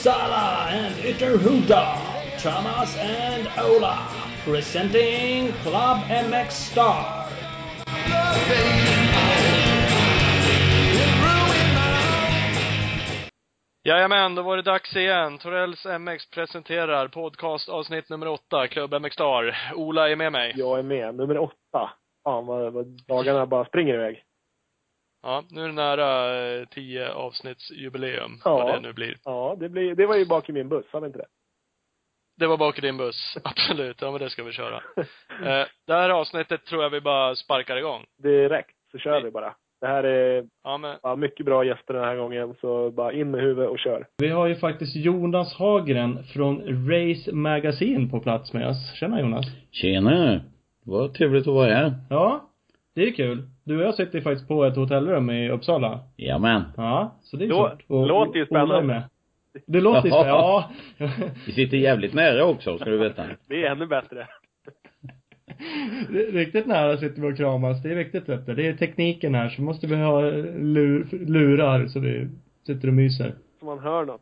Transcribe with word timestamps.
Uppsala 0.00 0.66
and 0.70 0.94
Ytterhuda, 1.04 1.98
Thomas 2.38 2.96
and 2.96 3.46
Ola, 3.58 4.08
presenting 4.44 5.52
Club 5.62 5.98
MX 6.08 6.50
Star. 6.50 7.26
Jajamän, 13.84 14.34
då 14.34 14.42
var 14.42 14.56
det 14.56 14.62
dags 14.62 14.96
igen. 14.96 15.38
Torells 15.38 15.84
MX 15.84 16.30
presenterar 16.30 17.08
podcast 17.08 17.68
avsnitt 17.68 18.08
nummer 18.08 18.28
åtta, 18.28 18.68
Klubb 18.68 18.94
MX 19.02 19.14
Star. 19.14 19.56
Ola 19.74 20.10
är 20.10 20.16
med 20.16 20.32
mig. 20.32 20.52
Jag 20.56 20.78
är 20.78 20.82
med. 20.82 21.14
Nummer 21.14 21.38
åtta. 21.38 21.90
Fan 22.24 22.46
vad, 22.46 22.72
vad 22.72 22.86
dagarna 23.08 23.46
bara 23.46 23.64
springer 23.64 23.94
iväg. 23.94 24.24
Ja, 25.22 25.44
nu 25.50 25.62
är 25.62 25.66
det 25.66 25.72
nära 25.74 26.38
eh, 26.60 26.64
tio 26.68 27.12
avsnittsjubileum, 27.12 28.40
Ja. 28.44 28.56
vad 28.64 28.74
det 28.74 28.80
nu 28.80 28.92
blir. 28.92 29.16
Ja, 29.24 29.56
det, 29.60 29.68
blir, 29.68 29.94
det 29.94 30.06
var 30.06 30.16
ju 30.16 30.24
bak 30.26 30.48
i 30.48 30.52
min 30.52 30.68
buss, 30.68 30.86
var 30.92 31.00
det 31.00 31.06
inte 31.06 31.18
det? 31.18 31.26
Det 32.38 32.46
var 32.46 32.56
bak 32.56 32.78
i 32.78 32.80
din 32.80 32.96
buss, 32.96 33.36
absolut. 33.44 34.02
Ja, 34.02 34.10
men 34.10 34.20
det 34.20 34.30
ska 34.30 34.42
vi 34.44 34.52
köra. 34.52 34.82
Eh, 35.44 35.66
det 35.86 35.92
här 35.92 36.10
avsnittet 36.10 36.64
tror 36.66 36.82
jag 36.82 36.90
vi 36.90 37.00
bara 37.00 37.34
sparkar 37.34 37.76
igång. 37.76 38.04
Direkt 38.22 38.76
så 38.92 38.98
kör 38.98 39.20
vi 39.22 39.30
bara. 39.30 39.54
Det 39.80 39.86
här 39.86 40.04
är 40.04 40.46
Ja, 40.64 40.78
men 40.78 40.96
ja, 41.02 41.16
mycket 41.16 41.46
bra 41.46 41.64
gäster 41.64 41.94
den 41.94 42.04
här 42.04 42.16
gången, 42.16 42.54
så 42.60 42.90
bara 42.90 43.12
in 43.12 43.30
med 43.30 43.40
huvudet 43.40 43.70
och 43.70 43.78
kör. 43.78 44.06
Vi 44.18 44.28
har 44.28 44.46
ju 44.46 44.54
faktiskt 44.56 44.96
Jonas 44.96 45.54
Hagren 45.54 46.24
från 46.24 46.60
Race 46.90 47.32
Magazine 47.32 48.10
på 48.10 48.20
plats 48.20 48.52
med 48.52 48.68
oss. 48.68 48.94
Tjena 48.94 49.20
Jonas. 49.20 49.46
Tjena! 49.70 50.40
Vad 50.84 51.14
trevligt 51.14 51.46
att 51.48 51.54
vara 51.54 51.74
här. 51.74 51.94
Ja, 52.10 52.50
det 52.94 53.02
är 53.02 53.12
kul. 53.12 53.42
Du 53.70 53.76
och 53.76 53.82
jag 53.82 53.94
sitter 53.94 54.20
faktiskt 54.20 54.48
på 54.48 54.64
ett 54.64 54.76
hotellrum 54.76 55.30
i 55.30 55.50
Uppsala. 55.50 56.00
Jajamän. 56.16 56.62
Ja, 56.76 57.14
så 57.22 57.36
det 57.36 57.44
är 57.44 57.48
Lå- 57.48 57.68
kört. 57.68 57.84
Och- 57.86 58.06
låter 58.06 58.38
ju 58.38 58.46
spännande. 58.46 58.82
med. 58.82 59.02
Det 59.66 59.80
låter 59.80 60.04
ju 60.04 60.10
spännande, 60.10 60.28
ja. 60.30 60.70
Vi 61.46 61.52
sitter 61.52 61.76
jävligt 61.76 62.14
nära 62.14 62.44
också, 62.44 62.78
ska 62.78 62.90
du 62.90 62.98
veta. 62.98 63.24
Det 63.48 63.64
är 63.66 63.70
ännu 63.70 63.86
bättre. 63.86 64.26
Riktigt 66.32 66.66
nära 66.66 66.96
sitter 66.96 67.22
vi 67.22 67.32
och 67.32 67.36
kramas. 67.36 67.82
Det 67.82 67.90
är 67.90 67.94
viktigt 67.94 68.28
vet 68.28 68.46
du. 68.46 68.54
Det 68.54 68.66
är 68.66 68.72
tekniken 68.76 69.34
här, 69.34 69.48
så 69.48 69.62
måste 69.62 69.86
vi 69.86 69.96
ha 69.96 70.20
lur, 70.20 71.08
lurar 71.26 71.86
så 71.86 72.00
vi 72.00 72.28
sitter 72.66 72.88
och 72.88 72.94
myser. 72.94 73.34
Så 73.60 73.64
man 73.66 73.78
hör 73.78 74.04
något. 74.04 74.20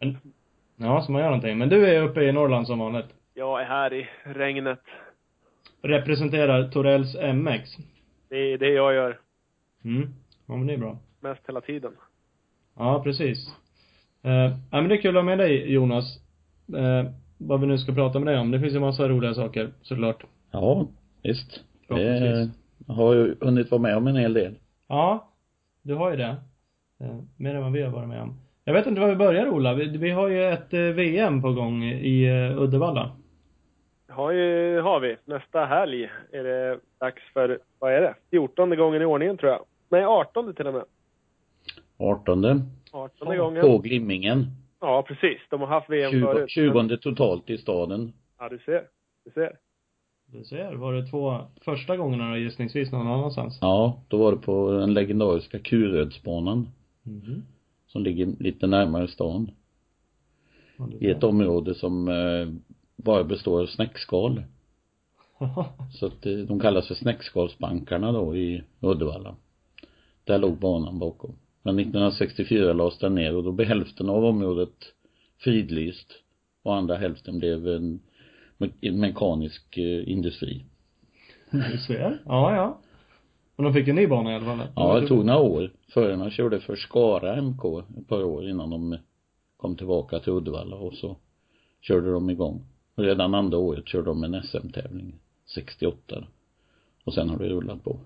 Ja, 0.76 1.02
så 1.02 1.12
man 1.12 1.20
gör 1.20 1.28
någonting. 1.28 1.58
Men 1.58 1.68
du 1.68 1.86
är 1.86 2.02
uppe 2.02 2.20
i 2.22 2.32
Norrland 2.32 2.66
som 2.66 2.78
vanligt. 2.78 3.06
Jag 3.34 3.60
är 3.62 3.64
här 3.66 3.94
i 3.94 4.08
regnet. 4.24 4.78
Representerar 5.82 6.68
Torells 6.68 7.16
MX. 7.34 7.70
Det 8.30 8.52
är 8.52 8.58
det 8.58 8.68
jag 8.70 8.94
gör 8.94 9.18
Mm. 9.84 10.14
Ja, 10.46 10.56
men 10.56 10.66
det 10.66 10.72
är 10.72 10.78
bra. 10.78 10.98
mest 11.20 11.40
hela 11.48 11.60
tiden. 11.60 11.92
Ja, 12.76 13.00
precis. 13.04 13.48
Eh, 14.22 14.32
ja, 14.32 14.80
men 14.80 14.88
det 14.88 14.94
är 14.94 15.00
kul 15.02 15.16
att 15.16 15.22
ha 15.22 15.22
med 15.22 15.38
dig, 15.38 15.72
Jonas. 15.72 16.20
Eh, 16.76 17.10
vad 17.38 17.60
vi 17.60 17.66
nu 17.66 17.78
ska 17.78 17.92
prata 17.92 18.18
med 18.18 18.26
dig 18.34 18.40
om. 18.40 18.50
Det 18.50 18.60
finns 18.60 18.74
ju 18.74 18.80
massa 18.80 19.08
roliga 19.08 19.34
saker, 19.34 19.70
såklart. 19.82 20.24
Ja, 20.50 20.86
visst. 21.22 21.50
Det 21.52 21.60
Förhoppningsvis. 21.94 22.58
har 22.86 23.14
ju 23.14 23.34
hunnit 23.40 23.70
vara 23.70 23.82
med 23.82 23.96
om 23.96 24.06
en 24.06 24.16
hel 24.16 24.32
del. 24.34 24.54
Ja, 24.88 25.28
du 25.82 25.94
har 25.94 26.10
ju 26.10 26.16
det. 26.16 26.36
Eh, 27.00 27.16
mer 27.36 27.54
än 27.54 27.62
vad 27.62 27.72
vi 27.72 27.82
har 27.82 27.90
varit 27.90 28.08
med 28.08 28.22
om. 28.22 28.40
Jag 28.64 28.72
vet 28.74 28.86
inte 28.86 29.00
var 29.00 29.08
vi 29.08 29.16
börjar, 29.16 29.48
Ola. 29.48 29.74
Vi, 29.74 29.96
vi 29.98 30.10
har 30.10 30.28
ju 30.28 30.44
ett 30.44 30.74
eh, 30.74 30.80
VM 30.80 31.42
på 31.42 31.52
gång 31.52 31.84
i 31.84 32.24
eh, 32.24 32.62
Uddevalla. 32.62 33.10
Har, 34.18 34.32
ju, 34.32 34.80
har 34.80 35.00
vi. 35.00 35.16
Nästa 35.24 35.64
helg 35.64 36.10
är 36.32 36.44
det 36.44 36.80
dags 37.00 37.22
för, 37.32 37.58
vad 37.78 37.92
är 37.92 38.00
det? 38.00 38.14
14 38.30 38.76
gången 38.76 39.02
i 39.02 39.04
ordningen 39.04 39.36
tror 39.36 39.52
jag. 39.52 39.64
Nej, 39.88 40.04
18 40.04 40.54
till 40.54 40.66
och 40.66 40.74
med. 40.74 40.84
18. 41.98 42.44
18 42.92 43.36
gången. 43.36 43.62
På 43.62 43.78
Glimmingen. 43.78 44.46
Ja, 44.80 45.04
precis. 45.08 45.38
De 45.50 45.60
har 45.60 45.68
haft 45.68 45.90
VM 45.90 46.10
20, 46.10 46.20
förut. 46.20 46.50
20 46.50 46.96
totalt 46.96 47.50
i 47.50 47.58
staden. 47.58 48.12
Ja, 48.38 48.48
du 48.48 48.58
ser. 48.58 48.84
Du 49.24 49.30
ser. 49.30 49.56
Du 50.26 50.44
ser, 50.44 50.74
var 50.74 50.92
det 50.92 51.06
två 51.06 51.38
första 51.64 51.96
gångerna 51.96 52.30
då 52.30 52.36
gissningsvis 52.36 52.92
någon 52.92 53.06
annanstans? 53.06 53.58
Ja, 53.60 54.02
då 54.08 54.16
var 54.16 54.32
det 54.32 54.38
på 54.38 54.70
den 54.70 54.94
legendariska 54.94 55.58
Kurödsbanan. 55.58 56.68
Mhm. 57.02 57.42
Som 57.86 58.02
ligger 58.02 58.26
lite 58.26 58.66
närmare 58.66 59.08
stan. 59.08 59.50
Ja, 60.76 60.88
I 61.00 61.10
ett 61.10 61.24
område 61.24 61.74
som 61.74 62.08
eh, 62.08 62.48
bara 63.02 63.24
består 63.24 63.62
av 63.62 63.66
snäckskal. 63.66 64.42
Så 65.92 66.06
att 66.06 66.26
eh, 66.26 66.32
de 66.32 66.60
kallas 66.60 66.88
för 66.88 66.94
snäckskalsbankarna 66.94 68.12
då 68.12 68.36
i 68.36 68.62
Uddevalla. 68.80 69.36
Där 70.24 70.38
låg 70.38 70.58
banan 70.58 70.98
bakom. 70.98 71.34
Men 71.62 71.78
1964 71.78 72.72
lades 72.72 72.98
den 72.98 73.14
ner 73.14 73.36
och 73.36 73.44
då 73.44 73.52
blev 73.52 73.68
hälften 73.68 74.08
av 74.08 74.24
området 74.24 74.74
fridlyst 75.38 76.12
och 76.62 76.74
andra 76.74 76.96
hälften 76.96 77.38
blev 77.38 77.68
en, 77.68 78.00
en 78.80 79.00
mekanisk 79.00 79.78
eh, 79.78 80.08
industri. 80.12 80.64
du 81.50 81.78
ser. 81.78 82.22
Ja, 82.24 82.56
ja. 82.56 82.78
Men 83.56 83.64
de 83.64 83.72
fick 83.72 83.88
en 83.88 83.96
ny 83.96 84.06
bana 84.06 84.32
i 84.32 84.34
alla 84.34 84.44
fall. 84.44 84.68
Ja, 84.76 85.00
det 85.00 85.06
tog 85.06 85.24
några 85.24 85.40
år. 85.40 85.72
Förarna 85.88 86.30
körde 86.30 86.60
för 86.60 86.76
Skara 86.76 87.42
MK 87.42 87.64
ett 87.98 88.08
par 88.08 88.24
år 88.24 88.48
innan 88.48 88.70
de 88.70 88.96
kom 89.56 89.76
tillbaka 89.76 90.20
till 90.20 90.32
Uddevalla 90.32 90.76
och 90.76 90.94
så 90.94 91.16
körde 91.80 92.12
de 92.12 92.30
igång. 92.30 92.64
Redan 92.98 93.34
andra 93.34 93.58
året 93.58 93.88
körde 93.88 94.04
de 94.04 94.24
en 94.24 94.42
SM-tävling, 94.42 95.12
68. 95.54 96.24
Och 97.04 97.14
sen 97.14 97.28
har 97.28 97.38
det 97.38 97.48
rullat 97.48 97.84
på. 97.84 97.96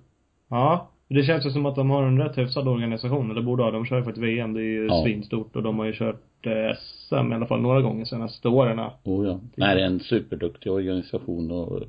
Ja. 0.48 0.88
Det 1.08 1.22
känns 1.22 1.46
ju 1.46 1.50
som 1.50 1.66
att 1.66 1.76
de 1.76 1.90
har 1.90 2.02
en 2.02 2.18
rätt 2.18 2.38
hyfsad 2.38 2.68
organisation, 2.68 3.30
eller 3.30 3.42
borde 3.42 3.62
ha. 3.62 3.70
De 3.70 3.84
kör 3.86 3.96
ju 3.98 4.04
för 4.04 4.10
ett 4.10 4.18
VM, 4.18 4.54
det 4.54 4.60
är 4.60 4.64
ju 4.64 4.86
Ja. 4.86 5.02
svinstort 5.04 5.56
och 5.56 5.62
de 5.62 5.78
har 5.78 5.86
ju 5.86 5.92
kört 5.92 6.46
eh, 6.46 6.76
SM 6.76 7.32
i 7.32 7.34
alla 7.34 7.46
fall 7.46 7.60
några 7.60 7.82
gånger 7.82 8.04
senaste 8.04 8.48
åren. 8.48 8.80
Oh 9.04 9.26
ja. 9.26 9.40
Nej, 9.54 9.76
det 9.76 9.82
är 9.82 9.86
en 9.86 10.00
superduktig 10.00 10.72
organisation 10.72 11.50
och 11.50 11.80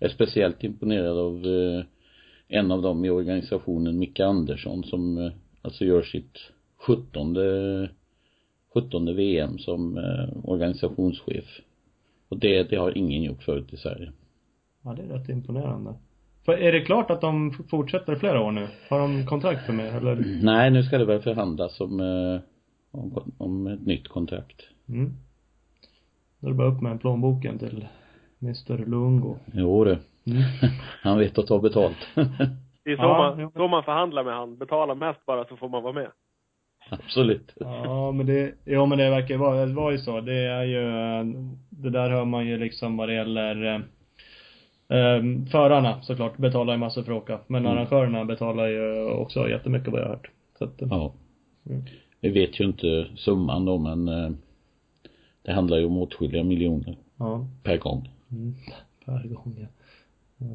är 0.00 0.08
speciellt 0.08 0.64
imponerad 0.64 1.18
av 1.18 1.34
eh, 1.46 1.84
en 2.48 2.70
av 2.70 2.82
dem 2.82 3.04
i 3.04 3.10
organisationen, 3.10 3.98
Micke 3.98 4.20
Andersson, 4.20 4.84
som 4.84 5.18
eh, 5.18 5.32
alltså 5.62 5.84
gör 5.84 6.02
sitt 6.02 6.38
sjuttonde, 6.76 7.88
sjuttonde 8.74 9.12
VM 9.12 9.58
som 9.58 9.98
eh, 9.98 10.28
organisationschef. 10.50 11.60
Och 12.28 12.38
det, 12.38 12.62
det 12.62 12.76
har 12.76 12.98
ingen 12.98 13.22
gjort 13.22 13.42
förut 13.42 13.72
i 13.72 13.76
Sverige. 13.76 14.12
Ja, 14.82 14.92
det 14.92 15.02
är 15.02 15.18
rätt 15.18 15.28
imponerande. 15.28 15.94
För 16.44 16.52
är 16.52 16.72
det 16.72 16.80
klart 16.80 17.10
att 17.10 17.20
de 17.20 17.52
fortsätter 17.70 18.16
flera 18.16 18.40
år 18.40 18.52
nu? 18.52 18.68
Har 18.88 18.98
de 18.98 19.26
kontrakt 19.26 19.66
för 19.66 19.72
mer, 19.72 19.96
eller? 19.96 20.38
Nej, 20.42 20.70
nu 20.70 20.82
ska 20.82 20.98
det 20.98 21.04
väl 21.04 21.22
förhandlas 21.22 21.80
om, 21.80 22.00
eh, 22.00 22.40
om, 22.90 23.32
om 23.38 23.66
ett 23.66 23.86
nytt 23.86 24.08
kontrakt. 24.08 24.62
Mm. 24.88 25.12
Då 26.40 26.46
är 26.46 26.50
det 26.50 26.56
bara 26.56 26.68
upp 26.68 26.82
med 26.82 27.00
plånboken 27.00 27.58
till 27.58 27.86
Mr 28.42 28.86
Lungo. 28.86 29.36
Jo 29.52 29.84
du. 29.84 29.90
Mm. 29.90 30.42
Han 31.02 31.18
vet 31.18 31.38
att 31.38 31.46
ta 31.46 31.58
betalt. 31.58 32.08
Det 32.84 32.92
är 32.92 32.96
så, 32.96 33.02
Ja, 33.02 33.36
man, 33.36 33.50
så 33.52 33.68
man 33.68 33.82
förhandlar 33.82 34.24
med 34.24 34.34
han. 34.34 34.56
Betala 34.56 34.94
mest 34.94 35.26
bara 35.26 35.44
så 35.44 35.56
får 35.56 35.68
man 35.68 35.82
vara 35.82 35.92
med. 35.92 36.08
Absolut. 36.90 37.52
Ja, 37.60 38.12
men 38.12 38.26
det, 38.26 38.54
ja 38.64 38.86
men 38.86 38.98
det 38.98 39.10
verkar 39.10 39.36
vara, 39.36 39.66
det 39.66 39.72
var 39.72 39.90
ju 39.90 39.98
så. 39.98 40.20
Det 40.20 40.34
är 40.34 40.64
ju, 40.64 40.82
det 41.70 41.90
där 41.90 42.10
hör 42.10 42.24
man 42.24 42.46
ju 42.46 42.58
liksom 42.58 42.96
vad 42.96 43.08
det 43.08 43.14
gäller 43.14 43.64
eh, 43.64 43.80
eh, 44.98 45.22
förarna 45.50 46.02
såklart 46.02 46.36
betalar 46.36 46.72
ju 46.74 46.78
massor 46.78 47.02
för 47.02 47.12
att 47.12 47.22
åka. 47.22 47.40
Men 47.46 47.66
Mm. 47.66 47.72
arrangörerna 47.78 48.24
betalar 48.24 48.66
ju 48.66 49.04
också 49.04 49.48
jättemycket 49.48 49.88
vad 49.88 50.00
jag 50.00 50.04
har 50.06 50.14
hört. 50.14 50.30
Så 50.58 50.64
att, 50.64 50.82
eh, 50.82 50.88
Ja. 50.90 51.12
Mm. 51.70 51.82
Vi 52.20 52.28
vet 52.28 52.60
ju 52.60 52.64
inte 52.64 53.06
summan 53.16 53.64
då 53.64 53.78
men 53.78 54.08
eh, 54.08 54.30
det 55.42 55.52
handlar 55.52 55.78
ju 55.78 55.84
om 55.84 55.96
åtskilliga 55.96 56.44
miljoner 56.44 56.96
ja. 57.16 57.46
per 57.62 57.76
gång. 57.76 58.10
Mm. 58.30 58.54
Per 59.04 59.28
gång 59.28 59.56
ja. 59.58 59.66
Ja. 60.38 60.46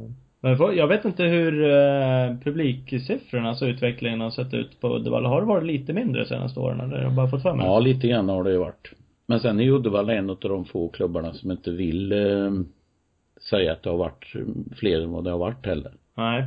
Men 0.41 0.75
jag 0.75 0.87
vet 0.87 1.05
inte 1.05 1.23
hur 1.23 1.63
eh, 1.63 2.37
publiksiffrorna, 2.43 3.49
alltså 3.49 3.65
utvecklingen 3.65 4.21
har 4.21 4.29
sett 4.29 4.53
ut 4.53 4.79
på 4.79 4.95
Uddevalla. 4.95 5.29
Har 5.29 5.41
det 5.41 5.47
varit 5.47 5.65
lite 5.65 5.93
mindre 5.93 6.25
senaste 6.25 6.59
åren 6.59 6.79
eller 6.79 6.97
har 6.97 7.03
jag 7.03 7.15
bara 7.15 7.27
fått 7.29 7.41
för 7.41 7.55
mig? 7.55 7.65
Ja, 7.65 7.79
lite 7.79 8.07
grann 8.07 8.29
har 8.29 8.43
det 8.43 8.51
ju 8.51 8.57
varit. 8.57 8.93
Men 9.25 9.39
sen 9.39 9.59
är 9.59 9.69
Uddevalla 9.69 10.13
en 10.13 10.29
av 10.29 10.37
de 10.39 10.65
få 10.65 10.87
klubbarna 10.89 11.33
som 11.33 11.51
inte 11.51 11.71
vill 11.71 12.11
eh, 12.11 12.51
säga 13.49 13.71
att 13.71 13.83
det 13.83 13.89
har 13.89 13.97
varit 13.97 14.33
fler 14.79 15.01
än 15.01 15.11
vad 15.11 15.23
det 15.23 15.31
har 15.31 15.37
varit 15.37 15.65
heller. 15.65 15.91
Nej. 16.15 16.45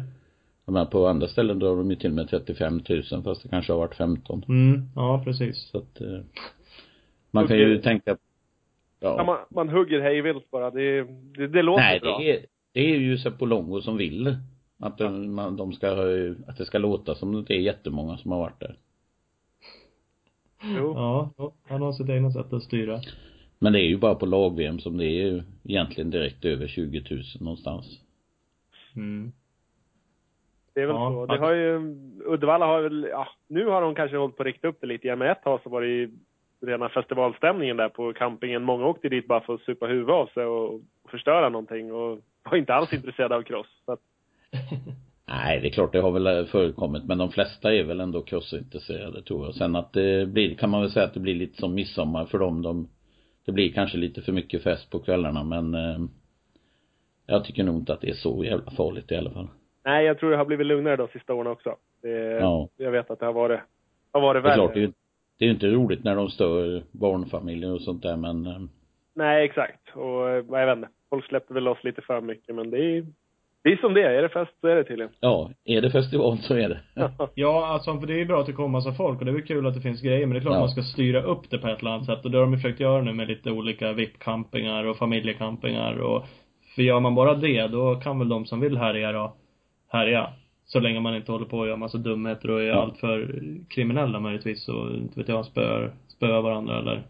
Men 0.66 0.86
på 0.86 1.06
andra 1.06 1.28
ställen 1.28 1.58
drar 1.58 1.76
de 1.76 1.90
ju 1.90 1.96
till 1.96 2.12
med 2.12 2.28
35 2.28 2.80
000 2.88 3.22
fast 3.24 3.42
det 3.42 3.48
kanske 3.48 3.72
har 3.72 3.78
varit 3.78 3.94
15. 3.94 4.44
Mm, 4.48 4.82
ja 4.94 5.22
precis. 5.24 5.68
Så 5.72 5.78
att 5.78 6.00
eh, 6.00 6.20
man 7.30 7.46
kan 7.46 7.56
ju 7.58 7.78
tänka 7.78 8.16
Ja. 9.00 9.14
Ja. 9.18 9.24
man, 9.24 9.38
man 9.50 9.68
hugger 9.68 10.00
hejvilt 10.00 10.50
bara. 10.50 10.70
Det, 10.70 11.02
det, 11.36 11.46
det 11.46 11.62
låter 11.62 11.82
Nej, 11.82 12.00
bra. 12.00 12.18
det 12.18 12.30
är, 12.30 12.46
det 12.74 12.80
är 12.80 12.98
ju 12.98 13.18
Sepolongo 13.18 13.80
som 13.80 13.96
vill 13.96 14.36
att 14.78 14.98
de, 14.98 15.34
man, 15.34 15.56
de 15.56 15.72
ska, 15.72 15.88
ha- 15.94 16.34
att 16.48 16.56
det 16.56 16.64
ska 16.64 16.78
låta 16.78 17.14
som 17.14 17.44
det 17.44 17.54
är 17.54 17.60
jättemånga 17.60 18.16
som 18.16 18.32
har 18.32 18.38
varit 18.38 18.60
där. 18.60 18.76
Jo. 20.62 20.92
Ja, 20.96 21.52
han 21.68 21.82
har 21.82 21.92
sitt 21.92 22.08
egna 22.08 22.30
sätt 22.30 22.52
att 22.52 22.62
styra. 22.62 23.00
Men 23.58 23.72
det 23.72 23.80
är 23.80 23.86
ju 23.88 23.96
bara 23.96 24.14
på 24.14 24.26
lag-VM 24.26 24.78
som 24.78 24.96
det 24.96 25.04
är 25.06 25.26
ju 25.26 25.42
egentligen 25.64 26.10
direkt 26.10 26.44
över 26.44 26.66
20 26.66 27.04
000 27.10 27.22
någonstans. 27.40 28.00
Mm. 28.96 29.32
Det 30.74 30.80
är 30.80 30.86
väl 30.86 30.96
Ja, 30.96 31.10
så. 31.10 31.26
Det 31.34 31.38
har 31.40 31.52
ju, 31.52 31.76
Uddevalla 32.26 32.66
har 32.66 32.82
väl, 32.82 33.06
ja, 33.10 33.28
nu 33.48 33.66
har 33.66 33.82
de 33.82 33.94
kanske 33.94 34.16
hållit 34.16 34.36
på 34.36 34.42
att 34.42 34.46
rikta 34.46 34.68
upp 34.68 34.80
det 34.80 34.86
lite 34.86 35.08
grann. 35.08 35.18
Men 35.18 35.30
ett 35.30 35.42
tag 35.42 35.60
så 35.62 35.70
var 35.70 35.80
det 35.80 35.86
ju 35.88 36.10
rena 36.60 36.88
festivalstämningen 36.88 37.76
där 37.76 37.88
på 37.88 38.12
campingen. 38.12 38.62
Många 38.62 38.86
åkte 38.86 39.08
dit 39.08 39.26
bara 39.28 39.40
för 39.40 39.54
att 39.54 39.60
supa 39.60 39.86
huvudet 39.86 40.14
av 40.14 40.26
sig 40.26 40.46
och 40.46 40.80
förstöra 41.08 41.48
någonting 41.48 41.92
och 41.92 42.18
var 42.50 42.56
inte 42.58 42.74
alls 42.74 42.92
intresserade 42.92 43.36
av 43.36 43.42
cross. 43.42 43.66
Så 43.84 43.92
att, 43.92 44.00
Nej, 45.26 45.60
det 45.60 45.68
är 45.68 45.70
klart 45.70 45.92
det 45.92 46.00
har 46.00 46.10
väl 46.10 46.46
förekommit 46.46 47.04
men 47.04 47.18
de 47.18 47.30
flesta 47.30 47.74
är 47.74 47.82
väl 47.84 48.00
ändå 48.00 48.22
crossintresserade 48.22 49.22
tror 49.22 49.44
jag. 49.44 49.54
Sen 49.54 49.76
att 49.76 49.92
det 49.92 50.26
blir, 50.28 50.54
kan 50.54 50.70
man 50.70 50.80
väl 50.80 50.90
säga 50.90 51.06
att 51.06 51.14
det 51.14 51.20
blir 51.20 51.34
lite 51.34 51.60
som 51.60 51.74
midsommar 51.74 52.26
för 52.26 52.38
dem. 52.38 52.62
De, 52.62 52.88
det 53.46 53.52
blir 53.52 53.72
kanske 53.72 53.98
lite 53.98 54.22
för 54.22 54.32
mycket 54.32 54.62
fest 54.62 54.90
på 54.90 54.98
kvällarna 54.98 55.44
men 55.44 55.74
eh, 55.74 55.98
jag 57.26 57.44
tycker 57.44 57.64
nog 57.64 57.76
inte 57.76 57.92
att 57.92 58.00
det 58.00 58.08
är 58.10 58.14
så 58.14 58.44
jävla 58.44 58.70
farligt 58.70 59.12
i 59.12 59.16
alla 59.16 59.30
fall. 59.30 59.48
nej, 59.84 60.06
jag 60.06 60.18
tror 60.18 60.30
det 60.30 60.36
har 60.36 60.44
blivit 60.44 60.66
lugnare 60.66 60.96
de 60.96 61.08
sista 61.08 61.34
åren 61.34 61.52
också. 61.52 61.76
Det, 62.02 62.08
Ja. 62.40 62.68
Jag 62.76 62.90
vet 62.90 63.10
att 63.10 63.20
det 63.20 63.26
har 63.26 63.32
varit, 63.32 63.60
har 64.12 64.20
varit 64.20 64.42
Det 64.42 64.48
är 64.48 64.50
värre. 64.50 64.54
klart, 64.54 64.74
det 64.74 64.82
är 64.82 64.92
det 65.38 65.44
är 65.44 65.50
inte 65.50 65.66
roligt 65.66 66.04
när 66.04 66.16
de 66.16 66.28
stör 66.30 66.82
barnfamiljer 66.92 67.72
och 67.72 67.80
sånt 67.80 68.02
där 68.02 68.16
men 68.16 68.46
eh, 68.46 68.58
Nej, 69.14 69.44
exakt. 69.44 69.96
Och 69.96 70.28
eh, 70.30 70.44
jag 70.48 70.66
vet 70.66 70.76
inte. 70.76 70.88
Folk 71.14 71.26
släpper 71.26 71.54
väl 71.54 71.64
loss 71.64 71.84
lite 71.84 72.02
för 72.02 72.20
mycket, 72.20 72.54
men 72.54 72.70
det 72.70 72.78
är, 72.78 73.06
det 73.64 73.72
är 73.72 73.76
som 73.76 73.94
det 73.94 74.02
är. 74.02 74.10
Är 74.10 74.22
det 74.22 74.28
fest 74.28 74.52
så 74.60 74.66
är 74.68 74.76
det 74.76 74.84
tydligen. 74.84 75.12
ja, 75.20 75.50
är 75.64 75.80
det 75.82 75.90
festival 75.90 76.38
så 76.38 76.54
är 76.54 76.68
det. 76.68 76.80
Ja, 77.34 77.66
alltså 77.66 78.00
för 78.00 78.06
det 78.06 78.12
är 78.14 78.18
ju 78.18 78.24
bra 78.24 78.40
att 78.40 78.46
det 78.46 78.52
kommer 78.52 78.68
massa 78.68 78.92
folk 78.92 79.18
och 79.18 79.24
det 79.24 79.30
är 79.30 79.32
väl 79.34 79.42
kul 79.46 79.66
att 79.66 79.74
det 79.74 79.80
finns 79.80 80.00
grejer 80.02 80.26
men 80.26 80.34
det 80.34 80.38
är 80.38 80.40
klart 80.40 80.54
Ja. 80.54 80.60
man 80.60 80.68
ska 80.68 80.82
styra 80.82 81.22
upp 81.22 81.50
det 81.50 81.58
på 81.58 81.68
ett 81.68 81.80
eller 81.80 81.90
annat 81.90 82.06
sätt 82.06 82.24
och 82.24 82.30
det 82.30 82.38
har 82.38 82.44
de 82.44 82.52
ju 82.52 82.58
försökt 82.58 82.80
göra 82.80 83.02
nu 83.02 83.12
med 83.12 83.28
lite 83.28 83.50
olika 83.50 83.92
VIP-campingar 83.92 84.84
och 84.84 84.96
familjecampingar 84.96 85.96
och 85.98 86.24
för 86.74 86.82
gör 86.82 87.00
man 87.00 87.14
bara 87.14 87.34
det 87.34 87.66
då 87.66 87.94
kan 87.94 88.18
väl 88.18 88.28
de 88.28 88.46
som 88.46 88.60
vill 88.60 88.76
härja 88.76 89.12
då 89.12 89.34
härja. 89.88 90.30
Så 90.66 90.80
länge 90.80 91.00
man 91.00 91.16
inte 91.16 91.32
håller 91.32 91.46
på 91.46 91.58
och 91.58 91.66
gör 91.66 91.76
massa 91.76 91.98
dumheter 91.98 92.50
och 92.50 92.60
är 92.62 92.66
Ja. 92.66 92.74
alltför 92.74 93.40
kriminella 93.68 94.20
möjligtvis 94.20 94.68
och 94.68 94.90
inte 94.96 95.20
vet 95.20 95.28
jag, 95.28 95.44
spöar, 95.46 95.90
spöar 96.08 96.42
varandra 96.42 96.78
eller 96.78 97.02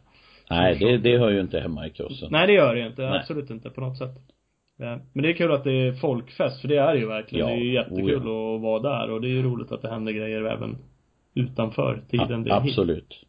Nej, 0.50 0.76
det, 0.78 0.96
det 0.98 1.18
hör 1.18 1.30
ju 1.30 1.40
inte 1.40 1.60
hemma 1.60 1.86
i 1.86 1.90
crossen. 1.90 2.28
Nej 2.32 2.46
det 2.46 2.52
gör 2.52 2.74
det 2.74 2.80
ju 2.80 2.86
inte, 2.86 3.02
Nej. 3.02 3.18
absolut 3.20 3.50
inte 3.50 3.70
på 3.70 3.80
något 3.80 3.98
sätt. 3.98 4.10
Ja. 4.76 4.98
Men 5.12 5.22
det 5.22 5.28
är 5.28 5.32
kul 5.32 5.52
att 5.52 5.64
det 5.64 5.72
är 5.72 5.92
folkfest, 5.92 6.60
för 6.60 6.68
det 6.68 6.76
är 6.76 6.92
det 6.94 6.98
ju 7.00 7.06
verkligen. 7.06 7.46
Ja, 7.48 7.54
det 7.54 7.60
är 7.60 7.64
ju 7.64 7.72
jättekul 7.72 8.28
oh 8.28 8.54
att 8.56 8.60
vara 8.62 8.80
där 8.80 9.10
och 9.10 9.20
det 9.20 9.28
är 9.28 9.30
ju 9.30 9.42
roligt 9.42 9.72
att 9.72 9.82
det 9.82 9.90
händer 9.90 10.12
grejer 10.12 10.42
även 10.44 10.76
utanför 11.34 12.02
tiden 12.10 12.42
det 12.42 12.50
Ja, 12.50 12.56
är 12.56 12.60
hit. 12.60 12.70
absolut. 12.70 13.24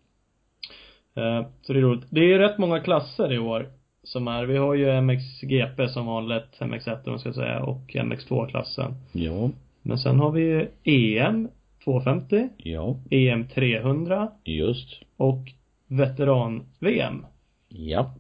Eh, 1.16 1.46
Så 1.62 1.74
det 1.74 1.80
är 1.80 1.84
roligt. 1.84 2.06
Det 2.10 2.20
är 2.20 2.26
ju 2.28 2.38
rätt 2.38 2.58
många 2.58 2.80
klasser 2.80 3.34
i 3.34 3.40
år 3.40 3.70
som 4.04 4.28
är, 4.28 4.46
vi 4.46 4.58
har 4.58 4.74
ju 4.74 5.02
MXGP 5.02 5.88
som 5.88 6.06
vanligt, 6.06 6.60
MX1 6.60 6.94
om 7.06 7.12
man 7.12 7.20
ska 7.20 7.34
säga, 7.34 7.64
och 7.64 7.82
MX2-klassen. 7.96 8.94
Ja, 9.12 9.50
Men 9.82 9.98
sen 9.98 10.20
har 10.20 10.32
vi 10.32 10.42
ju 10.42 10.68
EM 11.18 11.48
250, 11.84 12.50
ja, 12.58 12.96
EM 13.12 13.48
300 13.48 14.32
just. 14.44 15.02
och 15.18 15.40
veteran-VM. 15.88 17.26
Ja. 17.68 18.14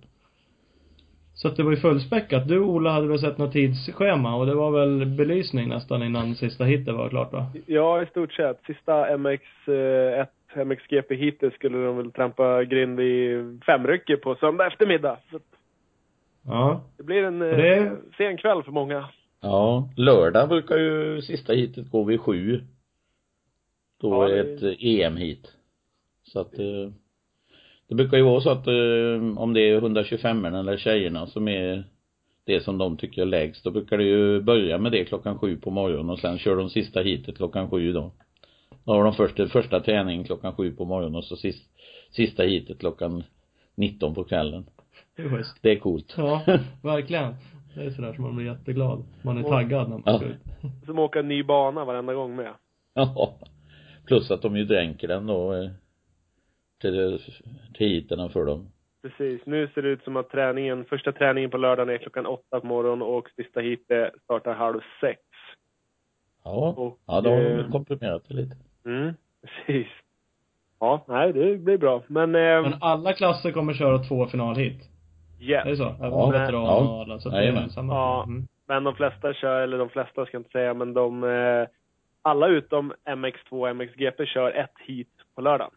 Så 1.33 1.47
att 1.47 1.55
det 1.55 1.63
var 1.63 1.71
ju 1.71 1.77
fullspäckat. 1.77 2.47
Du 2.47 2.59
Ola 2.59 2.91
hade 2.91 3.07
väl 3.07 3.19
sett 3.19 3.37
något 3.37 3.51
tidsschema 3.53 4.35
och 4.35 4.45
det 4.45 4.53
var 4.55 4.71
väl 4.71 5.05
belysning 5.05 5.69
nästan 5.69 6.03
innan 6.03 6.35
sista 6.35 6.63
hitet 6.63 6.95
var 6.95 7.09
klart 7.09 7.33
va? 7.33 7.45
Ja, 7.65 8.01
i 8.03 8.05
stort 8.05 8.33
sett. 8.33 8.61
Sista 8.67 9.17
MX1, 9.17 10.27
MXGP 10.65 11.15
hittills 11.15 11.53
skulle 11.53 11.77
de 11.77 11.97
väl 11.97 12.11
trampa 12.11 12.63
grind 12.63 12.99
i 12.99 13.43
femrycket 13.65 14.21
på 14.21 14.35
söndag 14.35 14.67
eftermiddag. 14.67 15.17
Så 15.31 15.39
Ja. 16.45 16.81
det 16.97 17.03
blir 17.03 17.23
en 17.23 17.41
eh, 17.41 17.47
det- 17.57 17.97
sen 18.17 18.37
kväll 18.37 18.63
för 18.63 18.71
många. 18.71 19.09
Ja, 19.41 19.89
lördag 19.97 20.49
brukar 20.49 20.77
ju 20.77 21.21
sista 21.21 21.53
hitet 21.53 21.89
gå 21.91 22.03
vid 22.03 22.19
sju. 22.21 22.61
Då 24.01 24.09
Ja, 24.13 24.29
är 24.29 24.43
det- 24.43 24.53
ett 24.53 24.63
eh, 24.63 24.85
EM-hit. 25.05 25.51
Så 26.23 26.39
att 26.39 26.59
eh, 26.59 26.91
det 27.87 27.95
brukar 27.95 28.17
ju 28.17 28.23
vara 28.23 28.41
så 28.41 28.49
att 28.49 28.67
eh, 28.67 29.37
om 29.41 29.53
det 29.53 29.61
är 29.69 29.75
125 29.77 30.45
eller 30.45 30.77
tjejerna 30.77 31.27
som 31.27 31.47
är 31.47 31.83
det 32.45 32.59
som 32.63 32.77
de 32.77 32.97
tycker 32.97 33.21
är 33.21 33.25
lägst, 33.25 33.63
då 33.63 33.71
brukar 33.71 33.97
det 33.97 34.03
ju 34.03 34.41
börja 34.41 34.77
med 34.77 34.91
det 34.91 35.05
klockan 35.05 35.37
sju 35.39 35.57
på 35.57 35.71
morgonen 35.71 36.09
och 36.09 36.19
sen 36.19 36.37
kör 36.37 36.55
de 36.55 36.69
sista 36.69 37.01
hitet 37.01 37.37
klockan 37.37 37.69
sju 37.69 37.93
då. 37.93 38.11
Då 38.83 38.93
har 38.93 39.03
de 39.03 39.13
först, 39.13 39.51
första 39.51 39.79
träningen 39.79 40.23
klockan 40.23 40.55
sju 40.55 40.71
på 40.71 40.85
morgonen 40.85 41.15
och 41.15 41.23
så 41.23 41.35
sist, 41.35 41.63
sista 42.11 42.43
hitet 42.43 42.79
klockan 42.79 43.23
19 43.75 44.13
på 44.15 44.23
kvällen. 44.23 44.65
Det 45.15 45.21
är 45.23 45.29
schysst. 45.29 45.57
Det 45.61 45.71
är 45.71 45.75
coolt. 45.75 46.13
Ja, 46.17 46.41
verkligen. 46.83 47.35
Det 47.75 47.83
är 47.83 47.89
sådär 47.91 48.13
som 48.13 48.23
man 48.23 48.35
blir 48.35 48.45
jätteglad. 48.45 49.03
Man 49.21 49.37
är 49.37 49.43
Och- 49.43 49.49
taggad 49.49 49.89
när 49.89 49.97
man 49.97 50.01
Ja. 50.05 50.17
ska 50.17 50.27
ut. 50.27 50.35
Som 50.85 50.99
åker 50.99 51.19
en 51.19 51.27
ny 51.27 51.43
bana 51.43 51.85
varenda 51.85 52.13
gång 52.13 52.35
med. 52.35 52.51
Ja. 52.93 53.33
Plus 54.07 54.31
att 54.31 54.41
de 54.41 54.57
ju 54.57 54.65
dränker 54.65 55.07
den 55.07 55.27
då 55.27 55.53
eh, 55.53 55.69
till, 56.81 57.19
till 57.73 57.87
heaterna 57.89 58.29
för 58.29 58.45
dem. 58.45 58.67
Precis. 59.01 59.41
Nu 59.45 59.67
ser 59.73 59.81
det 59.81 59.89
ut 59.89 60.03
som 60.03 60.15
att 60.17 60.29
träningen, 60.29 60.85
första 60.85 61.11
träningen 61.11 61.49
på 61.49 61.57
lördagen 61.57 61.93
är 61.93 61.97
klockan 61.97 62.25
åtta 62.25 62.59
på 62.59 62.67
morgonen 62.67 63.01
och 63.01 63.29
sista 63.35 63.59
hitet 63.59 64.13
startar 64.23 64.53
halv 64.53 64.79
sex. 65.01 65.19
Ja. 66.43 66.73
Och, 66.77 66.99
Ja, 67.05 67.21
de 67.21 67.29
har 67.29 67.41
eh, 67.41 67.55
väl 67.57 67.71
komprimerat 67.71 68.23
det 68.27 68.33
lite. 68.33 68.55
Mm, 68.85 69.13
precis. 69.65 69.87
Ja, 70.79 71.05
nej, 71.07 71.33
det 71.33 71.57
blir 71.57 71.77
bra. 71.77 72.03
Men, 72.07 72.35
eh, 72.35 72.61
Men 72.61 72.73
alla 72.81 73.13
klasser 73.13 73.51
kommer 73.51 73.73
köra 73.73 73.97
två 73.99 74.25
finalhit. 74.27 74.81
yes. 75.39 75.65
Är 75.65 75.69
det 75.69 75.77
så? 75.77 75.87
Även 75.89 76.11
Ja, 76.11 76.29
veteran 76.29 76.63
ja. 76.63 76.77
och 76.95 77.01
alla. 77.01 77.19
Så 77.19 77.29
det 77.29 77.37
är 77.47 77.67
samma. 77.67 77.93
Ja. 77.93 78.23
Mm. 78.23 78.47
Men 78.67 78.83
de 78.83 78.95
flesta 78.95 79.33
kör, 79.33 79.61
eller 79.61 79.77
de 79.77 79.89
flesta 79.89 80.25
ska 80.25 80.35
jag 80.35 80.39
inte 80.39 80.51
säga, 80.51 80.73
men 80.73 80.93
de, 80.93 81.23
eh, 81.23 81.67
alla 82.21 82.47
utom 82.47 82.93
MX2 83.05 83.49
och 83.51 83.69
MXGP 83.75 84.25
kör 84.25 84.51
ett 84.51 84.73
hit 84.85 85.09
på 85.35 85.41
lördagen. 85.41 85.71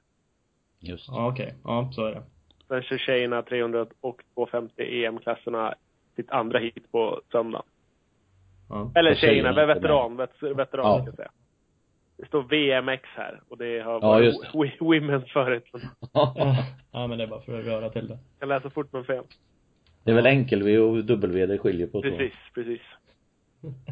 Just. 0.81 1.09
Ja, 1.09 1.29
okej. 1.29 1.55
Ja, 1.65 1.91
så 1.93 2.05
är 2.07 2.11
det. 2.15 2.23
Sen 2.69 2.83
kör 2.83 2.99
tjejerna 2.99 3.43
300 3.43 3.87
och 4.01 4.23
250 4.35 5.05
EM-klasserna 5.05 5.75
sitt 6.17 6.31
andra 6.31 6.59
hit 6.59 6.93
på 6.93 7.21
söndag. 7.33 7.63
Ja. 8.69 8.93
Eller 8.95 9.15
tjejerna, 9.15 9.53
tjejerna 9.55 9.67
veteran, 9.75 10.17
vet, 10.17 10.43
veteran 10.43 10.87
Ja. 10.87 10.99
ska 10.99 11.07
jag 11.07 11.17
säga. 11.17 11.31
Det 12.17 12.27
står 12.27 12.43
VMX 12.43 13.03
här 13.17 13.41
och 13.49 13.59
det 13.59 13.79
har 13.81 13.93
Ja, 13.93 13.99
varit 14.01 14.25
just 14.25 14.43
det. 14.43 14.49
wi- 14.59 14.79
Women 14.81 15.23
förut. 15.33 15.65
Men 15.73 15.81
Ja, 16.93 17.07
men 17.07 17.19
det 17.19 17.25
är 17.25 17.29
bara 17.29 17.41
för 17.41 17.61
att 17.61 17.67
röra 17.67 17.91
till 17.91 18.09
det. 18.09 18.19
Jag 18.41 18.49
läser 18.49 18.69
fort 18.69 18.93
men 18.93 19.05
fel. 19.05 19.25
det 20.05 20.11
är 20.11 20.15
väl 20.15 20.27
enkel-V 20.27 20.79
och 20.79 21.05
W 21.05 21.47
det 21.47 21.59
skiljer 21.59 21.87
på 21.87 22.01
tror 22.03 22.13
jag. 22.13 22.19
Precis, 22.19 22.39
precis. 22.55 22.81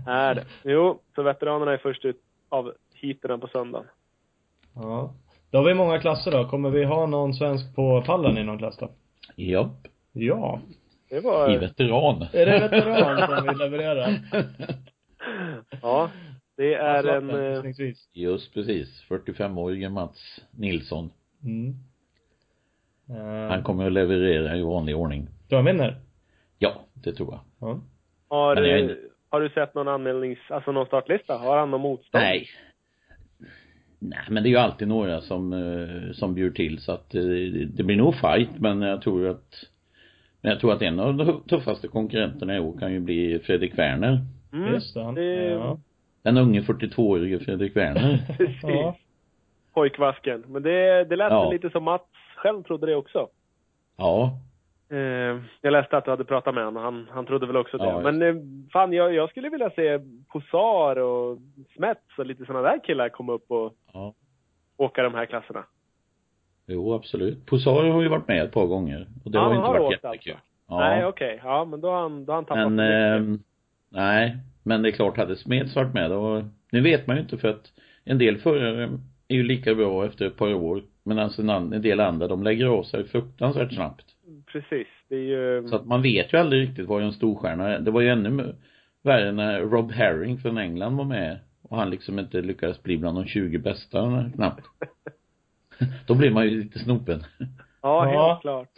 Är 0.07 0.35
det. 0.35 0.45
Jo, 0.65 1.01
så 1.15 1.23
veteranerna 1.23 1.73
är 1.73 1.77
först 1.79 2.05
ut 2.05 2.21
av 2.49 2.73
heaterna 2.95 3.39
på 3.39 3.49
söndagen. 3.49 3.87
Ja. 4.75 5.15
Då 5.51 5.59
har 5.59 5.65
vi 5.65 5.75
många 5.75 5.99
klasser 5.99 6.31
då. 6.31 6.49
Kommer 6.49 6.71
vi 6.71 6.85
ha 6.85 7.07
någon 7.07 7.35
svensk 7.35 7.75
på 7.75 8.03
pallen 8.07 8.39
i 8.39 8.45
någon 8.45 8.59
klass 8.59 8.77
då? 8.77 8.91
Ja. 9.37 9.71
Ja. 10.13 10.61
Det 11.11 11.21
var... 11.21 11.55
I 11.55 11.59
veteran. 11.59 12.27
Är 12.33 12.47
det 12.47 12.69
veteran 12.69 13.37
som 13.39 13.47
vi 13.47 13.55
levererar? 13.65 14.19
Ja. 15.83 16.11
Det 16.57 16.75
är 16.75 17.05
Ja, 17.05 17.17
en... 17.17 17.31
eh. 17.31 17.73
Just 18.13 18.55
precis. 18.55 19.05
45-årige 19.09 19.89
Mats 19.89 20.41
Nilsson. 20.51 21.11
Mm. 21.45 21.75
Uh, 23.11 23.49
Han 23.51 23.63
kommer 23.63 23.87
att 23.87 23.93
leverera 23.93 24.57
i 24.57 24.63
vanlig 24.63 24.97
ordning. 24.97 25.29
Tror 25.49 25.57
han 25.59 25.65
vinner? 25.67 25.97
Ja, 26.59 26.73
det 26.95 27.13
tror 27.13 27.29
jag. 27.33 27.41
Ja. 27.69 27.81
Har, 28.29 28.57
jag 28.57 28.97
har 29.31 29.41
du 29.41 29.49
sett 29.49 29.75
någon 29.75 29.89
anmälnings... 29.89 30.39
Alltså 30.49 30.73
någon 30.73 30.87
startlista? 30.87 31.37
Har 31.37 31.59
han 31.59 31.71
någon 31.71 31.81
motstånd? 31.81 32.25
Nej. 32.25 32.49
Nej, 34.09 34.19
men 34.31 34.43
det 34.43 34.49
är 34.49 34.51
ju 34.51 34.57
alltid 34.57 34.89
några 34.89 35.21
som, 35.21 35.53
eh, 35.53 36.13
som 36.13 36.35
bjuder 36.35 36.57
till 36.57 36.79
så 36.79 36.93
att 36.93 37.15
eh, 37.15 37.23
det 37.75 37.83
blir 37.83 37.97
nog 37.97 38.15
fight 38.15 38.51
men 38.59 38.83
jag 38.83 39.03
tror 39.03 39.29
att 39.29 39.55
men 40.41 40.51
jag 40.53 40.61
tror 40.61 40.73
att 40.73 40.83
en 40.83 41.01
av 41.01 41.15
de 41.17 41.43
tuffaste 41.49 41.89
konkurrenterna 41.89 42.57
i 42.57 42.61
år 42.61 42.79
kan 42.79 42.93
ju 42.93 43.01
bli 43.01 43.39
Fredrik 43.39 43.79
Werner. 43.79 44.21
Mm. 44.53 44.75
Just 44.75 44.95
det. 44.95 45.03
Han, 45.05 45.15
Det- 45.15 45.51
Ja. 45.51 45.79
Den 46.23 46.37
unge 46.39 46.61
42-årige 46.61 47.39
Fredrik 47.39 47.77
Werner. 47.77 48.19
Precis. 48.39 48.57
Ja. 48.63 48.97
Pojkvasken. 49.75 50.45
Men 50.49 50.63
det, 50.63 51.05
det 51.05 51.17
lät 51.17 51.31
Ja. 51.33 51.51
lite 51.53 51.71
som 51.71 51.85
Mats 51.85 52.03
själv 52.37 52.63
trodde 52.63 52.87
det 52.87 52.95
också. 52.97 53.29
Ja. 53.97 54.39
Eh, 54.91 55.41
jag 55.61 55.73
läste 55.73 55.97
att 55.97 56.05
du 56.05 56.11
hade 56.11 56.25
pratat 56.25 56.55
med 56.55 56.65
honom. 56.65 56.83
Han, 56.83 57.07
han 57.11 57.27
trodde 57.27 57.47
väl 57.47 57.57
också 57.57 57.79
det. 57.79 57.85
Ja, 57.85 58.01
Men 58.01 58.23
eh, 58.23 58.35
fan, 58.73 58.93
jag, 58.93 59.15
jag 59.15 59.31
skulle 59.31 59.49
vilja 59.49 59.71
se 59.71 59.99
Posar 60.33 60.97
och 60.99 61.39
Smets 61.77 62.19
och 62.19 62.27
lite 62.27 62.45
sådana 62.47 62.69
där 62.71 62.85
killar 62.85 63.09
komma 63.09 63.33
upp 63.33 63.51
och 63.51 63.73
Ja. 63.93 64.15
åka 64.77 65.03
de 65.03 65.15
här 65.15 65.27
klasserna. 65.27 65.65
Jo, 66.67 66.95
absolut. 66.95 67.47
Posar 67.47 67.85
har 67.91 68.03
ju 68.03 68.09
varit 68.09 68.29
med 68.29 68.43
ett 68.45 68.53
par 68.53 68.67
gånger. 68.67 69.07
Och 69.25 69.31
det 69.31 69.39
Ja, 69.39 69.45
har 69.45 69.51
ju 69.51 69.57
inte 69.57 69.69
har 69.69 69.79
varit 69.79 69.93
jättekul. 70.05 70.33
alltså. 70.33 70.47
Ja. 70.69 70.79
Nej, 70.79 71.07
okej. 71.07 71.41
Ja, 71.45 71.65
men 71.65 71.81
då 71.81 71.91
har 71.91 72.01
han, 72.01 72.25
då 72.25 72.33
har 72.33 72.37
han 72.37 72.45
tappat 72.45 72.73
Men, 72.73 73.33
eh, 73.33 73.39
nej. 73.89 74.37
Men 74.63 74.83
det 74.83 74.89
är 74.89 74.93
klart, 74.93 75.17
hade 75.17 75.37
Smeds 75.37 75.77
varit 75.77 75.95
med 75.95 76.11
då, 76.11 76.43
nu 76.73 76.81
vet 76.81 77.07
man 77.07 77.17
ju 77.17 77.23
inte 77.23 77.39
för 77.39 77.49
att 77.49 77.73
en 78.05 78.19
del 78.19 78.37
förare 78.39 78.99
är 79.29 79.35
ju 79.37 79.43
lika 79.43 79.75
bra 79.75 80.07
efter 80.07 80.27
ett 80.27 80.37
par 80.37 80.55
år. 80.55 80.83
Men 81.03 81.19
alltså 81.19 81.43
en 81.43 81.83
del 81.83 82.01
andra, 82.01 82.29
de 82.29 82.43
lägger 82.43 82.67
av 82.67 82.83
sig 82.83 83.05
fruktansvärt 83.09 83.73
snabbt. 83.75 84.05
Precis. 84.53 84.87
Det 85.09 85.17
är 85.17 85.21
ju... 85.21 85.69
Så 85.69 85.77
att 85.77 85.87
man 85.87 86.03
vet 86.03 86.33
ju 86.33 86.39
aldrig 86.39 86.63
riktigt 86.69 86.87
vad 86.89 87.03
en 87.03 87.13
storstjärna 87.13 87.69
är. 87.69 87.79
Det 87.81 87.91
var 87.91 88.01
ju 88.01 88.09
ännu 88.09 88.55
värre 89.03 89.33
när 89.33 89.61
Rob 89.61 89.93
Herring 89.93 90.39
från 90.39 90.59
England 90.59 90.97
var 90.97 91.05
med 91.05 91.39
och 91.63 91.77
han 91.77 91.91
liksom 91.91 92.19
inte 92.19 92.41
lyckades 92.41 92.83
bli 92.83 92.97
bland 92.99 93.19
de 93.19 93.27
20 93.27 93.59
bästa 93.59 94.31
knappt. 94.35 94.67
Då 96.07 96.15
blir 96.15 96.31
man 96.31 96.45
ju 96.45 96.63
lite 96.63 96.79
snopen. 96.79 97.25
Ja, 97.39 97.47
Ja. 98.13 98.29
helt 98.29 98.41
klart. 98.41 98.69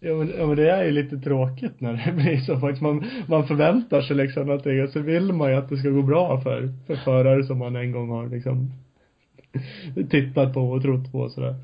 Ja 0.00 0.14
men, 0.14 0.32
ja 0.38 0.46
men 0.46 0.56
det 0.56 0.70
är 0.70 0.84
ju 0.84 0.90
lite 0.90 1.16
tråkigt 1.18 1.80
när 1.80 1.92
det 2.06 2.12
blir 2.12 2.36
så 2.36 2.60
faktiskt. 2.60 2.82
Man, 2.82 3.04
man 3.28 3.46
förväntar 3.46 4.02
sig 4.02 4.16
liksom 4.16 4.46
någonting 4.46 4.82
och 4.82 4.90
så 4.90 5.00
vill 5.00 5.32
man 5.32 5.50
ju 5.50 5.56
att 5.56 5.68
det 5.68 5.76
ska 5.76 5.88
gå 5.88 6.02
bra 6.02 6.40
för, 6.40 6.68
för 6.86 6.96
förare 6.96 7.44
som 7.44 7.58
man 7.58 7.76
en 7.76 7.92
gång 7.92 8.10
har 8.10 8.28
liksom 8.28 8.70
tittat 10.10 10.54
på 10.54 10.60
och 10.60 10.82
trott 10.82 11.12
på 11.12 11.18
och 11.18 11.32
sådär. 11.32 11.54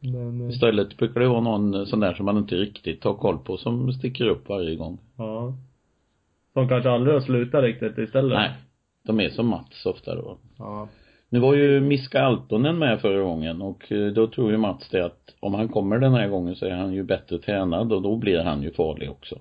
Men, 0.00 0.40
eh, 0.40 0.50
Istället 0.50 0.96
brukar 0.96 1.20
det 1.20 1.28
vara 1.28 1.40
någon 1.40 1.86
sån 1.86 2.00
där 2.00 2.14
som 2.14 2.26
man 2.26 2.38
inte 2.38 2.54
riktigt 2.54 3.04
har 3.04 3.14
koll 3.14 3.38
på 3.38 3.56
som 3.56 3.92
sticker 3.92 4.28
upp 4.28 4.48
varje 4.48 4.76
gång. 4.76 4.98
ja. 5.16 5.54
Som 6.52 6.68
kanske 6.68 6.90
aldrig 6.90 7.14
har 7.14 7.20
slutat 7.20 7.62
riktigt 7.62 7.98
istället. 7.98 8.38
Nej. 8.38 8.50
De 9.02 9.20
är 9.20 9.28
som 9.28 9.46
Mats 9.46 9.86
ofta 9.86 10.14
då. 10.14 10.38
Ja. 10.58 10.88
Nu 11.28 11.38
var 11.38 11.54
ju 11.54 11.80
Miska 11.80 12.22
Altonen 12.22 12.78
med 12.78 13.00
förra 13.00 13.22
gången 13.22 13.62
och 13.62 13.92
eh, 13.92 14.12
då 14.12 14.26
tror 14.26 14.50
ju 14.50 14.56
Mats 14.56 14.88
det 14.88 15.04
att 15.04 15.34
om 15.40 15.54
han 15.54 15.68
kommer 15.68 15.98
den 15.98 16.14
här 16.14 16.28
gången 16.28 16.56
så 16.56 16.66
är 16.66 16.74
han 16.74 16.92
ju 16.92 17.02
bättre 17.02 17.38
tränad 17.38 17.92
och 17.92 18.02
då 18.02 18.16
blir 18.16 18.38
han 18.42 18.62
ju 18.62 18.70
farlig 18.70 19.10
också. 19.10 19.38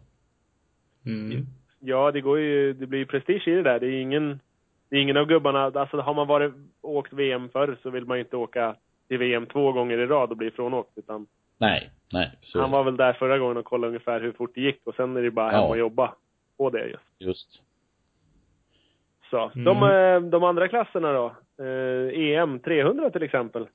Mm. 1.06 1.46
Ja, 1.80 2.12
det 2.12 2.22
går 2.22 2.40
ju, 2.40 2.74
det 2.74 2.88
blir 2.88 3.00
ju 3.00 3.06
prestige 3.06 3.48
i 3.48 3.52
det 3.52 3.64
där. 3.64 3.80
Det 3.80 3.88
är 3.88 4.02
ingen, 4.02 4.40
det 4.90 4.96
är 4.96 5.02
ingen 5.02 5.18
av 5.18 5.26
gubbarna, 5.26 5.64
alltså 5.64 5.98
har 5.98 6.14
man 6.14 6.28
varit, 6.28 6.54
åkt 6.82 7.14
VM 7.14 7.50
förr 7.50 7.78
så 7.84 7.90
vill 7.90 8.06
man 8.06 8.18
ju 8.18 8.24
inte 8.24 8.38
åka 8.38 8.76
till 9.10 9.18
VM 9.18 9.46
två 9.46 9.72
gånger 9.72 9.98
i 9.98 10.06
rad 10.06 10.32
och 10.32 10.38
bli 10.38 10.52
frånåkt. 10.52 10.98
Utan 10.98 11.28
Nej, 11.58 11.90
nej. 12.14 12.32
Så, 12.42 12.62
han 12.62 12.72
var 12.72 12.84
väl 12.84 12.98
där 12.98 13.14
förra 13.14 13.38
gången 13.38 13.58
och 13.58 13.66
kollade 13.66 13.88
ungefär 13.88 14.22
hur 14.22 14.32
fort 14.32 14.52
det 14.56 14.62
gick 14.62 14.82
och 14.88 14.96
sen 14.96 15.18
är 15.18 15.22
det 15.22 15.32
bara 15.32 15.50
hem 15.52 15.60
Ja. 15.60 15.68
och 15.68 15.78
jobba 15.78 16.14
på 16.58 16.70
det 16.70 16.86
just. 16.88 17.04
just. 17.20 17.62
Så. 19.30 19.52
Mm. 19.56 19.64
De, 19.64 19.84
eh, 19.84 20.30
de 20.30 20.44
andra 20.44 20.68
klasserna 20.68 21.14
då? 21.14 21.26
Eh, 21.64 22.20
EM 22.20 22.60
300 22.60 23.10
till 23.10 23.24
exempel. 23.24 23.68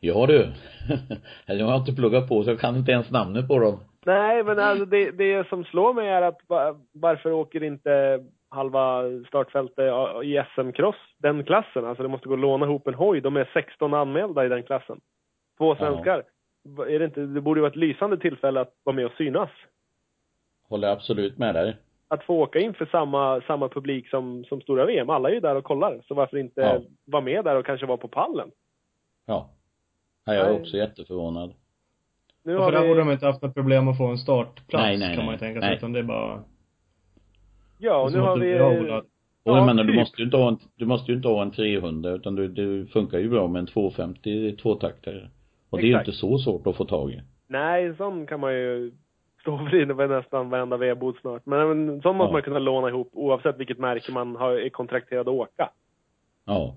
Ja 0.00 0.26
du. 0.26 0.38
Eller 1.46 1.60
jag 1.60 1.66
har 1.66 1.76
inte 1.78 1.92
pluggat 1.94 2.28
på 2.28 2.44
så 2.44 2.50
jag 2.50 2.60
kan 2.60 2.76
inte 2.76 2.92
ens 2.92 3.10
namnet 3.10 3.48
på 3.48 3.58
dem. 3.58 3.80
Nej, 4.06 4.44
men 4.44 4.58
alltså 4.58 4.84
det, 4.84 5.10
det 5.10 5.48
som 5.48 5.64
slår 5.64 5.94
mig 5.94 6.08
är 6.08 6.22
att 6.22 6.38
va- 6.46 6.76
varför 6.92 7.32
åker 7.32 7.62
inte 7.62 8.24
halva 8.50 9.02
startfältet 9.28 9.78
i 10.24 10.42
SM-cross 10.54 10.96
den 11.18 11.44
klassen? 11.44 11.84
Alltså 11.84 12.02
det 12.02 12.08
måste 12.08 12.28
gå 12.28 12.34
att 12.34 12.40
låna 12.40 12.66
ihop 12.66 12.86
en 12.86 12.94
hoj. 12.94 13.20
De 13.20 13.36
är 13.36 13.50
16 13.52 13.94
anmälda 13.94 14.46
i 14.46 14.48
den 14.48 14.62
klassen. 14.62 15.00
Två 15.58 15.76
svenskar. 15.76 16.22
Va- 16.64 16.88
Är 16.88 16.98
det 16.98 17.04
inte, 17.04 17.20
det 17.20 17.40
borde 17.40 17.58
ju 17.58 17.62
vara 17.62 17.70
ett 17.70 17.76
lysande 17.76 18.16
tillfälle 18.18 18.60
att 18.60 18.74
vara 18.82 18.96
med 18.96 19.06
och 19.06 19.12
synas. 19.18 19.50
Håller 20.68 20.88
absolut 20.88 21.38
med 21.38 21.54
dig. 21.54 21.76
Att 22.08 22.24
få 22.24 22.34
åka 22.42 22.58
in 22.58 22.74
för 22.74 22.86
samma, 22.86 23.40
samma 23.40 23.68
publik 23.68 24.08
som, 24.08 24.44
som 24.44 24.60
stora 24.60 24.84
VM. 24.86 25.10
Alla 25.10 25.28
är 25.30 25.34
ju 25.34 25.40
där 25.40 25.54
och 25.54 25.64
kollar. 25.64 26.00
Så 26.08 26.14
varför 26.14 26.36
inte 26.36 26.60
Ja. 26.60 26.80
vara 27.04 27.22
med 27.22 27.44
där 27.44 27.56
och 27.56 27.66
kanske 27.66 27.86
vara 27.86 27.96
på 27.98 28.08
pallen? 28.08 28.50
Ja. 29.26 29.50
ja 30.24 30.34
jag 30.34 30.46
är 30.46 30.50
Nej. 30.52 30.60
också 30.60 30.76
jätteförvånad. 30.76 31.54
Nu 32.42 32.56
Och 32.56 32.62
har 32.62 32.70
för 32.70 32.76
där 32.78 32.82
vi, 32.82 32.88
borde 32.88 33.00
de 33.00 33.10
inte 33.10 33.26
haft 33.26 33.42
något 33.42 33.54
problem 33.54 33.88
att 33.88 33.98
få 33.98 34.06
en 34.06 34.18
startplats 34.18 34.82
Nej, 34.84 34.98
nej, 34.98 35.16
kan 35.16 35.24
man 35.24 35.26
nej. 35.26 35.34
ju 35.34 35.38
tänka 35.38 35.60
sig. 35.60 35.68
Nej. 35.68 35.76
Utan 35.76 35.92
det 35.92 35.98
är 35.98 36.02
bara 36.02 36.42
ja, 37.80 38.02
och 38.02 38.12
nu 38.12 38.18
har 38.18 38.38
vi... 38.38 38.52
du- 38.52 38.62
Ola. 38.80 38.98
Och 38.98 39.04
Ja, 39.52 39.56
jag 39.56 39.66
menar, 39.66 39.84
du 39.84 39.92
typ. 39.92 39.98
måste 40.00 40.18
ju 40.20 40.24
inte 40.24 40.36
ha 40.36 40.48
en, 40.48 40.58
du 40.76 40.86
måste 40.86 41.10
ju 41.12 41.16
inte 41.16 41.28
ha 41.28 41.42
en 41.42 41.50
300 41.50 42.10
utan 42.10 42.34
du, 42.34 42.48
det 42.48 42.86
funkar 42.86 43.18
ju 43.18 43.28
bra 43.28 43.48
med 43.48 43.60
en 43.60 43.66
250 43.66 44.56
tvåtaktare. 44.56 45.28
Och 45.70 45.78
det 45.78 45.84
är 45.84 45.86
ju 45.88 45.92
Exakt. 45.94 46.08
inte 46.08 46.18
så 46.18 46.38
svårt 46.38 46.66
att 46.66 46.76
få 46.76 46.84
tag 46.84 47.10
i. 47.10 47.20
Nej, 47.48 47.84
en 47.86 47.96
sån 47.96 48.26
kan 48.26 48.40
man 48.40 48.52
ju 48.54 48.92
stå 49.40 49.58
för 49.58 49.94
på 49.94 50.06
nästan 50.06 50.50
varenda 50.50 50.76
vedbod 50.76 51.16
snart. 51.20 51.46
Men 51.46 51.60
en 51.60 52.02
sån 52.02 52.16
måste 52.16 52.28
Ja. 52.28 52.32
man 52.32 52.42
kunna 52.42 52.58
låna 52.58 52.88
ihop 52.88 53.10
oavsett 53.12 53.58
vilket 53.58 53.78
märke 53.78 54.12
man 54.12 54.36
har, 54.36 54.52
är 54.52 54.68
kontrakterad 54.68 55.28
att 55.28 55.34
åka. 55.34 55.70
Ja. 56.46 56.74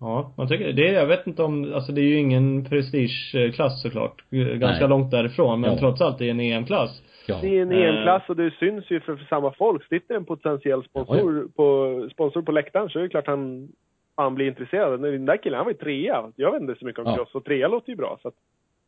Ja, 0.00 0.32
man 0.36 0.48
tycker 0.48 0.72
det. 0.72 0.88
är- 0.88 0.94
Jag 0.94 1.06
vet 1.06 1.26
inte 1.26 1.42
om, 1.42 1.72
alltså 1.74 1.92
det 1.92 2.00
är 2.00 2.04
ju 2.04 2.16
ingen 2.18 2.64
prestigeklass 2.64 3.82
såklart. 3.82 4.24
Ganska 4.30 4.80
Nej. 4.80 4.88
långt 4.88 5.10
därifrån. 5.10 5.60
Men 5.60 5.70
Ja. 5.72 5.78
trots 5.78 6.00
allt 6.00 6.18
det 6.18 6.26
är 6.26 6.30
en 6.30 6.40
EM-klass. 6.40 7.02
Ja. 7.26 7.38
Det 7.42 7.58
är 7.58 7.62
en 7.62 7.72
Eh. 7.72 7.78
EM-klass 7.88 8.22
och 8.28 8.36
det 8.36 8.50
syns 8.50 8.90
ju 8.90 9.00
för, 9.00 9.16
för 9.16 9.24
samma 9.24 9.52
folk. 9.52 9.84
Sitter 9.88 10.14
en 10.14 10.24
potentiell 10.24 10.84
sponsor 10.84 11.48
på, 11.56 12.08
sponsor 12.12 12.42
på 12.42 12.52
läktaren 12.52 12.88
så 12.88 12.98
är 12.98 13.02
det 13.02 13.08
klart 13.08 13.26
han, 13.26 13.68
han 14.16 14.34
blir 14.34 14.46
intresserad. 14.46 15.00
Den 15.02 15.24
där 15.26 15.36
killen, 15.36 15.56
han 15.56 15.64
var 15.64 15.72
ju 15.72 15.78
trea. 15.78 16.32
Jag 16.36 16.52
vet 16.52 16.60
inte 16.62 16.74
så 16.78 16.84
mycket 16.84 16.98
om 16.98 17.06
Ja. 17.10 17.16
cross 17.16 17.34
och 17.34 17.44
trea 17.44 17.68
låter 17.68 17.90
ju 17.90 17.96
bra. 17.96 18.18
Så 18.22 18.28
att, 18.28 18.34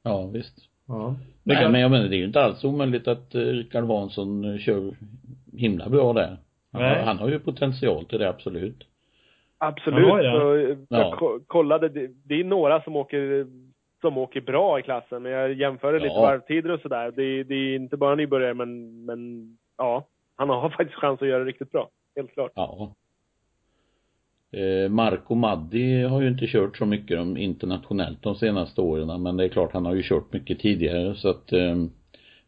Ja, 0.03 0.27
visst. 0.33 0.57
Ja. 0.89 1.15
Det 1.45 1.53
Nej, 1.55 1.63
kan, 1.63 1.73
men 1.73 1.81
jag 1.81 1.91
menar, 1.91 2.09
det 2.09 2.17
är 2.17 2.19
ju 2.19 2.25
inte 2.25 2.43
alls 2.45 2.65
omöjligt 2.65 3.09
att 3.09 3.35
eh, 3.35 3.41
Rickard 3.41 3.85
Vansson 3.85 4.45
eh, 4.45 4.59
kör 4.59 4.91
himla 5.57 5.89
bra 5.89 6.13
där. 6.13 6.37
Han, 6.73 6.83
har, 6.83 6.91
han 6.91 7.19
har 7.19 7.29
ju 7.29 7.39
potential 7.39 8.05
till 8.05 8.19
det, 8.19 8.29
absolut. 8.29 8.87
absolut. 9.59 10.01
Ja, 10.09 10.23
ja. 10.23 10.41
Så, 10.41 10.55
eh, 10.57 10.69
Ja. 10.89 10.99
jag 10.99 11.19
ko- 11.19 11.41
kollade, 11.47 11.89
det, 11.89 12.11
det 12.25 12.41
är 12.41 12.45
några 12.45 12.83
som 12.83 12.97
åker 12.97 13.47
som 14.05 14.19
åker 14.19 14.41
bra 14.41 14.79
i 14.79 14.83
klassen. 14.83 15.23
Men 15.23 15.33
jag 15.33 15.53
jämförde 15.53 15.99
lite 15.99 16.15
Ja. 16.15 16.21
varvtider 16.21 16.71
och 16.71 16.81
sådär. 16.81 17.13
Det, 17.17 17.43
det 17.43 17.55
är 17.55 17.77
inte 17.77 17.97
bara 17.97 18.15
nybörjare 18.15 18.55
men, 18.55 19.05
men 19.05 19.49
ja. 19.79 20.07
Han 20.37 20.51
har 20.51 20.71
faktiskt 20.77 20.99
chans 20.99 21.23
att 21.23 21.29
göra 21.29 21.39
det 21.39 21.45
riktigt 21.51 21.73
bra. 21.73 21.91
Helt 22.17 22.33
klart. 22.33 22.53
Ja. 22.55 22.95
Eh, 24.53 24.89
Marco 24.89 25.35
Maddi 25.35 26.03
har 26.03 26.21
ju 26.23 26.29
inte 26.29 26.47
kört 26.47 26.77
så 26.77 26.87
mycket 26.87 27.17
de, 27.17 27.37
internationellt 27.37 28.23
de 28.23 28.35
senaste 28.35 28.81
åren 28.81 29.23
men 29.23 29.37
det 29.37 29.45
är 29.45 29.49
klart 29.49 29.73
han 29.73 29.87
har 29.87 29.95
ju 29.95 30.03
kört 30.03 30.33
mycket 30.33 30.59
tidigare 30.59 31.15
så 31.15 31.29
att 31.29 31.53
eh, 31.53 31.77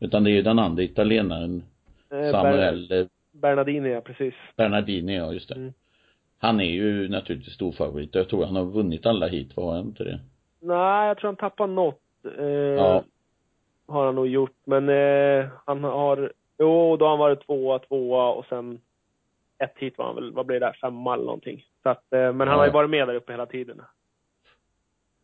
utan 0.00 0.24
det 0.24 0.30
är 0.30 0.34
ju 0.34 0.42
den 0.42 0.58
andra 0.58 0.82
italienaren 0.82 1.62
Eh, 2.10 2.30
Samuel 2.30 2.92
eh, 2.92 3.06
Bernardini, 3.32 3.88
ja 3.88 4.00
precis. 4.00 4.34
Bernardini, 4.56 5.16
ja 5.16 5.32
just 5.32 5.48
det. 5.48 5.54
Mm. 5.54 5.72
Han 6.38 6.60
är 6.60 6.70
ju 6.70 7.08
naturligtvis 7.08 7.54
stor 7.54 7.72
favorit. 7.72 8.14
Jag 8.14 8.28
tror 8.28 8.44
han 8.46 8.56
har 8.56 8.64
vunnit 8.64 9.06
alla 9.06 9.26
hit, 9.26 9.56
var 9.56 9.76
han 9.76 9.86
inte 9.86 10.04
det? 10.04 10.20
Nej, 10.66 11.08
jag 11.08 11.16
tror 11.18 11.28
han 11.28 11.36
tappar 11.36 11.66
något. 11.66 12.00
Eh, 12.38 12.44
Ja. 12.46 13.04
Har 13.88 14.06
han 14.06 14.14
nog 14.14 14.26
gjort. 14.26 14.56
Men 14.64 14.88
eh, 14.88 15.46
han 15.66 15.84
har, 15.84 16.32
jo, 16.58 16.96
då 16.96 17.04
har 17.04 17.10
han 17.10 17.18
varit 17.18 17.46
tvåa, 17.46 17.78
tvåa 17.78 18.32
och 18.32 18.44
sen 18.46 18.80
ett 19.58 19.72
hit 19.76 19.98
var 19.98 20.04
han 20.06 20.14
väl, 20.14 20.32
vad 20.32 20.46
blir 20.46 20.60
det 20.60 20.66
där, 20.66 20.78
femma 20.80 21.14
eller 21.14 21.24
någonting. 21.24 21.64
Så 21.82 21.88
att, 21.88 22.12
eh, 22.12 22.32
men 22.32 22.40
han 22.40 22.48
Ja. 22.48 22.54
har 22.56 22.66
ju 22.66 22.72
varit 22.72 22.90
med 22.90 23.08
där 23.08 23.14
uppe 23.14 23.32
hela 23.32 23.46
tiden. 23.46 23.82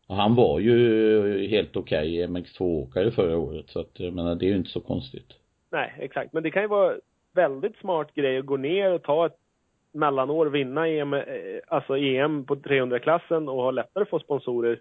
Och 0.06 0.16
han 0.16 0.34
var 0.34 0.58
ju 0.58 1.46
helt 1.49 1.76
okej 1.76 2.26
MX2-åkare 2.26 3.11
förra 3.11 3.37
året 3.38 3.70
så 3.70 3.80
att 3.80 4.00
jag 4.00 4.12
menar 4.14 4.34
det 4.34 4.46
är 4.46 4.50
ju 4.50 4.56
inte 4.56 4.70
så 4.70 4.80
konstigt. 4.80 5.32
Nej, 5.70 5.94
exakt. 5.99 6.32
Men 6.32 6.42
det 6.42 6.50
kan 6.50 6.62
ju 6.62 6.68
vara 6.68 6.94
väldigt 7.34 7.76
smart 7.76 8.14
grej 8.14 8.38
att 8.38 8.46
gå 8.46 8.56
ner 8.56 8.92
och 8.92 9.02
ta 9.02 9.26
ett 9.26 9.37
mellanår, 9.92 10.46
vinna 10.46 10.88
EM, 10.88 11.14
eh, 11.14 11.22
alltså 11.68 11.96
EM 11.99 12.44
på 12.44 12.54
300-klassen 12.56 13.49
och 13.49 13.62
ha 13.62 13.70
lättare 13.70 14.02
att 14.02 14.08
få 14.11 14.18
sponsorer 14.18 14.80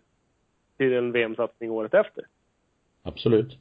till 0.81 0.93
en 0.93 1.11
VM-satsning 1.11 1.71
året 1.71 1.93
efter. 1.93 2.23
Absolut. 3.03 3.57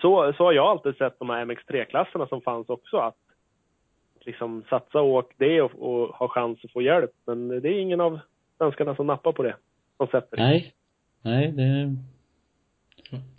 så, 0.00 0.32
så 0.36 0.44
har 0.44 0.52
jag 0.52 0.66
alltid 0.66 0.96
sett 0.96 1.18
de 1.18 1.30
här 1.30 1.44
MX3-klasserna 1.44 2.26
som 2.26 2.40
fanns 2.40 2.68
också. 2.68 2.96
Att 2.96 3.16
liksom 4.20 4.62
satsa 4.70 5.00
och 5.00 5.08
åk 5.08 5.32
det 5.36 5.62
och, 5.62 5.72
och 5.74 6.08
ha 6.08 6.28
chans 6.28 6.64
att 6.64 6.72
få 6.72 6.82
hjälp. 6.82 7.10
Men 7.26 7.48
det 7.48 7.68
är 7.68 7.80
ingen 7.80 8.00
av 8.00 8.20
svenskarna 8.58 8.94
som 8.94 9.06
nappar 9.06 9.32
på 9.32 9.42
det 9.42 9.56
konceptet. 9.96 10.38
Nej. 10.38 10.72
Nej, 11.22 11.52
det 11.52 11.96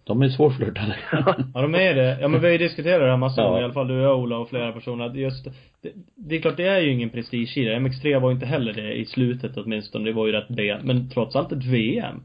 de 0.03 0.21
är 0.21 0.29
svårflörtade. 0.29 0.95
Ja, 1.53 1.61
de 1.61 1.75
är 1.75 1.93
det. 1.93 2.17
Ja, 2.21 2.27
men 2.27 2.41
vi 2.41 2.47
har 2.47 2.51
ju 2.51 2.57
diskuterat 2.57 3.01
det 3.01 3.09
här 3.09 3.17
massor 3.17 3.43
Ja. 3.43 3.61
i 3.61 3.63
alla 3.63 3.73
fall 3.73 3.87
du 3.87 4.07
och 4.07 4.19
Ola 4.19 4.37
och 4.37 4.49
flera 4.49 4.71
personer, 4.71 5.05
att 5.05 5.15
just, 5.15 5.45
det, 5.81 5.91
det 6.15 6.35
är 6.35 6.41
klart 6.41 6.57
det 6.57 6.67
är 6.67 6.79
ju 6.79 6.91
ingen 6.91 7.09
prestige 7.09 7.57
i 7.57 7.65
det. 7.65 7.75
MX3 7.75 8.19
var 8.19 8.29
ju 8.29 8.33
inte 8.33 8.45
heller 8.45 8.73
det 8.73 8.93
i 8.93 9.05
slutet 9.05 9.57
åtminstone, 9.57 10.05
det 10.05 10.13
var 10.13 10.27
ju 10.27 10.33
rätt 10.33 10.47
B, 10.47 10.77
men 10.83 11.09
trots 11.09 11.35
allt 11.35 11.51
ett 11.51 11.65
VM. 11.65 12.23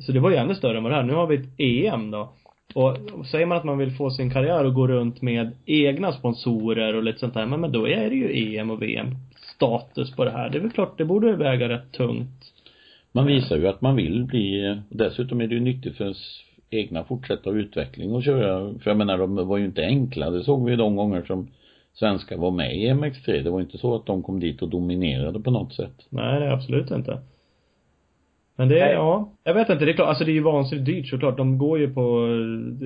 Så 0.00 0.12
det 0.12 0.20
var 0.20 0.30
ju 0.30 0.36
ännu 0.36 0.54
större 0.54 0.76
än 0.76 0.82
vad 0.82 0.92
det 0.92 0.96
här. 0.96 1.02
Nu 1.02 1.12
har 1.12 1.26
vi 1.26 1.34
ett 1.36 1.60
EM 1.60 2.10
då. 2.10 2.32
Och 2.74 3.26
säger 3.26 3.46
man 3.46 3.58
att 3.58 3.64
man 3.64 3.78
vill 3.78 3.90
få 3.90 4.10
sin 4.10 4.30
karriär 4.30 4.64
att 4.64 4.74
gå 4.74 4.86
runt 4.86 5.22
med 5.22 5.50
egna 5.66 6.12
sponsorer 6.12 6.96
och 6.96 7.02
lite 7.02 7.18
sånt 7.18 7.34
där, 7.34 7.46
men, 7.46 7.72
då 7.72 7.88
är 7.88 8.10
det 8.10 8.16
ju 8.16 8.56
EM 8.56 8.70
och 8.70 8.82
VM 8.82 9.14
status 9.56 10.16
på 10.16 10.24
det 10.24 10.30
här. 10.30 10.50
Det 10.50 10.58
är 10.58 10.62
väl 10.62 10.70
klart, 10.70 10.98
det 10.98 11.04
borde 11.04 11.36
väga 11.36 11.68
rätt 11.68 11.92
tungt. 11.92 12.52
Man 13.12 13.26
visar 13.26 13.56
ju 13.56 13.68
att 13.68 13.80
man 13.80 13.96
vill 13.96 14.24
bli, 14.24 14.76
dessutom 14.88 15.40
är 15.40 15.46
det 15.46 15.54
ju 15.54 15.60
nyttigt 15.60 15.96
för 15.96 16.04
ens 16.04 16.40
egna 16.70 17.04
fortsätta 17.04 17.50
utveckling 17.50 18.12
och 18.12 18.22
köra, 18.22 18.74
för 18.78 18.90
jag 18.90 18.96
menar 18.96 19.18
de 19.18 19.48
var 19.48 19.56
ju 19.56 19.64
inte 19.64 19.84
enkla, 19.84 20.30
det 20.30 20.44
såg 20.44 20.64
vi 20.64 20.70
ju 20.70 20.76
de 20.76 20.96
gånger 20.96 21.22
som 21.22 21.48
svenskar 21.94 22.36
var 22.36 22.50
med 22.50 22.76
i 22.76 22.90
MX3, 22.90 23.42
det 23.42 23.50
var 23.50 23.60
inte 23.60 23.78
så 23.78 23.94
att 23.94 24.06
de 24.06 24.22
kom 24.22 24.40
dit 24.40 24.62
och 24.62 24.68
dominerade 24.68 25.40
på 25.40 25.50
något 25.50 25.74
sätt. 25.74 26.06
Nej, 26.08 26.40
det 26.40 26.52
absolut 26.52 26.90
inte. 26.90 27.18
Men 28.58 28.68
det 28.68 28.80
är, 28.80 28.92
ja, 28.92 29.28
jag 29.44 29.54
vet 29.54 29.68
inte, 29.68 29.84
det 29.84 29.90
är 29.90 29.94
klart, 29.94 30.08
alltså 30.08 30.24
det 30.24 30.30
är 30.30 30.34
ju 30.34 30.40
vansinnigt 30.42 30.86
dyrt 30.86 31.08
såklart. 31.08 31.36
De 31.36 31.58
går 31.58 31.78
ju 31.78 31.94
på, 31.94 32.28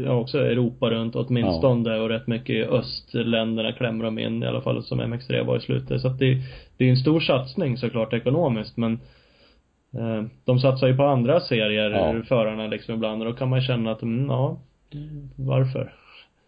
ja 0.06 0.12
också 0.12 0.38
Europa 0.38 0.90
runt 0.90 1.16
åtminstone 1.16 2.00
och 2.00 2.08
rätt 2.08 2.26
mycket 2.26 2.50
i 2.56 2.62
östländerna 2.62 3.72
klämmer 3.72 4.04
de 4.04 4.18
in 4.18 4.42
i 4.42 4.46
alla 4.46 4.60
fall 4.60 4.82
som 4.82 5.00
MX3 5.00 5.44
var 5.46 5.56
i 5.56 5.60
slutet. 5.60 6.00
Så 6.00 6.08
att 6.08 6.18
det, 6.18 6.34
det 6.76 6.84
är 6.84 6.86
ju 6.86 6.90
en 6.90 6.96
stor 6.96 7.20
satsning 7.20 7.76
såklart 7.76 8.12
ekonomiskt 8.12 8.76
men 8.76 8.92
eh, 9.94 10.22
de 10.44 10.58
satsar 10.58 10.86
ju 10.86 10.96
på 10.96 11.04
andra 11.04 11.40
serier, 11.40 11.90
Ja. 11.90 12.22
förarna 12.28 12.66
liksom 12.66 12.94
ibland 12.94 13.22
och 13.22 13.28
då 13.28 13.34
kan 13.34 13.48
man 13.48 13.60
känna 13.60 13.90
att, 13.90 14.02
mm, 14.02 14.26
ja, 14.30 14.58
varför? 15.36 15.92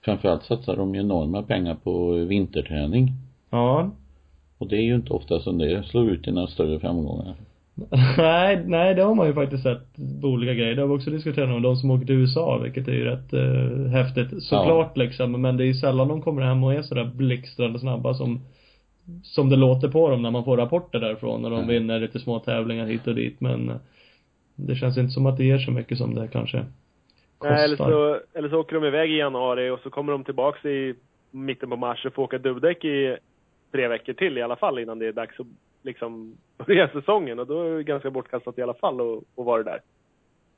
Framförallt 0.04 0.42
satsar 0.44 0.76
de 0.76 0.94
ju 0.94 1.00
enorma 1.00 1.42
pengar 1.42 1.74
på 1.74 2.12
vinterträning. 2.12 3.08
Ja, 3.50 3.90
Och 4.58 4.68
det 4.68 4.76
är 4.76 4.82
ju 4.82 4.94
inte 4.94 5.12
ofta 5.12 5.40
som 5.40 5.58
det 5.58 5.82
slår 5.82 6.10
ut 6.10 6.28
i 6.28 6.32
några 6.32 6.46
större 6.46 6.80
framgångar. 6.80 7.34
Nej, 8.18 8.62
nej 8.66 8.94
det 8.94 9.02
har 9.02 9.14
man 9.14 9.26
ju 9.26 9.34
faktiskt 9.34 9.62
sett 9.62 9.96
på 10.20 10.28
olika 10.28 10.54
grejer. 10.54 10.74
Det 10.74 10.80
har 10.80 10.88
vi 10.88 10.94
också 10.94 11.10
diskuterat 11.10 11.48
om 11.48 11.62
de 11.62 11.76
som 11.76 11.90
åker 11.90 12.06
till 12.06 12.14
USA, 12.14 12.58
vilket 12.58 12.88
är 12.88 12.92
ju 12.92 13.04
rätt 13.04 13.32
eh, 13.32 13.90
häftigt. 13.90 14.42
Såklart 14.42 14.92
ja. 14.94 15.02
liksom, 15.02 15.42
men 15.42 15.56
det 15.56 15.64
är 15.64 15.66
ju 15.66 15.74
sällan 15.74 16.08
de 16.08 16.22
kommer 16.22 16.42
hem 16.42 16.64
och 16.64 16.74
är 16.74 16.82
sådär 16.82 17.04
blixtrande 17.04 17.78
snabba 17.78 18.14
som 18.14 18.40
som 19.22 19.48
det 19.48 19.56
låter 19.56 19.88
på 19.88 20.10
dem 20.10 20.22
när 20.22 20.30
man 20.30 20.44
får 20.44 20.56
rapporter 20.56 21.00
därifrån 21.00 21.42
när 21.42 21.50
de 21.50 21.56
mm. 21.56 21.68
vinner 21.68 22.00
lite 22.00 22.18
små 22.18 22.38
tävlingar 22.38 22.86
hit 22.86 23.06
och 23.06 23.14
dit 23.14 23.40
men 23.40 23.68
eh, 23.68 23.76
det 24.54 24.74
känns 24.74 24.98
inte 24.98 25.12
som 25.12 25.26
att 25.26 25.36
det 25.36 25.44
ger 25.44 25.58
så 25.58 25.70
mycket 25.70 25.98
som 25.98 26.14
det 26.14 26.28
kanske 26.28 26.64
kostar. 27.38 27.54
Nej, 27.54 27.64
eller 27.64 27.76
så, 27.76 28.20
eller 28.34 28.48
så 28.48 28.60
åker 28.60 28.74
de 28.80 28.84
iväg 28.84 29.10
i 29.10 29.16
januari 29.16 29.70
och 29.70 29.80
så 29.80 29.90
kommer 29.90 30.12
de 30.12 30.24
tillbaks 30.24 30.64
i 30.64 30.94
mitten 31.30 31.70
på 31.70 31.76
mars 31.76 32.06
och 32.06 32.14
får 32.14 32.22
åka 32.22 32.38
dubbdäck 32.38 32.84
i 32.84 33.16
tre 33.72 33.88
veckor 33.88 34.12
till 34.12 34.38
i 34.38 34.42
alla 34.42 34.56
fall 34.56 34.78
innan 34.78 34.98
det 34.98 35.06
är 35.06 35.12
dags 35.12 35.40
att 35.40 35.46
liksom 35.82 36.36
börja 36.66 36.88
säsongen 36.88 37.38
och 37.38 37.46
då 37.46 37.62
är 37.62 37.76
det 37.76 37.82
ganska 37.82 38.10
bortkastat 38.10 38.58
i 38.58 38.62
alla 38.62 38.74
fall 38.74 39.00
att, 39.00 39.18
att 39.38 39.46
vara 39.46 39.62
där. 39.62 39.80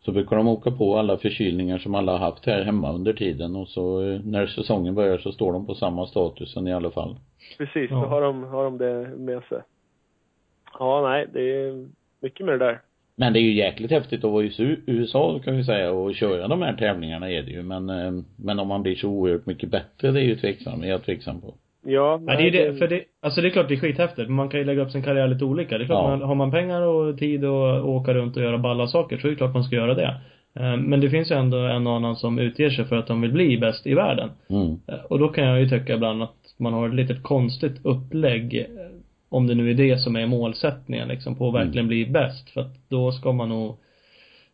Så 0.04 0.12
brukar 0.12 0.37
de 0.37 0.49
åka 0.49 0.71
på 0.71 0.99
alla 0.99 1.16
förkylningar 1.16 1.78
som 1.78 1.95
alla 1.95 2.12
har 2.12 2.19
haft 2.19 2.47
här 2.47 2.64
hemma 2.64 2.93
under 2.93 3.12
tiden 3.12 3.57
och 3.57 3.69
så 3.69 4.02
eh, 4.02 4.21
när 4.25 4.47
säsongen 4.47 4.95
börjar 4.95 5.19
så 5.19 5.33
står 5.33 5.52
de 5.52 5.66
på 5.66 5.75
samma 5.75 6.07
statusen 6.07 6.69
i 6.69 6.73
alla 6.73 6.90
fall. 6.90 7.16
Precis, 7.59 7.90
ja. 7.90 7.97
då 7.97 8.07
har 8.07 8.21
de, 8.21 8.43
har 8.45 8.64
de 8.64 8.78
det 8.78 9.16
med 9.16 9.43
sig. 9.43 9.59
Ja, 10.78 11.09
nej, 11.09 11.26
det 11.33 11.40
är 11.40 11.88
mycket 12.21 12.47
med 12.47 12.54
det 12.54 12.64
där. 12.64 12.81
Men 13.16 13.33
det 13.33 13.38
är 13.38 13.43
ju 13.43 13.54
jäkligt 13.54 13.90
häftigt 13.90 14.25
att 14.25 14.31
vara 14.31 14.45
i 14.45 14.78
USA 14.87 15.40
kan 15.45 15.57
vi 15.57 15.64
säga 15.64 15.93
och 15.93 16.14
köra 16.14 16.49
de 16.49 16.62
här 16.62 16.76
tävlingarna 16.76 17.31
är 17.31 17.43
det 17.43 17.50
ju 17.50 17.62
men, 17.62 17.90
eh, 17.90 18.12
men 18.37 18.59
om 18.59 18.69
man 18.69 18.83
blir 18.83 18.95
så 18.95 19.09
oerhört 19.09 19.47
mycket 19.47 19.71
bättre 19.71 20.11
det 20.11 20.21
är 20.21 20.25
ju 20.25 20.37
tveksam, 20.37 20.83
är 20.83 20.88
jag 20.88 21.04
tveksam 21.04 21.40
på. 21.40 21.54
Ja. 21.85 22.21
Nej, 22.23 22.37
det 22.37 22.61
är 22.61 22.73
det, 22.73 22.79
för 22.79 22.88
det, 22.88 23.05
alltså 23.23 23.41
det 23.41 23.49
är 23.49 23.50
klart 23.50 23.69
det 23.69 23.75
är 23.75 23.79
skithäftigt, 23.79 24.29
men 24.29 24.37
man 24.37 24.49
kan 24.49 24.61
ju 24.61 24.67
lägga 24.67 24.83
upp 24.83 24.91
sin 24.91 25.03
karriär 25.03 25.29
lite 25.29 25.45
olika. 25.45 25.79
Det 25.79 25.85
är 25.85 25.87
klart, 25.87 26.05
ja. 26.05 26.17
man, 26.17 26.29
har 26.29 26.35
man 26.35 26.50
pengar 26.50 26.83
och 26.83 27.19
tid 27.19 27.45
och 27.45 27.88
åka 27.88 28.14
runt 28.14 28.37
och 28.37 28.43
göra 28.43 28.59
balla 28.59 28.87
saker 28.87 29.19
så 29.19 29.26
är 29.26 29.31
det 29.31 29.37
klart 29.37 29.55
man 29.55 29.64
ska 29.64 29.76
göra 29.76 29.95
det. 29.95 30.21
Eh, 30.55 30.76
men 30.76 31.00
det 31.00 31.11
finns 31.11 31.31
ju 31.31 31.35
ändå 31.35 31.57
en 31.57 31.87
och 31.87 31.97
annan 31.97 32.17
som 32.17 32.38
utger 32.38 32.71
sig 32.71 32.85
för 32.85 32.97
att 32.97 33.07
de 33.07 33.21
vill 33.21 33.33
bli 33.33 33.59
bäst 33.59 33.87
i 33.87 33.95
världen. 33.95 34.31
Mm. 34.49 34.81
Eh, 34.87 35.05
och 35.09 35.19
då 35.19 35.29
kan 35.29 35.45
jag 35.45 35.61
ju 35.61 35.69
tycka 35.69 35.95
ibland 35.95 36.23
att 36.23 36.55
man 36.57 36.73
har 36.73 36.88
ett 36.88 36.95
litet 36.95 37.23
konstigt 37.23 37.81
upplägg 37.83 38.55
eh, 38.55 38.67
om 39.29 39.47
det 39.47 39.55
nu 39.55 39.71
är 39.71 39.75
det 39.75 39.99
som 39.99 40.17
är 40.17 40.26
målsättningen 40.26 41.09
liksom, 41.09 41.37
på 41.37 41.49
att 41.49 41.55
mm. 41.55 41.67
verkligen 41.67 41.88
bli 41.88 42.07
bäst. 42.07 42.50
För 42.50 42.61
att 42.61 42.88
då 42.88 43.12
ska 43.12 43.33
man 43.33 43.49
nog 43.49 43.76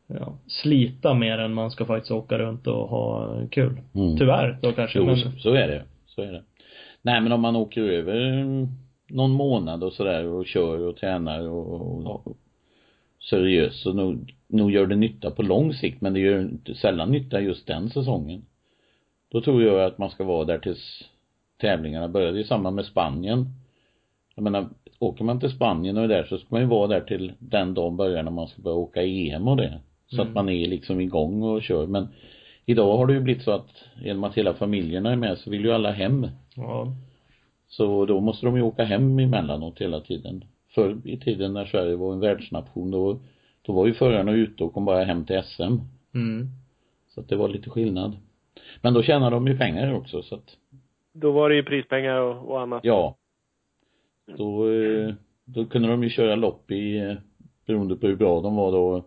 ja, 0.07 0.39
slita 0.47 1.15
mer 1.15 1.39
än 1.39 1.55
man 1.55 1.71
ska 1.71 1.85
faktiskt 1.85 2.11
åka 2.11 2.39
runt 2.39 2.67
och 2.67 2.89
ha 2.89 3.37
kul. 3.51 3.81
Mm. 3.95 4.17
Tyvärr 4.17 4.59
då 4.63 4.73
kanske. 4.73 4.99
Jo, 4.99 5.07
men... 5.07 5.17
så 5.17 5.55
är 5.55 5.69
det. 5.69 5.83
Så 6.07 6.23
är 6.23 6.33
det. 6.33 6.43
Nej 7.03 7.21
men 7.21 7.33
om 7.33 7.41
man 7.41 7.57
åker 7.57 7.83
över 7.83 8.45
någon 9.09 9.31
månad 9.31 9.85
och 9.85 9.93
sådär 9.93 10.27
och 10.27 10.47
kör 10.47 10.87
och 10.87 10.97
tränar 10.97 11.49
och, 11.49 12.27
och 12.27 12.37
seriöst 13.31 13.83
så 13.83 13.93
nog, 13.93 14.35
nog 14.47 14.71
gör 14.71 14.87
det 14.87 14.97
nytta 14.97 15.31
på 15.31 15.43
lång 15.43 15.73
sikt 15.75 16.01
men 16.01 16.13
det 16.13 16.21
gör 16.21 16.41
inte 16.41 16.75
sällan 16.75 17.11
nytta 17.11 17.41
just 17.41 17.67
den 17.67 17.91
säsongen. 17.91 18.43
Då 19.31 19.41
tror 19.41 19.63
jag 19.63 19.85
att 19.85 19.99
man 19.99 20.11
ska 20.11 20.25
vara 20.25 20.45
där 20.45 20.59
tills 20.59 21.05
tävlingarna 21.61 22.09
börjar. 22.09 22.33
Det 22.33 22.41
är 22.41 22.45
samma 22.45 22.71
med 22.71 22.85
Spanien. 22.85 23.47
Jag 24.35 24.43
menar, 24.43 24.69
åker 24.99 25.25
man 25.25 25.41
till 25.41 25.51
Spanien 25.51 25.97
och 25.97 26.05
är 26.05 26.09
där 26.09 26.25
så 26.25 26.39
ska 26.39 26.47
man 26.49 26.61
ju 26.61 26.67
vara 26.67 26.87
där 26.87 27.01
till 27.01 27.33
den 27.39 27.75
dagen 27.75 27.97
börjar 27.97 28.23
när 28.23 28.31
man 28.31 28.49
ska 28.49 28.63
börja 28.63 28.77
åka 28.77 29.03
EM 29.03 29.49
och 29.49 29.57
det. 29.57 29.81
Så 30.07 30.17
mm. 30.17 30.29
att 30.29 30.35
man 30.35 30.49
är 30.49 30.67
liksom 30.67 31.01
igång 31.01 31.43
och 31.43 31.63
kör. 31.63 31.87
Men 31.87 32.09
idag 32.67 32.97
har 32.97 33.07
det 33.07 33.13
ju 33.13 33.21
blivit 33.21 33.43
så 33.43 33.51
att 33.51 33.85
genom 34.03 34.25
att 34.25 34.35
hela 34.35 34.55
familjerna 34.55 35.13
är 35.13 35.17
med 35.17 35.39
så 35.39 35.51
vill 35.51 35.65
ju 35.65 35.73
alla 35.73 35.91
hem. 35.91 36.27
Ja. 36.61 36.93
Så 37.69 38.07
då 38.07 38.21
måste 38.21 38.47
de 38.47 38.57
ju 38.57 38.63
åka 38.63 38.85
hem 38.85 39.19
emellanåt 39.19 39.79
hela 39.79 40.01
tiden. 40.01 40.45
Förr 40.75 40.97
i 41.05 41.17
tiden 41.17 41.53
när 41.53 41.65
Sverige 41.65 41.97
var 41.97 42.13
en 42.13 42.21
världsnation 42.21 42.91
då, 42.91 43.21
då 43.63 43.73
var 43.73 43.87
ju 43.87 43.95
förarna 43.95 44.33
ute 44.33 44.65
och 44.65 44.75
kom 44.75 44.85
bara 44.85 45.05
hem 45.05 45.25
till 45.25 45.43
SM. 45.43 45.79
Mm. 46.15 46.49
Så 47.09 47.21
att 47.21 47.29
det 47.29 47.37
var 47.37 47.49
lite 47.49 47.71
skillnad. 47.71 48.17
Men 48.83 48.95
då 48.95 49.03
tjänade 49.03 49.37
de 49.37 49.47
ju 49.47 49.59
pengar 49.59 49.95
också 49.95 50.23
så 50.23 50.35
att 50.35 50.57
Då 51.13 51.33
var 51.33 51.49
det 51.49 51.57
ju 51.57 51.63
prispengar 51.63 52.21
och, 52.21 52.51
och 52.51 52.61
annat. 52.61 52.85
Ja. 52.85 53.17
Då, 54.37 54.73
eh, 54.73 55.15
då 55.45 55.65
kunde 55.67 55.89
de 55.89 56.03
ju 56.03 56.11
köra 56.11 56.35
lopp 56.35 56.71
i, 56.71 56.99
eh, 56.99 57.15
beroende 57.67 57.97
på 57.97 58.07
hur 58.07 58.17
bra 58.17 58.41
de 58.41 58.57
var 58.57 58.73
då, 58.73 59.05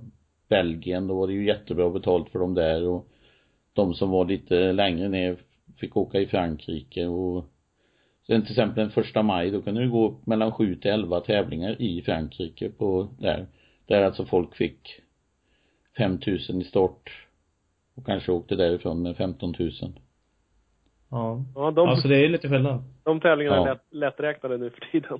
Belgien, 0.50 1.08
då 1.08 1.20
var 1.20 1.28
det 1.28 1.34
ju 1.34 1.46
jättebra 1.46 1.90
betalt 1.90 2.30
för 2.30 2.40
dem 2.40 2.54
där 2.54 2.88
och 2.88 3.08
de 3.74 3.94
som 3.94 4.10
var 4.10 4.26
lite 4.26 4.72
längre 4.72 5.10
ner 5.10 5.38
fick 5.84 5.98
åka 5.98 6.20
i 6.20 6.26
Frankrike 6.26 7.06
och 7.06 7.46
sen 8.28 8.42
till 8.42 8.52
exempel 8.52 8.84
den 8.84 8.92
första 8.92 9.24
maj 9.24 9.52
då 9.52 9.62
kunde 9.62 9.82
det 9.82 9.88
gå 9.88 10.20
mellan 10.26 10.52
sju 10.52 10.76
till 10.76 10.92
elva 10.92 11.20
tävlingar 11.20 11.82
i 11.82 12.02
Frankrike 12.02 12.70
på 12.70 13.08
där 13.20 13.48
där 13.86 14.02
alltså 14.02 14.26
folk 14.26 14.56
fick 14.56 15.00
5000 15.98 16.62
i 16.62 16.64
start 16.64 17.28
och 17.96 18.06
kanske 18.06 18.32
åkte 18.32 18.56
därifrån 18.56 19.02
med 19.02 19.18
15 19.18 19.54
000 19.60 19.72
ja, 21.14 21.44
ja 21.56 21.72
de, 21.72 21.90
alltså 21.90 22.08
det 22.08 22.26
är 22.26 22.30
lite 22.30 22.50
skillnad. 22.50 22.84
De 23.04 23.20
tävlingarna 23.20 23.56
ja. 23.56 23.68
är 23.68 23.70
lätt, 23.70 23.84
lätträknade 23.92 24.58
nu 24.58 24.70
för 24.70 24.92
tiden. 24.92 25.20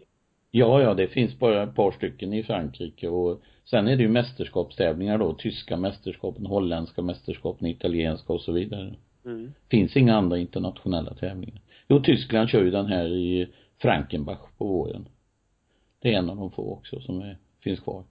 Ja, 0.52 0.82
ja, 0.82 0.94
det 0.94 1.08
finns 1.08 1.40
bara 1.40 1.64
ett 1.64 1.76
par 1.76 1.92
stycken 1.92 2.34
i 2.34 2.44
Frankrike 2.44 3.08
och 3.08 3.42
sen 3.66 3.88
är 3.88 3.96
det 3.96 4.04
ju 4.04 4.10
mästerskapstävlingar 4.10 5.18
då, 5.18 5.34
tyska 5.34 5.78
mästerskapen, 5.78 6.46
holländska 6.46 7.02
mästerskapen, 7.02 7.68
italienska 7.68 8.34
och 8.34 8.42
så 8.42 8.52
vidare. 8.52 8.96
Mm. 9.26 9.54
Finns 9.72 9.98
inga 9.98 10.16
andra 10.16 10.38
internationella 10.38 11.14
tävlingar. 11.14 11.62
Jo, 11.88 12.00
Tyskland 12.00 12.50
kör 12.50 12.64
ju 12.64 12.72
den 12.72 12.86
här 12.86 13.06
i 13.06 13.54
Frankenbach 13.82 14.40
på 14.58 14.66
våren. 14.66 15.06
Det 16.00 16.14
är 16.14 16.18
en 16.18 16.30
av 16.30 16.36
de 16.36 16.52
få 16.52 16.74
också 16.74 17.00
som 17.00 17.22
är, 17.22 17.38
finns 17.64 17.80
kvar. 17.80 18.04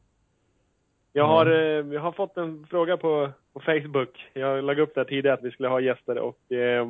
Jag 1.13 1.27
har, 1.27 1.47
mm. 1.47 1.93
jag 1.93 2.01
har 2.01 2.13
fått 2.13 2.37
en 2.37 2.67
fråga 2.67 2.97
på, 2.97 3.31
på 3.53 3.61
Facebook. 3.61 4.31
Jag 4.33 4.65
lagt 4.65 4.81
upp 4.81 4.95
det 4.95 5.05
tidigare 5.05 5.35
att 5.39 5.45
vi 5.45 5.51
skulle 5.51 5.69
ha 5.69 5.81
gäster 5.81 6.19
och 6.19 6.53
eh, 6.53 6.87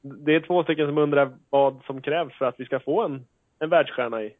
det 0.00 0.34
är 0.34 0.40
två 0.40 0.62
stycken 0.62 0.86
som 0.86 0.98
undrar 0.98 1.30
vad 1.50 1.80
som 1.86 2.02
krävs 2.02 2.34
för 2.34 2.44
att 2.44 2.60
vi 2.60 2.64
ska 2.64 2.80
få 2.80 3.04
en, 3.04 3.26
en 3.58 3.70
världsstjärna 3.70 4.22
i 4.22 4.34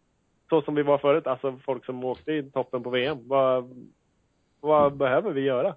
så 0.49 0.63
som 0.63 0.75
vi 0.75 0.83
var 0.83 0.99
förut, 0.99 1.27
alltså 1.27 1.59
folk 1.65 1.85
som 1.85 2.05
åkte 2.05 2.33
i 2.33 2.51
toppen 2.51 2.83
på 2.83 2.91
VM. 2.91 3.19
Vad, 3.29 3.87
vad 4.61 4.97
behöver 4.97 5.33
vi 5.33 5.41
göra? 5.41 5.75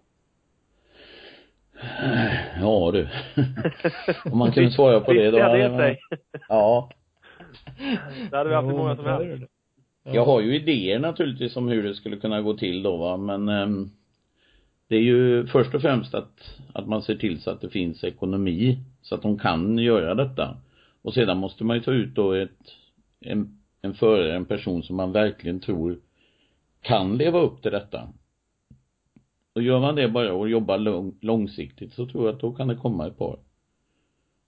Ja 2.59 2.91
du. 2.91 3.07
Om 4.31 4.37
man 4.37 4.51
kunde 4.51 4.71
svara 4.71 4.99
på 4.99 5.13
det 5.13 5.31
då 5.31 5.41
hade 5.41 5.77
sig. 5.77 5.99
Ja. 6.49 6.89
Det 8.31 8.37
hade 8.37 8.49
vi 8.49 8.55
haft 8.55 8.67
hur 8.67 8.77
många 8.77 8.95
som 8.95 9.05
helst. 9.05 9.43
Jag 10.03 10.25
har 10.25 10.41
ju 10.41 10.55
idéer 10.55 10.99
naturligtvis 10.99 11.55
om 11.55 11.67
hur 11.67 11.83
det 11.83 11.95
skulle 11.95 12.17
kunna 12.17 12.41
gå 12.41 12.53
till 12.53 12.83
då 12.83 12.97
va, 12.97 13.17
men 13.17 13.49
um, 13.49 13.91
det 14.87 14.95
är 14.95 15.01
ju 15.01 15.47
först 15.47 15.75
och 15.75 15.81
främst 15.81 16.13
att, 16.13 16.59
att 16.73 16.87
man 16.87 17.01
ser 17.01 17.15
till 17.15 17.41
så 17.41 17.51
att 17.51 17.61
det 17.61 17.69
finns 17.69 18.03
ekonomi 18.03 18.77
så 19.01 19.15
att 19.15 19.21
de 19.21 19.39
kan 19.39 19.77
göra 19.77 20.15
detta. 20.15 20.57
Och 21.01 21.13
sedan 21.13 21.37
måste 21.37 21.63
man 21.63 21.77
ju 21.77 21.83
ta 21.83 21.91
ut 21.91 22.15
då 22.15 22.33
ett, 22.33 22.49
en 23.19 23.59
en 23.81 23.93
förare, 23.93 24.35
en 24.35 24.45
person 24.45 24.83
som 24.83 24.95
man 24.95 25.11
verkligen 25.11 25.59
tror 25.59 25.99
kan 26.81 27.17
leva 27.17 27.39
upp 27.39 27.61
till 27.61 27.71
detta. 27.71 28.09
Och 29.59 29.63
gör 29.63 29.79
man 29.79 29.95
det 29.95 30.07
bara 30.07 30.33
och 30.33 30.49
jobbar 30.49 30.77
lång, 30.77 31.17
långsiktigt 31.21 31.93
så 31.93 32.05
tror 32.05 32.25
jag 32.25 32.35
att 32.35 32.41
då 32.41 32.51
kan 32.51 32.67
det 32.67 32.75
komma 32.75 33.07
ett 33.07 33.17
par. 33.17 33.39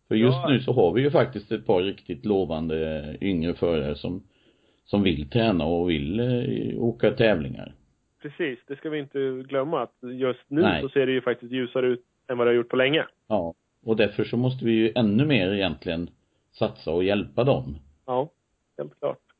För 0.07 0.15
just 0.15 0.37
ja. 0.43 0.49
nu 0.49 0.59
så 0.59 0.73
har 0.73 0.93
vi 0.93 1.01
ju 1.01 1.11
faktiskt 1.11 1.51
ett 1.51 1.65
par 1.65 1.81
riktigt 1.81 2.25
lovande 2.25 3.17
yngre 3.21 3.53
förare 3.53 3.95
som, 3.95 4.23
som 4.85 5.03
vill 5.03 5.29
träna 5.29 5.65
och 5.65 5.89
vill 5.89 6.19
eh, 6.19 6.83
åka 6.83 7.11
tävlingar. 7.11 7.73
Precis, 8.21 8.59
det 8.67 8.75
ska 8.75 8.89
vi 8.89 8.99
inte 8.99 9.43
glömma 9.47 9.81
att 9.81 9.95
just 10.01 10.45
nu 10.47 10.61
Nej. 10.61 10.81
så 10.81 10.89
ser 10.89 11.05
det 11.05 11.11
ju 11.11 11.21
faktiskt 11.21 11.51
ljusare 11.51 11.87
ut 11.87 12.03
än 12.27 12.37
vad 12.37 12.47
det 12.47 12.51
har 12.51 12.55
gjort 12.55 12.69
på 12.69 12.75
länge. 12.75 13.05
Ja, 13.27 13.53
och 13.83 13.95
därför 13.95 14.23
så 14.23 14.37
måste 14.37 14.65
vi 14.65 14.71
ju 14.71 14.91
ännu 14.95 15.25
mer 15.25 15.53
egentligen 15.53 16.09
satsa 16.51 16.91
och 16.91 17.03
hjälpa 17.03 17.43
dem. 17.43 17.75
Ja 18.05 18.29
helt 18.77 18.99
klart. 18.99 19.30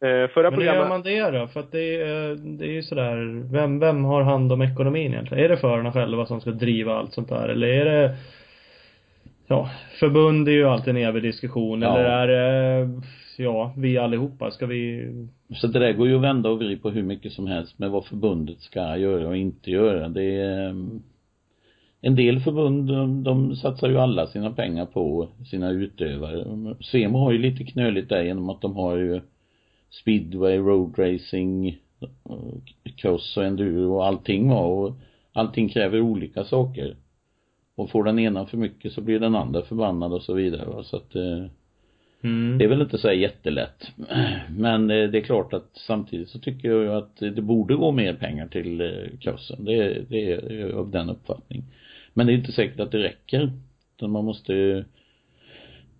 Eh, 0.00 0.28
förra 0.28 0.50
Men 0.50 0.60
hur 0.60 0.66
gör 0.66 0.88
man 0.88 1.02
det 1.02 1.30
då? 1.30 1.46
För 1.46 1.60
att 1.60 1.72
det 1.72 2.02
är, 2.02 2.34
det 2.58 2.64
är 2.64 2.72
ju 2.72 2.82
sådär, 2.82 3.42
vem, 3.52 3.78
vem 3.78 4.04
har 4.04 4.22
hand 4.22 4.52
om 4.52 4.62
ekonomin 4.62 5.12
egentligen? 5.12 5.44
Är 5.44 5.48
det 5.48 5.56
förarna 5.56 5.92
själva 5.92 6.26
som 6.26 6.40
ska 6.40 6.50
driva 6.50 6.94
allt 6.94 7.12
sånt 7.12 7.28
där? 7.28 7.48
Eller 7.48 7.66
är 7.66 7.84
det, 7.84 8.16
ja, 9.46 9.70
förbund 10.00 10.48
är 10.48 10.52
ju 10.52 10.64
alltid 10.64 10.96
en 10.96 11.02
evig 11.02 11.22
diskussion. 11.22 11.82
Ja. 11.82 11.98
Eller 11.98 12.10
är 12.10 12.26
det, 12.28 12.90
ja, 13.38 13.74
vi 13.76 13.98
allihopa, 13.98 14.50
ska 14.50 14.66
vi 14.66 15.12
Så 15.54 15.66
det 15.66 15.78
där 15.78 15.92
går 15.92 16.08
ju 16.08 16.16
att 16.16 16.22
vända 16.22 16.50
och 16.50 16.58
vrida 16.58 16.82
på 16.82 16.90
hur 16.90 17.02
mycket 17.02 17.32
som 17.32 17.46
helst 17.46 17.78
med 17.78 17.90
vad 17.90 18.06
förbundet 18.06 18.60
ska 18.60 18.96
göra 18.96 19.28
och 19.28 19.36
inte 19.36 19.70
göra. 19.70 20.08
Det 20.08 20.40
är 20.40 20.74
en 22.00 22.16
del 22.16 22.40
förbund, 22.40 22.88
de, 22.88 23.22
de 23.22 23.56
satsar 23.56 23.88
ju 23.88 23.98
alla 23.98 24.26
sina 24.26 24.50
pengar 24.50 24.86
på 24.86 25.28
sina 25.50 25.70
utövare. 25.70 26.44
Svemo 26.80 27.18
har 27.18 27.32
ju 27.32 27.38
lite 27.38 27.64
knöligt 27.64 28.08
där 28.08 28.22
genom 28.22 28.50
att 28.50 28.60
de 28.60 28.76
har 28.76 28.96
ju 28.96 29.20
speedway, 30.00 30.58
roadracing, 30.58 31.78
cross 32.96 33.36
och 33.36 33.44
enduro 33.44 33.94
och 33.94 34.06
allting 34.06 34.48
va 34.48 34.60
och 34.60 34.96
allting 35.32 35.68
kräver 35.68 36.00
olika 36.00 36.44
saker. 36.44 36.96
Och 37.74 37.90
får 37.90 38.04
den 38.04 38.18
ena 38.18 38.46
för 38.46 38.56
mycket 38.56 38.92
så 38.92 39.00
blir 39.00 39.20
den 39.20 39.34
andra 39.34 39.62
förbannad 39.62 40.12
och 40.12 40.22
så 40.22 40.34
vidare 40.34 40.66
va 40.66 40.82
så 40.82 40.96
att 40.96 41.14
eh, 41.14 41.46
Mm. 42.24 42.58
Det 42.58 42.64
är 42.64 42.68
väl 42.68 42.82
inte 42.82 42.98
så 42.98 43.08
här 43.08 43.14
jättelätt. 43.14 43.92
Men 44.48 44.90
eh, 44.90 45.10
det 45.10 45.18
är 45.18 45.24
klart 45.24 45.52
att 45.52 45.70
samtidigt 45.72 46.28
så 46.28 46.38
tycker 46.38 46.68
jag 46.68 46.82
ju 46.82 46.92
att 46.92 47.16
det 47.16 47.42
borde 47.42 47.74
gå 47.74 47.92
mer 47.92 48.14
pengar 48.14 48.46
till 48.46 48.80
eh, 48.80 49.18
crossen. 49.20 49.64
Det, 49.64 50.04
det 50.08 50.32
är 50.32 50.72
av 50.72 50.90
den 50.90 51.10
uppfattning. 51.10 51.64
Men 52.14 52.26
det 52.26 52.32
är 52.32 52.34
inte 52.34 52.52
säkert 52.52 52.80
att 52.80 52.92
det 52.92 53.02
räcker. 53.02 53.52
Utan 53.96 54.10
man 54.10 54.24
måste 54.24 54.84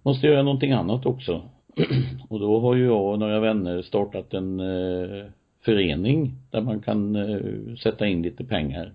måste 0.02 0.26
göra 0.26 0.42
någonting 0.42 0.72
annat 0.72 1.06
också. 1.06 1.42
Och 2.28 2.40
då 2.40 2.60
har 2.60 2.74
ju 2.74 2.84
jag 2.84 3.12
och 3.12 3.18
några 3.18 3.40
vänner 3.40 3.82
startat 3.82 4.34
en 4.34 4.60
eh, 4.60 5.24
förening 5.64 6.32
där 6.50 6.60
man 6.60 6.80
kan 6.80 7.16
eh, 7.16 7.74
sätta 7.82 8.06
in 8.06 8.22
lite 8.22 8.44
pengar. 8.44 8.92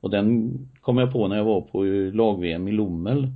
Och 0.00 0.10
den 0.10 0.58
kom 0.80 0.98
jag 0.98 1.12
på 1.12 1.28
när 1.28 1.36
jag 1.36 1.44
var 1.44 1.60
på 1.60 1.82
lag-VM 2.16 2.68
i 2.68 2.72
Lommel. 2.72 3.28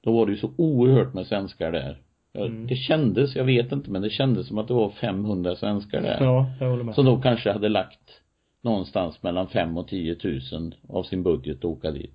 Då 0.00 0.12
var 0.12 0.26
det 0.26 0.32
ju 0.32 0.38
så 0.38 0.50
oerhört 0.56 1.14
med 1.14 1.26
svenskar 1.26 1.72
där. 1.72 1.98
Jag, 2.32 2.46
Mm. 2.46 2.66
Det 2.66 2.76
kändes, 2.76 3.36
jag 3.36 3.44
vet 3.44 3.72
inte, 3.72 3.90
men 3.90 4.02
det 4.02 4.10
kändes 4.10 4.48
som 4.48 4.58
att 4.58 4.68
det 4.68 4.74
var 4.74 4.90
500 4.90 5.56
svenskar 5.56 6.02
där. 6.02 6.16
Ja, 6.20 6.50
jag 6.60 6.70
håller 6.70 6.84
med. 6.84 6.94
Som 6.94 7.04
då 7.04 7.20
kanske 7.20 7.52
hade 7.52 7.68
lagt 7.68 8.20
någonstans 8.62 9.22
mellan 9.22 9.48
5 9.48 9.76
och 9.76 9.88
10 9.88 10.16
000 10.52 10.74
av 10.88 11.02
sin 11.02 11.22
budget 11.22 11.58
att 11.58 11.64
åka 11.64 11.90
dit. 11.90 12.14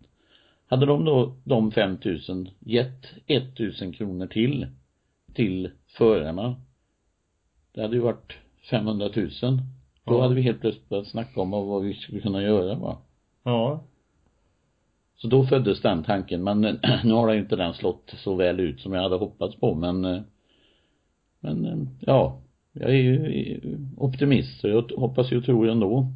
Hade 0.67 0.86
de 0.86 1.06
då, 1.06 1.36
de 1.43 1.71
5 1.71 1.97
000 2.30 2.50
gett 2.60 3.06
1 3.28 3.60
000 3.82 3.93
kronor 3.93 4.28
till, 4.28 4.67
till 5.34 5.72
förarna. 5.98 6.56
Det 7.74 7.82
hade 7.82 7.96
ju 7.96 8.02
varit 8.02 8.34
500 8.70 9.10
000. 9.15 9.30
Då 10.04 10.13
Ja. 10.13 10.22
hade 10.22 10.36
vi 10.36 10.41
helt 10.41 10.62
plötsligt 10.62 10.89
börjat 10.89 11.08
snacka 11.08 11.41
om 11.41 11.52
vad 11.52 11.84
vi 11.84 11.94
skulle 11.94 12.20
kunna 12.22 12.41
göra 12.44 12.76
va. 12.76 12.98
Ja. 13.44 13.84
Så 15.17 15.28
då 15.28 15.46
föddes 15.46 15.82
den 15.82 16.04
tanken, 16.04 16.44
men 16.44 16.65
eh, 16.65 16.74
nu 17.04 17.13
har 17.13 17.34
ju 17.34 17.39
inte 17.39 17.56
den 17.56 17.74
slått 17.74 18.13
så 18.17 18.36
väl 18.36 18.60
ut 18.60 18.80
som 18.82 18.94
jag 18.94 19.02
hade 19.02 19.15
hoppats 19.15 19.56
på, 19.56 19.76
men 19.76 20.06
eh, 20.06 20.22
men 21.39 21.65
eh, 21.65 21.78
ja, 22.00 22.41
jag 22.74 22.89
är 22.89 22.94
ju 22.96 23.62
optimist, 23.98 24.60
så 24.62 24.67
jag 24.67 24.91
hoppas 24.98 25.32
ju 25.32 25.38
och 25.38 25.46
tror 25.46 25.70
ändå. 25.70 26.08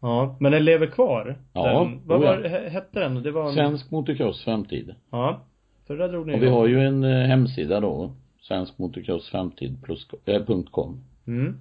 Ja. 0.00 0.36
Men 0.40 0.52
den 0.52 0.64
lever 0.64 0.86
kvar? 0.86 1.38
Ja, 1.52 1.78
Den, 1.84 2.00
vad 2.06 2.20
var, 2.20 2.36
he- 2.38 2.68
hette 2.68 3.00
den? 3.00 3.22
Det 3.22 3.30
var 3.30 3.48
en, 3.48 3.54
Svensk 3.54 3.90
motocross 3.90 4.44
framtid. 4.44 4.94
Ja. 5.10 5.40
Där 5.96 6.08
drog 6.08 6.26
ni 6.26 6.34
Och 6.34 6.42
vi 6.42 6.46
igång. 6.46 6.58
har 6.58 6.66
ju 6.66 6.80
en 6.80 7.04
eh, 7.04 7.10
hemsida 7.26 7.80
då, 7.80 8.12
svensk 8.40 8.78
motocross 8.78 9.28
framtid 9.28 9.82
plus, 9.82 10.06
äh, 10.26 10.44
punkt 10.44 10.68
com. 10.72 11.00
Mm. 11.26 11.56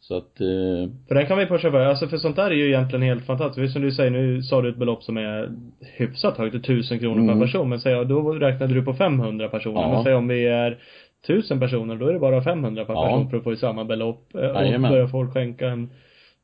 Så 0.00 0.16
att, 0.16 0.40
eh, 0.40 0.90
För 1.08 1.14
den 1.14 1.26
kan 1.26 1.38
vi 1.38 1.46
pusha 1.46 1.70
för. 1.70 1.80
Alltså 1.86 2.08
för 2.08 2.16
sånt 2.16 2.36
där 2.36 2.50
är 2.50 2.54
ju 2.54 2.66
egentligen 2.68 3.02
helt 3.02 3.24
fantastiskt. 3.26 3.72
Som 3.72 3.82
du 3.82 3.92
säger, 3.92 4.10
nu 4.10 4.42
sa 4.42 4.62
du 4.62 4.68
ett 4.68 4.76
belopp 4.76 5.02
som 5.02 5.16
är 5.16 5.50
hyfsat 5.96 6.38
högt, 6.38 6.54
1000 6.54 6.98
kronor 6.98 7.20
Mm. 7.22 7.38
per 7.38 7.46
person. 7.46 7.68
Men 7.68 7.80
säg, 7.80 7.92
ja, 7.92 8.04
då 8.04 8.32
räknade 8.32 8.74
du 8.74 8.82
på 8.82 8.94
500 8.94 9.48
personer. 9.48 9.80
Ja. 9.80 9.92
Men 9.92 10.04
säg 10.04 10.14
om 10.14 10.28
vi 10.28 10.46
är 10.46 10.78
1000 11.26 11.60
personer, 11.60 11.96
då 11.96 12.06
är 12.06 12.12
det 12.12 12.18
bara 12.18 12.42
500 12.42 12.84
per 12.84 12.94
Ja. 12.94 13.02
person 13.04 13.30
för 13.30 13.36
att 13.36 13.44
få 13.44 13.52
i 13.52 13.56
samma 13.56 13.84
belopp. 13.84 14.34
Eh, 14.34 14.40
Och 14.40 14.46
Jajamän. 14.64 14.90
börjar 14.90 15.06
folk 15.06 15.32
skänka 15.32 15.68
en 15.68 15.90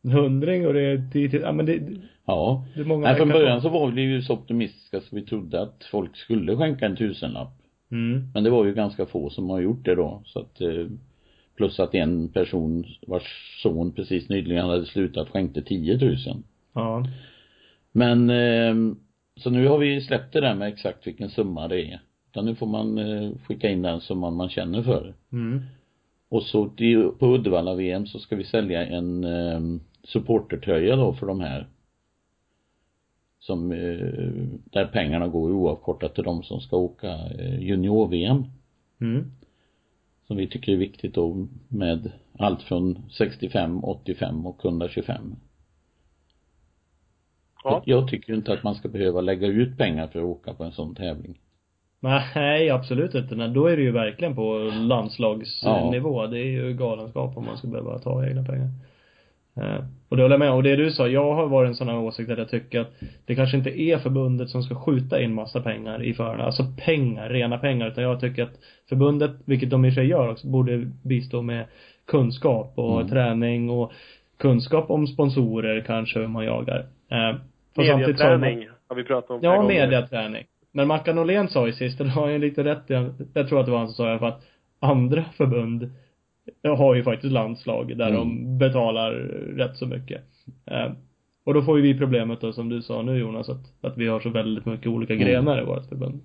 hundring 0.02 0.66
och 0.66 0.74
det 0.74 0.80
är 0.82 1.10
10 1.12 1.30
till, 1.30 1.40
ja 1.40 1.52
men 1.52 1.66
det, 1.66 1.80
ja. 2.28 2.64
Nej, 2.74 3.16
från 3.16 3.28
början 3.28 3.62
så. 3.62 3.68
var 3.68 3.90
vi 3.90 4.02
ju 4.02 4.22
så 4.22 4.32
optimistiska 4.32 5.00
så 5.00 5.16
vi 5.16 5.22
trodde 5.22 5.62
att 5.62 5.84
folk 5.90 6.16
skulle 6.16 6.56
skänka 6.56 6.86
en 6.86 6.96
tusenlapp. 6.96 7.52
Mm. 7.90 8.30
Men 8.34 8.44
det 8.44 8.50
var 8.50 8.64
ju 8.64 8.74
ganska 8.74 9.06
få 9.06 9.30
som 9.30 9.50
har 9.50 9.60
gjort 9.60 9.84
det 9.84 9.94
då, 9.94 10.22
så 10.24 10.40
att 10.40 10.60
eh, 10.60 10.86
Plus 11.58 11.80
att 11.80 11.94
en 11.94 12.28
person 12.28 12.84
vars 13.06 13.58
son 13.62 13.92
precis 13.92 14.28
nyligen 14.28 14.66
hade 14.68 14.86
slutat 14.86 15.28
skänkte 15.28 15.62
10 15.62 15.96
000. 15.96 16.16
Ja. 16.72 17.06
Men 17.92 18.30
eh, 18.30 18.94
så 19.36 19.50
nu 19.50 19.68
har 19.68 19.78
vi 19.78 20.00
släppt 20.00 20.32
det 20.32 20.40
där 20.40 20.54
med 20.54 20.68
exakt 20.68 21.06
vilken 21.06 21.30
summa 21.30 21.68
det 21.68 21.82
är. 21.82 22.00
Utan 22.30 22.44
nu 22.44 22.54
får 22.54 22.66
man 22.66 22.98
eh, 22.98 23.30
skicka 23.46 23.68
in 23.68 23.82
den 23.82 24.00
summan 24.00 24.36
man 24.36 24.48
känner 24.48 24.82
för. 24.82 25.14
Mm. 25.32 25.60
Och 26.28 26.42
så 26.42 26.70
på 27.18 27.26
Uddevalla-VM 27.34 28.06
så 28.06 28.18
ska 28.18 28.36
vi 28.36 28.44
sälja 28.44 28.86
en 28.86 29.80
supportertröja 30.04 30.96
då 30.96 31.12
för 31.12 31.26
de 31.26 31.40
här. 31.40 31.66
Som, 33.48 33.72
eh, 33.72 33.78
där 34.64 34.86
pengarna 34.92 35.28
går 35.28 35.50
oavkortat 35.50 36.14
till 36.14 36.24
de 36.24 36.42
som 36.42 36.60
ska 36.60 36.76
åka 36.76 37.08
eh, 37.38 37.60
junior-VM. 37.60 38.44
Mm. 39.00 39.32
Som 40.26 40.36
vi 40.36 40.46
tycker 40.46 40.72
är 40.72 40.76
viktigt 40.76 41.14
då 41.14 41.46
med 41.68 42.12
allt 42.38 42.62
från 42.62 42.98
65, 43.10 43.84
85 43.84 44.46
och 44.46 44.64
125. 44.64 45.36
Ja. 47.64 47.82
Jag 47.84 48.08
tycker 48.08 48.34
inte 48.34 48.52
att 48.52 48.62
man 48.62 48.74
ska 48.74 48.88
behöva 48.88 49.20
lägga 49.20 49.46
ut 49.46 49.78
pengar 49.78 50.06
för 50.06 50.18
att 50.18 50.24
åka 50.24 50.54
på 50.54 50.64
en 50.64 50.72
sån 50.72 50.94
tävling. 50.94 51.38
Nej, 52.00 52.70
absolut 52.70 53.14
inte. 53.14 53.34
Nej, 53.34 53.48
då 53.48 53.66
är 53.66 53.76
det 53.76 53.82
ju 53.82 53.92
verkligen 53.92 54.34
på 54.34 54.58
landslagsnivå. 54.74 56.22
Ja. 56.22 56.26
Det 56.26 56.38
är 56.38 56.50
ju 56.50 56.74
galenskap 56.74 57.36
om 57.36 57.44
man 57.44 57.56
ska 57.56 57.68
behöva 57.68 57.98
ta 57.98 58.26
egna 58.26 58.44
pengar. 58.44 58.68
Eh, 59.62 59.84
och 60.08 60.16
det 60.16 60.22
håller 60.22 60.32
jag 60.34 60.40
med 60.40 60.52
Och 60.52 60.62
det 60.62 60.76
du 60.76 60.90
sa, 60.90 61.08
jag 61.08 61.34
har 61.34 61.46
varit 61.46 61.68
en 61.68 61.74
sån 61.74 61.88
här 61.88 61.98
åsikt 61.98 62.30
att 62.30 62.38
jag 62.38 62.48
tycker 62.48 62.80
att 62.80 62.90
det 63.26 63.34
kanske 63.34 63.56
inte 63.56 63.80
är 63.80 63.98
förbundet 63.98 64.50
som 64.50 64.62
ska 64.62 64.74
skjuta 64.74 65.22
in 65.22 65.34
massa 65.34 65.60
pengar 65.60 66.02
i 66.02 66.14
förarna. 66.14 66.44
Alltså 66.44 66.64
pengar, 66.84 67.28
rena 67.28 67.58
pengar. 67.58 67.88
Utan 67.88 68.04
jag 68.04 68.20
tycker 68.20 68.42
att 68.42 68.58
förbundet, 68.88 69.30
vilket 69.44 69.70
de 69.70 69.84
i 69.84 69.90
för 69.90 69.94
sig 69.94 70.06
gör 70.06 70.28
också, 70.30 70.46
borde 70.46 70.90
bistå 71.02 71.42
med 71.42 71.64
kunskap 72.06 72.72
och 72.76 72.96
Mm. 73.00 73.08
träning 73.08 73.70
och 73.70 73.92
kunskap 74.38 74.90
om 74.90 75.06
sponsorer 75.06 75.80
kanske, 75.80 76.18
hur 76.20 76.26
man 76.26 76.44
jagar. 76.44 76.86
Eh, 77.10 77.16
man- 77.18 77.40
Mediaträning 77.76 78.68
har 78.88 78.96
vi 78.96 79.04
pratat 79.04 79.30
om 79.30 79.38
Ja, 79.42 79.62
mediaträning. 79.62 80.44
Men 80.72 80.88
Mackan 80.88 81.16
Norlén 81.16 81.48
sa 81.48 81.66
ju 81.66 81.72
sist, 81.72 82.00
och 82.00 82.06
det 82.06 82.12
har 82.12 82.28
ju 82.28 82.38
lite 82.38 82.64
rätt 82.64 82.82
jag 83.34 83.48
tror 83.48 83.60
att 83.60 83.66
det 83.66 83.72
var 83.72 83.78
han 83.78 83.88
som 83.88 83.94
sa 83.94 84.08
alla 84.10 84.18
fall, 84.18 84.28
att 84.28 84.44
andra 84.80 85.24
förbund 85.36 85.90
har 86.62 86.94
ju 86.94 87.02
faktiskt 87.02 87.32
landslag 87.32 87.96
där 87.96 88.08
Mm. 88.10 88.18
de 88.20 88.58
betalar 88.58 89.12
rätt 89.56 89.76
så 89.76 89.86
mycket. 89.86 90.22
Eh, 90.66 90.92
och 91.44 91.54
då 91.54 91.62
får 91.62 91.76
ju 91.76 91.82
vi 91.82 91.98
problemet 91.98 92.40
då, 92.40 92.52
som 92.52 92.68
du 92.68 92.82
sa 92.82 93.02
nu 93.02 93.18
Jonas, 93.18 93.48
att, 93.48 93.72
att 93.84 93.96
vi 93.98 94.06
har 94.06 94.20
så 94.20 94.28
väldigt 94.30 94.66
mycket 94.66 94.86
olika 94.86 95.14
Mm. 95.14 95.26
grenar 95.26 95.62
i 95.62 95.64
vårt 95.64 95.84
förbund. 95.88 96.20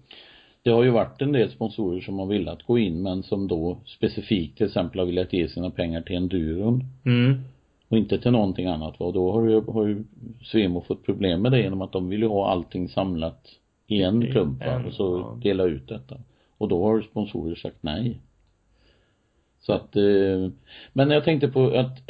Det 0.64 0.70
har 0.70 0.84
ju 0.84 0.90
varit 0.90 1.22
en 1.22 1.32
del 1.32 1.50
sponsorer 1.50 2.02
som 2.02 2.20
har 2.20 2.26
velat 2.26 2.64
gå 2.64 2.78
in 2.80 3.02
men 3.02 3.24
som 3.24 3.48
då 3.48 3.78
specifikt 3.86 4.58
till 4.58 4.66
exempel 4.68 5.00
har 5.00 5.06
velat 5.06 5.34
ge 5.34 5.48
sina 5.48 5.70
pengar 5.70 6.02
till 6.02 6.16
enduron 6.16 6.84
Mm. 7.06 7.34
och 7.88 7.98
inte 7.98 8.18
till 8.20 8.32
någonting 8.32 8.66
annat 8.68 9.02
och 9.02 9.14
då 9.14 9.32
har 9.32 9.48
ju, 9.48 9.62
har 9.62 9.88
ju 9.88 10.04
Svemo 10.44 10.82
fått 10.82 11.06
problem 11.06 11.42
med 11.42 11.52
det 11.52 11.60
genom 11.62 11.82
att 11.82 11.92
de 11.92 12.10
vill 12.10 12.20
ju 12.22 12.28
ha 12.28 12.50
allting 12.52 12.90
samlat 12.90 13.50
i 13.88 14.02
en 14.04 14.22
klump 14.32 14.66
va? 14.66 14.84
och 14.88 14.94
så 14.94 15.38
dela 15.44 15.64
ut 15.64 15.88
detta. 15.88 16.16
Och 16.58 16.68
då 16.68 16.84
har 16.86 17.02
sponsorer 17.02 17.56
sagt 17.56 17.78
nej. 17.82 18.18
Så 19.66 19.74
att, 19.74 19.96
eh, 19.96 20.50
men 20.94 21.10
jag 21.10 21.24
tänkte 21.24 21.48
på 21.48 21.68
att 21.68 22.02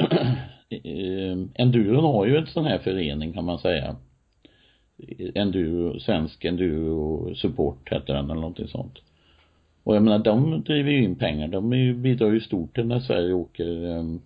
eh, 0.70 1.38
Enduron 1.54 2.04
har 2.04 2.26
ju 2.26 2.36
en 2.36 2.46
sån 2.46 2.64
här 2.64 2.78
förening 2.78 3.32
kan 3.32 3.44
man 3.44 3.58
säga. 3.58 3.96
Enduro, 5.34 6.00
svensk 6.00 6.44
enduro 6.44 7.34
support 7.34 7.92
heter 7.92 8.14
den 8.14 8.24
eller 8.24 8.40
någonting 8.40 8.68
sånt. 8.68 8.98
Och 9.82 9.96
jag 9.96 10.02
menar 10.02 10.18
de 10.18 10.62
driver 10.62 10.90
ju 10.90 11.04
in 11.04 11.16
pengar, 11.16 11.48
de 11.48 11.72
är 11.72 11.76
ju, 11.76 11.94
bidrar 11.94 12.32
ju 12.32 12.40
stort 12.40 12.74
till 12.74 12.86
när 12.86 13.00
Sverige 13.00 13.32
åker 13.32 13.84
um, 13.84 14.22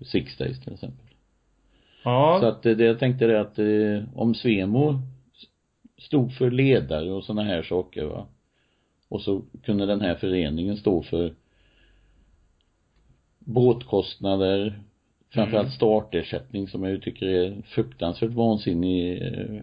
Six 0.00 0.36
Days 0.36 0.60
till 0.60 0.72
exempel. 0.72 1.06
Ja. 2.04 2.38
Så 2.40 2.46
att 2.46 2.66
eh, 2.66 2.76
det 2.76 2.84
jag 2.84 2.98
tänkte 2.98 3.24
är 3.24 3.34
att 3.34 3.58
eh, 3.58 4.18
om 4.18 4.34
Svemo 4.34 4.98
stod 5.98 6.32
för 6.32 6.50
ledare 6.50 7.12
och 7.12 7.24
sådana 7.24 7.42
här 7.42 7.62
saker 7.62 8.04
va. 8.04 8.26
Och 9.08 9.20
så 9.20 9.42
kunde 9.62 9.86
den 9.86 10.00
här 10.00 10.14
föreningen 10.14 10.76
stå 10.76 11.02
för 11.02 11.34
båtkostnader, 13.44 14.78
framförallt 15.30 15.66
Mm. 15.66 15.76
startersättning 15.76 16.68
som 16.68 16.82
jag 16.82 16.92
ju 16.92 17.00
tycker 17.00 17.26
är 17.26 17.62
fruktansvärt 17.62 18.30
vansinnig 18.30 19.22
eh, 19.22 19.62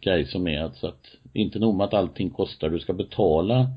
grej 0.00 0.26
som 0.26 0.46
är 0.46 0.62
alltså 0.62 0.86
att 0.86 1.06
inte 1.32 1.58
nog 1.58 1.74
med 1.74 1.84
att 1.84 1.94
allting 1.94 2.30
kostar, 2.30 2.68
du 2.68 2.78
ska 2.78 2.92
betala 2.92 3.70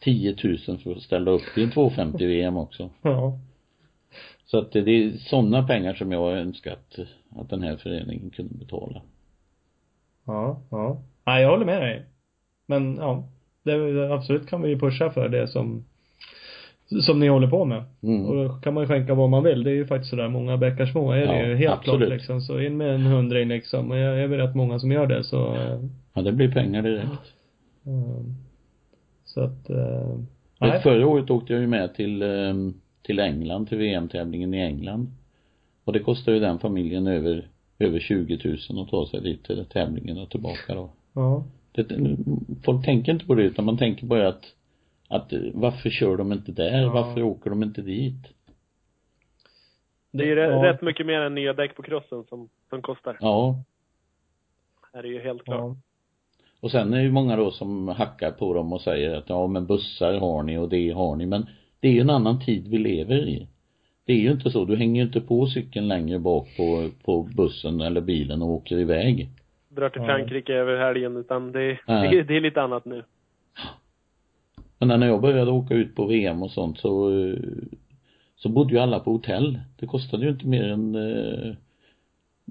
10 0.00 0.36
000 0.44 0.78
för 0.78 0.92
att 0.92 1.02
ställa 1.02 1.30
upp 1.30 1.58
i 1.58 1.62
en 1.62 1.70
250 1.70 2.26
VM 2.26 2.56
också. 2.56 2.90
ja. 3.02 3.38
Så 4.46 4.58
att 4.58 4.72
det 4.72 4.80
det 4.80 4.90
är 4.90 5.12
sådana 5.16 5.66
pengar 5.66 5.94
som 5.94 6.12
jag 6.12 6.38
önskat 6.38 6.98
att 7.36 7.50
den 7.50 7.62
här 7.62 7.76
föreningen 7.76 8.30
kunde 8.30 8.54
betala. 8.54 9.02
Ja, 10.24 10.60
ja. 10.70 11.02
Nej, 11.24 11.42
jag 11.42 11.50
håller 11.50 11.66
med 11.66 11.82
dig. 11.82 12.02
Men 12.66 12.96
ja, 12.96 13.28
det, 13.62 14.12
absolut 14.14 14.46
kan 14.48 14.62
vi 14.62 14.68
ju 14.68 14.78
pusha 14.78 15.10
för 15.10 15.28
det 15.28 15.48
som 15.48 15.84
som 17.02 17.20
ni 17.20 17.28
håller 17.28 17.48
på 17.48 17.64
med. 17.64 17.84
Mm. 18.02 18.26
Och 18.26 18.34
då 18.34 18.48
kan 18.54 18.74
man 18.74 18.82
ju 18.82 18.88
skänka 18.88 19.14
vad 19.14 19.30
man 19.30 19.44
vill. 19.44 19.64
Det 19.64 19.70
är 19.70 19.74
ju 19.74 19.86
faktiskt 19.86 20.10
sådär, 20.10 20.28
många 20.28 20.56
bäckar 20.56 20.86
små 20.86 21.12
är 21.12 21.26
det 21.26 21.38
Ja, 21.38 21.46
ju 21.46 21.56
helt 21.56 21.72
absolut. 21.78 21.98
klart 22.00 22.10
liksom. 22.18 22.40
Så 22.40 22.60
in 22.60 22.76
med 22.76 22.94
en 22.94 23.02
hundring 23.06 23.48
liksom. 23.48 23.90
Och 23.90 23.98
jag 23.98 24.20
är 24.20 24.26
väl 24.26 24.38
rätt 24.40 24.54
många 24.54 24.78
som 24.78 24.92
gör 24.92 25.06
det 25.06 25.24
så 25.24 25.56
Ja, 26.14 26.22
det 26.22 26.32
blir 26.32 26.52
pengar 26.52 26.82
direkt. 26.82 27.04
eh, 27.86 28.24
Så 29.24 29.40
att, 29.40 29.70
eh, 29.70 30.18
nej. 30.60 30.80
Förra 30.80 31.06
året 31.06 31.30
åkte 31.30 31.52
jag 31.52 31.60
ju 31.62 31.66
med 31.68 31.94
till, 31.94 32.22
eh, 32.22 32.54
till 33.02 33.18
England, 33.18 33.66
till 33.68 33.78
VM-tävlingen 33.78 34.54
i 34.54 34.58
England. 34.60 35.06
Och 35.84 35.92
det 35.92 35.98
kostar 35.98 36.32
ju 36.32 36.40
den 36.40 36.58
familjen 36.58 37.06
över, 37.06 37.48
över 37.78 38.00
20 38.00 38.38
000 38.70 38.82
att 38.82 38.90
ta 38.90 39.06
sig 39.06 39.20
dit 39.20 39.44
till 39.44 39.64
tävlingen 39.72 40.18
och 40.18 40.30
tillbaka 40.30 40.74
då. 40.74 40.90
Ja. 41.12 41.44
Det, 41.72 41.86
folk 42.64 42.84
tänker 42.84 43.12
inte 43.12 43.26
på 43.26 43.34
det 43.34 43.42
utan 43.42 43.64
man 43.64 43.78
tänker 43.78 44.06
bara 44.06 44.28
att 44.28 44.42
att 45.10 45.32
varför 45.54 45.90
kör 45.90 46.16
de 46.16 46.32
inte 46.32 46.52
där? 46.52 46.80
Ja. 46.82 46.90
Varför 46.92 47.22
åker 47.22 47.50
de 47.50 47.62
inte 47.62 47.82
dit? 47.82 48.26
Det 50.12 50.22
är 50.24 50.26
ju 50.26 50.34
ja. 50.34 50.64
rätt 50.72 50.82
mycket 50.82 51.06
mer 51.06 51.20
än 51.20 51.34
nya 51.34 51.52
däck 51.52 51.76
på 51.76 51.82
crossen 51.82 52.24
som, 52.28 52.48
som 52.68 52.82
kostar. 52.82 53.16
Ja. 53.20 53.62
Är 54.92 55.02
det 55.02 55.08
ju 55.08 55.20
helt 55.20 55.44
klart. 55.44 55.58
Ja. 55.60 55.76
Och 56.60 56.70
sen 56.70 56.92
är 56.92 56.96
det 56.96 57.02
ju 57.02 57.12
många 57.12 57.36
då 57.36 57.50
som 57.50 57.88
hackar 57.88 58.30
på 58.30 58.54
dem 58.54 58.72
och 58.72 58.80
säger 58.80 59.16
att 59.16 59.28
ja 59.28 59.46
men 59.46 59.66
bussar 59.66 60.14
har 60.14 60.42
ni 60.42 60.58
och 60.58 60.68
det 60.68 60.90
har 60.90 61.16
ni 61.16 61.26
men 61.26 61.46
det 61.80 61.88
är 61.88 61.92
ju 61.92 62.00
en 62.00 62.10
annan 62.10 62.44
tid 62.44 62.68
vi 62.68 62.78
lever 62.78 63.28
i. 63.28 63.46
Det 64.04 64.12
är 64.12 64.16
ju 64.16 64.30
inte 64.30 64.50
så, 64.50 64.64
du 64.64 64.76
hänger 64.76 65.00
ju 65.00 65.06
inte 65.06 65.20
på 65.20 65.46
cykeln 65.46 65.88
längre 65.88 66.18
bak 66.18 66.48
på, 66.56 66.90
på 67.04 67.22
bussen 67.22 67.80
eller 67.80 68.00
bilen 68.00 68.42
och 68.42 68.48
åker 68.48 68.78
iväg. 68.78 69.28
Drar 69.68 69.88
till 69.88 70.00
Ja. 70.02 70.06
Frankrike 70.06 70.54
över 70.54 70.76
helgen 70.78 71.16
utan 71.16 71.52
det, 71.52 71.78
Nej. 71.86 72.10
det, 72.10 72.18
är- 72.20 72.24
det 72.24 72.36
är 72.36 72.40
lite 72.40 72.62
annat 72.62 72.84
nu. 72.84 73.04
Men 74.80 75.00
när 75.00 75.06
jag 75.06 75.20
började 75.20 75.50
åka 75.50 75.74
ut 75.74 75.94
på 75.94 76.06
VM 76.06 76.42
och 76.42 76.50
sånt 76.50 76.78
så 76.78 77.10
så 78.36 78.48
bodde 78.48 78.74
ju 78.74 78.80
alla 78.80 79.00
på 79.00 79.12
hotell. 79.12 79.60
Det 79.76 79.86
kostade 79.86 80.24
ju 80.24 80.30
inte 80.30 80.46
mer 80.46 80.68
än 80.68 80.94
eh, 80.94 81.54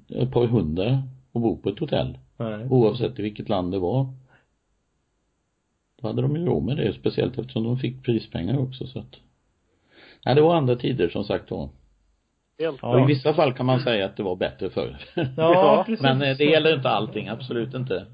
ett 0.07 0.31
par 0.31 0.47
hundra 0.47 1.03
att 1.33 1.41
bo 1.41 1.57
på 1.57 1.69
ett 1.69 1.79
hotell. 1.79 2.17
Nej. 2.37 2.67
Oavsett 2.69 3.19
i 3.19 3.21
vilket 3.21 3.49
land 3.49 3.71
det 3.71 3.79
var. 3.79 4.13
Då 6.01 6.07
hade 6.07 6.21
de 6.21 6.35
ju 6.35 6.45
råd 6.45 6.63
med 6.63 6.77
det, 6.77 6.93
speciellt 6.93 7.37
eftersom 7.37 7.63
de 7.63 7.77
fick 7.77 8.03
prispengar 8.03 8.57
också 8.57 8.87
så 8.87 8.99
att 8.99 9.19
Nej, 10.25 10.35
det 10.35 10.41
var 10.41 10.55
andra 10.55 10.75
tider 10.75 11.09
som 11.09 11.23
sagt 11.23 11.51
var. 11.51 11.69
Helt 12.59 12.79
Ja. 12.81 12.93
Och 12.93 13.09
i 13.09 13.13
vissa 13.13 13.33
fall 13.33 13.53
kan 13.53 13.65
man 13.65 13.79
säga 13.79 14.05
att 14.05 14.17
det 14.17 14.23
var 14.23 14.35
bättre 14.35 14.69
förr. 14.69 14.97
Ja, 15.15 15.23
Ja, 15.37 15.83
precis. 15.85 16.01
Men 16.01 16.21
eh, 16.21 16.37
det 16.37 16.45
gäller 16.45 16.75
inte 16.75 16.89
allting, 16.89 17.27
absolut 17.27 17.73
inte. 17.73 18.05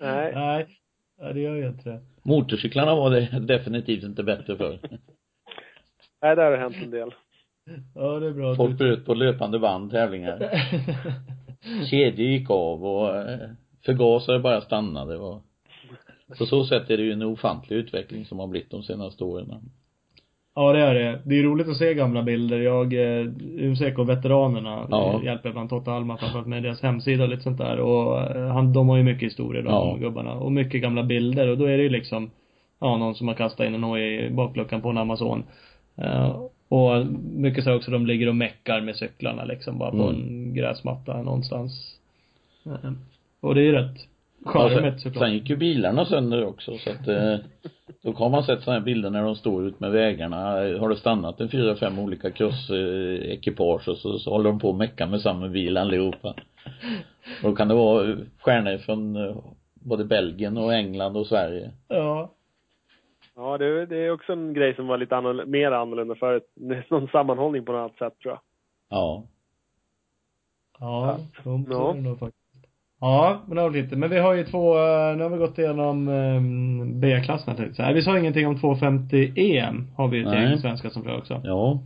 Nej. 0.00 0.32
Nej. 0.34 0.78
Ja, 1.18 1.32
det 1.32 1.40
gör 1.40 1.56
ju 1.56 1.68
inte 1.68 1.90
det. 1.90 2.00
Motorcyklarna 2.24 2.94
var 2.94 3.10
det 3.10 3.40
definitivt 3.40 4.04
inte 4.04 4.22
bättre 4.22 4.56
förr. 4.56 4.78
Nej, 6.22 6.36
där 6.36 6.50
har 6.50 6.56
hänt 6.58 6.76
en 6.82 6.90
del. 6.90 7.14
Ja, 7.94 8.20
det 8.20 8.26
är 8.26 8.32
bra. 8.32 8.54
Folk 8.56 8.70
du- 8.70 8.76
bröt 8.76 9.04
på 9.06 9.14
löpande 9.14 9.58
band 9.58 9.90
tävlingar. 9.90 10.38
Kedjor 11.90 12.26
gick 12.28 12.50
av 12.50 12.84
och 12.84 13.16
eh, 13.16 13.48
förgasare 13.84 14.38
bara 14.38 14.60
stannade 14.60 15.16
och 15.16 15.42
på 16.38 16.46
så 16.46 16.64
sätt 16.64 16.90
är 16.90 16.96
det 16.96 17.02
ju 17.02 17.12
en 17.12 17.22
ofantlig 17.22 17.76
utveckling 17.76 18.24
som 18.24 18.38
har 18.38 18.46
blivit 18.46 18.70
de 18.70 18.82
senaste 18.82 19.24
åren. 19.24 19.70
Ja, 20.56 20.72
det 20.72 20.78
är 20.80 20.94
det. 20.94 21.20
Det 21.24 21.38
är 21.38 21.42
roligt 21.42 21.68
att 21.68 21.76
se 21.76 21.94
gamla 21.94 22.22
bilder. 22.22 22.60
Jag, 22.60 22.92
eh, 22.94 23.26
UMCK-veteranerna 23.58 24.86
Ja. 24.90 25.20
hjälper 25.24 25.52
bland 25.52 25.70
Totte 25.70 25.92
Alma 25.92 26.16
framförallt 26.16 26.46
med 26.46 26.62
deras 26.62 26.82
hemsida 26.82 27.22
och 27.24 27.28
lite 27.30 27.42
sånt 27.42 27.58
där. 27.58 27.78
Och 27.80 28.20
eh, 28.20 28.52
han, 28.52 28.72
de 28.72 28.88
har 28.88 28.96
ju 28.96 29.02
mycket 29.02 29.26
historier 29.26 29.62
de 29.62 29.70
Ja. 29.72 29.96
gubbarna. 30.00 30.32
Och 30.34 30.52
mycket 30.52 30.82
gamla 30.82 31.02
bilder. 31.02 31.48
Och 31.48 31.58
då 31.58 31.64
är 31.64 31.76
det 31.76 31.82
ju 31.82 31.88
liksom, 31.88 32.30
ja, 32.80 32.96
någon 32.96 33.14
som 33.14 33.28
har 33.28 33.34
kastat 33.34 33.66
in 33.66 33.74
en 33.74 33.82
hoj 33.82 34.02
i 34.26 34.30
bakluckan 34.30 34.80
på 34.82 34.88
en 34.88 34.98
Amazon. 34.98 35.42
Eh, 35.96 36.36
och 36.68 37.06
mycket 37.36 37.64
så 37.64 37.74
också 37.76 37.90
de 37.90 38.06
ligger 38.06 38.28
och 38.28 38.36
meckar 38.36 38.80
med 38.80 38.96
cyklarna 38.96 39.44
liksom 39.44 39.78
bara 39.78 39.90
på 39.90 40.08
Mm. 40.08 40.14
en 40.22 40.54
gräsmatta 40.54 41.22
någonstans. 41.22 41.98
Eh, 42.66 42.92
och 43.40 43.54
det 43.54 43.60
är 43.60 43.64
ju 43.64 43.72
rätt 43.72 43.96
Ja, 44.44 44.68
sen, 44.68 44.98
såklart. 44.98 45.24
sen 45.24 45.32
gick 45.32 45.50
ju 45.50 45.56
bilarna 45.56 46.04
sönder 46.04 46.46
också 46.46 46.78
så 46.78 46.90
att 46.90 47.08
eh, 47.08 47.36
då 48.02 48.12
har 48.12 48.30
man 48.30 48.44
sett 48.44 48.62
sådana 48.62 48.78
här 48.78 48.84
bilder 48.84 49.10
när 49.10 49.22
de 49.22 49.36
står 49.36 49.66
ut 49.66 49.80
med 49.80 49.90
vägarna. 49.90 50.36
Har 50.78 50.88
det 50.88 50.96
stannat 50.96 51.40
en 51.40 51.48
fyra, 51.48 51.76
fem 51.76 51.98
olika 51.98 52.30
crossekipage 52.30 53.88
och 53.88 53.96
så, 53.96 54.18
så 54.18 54.30
håller 54.30 54.50
de 54.50 54.58
på 54.58 54.70
att 54.70 54.76
mecka 54.76 55.06
med 55.06 55.20
samma 55.20 55.48
bil 55.48 55.76
allihopa. 55.76 56.28
Och 57.42 57.50
då 57.50 57.56
kan 57.56 57.68
det 57.68 57.74
vara 57.74 58.16
stjärnor 58.40 58.78
från 58.78 59.16
eh, 59.16 59.36
både 59.74 60.04
Belgien 60.04 60.56
och 60.56 60.74
England 60.74 61.16
och 61.16 61.26
Sverige. 61.26 61.70
Ja. 61.88 62.30
Ja, 63.36 63.58
det, 63.58 63.86
det 63.86 63.96
är 63.96 64.10
också 64.10 64.32
en 64.32 64.54
grej 64.54 64.74
som 64.74 64.86
var 64.86 64.98
lite 64.98 65.16
annorlunda, 65.16 65.50
mer 65.50 65.70
annorlunda 65.72 66.14
förut. 66.14 66.52
Någon 66.90 67.08
sammanhållning 67.08 67.64
på 67.64 67.72
något 67.72 67.78
annat 67.78 67.98
sätt 68.12 68.18
tror 68.22 68.32
jag. 68.32 68.40
Ja. 68.88 69.24
Ja, 70.78 71.18
så 71.44 71.64
Ja. 71.70 71.90
är 71.90 71.94
det 71.94 72.00
nog 72.00 72.18
faktiskt. 72.18 72.43
Ja, 73.04 73.40
men 73.46 73.56
det 73.72 73.82
lite. 73.82 73.96
Men 73.96 74.10
vi 74.10 74.18
har 74.18 74.34
ju 74.34 74.44
två, 74.44 74.74
eh, 74.78 75.16
nu 75.16 75.22
har 75.22 75.30
vi 75.30 75.38
gått 75.38 75.58
igenom 75.58 76.08
um, 76.08 77.00
B-klasserna 77.00 77.56
tänkte 77.56 77.64
jag 77.70 77.76
säga. 77.76 77.92
Vi 77.92 78.02
sa 78.02 78.18
ingenting 78.18 78.46
om 78.46 78.58
250 78.60 79.32
EM, 79.36 79.86
har 79.96 80.08
vi 80.08 80.20
ett 80.20 80.26
Nej. 80.26 80.42
gäng 80.42 80.58
svenskar 80.58 80.88
som 80.90 81.04
kör 81.04 81.18
också. 81.18 81.40
Ja. 81.44 81.78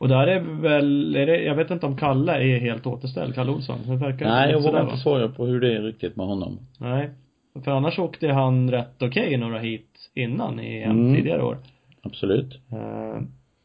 Och 0.00 0.08
där 0.08 0.26
är 0.26 0.40
väl, 0.40 1.16
är 1.16 1.26
det, 1.26 1.42
jag 1.42 1.54
vet 1.54 1.70
inte 1.70 1.86
om 1.86 1.96
Kalle 1.96 2.32
är 2.32 2.58
helt 2.60 2.86
återställd, 2.86 3.34
Kalle 3.34 3.50
Olsson. 3.52 3.78
Det 3.86 3.96
verkar 3.96 4.26
Nej, 4.26 4.50
jag 4.50 4.62
vågar 4.62 4.82
inte 4.82 4.96
svara 4.96 5.28
på 5.28 5.46
hur 5.46 5.60
det 5.60 5.76
är 5.76 5.82
riktigt 5.82 6.16
med 6.16 6.26
honom. 6.26 6.58
Nej. 6.80 7.10
För 7.64 7.70
annars 7.70 7.98
åkte 7.98 8.28
han 8.28 8.70
rätt 8.70 9.02
okej 9.02 9.32
i 9.32 9.36
några 9.36 9.58
hit 9.58 10.10
innan 10.14 10.60
i 10.60 10.82
EM 10.82 10.90
Mm. 10.90 11.14
tidigare 11.14 11.42
år. 11.42 11.56
Absolut. 12.02 12.60
Eh, 12.72 13.20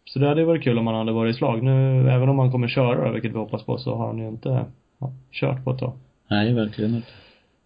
Så 0.05 0.19
det 0.19 0.27
hade 0.27 0.45
varit 0.45 0.63
kul 0.63 0.77
om 0.77 0.87
han 0.87 0.95
hade 0.95 1.11
varit 1.11 1.35
i 1.35 1.37
slag. 1.37 1.63
Nu, 1.63 2.09
även 2.09 2.29
om 2.29 2.39
han 2.39 2.51
kommer 2.51 2.67
köra 2.67 3.11
vilket 3.11 3.31
vi 3.31 3.37
hoppas 3.37 3.63
på, 3.65 3.77
så 3.77 3.95
har 3.95 4.07
han 4.07 4.17
ju 4.17 4.27
inte 4.27 4.65
ja, 4.99 5.11
kört 5.31 5.63
på 5.63 5.71
ett 5.71 5.79
tag. 5.79 5.93
Nej, 6.31 6.53
verkligen 6.53 6.95
inte. 6.95 7.07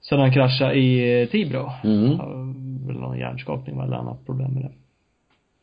Sen 0.01 0.19
han 0.19 0.31
kraschade 0.33 0.75
i 0.75 1.21
eh, 1.21 1.27
Tibro. 1.29 1.69
Mm. 1.83 2.17
Väl 2.87 2.95
någon 2.95 3.17
hjärnskakning 3.19 3.79
eller 3.79 3.95
annat 3.95 4.25
problem 4.25 4.53
med 4.53 4.63
det. 4.63 4.71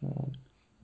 Eh, 0.06 0.24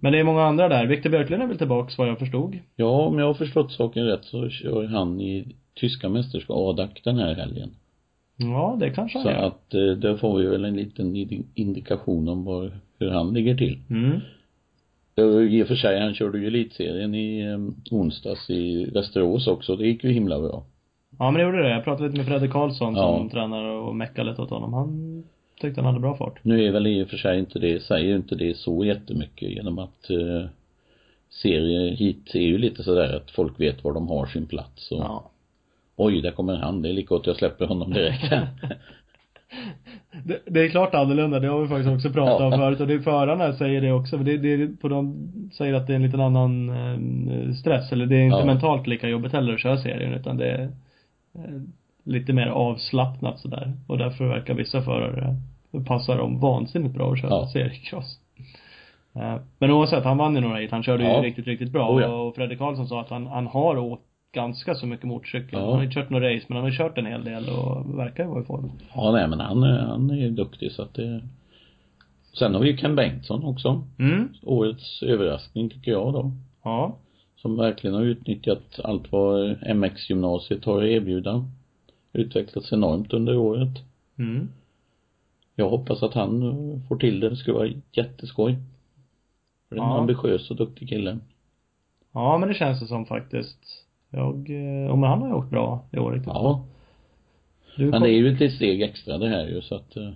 Men 0.00 0.12
det 0.12 0.18
är 0.18 0.24
många 0.24 0.42
andra 0.42 0.68
där. 0.68 0.87
Viktor 0.87 1.11
Björklund 1.11 1.42
är 1.42 1.46
väl 1.46 1.59
tillbaks 1.59 1.98
vad 1.98 2.09
jag 2.09 2.18
förstod. 2.18 2.59
Ja, 2.76 3.07
om 3.07 3.18
jag 3.18 3.26
har 3.26 3.35
förstått 3.35 3.72
saken 3.72 4.07
rätt 4.07 4.24
så 4.24 4.48
kör 4.48 4.85
han 4.87 5.20
i 5.20 5.54
tyska 5.74 6.09
mästerskap, 6.09 6.57
ADAC 6.57 6.90
den 7.04 7.16
här 7.18 7.35
helgen. 7.35 7.70
Ja, 8.37 8.76
det 8.81 8.90
kanske 8.90 9.18
han 9.18 9.24
Så 9.26 9.31
gör. 9.31 9.46
att 9.46 9.74
eh, 9.74 9.81
där 10.00 10.16
får 10.16 10.38
vi 10.38 10.46
väl 10.46 10.64
en 10.64 10.76
liten 10.76 11.16
indi- 11.16 11.44
indikation 11.54 12.28
om 12.28 12.44
var, 12.44 12.72
hur 12.98 13.11
han 13.11 13.35
ligger 13.35 13.57
till. 13.57 13.78
Mm. 13.90 14.20
I 15.50 15.62
och 15.62 15.66
för 15.68 15.74
sig, 15.74 16.00
han 16.00 16.14
körde 16.14 16.38
ju 16.38 16.46
elitserien 16.46 17.14
i 17.14 17.44
onsdags 17.90 18.50
i 18.50 18.85
Västerås 18.90 19.46
också. 19.46 19.76
Det 19.76 19.87
gick 19.87 20.04
ju 20.04 20.11
himla 20.12 20.40
bra. 20.40 20.64
Ja, 21.18 21.31
men 21.31 21.35
det 21.35 21.42
gjorde 21.42 21.62
det. 21.62 21.70
Jag 21.70 21.85
pratade 21.85 22.07
lite 22.09 22.18
med 22.18 22.26
Fredrik 22.26 22.50
Karlsson 22.52 22.94
Ja. 22.96 23.02
som 23.18 23.31
tränare 23.31 23.70
och 23.72 23.96
meckade 23.96 24.31
lite 24.31 24.42
åt 24.42 24.50
honom. 24.50 24.72
Han 24.72 25.22
tyckte 25.61 25.81
han 25.81 25.87
hade 25.87 26.00
bra 26.00 26.16
fart. 26.16 26.38
Nu 26.42 26.64
är 26.64 26.72
väl 26.72 26.87
i 26.87 27.04
och 27.04 27.09
för 27.09 27.16
sig 27.16 27.38
inte 27.38 27.59
det, 27.59 27.83
säger 27.83 28.16
inte 28.16 28.35
det 28.35 28.57
så 28.57 28.85
jättemycket 28.85 29.48
genom 29.50 29.78
att 29.78 30.11
eh, 30.11 30.48
serier 31.42 31.90
hit 31.96 32.35
är 32.35 32.40
ju 32.40 32.59
lite 32.59 32.83
sådär 32.83 33.16
att 33.16 33.31
folk 33.31 33.61
vet 33.61 33.85
var 33.85 33.92
de 33.94 34.09
har 34.09 34.26
sin 34.26 34.46
plats 34.46 34.90
och 34.92 34.98
Ja. 34.98 35.31
oj, 35.96 36.20
där 36.22 36.31
kommer 36.31 36.57
han, 36.57 36.83
det 36.83 36.88
är 36.88 36.92
lika 36.92 37.14
gott 37.14 37.26
jag 37.26 37.37
släpper 37.37 37.66
honom 37.66 37.90
direkt. 37.92 38.33
Det, 40.24 40.38
det 40.46 40.61
är 40.61 40.68
klart 40.68 40.94
annorlunda, 40.94 41.40
det 41.40 41.46
har 41.48 41.62
vi 41.62 41.68
faktiskt 41.68 41.90
också 41.94 42.11
pratat 42.11 42.40
om 42.40 42.52
förut 42.59 42.81
och 42.81 42.87
det 42.87 42.94
är 42.94 42.98
förarna 42.98 43.52
säger 43.52 43.81
det 43.81 43.92
också, 43.92 44.16
det, 44.16 44.37
det 44.37 44.81
på 44.81 44.88
de 44.88 45.16
säger 45.52 45.74
att 45.74 45.87
det 45.87 45.92
är 45.92 45.96
en 45.96 46.02
liten 46.02 46.20
annan 46.20 46.68
eh, 46.70 47.54
stress, 47.54 47.92
eller 47.92 48.07
det 48.07 48.16
är 48.16 48.24
inte 48.24 48.38
Ja. 48.38 48.44
mentalt 48.44 48.87
lika 48.87 49.09
jobbigt 49.09 49.33
heller 49.33 49.54
att 49.54 49.61
köra 49.61 49.76
serien 49.78 50.12
utan 50.14 50.37
det 50.37 50.68
lite 52.05 52.33
mer 52.33 52.47
avslappnat 52.47 53.38
sådär 53.41 53.73
och 53.87 53.99
därför 53.99 54.29
verkar 54.29 54.55
vissa 54.55 54.83
förare 54.83 55.37
passa 55.87 56.14
dem 56.17 56.41
vansinnigt 56.41 56.95
bra 56.95 57.12
att 57.12 57.21
köra 57.21 57.31
Ja. 57.31 57.49
seriecross. 57.53 58.21
Eh, 59.14 59.37
Men 59.59 59.71
oavsett, 59.71 60.05
han 60.05 60.17
vann 60.19 60.35
ju 60.35 60.41
några 60.41 60.57
hit, 60.59 60.71
han 60.71 60.83
körde 60.83 61.05
ju 61.05 61.11
Ja. 61.11 61.23
riktigt, 61.23 61.47
riktigt 61.47 61.71
bra 61.73 61.95
Oh 61.97 62.03
ja. 62.03 62.09
och 62.23 62.35
Fredrik 62.35 62.59
Karlsson 62.59 62.88
sa 62.88 63.01
att 63.01 63.11
han, 63.11 63.27
han 63.27 63.47
har 63.47 63.79
åkt 63.79 64.03
ganska 64.33 64.75
så 64.75 64.87
mycket 64.87 65.07
motorcykel. 65.07 65.49
Ja. 65.59 65.64
Han 65.67 65.75
har 65.75 65.83
inte 65.83 65.95
kört 65.95 66.11
några 66.11 66.35
race 66.35 66.45
men 66.49 66.57
han 66.57 66.64
har 66.64 66.73
kört 66.73 66.99
en 66.99 67.07
hel 67.07 67.25
del 67.25 67.49
och 67.49 67.99
verkar 67.99 68.25
ju 68.25 68.31
vara 68.31 68.43
i 68.43 68.45
form. 68.45 68.71
ja, 68.95 69.12
nej 69.12 69.29
men 69.29 69.41
han, 69.41 69.62
är- 69.62 69.79
han 69.87 70.11
är 70.11 70.14
ju 70.17 70.31
duktig 70.31 70.73
så 70.73 70.83
att 70.83 70.95
det 70.95 71.21
Sen 72.38 72.55
har 72.55 72.61
vi 72.61 72.71
ju 72.71 72.77
Ken 72.77 72.97
Bengtsson 72.97 73.45
också. 73.45 73.83
Mm. 73.99 74.29
Årets 74.43 75.03
överraskning 75.03 75.71
tycker 75.71 75.91
jag 75.91 76.12
då. 76.12 76.33
Ja. 76.64 76.97
Som 77.42 77.57
verkligen 77.57 77.96
har 77.96 78.03
utnyttjat 78.03 78.81
allt 78.85 79.12
vad 79.12 79.57
MX-gymnasiet 79.77 80.64
har 80.64 80.83
att 80.83 80.88
erbjuda. 80.88 81.44
Utvecklats 82.12 82.72
enormt 82.72 83.12
under 83.12 83.37
året. 83.37 83.79
Mm. 84.18 84.48
Jag 85.55 85.68
hoppas 85.70 86.03
att 86.03 86.14
han 86.14 86.42
eh, 86.42 86.88
får 86.88 86.96
till 86.96 87.20
det. 87.20 87.29
Det 87.31 87.37
skulle 87.37 87.57
vara 87.57 87.70
jätteskoj. 87.92 88.57
För 89.68 89.77
det 89.77 89.81
är 89.81 89.85
en 89.85 89.90
Ja. 89.90 89.98
ambitiös 89.98 90.51
och 90.51 90.57
duktig 90.57 90.88
kille. 90.88 91.18
Ja, 92.12 92.38
men 92.38 92.48
det 92.48 92.55
känns 92.55 92.81
det 92.81 92.87
som 92.87 93.07
faktiskt. 93.07 93.59
Jag, 94.11 94.35
eh, 94.51 94.90
och 94.90 94.98
men 94.98 95.11
han 95.11 95.22
har 95.22 95.31
gjort 95.31 95.51
bra 95.51 95.85
i 95.92 95.98
år 95.98 96.12
riktigt. 96.12 96.33
Ja. 96.35 96.64
Du 97.77 97.83
Men 97.85 97.92
kom, 97.92 98.03
det 98.03 98.09
är 98.09 98.18
ju 98.18 98.46
ett 98.46 98.53
steg 98.53 98.83
extra 98.83 99.18
det 99.18 99.29
här 99.29 99.46
ju 99.46 99.61
så 99.62 99.74
att 99.74 99.96
eh, 99.96 100.11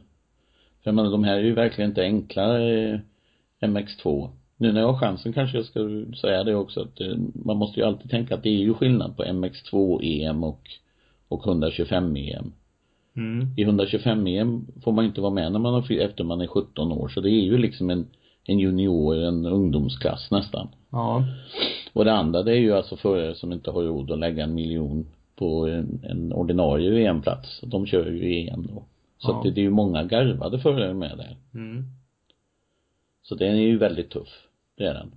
För 0.82 0.90
jag 0.90 0.94
menar 0.94 1.10
de 1.10 1.24
här 1.24 1.36
är 1.36 1.42
ju 1.42 1.54
verkligen 1.54 1.90
inte 1.90 2.02
enkla 2.02 2.60
eh, 2.70 2.98
MX2 3.60 4.28
Nu 4.62 4.72
när 4.72 4.80
jag 4.80 4.92
har 4.92 4.98
chansen 4.98 5.32
kanske 5.32 5.56
jag 5.56 5.66
ska 5.66 6.04
säga 6.20 6.44
det 6.44 6.54
också 6.54 6.80
att 6.80 7.00
eh, 7.00 7.16
man 7.34 7.56
måste 7.56 7.80
ju 7.80 7.86
alltid 7.86 8.10
tänka 8.10 8.34
att 8.34 8.42
det 8.42 8.48
är 8.48 8.62
ju 8.62 8.74
skillnad 8.74 9.16
på 9.16 9.24
MX2 9.24 10.00
EM 10.02 10.44
och 10.44 10.60
och 11.28 11.46
125 11.46 12.16
EM 12.16 12.52
mm. 13.16 13.48
I 13.56 13.62
125 13.62 14.26
EM 14.26 14.66
får 14.84 14.92
man 14.92 15.04
inte 15.04 15.20
vara 15.20 15.32
med 15.32 15.52
när 15.52 15.58
man 15.58 15.74
har, 15.74 15.92
efter 15.92 16.24
man 16.24 16.40
är 16.40 16.46
17 16.46 16.92
år 16.92 17.08
så 17.08 17.20
det 17.20 17.30
är 17.30 17.42
ju 17.42 17.58
liksom 17.58 17.90
en 17.90 18.06
en 18.44 18.58
junior, 18.58 19.16
en 19.16 19.46
ungdomsklass 19.46 20.30
nästan. 20.30 20.68
Ja. 20.90 21.24
Och 21.92 22.04
det 22.04 22.12
andra 22.12 22.42
det 22.42 22.52
är 22.52 22.60
ju 22.60 22.72
alltså 22.72 22.96
förare 22.96 23.34
som 23.34 23.52
inte 23.52 23.70
har 23.70 23.82
råd 23.82 24.10
att 24.10 24.18
lägga 24.18 24.44
en 24.44 24.54
miljon 24.54 25.06
på 25.36 25.66
en, 25.66 26.00
en 26.02 26.32
ordinarie 26.32 26.90
VM-plats. 26.90 27.60
De 27.62 27.86
kör 27.86 28.10
ju 28.10 28.48
EM 28.48 28.66
då. 28.66 28.84
Så 29.18 29.30
Ja. 29.30 29.36
att 29.36 29.42
det, 29.42 29.50
det 29.50 29.60
är 29.60 29.62
ju 29.62 29.70
många 29.70 30.04
garvade 30.04 30.58
förare 30.58 30.94
med 30.94 31.18
där. 31.18 31.36
Mm. 31.54 31.84
Så 33.22 33.34
den 33.34 33.54
är 33.54 33.62
ju 33.62 33.78
väldigt 33.78 34.10
tuff. 34.10 34.48
Det 34.82 34.88
är 34.88 34.94
den. 34.94 35.10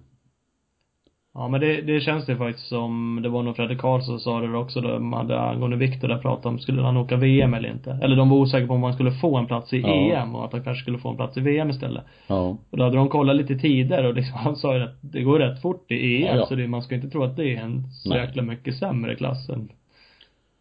Ja 1.33 1.47
men 1.47 1.61
det, 1.61 1.81
det 1.81 1.99
känns 1.99 2.25
det 2.25 2.35
faktiskt 2.35 2.67
som, 2.67 3.19
det 3.23 3.29
var 3.29 3.43
nog 3.43 3.55
Fredrik 3.55 3.79
Karlsson 3.79 4.19
som 4.19 4.33
sa 4.33 4.47
det 4.47 4.57
också 4.57 4.81
då, 4.81 4.87
de 4.89 5.13
hade 5.13 5.39
angående 5.39 5.77
Viktor 5.77 6.07
där 6.07 6.17
pratade 6.17 6.47
om, 6.47 6.59
skulle 6.59 6.81
han 6.81 6.97
åka 6.97 7.15
VM 7.15 7.53
eller 7.53 7.69
inte? 7.69 7.99
Eller 8.03 8.15
de 8.15 8.29
var 8.29 8.37
osäkra 8.37 8.67
på 8.67 8.73
om 8.73 8.83
han 8.83 8.93
skulle 8.93 9.11
få 9.11 9.37
en 9.37 9.45
plats 9.45 9.73
i 9.73 9.79
Ja. 9.81 9.87
EM 9.93 10.35
och 10.35 10.45
att 10.45 10.53
han 10.53 10.63
kanske 10.63 10.81
skulle 10.81 10.97
få 10.97 11.09
en 11.09 11.15
plats 11.15 11.37
i 11.37 11.41
VM 11.41 11.69
istället. 11.69 12.03
Ja. 12.27 12.57
Och 12.69 12.77
då 12.77 12.83
hade 12.83 12.95
de 12.95 13.09
kollat 13.09 13.35
lite 13.35 13.55
tider 13.55 14.05
och 14.05 14.13
liksom, 14.13 14.37
han 14.43 14.55
sa 14.55 14.77
ju 14.77 14.83
att 14.83 14.97
det 15.01 15.21
går 15.21 15.39
rätt 15.39 15.61
fort 15.61 15.91
i 15.91 16.23
EM, 16.23 16.27
Ja, 16.27 16.35
ja. 16.35 16.45
så 16.45 16.55
det, 16.55 16.67
man 16.67 16.81
ska 16.81 16.95
inte 16.95 17.09
tro 17.09 17.23
att 17.23 17.35
det 17.35 17.55
är 17.55 17.61
en 17.61 17.83
så 17.91 18.15
jäkla 18.15 18.43
mycket 18.43 18.75
sämre 18.75 19.15
klass 19.15 19.49
än 19.49 19.69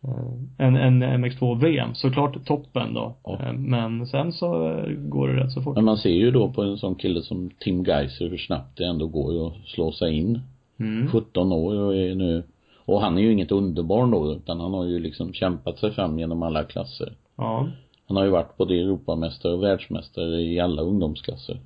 eh, 0.05 0.67
än, 0.67 0.77
än 0.77 1.25
MX2 1.25 1.61
VM. 1.61 1.95
Såklart 1.95 2.45
toppen 2.47 2.95
då. 2.95 3.15
Ja. 3.25 3.39
Eh, 3.43 3.53
Men 3.53 4.07
sen 4.07 4.33
så 4.33 4.69
eh, 4.69 4.91
går 4.91 5.29
det 5.29 5.45
rätt 5.45 5.53
så 5.53 5.63
fort. 5.63 5.75
Men 5.75 5.85
man 5.85 5.97
ser 5.97 6.11
ju 6.11 6.31
då 6.31 6.53
på 6.53 6.63
en 6.63 6.79
sån 6.79 6.95
kille 6.95 7.23
som 7.23 7.51
Tim 7.59 7.85
Geiser 7.85 8.29
hur 8.29 8.39
snabbt 8.39 8.79
det 8.79 8.85
ändå 8.85 9.07
går 9.07 9.47
att 9.47 9.55
slå 9.67 9.93
sig 9.93 10.15
in. 10.15 10.41
Mm. 10.79 11.09
17 11.09 11.53
år 11.53 11.75
och 11.75 11.97
är 11.97 12.15
nu 12.15 12.43
och 12.87 13.01
han 13.01 13.19
är 13.19 13.23
ju 13.23 13.33
inget 13.33 13.53
underbarn 13.53 14.11
då 14.11 14.33
utan 14.33 14.61
han 14.61 14.75
har 14.75 14.85
ju 14.85 14.99
liksom 14.99 15.33
kämpat 15.33 15.79
sig 15.79 15.91
fram 15.91 16.19
genom 16.19 16.43
alla 16.43 16.65
klasser. 16.65 17.13
Ja. 17.37 17.69
Han 18.07 18.17
har 18.17 18.25
ju 18.25 18.31
varit 18.31 18.57
både 18.57 18.75
Europamästare 18.75 19.53
och 19.53 19.63
världsmästare 19.63 20.43
i 20.43 20.61
alla 20.61 20.83
ungdomsklasser. 20.83 21.61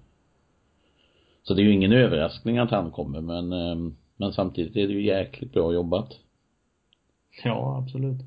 Så 1.42 1.55
det 1.55 1.62
är 1.62 1.64
ju 1.64 1.72
ingen 1.72 1.92
överraskning 1.92 2.59
att 2.59 2.70
han 2.70 2.90
kommer 2.90 3.20
men, 3.20 3.53
ehm, 3.53 3.96
men 4.16 4.33
samtidigt 4.33 4.77
är 4.77 4.87
det 4.87 4.92
ju 4.92 5.07
jäkligt 5.07 5.53
bra 5.53 5.72
jobbat. 5.72 6.18
Ja, 7.44 7.79
absolut. 7.83 8.20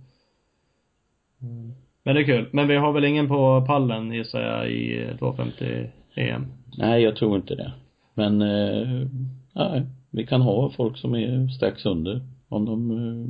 Mm. 1.41 1.71
Men 2.03 2.15
det 2.15 2.21
är 2.21 2.25
kul. 2.25 2.49
Men 2.51 2.67
vi 2.67 2.75
har 2.75 2.91
väl 2.91 3.05
ingen 3.05 3.27
på 3.27 3.63
pallen 3.67 4.11
gissar 4.11 4.41
jag 4.41 4.71
i 4.71 5.07
250 5.19 5.89
EM? 6.15 6.45
Nej, 6.77 7.03
jag 7.03 7.15
tror 7.15 7.35
inte 7.35 7.55
det. 7.55 7.71
Men, 8.13 8.41
eh, 8.41 9.07
nej, 9.53 9.83
vi 10.09 10.25
kan 10.25 10.41
ha 10.41 10.69
folk 10.69 10.97
som 10.97 11.15
är 11.15 11.47
strax 11.47 11.85
under 11.85 12.21
om 12.49 12.65
de 12.65 12.91
eh, 12.91 13.27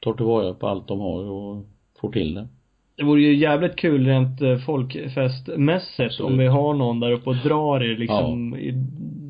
tar 0.00 0.14
tillvara 0.14 0.54
på 0.54 0.68
allt 0.68 0.88
de 0.88 1.00
har 1.00 1.24
och 1.24 1.66
får 2.00 2.12
till 2.12 2.34
det. 2.34 2.48
Det 2.96 3.04
vore 3.04 3.22
ju 3.22 3.36
jävligt 3.36 3.76
kul 3.76 4.06
rent 4.06 4.40
eh, 4.40 4.58
folkfestmässigt 4.58 6.00
Absolut. 6.00 6.30
om 6.30 6.38
vi 6.38 6.46
har 6.46 6.74
någon 6.74 7.00
där 7.00 7.12
uppe 7.12 7.30
och 7.30 7.36
drar 7.36 7.82
er 7.82 7.96
liksom 7.96 8.56
i 8.56 8.72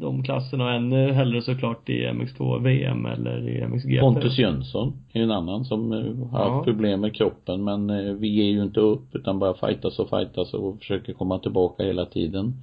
de 0.01 0.23
klasserna 0.23 0.65
och 0.65 0.71
ännu 0.71 1.13
hellre 1.13 1.43
såklart 1.43 1.89
i 1.89 2.07
MX2 2.07 2.63
VM 2.63 3.07
eller 3.07 3.49
i 3.49 3.61
MXGP. 3.67 4.01
Pontus 4.01 4.39
Jönsson 4.39 4.93
är 5.13 5.23
en 5.23 5.31
annan 5.31 5.65
som 5.65 5.93
eh, 5.93 6.29
har 6.31 6.41
Ja. 6.41 6.53
haft 6.55 6.65
problem 6.65 7.01
med 7.01 7.15
kroppen 7.15 7.65
men 7.65 8.19
vi 8.21 8.29
ger 8.29 8.45
ju 8.51 8.63
inte 8.63 8.81
upp 8.81 9.15
utan 9.15 9.39
bara 9.39 9.55
fightas 9.55 9.99
och 9.99 10.09
fightas 10.11 10.55
och 10.55 10.79
försöker 10.79 11.13
komma 11.13 11.39
tillbaka 11.39 11.83
hela 11.85 12.07
tiden. 12.07 12.55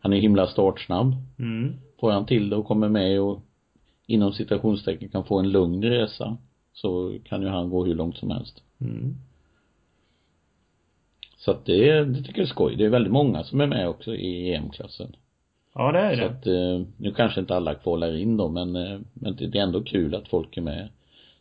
Han 0.00 0.12
är 0.12 0.20
himla 0.20 0.46
startsnabb. 0.46 1.14
Mm. 1.38 1.72
Får 2.00 2.10
han 2.10 2.26
till 2.26 2.50
det 2.50 2.56
och 2.56 2.66
kommer 2.66 2.88
med 2.88 3.20
och 3.20 3.40
inom 4.06 4.32
citationstecken 4.32 5.08
kan 5.08 5.24
få 5.24 5.38
en 5.38 5.50
lugn 5.50 5.82
resa 5.82 6.36
så 6.72 7.14
kan 7.24 7.42
ju 7.42 7.48
han 7.48 7.70
gå 7.70 7.84
hur 7.84 7.94
långt 7.94 8.16
som 8.16 8.30
helst. 8.30 8.62
Mm. 8.80 9.14
Så 11.38 11.50
att 11.50 11.64
det, 11.66 11.88
är- 11.88 12.04
det 12.04 12.22
tycker 12.22 12.38
jag 12.38 12.46
är 12.46 12.50
skoj. 12.50 12.76
Det 12.76 12.84
är 12.84 12.88
väldigt 12.90 13.12
många 13.12 13.44
som 13.44 13.60
är 13.60 13.66
med 13.66 13.88
också 13.88 14.14
i 14.14 14.54
EM-klassen. 14.54 15.16
Ja, 15.74 15.92
det 15.92 15.98
är 15.98 16.14
Så 16.16 16.20
det. 16.20 16.26
att, 16.28 16.46
eh, 16.46 16.86
nu 16.96 17.12
kanske 17.16 17.40
inte 17.40 17.56
alla 17.56 17.74
kvalar 17.74 18.16
in 18.16 18.36
då 18.36 18.48
men, 18.48 18.76
eh, 18.76 18.98
men 19.14 19.36
det 19.36 19.58
är 19.58 19.62
ändå 19.62 19.82
kul 19.82 20.14
att 20.14 20.28
folk 20.28 20.56
är 20.56 20.62
med. 20.62 20.88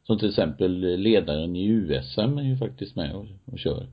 Som 0.04 0.18
till 0.20 0.30
exempel 0.30 0.78
ledaren 1.00 1.56
i 1.56 1.66
USM 1.68 2.38
är 2.38 2.44
ju 2.44 2.58
faktiskt 2.58 2.96
med 2.96 3.16
och, 3.16 3.26
och 3.46 3.60
kör. 3.60 3.88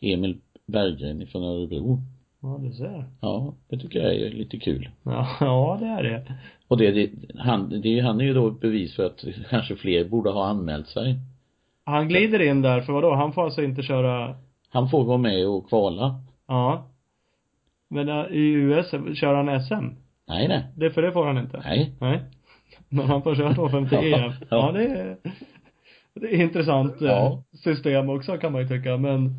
Emil 0.00 0.38
Berggren 0.66 1.26
från 1.26 1.42
Örebro. 1.44 1.98
Ja, 2.42 2.58
du 2.62 2.72
ser. 2.72 3.04
Ja, 3.20 3.54
det 3.68 3.78
tycker 3.78 3.98
jag 4.02 4.14
är 4.14 4.30
lite 4.30 4.58
kul. 4.58 4.88
Ja, 5.02 5.28
ja 5.40 5.76
det 5.80 5.86
är 5.86 6.02
det. 6.02 6.32
Och 6.68 6.76
det, 6.76 6.90
det 6.90 7.10
han, 7.38 7.80
det, 7.80 8.00
han 8.00 8.20
är 8.20 8.24
ju 8.24 8.34
då 8.34 8.48
ett 8.48 8.60
bevis 8.60 8.96
för 8.96 9.06
att 9.06 9.24
kanske 9.50 9.76
fler 9.76 10.04
borde 10.04 10.30
ha 10.30 10.46
anmält 10.46 10.88
sig. 10.88 11.14
Han 11.84 12.08
glider 12.08 12.42
in 12.42 12.62
där, 12.62 12.80
för 12.80 12.92
vadå? 12.92 13.14
Han 13.14 13.32
får 13.32 13.44
alltså 13.44 13.62
inte 13.62 13.82
köra, 13.82 14.36
Han 14.70 14.88
får 14.88 15.04
vara 15.04 15.18
med 15.18 15.46
och 15.48 15.68
kvala. 15.68 16.20
ja. 16.48 16.88
Men 17.88 18.08
äh, 18.08 18.24
i 18.30 18.52
US 18.52 18.90
kör 19.14 19.34
han 19.34 19.60
SM? 19.64 19.86
Nej, 20.28 20.48
nej. 20.48 20.64
Det, 20.76 20.90
för 20.90 21.02
det 21.02 21.12
får 21.12 21.26
han 21.26 21.38
inte? 21.38 21.60
Nej. 21.64 21.92
Nej. 22.00 22.20
Men 22.88 23.06
han 23.06 23.22
får 23.22 23.34
köra 23.34 23.54
250 23.54 23.94
Ja, 23.94 24.18
EM. 24.18 24.32
ja. 24.40 24.46
Ja, 24.50 24.72
det 24.72 24.84
är, 24.86 25.16
det 26.14 26.26
är 26.34 26.40
intressant 26.42 27.02
eh, 27.02 27.08
Ja. 27.08 27.42
system 27.64 28.10
också 28.10 28.36
kan 28.38 28.52
man 28.52 28.62
ju 28.62 28.68
tycka, 28.68 28.96
men 28.96 29.34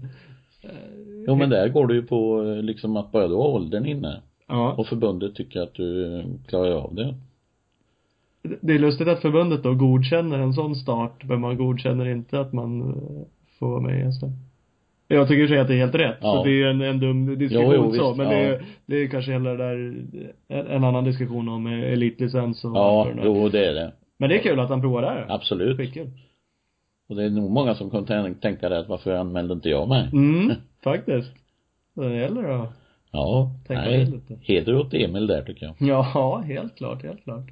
Jo 1.27 1.35
men 1.35 1.49
där 1.49 1.67
går 1.69 1.87
det 1.87 1.93
ju 1.93 2.03
på 2.03 2.43
eh, 2.43 2.61
liksom 2.63 2.97
att 2.97 3.11
bara 3.11 3.27
du 3.27 3.33
har 3.33 3.47
åldern 3.47 3.85
inne 3.85 4.21
ja. 4.47 4.71
och 4.73 4.87
förbundet 4.87 5.35
tycker 5.35 5.61
att 5.61 5.73
du 5.73 6.17
eh, 6.19 6.25
klarar 6.47 6.71
av 6.71 6.95
det. 6.95 7.15
Det 8.61 8.73
är 8.73 8.79
lustigt 8.79 9.07
att 9.07 9.21
förbundet 9.21 9.63
då 9.63 9.73
godkänner 9.75 10.39
en 10.39 10.53
sån 10.53 10.75
start, 10.75 11.23
men 11.23 11.41
man 11.41 11.57
godkänner 11.57 12.05
inte 12.07 12.39
att 12.39 12.53
man 12.53 12.81
eh, 12.81 13.27
får 13.59 13.69
vara 13.69 13.81
med 13.81 14.07
i 14.07 14.11
SM. 14.11 14.25
Jag 15.07 15.27
tycker 15.27 15.53
i 15.53 15.59
att 15.59 15.67
det 15.67 15.73
är 15.73 15.77
helt 15.77 15.95
rätt, 15.95 16.17
Ja. 16.21 16.33
så 16.33 16.43
det 16.43 16.49
är 16.49 16.53
ju 16.53 16.69
en, 16.69 16.81
en 16.81 16.99
dum 16.99 17.37
diskussion 17.39 17.73
Jo, 17.75 17.91
jo, 17.95 17.99
så, 17.99 18.15
men 18.15 18.27
det 18.29 18.41
ja. 18.43 18.49
är, 18.55 18.65
det 18.85 18.95
är 18.95 19.07
kanske 19.07 19.31
hela 19.31 19.49
det 19.49 19.57
där, 19.57 19.95
en, 20.47 20.83
annan 20.83 21.03
diskussion 21.03 21.49
om 21.49 21.67
eh, 21.67 21.93
elitlicens 21.93 22.63
och 22.65 22.71
Ja, 22.77 23.07
det 23.15 23.21
jo 23.25 23.49
det 23.49 23.65
är 23.65 23.73
det. 23.73 23.91
Men 24.17 24.29
det 24.29 24.35
är 24.35 24.43
kul 24.43 24.59
att 24.59 24.69
han 24.69 24.81
provar 24.81 25.01
där. 25.01 25.25
Absolut. 25.29 25.77
Skitkul. 25.77 26.09
Och 27.09 27.15
det 27.15 27.23
är 27.23 27.29
nog 27.29 27.51
många 27.51 27.75
som 27.75 27.89
kommer 27.89 28.07
tän- 28.07 28.39
tänka 28.41 28.69
det 28.69 28.79
att 28.79 28.89
varför 28.89 29.13
anmälde 29.15 29.53
inte 29.53 29.69
jag 29.69 29.89
mig? 29.89 30.09
Mm, 30.13 30.51
faktiskt. 30.83 31.31
Det 31.95 32.15
gäller 32.15 32.43
att 32.49 32.69
Ja, 33.11 33.51
Tänka 33.67 33.81
nej. 33.81 34.05
lite. 34.05 34.37
Heder 34.41 34.75
åt 34.75 34.93
Emil 34.93 35.27
där 35.27 35.41
tycker 35.41 35.65
jag. 35.65 35.75
Ja, 35.89 36.43
helt 36.47 36.75
klart, 36.75 37.03
helt 37.03 37.23
klart. 37.23 37.45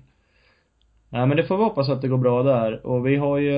Nej 1.10 1.28
men 1.28 1.38
det 1.38 1.44
får 1.44 1.58
vi 1.58 1.64
hoppas 1.64 1.90
att 1.90 2.02
det 2.02 2.08
går 2.08 2.18
bra 2.18 2.44
där. 2.44 2.86
Och 2.86 3.08
vi 3.08 3.16
har 3.16 3.38
ju, 3.38 3.52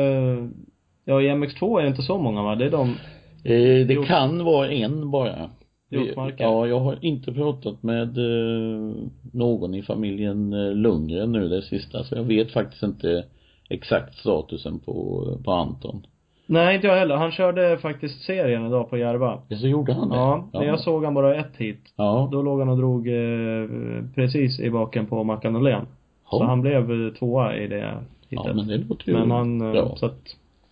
ja 1.05 1.21
i 1.21 1.29
MX2 1.29 1.77
är 1.79 1.81
det 1.83 1.87
inte 1.89 2.01
så 2.01 2.17
många 2.17 2.43
va? 2.43 2.55
Det 2.55 2.65
är 2.65 2.71
de, 2.71 2.95
Eh, 3.43 3.87
det 3.87 3.93
Hjort- 3.93 4.07
kan 4.07 4.43
vara 4.43 4.69
en 4.71 5.11
bara. 5.11 5.49
Hjortmarker. 5.89 6.43
Ja, 6.43 6.67
jag 6.67 6.79
har 6.79 6.97
inte 7.01 7.31
pratat 7.33 7.83
med 7.83 8.17
eh, 8.17 8.93
någon 9.33 9.75
i 9.75 9.81
familjen 9.81 10.53
eh, 10.53 10.73
Lundgren 10.73 11.31
nu 11.31 11.47
det 11.47 11.61
sista, 11.61 12.03
så 12.03 12.15
jag 12.15 12.23
vet 12.23 12.51
faktiskt 12.51 12.83
inte 12.83 13.23
exakt 13.69 14.15
statusen 14.15 14.79
på, 14.79 15.23
på 15.45 15.51
Anton. 15.51 16.05
nej 16.45 16.75
inte 16.75 16.87
jag 16.87 16.95
heller. 16.95 17.15
Han 17.15 17.31
körde 17.31 17.77
faktiskt 17.77 18.21
serien 18.25 18.67
idag 18.67 18.89
på 18.89 18.97
Järva. 18.97 19.39
Ja, 19.47 19.57
så 19.57 19.67
gjorde 19.67 19.93
han 19.93 20.09
det? 20.09 20.15
Ja, 20.15 20.49
men 20.53 20.67
jag 20.67 20.79
såg 20.79 21.03
han 21.05 21.13
bara 21.13 21.35
ett 21.35 21.55
hit. 21.57 21.81
Ja. 21.95 22.29
Då 22.31 22.41
låg 22.41 22.59
han 22.59 22.69
och 22.69 22.77
drog 22.77 23.07
eh, 23.07 23.67
precis 24.15 24.59
i 24.59 24.69
baken 24.69 25.05
på 25.05 25.23
Mackan. 25.23 25.53
Så 25.63 25.85
Ja. 26.31 26.43
han 26.45 26.61
blev 26.61 26.91
eh, 26.91 27.13
tvåa 27.13 27.57
i 27.57 27.67
det 27.67 27.93
hitet. 28.29 28.45
Ja, 28.47 28.53
men 28.53 28.67
det 28.67 28.77
låter 28.77 29.07
ju 29.07 29.13
Men 29.13 29.31
han, 29.31 29.59
bra. 29.59 29.95
så 29.95 30.05
att 30.05 30.23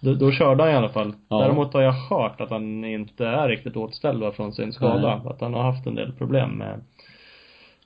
då, 0.06 0.14
då 0.14 0.32
körde 0.32 0.64
han 0.64 0.72
i 0.72 0.76
alla 0.76 0.90
fall. 0.90 1.14
Ja. 1.30 1.40
Däremot 1.40 1.74
har 1.74 1.82
jag 1.82 1.92
hört 1.92 2.42
att 2.42 2.50
han 2.50 2.86
inte 2.86 3.26
är 3.26 3.50
riktigt 3.50 3.78
återställd 3.78 4.34
från 4.34 4.54
sin 4.54 4.74
skada. 4.74 5.22
Nej. 5.24 5.32
Att 5.34 5.42
han 5.42 5.54
har 5.54 5.64
haft 5.64 5.88
en 5.88 5.96
del 5.96 6.12
problem 6.12 6.50
med 6.50 6.82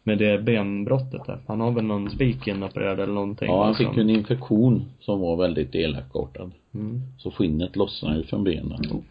med 0.03 0.17
det 0.17 0.43
benbrottet 0.43 1.25
där. 1.25 1.39
Han 1.47 1.61
har 1.61 1.71
väl 1.71 1.83
någon 1.83 2.09
spik 2.09 2.47
inopererad 2.47 2.99
eller 2.99 3.13
någonting. 3.13 3.47
Ja, 3.47 3.65
han 3.65 3.75
fick 3.75 3.95
ju 3.95 4.01
en 4.01 4.09
infektion 4.09 4.85
som 4.99 5.19
var 5.19 5.35
väldigt 5.35 5.75
elakartad. 5.75 6.51
mm. 6.73 7.01
Så 7.17 7.31
skinnet 7.31 7.75
lossnade 7.75 8.17
ju 8.17 8.23
från 8.23 8.43
benen. 8.43 9.03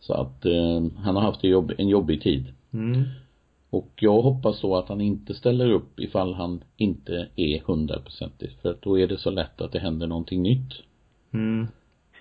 Så 0.00 0.14
att 0.14 0.44
eh, 0.44 0.84
han 0.96 1.16
har 1.16 1.22
haft 1.22 1.44
en, 1.44 1.50
jobb, 1.50 1.72
en 1.78 1.88
jobbig 1.88 2.22
tid. 2.22 2.54
Mm. 2.72 3.02
Och 3.70 3.90
jag 3.96 4.22
hoppas 4.22 4.60
då 4.60 4.76
att 4.76 4.88
han 4.88 5.00
inte 5.00 5.34
ställer 5.34 5.70
upp 5.70 6.00
ifall 6.00 6.34
han 6.34 6.60
inte 6.76 7.28
är 7.36 7.62
hundraprocentig. 7.66 8.50
För 8.62 8.70
att 8.70 8.82
då 8.82 8.98
är 8.98 9.06
det 9.06 9.18
så 9.18 9.30
lätt 9.30 9.60
att 9.60 9.72
det 9.72 9.78
händer 9.78 10.06
någonting 10.06 10.42
nytt. 10.42 10.72
Mm. 11.32 11.66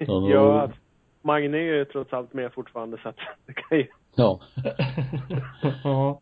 Så- 0.05 0.29
Ja, 0.31 0.69
Magne 1.21 1.57
är 1.57 1.61
ju 1.61 1.85
trots 1.85 2.13
allt 2.13 2.33
med 2.33 2.53
fortfarande 2.53 2.97
så 3.03 3.09
att 3.09 3.15
det 3.45 3.53
kan 3.53 3.77
ju, 3.77 3.87
Ja. 4.15 4.39
ja. 5.83 6.21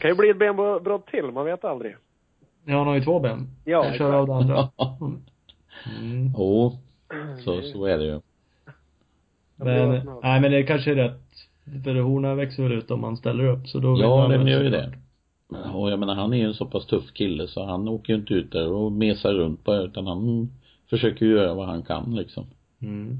kan 0.00 0.10
ju 0.10 0.16
bli 0.16 0.28
ett 0.30 0.38
benbrott 0.38 1.06
till, 1.06 1.24
man 1.24 1.44
vet 1.44 1.64
aldrig. 1.64 1.96
Ja, 2.64 2.78
han 2.78 2.86
har 2.86 2.94
ju 2.94 3.00
två 3.04 3.20
ben. 3.20 3.46
Ja, 3.64 3.84
Jag 3.84 3.96
kör 3.96 4.12
av 4.12 4.26
det 4.26 4.34
andra. 4.34 4.68
Mm. 6.00 6.32
Jo, 6.38 6.72
så, 7.44 7.62
så 7.62 7.84
är 7.84 7.98
det 7.98 8.04
ju. 8.04 8.20
Men, 9.56 9.88
nej 10.22 10.40
men 10.40 10.50
det 10.52 10.62
kanske 10.62 10.90
är 10.90 10.94
rätt. 10.94 11.20
För 11.84 11.94
horna 11.94 12.34
växer 12.34 12.62
väl 12.62 12.72
ut 12.72 12.90
om 12.90 13.00
man 13.00 13.16
ställer 13.16 13.44
upp, 13.46 13.68
så 13.68 13.78
då 13.78 14.00
Ja, 14.00 14.26
väl 14.28 14.48
gör 14.48 14.62
ju 14.62 14.70
det. 14.70 14.92
Och 15.74 15.90
jag 15.90 15.98
menar, 15.98 16.14
han 16.14 16.32
är 16.32 16.36
ju 16.36 16.44
en 16.44 16.54
så 16.54 16.66
pass 16.66 16.86
tuff 16.86 17.12
kille 17.12 17.46
så 17.46 17.64
han 17.64 17.88
åker 17.88 18.12
ju 18.12 18.18
inte 18.18 18.34
ut 18.34 18.52
där 18.52 18.72
och 18.72 18.92
mesar 18.92 19.32
runt 19.32 19.64
bara 19.64 19.80
utan 19.82 20.06
han 20.06 20.48
försöker 20.90 21.26
ju 21.26 21.32
göra 21.32 21.54
vad 21.54 21.66
han 21.66 21.82
kan 21.82 22.14
liksom. 22.16 22.46
Mm. 22.82 23.18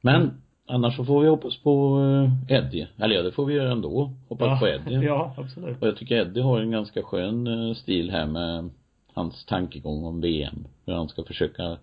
Men 0.00 0.42
annars 0.66 0.96
så 0.96 1.04
får 1.04 1.22
vi 1.22 1.28
hoppas 1.28 1.56
på 1.56 2.00
eh, 2.48 2.56
Eddie. 2.56 2.88
Eller 2.96 3.14
ja, 3.14 3.22
det 3.22 3.32
får 3.32 3.46
vi 3.46 3.54
göra 3.54 3.72
ändå. 3.72 4.10
Hoppas 4.28 4.46
Ja, 4.46 4.58
på 4.58 4.68
Eddie. 4.68 4.94
ja, 5.06 5.34
absolut. 5.36 5.82
Och 5.82 5.88
jag 5.88 5.96
tycker 5.96 6.16
Eddie 6.16 6.40
har 6.40 6.60
en 6.60 6.70
ganska 6.70 7.02
skön 7.02 7.46
eh, 7.46 7.74
stil 7.74 8.10
här 8.10 8.26
med 8.26 8.70
hans 9.12 9.44
tankegång 9.44 10.04
om 10.04 10.20
VM. 10.20 10.64
Hur 10.86 10.92
han 10.92 11.08
ska 11.08 11.24
försöka 11.24 11.76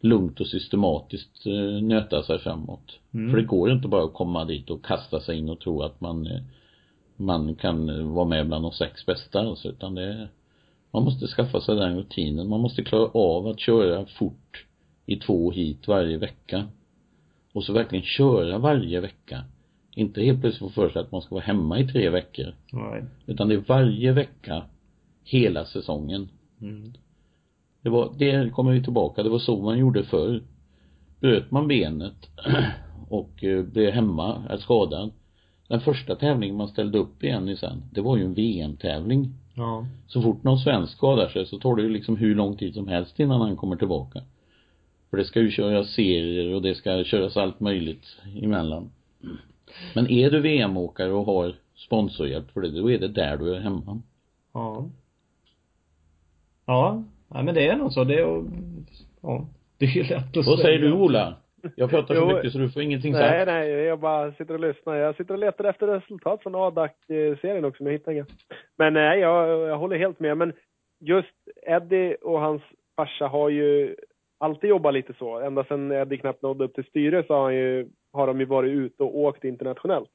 lugnt 0.00 0.40
och 0.40 0.46
systematiskt 0.46 1.46
eh, 1.46 1.82
nöta 1.82 2.22
sig 2.22 2.38
framåt. 2.38 2.98
Mm. 3.14 3.30
För 3.30 3.36
det 3.36 3.46
går 3.46 3.72
inte 3.72 3.88
bara 3.88 4.04
att 4.04 4.14
komma 4.14 4.44
dit 4.44 4.70
och 4.70 4.84
kasta 4.84 5.20
sig 5.20 5.38
in 5.38 5.48
och 5.48 5.60
tro 5.60 5.82
att 5.82 6.00
man 6.00 6.28
man 7.16 7.54
kan 7.54 8.14
vara 8.14 8.24
med 8.24 8.46
bland 8.46 8.64
de 8.64 8.72
sex 8.72 9.06
bästa 9.06 9.40
alltså, 9.40 9.68
utan 9.68 9.94
det 9.94 10.28
man 10.90 11.04
måste 11.04 11.26
skaffa 11.26 11.60
sig 11.60 11.76
den 11.76 11.96
rutinen. 11.96 12.48
Man 12.48 12.60
måste 12.60 12.82
klara 12.82 13.10
av 13.14 13.46
att 13.46 13.60
köra 13.60 14.06
fort 14.06 14.65
i 15.06 15.16
två 15.16 15.50
hit 15.50 15.88
varje 15.88 16.18
vecka. 16.18 16.64
Och 17.52 17.64
så 17.64 17.72
verkligen 17.72 18.04
köra 18.04 18.58
varje 18.58 19.00
vecka. 19.00 19.44
Inte 19.94 20.22
helt 20.22 20.40
plötsligt 20.40 20.74
få 20.74 20.80
för 20.82 20.90
sig 20.90 21.02
att 21.02 21.12
man 21.12 21.22
ska 21.22 21.34
vara 21.34 21.44
hemma 21.44 21.78
i 21.78 21.88
tre 21.88 22.10
veckor. 22.10 22.54
Nej. 22.72 23.04
Utan 23.26 23.48
det 23.48 23.54
är 23.54 23.64
varje 23.66 24.12
vecka, 24.12 24.62
hela 25.24 25.64
säsongen. 25.64 26.28
Mm. 26.60 26.92
Det 27.82 27.90
var, 27.90 28.12
det 28.18 28.50
kommer 28.50 28.72
vi 28.72 28.82
tillbaka, 28.82 29.22
det 29.22 29.28
var 29.28 29.38
så 29.38 29.62
man 29.62 29.78
gjorde 29.78 30.04
förr. 30.04 30.42
Bröt 31.20 31.50
man 31.50 31.68
benet 31.68 32.30
och 33.08 33.44
eh, 33.44 33.64
blev 33.64 33.90
hemma, 33.90 34.42
är 34.48 34.56
skadad. 34.56 35.10
Den 35.68 35.80
första 35.80 36.16
tävlingen 36.16 36.56
man 36.56 36.68
ställde 36.68 36.98
upp 36.98 37.24
igen 37.24 37.48
i 37.48 37.56
sen, 37.56 37.82
det 37.92 38.00
var 38.00 38.16
ju 38.16 38.24
en 38.24 38.34
VM-tävling. 38.34 39.34
Ja. 39.54 39.86
Så 40.06 40.22
fort 40.22 40.42
någon 40.42 40.58
svensk 40.58 40.92
skadar 40.92 41.28
sig 41.28 41.46
så 41.46 41.58
tar 41.58 41.76
det 41.76 41.82
ju 41.82 41.88
liksom 41.88 42.16
hur 42.16 42.34
lång 42.34 42.56
tid 42.56 42.74
som 42.74 42.88
helst 42.88 43.20
innan 43.20 43.40
han 43.40 43.56
kommer 43.56 43.76
tillbaka. 43.76 44.22
För 45.10 45.16
det 45.16 45.24
ska 45.24 45.40
ju 45.40 45.50
köras 45.50 45.94
serier 45.94 46.54
och 46.54 46.62
det 46.62 46.74
ska 46.74 47.04
köras 47.04 47.36
allt 47.36 47.60
möjligt 47.60 48.06
emellan. 48.42 48.90
Men 49.94 50.10
är 50.10 50.30
du 50.30 50.40
VM-åkare 50.40 51.12
och 51.12 51.24
har 51.24 51.54
sponsorhjälp 51.76 52.50
för 52.50 52.60
det, 52.60 52.80
då 52.80 52.90
är 52.90 52.98
det 52.98 53.08
där 53.08 53.36
du 53.36 53.54
är 53.54 53.60
hemma. 53.60 54.02
Ja. 54.52 54.86
Ja. 56.66 57.04
Nej 57.28 57.44
men 57.44 57.54
det 57.54 57.68
är 57.68 57.76
nog 57.76 57.92
så. 57.92 58.04
Det 58.04 58.14
är 58.14 58.44
ja. 59.22 59.46
Det 59.78 59.84
är 59.84 59.90
ju 59.90 60.02
lätt 60.02 60.36
att 60.36 60.46
Vad 60.46 60.58
säger 60.58 60.78
säga. 60.78 60.90
du 60.90 60.92
Ola? 60.92 61.34
Jag 61.76 61.90
pratar 61.90 62.14
så 62.14 62.26
mycket 62.26 62.52
så 62.52 62.58
du 62.58 62.70
får 62.70 62.82
ingenting 62.82 63.12
Nej, 63.12 63.38
sagt. 63.38 63.46
nej, 63.46 63.68
jag 63.70 64.00
bara 64.00 64.32
sitter 64.32 64.54
och 64.54 64.60
lyssnar. 64.60 64.94
Jag 64.94 65.16
sitter 65.16 65.34
och 65.34 65.40
letar 65.40 65.64
efter 65.64 65.86
resultat 65.86 66.42
från 66.42 66.54
ADAC-serien 66.54 67.64
också, 67.64 67.82
men 67.82 67.92
jag 67.92 67.98
hittar 67.98 68.12
inga. 68.12 68.26
Men 68.78 68.92
nej, 68.94 69.20
jag, 69.20 69.68
jag 69.68 69.78
håller 69.78 69.98
helt 69.98 70.20
med. 70.20 70.36
Men 70.36 70.52
just 71.00 71.34
Eddie 71.66 72.14
och 72.14 72.40
hans 72.40 72.62
farsa 72.96 73.26
har 73.26 73.48
ju 73.48 73.96
alltid 74.38 74.70
jobbat 74.70 74.94
lite 74.94 75.14
så. 75.18 75.40
Ända 75.40 75.64
sedan 75.64 75.92
Eddie 75.92 76.16
knappt 76.18 76.42
nådde 76.42 76.64
upp 76.64 76.74
till 76.74 76.84
styre 76.84 77.24
så 77.26 77.34
har, 77.34 77.42
han 77.42 77.54
ju, 77.54 77.88
har 78.12 78.26
de 78.26 78.40
ju 78.40 78.46
varit 78.46 78.70
ute 78.72 79.02
och 79.02 79.18
åkt 79.18 79.44
internationellt. 79.44 80.10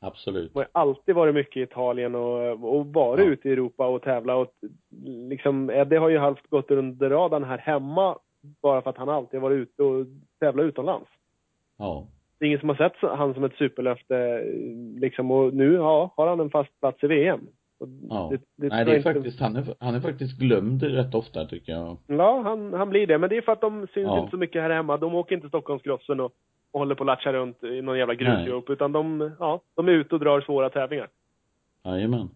Absolut. 0.00 0.52
Ju 0.54 0.64
alltid 0.72 1.14
varit 1.14 1.34
mycket 1.34 1.56
i 1.56 1.62
Italien 1.62 2.14
och, 2.14 2.76
och 2.76 2.86
varit 2.86 3.24
Ja. 3.24 3.30
ute 3.30 3.48
i 3.48 3.52
Europa 3.52 3.86
och 3.86 4.02
tävlat. 4.02 4.36
Och 4.36 4.54
liksom, 5.30 5.70
Eddie 5.70 5.96
har 5.96 6.08
ju 6.08 6.18
halvt 6.18 6.46
gått 6.50 6.70
under 6.70 7.10
radarn 7.10 7.44
här 7.44 7.58
hemma 7.58 8.18
bara 8.62 8.82
för 8.82 8.90
att 8.90 8.96
han 8.96 9.08
alltid 9.08 9.40
har 9.40 9.48
varit 9.48 9.62
ute 9.62 9.82
och 9.82 10.06
tävlat 10.40 10.64
utomlands. 10.64 11.08
Ja. 11.78 12.06
Det 12.38 12.44
är 12.44 12.46
ingen 12.46 12.60
som 12.60 12.68
har 12.68 12.76
sett 12.76 12.96
han 13.00 13.34
som 13.34 13.44
ett 13.44 13.54
superlöfte 13.56 14.42
liksom 14.96 15.30
och 15.30 15.54
nu 15.54 15.74
ja, 15.74 16.14
har 16.16 16.26
han 16.26 16.40
en 16.40 16.50
fast 16.50 16.80
plats 16.80 17.04
i 17.04 17.06
VM. 17.06 17.40
Och 17.80 17.88
Ja. 18.10 18.28
det, 18.32 18.36
det 18.56 18.68
Nej, 18.68 18.84
det 18.84 18.90
är 18.92 18.96
inte- 18.96 19.12
faktiskt, 19.14 19.40
han 19.40 19.56
är, 19.56 19.64
han 19.80 19.94
är 19.94 20.00
faktiskt 20.00 20.38
glömd 20.38 20.82
rätt 20.82 21.14
ofta 21.14 21.44
tycker 21.44 21.72
jag. 21.72 21.96
Ja, 22.06 22.40
han, 22.44 22.72
han 22.72 22.90
blir 22.90 23.06
det. 23.06 23.18
Men 23.18 23.30
det 23.30 23.36
är 23.36 23.42
för 23.42 23.52
att 23.52 23.60
de 23.60 23.80
syns 23.94 24.06
Ja. 24.06 24.18
inte 24.18 24.30
så 24.30 24.36
mycket 24.36 24.62
här 24.62 24.70
hemma. 24.70 24.96
De 24.96 25.14
åker 25.14 25.34
inte 25.36 25.48
Stockholmscrossen 25.48 26.20
och, 26.20 26.32
och 26.70 26.78
håller 26.80 26.94
på 26.94 27.02
att 27.02 27.06
latcha 27.06 27.32
runt 27.32 27.64
i 27.64 27.82
någon 27.82 27.98
jävla 27.98 28.14
grusgrop. 28.14 28.70
Utan 28.70 28.92
de, 28.92 29.30
ja, 29.38 29.60
de 29.74 29.88
är 29.88 29.92
ute 29.92 30.14
och 30.14 30.20
drar 30.20 30.40
svåra 30.40 30.70
tävlingar. 30.70 31.08
Jajamän. 31.84 32.28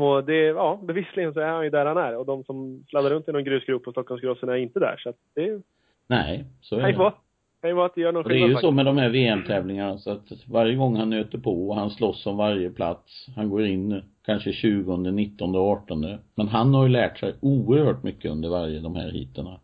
Och 0.00 0.24
det, 0.24 0.36
ja, 0.46 0.78
bevisligen 0.82 1.34
så 1.34 1.40
är 1.40 1.46
han 1.48 1.64
ju 1.64 1.70
där 1.70 1.86
han 1.86 1.96
är. 1.96 2.16
Och 2.16 2.26
de 2.26 2.44
som 2.44 2.84
sladdar 2.88 3.10
runt 3.10 3.28
i 3.28 3.32
någon 3.32 3.44
grusgrop 3.44 3.82
på 3.84 3.90
Stockholmscrossen 3.92 4.48
är 4.48 4.56
inte 4.56 4.78
där. 4.80 4.96
Så 4.98 5.08
att 5.08 5.16
det 5.34 5.62
Nej, 6.06 6.44
så 6.60 6.76
är 6.76 6.88
ju 6.88 6.96
det. 6.96 7.12
Kan 7.60 7.70
ju 7.70 7.76
vara 7.76 7.86
att 7.86 7.94
det 7.94 8.00
gör 8.00 8.12
någon 8.12 8.22
Och 8.22 8.28
det 8.28 8.34
är 8.34 8.36
ju 8.38 8.42
skillnad 8.44 8.60
så 8.60 8.70
med 8.70 8.86
de 8.86 8.96
här 8.96 9.08
VM-tävlingarna 9.08 9.98
så 9.98 10.10
att 10.10 10.48
varje 10.48 10.74
gång 10.76 10.96
han 10.96 11.10
nöter 11.10 11.38
på 11.38 11.68
och 11.68 11.76
han 11.76 11.90
slåss 11.90 12.26
om 12.26 12.36
varje 12.36 12.70
plats, 12.70 13.26
han 13.36 13.50
går 13.50 13.66
in 13.66 14.02
kanske 14.24 14.52
20, 14.52 14.96
19, 14.96 15.56
18. 15.56 16.18
Men 16.34 16.48
han 16.48 16.74
har 16.74 16.82
ju 16.82 16.88
lärt 16.88 17.18
sig 17.18 17.34
oerhört 17.40 18.02
mycket 18.02 18.30
under 18.30 18.48
varje 18.48 18.80
de 18.80 18.96
här 18.96 19.10
heaterna. 19.10 19.60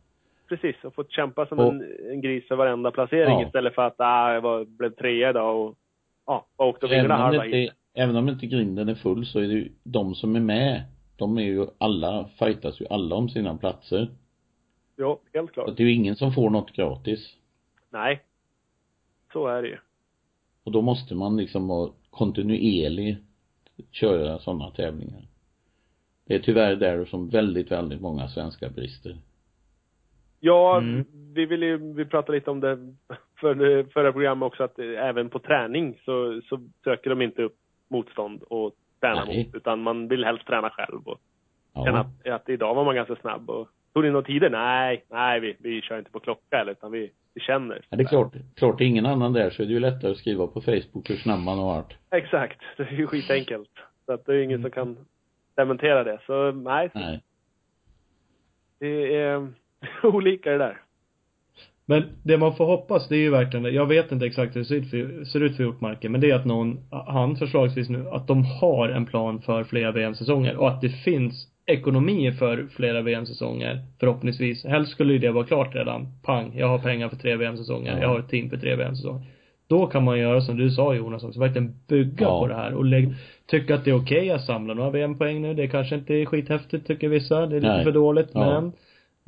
Precis, 0.49 0.76
och 0.84 0.94
fått 0.94 1.12
kämpa 1.12 1.47
som 1.47 1.59
Och- 1.59 1.72
en, 1.72 1.84
en 2.11 2.20
gris 2.20 2.49
för 2.49 2.57
varenda 2.57 2.90
placering 2.90 3.40
Ja. 3.40 3.47
istället 3.47 3.74
för 3.74 3.82
att, 3.82 3.94
ah, 3.99 4.32
jag 4.34 4.40
var, 4.40 4.64
blev 4.64 4.90
trea 4.90 5.30
idag 5.30 5.66
och, 5.66 5.74
ja, 6.26 6.47
bara 6.59 6.68
åkte 6.68 6.86
och 6.86 6.92
Även 6.92 7.03
vinglade 7.03 7.22
om, 7.22 7.26
halva 7.26 7.42
hit. 7.42 7.55
inte, 7.55 7.74
även 7.94 8.16
om 8.16 8.28
inte 8.28 8.47
grinden 8.47 8.88
är 8.88 8.94
full 8.94 9.26
så 9.26 9.38
är 9.38 9.42
det 9.42 9.55
ju 9.55 9.68
de 9.84 10.14
som 10.14 10.36
är 10.36 10.40
med, 10.40 10.82
de 11.16 11.38
är 11.38 11.42
ju 11.42 11.66
alla, 11.78 12.28
fightas 12.38 12.80
ju 12.80 12.86
alla 12.90 13.16
om 13.16 13.28
sina 13.28 13.57
platser. 13.57 14.09
Jo, 14.99 15.20
helt 15.34 15.49
Så 15.49 15.53
klart. 15.55 15.68
att 15.68 15.76
det 15.76 15.82
är 15.82 15.86
ju 15.86 15.92
ingen 15.94 16.16
som 16.16 16.32
får 16.32 16.51
något 16.51 16.72
gratis. 16.72 17.32
Nej. 17.97 18.22
Så 19.32 19.47
är 19.47 19.62
det 19.62 19.68
ju. 19.68 19.78
Och 20.64 20.72
då 20.72 20.82
måste 20.82 21.14
man 21.14 21.36
liksom 21.36 21.68
vara 21.68 21.90
kontinuerlig 22.11 23.16
köra 23.90 24.38
sådana 24.38 24.70
tävlingar. 24.70 25.22
Det 26.26 26.34
är 26.34 26.38
tyvärr 26.38 26.76
där 26.76 27.05
som 27.05 27.28
väldigt, 27.28 27.70
väldigt 27.70 28.01
många 28.01 28.28
svenskar 28.28 28.70
brister. 28.70 29.16
Ja, 30.40 30.78
Mm. 30.78 31.05
vi 31.34 31.47
vill 31.47 31.62
ju, 31.62 31.92
vi 31.92 32.05
pratade 32.05 32.38
lite 32.38 32.51
om 32.51 32.61
det 32.61 32.94
för 33.40 33.84
förra 33.92 34.12
programmet 34.12 34.47
också, 34.47 34.62
att 34.64 34.78
även 34.78 35.30
på 35.30 35.38
träning 35.38 35.99
så, 36.05 36.40
så 36.49 36.61
söker 36.84 37.11
de 37.11 37.22
inte 37.22 37.42
upp 37.42 37.57
motstånd 37.88 38.42
och 38.42 38.74
träna 39.01 39.24
Nej. 39.24 39.44
mot, 39.47 39.55
utan 39.55 39.82
man 39.82 40.09
vill 40.09 40.24
helst 40.24 40.47
träna 40.47 40.70
själv 40.70 41.09
och 41.09 41.20
känna 41.74 42.07
Ja. 42.24 42.32
att, 42.34 42.40
att 42.42 42.49
idag 42.49 42.74
var 42.74 42.84
man 42.84 42.94
ganska 42.94 43.16
snabb 43.16 43.51
och 43.51 43.68
tog 43.97 44.05
ni 44.05 44.11
några 44.11 44.26
tider? 44.26 44.51
Nej, 44.51 45.05
nej, 45.11 45.40
vi, 45.40 45.57
vi 45.59 45.82
kör 45.82 45.99
inte 45.99 46.11
på 46.11 46.20
klocka 46.20 46.61
eller, 46.61 46.72
utan 46.72 46.92
vi, 46.92 47.11
vi 47.34 47.40
känner. 47.40 47.80
ja 47.90 47.97
det 47.97 48.03
är 48.03 48.09
klart, 48.09 48.32
klart 48.57 48.78
det 48.78 48.84
är 48.84 48.88
ingen 48.88 49.07
annan 49.07 49.32
där 49.32 49.51
så 49.51 49.62
är 49.62 49.66
det 49.66 49.72
ju 49.72 49.80
lättare 49.80 50.11
att 50.11 50.18
skriva 50.18 50.47
på 50.47 50.61
Facebook 50.61 51.11
hur 51.11 51.16
snabb 51.16 51.40
man 51.40 51.59
har 51.59 51.64
varit. 51.64 51.97
Exakt, 52.11 52.61
det 52.76 52.82
är 52.82 52.92
ju 52.92 53.07
skitenkelt. 53.07 53.70
Så 54.07 54.12
att 54.12 54.26
det 54.26 54.32
är 54.32 54.42
ingen 54.42 54.62
som 54.62 54.70
kan 54.70 54.97
dementera 55.55 56.05
det. 56.05 56.18
Så 56.26 56.53
nej, 56.53 56.90
Nej. 56.94 57.22
det 58.78 59.16
är 59.16 59.49
olika 60.03 60.51
det 60.51 60.59
där. 60.59 60.80
Men 61.86 62.05
det 62.22 62.38
man 62.38 62.57
får 62.57 62.66
hoppas, 62.66 63.09
det 63.09 63.16
är 63.16 63.20
ju 63.20 63.30
verkligen. 63.30 63.74
Jag 63.74 63.86
vet 63.86 64.12
inte 64.12 64.26
exakt 64.26 64.57
hur 64.57 64.61
det 64.61 64.66
ser 64.66 64.76
ut 64.76 64.90
för, 64.90 65.24
ser 65.24 65.40
ut 65.40 65.57
för 65.57 65.62
Hjortmarken, 65.62 66.12
men 66.12 66.20
det 66.20 66.30
är 66.30 66.34
att 66.34 66.44
någon, 66.44 66.78
han 66.90 67.36
förslagsvis 67.36 67.88
nu, 67.88 68.09
att 68.09 68.28
de 68.28 68.44
har 68.44 68.88
en 68.88 69.07
plan 69.07 69.42
för 69.42 69.64
flera 69.64 69.92
VM-säsonger 69.92 70.57
och 70.57 70.68
att 70.68 70.80
det 70.80 70.88
finns 70.88 71.55
ekonomi 71.67 72.33
för 72.33 72.67
flera 72.77 73.03
VM-säsonger 73.03 73.81
förhoppningsvis. 74.01 74.64
Helst 74.64 74.93
skulle 74.93 75.12
ju 75.12 75.19
det 75.19 75.31
vara 75.33 75.47
klart 75.47 75.75
redan. 75.75 76.07
Pang, 76.23 76.53
jag 76.57 76.69
har 76.69 76.79
pengar 76.79 77.09
för 77.09 77.17
tre 77.17 77.37
VM-säsonger, 77.37 77.93
Ja. 77.93 78.01
jag 78.03 78.09
har 78.09 78.19
ett 78.19 78.29
team 78.29 78.51
för 78.51 78.57
tre 78.57 78.77
VM-säsonger. 78.77 79.23
Då 79.69 79.87
kan 79.87 80.05
man 80.05 80.19
göra 80.19 80.41
som 80.41 80.57
du 80.57 80.71
sa 80.71 80.95
Jonas 80.95 81.25
också, 81.25 81.41
verkligen 81.41 81.75
bygga 81.89 82.25
Ja. 82.27 82.41
på 82.41 82.47
det 82.49 82.55
här 82.55 82.75
och 82.75 82.85
lägg, 82.85 83.14
tycka 83.47 83.75
att 83.75 83.85
det 83.85 83.91
är 83.91 83.95
okej 84.03 84.31
att 84.31 84.45
samla 84.45 84.75
några 84.75 84.91
VM-poäng 84.91 85.43
nu. 85.43 85.55
Det 85.55 85.69
kanske 85.69 85.95
inte 85.95 86.14
är 86.14 86.25
skithäftigt 86.27 86.87
tycker 86.87 87.09
vissa. 87.09 87.47
Det 87.47 87.57
är 87.57 87.61
lite 87.61 87.75
Nej. 87.75 87.85
för 87.85 87.93
dåligt 87.93 88.29
Ja. 88.33 88.61
men 88.61 88.73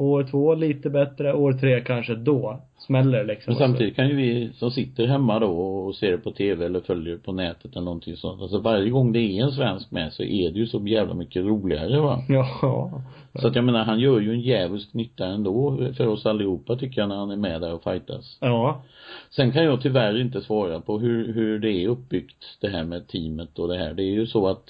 År 0.00 0.24
två 0.30 0.54
lite 0.54 0.90
bättre, 0.90 1.34
år 1.34 1.52
tre 1.52 1.80
kanske 1.80 2.14
då 2.14 2.60
smäller 2.78 3.18
det 3.18 3.24
liksom. 3.24 3.52
Men 3.52 3.58
samtidigt 3.58 3.96
kan 3.96 4.08
ju 4.08 4.16
vi 4.16 4.50
som 4.54 4.70
sitter 4.70 5.06
hemma 5.06 5.38
då 5.38 5.50
och 5.50 5.94
ser 5.94 6.10
det 6.10 6.18
på 6.18 6.30
tv 6.30 6.66
eller 6.66 6.80
följer 6.80 7.16
på 7.16 7.32
nätet 7.32 7.72
eller 7.72 7.84
någonting 7.84 8.16
sånt. 8.16 8.42
Alltså 8.42 8.58
varje 8.58 8.90
gång 8.90 9.12
det 9.12 9.18
är 9.18 9.44
en 9.44 9.52
svensk 9.52 9.90
med 9.90 10.12
så 10.12 10.22
är 10.22 10.50
det 10.50 10.58
ju 10.58 10.66
så 10.66 10.86
jävla 10.86 11.14
mycket 11.14 11.44
roligare 11.44 12.00
va. 12.00 12.22
Ja. 12.28 13.02
Så 13.34 13.48
att 13.48 13.54
jag 13.54 13.64
menar 13.64 13.84
han 13.84 14.00
gör 14.00 14.20
ju 14.20 14.32
en 14.32 14.40
djävulsk 14.40 14.94
nytta 14.94 15.26
ändå 15.26 15.78
för 15.96 16.06
oss 16.06 16.26
allihopa 16.26 16.76
tycker 16.76 17.00
jag 17.00 17.08
när 17.08 17.16
han 17.16 17.30
är 17.30 17.36
med 17.36 17.60
där 17.60 17.74
och 17.74 17.82
fightas. 17.82 18.38
Ja. 18.40 18.82
Sen 19.30 19.52
kan 19.52 19.64
jag 19.64 19.82
tyvärr 19.82 20.20
inte 20.20 20.40
svara 20.40 20.80
på 20.80 20.98
hur, 20.98 21.32
hur 21.32 21.58
det 21.58 21.72
är 21.72 21.88
uppbyggt 21.88 22.58
det 22.60 22.68
här 22.68 22.84
med 22.84 23.08
teamet 23.08 23.58
och 23.58 23.68
det 23.68 23.78
här. 23.78 23.94
Det 23.94 24.02
är 24.02 24.12
ju 24.12 24.26
så 24.26 24.48
att 24.48 24.64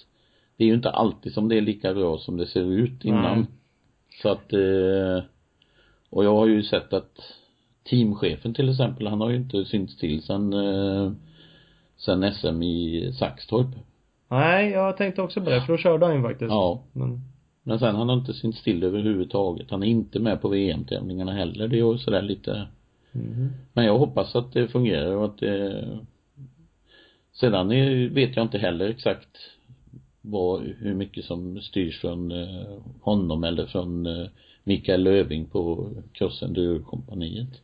det 0.57 0.64
är 0.64 0.68
ju 0.68 0.74
inte 0.74 0.91
alltid 0.91 1.33
som 1.33 1.49
det 1.49 1.57
är 1.57 1.61
lika 1.61 1.95
bra 1.95 2.18
som 2.18 2.37
det 2.37 2.47
ser 2.47 2.72
ut 2.72 3.05
innan. 3.05 3.39
Nej. 3.39 3.47
Så 4.23 4.29
att 4.29 4.53
eh, 4.53 5.25
och 6.11 6.25
jag 6.25 6.35
har 6.35 6.47
ju 6.47 6.62
sett 6.62 6.93
att 6.93 7.19
teamchefen 7.85 8.55
till 8.55 8.69
exempel, 8.69 9.07
han 9.07 9.21
har 9.21 9.31
ju 9.31 9.37
inte 9.37 9.64
synts 9.64 9.97
till 9.97 10.23
sen 10.23 10.53
eh, 10.53 11.12
sen 11.97 12.35
SM 12.35 12.62
i 12.62 13.12
Saxtorp. 13.19 13.66
Nej, 14.29 14.71
jag 14.71 14.97
tänkte 14.97 15.23
också 15.23 15.41
på 15.41 15.51
det, 15.51 15.61
för 15.61 15.73
då 15.73 15.79
körde 15.79 16.07
han 16.07 16.16
ju 16.16 16.23
faktiskt. 16.23 16.51
Ja. 16.51 16.83
Men, 16.93 17.21
Men 17.62 17.79
sen 17.79 17.95
han 17.95 18.09
har 18.09 18.16
inte 18.16 18.35
synts 18.35 18.62
till 18.62 18.85
överhuvudtaget. 18.85 19.71
Han 19.71 19.83
är 19.83 19.87
inte 19.87 20.21
med 20.21 20.41
på 20.41 20.49
VM-tävlingarna 20.49 21.33
heller. 21.33 21.69
Det 21.69 21.77
är 21.77 21.93
ju 21.93 21.99
sådär 21.99 22.23
lite 22.23 22.66
mhm. 23.12 23.49
Men 23.73 23.85
jag 23.85 23.99
hoppas 23.99 24.37
att 24.37 24.53
det 24.53 24.69
fungerar 24.69 25.16
och 25.16 25.25
att 25.25 25.39
det 25.39 25.85
Sedan 27.41 27.73
är, 27.73 28.09
vet 28.09 28.37
jag 28.37 28.45
inte 28.45 28.59
heller 28.59 28.89
exakt 28.89 29.39
vad, 30.31 30.62
hur 30.79 30.95
mycket 30.95 31.24
som 31.24 31.61
styrs 31.61 32.01
från 32.01 32.33
eh, 32.33 32.79
honom 33.01 33.45
eller 33.45 33.66
från 33.66 34.07
eh, 34.07 34.26
Mikael 34.64 35.03
Löving 35.03 35.45
på 35.45 35.89
Cross 36.12 36.43
Enduro-kompaniet. 36.43 37.62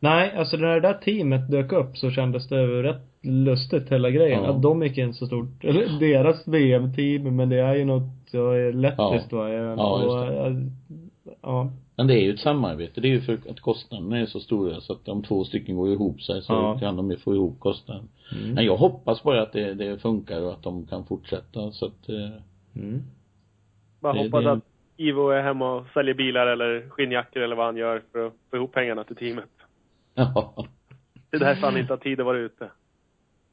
Nej, 0.00 0.32
alltså 0.36 0.56
när 0.56 0.74
det 0.74 0.80
där 0.80 0.94
teamet 0.94 1.50
dök 1.50 1.72
upp 1.72 1.96
så 1.96 2.10
kändes 2.10 2.48
det 2.48 2.82
rätt 2.82 3.02
lustigt 3.22 3.92
hela 3.92 4.10
grejen. 4.10 4.42
Ja. 4.42 4.50
Att 4.50 4.62
de 4.62 4.82
gick 4.82 4.98
in 4.98 5.14
så 5.14 5.26
stort, 5.26 5.64
eller 5.64 6.00
deras 6.00 6.48
VM-team, 6.48 7.36
men 7.36 7.48
det 7.48 7.60
är 7.60 7.74
ju 7.74 7.84
något 7.84 8.28
ja, 8.30 8.52
lettiskt 8.72 9.32
va? 9.32 9.50
Ja, 9.50 10.02
just 10.02 10.14
och, 10.14 10.34
ja, 10.34 10.52
ja. 11.42 11.72
Men 11.96 12.06
det 12.06 12.14
är 12.14 12.20
ju 12.22 12.34
ett 12.34 12.40
samarbete. 12.40 13.00
Det 13.00 13.08
är 13.08 13.12
ju 13.12 13.20
för 13.20 13.50
att 13.50 13.60
kostnaderna 13.60 14.18
är 14.18 14.26
så 14.26 14.40
stora 14.40 14.80
så 14.80 14.92
att 14.92 15.08
om 15.08 15.22
två 15.22 15.44
stycken 15.44 15.76
går 15.76 15.88
ihop 15.92 16.22
sig 16.22 16.42
så 16.42 16.52
Ja. 16.52 16.78
kan 16.78 16.96
de 16.96 17.10
ju 17.10 17.16
få 17.16 17.34
ihop 17.34 17.60
kostnaden. 17.60 18.08
Mm. 18.32 18.54
Men 18.54 18.64
jag 18.64 18.76
hoppas 18.76 19.22
bara 19.22 19.42
att 19.42 19.52
det, 19.52 19.74
det 19.74 19.98
funkar 19.98 20.42
och 20.42 20.52
att 20.52 20.62
de 20.62 20.86
kan 20.86 21.06
fortsätta 21.06 21.70
så 21.72 21.86
att 21.86 22.08
eh, 22.08 22.30
Mm. 22.76 23.02
Bara 24.00 24.12
Det- 24.12 24.18
hoppas 24.18 24.44
det- 24.44 24.52
att 24.52 24.64
Ivo 24.96 25.28
är 25.30 25.42
hemma 25.42 25.74
och 25.74 25.86
säljer 25.94 26.14
bilar 26.14 26.46
eller 26.46 26.88
skinnjackor 26.90 27.42
eller 27.42 27.56
vad 27.56 27.66
han 27.66 27.76
gör 27.76 28.02
för 28.12 28.26
att 28.26 28.32
få 28.50 28.56
ihop 28.56 28.72
pengarna 28.72 29.04
till 29.04 29.16
teamet. 29.16 29.48
ja. 30.14 30.66
Det 31.30 31.36
är 31.36 31.40
därför 31.40 31.62
han 31.62 31.76
inte 31.78 31.92
har 31.92 31.98
tid 31.98 32.20
att 32.20 32.26
vara 32.26 32.38
ute. 32.38 32.70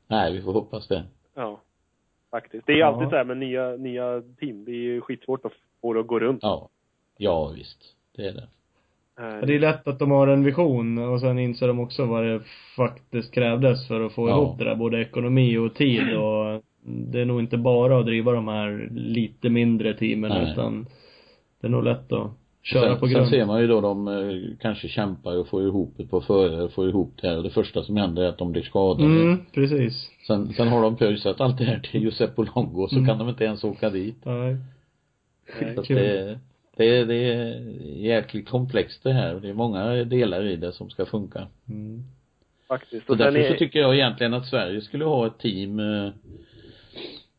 Nej, 0.08 0.34
vi 0.34 0.42
får 0.42 0.54
hoppas 0.54 0.88
det. 0.88 1.04
Ja. 1.36 1.62
Faktiskt. 2.32 2.66
Det 2.66 2.72
är 2.72 2.76
ju 2.76 2.80
Ja. 2.82 2.88
alltid 2.88 3.10
så 3.10 3.16
här 3.16 3.24
med 3.26 3.38
nya, 3.38 3.70
nya 3.78 4.22
team. 4.40 4.66
Det 4.66 4.72
är 4.72 4.76
ju 4.76 5.02
skitsvårt 5.02 5.46
att 5.46 5.52
få 5.82 5.94
det 5.94 6.00
att 6.00 6.08
gå 6.08 6.20
runt. 6.20 6.40
Ja. 6.44 6.70
Ja, 7.18 7.48
visst. 7.56 7.96
Det 8.16 8.28
är 8.28 8.34
det. 8.34 8.48
Eh, 9.20 9.40
Ja, 9.40 9.46
Det 9.46 9.56
är 9.56 9.60
lätt 9.60 9.88
att 9.88 10.00
de 10.00 10.12
har 10.12 10.28
en 10.28 10.44
vision 10.44 10.98
och 10.98 11.20
sen 11.20 11.40
inser 11.40 11.68
de 11.68 11.80
också 11.80 12.06
vad 12.06 12.24
det 12.24 12.42
faktiskt 12.76 13.34
krävdes 13.34 13.88
för 13.88 14.02
att 14.06 14.14
få 14.14 14.30
Ja. 14.30 14.38
ihop 14.38 14.58
det 14.60 14.64
där, 14.66 14.76
både 14.76 15.02
ekonomi 15.02 15.58
och 15.58 15.74
tid 15.76 16.16
och 16.18 16.62
det 16.86 17.20
är 17.22 17.26
nog 17.26 17.40
inte 17.40 17.58
bara 17.58 18.00
att 18.00 18.06
driva 18.06 18.32
de 18.32 18.48
här 18.48 18.90
lite 18.92 19.50
mindre 19.50 19.94
teamen 19.94 20.30
Nej. 20.32 20.52
utan 20.52 20.86
det 21.62 21.68
är 21.68 21.72
nog 21.72 21.84
lätt 21.84 22.12
att 22.12 22.32
köra 22.64 22.90
sen, 22.92 23.00
på 23.00 23.06
sen 23.06 23.14
grund. 23.16 23.28
ser 23.30 23.46
man 23.46 23.62
ju 23.62 23.68
då 23.68 23.82
de 23.82 24.08
eh, 24.08 24.58
kanske 24.62 24.88
kämpar 24.88 25.38
och 25.38 25.48
får 25.48 25.64
ihop 25.64 26.00
ett 26.00 26.12
par 26.12 26.22
förare, 26.22 26.70
får 26.70 26.90
ihop 26.90 27.14
det 27.22 27.28
här 27.28 27.38
och 27.38 27.44
det 27.44 27.50
första 27.50 27.84
som 27.84 27.98
händer 27.98 28.24
är 28.24 28.28
att 28.30 28.38
de 28.38 28.52
blir 28.52 28.62
skadade. 28.62 29.06
Mm, 29.22 29.38
precis. 29.54 30.10
Sen, 30.28 30.54
sen 30.54 30.68
har 30.68 30.82
de 30.82 30.96
pröjsat 30.98 31.42
allt 31.42 31.58
det 31.58 31.64
här 31.64 31.80
till 31.80 32.02
Giuseppe 32.02 32.42
Longo 32.56 32.88
så 32.88 32.96
Mm. 32.96 33.08
kan 33.08 33.18
de 33.18 33.30
inte 33.30 33.44
ens 33.44 33.64
åka 33.64 33.90
dit. 33.90 34.18
Nej. 34.26 34.58
Nej, 35.62 35.74
Så 35.76 35.82
att 35.82 35.88
kul. 35.88 35.98
det, 35.98 36.40
det, 36.78 37.06
det 37.06 37.16
är 37.16 37.60
jäkligt 37.96 38.50
komplext 38.50 39.04
det 39.04 39.14
här 39.14 39.36
och 39.36 39.42
det 39.42 39.50
är 39.50 39.54
många 39.54 40.04
delar 40.04 40.46
i 40.46 40.56
det 40.56 40.74
som 40.74 40.90
ska 40.90 41.06
funka. 41.06 41.48
Mm. 41.70 42.04
Faktiskt. 42.68 43.06
Så 43.06 43.14
Och 43.14 43.18
sen 43.18 43.34
därför 43.34 43.48
så 43.48 43.54
är, 43.54 43.58
tycker 43.58 43.80
jag 43.80 43.96
egentligen 43.96 44.34
att 44.34 44.48
Sverige 44.48 44.82
skulle 44.82 45.06
ha 45.06 45.28
ett 45.28 45.40
team 45.40 45.80
eh, 45.80 46.12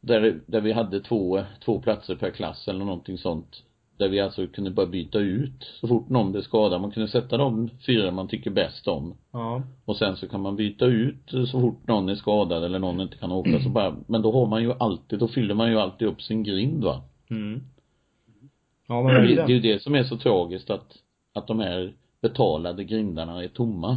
där, 0.00 0.40
där 0.46 0.60
vi 0.60 0.72
hade 0.72 1.00
två, 1.00 1.42
två 1.64 1.80
platser 1.80 2.14
per 2.14 2.30
klass 2.30 2.68
eller 2.68 2.84
någonting 2.84 3.18
sånt. 3.18 3.62
Där 3.96 4.08
vi 4.08 4.20
alltså 4.20 4.46
kunde 4.46 4.70
bara 4.70 4.86
byta 4.86 5.18
ut 5.18 5.64
så 5.80 5.88
fort 5.88 6.08
någon 6.08 6.32
blev 6.32 6.42
skadad. 6.42 6.80
Man 6.80 6.90
kunde 6.90 7.08
sätta 7.08 7.36
de 7.36 7.70
fyra 7.86 8.10
man 8.10 8.28
tycker 8.28 8.50
bäst 8.50 8.88
om. 8.88 9.14
Ja. 9.32 9.62
Och 9.84 9.96
sen 9.96 10.16
så 10.16 10.28
kan 10.28 10.40
man 10.40 10.56
byta 10.56 10.86
ut 10.86 11.30
så 11.30 11.60
fort 11.60 11.86
någon 11.86 12.08
är 12.08 12.14
skadad 12.14 12.64
eller 12.64 12.78
någon 12.78 13.00
inte 13.00 13.16
kan 13.16 13.32
åka 13.32 13.60
så 13.62 13.68
bara, 13.68 13.96
men 14.06 14.22
då 14.22 14.32
har 14.32 14.46
man 14.46 14.62
ju 14.62 14.72
alltid, 14.78 15.18
då 15.18 15.28
fyller 15.28 15.54
man 15.54 15.70
ju 15.70 15.78
alltid 15.78 16.08
upp 16.08 16.22
sin 16.22 16.42
grind 16.42 16.84
va. 16.84 17.02
Mm. 17.30 17.60
Ja 18.88 19.02
men 19.02 19.14
Det, 19.14 19.34
det 19.34 19.42
är 19.42 19.48
ju 19.48 19.60
det 19.60 19.82
som 19.82 19.94
är 19.94 20.02
så 20.02 20.16
tragiskt 20.16 20.70
att, 20.70 20.96
att 21.34 21.46
de 21.46 21.60
här 21.60 21.92
betalade 22.22 22.84
grindarna 22.84 23.44
är 23.44 23.48
tomma. 23.48 23.96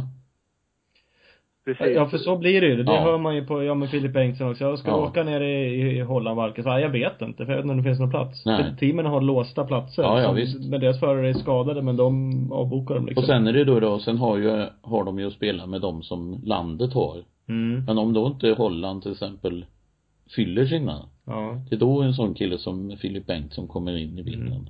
precis. 1.64 1.96
Ja 1.96 2.08
för 2.08 2.18
så 2.18 2.36
blir 2.36 2.60
det 2.60 2.66
ju. 2.66 2.76
Det 2.82 2.92
Ja. 2.92 3.00
hör 3.00 3.18
man 3.18 3.34
ju 3.36 3.46
på, 3.46 3.62
ja 3.64 3.74
men 3.74 3.88
Filip 3.88 4.12
Bengtsson 4.12 4.50
också. 4.50 4.64
Jag 4.64 4.78
ska 4.78 4.90
Ja. 4.90 4.96
åka 4.96 5.24
ner 5.24 5.40
i, 5.40 5.74
i 5.96 6.00
Holland 6.00 6.36
Valken. 6.36 6.64
Så, 6.64 6.70
ja, 6.70 6.80
jag 6.80 6.88
vet 6.90 7.22
inte 7.22 7.46
för 7.46 7.52
jag 7.52 7.56
vet 7.56 7.64
inte 7.64 7.72
om 7.72 7.76
det 7.78 7.82
finns 7.84 8.00
någon 8.00 8.10
plats. 8.10 8.46
Nej. 8.46 8.64
För 8.64 8.76
teamen 8.76 9.06
har 9.06 9.20
låsta 9.20 9.64
platser. 9.64 10.02
Ja, 10.02 10.22
ja, 10.22 10.32
visst. 10.32 10.68
Men 10.70 10.80
deras 10.80 11.00
förare 11.00 11.28
är 11.28 11.34
skadade 11.34 11.82
men 11.82 11.96
de 11.96 12.52
avbokar 12.52 12.94
dem 12.94 13.06
liksom. 13.06 13.22
Och 13.22 13.26
sen 13.26 13.46
är 13.46 13.52
det 13.52 13.64
då 13.64 13.80
då, 13.80 13.98
sen 13.98 14.18
har 14.18 14.36
ju, 14.36 14.66
har 14.82 15.04
de 15.04 15.18
ju 15.18 15.26
att 15.26 15.32
spela 15.32 15.66
med 15.66 15.80
de 15.80 16.02
som 16.02 16.40
landet 16.44 16.92
har. 16.92 17.16
Mm. 17.48 17.84
Men 17.84 17.98
om 17.98 18.12
då 18.12 18.26
inte 18.26 18.50
Holland 18.50 19.02
till 19.02 19.12
exempel 19.12 19.64
fyller 20.36 20.66
sina, 20.66 21.06
Ja. 21.26 21.60
det 21.68 21.74
är 21.76 21.80
då 21.80 22.02
en 22.02 22.14
sån 22.14 22.34
kille 22.34 22.58
som 22.58 22.96
Filip 22.96 23.26
Bengtsson 23.26 23.68
kommer 23.68 23.96
in 23.96 24.18
i 24.18 24.22
bilden. 24.22 24.46
Mm. 24.52 24.64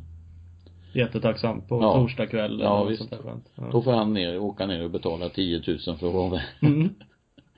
Jättetacksam 0.93 1.61
på 1.61 1.79
Ja. 1.83 1.93
torsdag 1.95 2.27
kväll 2.27 2.61
Ja, 2.63 2.81
eller 2.81 2.91
visst. 2.91 3.09
sånt 3.09 3.11
där. 3.25 3.33
Ja. 3.57 3.65
Då 3.73 3.83
får 3.83 3.93
han 3.93 4.15
ner, 4.15 4.39
åka 4.39 4.67
ner 4.67 4.85
och 4.85 4.91
betala 4.91 5.29
10 5.29 5.63
000 5.67 5.79
för 5.79 6.09
att 6.09 6.15
vara 6.15 6.31
med. 6.31 6.43
Mm. 6.63 6.89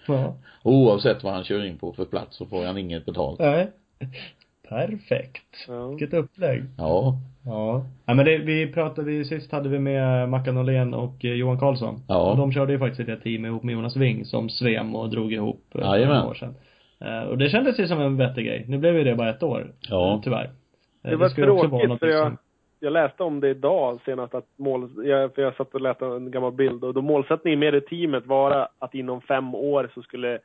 Ja. 0.07 0.35
Oavsett 0.63 1.25
vad 1.25 1.33
han 1.33 1.45
kör 1.45 1.65
in 1.65 1.79
på 1.79 1.93
för 1.93 2.05
plats 2.05 2.37
så 2.37 2.47
får 2.47 2.65
han 2.65 2.79
inget 2.79 3.07
betalt. 3.07 3.39
Nej. 3.39 3.71
Perfekt. 4.69 5.65
Ja. 5.69 5.89
Vilket 5.89 6.15
upplägg. 6.15 6.63
Ja. 6.79 7.15
Ja. 7.45 7.85
Ja 8.07 8.15
men 8.15 8.25
det, 8.25 8.39
vi 8.39 8.73
pratade, 8.73 9.11
vi, 9.11 9.25
sist 9.25 9.53
hade 9.53 9.69
vi 9.69 9.79
med 9.79 10.29
Mackan 10.29 10.57
Åhlén 10.59 10.95
och 10.95 11.25
eh, 11.25 11.33
Johan 11.33 11.59
Karlsson. 11.59 12.03
Ja. 12.09 12.31
Och 12.31 12.37
de 12.37 12.53
körde 12.53 12.73
ju 12.73 12.79
faktiskt 12.79 13.09
ett 13.09 13.23
team 13.23 13.45
ihop 13.45 13.63
med 13.63 13.73
Jonas 13.73 13.97
Wing 13.97 14.25
som 14.25 14.49
svem 14.49 14.95
och 14.95 15.11
drog 15.11 15.33
ihop 15.33 15.65
eh, 15.75 15.81
för 15.81 15.81
Jajamän. 15.89 16.17
några 16.17 16.31
år 16.31 16.35
sedan. 16.35 16.55
Eh, 17.01 17.29
Och 17.29 17.39
det 17.39 17.49
kändes 17.51 17.79
ju 17.81 17.87
som 17.89 18.01
en 18.01 18.17
vettig 18.17 18.47
grej. 18.47 18.65
Nu 18.69 18.79
blev 18.79 18.97
ju 18.99 19.05
det 19.05 19.15
bara 19.15 19.31
ett 19.31 19.43
år. 19.43 19.73
Ja. 19.89 20.21
Tyvärr. 20.25 20.45
Eh, 21.05 21.11
Det 21.11 21.17
var 21.17 21.29
skulle 21.29 21.51
också 21.51 21.67
vara 21.67 21.71
tråkigt 21.71 21.89
något 21.89 21.99
för 21.99 22.07
jag, 22.07 22.27
som- 22.27 22.37
jag 22.81 22.93
läste 22.93 23.23
om 23.23 23.41
det 23.41 23.49
idag 23.49 24.01
senast 24.05 24.35
att 24.35 24.47
mål, 24.57 25.07
jag, 25.07 25.35
för 25.35 25.43
jag 25.43 25.57
satt 25.57 25.75
och 25.75 25.81
läste 25.81 26.07
en 26.07 26.31
gammal 26.31 26.53
bild 26.53 26.85
och 26.85 26.95
då 26.95 27.03
målsättningen 27.03 27.61
med 27.61 27.75
det 27.75 27.81
teamet 27.81 28.27
var 28.27 28.69
att 28.79 28.95
inom 28.95 29.21
fem 29.21 29.55
år 29.55 29.91
så 29.95 30.03
skulle 30.03 30.39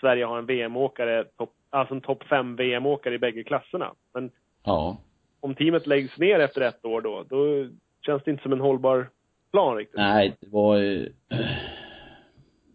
Sverige 0.00 0.24
ha 0.24 0.38
en 0.38 0.46
VM-åkare, 0.46 1.24
alltså 1.70 1.94
en 1.94 2.00
topp 2.00 2.22
fem 2.22 2.56
VM-åkare 2.56 3.14
i 3.14 3.18
bägge 3.18 3.44
klasserna. 3.44 3.92
Men 4.14 4.30
Ja. 4.64 4.96
om 5.40 5.54
teamet 5.54 5.86
läggs 5.86 6.18
ner 6.18 6.38
efter 6.38 6.60
ett 6.60 6.84
år 6.84 7.00
då, 7.00 7.24
då 7.28 7.68
känns 8.06 8.22
det 8.22 8.30
inte 8.30 8.42
som 8.42 8.52
en 8.52 8.60
hållbar 8.60 9.08
plan 9.52 9.76
riktigt. 9.76 9.96
Nej, 9.96 10.36
det 10.40 10.48
var 10.50 10.76
eh, 10.76 11.06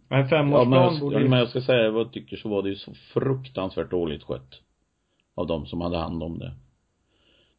Men 0.09 0.19
en 0.19 0.23
Ja 0.23 0.27
femårsplan 0.29 0.91
men, 0.93 0.99
borde 0.99 1.15
ja, 1.15 1.21
ju... 1.21 1.29
men 1.29 1.39
jag 1.39 1.49
ska 1.49 1.61
säga 1.61 1.91
vad 1.91 2.01
jag 2.01 2.13
tycker 2.13 2.38
så 2.38 2.49
var 2.49 2.63
det 2.63 2.69
ju 2.69 2.75
så 2.75 2.93
fruktansvärt 3.13 3.91
dåligt 3.91 4.23
skött. 4.23 4.61
Av 5.35 5.47
de 5.47 5.65
som 5.65 5.81
hade 5.81 5.97
hand 5.97 6.23
om 6.23 6.39
det. 6.39 6.51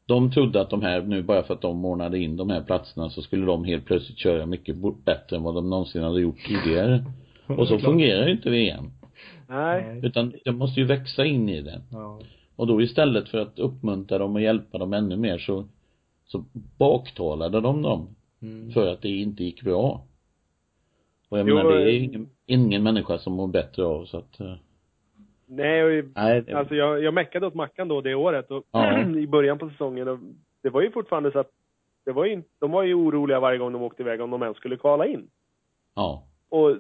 De 0.09 0.31
trodde 0.31 0.61
att 0.61 0.71
de 0.71 0.83
här, 0.83 1.03
nu 1.03 1.23
bara 1.23 1.43
för 1.43 1.55
att 1.55 1.61
de 1.61 1.85
ordnade 1.85 2.19
in 2.19 2.37
de 2.37 2.51
här 2.51 2.63
platserna 2.63 3.11
så 3.11 3.23
skulle 3.23 3.47
de 3.47 3.65
helt 3.65 3.85
plötsligt 3.85 4.19
köra 4.19 4.47
mycket 4.47 4.77
bättre 5.05 5.37
än 5.37 5.43
vad 5.43 5.55
de 5.55 5.71
någonsin 5.71 6.03
hade 6.03 6.21
gjort 6.21 6.47
tidigare. 6.47 7.05
Och 7.47 7.69
så 7.69 7.79
fungerar 7.79 8.27
ju 8.27 8.33
inte 8.33 8.51
VM. 8.51 8.91
Nej. 9.49 10.01
Utan 10.03 10.33
det 10.45 10.53
måste 10.53 10.81
ju 10.81 10.87
växa 10.87 11.25
in 11.25 11.49
i 11.49 11.63
det. 11.63 11.83
Ja. 11.91 12.21
Och 12.57 12.67
då 12.67 12.83
istället 12.83 13.29
för 13.29 13.39
att 13.39 13.59
uppmuntra 13.59 14.19
dem 14.19 14.35
och 14.35 14.41
hjälpa 14.41 14.79
dem 14.79 14.93
ännu 14.93 15.17
mer 15.17 15.39
så, 15.39 15.69
så 16.27 16.45
baktalade 16.79 17.61
de 17.61 17.83
dem. 17.83 18.17
Mm. 18.43 18.71
För 18.73 18.93
att 18.93 19.03
det 19.03 19.09
inte 19.09 19.45
gick 19.45 19.63
bra. 19.63 20.07
Och 21.29 21.39
jag 21.39 21.49
Jo, 21.49 21.55
menar 21.55 21.71
det 21.71 21.83
är 21.83 21.89
eh, 21.89 22.05
ingen, 22.05 22.29
ingen 22.47 22.83
människa 22.83 23.19
som 23.19 23.33
mår 23.33 23.49
bättre 23.49 23.85
av 23.85 24.05
så 24.05 24.19
att 24.19 24.41
eh, 24.41 24.55
Nej, 25.51 25.85
och 26.01 26.05
Nej, 26.15 26.43
det, 26.43 26.55
alltså 26.55 26.75
jag, 26.75 27.03
jag 27.03 27.15
meckade 27.15 27.47
åt 27.47 27.55
Mackan 27.55 27.89
då 27.89 28.01
det 28.01 28.15
året 28.15 28.51
och 28.51 28.65
Ja. 28.73 29.01
i 29.17 29.27
början 29.27 29.59
på 29.59 29.69
säsongen 29.71 30.09
och 30.09 30.19
det 30.63 30.71
var 30.71 30.81
ju 30.81 30.91
fortfarande 30.91 31.33
så 31.33 31.39
att 31.39 31.51
det 32.05 32.13
var 32.13 32.25
ju, 32.25 32.43
de 32.59 32.71
var 32.71 32.83
ju 32.83 32.95
oroliga 32.95 33.41
varje 33.41 33.59
gång 33.59 33.73
de 33.73 33.83
åkte 33.83 34.03
iväg 34.03 34.21
om 34.21 34.31
de 34.31 34.43
ens 34.43 34.57
skulle 34.57 34.77
kvala 34.77 35.07
in. 35.07 35.29
ja. 35.95 36.25
Och 36.49 36.77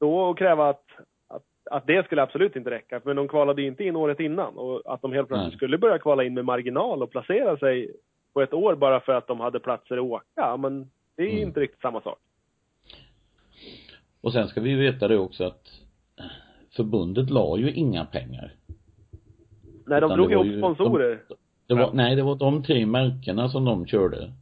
då 0.00 0.30
att 0.30 0.38
kräva 0.38 0.68
att, 0.68 0.84
att, 1.28 1.42
att 1.70 1.86
det 1.86 2.06
skulle 2.06 2.22
absolut 2.22 2.56
inte 2.56 2.70
räcka. 2.70 3.00
Men 3.04 3.16
de 3.16 3.28
kvalade 3.28 3.62
ju 3.62 3.68
inte 3.68 3.84
in 3.84 3.96
året 3.96 4.20
innan. 4.20 4.58
Och 4.58 4.82
att 4.94 5.02
de 5.02 5.12
helt 5.12 5.28
plötsligt 5.28 5.48
Nej. 5.52 5.56
skulle 5.56 5.78
börja 5.78 5.98
kvala 5.98 6.24
in 6.24 6.34
med 6.34 6.44
marginal 6.44 7.02
och 7.02 7.10
placera 7.10 7.56
sig 7.56 7.94
på 8.32 8.42
ett 8.42 8.52
år 8.54 8.74
bara 8.74 9.00
för 9.00 9.12
att 9.12 9.26
de 9.26 9.40
hade 9.40 9.60
platser 9.60 9.96
att 9.96 10.02
åka. 10.02 10.56
Men 10.56 10.90
det 11.16 11.22
är 11.22 11.26
ju 11.26 11.32
Mm. 11.32 11.48
inte 11.48 11.60
riktigt 11.60 11.80
samma 11.80 12.00
sak. 12.00 12.18
Och 14.20 14.32
sen 14.32 14.48
ska 14.48 14.60
vi 14.60 14.74
veta 14.74 15.08
det 15.08 15.18
också 15.18 15.44
att 15.44 15.66
förbundet 16.82 17.30
la 17.30 17.56
ju 17.58 17.72
inga 17.72 18.04
pengar. 18.04 18.54
Nej, 19.86 20.00
de 20.00 20.06
Utan 20.06 20.18
drog 20.18 20.32
ihop 20.32 20.46
ju- 20.46 20.58
sponsorer. 20.58 21.22
Det 21.66 21.74
var, 21.74 21.80
Ja. 21.80 21.90
nej 21.94 22.16
det 22.16 22.22
var 22.22 22.34
de 22.36 22.62
tre 22.62 22.86
märkena 22.86 23.48
som 23.48 23.64
de 23.64 23.86
körde. 23.86 24.32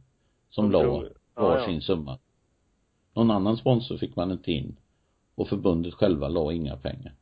Som 0.49 0.65
De 0.65 0.71
la 0.71 0.83
drog- 0.83 1.05
ja, 1.35 1.41
var 1.41 1.69
ja. 1.69 1.81
summa. 1.81 2.17
Någon 3.13 3.31
annan 3.31 3.57
sponsor 3.57 3.97
fick 3.97 4.15
man 4.15 4.31
inte 4.31 4.51
in. 4.51 4.75
Och 5.35 5.47
förbundet 5.47 5.93
själva 5.93 6.27
la 6.27 6.51
inga 6.53 6.75
pengar. 6.77 7.13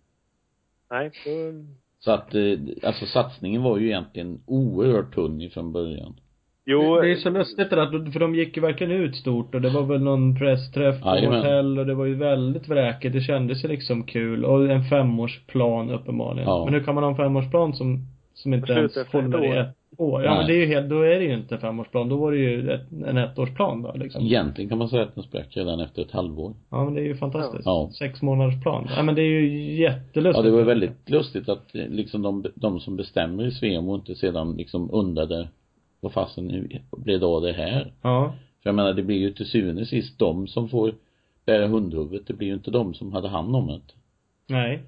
Nej, 0.91 1.11
då, 1.25 1.65
Så 1.99 2.11
att, 2.11 2.35
eh, 2.35 2.59
alltså 2.83 3.05
satsningen 3.05 3.63
var 3.63 3.77
ju 3.77 3.85
egentligen 3.87 4.41
oerhört 4.45 5.15
tunn 5.15 5.41
ifrån 5.41 5.71
början. 5.73 6.19
Jo, 6.65 7.01
Det 7.01 7.11
är 7.11 7.15
så 7.15 7.29
lustigt 7.29 7.69
det 7.69 7.75
där, 7.75 8.11
för 8.11 8.19
de 8.19 8.35
gick 8.35 8.55
ju 8.57 8.61
verkligen 8.61 8.91
ut 8.93 9.15
stort 9.15 9.55
och 9.55 9.61
det 9.61 9.69
var 9.69 9.83
väl 9.83 10.01
någon 10.01 10.35
pressträff 10.39 11.01
på 11.01 11.09
Jajamän. 11.09 11.37
hotell 11.37 11.79
och 11.79 11.85
det 11.85 11.93
var 11.93 12.05
ju 12.05 12.15
väldigt 12.15 12.67
vräkigt. 12.67 13.13
Det 13.13 13.21
kändes 13.21 13.63
ju 13.63 13.67
liksom 13.67 14.03
kul. 14.03 14.45
Och 14.45 14.71
en 14.71 14.83
femårsplan 14.83 15.89
uppenbarligen. 15.89 16.49
Ja. 16.49 16.65
Men 16.65 16.73
hur 16.73 16.83
kan 16.83 16.95
man 16.95 17.03
ha 17.03 17.11
en 17.11 17.17
femårsplan 17.17 17.73
som, 17.73 17.99
som 18.33 18.53
inte 18.53 18.73
Slut 18.73 18.97
ens 18.97 19.11
håller 19.11 19.45
i 19.45 19.57
ett 19.57 19.67
år? 19.97 20.23
Ja 20.23 20.29
Nej. 20.29 20.37
men 20.37 20.47
det 20.47 20.53
är 20.53 20.59
ju 20.59 20.65
helt, 20.65 20.89
då 20.89 21.01
är 21.01 21.19
det 21.19 21.23
ju 21.25 21.33
inte 21.33 21.55
en 21.55 21.61
femårsplan. 21.61 22.09
Då 22.09 22.17
var 22.17 22.31
det 22.31 22.37
ju 22.37 22.71
ett, 22.71 22.91
en 23.07 23.17
ettårsplan 23.17 23.81
då 23.81 23.91
liksom. 23.95 24.23
Egentligen 24.23 24.69
kan 24.69 24.77
man 24.77 24.89
säga 24.89 25.03
att 25.03 25.15
den 25.15 25.23
sprack 25.23 25.47
redan 25.57 25.79
efter 25.79 26.01
ett 26.01 26.11
halvår. 26.11 26.53
Ja 26.71 26.85
men 26.85 26.93
det 26.93 27.01
är 27.01 27.05
ju 27.05 27.15
fantastiskt. 27.15 27.65
Ja. 27.65 27.89
Sex 27.99 28.21
månaders 28.21 28.61
plan. 28.63 28.87
Ja 28.95 29.03
men 29.03 29.15
det 29.15 29.21
är 29.21 29.41
ju 29.41 29.73
jättelustigt. 29.75 30.45
Ja, 30.45 30.51
det 30.51 30.57
var 30.57 30.63
väldigt 30.63 31.09
lustigt 31.09 31.49
att 31.49 31.75
eh, 31.75 31.87
liksom 31.87 32.21
de, 32.21 32.45
de 32.55 32.79
som 32.79 32.95
bestämmer 32.95 33.45
i 33.45 33.51
Svemo 33.51 33.95
inte 33.95 34.15
sedan 34.15 34.55
liksom 34.57 34.89
undrade 34.93 35.47
vad 36.05 36.13
fasen 36.13 36.45
nu 36.47 36.67
blev 36.97 37.19
det 37.19 37.25
av 37.25 37.41
det 37.41 37.51
här? 37.53 37.93
Ja. 38.01 38.33
För 38.63 38.69
jag 38.69 38.75
menar, 38.75 38.93
det 38.93 39.03
blir 39.03 39.17
ju 39.17 39.31
till 39.33 39.45
syvende 39.45 39.81
och 39.81 39.87
sist 39.87 40.19
de 40.19 40.47
som 40.47 40.69
får 40.69 40.93
bära 41.45 41.67
hundhuvudet. 41.67 42.27
Det 42.27 42.33
blir 42.33 42.47
ju 42.47 42.53
inte 42.53 42.71
de 42.71 42.93
som 42.93 43.13
hade 43.13 43.27
hand 43.27 43.55
om 43.55 43.67
det. 43.67 43.81
Nej. 44.53 44.79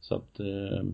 Så 0.00 0.14
att, 0.14 0.40
eh, 0.40 0.84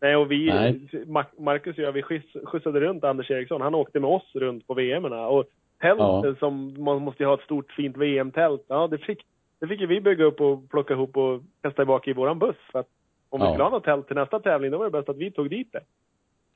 nej 0.00 0.16
och 0.16 0.30
vi, 0.32 0.46
Nej. 0.46 0.80
Ma- 1.06 1.40
Marcus 1.40 1.78
och 1.78 1.84
jag, 1.84 1.92
vi 1.92 2.02
skjuts, 2.02 2.36
skjutsade 2.44 2.80
runt 2.80 3.04
Anders 3.04 3.30
Eriksson. 3.30 3.60
Han 3.60 3.74
åkte 3.74 4.00
med 4.00 4.10
oss 4.10 4.30
runt 4.34 4.66
på 4.66 4.74
VM-erna 4.74 5.26
och 5.28 5.44
tält 5.80 5.98
Ja. 6.00 6.34
som, 6.38 6.84
man 6.84 7.02
måste 7.02 7.22
ju 7.22 7.26
ha 7.26 7.34
ett 7.34 7.40
stort 7.44 7.72
fint 7.72 7.96
VM-tält. 7.96 8.64
Ja, 8.68 8.86
det 8.86 8.98
fick, 8.98 9.18
det 9.60 9.66
fick 9.68 9.80
ju 9.80 9.86
vi 9.86 10.00
bygga 10.00 10.24
upp 10.24 10.40
och 10.40 10.70
plocka 10.70 10.94
ihop 10.94 11.16
och 11.16 11.42
kasta 11.60 11.84
bak 11.84 12.08
i 12.08 12.12
våran 12.12 12.38
buss. 12.38 12.56
För 12.72 12.78
att 12.78 12.88
om 13.28 13.40
vi 13.40 13.46
Ja. 13.46 13.52
skulle 13.52 13.64
ha 13.64 13.70
något 13.70 13.84
tält 13.84 14.06
till 14.06 14.16
nästa 14.16 14.40
tävling, 14.40 14.70
då 14.70 14.78
var 14.78 14.84
det 14.84 14.90
bäst 14.90 15.08
att 15.08 15.16
vi 15.16 15.30
tog 15.30 15.50
dit 15.50 15.72
det. 15.72 15.80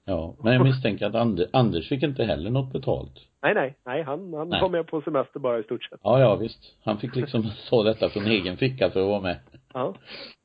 Ja. 0.08 0.34
Men 0.42 0.52
jag 0.52 0.62
misstänker 0.62 1.06
att 1.06 1.14
Ander, 1.14 1.46
Anders 1.52 1.88
fick 1.88 2.02
inte 2.02 2.24
heller 2.24 2.50
något 2.50 2.72
betalt. 2.72 3.12
Nej, 3.42 3.54
nej, 3.54 3.74
nej, 3.86 4.02
han, 4.02 4.34
han 4.34 4.48
Nej. 4.48 4.60
kom 4.60 4.72
med 4.72 4.86
på 4.86 5.00
semester 5.00 5.40
bara 5.40 5.58
i 5.58 5.62
stort 5.62 5.84
sett. 5.84 6.00
Ja, 6.02 6.20
ja 6.20 6.36
visst. 6.36 6.74
Han 6.84 6.98
fick 6.98 7.16
liksom 7.16 7.50
ta 7.70 7.82
detta 7.82 8.08
från 8.08 8.26
egen 8.26 8.56
ficka 8.56 8.90
för 8.90 9.00
att 9.00 9.06
vara 9.06 9.20
med. 9.20 9.36
Ja. 9.74 9.94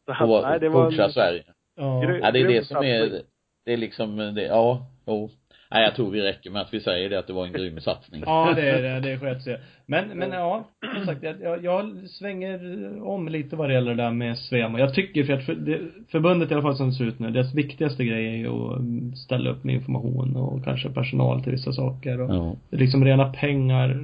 Så 0.05 0.12
Och 0.12 0.16
han, 0.16 0.30
vara, 0.30 0.49
nej, 0.49 0.59
det 0.59 0.70
var 0.70 1.03
en, 1.03 1.12
Sverige. 1.12 1.43
Ja. 1.76 1.84
Gry- 2.01 2.20
Ja, 2.24 2.32
det 2.32 2.39
är 2.39 2.43
grym 2.43 2.53
det 2.53 2.66
som 2.66 2.78
är, 2.78 3.22
det 3.66 3.74
är 3.74 3.78
liksom 3.78 4.18
det, 4.18 4.43
ja, 4.43 4.86
jo. 5.05 5.30
Nej, 5.72 5.84
jag 5.84 5.95
tror 5.95 6.11
vi 6.11 6.22
räcker 6.22 6.49
med 6.49 6.61
att 6.61 6.74
vi 6.74 6.80
säger 6.80 7.09
det, 7.09 7.19
att 7.19 7.28
det 7.28 7.34
var 7.34 7.45
en 7.45 7.53
grym 7.53 7.82
satsning. 7.82 8.24
Ja, 8.26 8.53
det 8.55 8.69
är 8.69 8.82
det. 8.82 8.99
Det 8.99 9.19
sköt 9.19 9.43
sig. 9.43 9.59
Men, 9.86 10.07
men 10.07 10.32
ja, 10.32 10.63
som 10.95 11.05
sagt, 11.05 11.24
jag, 11.24 11.41
jag, 11.41 11.63
jag 11.63 12.09
svänger 12.09 12.59
om 13.03 13.28
lite 13.28 13.55
vad 13.55 13.69
det 13.69 13.74
gäller 13.74 13.95
det 13.95 14.03
där 14.03 14.11
med 14.11 14.38
Svemo. 14.38 14.78
Jag 14.78 14.93
tycker 14.93 15.24
för 15.24 15.34
att 15.34 15.45
för, 15.45 15.55
det, 15.55 15.80
förbundet 16.11 16.51
i 16.51 16.53
alla 16.53 16.63
fall 16.63 16.76
som 16.76 16.89
det 16.89 16.95
ser 16.95 17.05
ut 17.05 17.19
nu, 17.19 17.32
deras 17.32 17.53
viktigaste 17.53 18.05
grej 18.05 18.28
är 18.28 18.38
ju 18.38 18.49
att 18.49 19.17
ställa 19.17 19.49
upp 19.49 19.63
med 19.63 19.76
information 19.76 20.36
och 20.36 20.63
kanske 20.63 20.89
personal 20.89 21.43
till 21.43 21.51
vissa 21.51 21.74
saker 21.74 22.22
och 22.22 22.36
Ja. 22.36 22.55
liksom 22.69 23.05
rena 23.05 23.34
pengar 23.34 24.03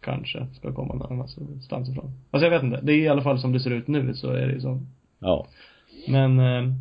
kanske 0.00 0.46
ska 0.54 0.72
komma 0.72 0.94
någon 0.94 1.12
annanstans 1.12 1.88
ifrån. 1.88 2.12
Alltså 2.30 2.46
jag 2.46 2.50
vet 2.50 2.62
inte. 2.62 2.80
Det 2.82 2.92
är 2.92 2.98
i 2.98 3.08
alla 3.08 3.22
fall 3.22 3.38
som 3.38 3.52
det 3.52 3.60
ser 3.60 3.70
ut 3.70 3.88
nu 3.88 4.14
så 4.14 4.30
är 4.30 4.46
det 4.46 4.52
ju 4.52 4.60
så. 4.60 4.80
Ja. 5.18 5.46
Men, 6.08 6.38
eh, 6.38 6.72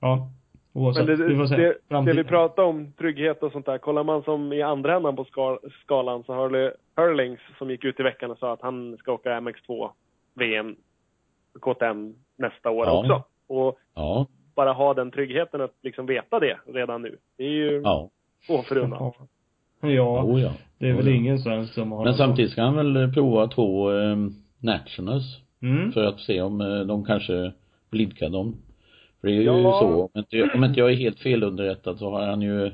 ja. 0.00 0.30
Oavsett. 0.76 1.06
Men 1.06 1.18
det, 1.18 1.28
det, 1.28 1.56
det 1.56 1.74
Framtiden. 1.88 2.16
vi 2.16 2.24
pratar 2.24 2.62
om, 2.62 2.92
trygghet 2.98 3.42
och 3.42 3.52
sånt 3.52 3.66
där. 3.66 3.78
Kollar 3.78 4.04
man 4.04 4.22
som 4.22 4.52
i 4.52 4.62
andra 4.62 4.96
änden 4.96 5.16
på 5.16 5.24
ska, 5.24 5.58
skalan 5.82 6.24
så 6.24 6.34
har 6.34 6.48
du 6.50 6.74
Hurlings 6.96 7.40
som 7.58 7.70
gick 7.70 7.84
ut 7.84 8.00
i 8.00 8.02
veckan 8.02 8.30
och 8.30 8.38
sa 8.38 8.52
att 8.52 8.62
han 8.62 8.96
ska 8.96 9.12
åka 9.12 9.40
MX2 9.40 9.90
VM 10.34 10.76
KTM 11.60 12.14
nästa 12.38 12.70
år 12.70 12.86
Ja. 12.86 13.00
också. 13.00 13.22
Och 13.46 13.78
Ja. 13.94 14.26
bara 14.54 14.72
ha 14.72 14.94
den 14.94 15.10
tryggheten 15.10 15.60
att 15.60 15.74
liksom 15.82 16.06
veta 16.06 16.38
det 16.40 16.56
redan 16.66 17.02
nu. 17.02 17.16
Det 17.36 17.44
är 17.44 17.50
ju 17.50 17.80
Ja. 17.84 18.10
förunnat. 18.68 19.00
Ja. 19.00 19.14
Ja. 19.88 20.22
Oh, 20.22 20.42
ja. 20.42 20.52
Det 20.78 20.88
är 20.88 20.92
väl 20.94 21.04
Oh, 21.06 21.10
ja. 21.10 21.16
ingen 21.16 21.38
svensk 21.38 21.74
som 21.74 21.92
har 21.92 22.04
Men 22.04 22.14
samtidigt 22.14 22.50
ska 22.52 22.62
han 22.62 22.76
väl 22.76 23.12
prova 23.14 23.46
två 23.48 23.92
eh, 23.92 24.16
nationals 24.58 25.40
Mm. 25.62 25.92
för 25.92 26.04
att 26.04 26.20
se 26.20 26.40
om 26.42 26.60
eh, 26.60 26.80
de 26.80 27.04
kanske 27.04 27.52
blidkar 27.90 28.28
dem. 28.30 28.56
För 29.26 29.30
det 29.30 29.36
är 29.36 29.40
ju 29.40 29.62
Ja. 29.62 29.78
så, 29.80 30.02
om 30.04 30.08
inte, 30.20 30.50
om 30.56 30.64
inte 30.64 30.80
jag 30.80 30.90
är 30.92 30.96
helt 30.96 31.18
felunderrättad 31.20 31.98
så 31.98 32.10
har 32.10 32.26
han 32.26 32.42
ju 32.42 32.70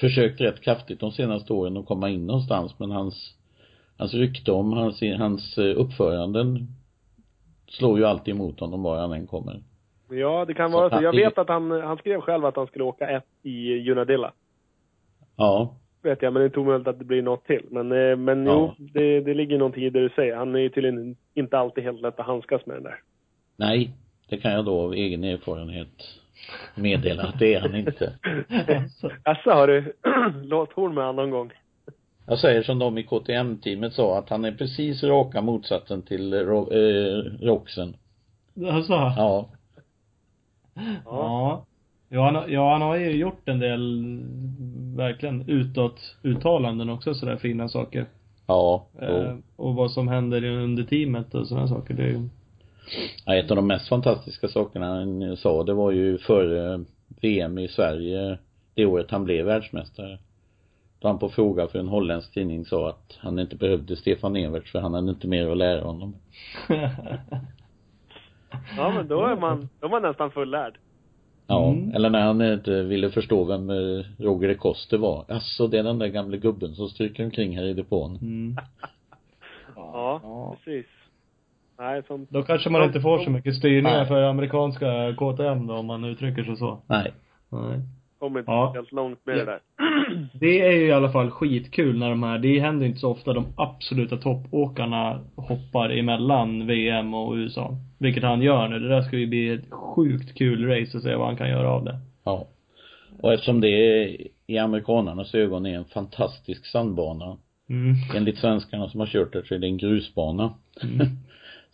försökt 0.00 0.40
rätt 0.40 0.60
kraftigt 0.60 1.00
de 1.00 1.12
senaste 1.12 1.52
åren 1.52 1.76
att 1.76 1.86
komma 1.86 2.10
in 2.10 2.26
någonstans 2.26 2.78
men 2.78 2.90
hans 2.90 3.34
hans 3.98 4.14
rykte 4.14 4.52
om 4.52 4.72
hans, 4.72 5.00
hans 5.18 5.58
eh, 5.58 5.80
uppföranden 5.80 6.66
slår 7.68 7.98
ju 7.98 8.04
alltid 8.04 8.34
emot 8.34 8.60
honom 8.60 8.82
var 8.82 8.98
han 9.00 9.12
än 9.12 9.26
kommer. 9.26 9.60
Ja, 10.10 10.44
det 10.44 10.54
kan 10.54 10.70
Så 10.70 10.76
vara 10.76 10.98
så. 10.98 11.04
Jag 11.04 11.12
vet 11.12 11.38
att 11.38 11.48
han, 11.48 11.70
han 11.70 11.96
skrev 11.96 12.20
själv 12.20 12.44
att 12.44 12.56
han 12.56 12.66
skulle 12.66 12.84
åka 12.84 13.08
ett 13.10 13.26
i 13.42 13.90
Unadilla. 13.90 14.32
Ja. 15.36 15.74
Vet 16.02 16.22
jag, 16.22 16.32
men 16.32 16.42
det 16.42 16.56
är 16.56 16.58
omöjligt 16.58 16.88
att 16.88 16.98
det 16.98 17.04
blir 17.04 17.22
något 17.22 17.44
till. 17.44 17.66
Men, 17.70 17.92
eh, 17.92 18.16
men 18.16 18.46
Ja. 18.46 18.74
jo, 18.78 18.86
det, 18.92 19.20
det 19.20 19.34
ligger 19.34 19.58
någonting 19.58 19.84
i 19.84 19.90
det 19.90 20.00
du 20.00 20.08
säger. 20.08 20.36
Han 20.36 20.54
är 20.54 20.58
ju 20.58 20.68
tydligen 20.68 21.16
inte 21.34 21.58
alltid 21.58 21.84
helt 21.84 22.00
lätt 22.00 22.20
att 22.20 22.26
handskas 22.26 22.66
med 22.66 22.76
den 22.76 22.82
där. 22.82 22.98
Nej, 23.56 23.90
det 24.28 24.36
kan 24.36 24.52
jag 24.52 24.64
då 24.64 24.80
av 24.80 24.94
egen 24.94 25.24
erfarenhet 25.24 26.18
meddela 26.74 27.22
att 27.22 27.38
det 27.38 27.54
är 27.54 27.60
han 27.60 27.76
inte. 27.76 28.12
Alltså. 28.68 29.10
Jaså, 29.24 29.50
har 29.50 29.66
du 29.66 29.94
låt 30.42 30.72
horn 30.72 30.94
med 30.94 31.04
han 31.04 31.16
någon 31.16 31.30
gång? 31.30 31.52
Jag 32.26 32.38
säger 32.38 32.62
som 32.62 32.78
de 32.78 32.98
i 32.98 33.02
KTM-teamet 33.02 33.92
sa 33.92 34.18
att 34.18 34.30
han 34.30 34.44
är 34.44 34.52
precis 34.52 35.02
raka 35.02 35.42
motsatsen 35.42 36.02
till 36.02 36.34
ro, 36.34 36.72
eh, 36.72 37.24
Roxen. 37.40 37.96
Alltså. 38.70 38.92
Ja. 38.92 39.48
Ja. 41.04 41.64
Ja 42.08 42.30
han, 42.30 42.52
ja, 42.52 42.72
han 42.72 42.82
har 42.82 42.96
ju 42.96 43.10
gjort 43.10 43.48
en 43.48 43.58
del 43.58 44.20
verkligen 44.96 45.48
utåt 45.48 46.16
uttalanden 46.22 46.90
också 46.90 47.14
sådär 47.14 47.36
fina 47.36 47.68
saker. 47.68 48.06
Ja. 48.46 48.86
Eh, 49.00 49.36
och 49.56 49.74
vad 49.74 49.90
som 49.90 50.08
händer 50.08 50.44
under 50.44 50.82
teamet 50.82 51.34
och 51.34 51.48
sådana 51.48 51.68
saker. 51.68 51.94
Det 51.94 52.02
är 52.02 52.08
ju, 52.08 52.28
ja. 53.24 53.34
Ett 53.34 53.50
av 53.50 53.56
de 53.56 53.66
mest 53.66 53.88
fantastiska 53.88 54.48
sakerna 54.48 54.86
han 54.86 55.36
sa 55.36 55.62
det 55.64 55.74
var 55.74 55.90
ju 55.90 56.18
före 56.18 56.84
VM 57.20 57.58
i 57.58 57.68
Sverige 57.68 58.38
det 58.74 58.86
året 58.86 59.10
han 59.10 59.24
blev 59.24 59.46
världsmästare. 59.46 60.18
Då 60.98 61.08
han 61.08 61.18
på 61.18 61.28
fråga 61.28 61.66
för 61.66 61.78
en 61.78 61.88
holländsk 61.88 62.32
tidning 62.34 62.64
sa 62.64 62.88
att 62.88 63.18
han 63.20 63.38
inte 63.38 63.56
behövde 63.56 63.96
Stefan 63.96 64.36
Everts 64.36 64.72
för 64.72 64.78
han 64.80 64.94
hade 64.94 65.10
inte 65.10 65.26
mer 65.28 65.48
att 65.50 65.56
lära 65.56 65.84
honom. 65.84 66.16
Ja, 68.76 68.90
men 68.90 69.08
då 69.08 69.24
är 69.26 69.36
man, 69.36 69.68
då 69.80 69.86
är 69.86 69.90
man 69.90 70.02
nästan 70.02 70.30
fullärd. 70.30 70.74
Ja, 71.46 71.70
Mm. 71.72 71.94
eller 71.94 72.10
när 72.10 72.20
han 72.20 72.42
inte 72.42 72.82
ville 72.82 73.10
förstå 73.10 73.44
vem 73.44 73.70
eh, 73.70 74.04
Roger 74.18 74.48
de 74.48 74.54
Koster 74.54 74.98
var. 74.98 75.24
Alltså 75.28 75.66
det 75.66 75.78
är 75.78 75.82
den 75.82 75.98
där 75.98 76.06
gamle 76.08 76.36
gubben 76.36 76.74
som 76.74 76.88
stryker 76.88 77.24
omkring 77.24 77.56
här 77.58 77.64
i 77.64 77.74
depån. 77.74 78.16
mm. 78.22 78.56
Ja, 79.76 80.20
Ja. 80.22 80.56
precis. 80.64 80.86
Nej, 81.78 82.02
sånt. 82.06 82.30
Då 82.30 82.42
kanske 82.42 82.70
man 82.70 82.84
inte 82.84 83.00
får 83.00 83.18
så 83.24 83.30
mycket 83.30 83.54
styrningar 83.56 83.98
Nej. 83.98 84.06
för 84.06 84.22
amerikanska 84.22 85.14
KTM 85.18 85.66
då, 85.66 85.74
om 85.74 85.86
man 85.86 86.04
uttrycker 86.04 86.44
sig 86.44 86.56
så. 86.56 86.78
Nej. 86.86 87.12
Nej. 87.48 87.80
kommer 88.18 88.38
inte 88.40 88.52
Ja. 88.52 88.72
helt 88.74 88.92
långt 88.92 89.26
med 89.26 89.36
Ja. 89.36 89.44
det 89.44 89.44
där. 89.44 89.60
Det 90.40 90.60
är 90.60 90.72
ju 90.72 90.86
i 90.86 90.92
alla 90.92 91.12
fall 91.12 91.30
skitkul 91.30 91.98
när 91.98 92.10
de 92.10 92.22
här, 92.22 92.38
det 92.38 92.60
händer 92.60 92.86
inte 92.86 92.98
så 92.98 93.10
ofta 93.10 93.32
de 93.32 93.46
absoluta 93.56 94.16
toppåkarna 94.16 95.20
hoppar 95.36 95.90
emellan 95.90 96.66
VM 96.66 97.14
och 97.14 97.34
USA. 97.34 97.76
Vilket 97.98 98.22
han 98.22 98.42
gör 98.42 98.68
nu. 98.68 98.78
Det 98.78 98.88
där 98.88 99.02
ska 99.02 99.16
ju 99.16 99.26
bli 99.26 99.48
ett 99.48 99.70
sjukt 99.70 100.34
kul 100.38 100.66
race 100.68 100.96
att 100.96 101.02
se 101.02 101.14
vad 101.14 101.26
han 101.26 101.36
kan 101.36 101.48
göra 101.48 101.70
av 101.70 101.84
det. 101.84 101.98
Ja. 102.24 102.46
Och 103.22 103.32
eftersom 103.32 103.60
det 103.60 103.68
är, 103.68 104.16
i 104.46 104.58
amerikanernas 104.58 105.34
ögon 105.34 105.66
är 105.66 105.76
en 105.76 105.84
fantastisk 105.84 106.66
sandbana. 106.66 107.36
Mm. 107.68 107.94
Enligt 108.16 108.38
svenskarna 108.38 108.88
som 108.88 109.00
har 109.00 109.06
kört 109.06 109.32
där 109.32 109.42
så 109.42 109.54
är 109.54 109.58
det 109.58 109.66
en 109.66 109.76
grusbana. 109.78 110.54
Mm. 110.82 111.06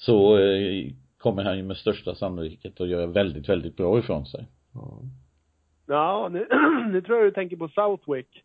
Så 0.01 0.39
eh, 0.39 0.87
kommer 1.19 1.45
han 1.45 1.57
ju 1.57 1.63
med 1.63 1.77
största 1.77 2.15
sannolikhet 2.15 2.81
att 2.81 2.89
göra 2.89 3.07
väldigt, 3.07 3.49
väldigt 3.49 3.77
bra 3.77 3.99
ifrån 3.99 4.27
sig. 4.27 4.47
Ja. 4.75 4.99
Ja, 5.87 6.29
nu, 6.33 6.47
nu 6.93 7.01
tror 7.01 7.19
jag 7.19 7.27
du 7.27 7.31
tänker 7.31 7.57
på 7.57 7.69
Southwick. 7.69 8.45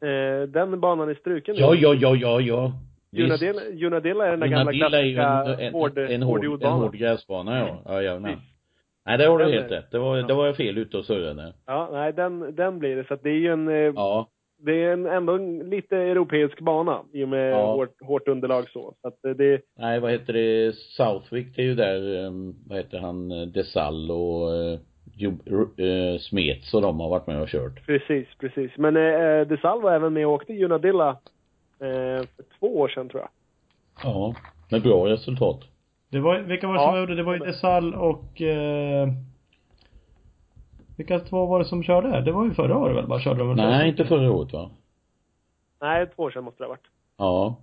Eh, 0.00 0.48
den 0.48 0.80
banan 0.80 1.08
är 1.08 1.14
struken 1.14 1.54
nu. 1.54 1.60
Ja, 1.60 1.74
ja, 1.74 1.94
ja, 1.94 2.16
ja, 2.16 2.40
ja. 2.40 2.72
Junadilla, 3.12 3.60
Junadilla 3.72 4.26
är 4.26 4.30
den 4.30 4.40
där 4.40 4.46
gamla 4.46 4.72
klassiska 4.72 5.22
en, 5.22 5.60
en, 5.60 5.72
hård, 5.72 5.98
en, 5.98 6.22
hård, 6.22 6.62
en 6.62 6.72
hård 6.72 6.94
gräsbana 6.94 7.58
ja. 7.58 7.82
Ja, 7.84 8.02
ja, 8.02 8.18
nej. 8.18 8.36
Det 9.18 9.26
har 9.26 9.38
du 9.38 9.44
helt 9.52 9.64
är- 9.70 9.76
rätt. 9.76 9.90
Det 9.90 9.98
var, 9.98 10.16
det 10.22 10.34
var 10.34 10.46
jag 10.46 10.56
fel 10.56 10.78
ute 10.78 10.98
och 10.98 11.04
surrade. 11.04 11.54
Ja, 11.66 11.88
nej, 11.92 12.12
den, 12.12 12.54
den 12.54 12.78
blir 12.78 12.96
det. 12.96 13.04
Så 13.06 13.14
att 13.14 13.22
det 13.22 13.30
är 13.30 13.38
ju 13.38 13.52
en, 13.52 13.68
eh, 13.68 13.74
Ja. 13.74 14.28
Det 14.62 14.84
är 14.84 14.92
en, 14.92 15.06
ändå 15.06 15.32
en 15.34 15.58
lite 15.58 15.96
europeisk 15.96 16.60
bana 16.60 17.00
i 17.12 17.24
och 17.24 17.28
med 17.28 17.52
Ja. 17.52 17.72
hårt, 17.72 18.02
hårt 18.02 18.28
underlag 18.28 18.68
så. 18.70 18.94
Så 19.02 19.08
att 19.08 19.24
eh, 19.24 19.30
det, 19.30 19.60
Nej, 19.78 20.00
vad 20.00 20.10
heter 20.10 20.32
det? 20.32 20.74
Southwick, 20.76 21.56
det 21.56 21.62
är 21.62 21.66
ju 21.66 21.74
där, 21.74 22.24
um, 22.26 22.54
vad 22.66 22.78
heter 22.78 22.98
han, 22.98 23.30
eh, 23.32 23.46
Desall 23.46 24.10
och 24.10 24.48
uh, 24.48 24.78
uh, 25.78 26.18
Smets 26.18 26.74
och 26.74 26.82
de 26.82 27.00
har 27.00 27.08
varit 27.08 27.26
med 27.26 27.42
och 27.42 27.48
kört. 27.48 27.86
precis, 27.86 28.28
precis. 28.40 28.70
Men 28.76 28.96
eh, 28.96 29.46
DeSalle 29.46 29.82
var 29.82 29.92
även 29.92 30.12
med 30.12 30.26
och 30.26 30.32
åkte 30.32 30.52
Junadilla 30.52 31.08
eh, 31.80 32.26
för 32.36 32.44
två 32.58 32.78
år 32.78 32.88
sedan 32.88 33.08
tror 33.08 33.20
jag. 33.22 33.30
Ja. 34.04 34.34
Med 34.70 34.82
bra 34.82 35.08
resultat. 35.08 35.60
Det 36.10 36.20
var, 36.20 36.38
vilka 36.40 36.66
var 36.66 36.74
det 36.74 36.80
Ja. 36.80 36.90
som 36.90 37.00
gjorde 37.00 37.12
det? 37.12 37.16
Det 37.16 37.22
var 37.22 37.32
ju 37.34 37.38
Desal 37.40 37.94
och 37.94 38.42
eh, 38.42 39.08
Vilka 41.00 41.18
två 41.20 41.46
var 41.46 41.58
det 41.58 41.64
som 41.64 41.82
körde? 41.82 42.20
Det 42.20 42.32
var 42.32 42.44
ju 42.44 42.54
förra 42.54 42.78
året 42.78 42.96
väl? 42.96 43.06
Bara 43.06 43.20
körde 43.20 43.38
de 43.38 43.54
Nej, 43.54 43.88
inte 43.88 44.04
förra 44.04 44.32
året 44.32 44.52
va? 44.52 44.70
Nej, 45.80 46.06
två 46.16 46.22
år 46.22 46.30
sedan 46.30 46.44
måste 46.44 46.62
det 46.62 46.66
ha 46.66 46.68
varit. 46.68 46.86
Ja. 47.16 47.56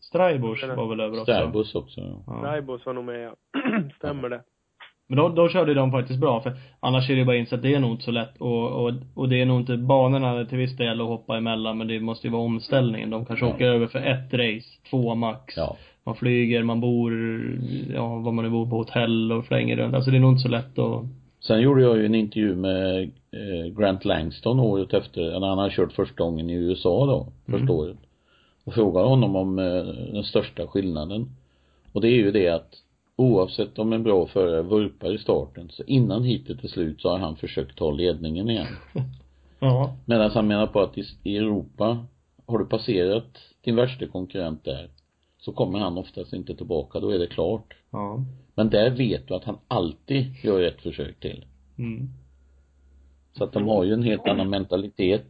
Straibusch 0.00 0.64
var 0.76 0.88
väl 0.88 1.00
över 1.00 1.20
också? 1.20 1.32
Stärbus 1.32 1.74
också. 1.74 2.00
Ja. 2.00 2.22
Ja. 2.26 2.32
Raibos 2.48 2.86
var 2.86 2.92
nog 2.92 3.04
med, 3.04 3.20
ja. 3.20 3.34
Stämmer 3.96 4.28
det. 4.28 4.42
Men 5.06 5.18
då, 5.18 5.28
då 5.28 5.48
körde 5.48 5.74
de 5.74 5.90
faktiskt 5.92 6.20
bra 6.20 6.40
för 6.40 6.52
annars 6.80 7.10
är 7.10 7.14
det 7.14 7.20
ju 7.20 7.26
bara 7.26 7.36
insett 7.36 7.52
att 7.56 7.62
det 7.62 7.74
är 7.74 7.80
nog 7.80 7.90
inte 7.90 8.04
så 8.04 8.10
lätt 8.10 8.36
och, 8.38 8.84
och, 8.84 8.92
och 9.14 9.28
det 9.28 9.40
är 9.40 9.46
nog 9.46 9.60
inte 9.60 9.76
banorna 9.76 10.44
till 10.44 10.58
viss 10.58 10.76
del 10.76 11.00
att 11.00 11.06
hoppa 11.06 11.36
emellan 11.36 11.78
men 11.78 11.88
det 11.88 12.00
måste 12.00 12.26
ju 12.26 12.32
vara 12.32 12.42
omställningen. 12.42 13.10
De 13.10 13.24
kanske 13.26 13.46
Ja. 13.46 13.54
åker 13.54 13.64
över 13.64 13.86
för 13.86 13.98
ett 13.98 14.34
race, 14.34 14.88
två 14.90 15.14
max. 15.14 15.56
Ja. 15.56 15.76
Man 16.06 16.14
flyger, 16.14 16.62
man 16.62 16.80
bor, 16.80 17.12
ja 17.94 18.16
vad 18.16 18.34
man 18.34 18.44
nu 18.44 18.50
bor 18.50 18.66
på 18.70 18.76
hotell 18.76 19.32
och 19.32 19.46
flänger 19.46 19.76
runt. 19.76 19.94
Alltså 19.94 20.10
det 20.10 20.16
är 20.16 20.20
nog 20.20 20.32
inte 20.32 20.42
så 20.42 20.48
lätt 20.48 20.78
att 20.78 21.04
Sen 21.40 21.60
gjorde 21.60 21.82
jag 21.82 21.98
ju 21.98 22.06
en 22.06 22.14
intervju 22.14 22.54
med 22.56 23.02
eh, 23.30 23.72
Grant 23.78 24.04
Langston 24.04 24.60
året 24.60 24.94
efter, 24.94 25.40
när 25.40 25.46
han 25.48 25.58
hade 25.58 25.70
kört 25.74 25.92
första 25.92 26.24
gången 26.24 26.50
i 26.50 26.54
USA 26.54 27.06
då, 27.06 27.26
första 27.44 27.58
Mm. 27.58 27.70
året. 27.70 27.96
Och 28.64 28.74
frågade 28.74 29.08
honom 29.08 29.36
om 29.36 29.58
eh, 29.58 29.84
den 30.12 30.24
största 30.24 30.66
skillnaden. 30.66 31.30
Och 31.92 32.00
det 32.00 32.08
är 32.08 32.16
ju 32.16 32.30
det 32.30 32.48
att 32.48 32.74
oavsett 33.16 33.78
om 33.78 33.92
en 33.92 34.02
bra 34.02 34.26
förare 34.26 34.62
vurpar 34.62 35.14
i 35.14 35.18
starten, 35.18 35.68
så 35.70 35.82
innan 35.86 36.24
hitet 36.24 36.64
är 36.64 36.68
slut 36.68 37.00
så 37.00 37.08
har 37.10 37.18
han 37.18 37.36
försökt 37.36 37.78
ta 37.78 37.90
ledningen 37.90 38.50
igen. 38.50 38.66
Ja. 39.60 39.96
Medan 40.04 40.30
han 40.30 40.46
menar 40.46 40.66
på 40.66 40.80
att 40.80 40.98
i 41.22 41.36
Europa 41.36 42.06
har 42.46 42.58
du 42.58 42.64
passerat 42.66 43.38
din 43.64 43.76
värsta 43.76 44.06
konkurrent 44.06 44.64
där 44.64 44.88
så 45.46 45.52
kommer 45.52 45.78
han 45.78 45.98
oftast 45.98 46.32
inte 46.32 46.54
tillbaka, 46.56 47.00
då 47.00 47.10
är 47.10 47.18
det 47.18 47.26
klart. 47.26 47.74
Ja. 47.90 48.18
Men 48.54 48.70
där 48.70 48.90
vet 48.90 49.28
du 49.28 49.34
att 49.34 49.44
han 49.44 49.58
alltid 49.68 50.24
gör 50.44 50.62
ett 50.62 50.80
försök 50.82 51.20
till. 51.20 51.44
Mm. 51.78 52.06
Så 53.32 53.44
att 53.44 53.52
de 53.52 53.68
har 53.68 53.84
ju 53.84 53.92
en 53.92 54.02
helt 54.02 54.26
annan 54.28 54.50
mentalitet. 54.50 55.26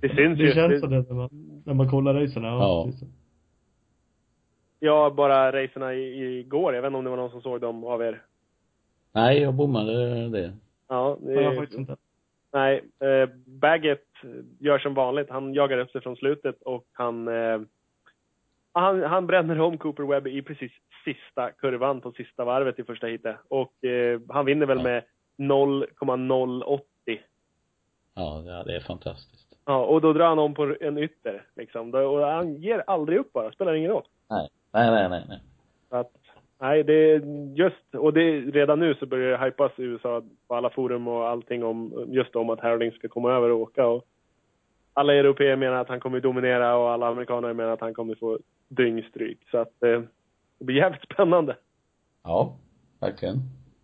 Det 0.00 0.08
syns 0.08 0.38
ju. 0.38 0.46
Det 0.46 0.54
känns 0.54 0.72
Det- 0.72 0.80
så 0.80 0.86
det 0.86 1.02
när 1.08 1.14
man, 1.14 1.28
när 1.64 1.74
man 1.74 1.90
kollar 1.90 2.14
racerna. 2.14 2.46
Ja. 2.48 2.84
precis. 2.86 3.08
Ja, 4.80 5.10
bara 5.16 5.52
racerna 5.52 5.94
i- 5.94 6.38
igår. 6.38 6.74
Jag 6.74 6.82
vet 6.82 6.88
inte 6.88 6.98
om 6.98 7.04
det 7.04 7.10
var 7.10 7.16
någon 7.16 7.30
som 7.30 7.42
såg 7.42 7.60
dem 7.60 7.84
av 7.84 8.02
er. 8.02 8.22
Nej, 9.12 9.38
jag 9.42 9.54
bommade 9.54 9.92
det. 10.28 10.52
Ja, 10.88 11.18
det, 11.22 11.32
Ja, 11.34 11.40
jag 11.40 11.48
har 11.50 11.56
faktiskt 11.56 11.78
inte. 11.78 11.96
Nej, 12.52 12.84
eh, 13.00 13.28
Baggett 13.46 14.06
gör 14.58 14.78
som 14.78 14.94
vanligt. 14.94 15.30
Han 15.30 15.54
jagar 15.54 15.78
upp 15.78 15.90
sig 15.90 16.00
från 16.00 16.16
slutet 16.16 16.62
och 16.62 16.84
han, 16.92 17.28
eh, 17.28 17.60
han, 18.74 19.02
han 19.02 19.26
bränner 19.26 19.60
om 19.60 19.78
Cooper 19.78 20.02
Webb 20.02 20.26
i 20.26 20.42
precis 20.42 20.72
sista 21.04 21.50
kurvan 21.50 22.00
på 22.00 22.12
sista 22.12 22.44
varvet 22.44 22.78
i 22.78 22.84
första 22.84 23.06
heatet. 23.06 23.36
Och 23.48 23.84
eh, 23.84 24.20
han 24.28 24.44
vinner 24.44 24.66
väl 24.66 24.78
Ja. 24.78 24.82
med 24.82 25.02
0,080. 25.36 26.84
Ja, 28.14 28.42
ja, 28.46 28.62
det 28.66 28.76
är 28.76 28.80
fantastiskt. 28.80 29.56
Ja, 29.64 29.84
och 29.84 30.00
då 30.00 30.12
drar 30.12 30.26
han 30.26 30.38
om 30.38 30.54
på 30.54 30.74
en 30.80 30.98
ytter 30.98 31.46
liksom. 31.56 31.94
Och 31.94 32.20
han 32.26 32.54
ger 32.54 32.84
aldrig 32.86 33.18
upp 33.18 33.32
bara, 33.32 33.52
spelar 33.52 33.74
ingen 33.74 33.90
roll. 33.90 34.04
Nej, 34.30 34.48
nej, 34.72 35.08
nej, 35.08 35.24
nej, 35.28 35.40
att, 35.90 36.10
nej, 36.60 36.82
det 36.84 36.92
är 37.12 37.20
just, 37.54 37.94
och 37.94 38.12
det 38.12 38.40
redan 38.40 38.78
nu 38.80 38.94
så 38.94 39.06
börjar 39.06 39.38
det 39.38 39.44
hypas 39.44 39.72
i 39.78 39.82
USA 39.82 40.22
på 40.48 40.54
alla 40.54 40.70
forum 40.70 41.08
och 41.08 41.28
allting 41.28 41.64
om, 41.64 42.04
just 42.08 42.36
om 42.36 42.50
att 42.50 42.60
Harling 42.60 42.92
ska 42.92 43.08
komma 43.08 43.32
över 43.32 43.50
och 43.50 43.60
åka 43.60 43.86
och 43.86 44.04
alla 44.94 45.14
europeer 45.14 45.56
menar 45.56 45.76
att 45.76 45.88
han 45.88 46.00
kommer 46.00 46.20
dominera 46.20 46.76
och 46.76 46.90
alla 46.90 47.06
amerikaner 47.08 47.52
menar 47.52 47.70
att 47.72 47.80
han 47.80 47.94
kommer 47.94 48.14
få 48.14 48.38
dyngstryk. 48.68 49.38
Så 49.50 49.58
att 49.58 49.82
eh, 49.82 50.00
det 50.58 50.64
blir 50.64 50.76
jävligt 50.76 51.02
spännande. 51.02 51.56
Ja, 52.24 52.56
verkligen. 53.00 53.36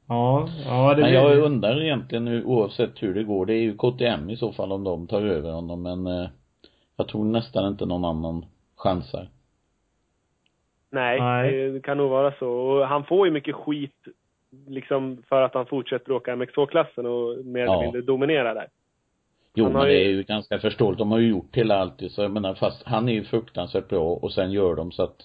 Ja, 0.09 0.49
ja 0.65 0.95
det 0.95 1.01
Men 1.03 1.11
blir 1.11 1.21
jag 1.21 1.39
undrar 1.39 1.83
egentligen 1.83 2.25
nu, 2.25 2.45
oavsett 2.45 3.03
hur 3.03 3.15
det 3.15 3.25
går, 3.25 3.47
det 3.47 3.55
är 3.55 3.63
ju 3.63 3.77
KTM 3.77 4.31
i 4.31 4.37
så 4.37 4.53
fall 4.53 4.73
om 4.73 4.85
de 4.85 5.07
tar 5.07 5.23
över 5.23 5.51
honom 5.51 5.83
men 5.83 6.07
eh, 6.07 6.29
jag 6.97 7.09
tror 7.09 7.25
nästan 7.25 7.69
inte 7.69 7.87
någon 7.87 8.05
annan 8.05 8.45
chansar. 8.77 9.29
Nej, 10.91 11.21
Nej. 11.21 11.71
det 11.71 11.81
kan 11.81 11.97
nog 11.97 12.11
vara 12.11 12.33
så. 12.39 12.51
Och 12.51 12.87
han 12.87 13.05
får 13.05 13.27
ju 13.27 13.33
mycket 13.33 13.55
skit 13.55 13.95
liksom 14.67 15.23
för 15.29 15.43
att 15.43 15.55
han 15.55 15.67
fortsätter 15.67 16.13
åka 16.13 16.35
MX2-klassen 16.37 17.07
och 17.07 17.45
mer 17.47 17.63
eller 17.63 17.73
Ja. 17.75 17.81
mindre 17.83 18.01
dominera 18.01 18.55
där. 18.55 18.67
Jo 19.55 19.65
Han 19.65 19.73
men 19.73 19.83
det 19.83 19.95
är 20.05 20.09
ju 20.09 20.23
ganska 20.23 20.59
förståeligt, 20.59 20.99
de 20.99 21.11
har 21.11 21.19
ju 21.19 21.29
gjort 21.29 21.57
hela 21.57 21.77
allt 21.79 22.03
så 22.13 22.23
jag 22.23 22.31
menar 22.31 22.55
fast 22.55 22.83
han 22.87 23.09
är 23.09 23.13
ju 23.13 23.25
fruktansvärt 23.25 23.89
bra 23.89 24.05
och 24.15 24.33
sen 24.33 24.53
gör 24.53 24.75
de 24.77 24.93
så 24.93 25.03
att 25.03 25.17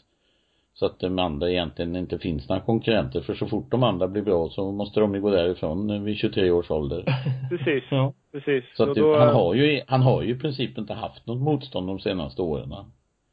så 0.73 0.86
att 0.86 0.99
de 0.99 1.19
andra 1.19 1.49
egentligen 1.51 1.95
inte 1.95 2.19
finns 2.19 2.49
några 2.49 2.61
konkurrenter 2.61 3.21
för 3.21 3.34
så 3.36 3.47
fort 3.47 3.71
de 3.71 3.84
andra 3.84 4.07
blir 4.07 4.21
bra 4.21 4.49
så 4.49 4.71
måste 4.71 4.99
de 4.99 5.15
ju 5.15 5.21
gå 5.21 5.30
därifrån 5.30 6.03
vid 6.03 6.17
23 6.17 6.51
års 6.51 6.71
ålder. 6.71 7.03
Precis, 7.49 7.84
Ja. 7.91 8.13
precis. 8.32 8.63
Så 8.78 8.84
att 8.89 8.95
då- 8.95 9.17
han 9.19 9.36
har 9.36 9.53
ju, 9.53 9.82
han 9.88 10.01
har 10.01 10.21
ju 10.21 10.30
i 10.34 10.39
princip 10.39 10.78
inte 10.78 10.93
haft 10.93 11.28
något 11.28 11.41
motstånd 11.41 11.88
de 11.88 11.99
senaste 11.99 12.41
åren. 12.41 12.73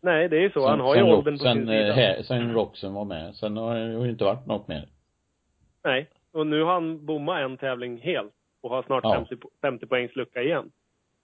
Nej, 0.03 0.29
det 0.29 0.37
är 0.37 0.41
ju 0.41 0.51
så. 0.51 0.69
Han 0.69 0.81
har 0.81 0.95
ju 0.97 1.01
sen, 1.03 1.11
åldern 1.13 1.39
på 1.39 1.45
sen, 1.45 1.57
sin 1.57 1.67
sida. 1.67 1.89
eh, 1.89 1.95
här, 1.95 2.23
sen 2.23 2.53
Roxen 2.53 2.95
var 2.95 3.05
med. 3.05 3.35
Sen 3.35 3.57
har 3.57 3.75
det 3.75 4.05
ju 4.05 4.11
inte 4.11 4.25
varit 4.25 4.47
något 4.47 4.69
mer. 4.69 4.87
Nej, 5.85 6.09
och 6.33 6.47
nu 6.47 6.63
har 6.63 6.73
han 6.73 7.07
bommat 7.07 7.41
en 7.41 7.57
tävling 7.57 7.99
helt 8.01 8.33
och 8.63 8.71
har 8.71 8.83
snart 8.83 9.05
Ja. 9.05 9.15
50, 9.15 9.35
po- 9.35 9.51
50 9.63 9.87
poängs 9.87 10.17
lucka 10.17 10.43
igen. 10.43 10.71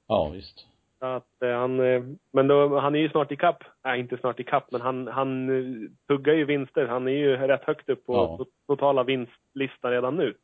Ja, 0.08 0.28
visst. 0.28 0.66
Att 1.00 1.42
eh, 1.42 1.50
han, 1.50 1.80
eh, 1.80 2.02
men 2.32 2.48
då, 2.48 2.78
han 2.78 2.94
är 2.94 2.98
ju 2.98 3.08
snart 3.08 3.32
i 3.32 3.36
kapp. 3.36 3.64
Nej, 3.84 4.00
inte 4.00 4.16
snart 4.18 4.40
i 4.40 4.44
kapp, 4.44 4.70
men 4.72 4.80
han, 4.80 5.06
han 5.08 5.48
eh, 5.50 5.90
tuggar 6.08 6.34
ju 6.34 6.44
vinster. 6.44 6.86
Han 6.86 7.08
är 7.08 7.12
ju 7.12 7.36
rätt 7.36 7.64
högt 7.64 7.88
upp 7.88 8.06
på 8.06 8.14
Ja. 8.14 8.36
to- 8.40 8.48
totala 8.66 9.02
vinstlistan 9.04 9.90
redan 9.90 10.16
nu. 10.16 10.34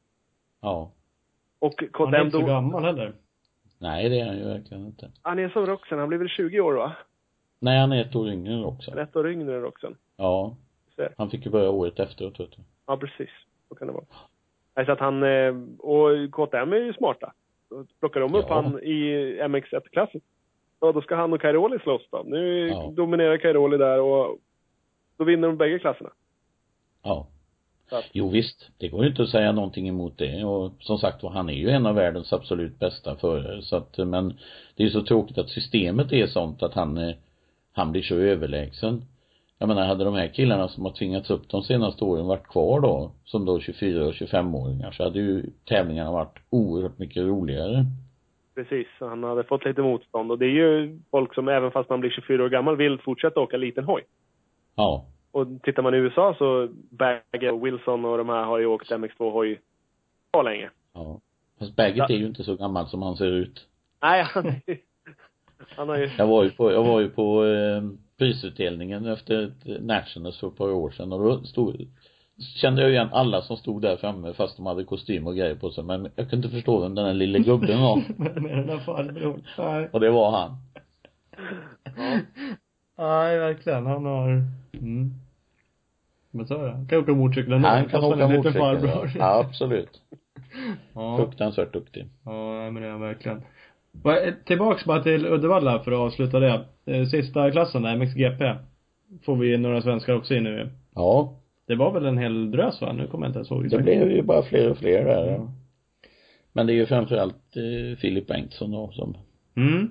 Ja. 0.60 0.90
Och 1.58 1.74
Han 1.92 2.14
är 2.14 2.24
inte 2.24 2.38
så 2.38 2.46
gammal 2.46 2.84
heller. 2.84 3.12
Nej, 3.78 4.08
det 4.08 4.20
är 4.20 4.26
han 4.26 4.36
ju 4.38 4.44
verkligen 4.44 4.86
inte. 4.86 5.10
han 5.22 5.38
är 5.38 5.48
som 5.48 5.66
Roxen, 5.66 5.98
han 5.98 6.08
blir 6.08 6.18
väl 6.18 6.28
20 6.28 6.60
år 6.60 6.72
va? 6.74 6.92
Nej, 7.58 7.78
han 7.78 7.92
är 7.92 8.00
ett 8.00 8.14
år 8.16 8.28
yngre 8.28 8.52
än 8.54 8.60
är 8.98 9.02
ett 9.02 9.16
år 9.16 9.30
yngre 9.30 9.54
än 9.54 9.62
Roxen. 9.62 9.96
Ja. 10.16 10.56
Han 11.16 11.30
fick 11.30 11.44
ju 11.44 11.50
börja 11.50 11.70
året 11.70 11.98
efteråt, 11.98 12.40
vet 12.40 12.50
du. 12.50 12.62
Ja, 12.86 12.96
precis. 12.96 13.30
Så 13.68 13.74
kan 13.74 13.86
det 13.86 13.92
vara. 13.94 14.04
Nej, 14.76 14.86
så 14.86 14.92
att 14.92 15.00
han, 15.00 15.22
och 15.78 16.08
KTM 16.32 16.72
är 16.72 16.76
ju 16.76 16.92
smarta. 16.92 17.32
Plockar 18.00 18.20
de 18.20 18.34
upp 18.34 18.46
Ja. 18.48 18.54
han 18.60 18.82
i 18.82 19.02
MX1-klassen. 19.48 20.20
Ja, 20.80 20.92
då 20.92 21.02
ska 21.02 21.16
han 21.16 21.32
och 21.32 21.40
Cairoli 21.40 21.78
slåss 21.78 22.02
då. 22.10 22.22
Nu 22.26 22.68
Ja. 22.68 22.90
dominerar 22.96 23.36
Cairoli 23.36 23.76
där 23.76 24.00
och 24.00 24.38
då 25.16 25.24
vinner 25.24 25.48
de 25.48 25.56
bägge 25.56 25.78
klasserna. 25.78 26.10
Ja. 27.02 27.26
Att- 27.90 28.04
Jo 28.12 28.28
visst, 28.30 28.70
det 28.78 28.88
går 28.88 29.04
ju 29.04 29.10
inte 29.10 29.22
att 29.22 29.28
säga 29.28 29.52
någonting 29.52 29.88
emot 29.88 30.18
det 30.18 30.44
och 30.44 30.72
som 30.80 30.98
sagt 30.98 31.22
var, 31.22 31.30
han 31.30 31.48
är 31.48 31.52
ju 31.54 31.68
en 31.70 31.86
av 31.86 31.94
världens 31.94 32.32
absolut 32.32 32.78
bästa 32.78 33.16
förare 33.16 33.62
så 33.62 33.76
att, 33.76 33.98
men 33.98 34.28
det 34.76 34.82
är 34.82 34.86
ju 34.86 34.90
så 34.90 35.02
tråkigt 35.02 35.38
att 35.38 35.48
systemet 35.50 36.12
är 36.12 36.26
sånt 36.26 36.62
att 36.62 36.74
han, 36.74 36.98
eh, 36.98 37.14
han 37.72 37.92
blir 37.92 38.02
så 38.02 38.14
överlägsen. 38.14 39.02
Jag 39.58 39.68
menar, 39.68 39.86
hade 39.86 40.04
de 40.04 40.14
här 40.14 40.28
killarna 40.28 40.68
som 40.68 40.84
har 40.84 40.92
tvingats 40.92 41.30
upp 41.30 41.48
de 41.48 41.62
senaste 41.62 42.04
åren 42.04 42.26
varit 42.26 42.48
kvar 42.48 42.80
då, 42.80 43.12
som 43.24 43.44
då 43.44 43.60
24 43.60 44.06
och 44.06 44.12
25-åringar, 44.12 44.90
så 44.90 45.04
hade 45.04 45.18
ju 45.18 45.46
tävlingarna 45.64 46.12
varit 46.12 46.38
oerhört 46.50 46.98
mycket 46.98 47.22
roligare. 47.22 47.84
Precis, 48.54 48.86
han 49.00 49.24
hade 49.24 49.44
fått 49.44 49.64
lite 49.64 49.82
motstånd. 49.82 50.30
Och 50.30 50.38
det 50.38 50.46
är 50.46 50.50
ju 50.50 50.98
folk 51.10 51.34
som 51.34 51.48
även 51.48 51.70
fast 51.70 51.90
man 51.90 52.00
blir 52.00 52.10
24 52.10 52.44
år 52.44 52.48
gammal 52.48 52.76
vill 52.76 52.98
fortsätta 52.98 53.40
åka 53.40 53.56
liten 53.56 53.84
hoj. 53.84 54.02
Ja. 54.74 55.06
Och 55.32 55.46
tittar 55.62 55.82
man 55.82 55.94
i 55.94 55.98
USA 55.98 56.34
så 56.38 56.68
Bagge 56.90 57.50
och 57.50 57.66
Wilson 57.66 58.04
och 58.04 58.18
de 58.18 58.28
här 58.28 58.44
har 58.44 58.58
ju 58.58 58.66
åkt 58.66 58.90
MX2-hoj 58.90 59.60
så 60.34 60.42
länge. 60.42 60.70
Ja. 60.94 61.20
Fast 61.58 61.76
Baggett 61.76 62.10
är 62.10 62.14
ju 62.14 62.26
inte 62.26 62.44
så 62.44 62.56
gammal 62.56 62.86
som 62.86 63.02
han 63.02 63.16
ser 63.16 63.32
ut. 63.32 63.66
Nej, 64.02 64.22
han, 64.22 64.44
han 65.68 65.88
har 65.88 65.96
ju... 65.96 66.10
Jag 66.18 66.26
var 66.26 66.44
ju 66.44 66.50
på, 66.50 66.72
jag 66.72 66.84
var 66.84 67.00
ju 67.00 67.10
på 67.10 67.44
eh, 67.44 67.82
prisutdelningen 68.18 69.06
efter 69.06 69.42
ett 69.42 69.82
Nationals 69.82 70.38
för 70.40 70.48
ett 70.48 70.56
par 70.56 70.70
år 70.70 70.90
sedan 70.90 71.12
och 71.12 71.24
då 71.24 71.44
stod, 71.44 71.88
kände 72.56 72.82
jag 72.82 72.90
igen 72.90 73.08
alla 73.12 73.42
som 73.42 73.56
stod 73.56 73.82
där 73.82 73.96
framme 73.96 74.32
fast 74.32 74.56
de 74.56 74.66
hade 74.66 74.84
kostym 74.84 75.26
och 75.26 75.36
grejer 75.36 75.54
på 75.54 75.70
sig 75.70 75.84
men 75.84 76.08
jag 76.16 76.30
kunde 76.30 76.46
inte 76.46 76.56
förstå 76.56 76.80
vem 76.80 76.94
den 76.94 77.04
där 77.04 77.14
lille 77.14 77.38
gubben 77.38 77.80
var. 77.80 77.96
Med 78.40 78.56
den 78.56 78.66
där 78.66 78.78
farbrorn. 78.78 79.42
Nej. 79.58 79.88
Och 79.92 80.00
det 80.00 80.10
var 80.10 80.30
han. 80.30 80.56
Nej, 82.98 83.38
verkligen. 83.38 83.86
Han 83.86 84.04
har, 84.04 84.28
mm. 84.72 85.14
Men 86.30 86.46
så 86.46 86.54
är 86.54 86.64
det. 86.64 86.72
Han 86.72 86.88
kan 86.88 86.98
åka 86.98 87.12
motorcykel 87.12 87.52
ändå. 87.52 87.68
Han 87.68 87.88
kan 87.88 88.04
åka 88.04 88.28
motorcykel. 88.28 88.54
Ja. 88.54 88.74
farbror. 88.74 89.10
ja, 89.14 89.44
absolut. 89.48 90.00
Ja. 90.94 91.16
Fruktansvärt 91.16 91.72
duktig. 91.72 92.06
Ja, 92.24 92.70
men 92.70 92.74
det 92.74 92.88
är 92.88 92.90
han 92.90 93.00
verkligen. 93.00 93.42
Eh, 94.04 94.34
Tillbaks 94.44 94.84
bara 94.84 95.02
till 95.02 95.26
Uddevalla 95.26 95.78
för 95.78 95.92
att 95.92 95.98
avsluta 95.98 96.40
det. 96.40 96.64
Eh, 96.86 97.04
Sista 97.06 97.50
klassen 97.50 97.82
där, 97.82 97.96
MXGP. 97.96 98.54
Får 99.24 99.36
vi 99.36 99.56
några 99.58 99.82
svenskar 99.82 100.14
också 100.14 100.34
in 100.34 100.44
nu. 100.44 100.70
Ja, 100.94 101.34
Det 101.66 101.74
var 101.74 101.92
väl 101.92 102.06
en 102.06 102.18
hel 102.18 102.50
drös 102.50 102.80
va? 102.80 102.92
Nu 102.92 103.06
kommer 103.06 103.26
jag 103.26 103.30
inte 103.30 103.38
ens 103.38 103.50
ihåg 103.50 103.70
det 103.70 103.82
blev 103.82 104.10
ju 104.10 104.22
bara 104.22 104.42
fler 104.42 104.70
och 104.70 104.78
fler 104.78 105.04
där. 105.04 105.26
Ja. 105.32 105.48
Men 106.52 106.66
det 106.66 106.72
är 106.72 106.74
ju 106.74 106.86
framförallt 106.86 107.56
eh, 107.56 107.98
Filip 107.98 108.26
Bengtsson 108.26 108.70
då 108.70 108.90
som 108.92 109.16
Mm. 109.56 109.90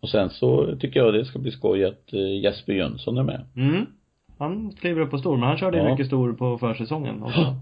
och 0.00 0.08
sen 0.08 0.30
så 0.30 0.76
tycker 0.76 1.00
jag 1.00 1.14
det 1.14 1.24
ska 1.24 1.38
bli 1.38 1.50
skoj 1.50 1.84
att 1.84 2.12
eh, 2.12 2.40
Jesper 2.40 2.72
Jönsson 2.72 3.18
är 3.18 3.22
med. 3.22 3.40
Mm. 3.56 3.86
Han 4.38 4.72
kliver 4.80 5.00
upp 5.00 5.10
på 5.10 5.18
stor, 5.18 5.36
men 5.36 5.48
han 5.48 5.56
körde 5.58 5.76
ju 5.78 5.84
Ja. 5.84 5.90
mycket 5.90 6.06
stor 6.06 6.32
på 6.32 6.58
försäsongen 6.58 7.22
också. 7.22 7.56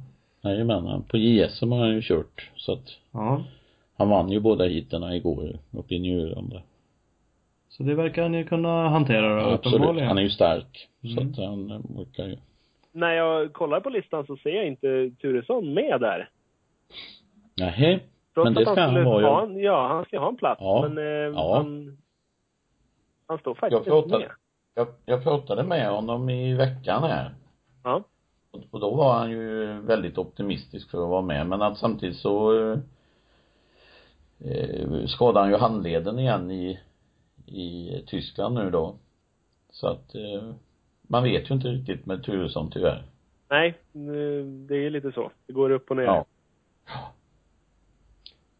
Jajamän, 0.44 0.86
han- 0.86 1.02
på 1.02 1.16
JSM 1.16 1.72
har 1.72 1.78
han 1.78 1.94
ju 1.94 2.02
kört 2.02 2.50
så 2.56 2.72
att 2.72 2.88
Ja. 3.12 3.44
Han 4.00 4.08
vann 4.08 4.28
ju 4.30 4.40
båda 4.40 4.64
heaterna 4.64 5.16
igår 5.16 5.58
uppe 5.70 5.94
i 5.94 5.98
Njurunda. 5.98 6.62
Så 7.68 7.82
det 7.82 7.94
verkar 7.94 8.22
han 8.22 8.34
ju 8.34 8.44
kunna 8.44 8.88
hantera 8.88 9.42
då, 9.42 9.50
Absolut, 9.50 9.66
uppenbarligen. 9.74 10.08
han 10.08 10.18
är 10.18 10.22
ju 10.22 10.30
stark. 10.30 10.88
Så 11.02 11.20
Mm. 11.20 11.30
att 11.30 11.36
han 11.38 11.70
eh, 11.70 11.80
orkar 12.00 12.24
ju. 12.26 12.36
När 12.92 13.12
jag 13.12 13.52
kollar 13.52 13.80
på 13.80 13.90
listan 13.90 14.26
så 14.26 14.36
ser 14.36 14.50
jag 14.50 14.66
inte 14.66 15.10
Turesson 15.20 15.74
med 15.74 16.00
där. 16.00 16.28
Nähä. 17.56 18.00
Trots 18.34 18.44
Men 18.44 18.54
det 18.54 18.64
han 18.64 18.74
ska 18.74 18.82
han 18.82 18.90
skulle 18.94 19.04
ha, 19.08 19.12
ha 19.14 19.20
ja. 19.20 19.42
en, 19.42 19.60
ja, 19.60 19.88
han 19.88 20.04
ska 20.04 20.18
ha 20.20 20.28
en 20.28 20.36
plats. 20.36 20.60
Ja. 20.60 20.88
Men 20.88 20.98
eh, 20.98 21.04
Ja. 21.34 21.56
han, 21.56 21.98
han 23.26 23.38
står 23.38 23.54
faktiskt 23.54 23.86
Jag 23.86 24.02
pratade, 24.04 24.24
med. 24.24 24.32
jag, 24.74 24.86
jag 25.06 25.22
pratade 25.22 25.62
med 25.62 25.90
honom 25.90 26.30
i 26.30 26.54
veckan 26.54 27.02
här. 27.02 27.30
Ja. 27.84 28.02
Och, 28.50 28.60
och 28.70 28.80
då 28.80 28.94
var 28.94 29.12
han 29.14 29.30
ju 29.30 29.66
väldigt 29.80 30.18
optimistisk 30.18 30.90
för 30.90 31.02
att 31.02 31.08
vara 31.10 31.22
med. 31.22 31.46
Men 31.46 31.62
att 31.62 31.78
samtidigt 31.78 32.16
så 32.16 32.52
eh, 34.44 35.06
skadade 35.06 35.40
han 35.40 35.50
ju 35.50 35.56
handleden 35.56 36.18
igen 36.18 36.50
i, 36.50 36.80
i 37.46 37.90
Tyskland 38.06 38.54
nu 38.54 38.70
då. 38.70 38.94
Så 39.70 39.86
att 39.86 40.14
eh, 40.14 40.52
man 41.02 41.22
vet 41.22 41.50
ju 41.50 41.54
inte 41.54 41.68
riktigt 41.68 42.06
med 42.06 42.24
Turesson 42.24 42.70
tyvärr. 42.70 43.02
Nej, 43.50 43.74
det 44.68 44.76
är 44.86 44.90
lite 44.90 45.12
så. 45.12 45.30
Det 45.46 45.52
går 45.52 45.70
upp 45.70 45.90
och 45.90 45.96
ner. 45.96 46.04
Ja. 46.04 46.24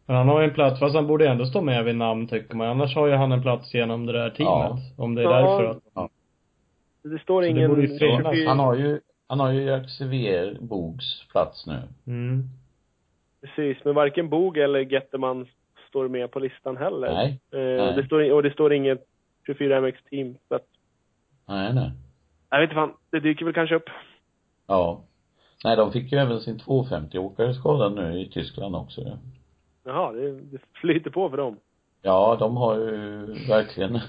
Men 0.05 0.15
han 0.15 0.27
har 0.29 0.41
ju 0.41 0.47
en 0.47 0.53
plats, 0.53 0.79
fast 0.79 0.95
han 0.95 1.07
borde 1.07 1.27
ändå 1.29 1.45
stå 1.45 1.61
med 1.61 1.85
vid 1.85 1.95
namn 1.95 2.27
tycker 2.27 2.55
man. 2.55 2.67
Annars 2.67 2.95
har 2.95 3.07
ju 3.07 3.13
han 3.13 3.31
en 3.31 3.41
plats 3.41 3.73
genom 3.73 4.05
det 4.05 4.13
där 4.13 4.29
teamet. 4.29 4.79
Om 4.97 5.15
det 5.15 5.21
är 5.21 5.25
Ja. 5.25 5.35
därför 5.39 5.65
att, 5.65 6.11
Det 7.03 7.19
står 7.19 7.23
Så 7.23 7.41
det 7.41 7.47
ingen... 7.49 7.99
Fyra- 7.99 8.47
Han 8.47 8.59
har 8.59 8.75
ju, 8.75 8.99
han 9.27 9.39
har 9.39 9.51
ju 9.51 9.83
Xavier 9.83 10.57
Bogs 10.61 11.27
plats 11.31 11.67
nu. 11.67 11.81
mm. 12.07 12.43
Precis, 13.41 13.83
men 13.85 13.95
varken 13.95 14.29
Bog 14.29 14.57
eller 14.57 14.79
Getterman 14.79 15.47
står 15.91 16.07
med 16.07 16.31
på 16.31 16.39
listan 16.39 16.77
heller. 16.77 17.13
Nej. 17.13 17.39
Eh, 17.51 17.85
Nej. 17.85 17.95
Det 17.95 18.05
står, 18.05 18.31
och 18.33 18.43
det 18.43 18.51
står 18.51 18.73
inget 18.73 19.05
24MX-team. 19.47 20.35
Så 20.47 20.55
att, 20.55 20.65
Nej, 21.47 21.73
nej. 21.73 21.91
jag 22.49 22.59
vet 22.59 22.63
inte 22.69 22.75
fan, 22.75 22.93
det 23.09 23.19
dyker 23.19 23.45
väl 23.45 23.53
kanske 23.53 23.75
upp. 23.75 23.89
Ja. 24.67 25.01
Nej, 25.63 25.75
de 25.75 25.91
fick 25.91 26.11
ju 26.11 26.17
även 26.17 26.39
sin 26.39 26.57
250-åkare 26.59 27.53
skadad 27.53 27.93
nu 27.95 28.21
i 28.21 28.29
Tyskland 28.29 28.75
också 28.75 29.01
ju. 29.01 29.11
Jaha, 29.83 30.11
det, 30.11 30.31
det 30.31 30.57
flyter 30.73 31.09
på 31.09 31.29
för 31.29 31.37
dem. 31.37 31.57
Ja, 32.01 32.37
de 32.39 32.57
har 32.57 32.75
ju 32.77 33.25
verkligen 33.47 33.99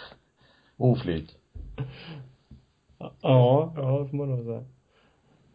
oflyt. 0.76 1.36
Ja, 3.22 3.72
ja, 3.76 4.06
får 4.10 4.16
man 4.16 4.30
nog 4.30 4.44
säga. 4.44 4.64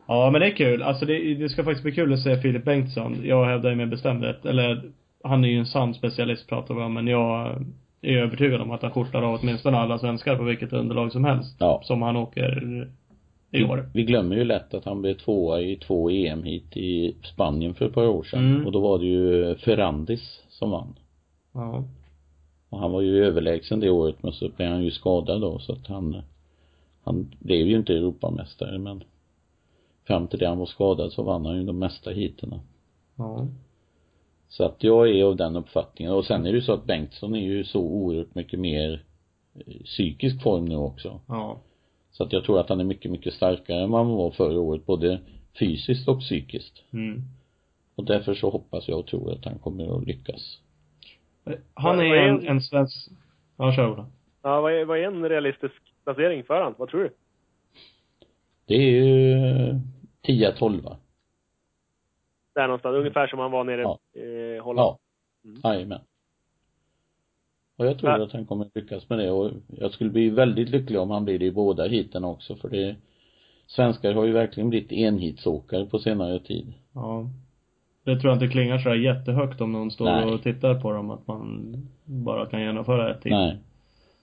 Ja, 0.08 0.30
men 0.32 0.42
det 0.42 0.48
är 0.48 0.56
kul. 0.56 0.84
Alltså 0.84 1.06
det, 1.06 1.34
det 1.34 1.50
ska 1.50 1.64
faktiskt 1.64 1.84
bli 1.84 1.92
kul 1.92 2.14
att 2.14 2.20
se 2.24 2.38
Filip 2.38 2.64
Bengtsson. 2.66 3.20
Jag 3.24 3.46
hävdar 3.46 3.70
ju 3.70 3.76
med 3.76 3.90
bestämdhet, 3.90 4.46
eller 4.46 4.92
han 5.28 5.44
är 5.44 5.48
ju 5.48 5.60
en 5.60 5.66
sann 5.66 5.94
specialist 5.94 6.48
pratar 6.48 6.76
vi 6.76 6.82
om, 6.82 6.94
men 6.94 7.08
jag 7.08 7.62
är 8.02 8.18
övertygad 8.18 8.62
om 8.62 8.72
att 8.72 8.82
han 8.82 8.92
skjortar 8.92 9.22
av 9.22 9.40
åtminstone 9.42 9.78
alla 9.78 10.00
svenskar 10.00 10.36
på 10.36 10.44
vilket 10.44 10.74
underlag 10.74 11.12
som 11.12 11.26
helst. 11.26 11.56
Ja. 11.60 11.82
Som 11.84 12.02
han 12.02 12.16
åker 12.16 12.88
i 13.52 13.64
år. 13.64 13.90
Vi 13.94 14.04
glömmer 14.04 14.36
ju 14.36 14.44
lätt 14.44 14.74
att 14.74 14.86
han 14.86 15.02
blev 15.02 15.14
tvåa 15.14 15.62
i 15.62 15.76
två 15.76 16.10
EM 16.10 16.44
hit 16.44 16.78
i 16.78 17.16
Spanien 17.24 17.74
för 17.74 17.86
ett 17.86 17.94
par 17.94 18.08
år 18.08 18.24
sedan. 18.24 18.56
Mm. 18.56 18.66
Och 18.66 18.72
då 18.72 18.80
var 18.80 19.00
det 19.00 19.06
ju 19.06 19.56
Ferrandis 19.56 20.44
som 20.50 20.72
vann. 20.72 20.96
Ja. 21.54 21.84
Och 22.70 22.80
han 22.80 22.92
var 22.92 23.02
ju 23.02 23.26
överlägsen 23.26 23.80
det 23.80 23.90
året 23.90 24.24
men 24.24 24.32
så 24.32 24.50
blev 24.50 24.70
han 24.70 24.84
ju 24.84 24.92
skadad 24.92 25.42
då 25.42 25.60
så 25.60 25.74
att 25.74 25.88
han 25.88 26.22
han 27.04 27.32
blev 27.40 27.68
ju 27.68 27.76
inte 27.76 27.94
Europamästare 27.94 28.80
men 28.80 29.04
fram 30.08 30.28
till 30.28 30.40
det 30.40 30.48
han 30.48 30.58
var 30.58 30.66
skadad 30.66 31.12
så 31.12 31.24
vann 31.24 31.46
han 31.46 31.58
ju 31.58 31.64
de 31.64 31.80
mesta 31.80 32.12
heaterna. 32.12 32.60
Ja. 33.16 33.48
Så 34.58 34.64
att 34.66 34.84
jag 34.84 35.10
är 35.10 35.24
av 35.24 35.36
den 35.36 35.56
uppfattningen. 35.56 36.14
Och 36.14 36.26
sen 36.26 36.46
är 36.46 36.52
det 36.52 36.56
ju 36.58 36.62
så 36.62 36.74
att 36.74 36.86
Bengtsson 36.86 37.36
är 37.36 37.40
ju 37.42 37.64
så 37.64 37.80
oerhört 37.82 38.36
mycket 38.36 38.60
mer 38.60 39.04
eh, 39.56 39.84
psykisk 39.84 40.44
form 40.44 40.66
nu 40.66 40.76
också. 40.76 41.20
Ja. 41.28 41.58
Så 42.12 42.24
att 42.24 42.34
jag 42.34 42.44
tror 42.44 42.60
att 42.60 42.70
han 42.70 42.80
är 42.80 42.84
mycket, 42.84 43.12
mycket 43.12 43.34
starkare 43.34 43.82
än 43.84 43.92
vad 43.92 44.06
han 44.06 44.16
var 44.16 44.32
förra 44.32 44.60
året, 44.60 44.86
både 44.86 45.20
fysiskt 45.60 46.08
och 46.08 46.20
psykiskt. 46.20 46.84
Mm. 46.94 47.22
Och 47.96 48.04
därför 48.06 48.34
så 48.34 48.50
hoppas 48.50 48.88
jag 48.88 49.00
och 49.00 49.08
tror 49.08 49.32
att 49.34 49.46
han 49.46 49.60
kommer 49.60 49.98
att 49.98 50.08
lyckas. 50.08 50.60
Han 51.74 51.98
Vad- 51.98 52.06
är 52.06 52.16
en- 52.16 52.48
en 52.48 52.62
svensk, 52.62 53.10
ja 53.58 53.74
kör 53.76 53.92
Ola. 53.92 54.06
Ja, 54.42 54.62
vad 54.62 54.74
är, 54.74 54.86
vad 54.86 54.98
är 55.00 55.04
en 55.04 55.30
realistisk 55.30 55.74
placering 56.04 56.44
för 56.44 56.62
han? 56.62 56.76
Vad 56.78 56.90
tror 56.90 57.04
du? 57.04 57.10
Det 58.68 58.76
är 58.76 59.04
ju 59.04 59.80
10-12 60.28 60.96
Där 62.56 62.68
någonstans, 62.68 62.96
ungefär 62.96 63.28
som 63.28 63.40
han 63.40 63.52
var 63.52 63.64
nere 63.64 63.82
Ja. 63.82 64.00
i 64.20 64.58
Holland. 64.58 64.88
Ja. 64.88 65.00
Mm. 65.46 65.62
Jajamän. 65.64 66.02
Och 67.78 67.86
jag 67.86 68.00
tror 68.00 68.12
Ja. 68.12 68.24
att 68.24 68.32
han 68.32 68.46
kommer 68.46 68.68
lyckas 68.74 69.10
med 69.10 69.20
det 69.20 69.32
och 69.32 69.52
jag 69.68 69.92
skulle 69.92 70.10
bli 70.10 70.30
väldigt 70.30 70.70
lycklig 70.70 71.00
om 71.00 71.10
han 71.10 71.26
blir 71.26 71.40
det 71.40 71.46
i 71.46 71.52
båda 71.52 71.88
heaten 71.88 72.24
också 72.24 72.56
för 72.56 72.70
det 72.70 72.96
Svenskar 73.68 74.14
har 74.14 74.26
ju 74.26 74.32
verkligen 74.32 74.70
blivit 74.70 74.92
enhitsåkare 74.92 75.86
på 75.86 76.00
senare 76.00 76.40
tid. 76.40 76.74
Ja. 76.94 77.30
Det 78.04 78.20
tror 78.20 78.34
jag 78.34 78.36
inte 78.36 78.48
klingar 78.48 78.78
sådär 78.78 78.96
jättehögt 78.96 79.62
om 79.62 79.72
någon 79.72 79.92
står 79.92 80.06
Nej. 80.06 80.34
och 80.34 80.44
tittar 80.44 80.82
på 80.82 80.92
dem, 80.92 81.10
att 81.12 81.28
man 81.28 81.76
bara 82.06 82.46
kan 82.46 82.62
genomföra 82.62 83.16
ett 83.16 83.22
till. 83.22 83.32
Nej. 83.32 83.58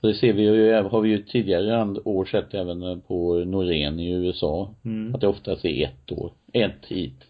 Det 0.00 0.14
ser 0.14 0.32
vi 0.32 0.42
ju, 0.42 0.72
har 0.82 1.00
vi 1.00 1.08
ju 1.08 1.22
tidigare 1.22 1.96
år 2.04 2.24
sett 2.24 2.54
även 2.54 3.00
på 3.00 3.34
Norén 3.34 4.00
i 4.00 4.10
USA. 4.12 4.74
Mm. 4.84 5.14
Att 5.14 5.20
det 5.20 5.28
oftast 5.28 5.64
är 5.64 5.84
ett 5.84 6.12
år, 6.12 6.32
ett 6.52 6.86
hit. 6.86 7.24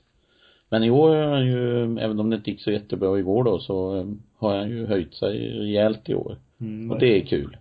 Men 0.73 0.85
i 0.85 0.91
år 0.91 1.14
har 1.16 1.27
han 1.27 1.47
ju, 1.47 1.83
även 1.99 2.20
om 2.20 2.31
det 2.31 2.37
inte 2.37 2.51
gick 2.51 2.61
så 2.61 2.70
jättebra 2.70 3.18
igår 3.18 3.45
då, 3.45 3.59
så 3.59 3.97
eh, 3.97 4.05
har 4.39 4.57
han 4.57 4.70
ju 4.70 4.87
höjt 4.87 5.14
sig 5.14 5.59
rejält 5.59 6.09
i 6.09 6.14
år. 6.14 6.37
Mm, 6.61 6.91
Och 6.91 6.99
det 6.99 7.07
är 7.07 7.27
kul. 7.27 7.57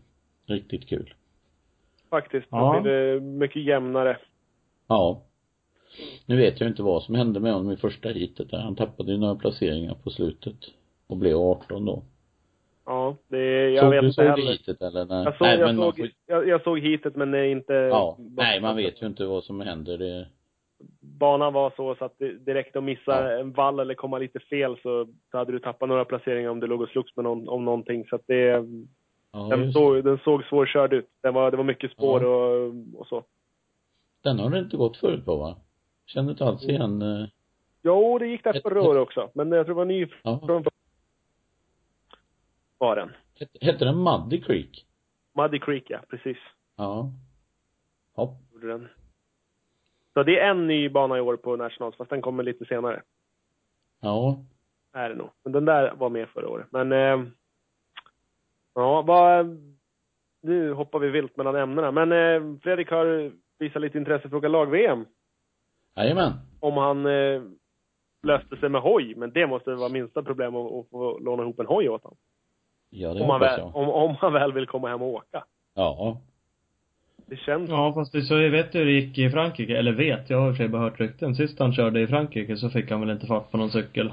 Riktigt 0.45 0.87
kul. 0.89 1.13
Faktiskt. 2.09 2.47
Ja. 2.49 2.73
Då 2.75 2.81
blir 2.81 2.91
det 2.91 3.19
mycket 3.21 3.63
jämnare. 3.63 4.17
Ja. 4.87 5.21
Nu 6.25 6.37
vet 6.37 6.59
jag 6.59 6.69
inte 6.69 6.83
vad 6.83 7.03
som 7.03 7.15
hände 7.15 7.39
med 7.39 7.53
honom 7.53 7.71
i 7.71 7.77
första 7.77 8.09
hitet 8.09 8.51
där. 8.51 8.57
Han 8.57 8.75
tappade 8.75 9.11
ju 9.11 9.17
några 9.17 9.35
placeringar 9.35 9.93
på 10.03 10.09
slutet. 10.09 10.55
Och 11.07 11.17
blev 11.17 11.37
18 11.37 11.85
då. 11.85 12.03
Ja, 12.85 13.15
det, 13.27 13.69
jag 13.69 13.83
såg 13.83 13.91
vet 13.91 14.01
du 14.01 14.07
inte 14.07 14.15
såg 14.15 14.25
heller. 14.25 14.51
hitet 14.51 14.81
eller? 14.81 15.05
Nej, 15.05 15.23
Jag 15.23 15.37
såg, 15.37 15.47
nej 15.47 15.59
jag, 15.59 15.75
såg, 15.75 15.97
får, 15.97 16.09
jag, 16.27 16.47
jag 16.47 16.63
såg 16.63 16.79
hitet 16.79 17.15
men 17.15 17.31
det 17.31 17.39
är 17.39 17.45
inte... 17.45 17.73
Ja. 17.73 18.17
Nej, 18.19 18.61
man 18.61 18.75
vet 18.75 19.01
ju 19.01 19.07
inte 19.07 19.25
vad 19.25 19.43
som 19.43 19.61
händer. 19.61 19.97
Det, 19.97 20.27
Banan 21.21 21.53
var 21.53 21.73
så, 21.75 21.95
så 21.95 22.05
att 22.05 22.13
det, 22.17 22.31
det 22.45 22.53
räckte 22.53 22.77
att 22.77 22.83
missa 22.83 23.39
en 23.39 23.51
vall 23.51 23.79
eller 23.79 23.93
komma 23.93 24.17
lite 24.17 24.39
fel 24.39 24.77
så, 24.83 25.07
så 25.31 25.37
hade 25.37 25.51
du 25.51 25.59
tappat 25.59 25.89
några 25.89 26.05
placeringar 26.05 26.49
om 26.49 26.59
du 26.59 26.67
låg 26.67 26.81
och 26.81 26.89
slogs 26.89 27.15
med 27.15 27.23
någon, 27.23 27.49
om 27.49 27.65
någonting. 27.65 28.05
Så 28.09 28.15
att 28.15 28.21
det, 28.27 28.65
ja, 29.31 29.47
den, 29.49 29.73
såg, 29.73 30.03
den 30.03 30.17
såg 30.17 30.43
svårkörd 30.43 30.93
ut. 30.93 31.09
Den 31.21 31.33
var, 31.33 31.51
det 31.51 31.57
var 31.57 31.63
mycket 31.63 31.91
spår 31.91 32.23
Ja. 32.23 32.27
och, 32.29 32.73
och 32.99 33.07
så. 33.07 33.23
den 34.23 34.39
har 34.39 34.49
det 34.49 34.59
inte 34.59 34.77
gått 34.77 34.97
förut 34.97 35.25
på 35.25 35.35
va? 35.35 35.55
Känner 36.05 36.31
inte 36.31 36.45
alls 36.45 36.63
igen, 36.63 37.01
eh, 37.01 37.27
Jo, 37.83 38.19
det 38.19 38.27
gick 38.27 38.43
där 38.43 38.61
förra 38.63 38.81
året 38.81 39.01
också. 39.01 39.29
Men 39.33 39.51
jag 39.51 39.65
tror 39.65 39.75
det 39.75 39.77
var 39.77 39.85
ny 39.85 40.07
ja. 40.23 40.39
från 40.45 40.63
var 42.77 42.95
den. 42.95 43.11
Hette- 43.61 43.85
den 43.85 44.03
Muddy 44.03 44.41
Creek? 44.41 44.85
Muddy 45.33 45.59
Creek, 45.59 45.83
ja. 45.89 45.99
Precis. 46.09 46.37
Ja. 46.77 47.11
Ja. 48.15 48.37
Gjorde 48.53 48.67
den. 48.67 48.87
Så 50.13 50.23
det 50.23 50.39
är 50.39 50.49
en 50.49 50.67
ny 50.67 50.89
bana 50.89 51.17
i 51.17 51.21
år 51.21 51.37
på 51.37 51.55
Nationals, 51.55 51.95
fast 51.95 52.09
den 52.09 52.21
kommer 52.21 52.43
lite 52.43 52.65
senare. 52.65 53.01
Ja. 54.01 54.37
Är 54.93 55.09
det 55.09 55.15
nog. 55.15 55.29
Men 55.43 55.53
den 55.53 55.65
där 55.65 55.93
var 55.95 56.09
med 56.09 56.29
förra 56.29 56.49
året. 56.49 56.67
Men, 56.69 56.91
eh, 56.91 57.27
ja, 58.75 59.01
vad, 59.01 59.57
nu 60.41 60.73
hoppar 60.73 60.99
vi 60.99 61.09
vilt 61.09 61.37
mellan 61.37 61.55
ämnena. 61.55 61.91
Men 61.91 62.11
eh, 62.11 62.59
Fredrik 62.61 62.91
har 62.91 63.31
visat 63.59 63.81
lite 63.81 63.97
intresse 63.97 64.29
för 64.29 64.37
att 64.37 64.39
åka 64.39 64.47
lag-VM. 64.47 65.05
Jajamän. 65.95 66.31
Om 66.59 66.77
han 66.77 67.05
eh, 67.05 67.41
löste 68.23 68.57
sig 68.57 68.69
med 68.69 68.81
hoj. 68.81 69.15
Men 69.15 69.31
det 69.31 69.47
måste 69.47 69.75
vara 69.75 69.89
minsta 69.89 70.23
problem 70.23 70.55
att, 70.55 70.71
att 70.71 70.89
få 70.89 71.19
låna 71.19 71.43
ihop 71.43 71.59
en 71.59 71.65
hoj 71.65 71.89
åt 71.89 72.03
honom. 72.03 72.17
Ja, 72.89 73.13
det 73.13 73.21
Om 73.21 73.29
han, 73.29 73.39
väl, 73.39 73.59
jag. 73.59 73.75
om, 73.75 73.89
om 73.89 74.15
han 74.15 74.33
väl 74.33 74.53
vill 74.53 74.67
komma 74.67 74.89
hem 74.89 75.01
och 75.01 75.07
åka. 75.07 75.43
Ja. 75.73 76.21
Det 77.31 77.37
känns... 77.37 77.69
Ja, 77.69 77.93
fast 77.93 78.11
det, 78.11 78.21
så 78.21 78.33
jag 78.33 78.49
vet 78.51 78.75
hur 78.75 78.85
det 78.85 78.91
gick 78.91 79.17
i 79.17 79.29
Frankrike. 79.29 79.77
Eller 79.77 79.91
vet, 79.91 80.29
jag 80.29 80.39
har 80.39 80.47
i 80.47 80.51
och 80.51 80.55
för 80.55 80.63
sig 80.63 80.67
bara 80.69 80.81
hört 80.81 80.99
rykten. 80.99 81.35
Sist 81.35 81.59
han 81.59 81.73
körde 81.73 82.01
i 82.01 82.07
Frankrike 82.07 82.57
så 82.57 82.69
fick 82.69 82.91
han 82.91 82.99
väl 83.01 83.09
inte 83.09 83.27
fatt 83.27 83.51
på 83.51 83.57
någon 83.57 83.69
cykel. 83.71 84.11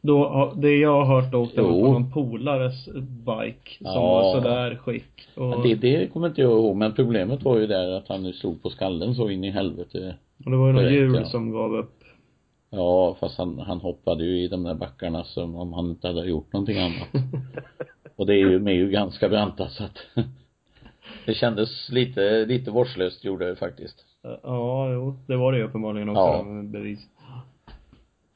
Då, 0.00 0.52
det 0.56 0.76
jag 0.76 1.04
har 1.04 1.20
hört 1.22 1.34
åkte 1.34 1.60
han 1.62 1.70
på 1.70 1.92
någon 1.92 2.10
polares 2.12 2.86
bike 3.26 3.70
som 3.78 3.86
Ja. 3.86 4.00
var 4.00 4.34
sådär 4.34 4.76
skick. 4.76 5.28
Och, 5.36 5.62
Det, 5.62 5.74
det 5.74 6.12
kommer 6.12 6.26
inte 6.28 6.40
jag 6.40 6.50
ihåg, 6.50 6.76
men 6.76 6.92
problemet 6.92 7.42
var 7.42 7.58
ju 7.58 7.66
där 7.66 7.90
att 7.92 8.08
han 8.08 8.22
nu 8.22 8.32
slog 8.32 8.62
på 8.62 8.70
skallen 8.70 9.14
så 9.14 9.30
in 9.30 9.44
i 9.44 9.50
helvete. 9.50 10.14
och 10.44 10.50
det 10.50 10.56
var 10.56 10.66
ju 10.66 10.72
något 10.72 10.92
hjul 10.92 11.14
ja. 11.14 11.24
som 11.24 11.50
gav 11.52 11.74
upp. 11.74 11.98
Ja, 12.70 13.16
fast 13.20 13.38
han, 13.38 13.58
han 13.58 13.80
hoppade 13.80 14.24
ju 14.24 14.44
i 14.44 14.48
de 14.48 14.62
där 14.62 14.74
backarna 14.74 15.24
som 15.24 15.56
om 15.56 15.72
han 15.72 15.90
inte 15.90 16.06
hade 16.06 16.26
gjort 16.26 16.52
någonting 16.52 16.78
annat. 16.78 17.08
Och 18.16 18.26
det 18.26 18.32
är 18.34 18.38
ju, 18.38 18.58
de 18.58 18.66
är 18.66 18.72
ju 18.72 18.90
ganska 18.90 19.28
branta 19.28 19.68
så 19.68 19.84
att 19.84 19.98
det 21.26 21.34
kändes 21.34 21.88
lite, 21.88 22.44
lite 22.46 22.70
vårdslöst 22.70 23.24
gjorde 23.24 23.48
det 23.48 23.56
faktiskt. 23.56 24.04
Ja, 24.42 24.92
jo, 24.92 25.16
det 25.26 25.36
var 25.36 25.52
det 25.52 25.62
uppenbarligen 25.62 26.08
också 26.08 26.20
Ja. 26.20 26.62
bevis. 26.64 27.00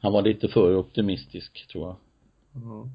Han 0.01 0.13
var 0.13 0.23
lite 0.23 0.49
för 0.49 0.77
optimistisk 0.77 1.67
tror 1.69 1.85
jag. 1.87 1.97
Ja. 2.65 2.87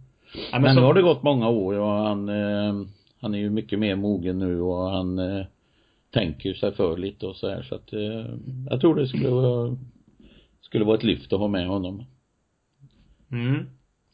Ja, 0.51 0.59
Men, 0.59 0.73
så- 0.73 0.79
nu 0.79 0.85
har 0.85 0.93
det 0.93 1.01
gått 1.01 1.23
många 1.23 1.49
år 1.49 1.73
och 1.79 1.87
han, 1.87 2.29
eh, 2.29 2.85
han 3.19 3.33
är 3.33 3.39
ju 3.39 3.49
mycket 3.49 3.79
mer 3.79 3.95
mogen 3.95 4.39
nu 4.39 4.61
och 4.61 4.89
han 4.89 5.19
eh, 5.19 5.45
tänker 6.11 6.53
sig 6.53 6.71
för 6.71 6.97
lite 6.97 7.27
och 7.27 7.35
så 7.35 7.49
här 7.49 7.63
så 7.63 7.75
att 7.75 7.93
eh, 7.93 8.25
jag 8.69 8.81
tror 8.81 8.95
det 8.95 9.07
skulle 9.07 9.29
vara, 9.29 9.77
skulle 10.61 10.85
vara 10.85 10.97
ett 10.97 11.03
lyft 11.03 11.33
att 11.33 11.39
ha 11.39 11.47
med 11.47 11.67
honom. 11.67 12.03
Mm. 13.31 13.65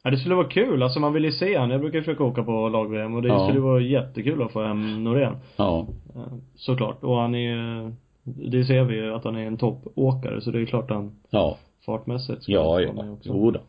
Ja, 0.07 0.11
det 0.11 0.17
skulle 0.17 0.35
vara 0.35 0.47
kul. 0.47 0.83
Alltså 0.83 0.99
man 0.99 1.13
vill 1.13 1.23
ju 1.25 1.31
se 1.31 1.57
han. 1.57 1.69
Jag 1.69 1.81
brukar 1.81 1.99
försöka 1.99 2.23
åka 2.23 2.43
på 2.43 2.69
lag-VM 2.69 3.15
och 3.15 3.21
det 3.21 3.27
Ja. 3.27 3.47
skulle 3.47 3.59
vara 3.59 3.81
jättekul 3.81 4.41
att 4.41 4.51
få 4.51 4.63
hem 4.63 5.03
Norén. 5.03 5.35
Ja. 5.55 5.87
Eh, 6.15 6.21
Såklart. 6.55 7.03
Och 7.03 7.15
han 7.17 7.35
är 7.35 7.39
ju, 7.55 7.91
det 8.23 8.63
ser 8.65 8.83
vi 8.83 8.95
ju 8.95 9.13
att 9.13 9.23
han 9.23 9.35
är 9.35 9.45
en 9.47 9.57
toppåkare 9.57 10.41
så 10.41 10.51
det 10.51 10.61
är 10.61 10.65
klart 10.65 10.89
han 10.89 11.11
Ja. 11.29 11.57
fartmässigt 11.85 12.43
ska 12.43 12.51
Ja, 12.51 12.81
ja. 12.81 12.93
med 12.93 13.11
också. 13.11 13.29
Jo 13.29 13.51
då. 13.51 13.59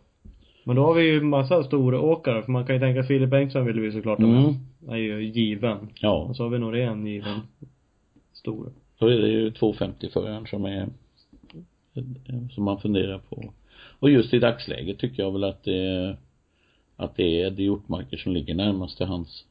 Men 0.64 0.76
då 0.76 0.82
har 0.84 0.95
vi 0.95 1.03
ju 1.11 1.20
massa 1.22 1.64
stora 1.64 2.01
åkare 2.01 2.43
för 2.43 2.53
man 2.53 2.66
kan 2.66 2.74
ju 2.76 2.80
tänka 2.80 3.03
Filip 3.03 3.30
Bengtsson 3.30 3.66
vill 3.66 3.80
vi 3.80 3.93
såklart 3.93 4.18
ha 4.18 4.26
med. 4.26 4.43
Mm. 4.43 4.55
Han 4.86 4.95
är 4.95 4.99
ju 5.01 5.22
given. 5.24 5.76
Ja. 6.01 6.16
Och 6.22 6.36
så 6.36 6.43
har 6.43 6.51
vi 6.51 6.59
Norén 6.59 7.07
given. 7.07 7.41
Stor. 8.32 8.68
Då 8.99 9.07
är 9.07 9.18
det 9.18 9.28
ju 9.28 9.51
250 9.51 10.09
föraren 10.12 10.47
som 10.47 10.64
är 10.64 10.86
som 12.51 12.64
man 12.64 12.78
funderar 12.80 13.18
på. 13.28 13.45
Och 14.01 14.11
just 14.11 14.34
i 14.34 14.39
dagsläget 14.39 14.99
tycker 14.99 15.22
jag 15.22 15.32
väl 15.32 15.45
att 15.45 15.64
det 15.64 16.16
att 16.99 17.16
det 17.16 17.42
är 17.42 17.51
de 17.51 17.62
hjortmarker 17.62 18.16
som 18.16 18.32
ligger 18.32 18.55
närmast 18.55 18.96
till 18.96 19.07
hans 19.07 19.44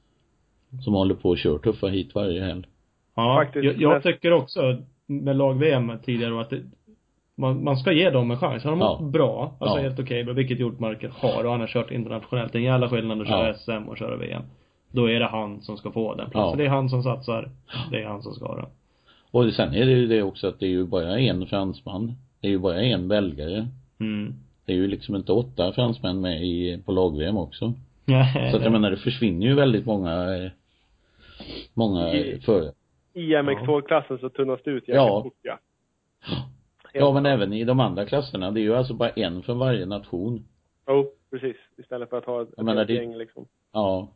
som 0.84 0.93
håller 0.93 1.16
på 1.16 1.30
och 1.30 1.38
kör 1.38 1.58
tuffa 1.58 1.88
hit 1.88 2.16
varje 2.16 2.43
helg. 2.43 2.64
Ja, 3.16 3.36
Faktiskt. 3.36 3.66
jag, 3.66 3.82
jag 3.82 4.04
tycker 4.04 4.34
också 4.34 4.78
med 5.06 5.36
lag-VM 5.36 5.91
tidigare 6.06 6.41
att 6.41 6.50
det, 6.50 6.62
man, 7.36 7.64
man 7.64 7.78
ska 7.78 7.91
ge 7.91 8.10
dem 8.10 8.32
en 8.32 8.38
chans. 8.38 8.64
Har 8.64 8.72
de 8.72 8.80
Ja. 8.80 8.98
ja. 9.00 9.06
bra, 9.06 9.56
alltså 9.60 9.78
Ja. 9.78 9.82
helt 9.82 10.00
okej, 10.00 10.24
okay, 10.24 10.34
vilket 10.34 10.60
Hjortmarker 10.60 11.12
har 11.14 11.43
och 11.43 11.52
han 11.52 11.60
har 11.60 11.68
kört 11.68 11.91
internationellt. 11.91 12.52
Det 12.52 12.58
är 12.58 12.60
en 12.60 12.66
jävla 12.66 12.89
skillnad 12.89 13.22
att 13.22 13.28
köra 13.28 13.48
Ja. 13.48 13.54
SM 13.54 13.89
och 13.89 13.98
köra 13.98 14.16
VM. 14.16 14.43
Då 14.91 15.10
är 15.10 15.20
det 15.20 15.28
han 15.28 15.62
som 15.62 15.78
ska 15.78 15.91
få 15.91 16.16
den 16.16 16.30
platsen. 16.30 16.50
Ja. 16.50 16.56
Det 16.56 16.66
är 16.66 16.70
han 16.70 16.89
som 16.89 17.04
satsar. 17.04 17.50
Det 17.91 18.02
är 18.04 18.08
han 18.08 18.22
som 18.22 18.34
ska 18.34 18.45
ha 18.45 18.56
den. 18.56 18.66
Och 19.32 19.54
sen 19.54 19.74
är 19.74 19.86
det 19.86 19.91
ju 19.91 20.08
det 20.08 20.24
också 20.24 20.48
att 20.48 20.60
det 20.60 20.66
är 20.66 20.70
ju 20.70 20.86
bara 20.86 21.20
en 21.20 21.48
fransman. 21.48 22.14
Det 22.41 22.48
är 22.48 22.52
ju 22.52 22.60
bara 22.60 22.82
en 22.82 23.08
belgare. 23.08 23.68
Mm. 24.00 24.34
Det 24.68 24.74
är 24.74 24.78
ju 24.78 24.88
liksom 24.88 25.15
inte 25.15 25.32
åtta 25.32 25.74
fransmän 25.74 26.22
med 26.22 26.43
i, 26.43 26.82
på 26.86 26.91
lag-VM 26.91 27.38
också. 27.38 27.74
Nej, 28.05 28.51
Så 28.51 28.57
att 28.57 28.63
jag 28.63 28.72
menar 28.72 28.91
det 28.91 28.97
försvinner 28.97 29.47
ju 29.47 29.53
väldigt 29.55 29.86
många, 29.86 30.49
många 31.74 32.13
I- 32.13 32.39
för 32.41 32.72
I 33.13 33.36
MX2-klassen 33.36 34.18
så 34.18 34.30
tunnas 34.30 34.59
det 34.63 34.72
ut 34.72 34.76
jäkligt 34.88 34.95
Ja. 34.95 35.24
fort 35.24 35.38
ja. 35.41 35.59
Ja 36.93 37.13
men 37.13 37.26
även 37.26 37.53
i 37.53 37.63
de 37.63 37.80
andra 37.80 38.05
klasserna, 38.05 38.51
det 38.51 38.59
är 38.59 38.61
ju 38.61 38.76
alltså 38.76 38.93
bara 38.93 39.09
en 39.09 39.43
från 39.43 39.59
varje 39.59 39.86
nation. 39.86 40.45
Jo, 40.88 41.11
precis. 41.32 41.55
Istället 41.78 42.09
för 42.09 42.18
att 42.18 42.26
ha 42.26 42.41
ett 42.41 42.49
Jag 42.57 42.65
menar, 42.65 42.86
det- 42.86 42.93
gäng 42.93 43.15
liksom. 43.18 43.45
Ja. 43.74 44.07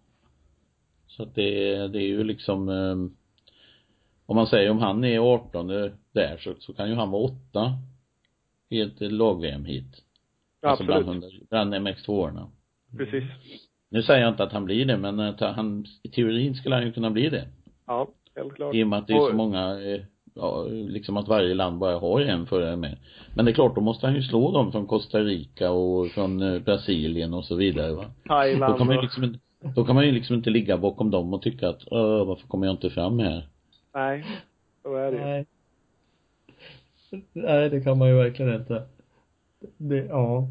Så 1.07 1.23
att 1.23 1.35
det, 1.35 1.87
det 1.87 1.97
är 1.99 2.07
ju 2.07 2.23
liksom 2.23 2.69
eh, 2.69 2.95
om 4.25 4.35
man 4.35 4.47
säger 4.47 4.69
om 4.69 4.79
han 4.79 5.03
är 5.03 5.19
18 5.19 5.67
där 6.11 6.37
så, 6.39 6.53
så 6.59 6.73
kan 6.73 6.89
ju 6.89 6.95
han 6.95 7.11
vara 7.11 7.23
åtta 7.23 7.73
i 8.69 8.81
ett 8.81 9.01
lag-VM 9.01 9.65
hit. 9.65 10.03
Ja, 10.61 10.69
Alltså 10.69 10.83
absolut. 10.83 11.05
bland, 11.05 11.23
100 11.23 11.37
bland 11.49 11.75
MX2-orna. 11.75 12.47
Precis. 12.97 13.23
Nu 13.89 14.03
säger 14.03 14.21
jag 14.21 14.29
inte 14.29 14.43
att 14.43 14.51
han 14.53 14.65
blir 14.65 14.85
det 14.85 14.97
men 14.97 15.19
att 15.19 15.39
han, 15.39 15.85
i 16.03 16.09
teorin 16.09 16.55
skulle 16.55 16.75
han 16.75 16.85
ju 16.85 16.91
kunna 16.91 17.09
bli 17.11 17.29
det. 17.29 17.47
Ja, 17.87 18.07
helt 18.35 18.53
klart. 18.55 18.75
I 18.75 18.83
och 18.83 18.87
med 18.87 18.99
att 18.99 19.07
det 19.07 19.13
är 19.13 19.29
så 19.29 19.33
många, 19.35 19.81
eh, 19.81 20.01
ja, 20.33 20.63
liksom 20.69 21.17
att 21.17 21.27
varje 21.27 21.53
land 21.53 21.77
bara 21.79 21.99
har 21.99 22.21
en 22.21 22.45
förare 22.45 22.75
med. 22.75 22.97
Men 23.35 23.45
det 23.45 23.51
är 23.51 23.53
klart, 23.53 23.75
då 23.75 23.81
måste 23.81 24.05
han 24.07 24.15
ju 24.15 24.21
slå 24.21 24.51
dem 24.51 24.71
från 24.71 24.87
Costa 24.87 25.19
Rica 25.19 25.71
och 25.71 26.07
från 26.11 26.41
eh, 26.41 26.59
Brasilien 26.59 27.33
och 27.33 27.45
så 27.45 27.55
vidare 27.55 27.93
va. 27.93 28.05
Då 28.23 28.27
Thailand 28.33 28.77
kan 28.77 28.87
man 28.87 28.95
ju 28.95 29.01
liksom 29.01 29.23
inte, 29.23 29.39
då 29.75 29.85
kan 29.85 29.95
man 29.95 30.05
ju 30.05 30.11
liksom 30.11 30.35
inte 30.35 30.49
ligga 30.49 30.77
bakom 30.77 31.11
dem 31.11 31.33
och 31.33 31.41
tycka 31.41 31.69
att, 31.69 31.81
Åh, 31.91 32.25
varför 32.27 32.47
kommer 32.47 32.67
jag 32.67 32.73
inte 32.73 32.89
fram 32.89 33.19
här? 33.19 33.47
Nej, 33.93 34.25
så 34.83 34.95
är 34.95 35.11
det 35.11 35.17
ju. 35.17 35.23
Nej. 35.23 35.45
Nej, 37.33 37.69
det 37.69 37.81
kan 37.81 37.97
man 37.97 38.07
ju 38.09 38.15
verkligen 38.15 38.53
inte. 38.55 38.83
Det, 39.77 40.05
ja. 40.05 40.47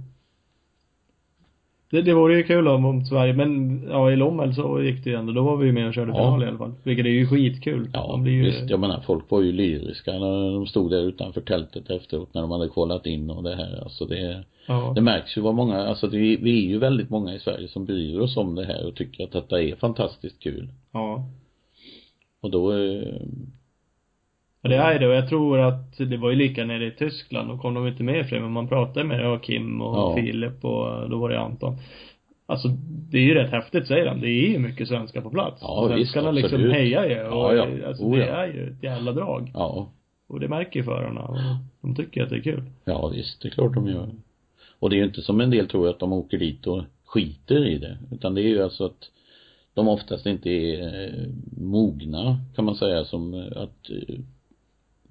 Det, 1.90 2.02
det 2.02 2.14
vore 2.14 2.36
ju 2.36 2.42
kul 2.42 2.68
om, 2.68 2.84
om 2.84 3.04
Sverige, 3.04 3.32
men 3.32 3.82
ja 3.90 4.12
i 4.12 4.16
Lommel 4.16 4.54
så 4.54 4.82
gick 4.82 5.04
det 5.04 5.10
ju 5.10 5.16
ändå. 5.16 5.32
Då 5.32 5.42
var 5.42 5.56
vi 5.56 5.66
ju 5.66 5.72
med 5.72 5.88
och 5.88 5.94
körde 5.94 6.12
Ja. 6.12 6.16
final 6.16 6.42
i 6.42 6.46
alla 6.46 6.58
fall. 6.58 6.72
Vilket 6.82 7.06
är 7.06 7.10
ju 7.10 7.26
skitkul. 7.26 7.90
Ja, 7.92 8.06
Man 8.08 8.22
blir 8.22 8.32
ju, 8.32 8.42
visst. 8.44 8.70
Jag 8.70 8.80
menar, 8.80 9.00
folk 9.00 9.30
var 9.30 9.40
ju 9.40 9.52
lyriska 9.52 10.12
när 10.12 10.52
de 10.52 10.66
stod 10.66 10.90
där 10.90 11.02
utanför 11.02 11.40
tältet 11.40 11.90
efteråt 11.90 12.34
när 12.34 12.40
de 12.40 12.50
hade 12.50 12.68
kvalat 12.68 13.06
in 13.06 13.30
och 13.30 13.42
det 13.42 13.56
här. 13.56 13.80
Alltså 13.82 14.04
det, 14.04 14.44
ja. 14.66 14.92
det 14.94 15.00
märks 15.00 15.36
ju 15.36 15.40
vad 15.40 15.54
många, 15.54 15.78
alltså 15.86 16.06
det, 16.06 16.18
vi 16.18 16.64
är 16.66 16.68
ju 16.68 16.78
väldigt 16.78 17.10
många 17.10 17.34
i 17.34 17.38
Sverige 17.38 17.68
som 17.68 17.84
bryr 17.84 18.18
oss 18.20 18.36
om 18.36 18.54
det 18.54 18.64
här 18.64 18.86
och 18.86 18.94
tycker 18.94 19.24
att 19.24 19.32
detta 19.32 19.62
är 19.62 19.76
fantastiskt 19.76 20.42
kul. 20.42 20.68
ja. 20.92 21.24
Och 22.42 22.50
då, 22.50 22.72
eh, 22.72 23.14
Ja, 24.62 24.68
det 24.68 24.76
är 24.76 24.98
det 24.98 25.06
och 25.08 25.14
jag 25.14 25.28
tror 25.28 25.58
att 25.60 25.98
det 25.98 26.16
var 26.16 26.30
ju 26.30 26.36
lika 26.36 26.64
nere 26.64 26.86
i 26.86 26.90
Tyskland. 26.90 27.48
Då 27.48 27.58
kom 27.58 27.74
de 27.74 27.86
inte 27.88 28.02
med 28.02 28.26
fler, 28.28 28.40
men 28.40 28.52
man 28.52 28.68
pratade 28.68 29.04
med 29.06 29.20
ja, 29.20 29.38
Kim 29.38 29.82
och 29.82 29.96
Ja. 29.96 30.14
Filip 30.16 30.64
och 30.64 31.10
då 31.10 31.18
var 31.18 31.28
det 31.28 31.40
Anton. 31.40 31.76
Alltså, 32.46 32.68
det 33.10 33.18
är 33.18 33.22
ju 33.22 33.34
rätt 33.34 33.50
häftigt 33.50 33.86
säger 33.86 34.06
han. 34.06 34.20
Det 34.20 34.28
är 34.28 34.48
ju 34.50 34.58
mycket 34.58 34.88
svenskar 34.88 35.20
på 35.20 35.30
plats. 35.30 35.58
Ja, 35.62 35.82
visst, 35.82 36.12
Svenskarna 36.12 36.30
liksom 36.30 36.56
absolut. 36.56 36.72
hejar 36.72 37.04
ju 37.08 37.22
och 37.22 37.54
Ja, 37.56 37.66
ja. 37.80 37.86
alltså 37.88 38.04
Oh, 38.04 38.16
det 38.16 38.26
ja. 38.26 38.32
är 38.32 38.46
ju 38.46 38.70
ett 38.70 38.82
jävla 38.82 39.12
drag. 39.12 39.50
ja, 39.54 39.90
Och 40.28 40.40
det 40.40 40.48
märker 40.48 40.80
ju 40.80 40.84
förarna 40.84 41.20
och 41.20 41.36
de 41.80 41.94
tycker 41.94 42.22
att 42.22 42.30
det 42.30 42.36
är 42.36 42.40
kul. 42.42 42.62
ja 42.84 43.08
visst, 43.08 43.42
det 43.42 43.48
är 43.48 43.50
klart 43.50 43.74
de 43.74 43.88
gör. 43.88 44.08
Och 44.78 44.90
det 44.90 44.96
är 44.96 44.98
ju 44.98 45.04
inte 45.04 45.22
som 45.22 45.40
en 45.40 45.50
del 45.50 45.68
tror 45.68 45.88
att 45.88 45.98
de 45.98 46.12
åker 46.12 46.38
dit 46.38 46.66
och 46.66 46.82
skiter 47.04 47.66
i 47.66 47.78
det. 47.78 47.98
Utan 48.12 48.34
det 48.34 48.42
är 48.42 48.48
ju 48.48 48.62
alltså 48.62 48.84
att 48.84 49.10
de 49.74 49.88
oftast 49.88 50.26
inte 50.26 50.50
är 50.50 51.04
eh, 51.04 51.28
mogna, 51.60 52.38
kan 52.56 52.64
man 52.64 52.74
säga, 52.74 53.04
som 53.04 53.34
att 53.56 53.90
eh, 53.90 54.14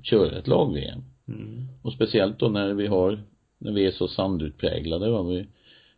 köra 0.03 0.37
ett 0.37 0.47
lag-VM. 0.47 1.03
Mm. 1.27 1.67
Och 1.81 1.93
speciellt 1.93 2.39
då 2.39 2.49
när 2.49 2.73
vi 2.73 2.87
har, 2.87 3.19
när 3.57 3.71
vi 3.71 3.85
är 3.85 3.91
så 3.91 4.07
sandutpräglade 4.07 5.09
va, 5.09 5.23
vi, 5.23 5.47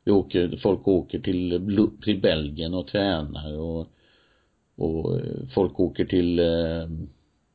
vi 0.04 0.12
åker, 0.12 0.60
folk 0.64 0.88
åker 0.88 1.20
till, 1.20 1.62
till 2.04 2.22
Belgien 2.22 2.74
och 2.74 2.88
tränar 2.88 3.58
och, 3.58 3.88
och 4.76 5.16
eh, 5.16 5.48
folk 5.54 5.80
åker 5.80 6.06
till, 6.06 6.40
eh, 6.40 6.88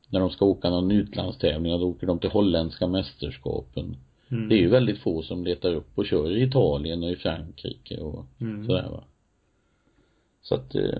när 0.09 0.19
de 0.19 0.29
ska 0.29 0.45
åka 0.45 0.69
någon 0.69 0.91
utlandstävling, 0.91 1.79
då 1.79 1.89
åker 1.89 2.07
de 2.07 2.19
till 2.19 2.29
holländska 2.29 2.87
mästerskapen. 2.87 3.95
Mm. 4.29 4.49
Det 4.49 4.55
är 4.55 4.59
ju 4.59 4.69
väldigt 4.69 4.99
få 4.99 5.21
som 5.21 5.43
letar 5.43 5.73
upp 5.73 5.97
och 5.97 6.05
kör 6.05 6.31
i 6.31 6.43
Italien 6.43 7.03
och 7.03 7.11
i 7.11 7.15
Frankrike 7.15 7.97
och 7.97 8.25
Mm. 8.41 8.65
sådär 8.65 8.89
va. 8.89 9.03
Så 10.41 10.55
att 10.55 10.75
eh, 10.75 10.99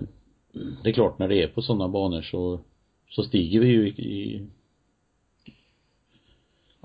det 0.82 0.88
är 0.88 0.92
klart 0.92 1.18
när 1.18 1.28
det 1.28 1.42
är 1.42 1.48
på 1.48 1.62
sådana 1.62 1.88
banor 1.88 2.22
så, 2.22 2.60
så 3.10 3.22
stiger 3.22 3.60
vi 3.60 3.68
ju 3.68 3.88
i, 3.88 3.90
i 3.90 4.46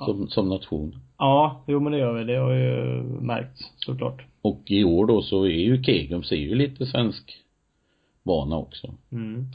som, 0.06 0.28
som 0.28 0.50
nation. 0.50 0.96
Ja, 1.18 1.64
jo 1.68 1.80
men 1.80 1.92
det 1.92 1.98
gör 1.98 2.14
vi. 2.14 2.24
Det 2.24 2.36
har 2.36 2.54
ju 2.54 3.04
märkts 3.04 3.74
såklart. 3.76 4.26
Och 4.42 4.62
i 4.66 4.84
år 4.84 5.06
då 5.06 5.22
så 5.22 5.44
är 5.44 5.50
ju 5.50 5.84
Kegums 5.84 6.32
är 6.32 6.36
ju 6.36 6.56
lite 6.56 6.86
svensk 6.86 7.44
bana 8.24 8.58
också. 8.58 8.94
Mm. 9.12 9.46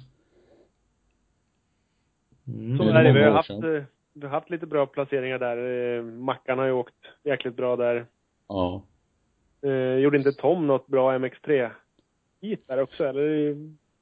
Så 2.49 2.53
Mm. 2.53 2.79
Det 2.79 2.93
är 2.93 3.05
det. 3.05 3.13
Vi 3.13 3.25
har 3.25 3.31
haft, 3.31 3.51
eh, 3.51 3.83
vi 4.13 4.23
har 4.23 4.29
haft 4.29 4.51
lite 4.51 4.67
bra 4.67 4.87
placeringar 4.87 5.39
där. 5.39 5.57
Eh, 5.97 6.03
Mackan 6.03 6.59
har 6.59 6.67
ju 6.67 6.73
åkt 6.73 6.95
jäkligt 7.25 7.57
bra 7.57 7.77
där. 7.77 8.07
Ja. 8.49 8.83
Eh, 9.63 9.95
gjorde 9.95 10.19
inte 10.19 10.33
Tom 10.33 10.67
något 10.67 10.87
bra 10.87 11.19
MX3 11.19 11.71
hit 12.41 12.65
där 12.67 12.83
också 12.83 13.05
eller? 13.05 13.57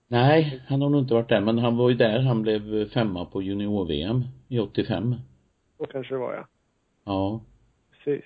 Nej, 0.09 0.63
han 0.69 0.83
har 0.83 0.89
nog 0.89 1.01
inte 1.01 1.15
varit 1.15 1.29
där, 1.29 1.41
men 1.41 1.59
han 1.59 1.77
var 1.77 1.91
ju 1.91 1.97
där, 1.97 2.21
han 2.21 2.43
blev 2.43 2.89
femma 2.89 3.25
på 3.25 3.43
junior-VM 3.43 4.25
i 4.49 4.59
85. 4.59 5.15
Så 5.79 5.87
kanske 5.87 6.15
det 6.15 6.19
var 6.19 6.35
ja. 6.35 6.47
Ja. 7.05 7.41
Precis. 7.91 8.25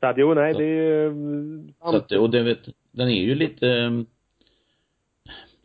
Så 0.00 0.06
att, 0.06 0.18
jo, 0.18 0.34
nej, 0.34 0.52
Så- 0.52 0.58
det 0.60 0.64
är 0.66 1.06
eh, 1.06 1.90
Så 1.90 1.96
att, 1.96 2.12
och 2.12 2.30
det 2.30 2.42
vet, 2.42 2.68
den 2.90 3.08
är 3.08 3.22
ju 3.22 3.34
lite 3.34 3.66
um, 3.66 4.06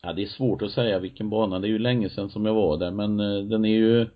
Ja 0.01 0.13
det 0.13 0.21
är 0.21 0.25
svårt 0.27 0.61
att 0.61 0.71
säga 0.71 0.99
vilken 0.99 1.29
bana, 1.29 1.59
det 1.59 1.67
är 1.67 1.69
ju 1.69 1.79
länge 1.79 2.09
sedan 2.09 2.29
som 2.29 2.45
jag 2.45 2.53
var 2.53 2.77
där 2.77 2.91
men 2.91 3.19
eh, 3.19 3.43
den 3.43 3.65
är 3.65 3.69
ju 3.69 4.07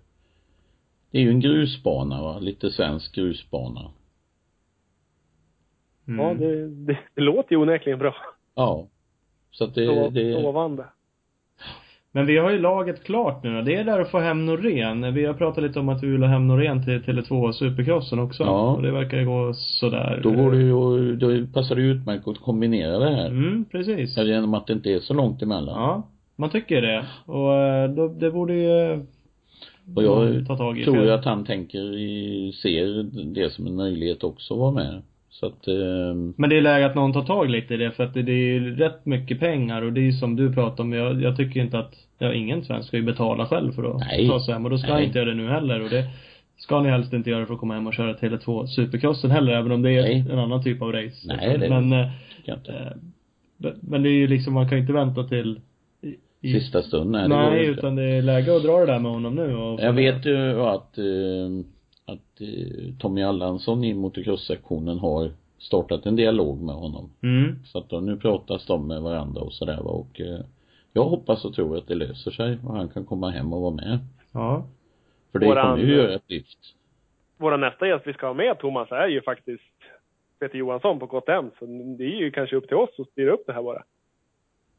Det 1.10 1.18
är 1.18 1.22
ju 1.22 1.30
en 1.30 1.40
grusbana 1.40 2.22
va, 2.22 2.38
lite 2.38 2.70
svensk 2.70 3.14
grusbana. 3.14 3.90
Mm. 6.08 6.26
Ja, 6.26 6.34
det, 6.34 6.68
det, 6.68 6.98
det 7.14 7.20
låter 7.20 7.52
ju 7.52 7.56
onekligen 7.62 7.98
bra. 7.98 8.16
Ja. 8.54 8.86
Så 9.50 9.64
att 9.64 9.74
det, 9.74 9.86
Så, 9.86 10.10
det 10.10 10.42
Sovande. 10.42 10.86
Men 12.16 12.26
vi 12.26 12.38
har 12.38 12.50
ju 12.50 12.58
laget 12.58 13.04
klart 13.04 13.42
nu. 13.42 13.62
Det 13.62 13.74
är 13.74 13.84
där 13.84 14.00
att 14.00 14.10
få 14.10 14.18
hem 14.18 14.46
Norén. 14.46 15.14
Vi 15.14 15.24
har 15.24 15.34
pratat 15.34 15.64
lite 15.64 15.80
om 15.80 15.88
att 15.88 16.02
vi 16.02 16.06
vill 16.06 16.22
ha 16.22 16.28
hem 16.28 16.48
Norén 16.48 16.84
till 16.84 17.02
Tele2 17.02 17.52
Supercrossen 17.52 18.18
också. 18.18 18.42
Ja. 18.42 18.70
Och 18.70 18.82
det 18.82 18.90
verkar 18.90 19.18
ju 19.18 19.24
gå 19.24 19.52
sådär. 19.54 20.20
Då 20.22 20.30
går 20.30 20.50
det 20.50 20.58
ju, 20.58 21.16
då 21.16 21.46
passar 21.52 21.76
det 21.76 21.82
utmärkt 21.82 22.28
att 22.28 22.38
kombinera 22.38 22.98
det 22.98 23.14
här. 23.16 23.26
Mm, 23.26 23.64
precis. 23.70 24.16
Genom 24.16 24.54
att 24.54 24.66
det 24.66 24.72
inte 24.72 24.90
är 24.90 24.98
så 24.98 25.14
långt 25.14 25.42
emellan. 25.42 25.80
Ja. 25.80 26.02
Man 26.36 26.50
tycker 26.50 26.82
det. 26.82 27.06
Och 27.26 27.54
eh, 27.54 27.90
då, 27.90 28.08
det 28.08 28.30
borde 28.30 28.54
ju 28.54 29.06
Och 29.96 30.02
jag 30.02 30.46
ta 30.46 30.56
tag 30.56 30.78
i. 30.78 30.84
tror 30.84 31.04
ju 31.04 31.10
att 31.10 31.24
han 31.24 31.44
tänker 31.44 31.98
i, 31.98 32.52
ser 32.62 33.02
det 33.34 33.50
som 33.50 33.66
en 33.66 33.76
möjlighet 33.76 34.24
också 34.24 34.54
att 34.54 34.60
vara 34.60 34.72
med. 34.72 35.02
Så 35.30 35.46
att, 35.46 35.68
eh, 35.68 36.14
Men 36.36 36.50
det 36.50 36.56
är 36.56 36.60
läge 36.62 36.86
att 36.86 36.94
någon 36.94 37.12
tar 37.12 37.24
tag 37.24 37.50
lite 37.50 37.74
i 37.74 37.76
det 37.76 37.90
för 37.90 38.04
att 38.04 38.14
det, 38.14 38.22
det 38.22 38.32
är 38.32 38.52
ju 38.52 38.76
rätt 38.76 39.06
mycket 39.06 39.40
pengar 39.40 39.82
och 39.82 39.92
det 39.92 40.00
är 40.00 40.04
ju 40.04 40.12
som 40.12 40.36
du 40.36 40.52
pratar 40.52 40.84
om, 40.84 40.92
jag, 40.92 41.22
jag 41.22 41.36
tycker 41.36 41.60
inte 41.60 41.78
att, 41.78 41.94
ja 42.18 42.32
ingen 42.34 42.64
svensk 42.64 42.88
ska 42.88 42.96
ju 42.96 43.02
betala 43.02 43.46
själv 43.46 43.72
för 43.72 43.84
att 43.94 44.00
Nej. 44.00 44.28
ta 44.28 44.40
sig 44.40 44.54
hem 44.54 44.64
och 44.64 44.70
då 44.70 44.78
ska 44.78 44.88
han 44.88 44.96
Nej. 44.96 45.06
inte 45.06 45.18
göra 45.18 45.28
det 45.28 45.34
nu 45.36 45.48
heller 45.48 45.80
och 45.82 45.90
det 45.90 46.04
ska 46.58 46.80
ni 46.80 46.88
helst 46.88 47.12
inte 47.12 47.30
göra 47.30 47.46
för 47.46 47.54
att 47.54 47.60
komma 47.60 47.74
hem 47.74 47.86
och 47.86 47.94
köra 47.94 48.14
Tele2 48.14 48.66
Supercrossen 48.66 49.30
heller 49.30 49.52
även 49.52 49.72
om 49.72 49.82
det 49.82 49.90
är 49.90 50.02
Nej. 50.02 50.24
en 50.30 50.38
annan 50.38 50.62
typ 50.62 50.82
av 50.82 50.92
race. 50.92 51.16
Nej, 51.26 51.58
det- 51.58 51.68
Men, 51.68 51.92
eh, 51.92 52.08
eh, 52.46 52.56
men- 53.80 54.02
det 54.02 54.08
är 54.08 54.12
ju 54.12 54.26
liksom, 54.26 54.54
man 54.54 54.68
kan 54.68 54.78
ju 54.78 54.82
inte 54.82 54.92
vänta 54.92 55.24
till 55.24 55.60
i, 56.40 56.52
Sista 56.52 56.82
stund, 56.82 57.10
nej, 57.10 57.28
det 57.50 57.64
utan 57.64 57.96
det 57.96 58.02
är 58.02 58.22
läge 58.22 58.56
att 58.56 58.62
dra 58.62 58.78
det 58.80 58.86
där 58.86 58.98
med 58.98 59.10
honom 59.12 59.34
nu 59.34 59.56
och 59.56 59.80
Jag 59.80 59.92
vet 59.92 60.26
ju 60.26 60.60
att, 60.60 60.98
eh, 60.98 61.04
att 62.06 62.40
eh, 62.40 62.94
Tommy 62.98 63.22
Allansson 63.22 63.84
i 63.84 63.94
motocross-sektionen 63.94 64.98
har 64.98 65.30
startat 65.58 66.06
en 66.06 66.16
dialog 66.16 66.62
med 66.62 66.74
honom. 66.74 67.10
Mm. 67.22 67.56
Så 67.64 67.78
att 67.78 67.88
då, 67.90 68.00
nu 68.00 68.16
pratas 68.16 68.66
de 68.66 68.86
med 68.86 69.02
varandra 69.02 69.40
och 69.40 69.52
sådär 69.52 69.76
va 69.76 69.90
och 69.90 70.20
jag 70.96 71.04
hoppas 71.04 71.44
och 71.44 71.54
tror 71.54 71.76
att 71.78 71.86
det 71.88 71.94
löser 71.94 72.30
sig 72.30 72.58
och 72.66 72.74
han 72.76 72.88
kan 72.88 73.04
komma 73.04 73.30
hem 73.30 73.52
och 73.52 73.60
vara 73.60 73.74
med. 73.74 73.98
Ja. 74.32 74.66
För 75.32 75.38
det 75.38 75.46
Våran- 75.46 75.70
kommer 75.76 75.84
ju 75.88 75.94
göra 75.96 76.14
ett 76.14 76.30
lyft. 76.30 76.58
Våra 77.38 77.56
nästa 77.56 77.86
gäst 77.88 78.06
vi 78.06 78.12
ska 78.12 78.26
ha 78.26 78.34
med, 78.34 78.58
Thomas, 78.58 78.92
är 78.92 79.08
ju 79.08 79.22
faktiskt 79.22 79.62
Peter 80.40 80.58
Johansson 80.58 80.98
på 80.98 81.06
KTM. 81.06 81.50
Så 81.58 81.66
det 81.98 82.04
är 82.04 82.18
ju 82.20 82.30
kanske 82.30 82.56
upp 82.56 82.68
till 82.68 82.76
oss 82.76 82.90
att 82.98 83.08
styra 83.08 83.30
upp 83.32 83.44
det 83.46 83.52
här 83.52 83.62
bara. 83.62 83.82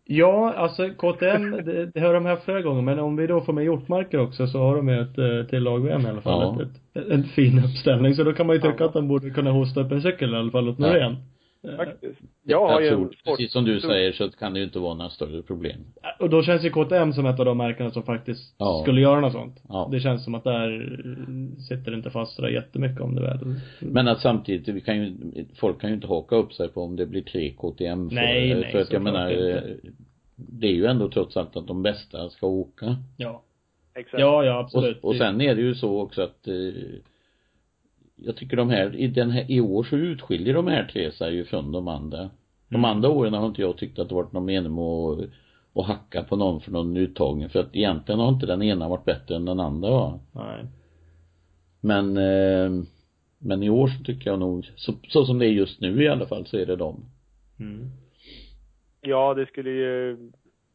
Ja, 0.05 0.53
alltså 0.53 0.89
KTM, 0.89 1.51
det, 1.65 1.85
det 1.85 1.99
har 1.99 2.13
de 2.13 2.25
haft 2.25 2.43
flera 2.43 2.61
gånger, 2.61 2.81
men 2.81 2.99
om 2.99 3.15
vi 3.15 3.27
då 3.27 3.41
får 3.41 3.53
med 3.53 3.63
Hjortmarker 3.63 4.19
också 4.19 4.47
så 4.47 4.59
har 4.59 4.75
de 4.75 4.89
ju 4.89 5.01
ett 5.01 5.17
eh, 5.17 5.49
till 5.49 5.63
lag-VM 5.63 6.01
i 6.01 6.09
alla 6.09 6.21
fall. 6.21 6.55
Ja. 6.57 6.63
Ett, 6.63 7.05
ett, 7.05 7.11
en 7.11 7.23
fin 7.23 7.59
uppställning, 7.59 8.13
så 8.15 8.23
då 8.23 8.33
kan 8.33 8.47
man 8.47 8.55
ju 8.55 8.61
tycka 8.61 8.75
Ja. 8.79 8.85
att 8.85 8.93
de 8.93 9.07
borde 9.07 9.29
kunna 9.29 9.51
hosta 9.51 9.81
upp 9.81 9.91
en 9.91 10.01
cykel 10.01 10.33
i 10.33 10.37
alla 10.37 10.51
fall 10.51 10.69
åt 10.69 10.79
Ja. 10.79 10.87
Norén. 10.87 11.11
Eh, 11.11 11.17
Faktiskt. 11.75 12.19
Jag 12.43 12.67
har 12.67 12.81
jag 12.81 12.83
ju 12.83 12.89
tror, 12.89 13.15
precis 13.25 13.51
som 13.51 13.65
du 13.65 13.79
säger 13.79 14.11
så 14.11 14.29
kan 14.31 14.53
det 14.53 14.59
ju 14.59 14.65
inte 14.65 14.79
vara 14.79 14.93
några 14.93 15.09
större 15.09 15.41
problem. 15.41 15.79
Och 16.19 16.29
då 16.29 16.43
känns 16.43 16.63
ju 16.63 16.69
KTM 16.69 17.13
som 17.13 17.25
ett 17.25 17.39
av 17.39 17.45
de 17.45 17.57
märkena 17.57 17.91
som 17.91 18.03
faktiskt 18.03 18.55
Ja. 18.57 18.79
skulle 18.83 19.01
göra 19.01 19.19
något 19.19 19.33
sånt. 19.33 19.55
Ja. 19.69 19.89
Det 19.91 19.99
känns 19.99 20.23
som 20.23 20.35
att 20.35 20.43
där 20.43 20.99
sitter 21.69 21.91
det 21.91 21.97
inte 21.97 22.09
fast 22.09 22.35
sådär 22.35 22.49
jättemycket 22.49 23.01
om 23.01 23.15
det 23.15 23.21
väl. 23.21 23.39
Men 23.79 24.07
att 24.07 24.21
samtidigt, 24.21 24.67
vi 24.67 24.81
kan 24.81 24.97
ju, 24.97 25.15
folk 25.55 25.81
kan 25.81 25.89
ju 25.89 25.95
inte 25.95 26.07
haka 26.07 26.35
upp 26.35 26.53
sig 26.53 26.69
på 26.69 26.81
om 26.83 26.95
det 26.95 27.05
blir 27.05 27.21
tre 27.21 27.49
KTM 27.57 28.09
för, 28.09 28.15
Nej, 28.15 28.53
nej, 28.55 28.71
för 28.71 28.81
att 28.81 28.91
jag 28.93 29.01
menar, 29.01 29.29
inte. 29.31 29.59
eh, 29.59 29.91
det 30.35 30.67
är 30.67 30.73
ju 30.73 30.85
ändå 30.85 31.09
trots 31.09 31.37
allt 31.37 31.55
att 31.57 31.67
de 31.67 31.83
bästa 31.83 32.29
ska 32.29 32.47
åka. 32.47 32.95
Ja. 33.17 33.43
Exakt. 33.95 34.21
Ja, 34.21 34.43
ja 34.43 34.59
absolut. 34.59 34.97
Och, 35.03 35.09
och 35.09 35.15
sen 35.15 35.41
är 35.41 35.55
det 35.55 35.61
ju 35.61 35.75
så 35.75 36.01
också 36.01 36.21
att 36.21 36.47
eh, 36.47 36.53
jag 38.17 38.35
tycker 38.35 38.57
de 38.57 38.69
här, 38.69 38.95
i 38.95 39.07
den 39.07 39.31
här, 39.31 39.51
i 39.51 39.61
år 39.61 39.83
så 39.83 39.95
utskiljer 39.95 40.53
de 40.53 40.67
här 40.67 40.89
tre 40.93 41.11
sig 41.11 41.35
ju 41.35 41.45
från 41.45 41.71
de 41.71 41.87
andra. 41.87 42.29
De 42.69 42.75
Mm. 42.75 42.85
andra 42.85 43.09
åren 43.09 43.33
har 43.33 43.47
inte 43.47 43.61
jag 43.61 43.77
tyckt 43.77 43.99
att 43.99 44.09
det 44.09 44.15
varit 44.15 44.33
någon 44.33 44.45
mening 44.45 44.75
med 44.75 44.83
att, 44.83 45.29
att 45.73 45.85
hacka 45.85 46.23
på 46.23 46.35
någon 46.35 46.61
för 46.61 46.71
någon 46.71 46.97
uttagning 46.97 47.49
för 47.49 47.59
att 47.59 47.75
egentligen 47.75 48.19
har 48.19 48.29
inte 48.29 48.45
den 48.45 48.61
ena 48.61 48.89
varit 48.89 49.05
bättre 49.05 49.35
än 49.35 49.45
den 49.45 49.59
andra 49.59 49.89
va. 49.89 50.19
Nej. 50.31 50.65
Men 51.81 52.17
eh, 52.17 52.83
men 53.39 53.63
i 53.63 53.69
år 53.69 53.87
så 53.87 54.03
tycker 54.03 54.29
jag 54.29 54.39
nog, 54.39 54.71
så, 54.75 54.93
så 55.07 55.25
som 55.25 55.39
det 55.39 55.45
är 55.45 55.51
just 55.51 55.81
nu 55.81 56.03
i 56.03 56.07
alla 56.07 56.25
fall 56.25 56.45
så 56.45 56.57
är 56.57 56.65
det 56.65 56.75
de. 56.75 57.05
Mm. 57.59 57.89
Ja, 59.01 59.33
det 59.33 59.45
skulle 59.45 59.69
ju 59.69 60.17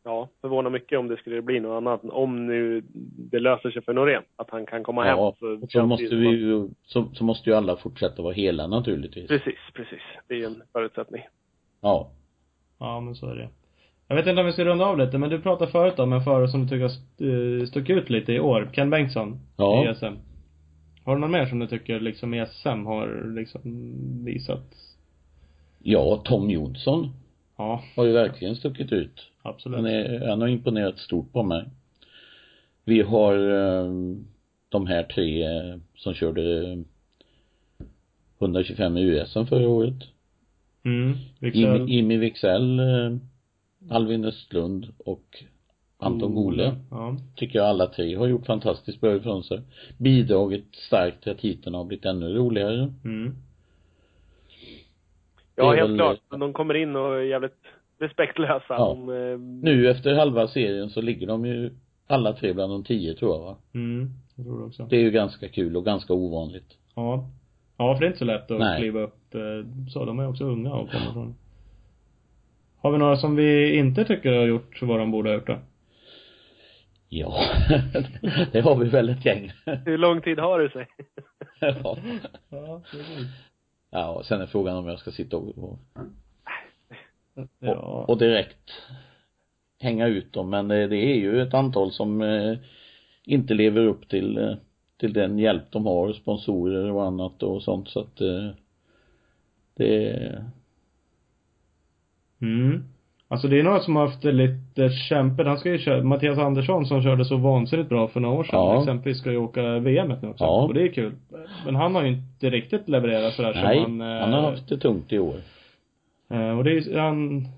ja, 0.04 0.28
förvåna 0.40 0.70
mycket 0.70 0.98
om 0.98 1.08
det 1.08 1.16
skulle 1.16 1.42
bli 1.42 1.60
något 1.60 1.76
annat. 1.76 2.00
Om 2.04 2.46
nu 2.46 2.82
det 3.16 3.38
löser 3.38 3.70
sig 3.70 3.82
för 3.82 3.92
Norén, 3.92 4.22
att 4.36 4.50
han 4.50 4.66
kan 4.66 4.82
komma 4.84 5.04
hem. 5.04 5.18
Ja, 5.18 5.36
känns 5.40 5.72
så 5.72 5.78
det 5.78 5.86
måste 5.86 6.14
vi 6.14 6.28
ju, 6.28 6.68
så, 6.82 7.08
så 7.14 7.24
måste 7.24 7.50
ju 7.50 7.56
alla 7.56 7.76
fortsätta 7.76 8.22
vara 8.22 8.32
hela 8.32 8.66
naturligtvis. 8.66 9.28
Precis, 9.28 9.58
precis. 9.74 10.02
Det 10.28 10.34
är 10.34 10.38
ju 10.38 10.44
en 10.44 10.62
förutsättning. 10.72 11.22
Ja. 11.80 12.10
Ja, 12.78 13.00
men 13.00 13.14
så 13.14 13.26
är 13.26 13.34
det. 13.34 13.48
Jag 14.08 14.16
vet 14.16 14.26
inte 14.26 14.40
om 14.40 14.46
vi 14.46 14.52
ska 14.52 14.64
runda 14.64 14.84
av 14.84 14.98
lite, 14.98 15.18
men 15.18 15.30
du 15.30 15.40
pratade 15.40 15.70
förut 15.70 15.98
om 15.98 16.12
en 16.12 16.24
förare 16.24 16.48
som 16.48 16.62
du 16.62 16.68
tycker 16.68 16.82
har 16.82 17.60
eh, 17.60 17.66
stuckit 17.66 17.96
ut 17.96 18.10
lite 18.10 18.32
i 18.32 18.40
år. 18.40 18.70
Ken 18.72 18.90
Bengtsson. 18.90 19.40
Ja. 19.56 19.90
I 19.90 19.94
SM. 19.94 20.14
Har 21.04 21.14
du 21.14 21.20
någon 21.20 21.30
mer 21.30 21.46
som 21.46 21.58
du 21.58 21.66
tycker 21.66 22.00
liksom 22.00 22.34
i 22.34 22.46
SM 22.46 22.86
har 22.86 23.34
liksom 23.34 23.60
visat? 24.24 24.74
Ja, 25.78 26.22
Tom 26.24 26.50
Jonsson 26.50 27.08
Ja, 27.56 27.82
har 27.96 28.04
ju 28.04 28.12
verkligen 28.12 28.56
stuckit 28.56 28.92
ut. 28.92 29.31
Absolut. 29.42 29.76
Han, 29.76 29.86
är, 29.86 30.28
han 30.28 30.40
har 30.40 30.48
imponerat 30.48 30.98
stort 30.98 31.32
på 31.32 31.42
mig. 31.42 31.64
Vi 32.84 33.02
har 33.02 33.34
eh, 33.34 33.92
de 34.68 34.86
här 34.86 35.02
tre 35.02 35.42
eh, 35.42 35.76
som 35.94 36.14
körde 36.14 36.78
125 38.38 38.96
i 38.96 39.02
USM 39.02 39.46
förra 39.46 39.68
året. 39.68 39.94
Mm. 40.84 41.12
Wicksell. 41.38 41.88
Jimmy, 41.88 42.16
Wicksell, 42.16 42.78
eh, 42.78 43.16
Alvin 43.90 44.24
Östlund 44.24 44.88
och 44.98 45.44
Anton 45.98 46.34
Gole. 46.34 46.76
Ja. 46.90 47.16
Tycker 47.36 47.58
jag 47.58 47.68
alla 47.68 47.86
tre 47.86 48.14
har 48.14 48.26
gjort 48.26 48.46
fantastiskt 48.46 49.00
bra 49.00 49.16
ifrån 49.16 49.44
sig. 49.44 49.60
Bidragit 49.98 50.74
starkt 50.74 51.22
till 51.22 51.32
att 51.32 51.40
heaten 51.40 51.74
har 51.74 51.84
blivit 51.84 52.04
ännu 52.04 52.34
roligare. 52.34 52.92
Mm. 53.04 53.36
Ja, 55.56 55.72
helt 55.72 55.90
väl- 55.90 55.96
klart. 55.96 56.18
De 56.30 56.52
kommer 56.52 56.74
in 56.74 56.96
och 56.96 57.14
är 57.14 57.20
jävligt 57.22 57.61
respektlösa. 58.02 58.64
Ja. 58.68 58.96
De, 58.98 59.08
eh, 59.32 59.38
Nu 59.38 59.90
efter 59.90 60.14
halva 60.14 60.48
serien 60.48 60.90
så 60.90 61.00
ligger 61.00 61.26
de 61.26 61.44
ju 61.46 61.70
alla 62.06 62.32
tre 62.32 62.52
bland 62.52 62.72
de 62.72 62.84
tio 62.84 63.14
tror 63.14 63.34
jag 63.34 63.42
va. 63.42 63.56
Mm. 63.74 64.10
Jag 64.36 64.46
tror 64.46 64.58
det 64.58 64.64
också. 64.64 64.86
Det 64.90 64.96
är 64.96 65.00
ju 65.00 65.10
ganska 65.10 65.48
kul 65.48 65.76
och 65.76 65.84
ganska 65.84 66.12
ovanligt. 66.12 66.78
Ja. 66.94 67.28
Ja, 67.76 67.94
för 67.94 68.00
det 68.00 68.06
är 68.06 68.08
inte 68.08 68.18
så 68.18 68.24
lätt 68.24 68.50
att 68.50 68.58
Nej. 68.58 68.80
kliva 68.80 69.00
upp. 69.00 69.34
eh, 69.34 69.40
Så, 69.90 70.04
de 70.04 70.18
är 70.18 70.28
också 70.28 70.44
unga 70.44 70.72
och 70.72 70.90
kommer 70.90 71.12
från. 71.12 71.34
Har 72.80 72.92
vi 72.92 72.98
några 72.98 73.16
som 73.16 73.36
vi 73.36 73.76
inte 73.78 74.04
tycker 74.04 74.32
har 74.32 74.46
gjort 74.46 74.82
vad 74.82 74.98
de 74.98 75.10
borde 75.10 75.28
ha 75.30 75.34
gjort 75.34 75.46
då? 75.46 75.56
Ja, 77.08 77.40
det 78.52 78.60
har 78.60 78.76
vi 78.76 78.88
väl 78.88 79.08
ett 79.08 79.24
gäng. 79.26 79.52
hur 79.84 79.98
lång 79.98 80.20
tid 80.20 80.38
har 80.38 80.58
det 80.60 80.70
sig? 80.70 80.86
ja. 81.60 81.96
Ja, 83.90 84.22
sen 84.24 84.40
är 84.40 84.46
frågan 84.46 84.76
om 84.76 84.86
jag 84.88 84.98
ska 84.98 85.10
sitta 85.10 85.36
och, 85.36 85.58
och, 85.58 85.78
Ja. 87.58 87.74
och, 87.74 88.10
och 88.10 88.18
direkt 88.18 88.70
hänga 89.80 90.06
ut 90.06 90.32
dem. 90.32 90.50
Men 90.50 90.68
det, 90.68 90.86
det 90.86 90.96
är 90.96 91.16
ju 91.16 91.42
ett 91.42 91.54
antal 91.54 91.92
som 91.92 92.22
eh, 92.22 92.58
inte 93.24 93.54
lever 93.54 93.86
upp 93.86 94.08
till, 94.08 94.38
eh, 94.38 94.54
till 95.00 95.12
den 95.12 95.38
hjälp 95.38 95.62
de 95.70 95.86
har, 95.86 96.12
sponsorer 96.12 96.90
och 96.90 97.04
annat 97.04 97.42
och 97.42 97.62
sånt 97.62 97.88
så 97.88 98.00
att 98.00 98.20
eh, 98.20 98.48
det 99.76 100.42
Mm. 102.42 102.84
Alltså 103.28 103.48
det 103.48 103.60
är 103.60 103.62
några 103.62 103.80
som 103.80 103.96
har 103.96 104.06
haft 104.06 104.24
lite 104.24 104.90
kämpigt. 104.90 105.46
Han 105.46 105.58
ska 105.58 105.70
ju 105.70 105.78
köra, 105.78 106.02
Mattias 106.02 106.38
Andersson 106.38 106.86
som 106.86 107.02
körde 107.02 107.24
så 107.24 107.36
vansinnigt 107.36 107.88
bra 107.88 108.08
för 108.08 108.20
några 108.20 108.38
år 108.38 108.44
sedan. 108.44 108.58
Ja. 108.58 108.78
Exempelvis 108.78 109.18
ska 109.18 109.30
ju 109.30 109.36
åka 109.36 109.78
VM 109.78 110.08
nu 110.08 110.28
också. 110.28 110.44
Ja. 110.44 110.62
Och 110.62 110.74
det 110.74 110.82
är 110.82 110.88
kul. 110.88 111.12
Men 111.64 111.74
han 111.74 111.94
har 111.94 112.02
ju 112.02 112.08
inte 112.08 112.50
riktigt 112.50 112.88
levererat 112.88 113.34
sådär 113.34 113.52
Nej, 113.64 113.82
som 113.82 114.00
han, 114.00 114.16
eh, 114.16 114.20
han 114.20 114.32
har 114.32 114.50
haft 114.50 114.68
det 114.68 114.78
tungt 114.78 115.12
i 115.12 115.18
år. 115.18 115.34
Eh, 116.32 116.58
Och 116.58 116.64
det 116.64 116.70
är 116.72 116.98
han, 116.98 117.48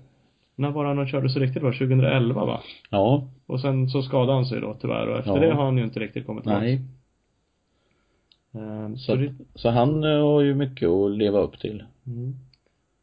när 0.55 0.71
var 0.71 0.85
han 0.85 1.07
körde 1.07 1.29
så 1.29 1.39
riktigt 1.39 1.61
bra? 1.61 1.71
2011 1.71 2.45
va? 2.45 2.61
Ja, 2.89 3.27
Och 3.45 3.61
sen 3.61 3.89
så 3.89 4.01
skadade 4.01 4.33
han 4.33 4.45
sig 4.45 4.61
då 4.61 4.77
tyvärr 4.81 5.07
och 5.07 5.17
efter 5.19 5.31
Ja. 5.31 5.39
det 5.39 5.53
har 5.53 5.65
han 5.65 5.77
ju 5.77 5.83
inte 5.83 5.99
riktigt 5.99 6.25
kommit 6.25 6.43
tillbaka. 6.43 6.63
nej. 6.65 6.81
Eh, 8.55 8.89
Så 8.95 8.97
Så, 8.97 9.15
det, 9.15 9.33
så 9.55 9.69
han 9.69 10.03
eh, 10.03 10.21
har 10.21 10.41
ju 10.41 10.55
mycket 10.55 10.89
att 10.89 11.11
leva 11.17 11.39
upp 11.39 11.59
till. 11.59 11.83
mm. 12.07 12.33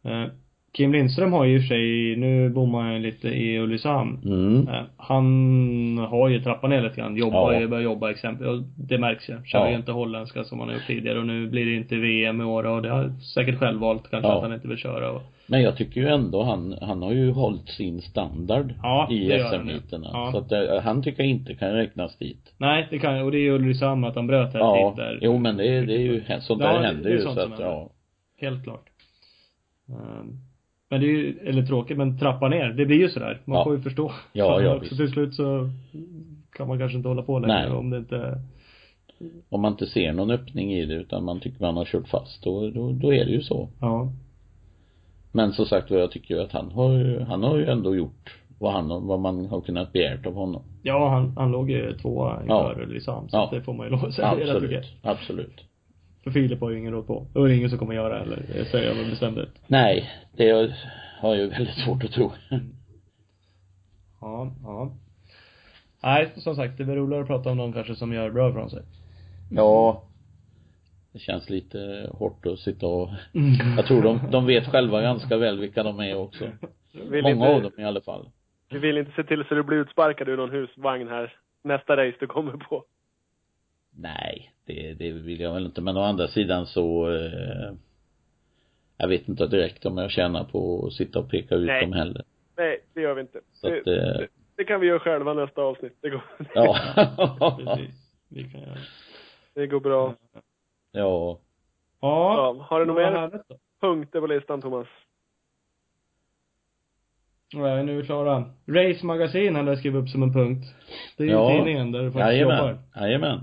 Eh, 0.04 0.30
Kim 0.72 0.92
Lindström 0.92 1.32
har 1.32 1.44
ju 1.44 1.54
i 1.56 1.58
och 1.58 1.62
för 1.62 1.68
sig, 1.68 2.16
nu 2.16 2.48
bommar 2.50 2.82
han 2.82 3.02
lite 3.02 3.28
i 3.28 3.58
Ulricehamn. 3.58 4.18
Mm. 4.24 4.68
Han 4.96 5.98
har 5.98 6.28
ju 6.28 6.42
trappat 6.42 6.70
ner 6.70 6.82
lite 6.82 6.96
grann. 6.96 7.16
Jobbar 7.16 7.52
Ja. 7.52 7.60
ju, 7.60 7.68
börjar 7.68 7.84
jobba 7.84 8.10
exempel. 8.10 8.46
Och 8.48 8.62
det 8.76 8.98
märks 8.98 9.28
ju. 9.30 9.34
Kör 9.44 9.58
Ja. 9.58 9.70
ju 9.70 9.76
inte 9.76 9.92
holländska 9.92 10.44
som 10.44 10.58
han 10.60 10.68
har 10.68 10.74
gjort 10.74 10.86
tidigare 10.86 11.18
och 11.18 11.26
nu 11.26 11.48
blir 11.48 11.66
det 11.66 11.74
inte 11.74 11.96
VM 11.96 12.40
i 12.40 12.44
år 12.44 12.66
och 12.66 12.82
det 12.82 12.88
har 12.90 13.12
säkert 13.34 13.58
själv 13.58 13.80
valt 13.80 14.10
kanske 14.10 14.28
Ja. 14.28 14.36
att 14.36 14.42
han 14.42 14.52
inte 14.54 14.68
vill 14.68 14.76
köra 14.78 15.10
och, 15.12 15.22
Men 15.52 15.62
jag 15.62 15.76
tycker 15.76 16.00
ju 16.00 16.08
ändå 16.08 16.42
han, 16.42 16.78
han 16.80 17.02
har 17.02 17.12
ju 17.12 17.30
hållit 17.30 17.68
sin 17.68 18.02
standard 18.02 18.74
Ja, 18.82 19.08
i 19.10 19.28
det. 19.28 19.38
SM-heaterna. 19.50 20.10
Ja. 20.12 20.28
Så 20.32 20.38
att 20.38 20.52
eh, 20.52 20.80
han 20.82 21.02
tycker 21.02 21.22
jag 21.22 21.30
inte 21.30 21.54
kan 21.54 21.72
räknas 21.72 22.16
dit. 22.18 22.54
Nej, 22.58 22.86
det 22.90 22.98
kan 22.98 23.22
och 23.22 23.30
det 23.30 23.38
är 23.38 23.42
ju 23.42 23.50
Ulricehamn 23.54 24.04
att 24.04 24.14
han 24.14 24.26
bröt 24.26 24.52
här 24.52 24.60
Ja, 24.60 24.94
där. 24.96 25.18
jo 25.22 25.38
men 25.38 25.56
det 25.56 25.68
är, 25.68 25.86
det 25.86 25.94
är 25.94 25.98
ju, 25.98 26.22
sånt 26.40 26.60
Ja, 26.62 26.72
där 26.72 26.80
det- 26.80 26.86
händer 26.86 27.10
det 27.10 27.16
ju 27.16 27.22
så 27.22 27.28
att, 27.30 27.38
händer. 27.38 27.64
ja. 27.64 27.90
Helt 28.40 28.64
klart. 28.64 28.84
Ehm, 29.88 30.38
Men 30.90 31.00
det 31.00 31.06
är 31.06 31.08
ju, 31.08 31.38
eller 31.44 31.62
tråkigt, 31.66 31.96
men 31.98 32.18
trappa 32.18 32.48
ner. 32.48 32.68
Det 32.68 32.86
blir 32.86 32.96
ju 32.98 33.08
sådär. 33.08 33.40
Man 33.44 33.58
Ja. 33.58 33.64
får 33.64 33.76
ju 33.76 33.82
förstå. 33.82 34.12
Ja, 34.32 34.62
ja, 34.62 34.70
också 34.76 34.80
visst. 34.88 34.96
Till 34.96 35.10
slut 35.12 35.34
så 35.34 35.70
kan 36.56 36.68
man 36.68 36.78
kanske 36.78 36.96
inte 36.96 37.08
hålla 37.08 37.22
på 37.22 37.38
längre 37.38 37.68
Nej. 37.68 37.70
om 37.78 37.90
det 37.90 37.96
inte 37.98 38.38
Om 39.48 39.60
man 39.60 39.72
inte 39.72 39.86
ser 39.86 40.12
någon 40.12 40.30
öppning 40.30 40.72
i 40.74 40.86
det 40.86 40.94
utan 40.94 41.24
man 41.24 41.40
tycker 41.40 41.60
man 41.60 41.76
har 41.76 41.84
kört 41.84 42.08
fast 42.08 42.44
då, 42.44 42.70
då, 42.70 42.92
då 42.92 43.14
är 43.14 43.24
det 43.24 43.30
ju 43.30 43.42
så. 43.42 43.68
Ja. 43.80 44.12
Men 45.32 45.52
som 45.52 45.66
sagt 45.66 45.90
jag 45.90 46.10
tycker 46.10 46.38
att 46.38 46.52
han 46.52 46.70
har 46.70 47.20
han 47.20 47.42
har 47.42 47.56
ju 47.56 47.66
ändå 47.66 47.96
gjort 47.96 48.38
vad 48.58 48.72
han, 48.72 49.06
vad 49.06 49.20
man 49.20 49.46
har 49.46 49.60
kunnat 49.60 49.92
begärt 49.92 50.26
av 50.26 50.34
honom. 50.34 50.62
Ja, 50.82 51.08
han, 51.08 51.36
han 51.36 51.50
låg 51.50 51.70
ju 51.70 51.96
tvåa 51.98 52.42
Ja. 52.48 52.68
inför 52.70 52.82
Ulricehamn. 52.82 53.28
Så 53.28 53.36
Ja. 53.36 53.48
det 53.52 53.62
får 53.62 53.72
man 53.74 53.86
ju 53.86 53.90
lov 53.90 54.04
att 54.04 54.14
säga. 54.14 54.28
Absolut, 54.28 54.84
absolut. 55.02 55.64
För 56.24 56.30
Filip 56.30 56.60
har 56.60 56.70
ju 56.70 56.78
ingen 56.78 56.92
råd 56.92 57.06
på. 57.06 57.26
Och 57.34 57.46
det 57.48 57.54
är 57.54 57.56
ingen 57.56 57.70
som 57.70 57.78
kommer 57.78 57.94
göra 57.94 58.18
heller. 58.18 58.42
Det 58.54 58.64
säger 58.64 58.88
jag 58.88 58.96
med 58.96 59.10
bestämdhet. 59.10 59.48
Nej, 59.66 60.10
det 60.36 60.50
har 61.20 61.28
jag 61.34 61.36
ju 61.38 61.48
väldigt 61.48 61.74
svårt 61.84 62.04
att 62.04 62.12
tro. 62.12 62.30
Ja, 64.20 64.52
ja. 64.62 64.92
Nej, 66.02 66.32
som 66.36 66.56
sagt, 66.56 66.78
det 66.78 66.84
väl 66.84 66.96
roligare 66.96 67.22
att 67.22 67.28
prata 67.28 67.50
om 67.50 67.56
någon 67.56 67.72
kanske 67.72 67.94
som 67.96 68.12
gör 68.12 68.30
bra 68.30 68.52
från 68.52 68.70
sig. 68.70 68.82
Ja. 69.50 70.02
Det 71.12 71.18
känns 71.18 71.50
lite 71.50 72.10
hårt 72.12 72.46
att 72.46 72.58
sitta 72.58 72.86
och, 72.86 73.08
jag 73.76 73.86
tror 73.86 74.02
de, 74.02 74.20
de 74.30 74.46
vet 74.46 74.66
själva 74.66 75.02
ganska 75.02 75.36
väl 75.36 75.58
vilka 75.58 75.82
de 75.82 76.00
är 76.00 76.14
också. 76.14 76.50
Vill 76.92 77.22
Många 77.22 77.34
inte, 77.34 77.48
av 77.48 77.62
dem 77.62 77.72
i 77.78 77.84
alla 77.84 78.00
fall. 78.00 78.28
Vi 78.70 78.78
vill 78.78 78.98
inte 78.98 79.12
se 79.16 79.24
till 79.24 79.44
så 79.44 79.54
du 79.54 79.62
blir 79.62 79.78
utsparkad 79.78 80.28
ur 80.28 80.36
någon 80.36 80.50
husvagn 80.50 81.08
här 81.08 81.36
nästa 81.62 81.96
race 81.96 82.16
du 82.20 82.26
kommer 82.26 82.52
på. 82.52 82.84
Nej, 83.96 84.52
det, 84.66 84.94
det 84.94 85.12
vill 85.12 85.40
jag 85.40 85.54
väl 85.54 85.66
inte. 85.66 85.80
Men 85.80 85.96
å 85.96 86.00
andra 86.00 86.28
sidan 86.28 86.66
så, 86.66 87.10
eh, 87.10 87.72
jag 88.96 89.08
vet 89.08 89.28
inte 89.28 89.46
direkt 89.46 89.86
om 89.86 89.98
jag 89.98 90.10
tjänar 90.10 90.44
på 90.44 90.86
att 90.86 90.92
sitta 90.92 91.18
och 91.18 91.30
peka 91.30 91.54
ut 91.54 91.66
Nej. 91.66 91.80
dem 91.80 91.92
heller. 91.92 92.24
Nej, 92.56 92.84
det 92.94 93.00
gör 93.00 93.14
vi 93.14 93.20
inte. 93.20 93.40
Så 93.52 93.66
att, 93.66 93.84
det, 93.84 93.96
eh, 93.96 94.18
det, 94.18 94.28
det 94.56 94.64
kan 94.64 94.80
vi 94.80 94.86
göra 94.86 94.98
själva 94.98 95.34
nästa 95.34 95.62
avsnitt. 95.62 95.96
Det 96.00 96.10
går, 96.10 96.22
ja. 96.54 96.76
Precis. 97.58 97.94
Vi 98.28 98.44
kan 98.44 98.60
göra 98.60 98.78
det 99.54 99.66
går 99.66 99.80
bra. 99.80 100.14
Ja. 100.92 101.38
Ja. 102.00 102.34
Ja, 102.56 102.66
har 102.68 102.80
du 102.80 102.86
något 102.86 102.96
vad 102.96 103.12
mer? 103.12 103.42
punkter 103.80 104.20
på 104.20 104.26
listan, 104.26 104.60
Thomas? 104.60 104.86
Och 107.56 107.68
är 107.68 107.82
nu 107.82 108.02
klara. 108.02 108.44
Race 108.66 109.06
Magasin 109.06 109.54
hade 109.56 109.70
jag 109.70 109.78
skrivit 109.78 110.02
upp 110.02 110.08
som 110.08 110.22
en 110.22 110.32
punkt. 110.32 110.64
Det 111.16 111.22
är 111.22 111.26
ju 111.26 111.32
Ja. 111.32 111.50
tidningen 111.56 111.92
där 111.92 112.02
du 112.02 112.12
faktiskt 112.12 112.40
jobbar. 112.40 112.56
Jajamän. 112.56 112.78
Jajamän. 112.96 113.40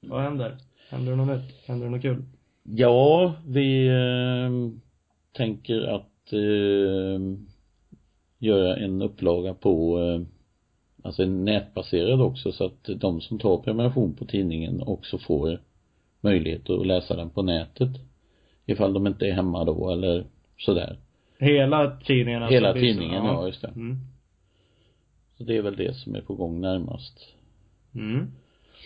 Vad 0.00 0.22
händer? 0.22 0.56
Händer 0.90 1.12
det 1.12 1.16
något 1.16 1.28
nytt? 1.28 1.66
Händer 1.66 1.86
det 1.86 1.90
något 1.92 2.02
kul? 2.02 2.24
Ja, 2.62 3.34
vi 3.46 3.86
eh, 3.88 4.50
tänker 5.36 5.80
att 5.82 6.32
eh, 6.32 7.20
göra 8.38 8.76
en 8.76 9.02
upplaga 9.02 9.54
på 9.54 10.00
eh, 10.00 10.20
alltså 11.06 11.22
en 11.22 11.44
nätbaserad 11.44 12.20
också 12.20 12.52
så 12.52 12.64
att 12.66 12.84
de 12.96 13.20
som 13.20 13.38
tar 13.38 13.58
prenumeration 13.58 14.14
på 14.14 14.24
tidningen 14.24 14.82
också 14.82 15.18
får 15.18 15.58
möjlighet 16.22 16.70
att 16.70 16.86
läsa 16.86 17.16
den 17.16 17.30
på 17.30 17.42
nätet. 17.42 17.90
Ifall 18.66 18.92
de 18.92 19.06
inte 19.06 19.26
är 19.26 19.32
hemma 19.32 19.64
då 19.64 19.90
eller 19.90 20.24
sådär. 20.58 20.96
Hela 21.38 21.96
tidningen 22.04 22.42
alltså? 22.42 22.54
Hela 22.54 22.72
tidningen, 22.72 23.24
ja 23.24 23.46
just 23.46 23.62
det. 23.62 23.68
Mm. 23.68 23.96
Så 25.38 25.44
det 25.44 25.56
är 25.56 25.62
väl 25.62 25.76
det 25.76 25.94
som 25.96 26.14
är 26.14 26.20
på 26.20 26.34
gång 26.34 26.60
närmast. 26.60 27.34
Mm. 27.94 28.26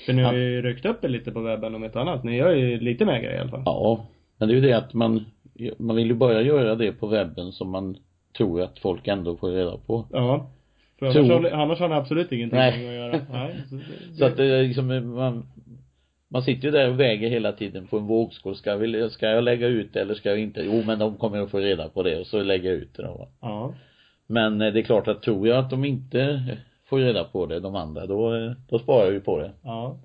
För 0.06 0.12
ni 0.12 0.22
har 0.22 0.32
ju 0.32 0.62
ryckt 0.62 0.86
upp 0.86 1.04
er 1.04 1.08
lite 1.08 1.32
på 1.32 1.40
webben 1.40 1.74
om 1.74 1.82
ett 1.82 1.96
annat. 1.96 2.24
Ni 2.24 2.36
gör 2.36 2.54
ju 2.54 2.80
lite 2.80 3.04
mer 3.04 3.20
grejer 3.20 3.36
i 3.36 3.40
alla 3.40 3.50
fall. 3.50 3.62
Ja, 3.64 4.06
men 4.38 4.48
det 4.48 4.54
är 4.54 4.56
ju 4.56 4.60
det 4.60 4.72
att 4.72 4.94
man, 4.94 5.24
man 5.78 5.96
vill 5.96 6.06
ju 6.06 6.14
börja 6.14 6.42
göra 6.42 6.74
det 6.74 6.92
på 6.92 7.06
webben 7.06 7.52
som 7.52 7.70
man 7.70 7.96
tror 8.36 8.62
att 8.62 8.78
folk 8.78 9.08
ändå 9.08 9.36
får 9.36 9.50
reda 9.50 9.76
på. 9.76 10.06
Ja. 10.12 10.50
För 10.98 11.12
Tror- 11.12 11.24
annars, 11.24 11.52
har, 11.52 11.60
annars 11.60 11.78
har 11.78 11.88
ni 11.88 11.94
absolut 11.94 12.32
ingenting 12.32 12.58
Nej. 12.58 12.88
att 12.88 12.94
göra. 12.94 13.20
Nej. 13.32 13.62
Så, 13.68 13.74
det, 13.74 13.82
Så 14.18 14.24
att 14.24 14.36
det 14.36 14.44
är 14.44 14.62
liksom, 14.62 15.14
man, 15.14 15.46
man 16.28 16.42
sitter 16.42 16.64
ju 16.64 16.70
där 16.70 16.90
och 16.90 17.00
väger 17.00 17.30
hela 17.30 17.52
tiden 17.52 17.86
på 17.86 17.98
en 17.98 18.06
vågskål. 18.06 18.56
Ska, 18.56 18.70
jag, 18.70 18.78
vill- 18.78 19.10
ska 19.10 19.26
jag 19.28 19.44
lägga 19.44 19.66
ut 19.66 19.92
det 19.92 20.00
eller 20.00 20.14
ska 20.14 20.28
jag 20.28 20.38
inte? 20.38 20.60
Jo 20.62 20.82
men 20.86 20.98
de 20.98 21.16
kommer 21.16 21.38
att 21.38 21.50
få 21.50 21.58
reda 21.58 21.88
på 21.88 22.02
det 22.02 22.20
och 22.20 22.26
så 22.26 22.42
lägger 22.42 22.70
jag 22.70 22.78
ut 22.78 22.94
det 22.94 23.02
då. 23.02 23.28
Ja. 23.40 23.74
Men 24.26 24.60
eh, 24.62 24.72
det 24.72 24.80
är 24.80 24.82
klart 24.82 25.08
att 25.08 25.22
tror 25.22 25.48
jag 25.48 25.58
att 25.58 25.70
de 25.70 25.84
inte 25.84 26.42
får 26.84 26.98
reda 26.98 27.24
på 27.24 27.46
det, 27.46 27.60
de 27.60 27.74
andra, 27.74 28.06
då, 28.06 28.34
eh, 28.36 28.52
då 28.68 28.78
sparar 28.78 29.10
vi 29.10 29.20
på 29.20 29.38
det. 29.38 29.50
Ja. 29.62 29.98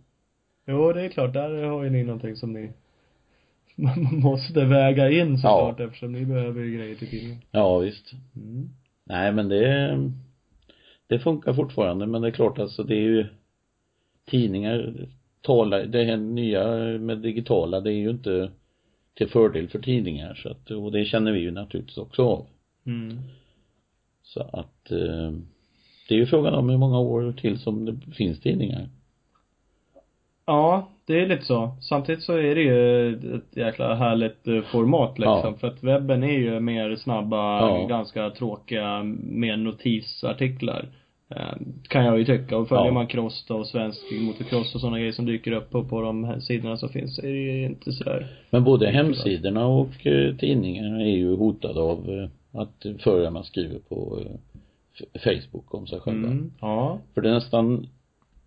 Jo, 0.68 0.94
det 0.94 1.02
är 1.02 1.10
klart. 1.10 1.34
Där 1.34 1.64
har 1.64 1.84
ju 1.84 1.90
ni 1.90 2.04
någonting 2.04 2.36
som 2.36 2.54
ni 2.54 2.72
man 3.76 4.20
måste 4.20 4.66
väga 4.66 5.10
in 5.12 5.38
såklart 5.38 5.80
eftersom 5.80 6.12
ni 6.12 6.26
behöver 6.26 6.62
ju 6.64 6.78
grejer 6.78 6.96
till 6.96 7.10
tidningen. 7.10 7.42
Ja 7.52 7.78
visst. 7.78 8.12
Mm. 8.36 8.70
Nej 9.06 9.32
men 9.32 9.50
det, 9.50 9.98
det 11.08 11.20
funkar 11.20 11.54
fortfarande 11.54 12.06
men 12.08 12.22
det 12.22 12.28
är 12.28 12.32
klart 12.32 12.60
alltså 12.60 12.84
det 12.84 12.96
är 12.96 13.02
ju 13.02 13.26
tidningar 14.26 15.08
talar, 15.42 15.84
det 15.84 16.04
här 16.04 16.18
nya 16.18 16.64
med 17.00 17.18
digitala 17.18 17.82
det 17.82 17.92
är 17.92 17.98
ju 17.98 18.10
inte 18.10 18.52
till 19.14 19.30
fördel 19.30 19.70
för 19.70 19.80
tidningar 19.80 20.34
så 20.34 20.50
att, 20.50 20.72
och 20.72 20.92
det 20.92 21.06
känner 21.06 21.32
vi 21.32 21.40
ju 21.40 21.52
naturligtvis 21.52 21.98
också 21.98 22.24
av. 22.24 22.46
Mm. 22.86 23.18
Så 24.24 24.42
att 24.42 24.92
eh, 24.92 25.32
det 26.08 26.16
är 26.16 26.20
ju 26.20 26.26
frågan 26.26 26.54
om 26.54 26.70
hur 26.70 26.78
många 26.78 27.00
år 27.00 27.34
till 27.42 27.60
som 27.60 27.86
det 27.86 28.16
finns 28.16 28.40
tidningar. 28.40 28.90
Ja, 30.46 30.90
det 31.06 31.20
är 31.22 31.28
lite 31.28 31.46
så. 31.46 31.76
Samtidigt 31.82 32.24
så 32.24 32.34
är 32.34 32.56
det 32.56 32.62
ju 32.62 33.14
ett 33.36 33.58
jäkla 33.58 33.96
härligt 33.96 34.48
eh, 34.48 34.62
format 34.62 35.20
liksom. 35.20 35.42
Ja. 35.44 35.58
För 35.60 35.68
att 35.68 35.84
webben 35.84 36.24
är 36.24 36.40
ju 36.40 36.60
mer 36.60 36.96
snabba, 36.96 37.60
Ja. 37.60 37.88
ganska 37.88 38.30
tråkiga, 38.30 39.04
mer 39.24 39.58
notisartiklar. 39.58 40.90
Eh, 41.36 41.54
Kan 41.88 42.06
jag 42.06 42.20
ju 42.20 42.26
tycka. 42.26 42.58
Och 42.58 42.68
följer 42.68 42.86
Ja. 42.86 42.92
man 42.92 43.08
cross 43.08 43.46
då 43.48 43.56
och 43.56 43.68
svensk 43.68 44.02
motocross 44.22 44.76
och 44.76 44.82
sådana 44.82 45.00
grejer 45.00 45.12
som 45.12 45.26
dyker 45.26 45.52
upp 45.52 45.70
på, 45.70 45.84
på 45.86 46.02
de 46.02 46.24
här 46.24 46.40
sidorna 46.40 46.78
som 46.78 46.90
finns, 46.90 47.20
är 47.20 47.28
det 47.28 47.38
ju 47.38 47.66
inte 47.66 47.92
sådär. 47.92 48.28
Men 48.50 48.64
både 48.64 48.88
hemsidorna 48.92 49.66
och 49.68 50.08
eh, 50.08 50.36
tidningarna 50.36 51.02
är 51.02 51.18
ju 51.18 51.36
hotade 51.36 51.80
av 51.82 52.10
eh, 52.10 52.60
att 52.62 52.86
förarna 53.00 53.44
skriver 53.44 53.80
på 53.80 54.20
eh, 54.22 55.22
Facebook 55.22 55.74
om 55.74 55.88
sig 55.88 56.00
själva. 56.00 56.28
Mm. 56.28 56.52
Ja. 56.62 57.00
För 57.14 57.22
det 57.22 57.30
är 57.30 57.34
nästan 57.34 57.88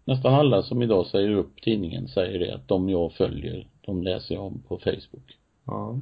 nästan 0.05 0.35
alla 0.35 0.63
som 0.63 0.83
idag 0.83 1.07
säger 1.07 1.31
upp 1.31 1.63
tidningen 1.63 2.09
säger 2.09 2.39
det 2.39 2.55
att 2.55 2.69
de 2.69 2.89
jag 2.89 3.13
följer, 3.13 3.67
de 3.81 4.03
läser 4.03 4.35
jag 4.35 4.45
om 4.45 4.63
på 4.69 4.79
Facebook. 4.79 5.37
Ja. 5.67 5.99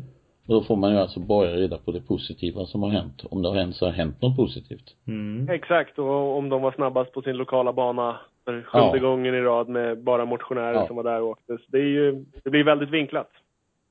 Och 0.52 0.60
då 0.60 0.64
får 0.66 0.76
man 0.76 0.92
ju 0.92 0.98
alltså 0.98 1.20
bara 1.20 1.56
reda 1.56 1.78
på 1.78 1.92
det 1.92 2.00
positiva 2.00 2.66
som 2.66 2.82
har 2.82 2.90
hänt. 2.90 3.24
Om 3.30 3.42
det 3.42 3.48
har 3.48 3.56
hänt 3.56 3.76
så 3.76 3.86
har 3.86 3.92
hänt 3.92 4.22
något 4.22 4.36
positivt. 4.36 4.96
Mm. 5.06 5.48
Exakt, 5.48 5.98
och 5.98 6.38
om 6.38 6.48
de 6.48 6.62
var 6.62 6.72
snabbast 6.72 7.12
på 7.12 7.22
sin 7.22 7.36
lokala 7.36 7.72
bana 7.72 8.16
för 8.44 8.62
sjunde 8.62 8.96
Ja. 8.96 9.02
gången 9.02 9.34
i 9.34 9.40
rad 9.40 9.68
med 9.68 10.02
bara 10.02 10.24
motionärer 10.24 10.74
Ja. 10.74 10.86
som 10.86 10.96
var 10.96 11.04
där 11.04 11.22
och 11.22 11.28
åkte. 11.28 11.52
Så 11.58 11.64
det 11.68 11.78
är 11.78 11.88
ju, 11.88 12.24
det 12.44 12.50
blir 12.50 12.64
väldigt 12.64 12.90
vinklat. 12.90 13.30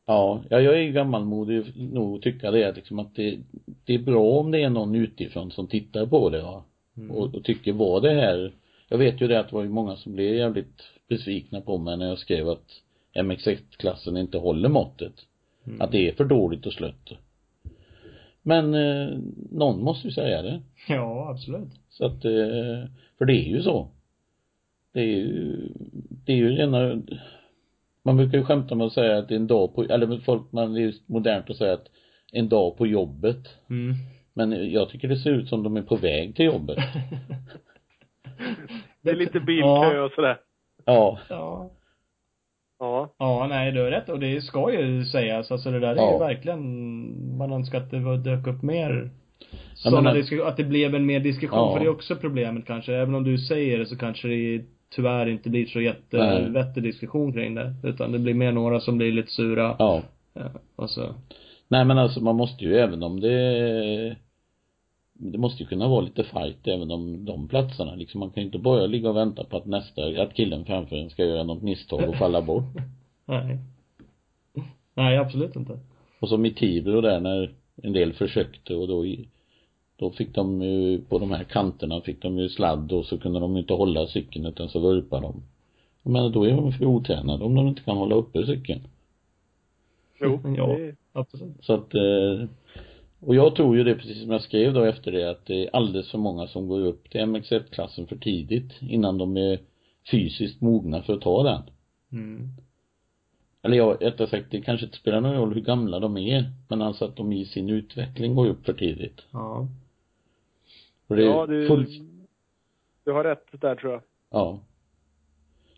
Ja, 0.06 0.42
ja 0.50 0.60
jag 0.60 0.74
är 0.74 0.82
ju 0.82 0.92
gammalmodig 0.92 1.64
nog 1.94 2.16
att 2.16 2.22
tycka 2.22 2.52
det 2.52 2.76
liksom 2.76 3.00
att 3.00 3.16
det, 3.16 3.38
det 3.86 3.94
är 3.94 4.00
bra 4.00 4.40
om 4.40 4.52
det 4.52 4.64
är 4.64 4.70
någon 4.70 4.96
utifrån 4.96 5.52
som 5.52 5.68
tittar 5.68 6.06
på 6.06 6.30
det 6.30 6.42
va. 6.42 6.64
Mm. 6.98 7.12
Och, 7.12 7.36
och 7.36 7.44
tycker 7.44 7.74
var 7.74 8.02
det 8.02 8.14
här 8.14 8.52
jag 8.90 8.98
vet 8.98 9.22
ju 9.22 9.28
det 9.28 9.40
att 9.40 9.50
det 9.50 9.56
var 9.56 9.64
ju 9.64 9.70
många 9.70 9.96
som 9.96 10.14
blev 10.14 10.36
jävligt 10.36 10.82
besvikna 11.10 11.62
på 11.62 11.78
mig 11.78 11.98
när 11.98 12.10
jag 12.10 12.20
skrev 12.20 12.50
att 12.50 12.82
MX1-klassen 13.16 14.18
inte 14.18 14.38
håller 14.38 14.70
måttet. 14.70 15.14
Mm. 15.68 15.82
Att 15.82 15.92
det 15.92 16.10
är 16.10 16.14
för 16.14 16.26
dåligt 16.26 16.66
och 16.66 16.74
slött. 16.74 17.12
Men 18.42 18.74
eh, 18.74 19.18
någon 19.52 19.84
måste 19.84 20.08
ju 20.08 20.14
säga 20.14 20.42
det. 20.42 20.62
Ja, 20.88 21.30
absolut. 21.30 21.70
Så 21.90 22.06
att, 22.06 22.26
eh, 22.26 22.90
för 23.18 23.26
det 23.26 23.34
är 23.34 23.50
ju 23.50 23.62
så. 23.62 23.88
Det 24.94 25.00
är 25.00 25.06
ju, 25.06 25.58
det 26.26 26.32
är 26.32 26.38
ju 26.38 26.50
rena, 26.50 27.02
man 28.04 28.18
brukar 28.18 28.38
ju 28.38 28.44
skämta 28.44 28.76
med 28.76 28.88
att 28.88 28.94
säga 28.94 29.18
att 29.18 29.28
det 29.28 29.34
är 29.34 29.40
en 29.40 29.48
dag 29.48 29.76
på, 29.76 29.84
eller 29.84 30.18
folk, 30.20 30.52
man, 30.52 30.76
är 30.76 30.80
ju 30.80 30.94
modernt 31.06 31.50
att 31.50 31.58
säga 31.58 31.74
att 31.74 31.88
en 32.32 32.50
dag 32.50 32.78
på 32.78 32.88
jobbet. 32.88 33.48
Mm. 33.70 33.96
Men 34.34 34.72
jag 34.72 34.90
tycker 34.90 35.08
det 35.08 35.18
ser 35.18 35.32
ut 35.32 35.50
som 35.50 35.64
de 35.64 35.78
är 35.78 35.82
på 35.82 35.96
väg 35.96 36.36
till 36.36 36.46
jobbet. 36.46 36.78
Det 39.02 39.10
är 39.10 39.16
lite 39.16 39.40
bilkö 39.40 39.68
Ja. 39.68 40.02
och 40.04 40.12
sådär. 40.12 40.38
Ja. 40.86 41.20
Ja. 41.30 41.72
Ja. 42.82 43.14
Ja, 43.18 43.48
nej, 43.49 43.72
du 43.72 43.82
har 43.84 43.91
rätt. 43.91 44.10
Och 44.10 44.20
det 44.20 44.41
ska 44.41 44.74
ju 44.74 45.06
sägas. 45.06 45.52
Alltså 45.52 45.72
det 45.72 45.80
där 45.80 45.91
är 45.91 45.95
Ja. 45.95 46.14
ju 46.14 46.20
verkligen, 46.20 47.38
man 47.38 47.53
önskar 47.53 47.78
att 47.78 47.91
det 47.91 48.18
dök 48.18 48.48
upp 48.48 48.62
mer 48.62 49.10
sådana 49.76 50.14
diskussioner, 50.14 50.49
att 50.49 50.58
det 50.58 50.64
blev 50.64 50.95
en 50.95 51.06
mer 51.06 51.20
diskussion. 51.20 51.60
Ja. 51.60 51.74
För 51.74 51.80
det 51.80 51.86
är 51.86 51.90
också 51.90 52.16
problemet 52.16 52.66
kanske. 52.68 52.95
Även 52.95 53.16
om 53.16 53.24
du 53.24 53.38
säger 53.38 53.80
det 53.80 53.86
så 53.86 53.98
kanske 53.98 54.28
det 54.28 54.62
tyvärr 54.95 55.30
inte 55.30 55.49
blir 55.49 55.66
så 55.66 55.82
jättevettig 55.82 56.84
diskussion 56.84 57.34
kring 57.34 57.56
det. 57.56 57.74
Utan 57.84 58.12
det 58.12 58.20
blir 58.20 58.34
mer 58.34 58.52
några 58.52 58.80
som 58.80 58.98
blir 58.98 59.12
lite 59.12 59.32
sura. 59.32 59.76
Ja. 59.80 60.02
Ja. 60.34 60.41
Och 60.76 60.90
så. 60.90 61.16
Nej 61.68 61.86
men 61.86 61.98
alltså 61.98 62.24
man 62.24 62.36
måste 62.36 62.64
ju 62.64 62.76
även 62.76 63.03
om 63.03 63.20
det 63.20 64.16
det 65.23 65.38
måste 65.38 65.64
ju 65.64 65.69
kunna 65.69 65.88
vara 65.88 66.02
lite 66.02 66.23
fight 66.23 66.68
även 66.68 66.91
om 66.91 67.26
de 67.26 67.48
platserna 67.48 67.95
liksom. 67.95 68.19
Man 68.19 68.30
kan 68.30 68.43
ju 68.43 68.45
inte 68.45 68.60
bara 68.60 68.85
ligga 68.85 69.10
och 69.10 69.15
vänta 69.15 69.43
på 69.43 69.57
att 69.57 69.65
nästa, 69.65 70.22
att 70.22 70.34
killen 70.34 70.65
framför 70.65 70.95
en 70.95 71.10
ska 71.10 71.26
göra 71.26 71.43
något 71.43 71.61
misstag 71.61 72.10
och 72.10 72.15
falla 72.15 72.41
bort. 72.41 72.64
Nej. 73.26 73.57
Nej, 74.93 75.18
absolut 75.18 75.56
inte. 75.56 75.80
Och 76.19 76.30
som 76.30 76.45
i 76.45 76.53
Tibro 76.53 77.02
där 77.02 77.19
när 77.19 77.53
en 77.84 77.93
del 77.93 78.14
försökte 78.14 78.76
och 78.76 78.88
då 78.88 79.06
då 79.98 80.11
fick 80.11 80.35
de 80.35 80.61
ju, 80.61 81.02
på 81.02 81.19
de 81.19 81.31
här 81.31 81.43
kanterna 81.43 82.02
fick 82.02 82.22
de 82.22 82.38
ju 82.38 82.49
sladd 82.49 82.91
och 82.91 83.06
så 83.06 83.18
kunde 83.18 83.39
de 83.39 83.57
inte 83.57 83.73
hålla 83.73 84.07
cykeln 84.07 84.45
utan 84.45 84.69
så 84.69 84.80
vurpade 84.80 85.22
de. 85.22 85.43
Menar 86.03 86.30
då 86.30 86.43
är 86.43 86.52
de 86.52 86.72
för 86.72 86.85
otränade 86.85 87.43
om 87.43 87.56
de 87.56 87.68
inte 87.68 87.81
kan 87.81 87.98
hålla 87.98 88.15
uppe 88.15 88.45
cykeln. 88.45 88.81
Jo. 90.22 90.39
Ja. 90.57 90.77
Absolut. 91.14 91.56
Så 91.61 91.73
att, 91.73 91.93
eh, 91.93 92.48
och 93.22 93.35
jag 93.35 93.56
tror 93.56 93.77
ju 93.77 93.84
det 93.84 93.95
precis 93.95 94.22
som 94.22 94.31
jag 94.31 94.41
skrev 94.41 94.73
då 94.73 94.84
efter 94.84 95.11
det 95.11 95.30
att 95.30 95.45
det 95.45 95.65
är 95.65 95.76
alldeles 95.76 96.11
för 96.11 96.18
många 96.18 96.48
som 96.48 96.68
går 96.68 96.85
upp 96.85 97.10
till 97.10 97.22
MX1-klassen 97.22 98.07
för 98.07 98.15
tidigt 98.15 98.72
innan 98.81 99.18
de 99.18 99.38
är 99.38 99.60
fysiskt 100.11 100.61
mogna 100.61 101.02
för 101.02 101.14
att 101.14 101.22
ta 101.22 101.43
den. 101.43 101.61
Mm. 102.11 102.49
Eller 103.61 103.77
ja, 103.77 103.98
rättare 103.99 104.27
sagt, 104.27 104.52
det 104.52 104.61
kanske 104.61 104.85
inte 104.85 104.98
spelar 104.98 105.22
någon 105.22 105.35
roll 105.35 105.53
hur 105.53 105.61
gamla 105.61 105.99
de 105.99 106.18
är, 106.18 106.52
men 106.68 106.81
alltså 106.81 107.06
att 107.06 107.15
de 107.15 107.34
i 107.34 107.45
sin 107.45 107.69
utveckling 107.69 108.35
går 108.35 108.48
upp 108.48 108.65
för 108.65 108.73
tidigt. 108.73 109.22
Ja. 109.31 109.68
Och 111.07 111.15
det 111.15 111.23
är 111.23 111.27
ja, 111.27 111.45
du, 111.45 111.68
full, 111.68 111.88
du 113.03 113.11
har 113.11 113.23
rätt 113.23 113.45
där 113.52 113.76
tror 113.76 113.91
jag. 113.91 114.02
ja. 114.30 114.60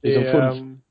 Det 0.02 0.16
är, 0.16 0.32
full, 0.32 0.60
ehm, 0.60 0.82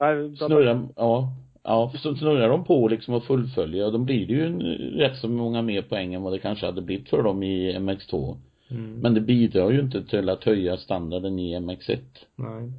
nej, 0.00 0.36
snurrar, 0.36 0.88
ja, 0.96 1.32
ja, 1.68 1.92
så 1.96 2.14
snurrar 2.16 2.48
de 2.48 2.64
på 2.64 2.88
liksom 2.88 3.14
och 3.14 3.24
fullföljer 3.24 3.86
och 3.86 3.92
då 3.92 3.98
blir 3.98 4.26
det 4.26 4.32
ju 4.32 4.46
en, 4.46 4.60
rätt 4.98 5.16
så 5.16 5.28
många 5.28 5.62
mer 5.62 5.82
poäng 5.82 6.14
än 6.14 6.22
vad 6.22 6.32
det 6.32 6.38
kanske 6.38 6.66
hade 6.66 6.82
blivit 6.82 7.08
för 7.08 7.22
dem 7.22 7.42
i 7.42 7.78
MX2. 7.78 8.36
Mm. 8.70 9.00
Men 9.00 9.14
det 9.14 9.20
bidrar 9.20 9.70
ju 9.70 9.80
inte 9.80 10.04
till 10.04 10.28
att 10.28 10.44
höja 10.44 10.76
standarden 10.76 11.38
i 11.38 11.58
MX1. 11.58 11.98
Nej. 12.36 12.70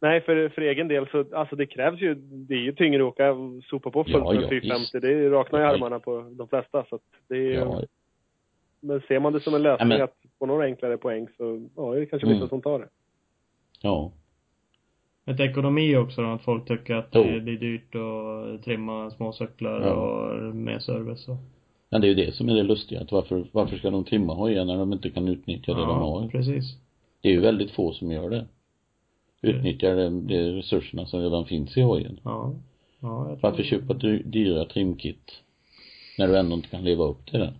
Nej, 0.00 0.20
för, 0.20 0.48
för 0.48 0.62
egen 0.62 0.88
del 0.88 1.06
så, 1.08 1.24
alltså 1.32 1.56
det 1.56 1.66
krävs 1.66 2.00
ju, 2.00 2.14
det 2.14 2.54
är 2.54 2.58
ju 2.58 2.72
tyngre 2.74 3.02
att 3.02 3.08
åka 3.08 3.34
sopa 3.70 3.90
på 3.90 4.04
fullt 4.04 4.16
Ja, 4.16 4.32
med 4.32 4.42
ja, 4.42 4.48
450. 4.48 4.80
visst. 4.80 4.92
Det 4.92 5.28
raknar 5.30 5.60
Ja. 5.60 5.66
armarna 5.74 5.98
på 6.00 6.20
de 6.32 6.48
flesta 6.48 6.84
så 6.88 6.94
att 6.96 7.02
det 7.28 7.34
är 7.36 7.40
ju, 7.40 7.52
Ja, 7.54 7.82
men 8.80 9.00
ser 9.08 9.20
man 9.20 9.32
det 9.32 9.40
som 9.40 9.54
en 9.54 9.62
lösning 9.62 9.90
Ja, 9.90 9.96
men- 9.96 10.04
att 10.04 10.16
få 10.38 10.46
några 10.46 10.64
enklare 10.64 10.96
poäng 10.96 11.28
så, 11.36 11.68
ja, 11.76 11.94
det 11.94 12.00
är 12.00 12.04
kanske 12.06 12.26
vissa 12.28 12.36
Mm. 12.38 12.48
som 12.48 12.62
tar 12.62 12.78
det. 12.78 12.88
ja. 13.82 14.12
Ett 15.26 15.40
ekonomi 15.40 15.96
också 15.96 16.22
då, 16.22 16.28
att 16.28 16.42
folk 16.42 16.68
tycker 16.68 16.94
att 16.94 17.08
Jo. 17.12 17.22
det 17.24 17.40
blir 17.40 17.58
dyrt 17.58 17.94
att 17.94 18.64
trimma 18.64 19.10
småcyklar 19.10 19.80
Ja. 19.80 19.92
och 19.92 20.54
med 20.56 20.82
service 20.82 21.28
och 21.28 21.36
Men 21.90 22.00
det 22.00 22.06
är 22.06 22.08
ju 22.08 22.14
det 22.14 22.32
som 22.34 22.48
är 22.48 22.54
det 22.54 22.62
lustiga, 22.62 23.00
att 23.00 23.12
varför, 23.12 23.44
varför 23.52 23.76
ska 23.76 23.90
de 23.90 24.04
trimma 24.04 24.34
hojar 24.34 24.64
när 24.64 24.76
de 24.78 24.92
inte 24.92 25.10
kan 25.10 25.28
utnyttja 25.28 25.74
det 25.74 25.80
de 25.80 25.98
har? 25.98 26.28
precis. 26.28 26.76
Det 27.20 27.28
är 27.28 27.32
ju 27.32 27.40
väldigt 27.40 27.70
få 27.70 27.92
som 27.92 28.12
gör 28.12 28.30
det. 28.30 28.46
Utnyttjar 29.42 29.96
de, 29.96 30.26
de 30.26 30.52
resurserna 30.52 31.06
som 31.06 31.20
redan 31.20 31.44
finns 31.44 31.76
i 31.76 31.80
hojen. 31.80 32.20
Ja. 32.24 32.54
Ja, 33.00 33.18
jag 33.30 33.40
tror 33.40 33.50
Varför 33.50 33.62
köpa 33.62 33.94
dy- 33.94 34.22
dyra 34.24 34.64
trimkit? 34.64 35.32
När 36.18 36.28
du 36.28 36.38
ändå 36.38 36.56
inte 36.56 36.68
kan 36.68 36.84
leva 36.84 37.04
upp 37.04 37.26
till 37.30 37.40
det. 37.40 37.52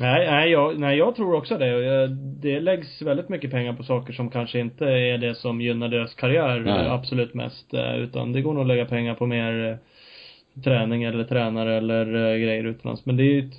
Nej, 0.00 0.26
nej 0.30 0.50
jag, 0.50 0.78
nej 0.78 0.98
jag 0.98 1.16
tror 1.16 1.34
också 1.34 1.58
det. 1.58 1.66
Jag- 1.66 2.10
Det 2.16 2.60
läggs 2.60 3.02
väldigt 3.02 3.28
mycket 3.28 3.50
pengar 3.50 3.72
på 3.72 3.82
saker 3.82 4.12
som 4.12 4.30
kanske 4.30 4.58
inte 4.60 4.84
är 4.86 5.18
det 5.18 5.34
som 5.34 5.60
gynnar 5.60 5.88
deras 5.88 6.14
karriär 6.14 6.60
Nej. 6.60 6.86
eh, 6.86 6.92
absolut 6.92 7.34
mest. 7.34 7.74
eh, 7.74 7.96
Utan 7.96 8.32
det 8.32 8.42
går 8.42 8.52
nog 8.52 8.60
att 8.62 8.68
lägga 8.68 8.86
pengar 8.86 9.14
på 9.14 9.26
mer 9.26 9.64
eh, 9.70 10.62
träning 10.62 11.02
eller 11.04 11.24
tränare 11.24 11.76
eller 11.76 12.06
eh, 12.14 12.36
grejer 12.38 12.64
utomlands. 12.64 13.06
Men 13.06 13.16
det 13.16 13.22
är 13.22 13.32
ju 13.34 13.50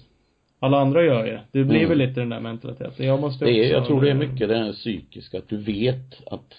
alla 0.59 0.77
andra 0.77 1.03
gör 1.03 1.25
ju 1.25 1.31
det. 1.51 1.63
blir 1.63 1.77
Mm. 1.77 1.89
väl 1.89 1.97
lite 1.97 2.19
den 2.19 2.29
där 2.29 2.39
mentaliteten. 2.39 3.05
Jag 3.05 3.19
måste 3.21 3.45
Det 3.45 3.51
är, 3.65 3.71
jag 3.71 3.85
tror 3.85 4.01
det 4.01 4.07
är 4.07 4.11
eh, 4.11 4.17
mycket 4.29 4.49
det 4.49 4.57
här 4.57 4.71
psykiska, 4.73 5.37
att 5.37 5.49
du 5.49 5.57
vet 5.57 6.21
att, 6.31 6.53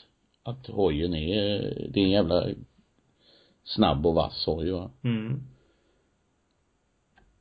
att 0.45 0.67
hojen 0.67 1.15
är, 1.15 1.73
det 1.91 2.01
är 2.01 2.05
en 2.05 2.11
jävla 2.11 2.45
snabb 3.65 4.07
och 4.07 4.15
vass 4.15 4.47
hoj 4.47 4.71
va. 4.71 4.91
Mm. 5.05 5.41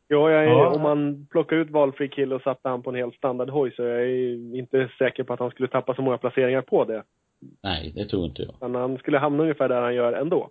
Ja, 0.07 0.32
jag 0.32 0.44
är, 0.44 0.48
Ja. 0.48 0.69
om 0.76 0.82
man 0.82 1.27
plockar 1.32 1.56
ut 1.56 1.69
valfri 1.69 2.10
kille 2.10 2.36
och 2.36 2.41
satte 2.41 2.69
han 2.69 2.82
på 2.84 2.90
en 2.90 2.95
helt 2.95 3.15
standardhoj 3.15 3.72
så 3.76 3.84
är 3.84 3.99
jag 3.99 4.10
inte 4.60 4.90
säker 4.98 5.23
på 5.23 5.34
att 5.34 5.40
han 5.40 5.49
skulle 5.52 5.68
tappa 5.68 5.95
så 5.95 6.02
många 6.02 6.18
placeringar 6.18 6.61
på 6.61 6.86
det. 6.86 7.03
Nej, 7.64 7.91
det 7.95 8.06
tror 8.06 8.26
inte 8.26 8.41
jag. 8.41 8.56
Men 8.72 8.82
han 8.82 8.98
skulle 8.98 9.18
hamna 9.19 9.44
ungefär 9.44 9.69
där 9.69 9.82
han 9.82 9.95
gör 9.95 10.14
ändå. 10.14 10.49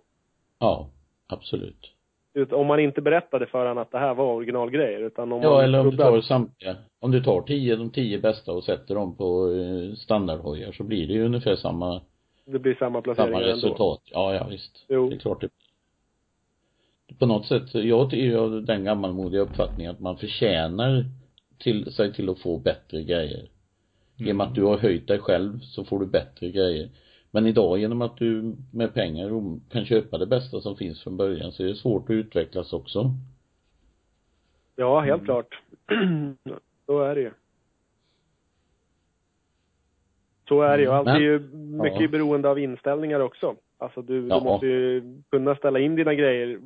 Ja, 0.59 0.89
absolut. 1.27 1.91
Ut- 2.33 2.53
Om 2.53 2.67
man 2.67 2.79
inte 2.79 3.01
berättade 3.01 3.45
för 3.45 3.59
honom 3.59 3.77
att 3.77 3.91
det 3.91 3.97
här 3.99 4.13
var 4.13 4.33
originalgrejer 4.33 4.99
utan 4.99 5.31
om 5.31 5.41
Ja, 5.41 5.49
man 5.49 5.63
eller 5.63 5.79
om 5.79 5.89
du 5.91 5.97
tar 5.97 6.21
samtliga, 6.21 6.75
om 6.99 7.11
du 7.11 7.23
tar 7.23 7.41
tio, 7.41 7.75
de 7.75 7.89
tio 7.89 8.19
bästa 8.19 8.51
och 8.51 8.63
sätter 8.63 8.95
dem 8.95 9.17
på 9.17 9.51
eh, 9.51 9.95
standardhojar 9.95 10.71
så 10.71 10.83
blir 10.83 11.07
det 11.07 11.13
ju 11.13 11.25
ungefär 11.25 11.55
samma, 11.55 12.01
det 12.45 12.59
blir 12.59 12.75
samma 12.75 13.01
placeringar 13.01 13.39
samma 13.39 13.43
ändå. 13.45 13.55
resultat. 13.55 14.01
Ja, 14.05 14.33
ja 14.35 14.47
visst. 14.49 14.85
Jo. 14.89 15.09
Det 15.09 15.15
är 15.15 15.19
klart 15.19 15.41
det 15.41 15.49
på 17.19 17.25
något 17.25 17.45
sätt, 17.45 17.73
jag 17.75 18.13
är 18.13 18.35
av 18.37 18.63
den 18.65 18.83
gammalmodiga 18.83 19.41
uppfattningen 19.41 19.91
att 19.91 19.99
man 19.99 20.17
förtjänar 20.17 21.05
till, 21.57 21.93
sig 21.93 22.13
till 22.13 22.29
att 22.29 22.39
få 22.39 22.57
bättre 22.57 23.03
grejer. 23.03 23.49
Och 24.29 24.35
med 24.35 24.47
att 24.47 24.55
du 24.55 24.63
har 24.63 24.77
höjt 24.77 25.07
dig 25.07 25.19
själv 25.19 25.59
så 25.59 25.83
får 25.83 25.99
du 25.99 26.05
bättre 26.05 26.51
grejer. 26.51 26.89
Men 27.31 27.45
idag 27.47 27.77
genom 27.79 28.01
att 28.01 28.17
du 28.17 28.55
med 28.71 28.93
pengar 28.93 29.29
kan 29.71 29.85
köpa 29.85 30.17
det 30.17 30.25
bästa 30.27 30.61
som 30.61 30.75
finns 30.75 31.03
från 31.03 31.17
början 31.17 31.51
så 31.51 31.63
är 31.63 31.67
det 31.67 31.75
svårt 31.75 32.03
att 32.03 32.09
utvecklas 32.13 32.73
också. 32.73 33.11
Ja, 34.75 34.99
helt 34.99 35.21
Mm. 35.21 35.25
klart. 35.25 35.61
så 36.85 37.01
är 37.01 37.15
det 37.15 37.21
ju. 37.21 37.31
Så 40.47 40.61
är 40.61 40.77
det 40.77 40.83
ju. 40.83 40.89
Allt 40.89 41.05
Men- 41.05 41.15
är 41.15 41.19
ju 41.19 41.39
mycket 41.55 42.01
ja. 42.01 42.07
beroende 42.07 42.49
av 42.49 42.59
inställningar 42.59 43.19
också. 43.19 43.55
Alltså 43.77 44.01
du, 44.01 44.27
Ja. 44.27 44.39
du 44.39 44.43
måste 44.43 44.65
ju 44.67 45.03
kunna 45.31 45.55
ställa 45.55 45.79
in 45.79 45.95
dina 45.95 46.13
grejer 46.13 46.59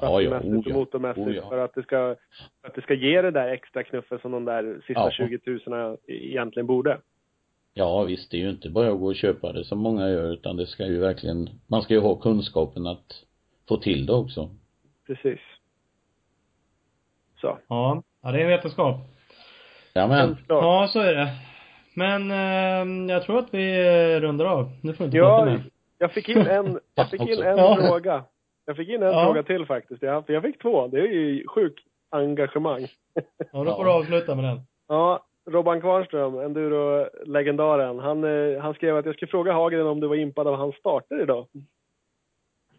Ja, 0.00 0.20
ja, 0.20 0.30
oh, 0.40 0.58
och 0.58 0.62
ja. 0.66 0.74
motormässigt 0.74 1.26
Oh, 1.26 1.34
ja. 1.36 1.48
för 1.48 1.58
att 1.58 1.74
det 1.74 1.82
ska, 1.82 2.16
för 2.60 2.68
att 2.68 2.74
det 2.74 2.82
ska 2.82 2.94
ge 2.94 3.22
det 3.22 3.30
där 3.30 3.48
extra 3.48 3.82
knuffen 3.82 4.18
som 4.18 4.32
de 4.32 4.44
där 4.44 4.74
sista 4.86 5.00
Ja. 5.00 5.10
20 5.10 5.38
000 5.66 5.98
egentligen 6.06 6.66
borde. 6.66 6.98
Ja 7.74 8.02
visst, 8.04 8.30
det 8.30 8.36
är 8.36 8.40
ju 8.40 8.50
inte 8.50 8.70
bara 8.70 8.92
att 8.92 8.98
gå 8.98 9.06
och 9.06 9.16
köpa 9.16 9.52
det 9.52 9.64
som 9.64 9.78
många 9.78 10.08
gör 10.10 10.32
utan 10.32 10.56
det 10.56 10.66
ska 10.66 10.86
ju 10.86 10.98
verkligen, 10.98 11.48
man 11.66 11.82
ska 11.82 11.94
ju 11.94 12.00
ha 12.00 12.14
kunskapen 12.16 12.86
att 12.86 13.24
få 13.68 13.76
till 13.76 14.06
det 14.06 14.12
också. 14.12 14.50
Precis. 15.06 15.40
Så. 17.40 17.58
Ja. 17.68 18.02
Ja, 18.22 18.32
det 18.32 18.38
är 18.38 18.42
en 18.42 18.48
vetenskap. 18.48 18.96
Ja 19.92 20.06
men, 20.06 20.18
Helt 20.28 20.46
klart. 20.46 20.62
Ja, 20.64 20.88
så 20.92 21.00
är 21.00 21.14
det. 21.14 21.28
Men 21.94 22.30
eh, 22.30 23.14
jag 23.14 23.22
tror 23.22 23.38
att 23.38 23.54
vi 23.54 23.84
rundar 24.20 24.44
av. 24.44 24.70
Nu 24.82 24.92
får 24.92 25.04
du 25.04 25.06
inte 25.06 25.16
Ja, 25.16 25.38
prata 25.38 25.50
mer. 25.50 25.64
jag 25.98 26.12
fick 26.12 26.28
in 26.28 26.38
en, 26.38 26.78
jag 26.94 27.10
fick 27.10 27.20
in 27.20 27.42
en 27.42 27.56
Ja. 27.58 27.76
fråga. 27.80 28.24
Jag 28.64 28.76
fick 28.76 28.88
in 28.88 29.02
en 29.02 29.12
Ja. 29.12 29.24
fråga 29.24 29.42
till 29.42 29.66
faktiskt. 29.66 30.02
Jag, 30.02 30.26
för 30.26 30.32
jag 30.32 30.42
fick 30.42 30.62
två. 30.62 30.86
Det 30.86 30.98
är 31.00 31.06
ju 31.06 31.46
sjukt 31.48 31.78
engagemang. 32.10 32.86
Ja, 33.52 33.64
då 33.64 33.76
får 33.76 33.84
du 33.84 33.90
avsluta 33.90 34.34
med 34.34 34.44
den. 34.44 34.60
Ja, 34.88 35.24
Robban 35.50 35.80
Kvarnström, 35.80 36.38
enduro-legendaren. 36.38 37.98
Han, 37.98 38.24
eh, 38.24 38.60
han 38.60 38.74
skrev 38.74 38.96
att 38.96 39.06
jag 39.06 39.14
skulle 39.14 39.30
fråga 39.30 39.52
Hagren 39.52 39.86
om 39.86 40.00
du 40.00 40.06
var 40.06 40.16
impad 40.16 40.46
av 40.46 40.54
hans 40.56 40.76
starter 40.76 41.22
idag. 41.22 41.46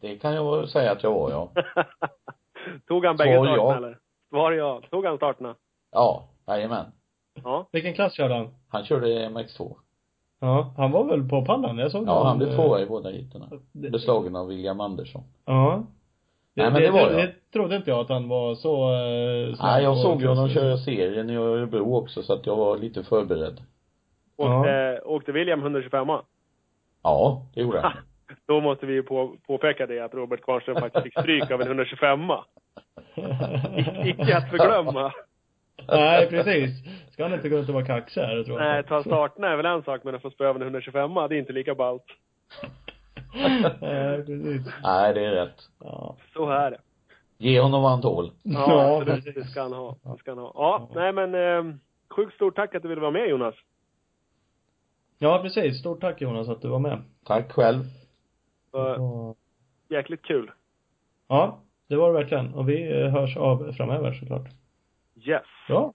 det 0.02 0.18
kan 0.18 0.34
jag 0.36 0.70
säga 0.70 0.91
att 0.91 1.03
jag 1.03 1.12
var 1.12 1.32
ja. 1.32 1.52
Tog 2.88 3.06
han 3.06 3.18
bägge 3.18 3.34
starterna 3.34 3.56
ja. 3.57 3.76
eller? 3.78 3.98
Svar 4.30 4.52
ja. 4.52 4.82
Tog 4.90 5.06
han 5.06 5.18
starterna? 5.18 5.56
Ja, 5.91 6.30
jajamän. 6.48 6.86
Ja. 7.44 7.70
Vilken 7.72 7.94
klass 7.94 8.14
körde 8.14 8.34
han? 8.34 8.48
Han 8.70 8.86
körde 8.86 9.07
MX2. 9.07 9.76
Ja, 10.46 10.74
han 10.78 10.92
var 10.92 11.04
väl 11.04 11.30
på 11.30 11.46
pallen? 11.46 11.78
Jag 11.78 11.92
såg 11.92 12.08
Ja, 12.08 12.24
han 12.24 12.38
blev 12.38 12.50
eh, 12.50 12.56
tvåa 12.56 12.82
i 12.82 12.86
båda 12.86 13.10
heaterna. 13.10 13.46
det- 13.72 13.90
Beslagen 13.90 14.36
av 14.36 14.48
William 14.48 14.80
Andersson. 14.82 15.24
Ja. 15.46 15.84
Nej, 16.54 16.72
men 16.72 16.82
det 16.82 16.92
var 16.92 17.00
jag. 17.00 17.12
Det 17.12 17.34
trodde 17.54 17.76
inte 17.76 17.90
jag 17.90 18.00
att 18.00 18.10
han 18.10 18.30
var 18.30 18.56
så 18.56 18.92
eh, 18.94 19.56
snabb 19.56 19.68
Nej, 19.70 19.84
jag 19.84 19.98
såg 19.98 20.22
ju 20.22 20.28
honom 20.28 20.50
köra 20.50 20.78
serien 20.78 21.30
i 21.30 21.36
Örebro 21.36 21.96
också 21.96 22.24
så 22.24 22.34
att 22.34 22.46
jag 22.46 22.56
var 22.56 22.78
lite 22.78 23.04
förberedd. 23.04 23.62
Åkte, 24.38 25.02
åkte 25.06 25.32
William 25.32 25.60
125 25.62 26.08
Ja, 27.04 27.42
det 27.54 27.62
gjorde 27.62 27.80
han. 27.82 27.92
Då 28.48 28.62
måste 28.62 28.86
vi 28.86 28.94
ju 28.94 29.04
på, 29.04 29.36
påpeka 29.48 29.86
det 29.86 30.00
att 30.00 30.14
Robert 30.14 30.42
Kvarnström 30.42 30.76
faktiskt 30.76 31.04
fick 31.04 31.20
stryk 31.20 31.52
av 31.52 31.62
en 31.62 31.68
125 31.68 32.20
Icke 34.06 34.38
att 34.38 34.50
förglömma. 34.50 35.12
Nej, 35.88 36.30
precis. 36.30 36.69
Ska 37.11 37.23
han 37.23 37.34
inte 37.34 37.49
gå 37.49 37.57
ut 37.57 37.68
och 37.68 37.73
vara 37.73 37.85
kaxig 37.85 38.22
här, 38.22 38.43
tror 38.43 38.61
jag. 38.61 38.68
Nej, 38.68 38.84
ta 38.84 39.03
starterna 39.03 39.47
är 39.47 39.56
väl 39.57 39.65
en 39.65 39.84
sak, 39.84 40.03
men 40.03 40.15
att 40.15 40.22
få 40.22 40.31
spöa 40.31 40.49
av 40.49 40.56
en 40.56 40.61
125 40.61 41.14
det 41.14 41.22
är 41.22 41.34
inte 41.34 41.53
lika 41.53 41.76
ballt. 41.76 42.06
Nej, 43.81 44.26
precis. 44.26 44.73
Nej, 44.84 45.14
det 45.14 45.26
är 45.26 45.31
rätt. 45.31 45.69
Ja. 45.80 46.15
Så 46.34 46.49
är 46.49 46.72
det. 46.72 46.77
Ge 47.38 47.60
honom 47.61 47.81
vad 47.81 47.91
han 47.91 48.02
tål. 48.02 48.31
Ja, 48.43 48.97
absolut. 48.97 49.26
precis. 49.26 49.43
Det 49.43 49.49
ska 49.49 49.61
han 49.61 49.73
ha. 49.73 49.97
Det 50.03 50.18
ska 50.19 50.31
han 50.31 50.38
ha. 50.38 50.52
Ja, 50.56 50.89
nej 50.95 51.14
men 51.14 51.35
eh, 51.35 51.76
sjukt 52.10 52.34
stort 52.35 52.56
tack 52.56 52.76
att 52.76 52.81
du 52.81 52.88
ville 52.88 53.02
vara 53.02 53.11
med 53.11 53.30
Jonas. 53.30 53.56
Ja, 55.18 55.39
precis. 55.41 55.80
Stort 55.80 56.02
tack 56.02 56.22
Jonas 56.22 56.49
att 56.49 56.61
du 56.61 56.68
var 56.68 56.80
med. 56.80 57.02
Tack 57.26 57.52
själv. 57.52 57.84
Var 58.72 59.35
jäkligt 59.89 60.22
kul. 60.22 60.52
ja, 61.27 61.60
det 61.88 61.95
var 61.95 62.14
det 62.14 62.19
verkligen. 62.19 62.53
Och 62.53 62.69
vi 62.69 63.02
eh, 63.02 63.10
hörs 63.10 63.38
av 63.38 63.72
framöver 63.77 64.14
såklart. 64.14 64.47
Yes. 65.16 65.44
Bra. 65.68 65.94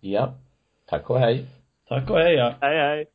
Ja. 0.00 0.34
Tack 0.86 1.10
och 1.10 1.18
hej. 1.18 1.46
Tack 1.88 2.10
och 2.10 2.18
hej 2.18 2.34
ja. 2.34 2.54
Hej, 2.60 2.78
hej. 2.78 3.06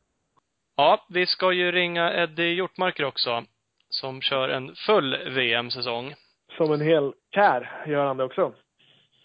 Ja, 0.76 1.06
vi 1.08 1.26
ska 1.26 1.52
ju 1.52 1.72
ringa 1.72 2.12
Eddie 2.14 2.54
Hjortmarker 2.54 3.04
också. 3.04 3.44
Som 3.88 4.20
kör 4.20 4.48
en 4.48 4.74
full 4.74 5.30
VM-säsong. 5.30 6.14
Som 6.56 6.72
en 6.72 6.80
hel 6.80 7.12
kär 7.34 7.84
gör 7.86 8.06
han 8.06 8.16
det 8.16 8.24
också. 8.24 8.52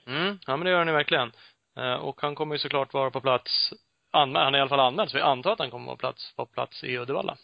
Mm, 0.08 0.40
ja 0.48 0.58
men 0.58 0.66
det 0.66 0.72
gör 0.72 0.78
han 0.78 0.88
ju 0.88 0.94
verkligen. 0.94 1.32
Eh, 1.78 1.94
och 1.94 2.22
han 2.22 2.36
kommer 2.36 2.56
ju 2.56 2.60
såklart 2.60 2.94
vara 2.94 3.12
på 3.12 3.22
plats, 3.22 3.74
han 4.12 4.36
är 4.36 4.58
i 4.58 4.60
alla 4.60 4.70
fall 4.70 4.80
anmäld, 4.80 5.10
så 5.10 5.18
vi 5.18 5.22
antar 5.22 5.52
att 5.52 5.60
han 5.60 5.72
kommer 5.72 5.86
vara 5.86 5.96
på 5.96 6.00
plats, 6.00 6.36
på 6.36 6.46
plats 6.46 6.84
i 6.84 6.98
Uddevalla. 6.98 7.38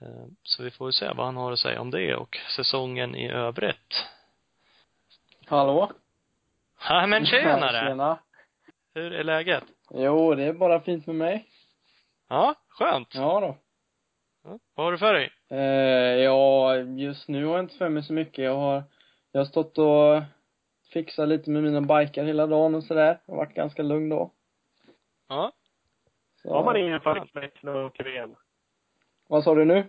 Eh, 0.00 0.26
så 0.42 0.62
vi 0.62 0.70
får 0.70 0.88
ju 0.88 0.92
se 0.92 1.12
vad 1.12 1.26
han 1.26 1.36
har 1.36 1.52
att 1.52 1.58
säga 1.58 1.80
om 1.80 1.90
det 1.90 2.14
och 2.14 2.38
säsongen 2.56 3.14
i 3.14 3.30
övrigt. 3.30 4.06
Hallå? 5.46 5.92
Ja 6.88 7.06
men 7.06 7.26
tjenare! 7.26 7.88
Tjena. 7.88 8.18
Hur 8.94 9.12
är 9.12 9.24
läget? 9.24 9.64
Jo, 9.90 10.34
det 10.34 10.44
är 10.44 10.52
bara 10.52 10.80
fint 10.80 11.06
med 11.06 11.16
mig. 11.16 11.46
Ja, 12.28 12.54
skönt. 12.68 13.14
Ja 13.14 13.40
då. 13.40 13.56
Ja, 14.44 14.58
vad 14.74 14.86
har 14.86 14.92
du 14.92 14.98
för 14.98 15.12
dig? 15.14 15.30
Eh, 15.50 16.22
ja, 16.24 16.76
just 16.76 17.28
nu 17.28 17.44
har 17.44 17.54
jag 17.54 17.64
inte 17.64 17.76
för 17.76 17.88
mig 17.88 18.02
så 18.02 18.12
mycket. 18.12 18.44
Jag 18.44 18.56
har, 18.56 18.82
jag 19.32 19.40
har 19.40 19.44
stått 19.44 19.78
och 19.78 20.22
fixat 20.92 21.28
lite 21.28 21.50
med 21.50 21.62
mina 21.62 21.80
bikar 21.80 22.24
hela 22.24 22.46
dagen 22.46 22.74
och 22.74 22.84
sådär. 22.84 23.20
Det 23.26 23.32
har 23.32 23.36
varit 23.36 23.54
ganska 23.54 23.82
lugn 23.82 24.08
då. 24.08 24.32
Ja. 25.28 25.52
Så. 26.42 26.54
Har 26.54 26.64
man 26.64 26.76
ingen 26.76 27.00
fabriksmäck 27.00 27.62
när 27.62 27.72
man 27.72 27.84
åker 27.84 28.04
VM? 28.04 28.34
Vad 29.28 29.44
sa 29.44 29.54
du 29.54 29.64
nu? 29.64 29.84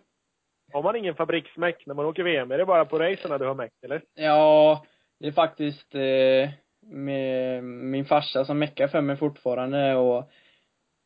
Har 0.73 0.83
man 0.83 0.95
ingen 0.95 1.15
fabriksmäck 1.15 1.85
när 1.85 1.95
man 1.95 2.05
åker 2.05 2.23
VM? 2.23 2.51
Är 2.51 2.57
det 2.57 2.65
bara 2.65 2.85
på 2.85 2.99
racerna 2.99 3.37
du 3.37 3.45
har 3.45 3.55
mäck, 3.55 3.73
eller? 3.81 4.01
Ja, 4.13 4.85
det 5.19 5.27
är 5.27 5.31
faktiskt 5.31 5.95
eh, 5.95 6.49
med 6.89 7.63
min 7.63 8.05
farsa 8.05 8.45
som 8.45 8.59
meckar 8.59 8.87
för 8.87 9.01
mig 9.01 9.17
fortfarande 9.17 9.95
och 9.95 10.29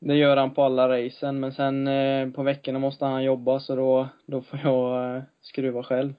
det 0.02 0.16
gör 0.16 0.38
han 0.38 0.54
på 0.54 0.64
alla 0.64 0.90
racen 0.90 1.40
men 1.40 1.54
sen 1.54 1.88
eh, 1.88 2.30
på 2.30 2.44
veckorna 2.44 2.80
måste 2.80 3.06
han 3.06 3.24
jobba 3.24 3.60
så 3.60 3.76
då, 3.76 4.08
då 4.26 4.42
får 4.42 4.60
jag 4.64 5.16
eh, 5.16 5.24
skruva 5.42 5.84
själv. 5.84 6.14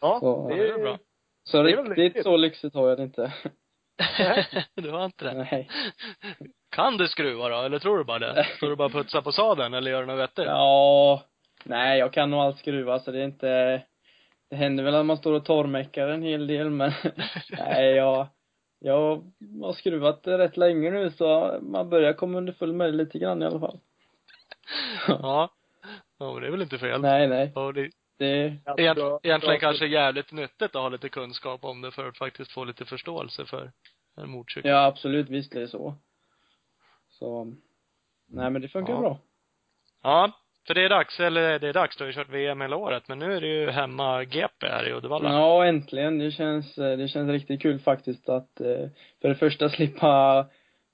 Ja, 0.00 0.18
Så- 0.20 0.48
det 0.48 0.68
är 0.68 0.78
bra. 0.78 0.98
Så 1.44 1.62
Det 1.62 1.68
riktigt 1.68 1.96
nyttigt. 1.98 2.22
så 2.24 2.36
lyxigt 2.36 2.74
har 2.74 2.88
jag 2.88 2.98
det 2.98 3.02
inte. 3.02 3.32
du 4.74 4.90
har 4.90 5.04
inte 5.04 5.24
det? 5.24 5.34
Nej. 5.50 5.68
Kan 6.70 6.96
du 6.96 7.08
skruva 7.08 7.48
då, 7.48 7.62
eller 7.62 7.78
tror 7.78 7.98
du 7.98 8.04
bara 8.04 8.18
det? 8.18 8.46
Står 8.56 8.68
du 8.68 8.76
bara 8.76 8.86
och 8.86 8.92
putsar 8.92 9.22
på 9.22 9.32
sadeln, 9.32 9.74
eller 9.74 9.90
gör 9.90 10.00
du 10.00 10.06
något 10.06 10.18
vettigt? 10.18 10.44
Ja, 10.46 11.22
Nej, 11.64 11.98
jag 11.98 12.12
kan 12.12 12.30
nog 12.30 12.40
allt 12.40 12.58
skruva 12.58 12.98
så 12.98 13.10
det 13.10 13.18
är 13.20 13.24
inte, 13.24 13.82
det 14.50 14.56
händer 14.56 14.84
väl 14.84 14.94
att 14.94 15.06
man 15.06 15.16
står 15.16 15.32
och 15.32 15.44
torrmäckar 15.44 16.08
en 16.08 16.22
hel 16.22 16.46
del 16.46 16.70
men, 16.70 16.92
nej 17.50 17.94
jag, 17.94 18.26
jag 18.78 19.32
har 19.62 19.72
skruvat 19.72 20.20
rätt 20.24 20.56
länge 20.56 20.90
nu 20.90 21.10
så 21.10 21.58
man 21.62 21.90
börjar 21.90 22.12
komma 22.12 22.38
underfund 22.38 22.74
med 22.76 22.88
det 22.88 22.96
lite 22.96 23.18
grann 23.18 23.42
i 23.42 23.46
alla 23.46 23.60
fall. 23.60 23.78
ja. 25.08 25.50
Ja, 26.18 26.32
men 26.32 26.40
det 26.42 26.46
är 26.46 26.50
väl 26.50 26.62
inte 26.62 26.78
fel. 26.78 27.00
Nej, 27.00 27.28
nej. 27.28 27.52
Ja, 27.54 27.72
det, 27.72 27.90
Det, 28.18 28.56
Egent, 28.76 28.98
bra- 28.98 29.20
egentligen 29.22 29.40
bra- 29.40 29.58
kanske 29.68 29.86
jävligt 29.86 30.32
nyttigt 30.32 30.62
att 30.76 30.82
ha 30.82 30.88
lite 30.88 31.08
kunskap 31.08 31.64
om 31.64 31.80
det 31.82 31.90
för 31.90 32.08
att 32.08 32.18
faktiskt 32.18 32.52
få 32.52 32.64
lite 32.64 32.84
förståelse 32.84 33.46
för 33.46 33.72
en 34.16 34.30
motorcykel. 34.30 34.70
ja 34.70 34.84
absolut, 34.86 35.28
visst 35.28 35.54
är 35.54 35.60
det 35.60 35.68
så. 35.68 35.94
Så, 37.08 37.44
nej 38.26 38.50
men 38.50 38.62
det 38.62 38.68
funkar 38.68 38.92
Ja. 38.92 39.00
bra. 39.00 39.18
Ja, 40.02 40.32
för 40.66 40.74
det 40.74 40.84
är 40.84 40.88
dags, 40.88 41.20
eller 41.20 41.58
det 41.58 41.68
är 41.68 41.72
dags, 41.72 41.96
du 41.96 42.04
har 42.04 42.06
ju 42.06 42.12
kört 42.12 42.28
VM 42.28 42.60
hela 42.60 42.76
året, 42.76 43.08
men 43.08 43.18
nu 43.18 43.36
är 43.36 43.40
det 43.40 43.46
ju 43.46 43.70
hemma 43.70 44.24
GP 44.24 44.66
här 44.66 44.88
i 44.88 44.92
Uddevalla. 44.92 45.32
Ja, 45.32 45.66
äntligen. 45.66 46.18
Det 46.18 46.30
känns, 46.30 46.78
eh, 46.78 46.98
det 46.98 47.08
känns 47.08 47.30
riktigt 47.30 47.62
kul 47.62 47.78
faktiskt 47.78 48.28
att 48.28 48.60
eh, 48.60 48.88
för 49.20 49.28
det 49.28 49.34
första 49.34 49.68
slippa 49.70 50.46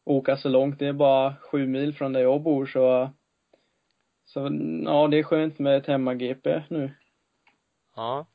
åka 0.05 0.37
så 0.37 0.49
långt. 0.49 0.79
Det 0.79 0.87
är 0.87 0.93
bara 0.93 1.35
sju 1.37 1.67
mil 1.67 1.95
från 1.95 2.13
där 2.13 2.21
jag 2.21 2.43
bor 2.43 2.67
så 2.67 3.11
så 4.25 4.41
ja, 4.85 5.09
det 5.09 5.19
är 5.19 5.23
skönt 5.23 5.59
med 5.59 5.77
ett 5.77 5.87
hemma-GP 5.87 6.63
nu. 6.69 6.91
Ja. 7.97 8.27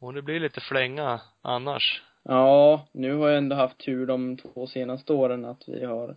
Och 0.00 0.14
det 0.14 0.22
blir 0.22 0.40
lite 0.40 0.60
flänga 0.60 1.20
annars. 1.42 2.02
Ja, 2.22 2.86
nu 2.92 3.14
har 3.14 3.28
jag 3.28 3.38
ändå 3.38 3.56
haft 3.56 3.78
tur 3.78 4.06
de 4.06 4.36
två 4.36 4.66
senaste 4.66 5.12
åren 5.12 5.44
att 5.44 5.68
vi 5.68 5.84
har, 5.84 6.16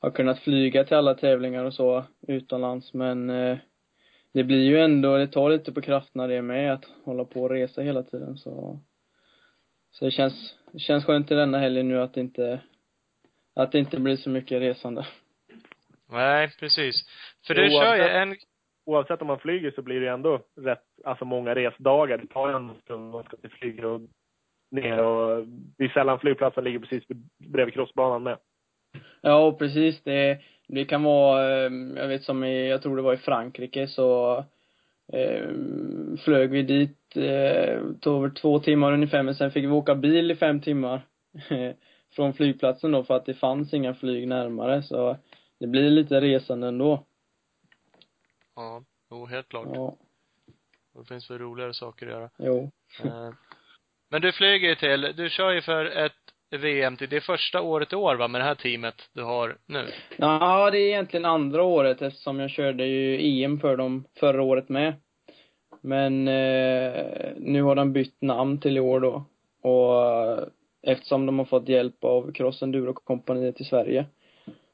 har 0.00 0.10
kunnat 0.10 0.38
flyga 0.38 0.84
till 0.84 0.96
alla 0.96 1.14
tävlingar 1.14 1.64
och 1.64 1.74
så 1.74 2.04
utomlands 2.28 2.94
men 2.94 3.30
eh, 3.30 3.58
det 4.32 4.44
blir 4.44 4.64
ju 4.64 4.78
ändå, 4.80 5.16
det 5.16 5.26
tar 5.26 5.50
lite 5.50 5.72
på 5.72 5.80
krafterna 5.80 6.26
det 6.26 6.42
med 6.42 6.72
att 6.72 6.84
hålla 7.04 7.24
på 7.24 7.42
och 7.42 7.50
resa 7.50 7.82
hela 7.82 8.02
tiden 8.02 8.36
så 8.36 8.80
så 9.90 10.04
det 10.04 10.10
känns, 10.10 10.56
det 10.72 10.78
känns 10.78 11.04
skönt 11.04 11.30
i 11.30 11.34
denna 11.34 11.58
helgen 11.58 11.88
nu 11.88 12.00
att 12.00 12.14
det 12.14 12.20
inte 12.20 12.60
att 13.54 13.72
det 13.72 13.78
inte 13.78 14.00
blir 14.00 14.16
så 14.16 14.30
mycket 14.30 14.60
resande. 14.60 15.06
Nej, 16.10 16.50
precis. 16.60 16.94
För 17.46 17.54
du 17.54 17.62
Oavsett- 17.62 17.82
kör 17.82 17.96
ju 17.96 18.02
en, 18.02 18.36
Oavsett 18.86 19.20
om 19.20 19.26
man 19.26 19.38
flyger 19.38 19.70
så 19.70 19.82
blir 19.82 20.00
det 20.00 20.10
ändå 20.10 20.40
rätt, 20.56 20.84
alltså 21.04 21.24
många 21.24 21.54
resdagar. 21.54 22.18
Det 22.18 22.26
tar 22.26 22.48
ju 22.48 22.56
en 22.56 22.74
stund 22.80 23.10
man 23.10 23.24
ska 23.24 23.36
till 23.36 23.50
flyger 23.50 23.84
och 23.84 24.00
ner 24.70 24.98
och 24.98 25.46
det 25.78 25.84
är 25.84 25.88
sällan 25.88 26.18
flygplatsen 26.18 26.64
ligger 26.64 26.78
precis 26.78 27.04
bredvid 27.38 27.74
crossbanan 27.74 28.22
med. 28.22 28.38
Ja, 29.20 29.46
och 29.46 29.58
precis. 29.58 30.02
Det, 30.02 30.38
det 30.66 30.84
kan 30.84 31.02
vara, 31.02 31.56
eh, 31.66 31.72
jag 31.96 32.08
vet 32.08 32.22
som 32.22 32.44
i, 32.44 32.68
jag 32.68 32.82
tror 32.82 32.96
det 32.96 33.02
var 33.02 33.14
i 33.14 33.16
Frankrike 33.16 33.88
så 33.88 34.38
eh, 35.12 35.48
flög 36.24 36.50
vi 36.50 36.62
dit, 36.62 37.16
eh, 37.16 37.80
tog 38.00 38.16
över 38.16 38.30
två 38.34 38.58
timmar 38.58 38.92
ungefär, 38.92 39.22
men 39.22 39.34
sen 39.34 39.50
fick 39.50 39.64
vi 39.64 39.68
åka 39.68 39.94
bil 39.94 40.30
i 40.30 40.36
fem 40.36 40.60
timmar 40.60 41.06
från 42.14 42.34
flygplatsen 42.34 42.92
då 42.92 43.04
för 43.04 43.16
att 43.16 43.26
det 43.26 43.34
fanns 43.34 43.74
inga 43.74 43.94
flyg 43.94 44.28
närmare 44.28 44.82
så 44.82 45.16
det 45.58 45.66
blir 45.66 45.90
lite 45.90 46.20
resande 46.20 46.68
ändå. 46.68 47.04
ja, 48.54 48.84
jo, 49.10 49.26
helt 49.26 49.48
klart. 49.48 49.68
Ja, 49.74 49.96
Det 50.94 51.04
finns 51.04 51.30
väl 51.30 51.38
roligare 51.38 51.74
saker 51.74 52.06
att 52.06 52.12
göra. 52.12 52.30
jo. 52.38 52.70
Eh, 53.04 53.30
Men 54.10 54.22
du 54.22 54.32
flyger 54.32 54.68
ju 54.68 54.74
till, 54.74 55.12
du 55.16 55.30
kör 55.30 55.50
ju 55.50 55.62
för 55.62 55.84
ett 55.86 56.12
VM 56.50 56.96
till, 56.96 57.08
det 57.08 57.16
är 57.16 57.20
första 57.20 57.60
året 57.60 57.92
i 57.92 57.96
år 57.96 58.16
va, 58.16 58.28
med 58.28 58.40
det 58.40 58.44
här 58.44 58.54
teamet 58.54 58.94
du 59.12 59.22
har 59.22 59.56
nu? 59.66 59.86
Ja, 60.16 60.70
det 60.70 60.78
är 60.78 60.88
egentligen 60.88 61.24
andra 61.24 61.62
året 61.62 62.02
eftersom 62.02 62.40
jag 62.40 62.50
körde 62.50 62.86
ju 62.86 63.42
EM 63.42 63.60
för 63.60 63.76
dem 63.76 64.04
förra 64.20 64.42
året 64.42 64.68
med. 64.68 64.94
Men 65.80 66.28
eh, 66.28 67.04
nu 67.36 67.62
har 67.62 67.74
de 67.74 67.92
bytt 67.92 68.22
namn 68.22 68.60
till 68.60 68.76
i 68.76 68.80
år 68.80 69.00
då. 69.00 69.24
Och 69.62 70.04
eh, 70.04 70.44
eftersom 70.82 71.26
de 71.26 71.38
har 71.38 71.46
fått 71.46 71.68
hjälp 71.68 72.04
av 72.04 72.32
Cross 72.32 72.62
Enduro-kompaniet 72.62 73.60
i 73.60 73.64
Sverige. 73.64 74.06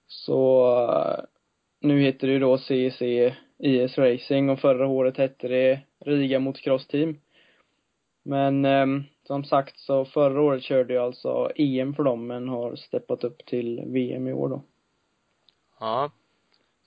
Så 0.06 0.74
eh, 0.90 1.24
nu 1.80 2.00
heter 2.00 2.26
det 2.26 2.32
ju 2.32 2.38
då 2.38 2.58
CEC 2.58 3.02
IS 3.58 3.98
Racing 3.98 4.50
och 4.50 4.60
förra 4.60 4.86
året 4.86 5.16
hette 5.16 5.48
det 5.48 5.80
Riga 6.04 6.38
mot 6.38 6.60
Cross 6.60 6.86
Team. 6.86 7.20
Men 8.24 8.64
eh, 8.64 8.86
som 9.26 9.44
sagt 9.44 9.78
så 9.78 10.04
förra 10.04 10.42
året 10.42 10.62
körde 10.62 10.94
jag 10.94 11.04
alltså 11.04 11.50
EM 11.56 11.94
för 11.94 12.02
dem 12.02 12.26
men 12.26 12.48
har 12.48 12.76
steppat 12.76 13.24
upp 13.24 13.46
till 13.46 13.82
VM 13.86 14.28
i 14.28 14.32
år 14.32 14.48
då. 14.48 14.62
Ja. 15.80 16.10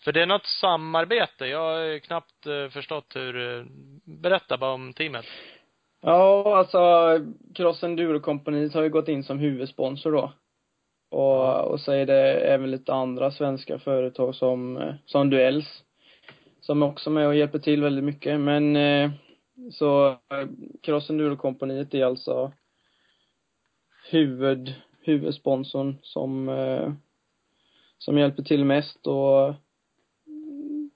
För 0.03 0.12
det 0.12 0.22
är 0.22 0.26
något 0.26 0.45
samarbete, 0.45 1.45
jag 1.45 1.60
har 1.60 1.99
knappt 1.99 2.45
eh, 2.45 2.70
förstått 2.70 3.16
hur, 3.16 3.57
eh, 3.60 3.66
berätta 4.03 4.57
bara 4.57 4.74
om 4.74 4.94
teamet. 4.94 5.26
Ja, 6.02 6.57
alltså 6.57 6.80
Cross 7.56 7.84
Enduro 7.84 8.20
kompaniet 8.20 8.74
har 8.74 8.84
ju 8.84 8.90
gått 8.90 9.07
in 9.07 9.24
som 9.24 9.40
huvudsponsor 9.40 10.12
då. 10.12 10.32
Och, 11.10 11.72
och 11.72 11.80
så 11.80 11.91
är 11.91 12.06
det 12.06 12.34
även 12.34 12.72
lite 12.72 12.94
andra 12.94 13.32
svenska 13.32 13.80
företag 13.80 14.36
som, 14.36 14.78
eh, 14.78 14.94
som 15.06 15.30
Duells. 15.30 15.84
Som 16.62 16.82
är 16.82 16.86
också 16.86 17.10
med 17.10 17.28
och 17.28 17.36
hjälper 17.36 17.60
till 17.60 17.84
väldigt 17.84 18.03
mycket. 18.03 18.40
Men 18.40 18.76
så 19.72 20.10
eh, 20.10 20.48
Cross 20.82 21.10
Enduro 21.10 21.38
kompaniet 21.38 21.94
är 21.94 22.06
alltså 22.06 22.52
huvud, 24.10 24.73
huvudsponsorn 25.02 25.98
som, 26.02 26.49
eh, 26.49 26.94
som 27.98 28.18
hjälper 28.18 28.44
till 28.44 28.65
mest 28.65 29.07
och 29.07 29.48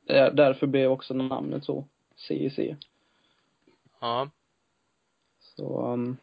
eh, 0.09 0.33
därför 0.33 0.67
blev 0.67 0.91
också 0.91 1.13
namnet 1.13 1.65
så, 1.65 1.85
CEC. 2.15 2.59
Ja. 4.01 4.29
Så, 5.39 5.93
um, 5.93 6.17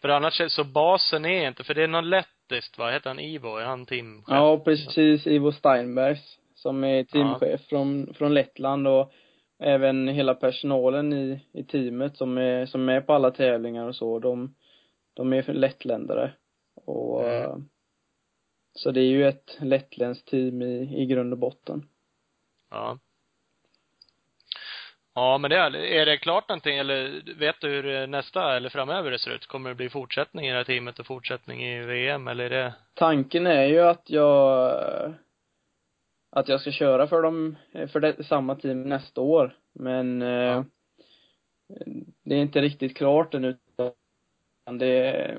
För 0.00 0.08
annars 0.08 0.40
är 0.40 0.48
så 0.48 0.64
basen 0.64 1.24
är 1.24 1.48
inte, 1.48 1.64
för 1.64 1.74
det 1.74 1.82
är 1.82 1.88
någon 1.88 2.10
lettiskt 2.10 2.78
va, 2.78 2.90
heter 2.90 3.10
han 3.10 3.20
Ivo, 3.20 3.56
är 3.56 3.64
han 3.64 3.86
teamchef? 3.86 4.24
Ja, 4.28 4.58
precis. 4.58 5.26
Ivo 5.26 5.52
Steinbergs, 5.52 6.38
som 6.54 6.84
är 6.84 7.04
teamchef 7.04 7.60
från, 7.60 8.14
från 8.14 8.34
Lettland 8.34 8.88
och 8.88 9.12
även 9.58 10.08
hela 10.08 10.34
personalen 10.34 11.12
i, 11.12 11.40
i 11.52 11.64
teamet 11.64 12.16
som 12.16 12.38
är, 12.38 12.66
som 12.66 12.88
är 12.88 13.00
på 13.00 13.12
alla 13.12 13.30
tävlingar 13.30 13.86
och 13.88 13.96
så, 13.96 14.18
de, 14.18 14.54
de 15.14 15.32
är 15.32 15.52
lettländare. 15.52 16.32
Och, 16.86 17.24
Mm. 17.24 17.42
eh, 17.42 17.56
så 18.72 18.90
det 18.90 19.00
är 19.00 19.04
ju 19.10 19.28
ett 19.28 19.56
lettländskt 19.60 20.28
team 20.28 20.62
i, 20.62 21.02
i 21.02 21.06
grund 21.06 21.32
och 21.32 21.38
botten. 21.38 21.88
Ja. 22.70 22.98
Ja, 25.14 25.38
men 25.38 25.50
det 25.50 25.56
är, 25.56 25.76
är 25.76 26.06
det 26.06 26.16
klart 26.16 26.48
någonting, 26.48 26.78
eller 26.78 27.22
vet 27.38 27.60
du 27.60 27.68
hur 27.68 28.06
nästa, 28.06 28.56
eller 28.56 28.68
framöver 28.68 29.10
det 29.10 29.18
ser 29.18 29.30
ut? 29.30 29.46
Kommer 29.46 29.68
det 29.68 29.74
bli 29.74 29.88
fortsättning 29.88 30.46
i 30.46 30.50
det 30.50 30.56
här 30.56 30.64
teamet 30.64 30.98
och 30.98 31.06
fortsättning 31.06 31.64
i 31.64 31.80
VM, 31.82 32.28
eller 32.28 32.44
är 32.44 32.50
det? 32.50 32.74
Tanken 32.94 33.46
är 33.46 33.64
ju 33.64 33.80
att 33.80 34.10
jag, 34.10 35.14
att 36.38 36.48
jag 36.48 36.60
ska 36.60 36.70
köra 36.70 37.06
för 37.06 37.22
dem, 37.22 37.56
för 37.92 38.00
det, 38.00 38.24
samma 38.24 38.54
team 38.54 38.82
nästa 38.82 39.20
år. 39.20 39.56
Men 39.74 40.22
eh, 40.22 40.28
Ja. 40.28 40.64
det 42.24 42.34
är 42.34 42.42
inte 42.42 42.60
riktigt 42.60 42.96
klart 42.96 43.34
ännu. 43.34 43.48
utan 43.48 44.78
Det, 44.78 45.38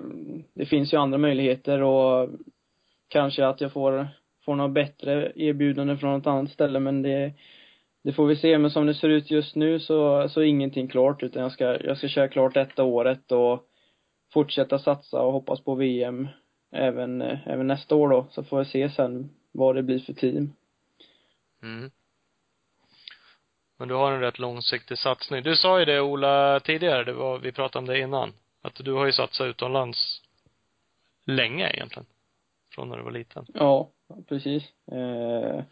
det 0.53 0.65
finns 0.65 0.93
ju 0.93 0.97
andra 0.97 1.17
möjligheter 1.17 1.81
och 1.81 2.29
kanske 3.07 3.47
att 3.47 3.61
jag 3.61 3.73
får, 3.73 4.07
får 4.45 4.55
något 4.55 4.71
bättre 4.73 5.31
erbjudande 5.35 5.97
från 5.97 6.13
något 6.13 6.27
annat 6.27 6.51
ställe 6.51 6.79
men 6.79 7.01
det, 7.01 7.33
det 8.03 8.13
får 8.13 8.27
vi 8.27 8.35
se. 8.35 8.57
Men 8.57 8.71
som 8.71 8.85
det 8.85 8.93
ser 8.93 9.09
ut 9.09 9.31
just 9.31 9.55
nu 9.55 9.79
så, 9.79 10.29
så 10.29 10.41
är 10.41 10.45
ingenting 10.45 10.87
klart 10.87 11.23
utan 11.23 11.43
jag 11.43 11.51
ska, 11.51 11.83
jag 11.83 11.97
ska 11.97 12.07
köra 12.07 12.27
klart 12.27 12.53
detta 12.53 12.83
året 12.83 13.31
och 13.31 13.65
fortsätta 14.33 14.79
satsa 14.79 15.21
och 15.21 15.33
hoppas 15.33 15.63
på 15.63 15.75
VM 15.75 16.27
även, 16.71 17.21
eh, 17.21 17.47
även 17.47 17.67
nästa 17.67 17.95
år 17.95 18.09
då. 18.09 18.27
Så 18.31 18.43
får 18.43 18.59
vi 18.59 18.65
se 18.65 18.89
sen 18.89 19.29
vad 19.51 19.75
det 19.75 19.83
blir 19.83 19.99
för 19.99 20.13
team. 20.13 20.53
Mm. 21.63 21.91
Men 23.77 23.87
du 23.87 23.93
har 23.93 24.11
en 24.11 24.21
rätt 24.21 24.39
långsiktig 24.39 24.97
satsning. 24.97 25.43
Du 25.43 25.55
sa 25.55 25.79
ju 25.79 25.85
det 25.85 26.01
Ola 26.01 26.59
tidigare, 26.59 27.03
det 27.03 27.13
var, 27.13 27.39
vi 27.39 27.51
pratade 27.51 27.79
om 27.79 27.85
det 27.85 27.99
innan. 27.99 28.33
Att 28.61 28.75
du 28.75 28.93
har 28.93 29.05
ju 29.05 29.11
satsat 29.11 29.47
utomlands 29.47 30.21
länge 31.25 31.69
egentligen. 31.69 32.05
Från 32.71 32.89
när 32.89 32.97
du 32.97 33.03
var 33.03 33.11
liten. 33.11 33.45
Ja, 33.53 33.89
precis. 34.27 34.63
Eh, 34.91 35.63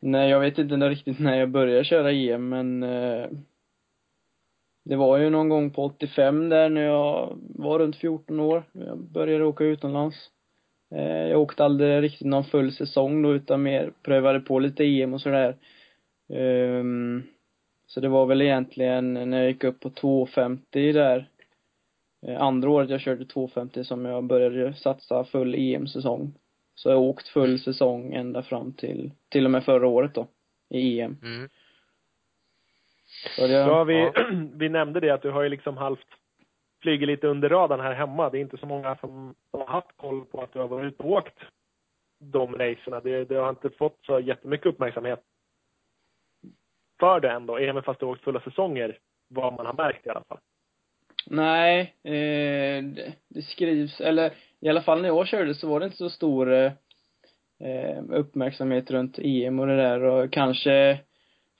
nej, 0.00 0.30
jag 0.30 0.40
vet 0.40 0.58
inte 0.58 0.74
riktigt 0.76 1.18
när 1.18 1.38
jag 1.38 1.50
började 1.50 1.84
köra 1.84 2.12
EM, 2.12 2.48
men 2.48 2.82
eh, 2.82 3.28
det 4.84 4.96
var 4.96 5.18
ju 5.18 5.30
någon 5.30 5.48
gång 5.48 5.70
på 5.70 5.84
85 5.84 6.48
där 6.48 6.68
när 6.68 6.82
jag 6.82 7.38
var 7.40 7.78
runt 7.78 7.96
14 7.96 8.40
år. 8.40 8.64
Jag 8.72 8.98
började 8.98 9.44
åka 9.44 9.64
utomlands. 9.64 10.30
Eh, 10.90 11.28
jag 11.28 11.40
åkte 11.40 11.64
aldrig 11.64 12.02
riktigt 12.02 12.26
någon 12.26 12.44
full 12.44 12.72
säsong 12.72 13.22
då, 13.22 13.34
utan 13.34 13.62
mer 13.62 13.92
prövade 14.02 14.40
på 14.40 14.58
lite 14.58 14.84
EM 14.84 15.14
och 15.14 15.20
sådär. 15.20 15.56
Ehm, 16.28 17.22
så 17.86 18.00
det 18.00 18.08
var 18.08 18.26
väl 18.26 18.42
egentligen 18.42 19.14
när 19.14 19.38
jag 19.38 19.48
gick 19.48 19.64
upp 19.64 19.80
på 19.80 19.90
250 19.90 20.92
där, 20.92 21.28
eh, 22.26 22.42
andra 22.42 22.70
året 22.70 22.90
jag 22.90 23.00
körde 23.00 23.24
250 23.24 23.84
som 23.84 24.04
jag 24.04 24.24
började 24.24 24.74
satsa 24.74 25.24
full 25.24 25.54
EM-säsong. 25.54 26.34
Så 26.74 26.88
jag 26.88 26.96
har 26.96 27.02
åkt 27.02 27.28
full 27.28 27.58
säsong 27.58 28.14
ända 28.14 28.42
fram 28.42 28.72
till, 28.72 29.10
till 29.28 29.44
och 29.44 29.50
med 29.50 29.64
förra 29.64 29.86
året 29.86 30.14
då, 30.14 30.26
i 30.70 31.00
EM. 31.00 31.16
Mm. 31.22 31.48
Så 33.36 33.46
det, 33.46 33.52
Ja, 33.52 33.84
vi, 33.84 33.94
Ja. 33.94 34.12
vi 34.54 34.68
nämnde 34.68 35.00
det 35.00 35.10
att 35.10 35.22
du 35.22 35.30
har 35.30 35.42
ju 35.42 35.48
liksom 35.48 35.76
halvt 35.76 36.06
flyger 36.86 37.06
lite 37.06 37.26
under 37.26 37.48
radarn 37.48 37.80
här 37.80 37.94
hemma. 37.94 38.30
Det 38.30 38.38
är 38.38 38.40
inte 38.40 38.56
så 38.56 38.66
många 38.66 38.96
som, 38.96 39.34
som 39.50 39.60
har 39.60 39.66
haft 39.66 39.96
koll 39.96 40.24
på 40.24 40.42
att 40.42 40.52
du 40.52 40.58
har 40.58 40.68
varit 40.68 40.92
ute 40.92 41.02
och 41.02 41.10
åkt 41.10 41.38
de 42.18 42.54
racerna. 42.54 43.00
Det, 43.00 43.24
det 43.24 43.34
har 43.34 43.50
inte 43.50 43.70
fått 43.70 43.98
så 44.06 44.20
jättemycket 44.20 44.66
uppmärksamhet 44.66 45.22
för 47.00 47.20
det 47.20 47.30
ändå, 47.30 47.56
även 47.56 47.82
fast 47.82 48.00
du 48.00 48.06
har 48.06 48.12
åkt 48.12 48.24
fulla 48.24 48.40
säsonger, 48.40 48.98
vad 49.28 49.52
man 49.52 49.66
har 49.66 49.72
märkt 49.74 50.06
i 50.06 50.10
alla 50.10 50.24
fall. 50.28 50.38
Nej, 51.26 51.80
eh, 52.02 52.84
det, 52.84 53.12
det 53.28 53.42
skrivs, 53.42 54.00
eller 54.00 54.32
i 54.60 54.68
alla 54.68 54.82
fall 54.82 55.02
när 55.02 55.08
jag 55.08 55.26
körde 55.26 55.54
så 55.54 55.68
var 55.68 55.80
det 55.80 55.86
inte 55.86 55.96
så 55.96 56.10
stor 56.10 56.52
eh, 56.52 56.72
eh, 57.60 58.02
uppmärksamhet 58.10 58.90
runt 58.90 59.18
EM 59.18 59.60
och 59.60 59.66
det 59.66 59.76
där 59.76 60.02
och 60.02 60.32
kanske 60.32 60.98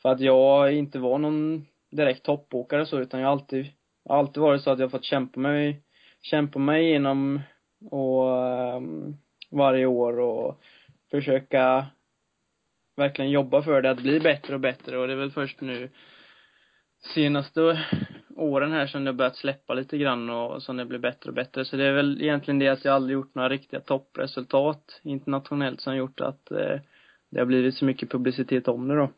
för 0.02 0.08
att 0.08 0.20
jag 0.20 0.72
inte 0.72 0.98
var 0.98 1.18
någon 1.18 1.66
direkt 1.90 2.22
toppåkare 2.22 2.86
så 2.86 2.98
utan 2.98 3.20
jag 3.20 3.26
har 3.26 3.32
alltid, 3.32 3.66
har 4.08 4.18
alltid 4.18 4.42
varit 4.42 4.62
så 4.62 4.70
att 4.70 4.78
jag 4.78 4.86
har 4.86 4.90
fått 4.90 5.04
kämpa 5.04 5.40
mig, 5.40 5.82
kämpa 6.22 6.58
mig 6.58 6.84
igenom 6.84 7.40
och 7.90 8.46
ehm, 8.46 9.16
varje 9.50 9.86
år 9.86 10.20
och 10.20 10.60
försöka 11.10 11.86
verkligen 12.96 13.30
jobba 13.30 13.62
för 13.62 13.82
det, 13.82 13.90
att 13.90 14.02
bli 14.02 14.20
bättre 14.20 14.54
och 14.54 14.60
bättre 14.60 14.98
och 14.98 15.06
det 15.06 15.12
är 15.12 15.16
väl 15.16 15.30
först 15.30 15.60
nu 15.60 15.90
senaste 17.14 17.78
åren 18.36 18.72
här 18.72 18.86
som 18.86 19.04
det 19.04 19.10
har 19.10 19.16
börjat 19.16 19.36
släppa 19.36 19.74
lite 19.74 19.98
grann 19.98 20.30
och 20.30 20.62
som 20.62 20.76
det 20.76 20.84
blir 20.84 20.98
bättre 20.98 21.30
och 21.30 21.34
bättre. 21.34 21.64
Så 21.64 21.76
det 21.76 21.84
är 21.84 21.92
väl 21.92 22.22
egentligen 22.22 22.58
det 22.58 22.68
att 22.68 22.84
jag 22.84 22.94
aldrig 22.94 23.14
gjort 23.14 23.34
några 23.34 23.48
riktiga 23.48 23.80
toppresultat 23.80 25.00
internationellt 25.02 25.80
som 25.80 25.96
gjort 25.96 26.20
att 26.20 26.50
eh, 26.50 26.80
det 27.30 27.38
har 27.38 27.46
blivit 27.46 27.74
så 27.74 27.84
mycket 27.84 28.10
publicitet 28.10 28.68
om 28.68 28.88
det 28.88 28.94
då. 28.94 29.10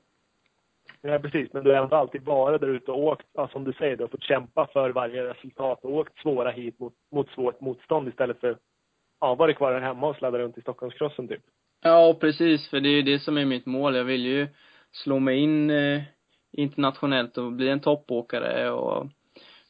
Ja, 1.02 1.18
precis. 1.18 1.52
Men 1.52 1.64
du 1.64 1.70
har 1.70 1.82
ändå 1.82 1.96
alltid 1.96 2.22
varit 2.22 2.60
där 2.60 2.68
ute 2.68 2.90
och 2.90 3.02
åkt, 3.02 3.26
ja, 3.32 3.48
som 3.48 3.64
du 3.64 3.72
säger, 3.72 3.96
du 3.96 4.02
har 4.02 4.08
fått 4.08 4.22
kämpa 4.22 4.66
för 4.72 4.90
varje 4.90 5.24
resultat 5.24 5.84
och 5.84 5.94
åkt 5.94 6.18
svåra 6.22 6.50
hit 6.50 6.78
mot, 6.78 6.94
mot 7.12 7.30
svårt 7.30 7.60
motstånd 7.60 8.08
istället 8.08 8.40
för, 8.40 8.58
ja, 9.20 9.34
varit 9.34 9.56
kvar 9.56 9.72
här 9.72 9.80
hemma 9.80 10.06
och 10.06 10.16
sladda 10.16 10.38
runt 10.38 10.58
i 10.58 10.60
Stockholmscrossen 10.60 11.28
typ. 11.28 11.42
Ja, 11.82 12.16
precis, 12.20 12.68
för 12.68 12.80
det 12.80 12.88
är 12.88 12.96
ju 12.96 13.02
det 13.02 13.18
som 13.18 13.38
är 13.38 13.44
mitt 13.44 13.66
mål. 13.66 13.96
Jag 13.96 14.04
vill 14.04 14.26
ju 14.26 14.48
slå 14.92 15.18
mig 15.18 15.38
in 15.38 15.70
eh, 15.70 16.02
internationellt 16.52 17.38
och 17.38 17.52
bli 17.52 17.68
en 17.68 17.80
toppåkare 17.80 18.70
och 18.70 19.06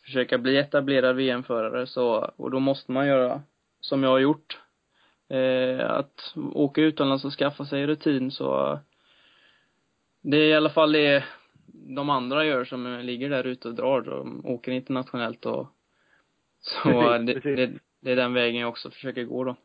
försöka 0.04 0.38
bli 0.38 0.56
etablerad 0.56 1.16
VM-förare 1.16 1.86
så, 1.86 2.30
och 2.36 2.50
då 2.50 2.60
måste 2.60 2.92
man 2.92 3.06
göra 3.06 3.42
som 3.80 4.02
jag 4.02 4.10
har 4.10 4.18
gjort. 4.18 4.60
Eh, 5.30 5.90
att 5.90 6.34
åka 6.54 6.80
utomlands 6.80 7.24
och 7.24 7.32
skaffa 7.32 7.64
sig 7.64 7.86
rutin 7.86 8.30
så 8.30 8.78
det 10.30 10.36
är 10.36 10.48
i 10.48 10.54
alla 10.54 10.70
fall 10.70 10.92
det 10.92 11.24
de 11.72 12.10
andra 12.10 12.44
gör 12.44 12.64
som 12.64 13.00
ligger 13.02 13.30
där 13.30 13.46
ute 13.46 13.68
och 13.68 13.74
drar. 13.74 14.00
De 14.00 14.46
åker 14.46 14.72
internationellt 14.72 15.46
och 15.46 15.66
så 16.60 16.82
Precis, 16.82 17.26
det, 17.26 17.34
precis. 17.40 17.56
det, 17.56 17.78
det 18.00 18.12
är 18.12 18.16
den 18.16 18.34
vägen 18.34 18.60
jag 18.60 18.68
också 18.68 18.90
försöker 18.90 19.24
gå 19.24 19.44
då. 19.44 19.56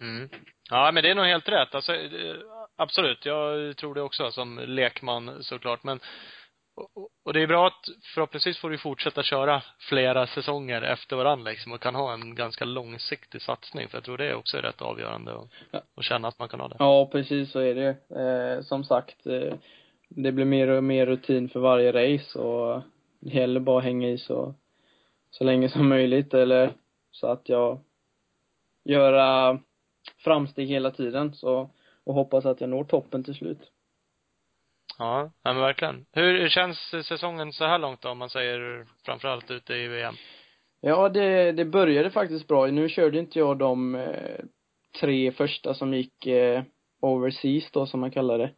Mm. 0.00 0.28
Ja, 0.70 0.90
men 0.92 1.02
det 1.02 1.10
är 1.10 1.14
nog 1.14 1.24
helt 1.24 1.48
rätt. 1.48 1.74
Alltså, 1.74 1.94
eh, 1.94 2.36
absolut. 2.76 3.26
Jag 3.26 3.76
tror 3.76 3.94
det 3.94 4.02
också 4.02 4.30
som 4.30 4.58
lekman 4.58 5.42
såklart. 5.42 5.84
Men, 5.84 6.00
och, 6.80 7.08
och 7.24 7.32
det 7.32 7.42
är 7.42 7.46
bra 7.46 7.66
att 7.66 7.84
förhoppningsvis 8.14 8.58
får 8.58 8.70
du 8.70 8.78
fortsätta 8.78 9.22
köra 9.22 9.62
flera 9.88 10.26
säsonger 10.26 10.82
efter 10.82 11.16
varandra 11.16 11.50
liksom 11.50 11.72
och 11.72 11.80
kan 11.80 11.94
ha 11.94 12.12
en 12.12 12.34
ganska 12.34 12.64
långsiktig 12.64 13.42
satsning. 13.42 13.88
För 13.88 13.96
jag 13.96 14.04
tror 14.04 14.18
det 14.18 14.24
är 14.24 14.34
också 14.34 14.56
rätt 14.56 14.82
avgörande 14.82 15.32
Ja. 15.70 15.82
att 15.96 16.04
känna 16.04 16.28
att 16.28 16.38
man 16.38 16.48
kan 16.48 16.60
ha 16.60 16.68
det. 16.68 16.76
Ja, 16.78 17.08
precis 17.12 17.50
så 17.50 17.58
är 17.60 17.74
det 17.74 17.88
eh, 18.20 18.62
Som 18.62 18.84
sagt, 18.84 19.26
eh, 19.26 19.54
det 20.08 20.32
blir 20.32 20.44
mer 20.44 20.68
och 20.68 20.84
mer 20.84 21.06
rutin 21.06 21.48
för 21.48 21.60
varje 21.60 21.92
race 21.92 22.38
och 22.38 22.82
det 23.20 23.34
gäller 23.34 23.60
bara 23.60 23.78
att 23.78 23.84
hänga 23.84 24.08
i 24.08 24.18
så, 24.18 24.54
så 25.30 25.44
länge 25.44 25.68
som 25.68 25.88
möjligt 25.88 26.34
eller 26.34 26.72
så 27.10 27.26
att 27.26 27.48
jag 27.48 27.80
göra 28.84 29.58
framsteg 30.24 30.68
hela 30.68 30.90
tiden 30.90 31.34
så 31.34 31.70
och 32.04 32.14
hoppas 32.14 32.46
att 32.46 32.60
jag 32.60 32.70
når 32.70 32.84
toppen 32.84 33.24
till 33.24 33.34
slut. 33.34 33.58
Ja, 35.00 35.30
ja 35.42 35.52
men 35.52 35.62
verkligen. 35.62 36.06
Hur, 36.12 36.40
hur 36.40 36.48
känns 36.48 36.78
säsongen 37.08 37.52
så 37.52 37.64
här 37.64 37.78
långt 37.78 38.02
då, 38.02 38.08
om 38.08 38.18
man 38.18 38.30
säger 38.30 38.86
framförallt 39.04 39.50
ute 39.50 39.74
i 39.74 39.88
VM? 39.88 40.14
Ja, 40.80 41.08
det, 41.08 41.52
det 41.52 41.64
började 41.64 42.10
faktiskt 42.10 42.48
bra. 42.48 42.66
Nu 42.66 42.88
körde 42.88 43.18
inte 43.18 43.38
jag 43.38 43.58
de 43.58 43.94
eh, 43.94 44.44
tre 45.00 45.32
första 45.32 45.74
som 45.74 45.94
gick 45.94 46.26
eh, 46.26 46.62
overseas 47.00 47.70
då, 47.70 47.86
som 47.86 48.00
man 48.00 48.10
kallar 48.10 48.38
det. 48.38 48.50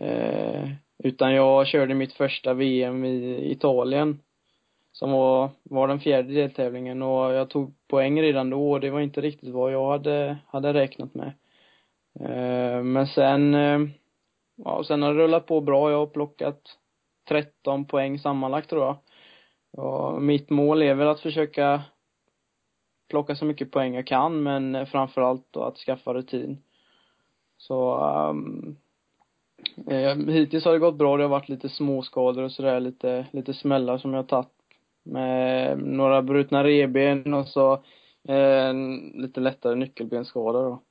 Eh, 0.00 0.68
utan 1.04 1.34
jag 1.34 1.66
körde 1.66 1.94
mitt 1.94 2.12
första 2.12 2.54
VM 2.54 3.04
i 3.04 3.50
Italien. 3.50 4.20
Som 4.92 5.10
var, 5.10 5.50
var 5.62 5.88
den 5.88 6.00
fjärde 6.00 6.32
deltävlingen 6.32 7.02
och 7.02 7.32
jag 7.32 7.50
tog 7.50 7.74
poäng 7.88 8.22
redan 8.22 8.50
då 8.50 8.70
och 8.70 8.80
det 8.80 8.90
var 8.90 9.00
inte 9.00 9.20
riktigt 9.20 9.54
vad 9.54 9.72
jag 9.72 9.90
hade, 9.90 10.36
hade 10.46 10.72
räknat 10.72 11.14
med. 11.14 11.32
Eh, 12.20 12.82
men 12.82 13.06
sen, 13.06 13.54
eh, 13.54 13.78
ja, 14.56 14.84
sen 14.84 15.02
har 15.02 15.14
det 15.14 15.20
rullat 15.20 15.46
på 15.46 15.60
bra. 15.60 15.90
Jag 15.90 15.98
har 15.98 16.06
plockat 16.06 16.60
13 17.28 17.84
poäng 17.84 18.18
sammanlagt 18.18 18.70
tror 18.70 18.84
jag. 18.84 18.96
Och 19.84 20.22
mitt 20.22 20.50
mål 20.50 20.82
är 20.82 20.94
väl 20.94 21.08
att 21.08 21.20
försöka 21.20 21.82
plocka 23.08 23.36
så 23.36 23.44
mycket 23.44 23.70
poäng 23.70 23.94
jag 23.94 24.06
kan, 24.06 24.42
men 24.42 24.86
framförallt 24.86 25.46
då 25.50 25.62
att 25.62 25.76
skaffa 25.76 26.14
rutin. 26.14 26.62
Så, 27.58 28.04
um, 28.30 28.76
eh, 29.86 30.16
hittills 30.16 30.64
har 30.64 30.72
det 30.72 30.78
gått 30.78 30.96
bra. 30.96 31.16
Det 31.16 31.22
har 31.22 31.30
varit 31.30 31.48
lite 31.48 31.68
småskador 31.68 32.42
och 32.42 32.52
sådär, 32.52 32.80
lite, 32.80 33.26
lite 33.30 33.54
smällar 33.54 33.98
som 33.98 34.12
jag 34.12 34.18
har 34.18 34.28
tagit. 34.28 34.48
Med 35.02 35.78
några 35.78 36.22
brutna 36.22 36.64
revben 36.64 37.34
och 37.34 37.48
så 37.48 37.72
eh, 38.28 38.74
lite 39.14 39.40
lättare 39.40 39.74
nyckelbensskada 39.74 40.62
då. 40.62 40.82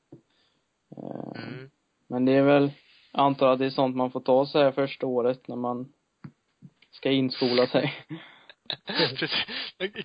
Eh, 0.97 1.25
Mm. 1.35 1.69
Men 2.07 2.25
det 2.25 2.31
är 2.31 2.43
väl, 2.43 2.71
jag 3.15 3.25
antar 3.25 3.47
att 3.53 3.59
det 3.59 3.65
är 3.65 3.69
sånt 3.69 3.95
man 3.95 4.11
får 4.11 4.19
ta 4.19 4.45
sig 4.45 4.63
här 4.63 4.71
första 4.71 5.05
året 5.07 5.47
när 5.47 5.55
man 5.55 5.87
ska 6.91 7.11
inskola 7.11 7.67
sig. 7.67 7.93
Precis. 8.87 9.45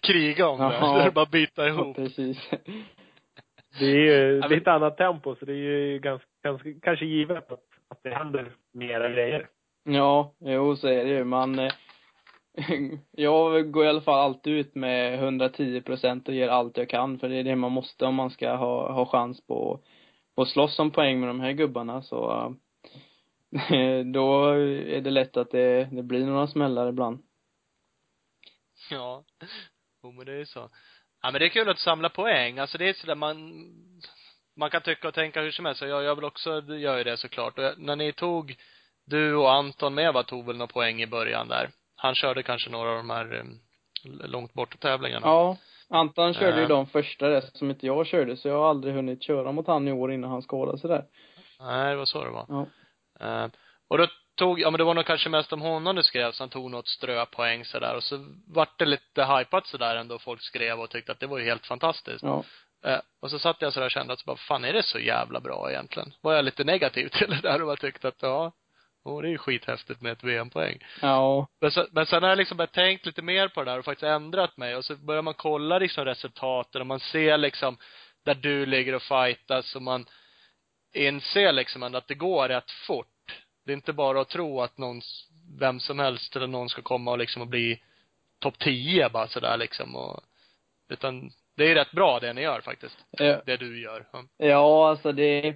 Kriga 0.02 0.48
om 0.48 0.58
det. 0.58 0.64
Jaha. 0.64 0.80
Så 0.80 0.98
är 1.00 1.04
det 1.04 1.10
bara 1.10 1.22
att 1.22 1.30
byta 1.30 1.62
Ja, 1.62 1.68
ihop. 1.68 1.96
precis. 1.96 2.50
Det 3.78 3.84
är 3.84 3.96
ju 3.96 4.38
Ja, 4.42 4.48
lite 4.48 4.72
annat 4.72 4.96
tempo, 4.96 5.34
så 5.34 5.44
det 5.44 5.52
är 5.52 5.56
ju 5.56 5.98
ganska, 5.98 6.26
ganska 6.44 6.68
kanske 6.82 7.06
givet 7.06 7.52
att, 7.52 7.60
att 7.88 8.02
det 8.02 8.10
händer 8.14 8.52
mera 8.72 9.08
grejer. 9.08 9.48
Ja, 9.84 10.34
jo 10.40 10.76
så 10.76 10.88
är 10.88 11.04
det 11.04 11.10
ju. 11.10 11.24
Man, 11.24 11.58
eh, 11.58 11.72
jag 13.10 13.70
går 13.72 13.84
i 13.84 13.88
alla 13.88 14.00
fall 14.00 14.20
alltid 14.20 14.52
ut 14.52 14.74
med 14.74 15.14
110 15.14 15.80
procent 15.80 16.28
och 16.28 16.34
ger 16.34 16.48
allt 16.48 16.76
jag 16.76 16.88
kan, 16.88 17.18
för 17.18 17.28
det 17.28 17.36
är 17.36 17.44
det 17.44 17.56
man 17.56 17.72
måste 17.72 18.04
om 18.06 18.14
man 18.14 18.30
ska 18.30 18.54
ha, 18.56 18.92
ha 18.92 19.06
chans 19.06 19.46
på, 19.46 19.80
på 20.36 20.42
att 20.42 20.48
slåss 20.48 20.78
om 20.78 20.90
poäng 20.90 21.20
med 21.20 21.28
de 21.28 21.40
här 21.40 21.52
gubbarna, 21.52 22.02
så 22.02 22.30
eh, 22.30 22.50
då 24.12 24.48
är 24.48 25.00
det 25.00 25.10
lätt 25.10 25.36
att 25.36 25.50
det, 25.50 25.88
det 25.92 26.02
blir 26.02 26.26
några 26.26 26.46
smällar 26.46 26.88
ibland. 26.88 27.22
Ja. 28.90 29.24
Jo, 30.02 30.12
men 30.12 30.26
det 30.26 30.32
är 30.32 30.36
ju 30.38 30.46
så. 30.46 30.70
Ja, 31.22 31.30
men 31.30 31.40
det 31.40 31.46
är 31.46 31.48
kul 31.48 31.68
att 31.68 31.78
samla 31.78 32.08
poäng. 32.08 32.58
Alltså 32.58 32.78
det 32.78 32.88
är 32.88 32.92
sådär 32.92 33.14
man, 33.14 33.52
man 34.56 34.70
kan 34.70 34.82
tycka 34.82 35.08
och 35.08 35.14
tänka 35.14 35.40
hur 35.42 35.50
som 35.50 35.64
helst. 35.64 35.82
Jag, 35.82 36.02
jag 36.02 36.14
vill 36.14 36.24
också 36.24 36.62
göra 36.62 36.98
ju 36.98 37.04
det 37.04 37.16
såklart. 37.16 37.58
Och 37.58 37.78
när 37.78 37.96
ni 37.96 38.12
tog, 38.12 38.56
du 39.06 39.34
och 39.34 39.52
Anton 39.52 39.94
med 39.94 40.12
va, 40.14 40.22
tog 40.22 40.46
väl 40.46 40.56
några 40.56 40.72
poäng 40.72 41.02
i 41.02 41.06
början 41.06 41.48
där. 41.48 41.70
Han 41.96 42.14
körde 42.14 42.42
kanske 42.42 42.70
några 42.70 42.90
av 42.90 42.96
de 42.96 43.10
här 43.10 43.34
eh, 43.34 44.28
långt 44.30 44.52
borta 44.54 44.76
tävlingarna. 44.80 45.26
Ja, 45.26 45.56
Anton 45.88 46.34
körde 46.34 46.56
ju 46.56 46.62
Ja. 46.62 46.68
de 46.68 46.86
första 46.86 47.28
där 47.28 47.40
som 47.40 47.70
inte 47.70 47.86
jag 47.86 48.06
körde, 48.06 48.36
så 48.36 48.48
jag 48.48 48.54
har 48.58 48.70
aldrig 48.70 48.94
hunnit 48.94 49.22
köra 49.22 49.52
mot 49.52 49.66
han 49.66 49.88
i 49.88 49.92
år 49.92 50.12
innan 50.12 50.30
han 50.30 50.42
skadade 50.42 50.78
sig 50.78 50.90
där. 50.90 51.04
Nej, 51.60 51.90
det 51.90 51.96
var 51.96 52.04
så 52.04 52.24
det 52.24 52.30
var. 52.30 52.46
Ja. 52.48 52.66
Eh, 53.20 53.46
och 53.88 53.98
då 53.98 54.06
tog, 54.34 54.60
ja 54.60 54.70
men 54.70 54.78
det 54.78 54.84
var 54.84 54.94
nog 54.94 55.06
kanske 55.06 55.28
mest 55.28 55.52
om 55.52 55.60
honom 55.60 55.96
du 55.96 56.02
skrev, 56.02 56.32
så 56.32 56.42
han 56.42 56.50
tog 56.50 56.70
något 56.70 56.88
ströpoäng 56.88 57.64
sådär 57.64 57.96
och 57.96 58.02
så 58.02 58.26
vart 58.46 58.78
det 58.78 58.84
lite 58.84 59.24
hypat 59.24 59.66
sådär 59.66 59.96
ändå, 59.96 60.18
folk 60.18 60.42
skrev 60.42 60.80
och 60.80 60.90
tyckte 60.90 61.12
att 61.12 61.20
det 61.20 61.26
var 61.26 61.38
ju 61.38 61.44
helt 61.44 61.66
fantastiskt. 61.66 62.22
Ja. 62.22 62.44
Eh, 62.84 63.00
och 63.20 63.30
så 63.30 63.38
satt 63.38 63.62
jag 63.62 63.72
sådär 63.72 63.86
och 63.86 63.90
kände 63.90 64.12
att, 64.12 64.20
så 64.20 64.26
bara, 64.26 64.36
fan 64.36 64.64
är 64.64 64.72
det 64.72 64.82
så 64.82 64.98
jävla 64.98 65.40
bra 65.40 65.70
egentligen? 65.70 66.12
Var 66.20 66.34
jag 66.34 66.44
lite 66.44 66.64
negativ 66.64 67.08
till 67.12 67.30
det 67.30 67.40
där 67.40 67.60
och 67.60 67.66
bara 67.66 67.76
tyckte 67.76 68.08
att, 68.08 68.22
ja, 68.22 68.52
oh, 69.04 69.22
det 69.22 69.28
är 69.28 69.30
ju 69.30 69.38
skithäftigt 69.38 70.00
med 70.00 70.12
ett 70.12 70.24
VM-poäng. 70.24 70.78
Ja. 71.02 71.46
Men, 71.60 71.70
så, 71.70 71.86
men 71.92 72.06
sen 72.06 72.22
har 72.22 72.30
jag 72.30 72.38
liksom 72.38 72.56
bara 72.56 72.66
tänkt 72.66 73.06
lite 73.06 73.22
mer 73.22 73.48
på 73.48 73.64
det 73.64 73.70
där 73.70 73.78
och 73.78 73.84
faktiskt 73.84 74.02
ändrat 74.02 74.56
mig 74.56 74.76
och 74.76 74.84
så 74.84 74.96
börjar 74.96 75.22
man 75.22 75.34
kolla 75.34 75.78
liksom 75.78 76.04
resultaten 76.04 76.80
och 76.80 76.86
man 76.86 77.00
ser 77.00 77.38
liksom 77.38 77.78
där 78.24 78.34
du 78.34 78.66
ligger 78.66 78.94
och 78.94 79.02
fightas 79.02 79.74
och 79.74 79.82
man 79.82 80.06
inser 80.92 81.52
liksom 81.52 81.82
ändå 81.82 81.98
att 81.98 82.08
det 82.08 82.14
går 82.14 82.48
rätt 82.48 82.70
fort. 82.70 83.06
Det 83.64 83.72
är 83.72 83.76
inte 83.76 83.92
bara 83.92 84.20
att 84.20 84.28
tro 84.28 84.60
att 84.60 84.78
någon, 84.78 85.00
vem 85.60 85.80
som 85.80 85.98
helst 85.98 86.36
eller 86.36 86.46
någon 86.46 86.68
ska 86.68 86.82
komma 86.82 87.10
och 87.10 87.18
liksom 87.18 87.42
och 87.42 87.48
bli 87.48 87.80
topp 88.38 88.58
10 88.58 89.08
bara 89.08 89.28
sådär 89.28 89.56
liksom 89.56 89.96
och, 89.96 90.20
utan 90.88 91.30
det 91.56 91.70
är 91.70 91.74
rätt 91.74 91.92
bra 91.92 92.18
det 92.20 92.32
ni 92.32 92.40
gör 92.40 92.60
faktiskt. 92.60 92.98
Ja. 93.10 93.42
Det 93.46 93.56
du 93.56 93.82
gör. 93.82 94.08
Ja. 94.12 94.24
Ja, 94.36 94.90
alltså 94.90 95.12
det, 95.12 95.54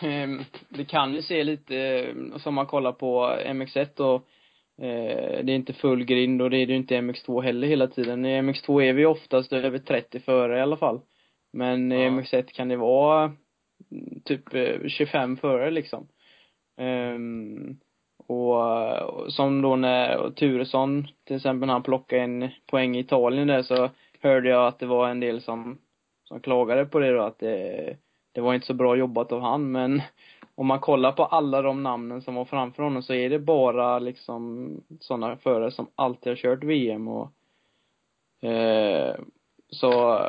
ehm, 0.00 0.44
det 0.68 0.84
kan 0.84 1.14
ju 1.14 1.22
se 1.22 1.44
lite, 1.44 1.76
eh, 1.76 2.38
som 2.38 2.54
man 2.54 2.66
kollar 2.66 2.92
på 2.92 3.38
MX1 3.44 4.00
och 4.00 4.28
Eh, 4.78 5.44
det 5.44 5.52
är 5.52 5.56
inte 5.56 5.72
full 5.72 6.04
grind 6.04 6.42
och 6.42 6.50
det 6.50 6.56
är 6.56 6.66
det 6.66 6.74
inte 6.74 6.94
i 6.94 6.98
MX2 6.98 7.42
heller 7.42 7.68
hela 7.68 7.86
tiden. 7.86 8.24
I 8.24 8.40
MX2 8.40 8.82
är 8.82 8.92
vi 8.92 9.06
oftast 9.06 9.52
över 9.52 9.78
30 9.78 10.20
före 10.20 10.58
i 10.58 10.60
alla 10.60 10.76
fall. 10.76 11.00
Men 11.52 11.92
i 11.92 12.04
Ja. 12.04 12.10
MX1 12.10 12.52
kan 12.52 12.68
det 12.68 12.76
vara 12.76 13.32
typ 14.24 14.54
eh, 14.54 14.88
25 14.88 15.36
före 15.36 15.70
liksom. 15.70 16.08
Ehm, 16.76 17.76
och, 18.26 19.02
och 19.02 19.32
som 19.32 19.62
då 19.62 19.76
när 19.76 20.30
Turesson, 20.30 21.06
till 21.24 21.36
exempel 21.36 21.66
när 21.66 21.72
han 21.72 21.82
plockade 21.82 22.22
en 22.22 22.48
poäng 22.66 22.96
i 22.96 23.00
Italien 23.00 23.46
där 23.46 23.62
så 23.62 23.90
hörde 24.20 24.48
jag 24.48 24.66
att 24.66 24.78
det 24.78 24.86
var 24.86 25.08
en 25.08 25.20
del 25.20 25.42
som, 25.42 25.78
som 26.24 26.40
klagade 26.40 26.86
på 26.86 26.98
det 26.98 27.12
då 27.12 27.22
att 27.22 27.38
det, 27.38 27.96
det 28.32 28.40
var 28.40 28.54
inte 28.54 28.66
så 28.66 28.74
bra 28.74 28.96
jobbat 28.96 29.32
av 29.32 29.40
han 29.40 29.72
men 29.72 30.02
om 30.54 30.66
man 30.66 30.80
kollar 30.80 31.12
på 31.12 31.24
alla 31.24 31.62
de 31.62 31.82
namnen 31.82 32.22
som 32.22 32.34
var 32.34 32.44
framför 32.44 32.82
honom 32.82 33.02
så 33.02 33.14
är 33.14 33.30
det 33.30 33.38
bara 33.38 33.98
liksom 33.98 34.70
sådana 35.00 35.36
förare 35.36 35.70
som 35.70 35.86
alltid 35.94 36.30
har 36.30 36.36
kört 36.36 36.64
VM 36.64 37.08
och 37.08 37.32
eh, 38.48 39.16
så 39.70 40.20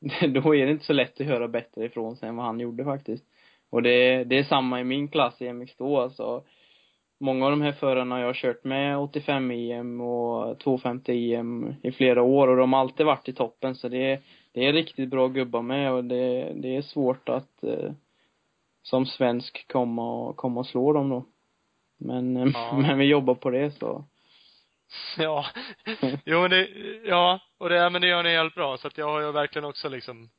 då 0.28 0.54
är 0.54 0.66
det 0.66 0.72
inte 0.72 0.84
så 0.84 0.92
lätt 0.92 1.20
att 1.20 1.26
höra 1.26 1.48
bättre 1.48 1.84
ifrån 1.84 2.16
sig 2.16 2.28
än 2.28 2.36
vad 2.36 2.46
han 2.46 2.60
gjorde 2.60 2.84
faktiskt. 2.84 3.24
Och 3.70 3.82
det, 3.82 4.24
det 4.24 4.38
är 4.38 4.44
samma 4.44 4.80
i 4.80 4.84
min 4.84 5.08
klass 5.08 5.42
i 5.42 5.48
MX2 5.48 6.02
alltså. 6.02 6.42
Många 7.20 7.44
av 7.44 7.50
de 7.50 7.62
här 7.62 7.72
förarna 7.72 8.20
jag 8.20 8.26
har 8.26 8.34
kört 8.34 8.64
med 8.64 8.98
85 8.98 9.50
EM 9.50 10.00
och 10.00 10.58
250 10.58 11.34
EM 11.34 11.74
i 11.82 11.92
flera 11.92 12.22
år 12.22 12.48
och 12.48 12.56
de 12.56 12.72
har 12.72 12.80
alltid 12.80 13.06
varit 13.06 13.28
i 13.28 13.32
toppen 13.32 13.74
så 13.74 13.88
det 13.88 14.12
är, 14.12 14.20
det 14.52 14.66
är 14.66 14.72
riktigt 14.72 15.10
bra 15.10 15.28
gubbar 15.28 15.62
med 15.62 15.92
och 15.92 16.04
det, 16.04 16.52
det 16.56 16.76
är 16.76 16.82
svårt 16.82 17.28
att 17.28 17.64
eh, 17.64 17.92
som 18.82 19.06
svensk 19.06 19.68
komma 19.68 20.12
och, 20.12 20.36
komma 20.36 20.60
och 20.60 20.66
slå 20.66 20.92
dem 20.92 21.08
då. 21.08 21.24
Men, 21.98 22.36
eh, 22.36 22.50
Ja. 22.54 22.78
men 22.80 22.98
vi 22.98 23.04
jobbar 23.04 23.34
på 23.34 23.50
det 23.50 23.70
så. 23.70 24.04
Ja. 25.18 25.46
Jo 26.24 26.40
men 26.40 26.50
det, 26.50 26.68
ja, 27.04 27.40
och 27.58 27.68
det, 27.68 27.90
men 27.90 28.00
det 28.00 28.08
gör 28.08 28.22
ni 28.22 28.30
helt 28.30 28.54
bra. 28.54 28.78
Så 28.78 28.88
att 28.88 28.98
jag 28.98 29.08
har 29.08 29.20
ju 29.20 29.32
verkligen 29.32 29.64
också 29.64 29.88
liksom 29.88 30.30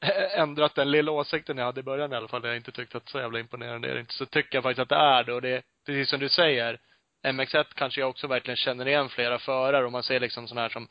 ändrat 0.36 0.74
den 0.74 0.90
lilla 0.90 1.12
åsikten 1.12 1.58
jag 1.58 1.64
hade 1.64 1.80
i 1.80 1.84
början 1.84 2.12
i 2.12 2.16
alla 2.16 2.28
fall, 2.28 2.44
jag 2.44 2.56
inte 2.56 2.72
tyckte 2.72 2.96
att 2.96 3.08
så 3.08 3.18
jävla 3.18 3.40
imponerande 3.40 3.88
är 3.88 3.94
det 3.94 4.00
inte. 4.00 4.14
Så 4.14 4.26
tycker 4.26 4.56
jag 4.56 4.62
faktiskt 4.62 4.82
att 4.82 4.88
det 4.88 4.94
är 4.94 5.24
det 5.24 5.32
och 5.32 5.42
det, 5.42 5.62
precis 5.86 6.10
som 6.10 6.20
du 6.20 6.28
säger, 6.28 6.78
MX1 7.26 7.64
kanske 7.74 8.00
jag 8.00 8.10
också 8.10 8.26
verkligen 8.26 8.56
känner 8.56 8.88
igen 8.88 9.08
flera 9.08 9.38
förare 9.38 9.84
och 9.84 9.92
man 9.92 10.02
ser 10.02 10.20
liksom 10.20 10.48
sådana 10.48 10.62
här 10.62 10.68
som 10.68 10.88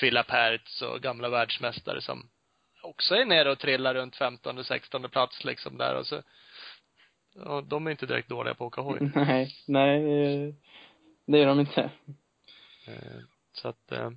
Philip 0.00 0.30
Hertz 0.30 0.82
och 0.82 1.00
gamla 1.00 1.28
världsmästare 1.28 2.00
som 2.00 2.28
också 2.82 3.14
är 3.14 3.24
nere 3.24 3.50
och 3.50 3.58
trillar 3.58 3.94
runt 3.94 4.16
15 4.16 4.64
16 4.64 5.08
plats 5.08 5.44
liksom 5.44 5.78
där 5.78 5.94
och 5.94 6.06
så 6.06 6.22
och 7.44 7.64
de 7.64 7.86
är 7.86 7.90
inte 7.90 8.06
direkt 8.06 8.28
dåliga 8.28 8.54
på 8.54 8.66
att 8.66 8.68
åka 8.68 8.80
hoj. 8.80 8.98
nej, 9.14 9.54
nej, 9.66 10.54
det 11.26 11.38
är 11.38 11.46
de 11.46 11.60
inte. 11.60 11.90
Eh, 12.88 13.20
så 13.52 13.68
att, 13.68 13.92
eh, 13.92 14.10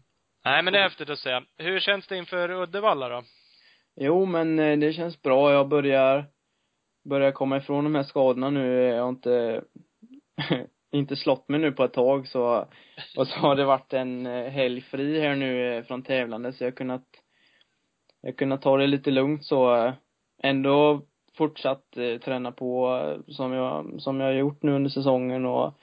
nej 0.45 0.64
men 0.64 0.73
det 0.73 0.80
är 0.80 0.84
häftigt 0.84 1.10
att 1.10 1.19
se. 1.19 1.41
Hur 1.57 1.80
känns 1.80 2.07
det 2.07 2.18
inför 2.18 2.52
Uddevalla 2.52 3.10
då? 3.10 3.23
Jo, 3.95 4.26
men 4.26 4.60
eh, 4.60 4.80
det 4.80 4.93
känns 4.93 5.22
bra. 5.22 5.52
Jag 5.52 5.68
börjar, 5.68 6.26
börjar 7.10 7.31
komma 7.31 7.57
ifrån 7.57 7.84
de 7.84 7.95
här 7.95 8.03
skadorna 8.03 8.49
nu. 8.49 8.81
Jag 8.81 9.02
har 9.02 9.10
inte, 9.10 9.64
inte 10.91 11.15
slått 11.15 11.49
mig 11.49 11.60
nu 11.60 11.72
på 11.72 11.84
ett 11.84 11.93
tag 11.93 12.27
så, 12.27 12.68
och 13.18 13.27
så 13.27 13.39
har 13.39 13.56
det 13.56 13.65
varit 13.65 13.93
en 13.93 14.26
eh, 14.26 14.49
helg 14.49 14.81
fri 14.81 15.22
här 15.22 15.35
nu 15.35 15.84
från 15.84 16.03
tävlande 16.03 16.53
så 16.53 16.64
jag 16.64 16.72
har 16.72 16.76
kunnat, 16.76 17.06
jag 18.22 18.30
har 18.30 18.35
kunnat 18.35 18.61
ta 18.61 18.77
det 18.77 18.88
lite 18.88 19.11
lugnt 19.11 19.45
så, 19.45 19.93
ändå 20.43 21.02
fortsatt 21.38 21.91
träna 22.23 22.52
på 22.52 22.99
som 23.27 23.52
jag, 23.52 24.02
som 24.02 24.19
jag 24.19 24.27
har 24.27 24.34
gjort 24.34 24.64
nu 24.64 24.72
under 24.72 24.89
säsongen 24.89 25.45
och 25.45 25.73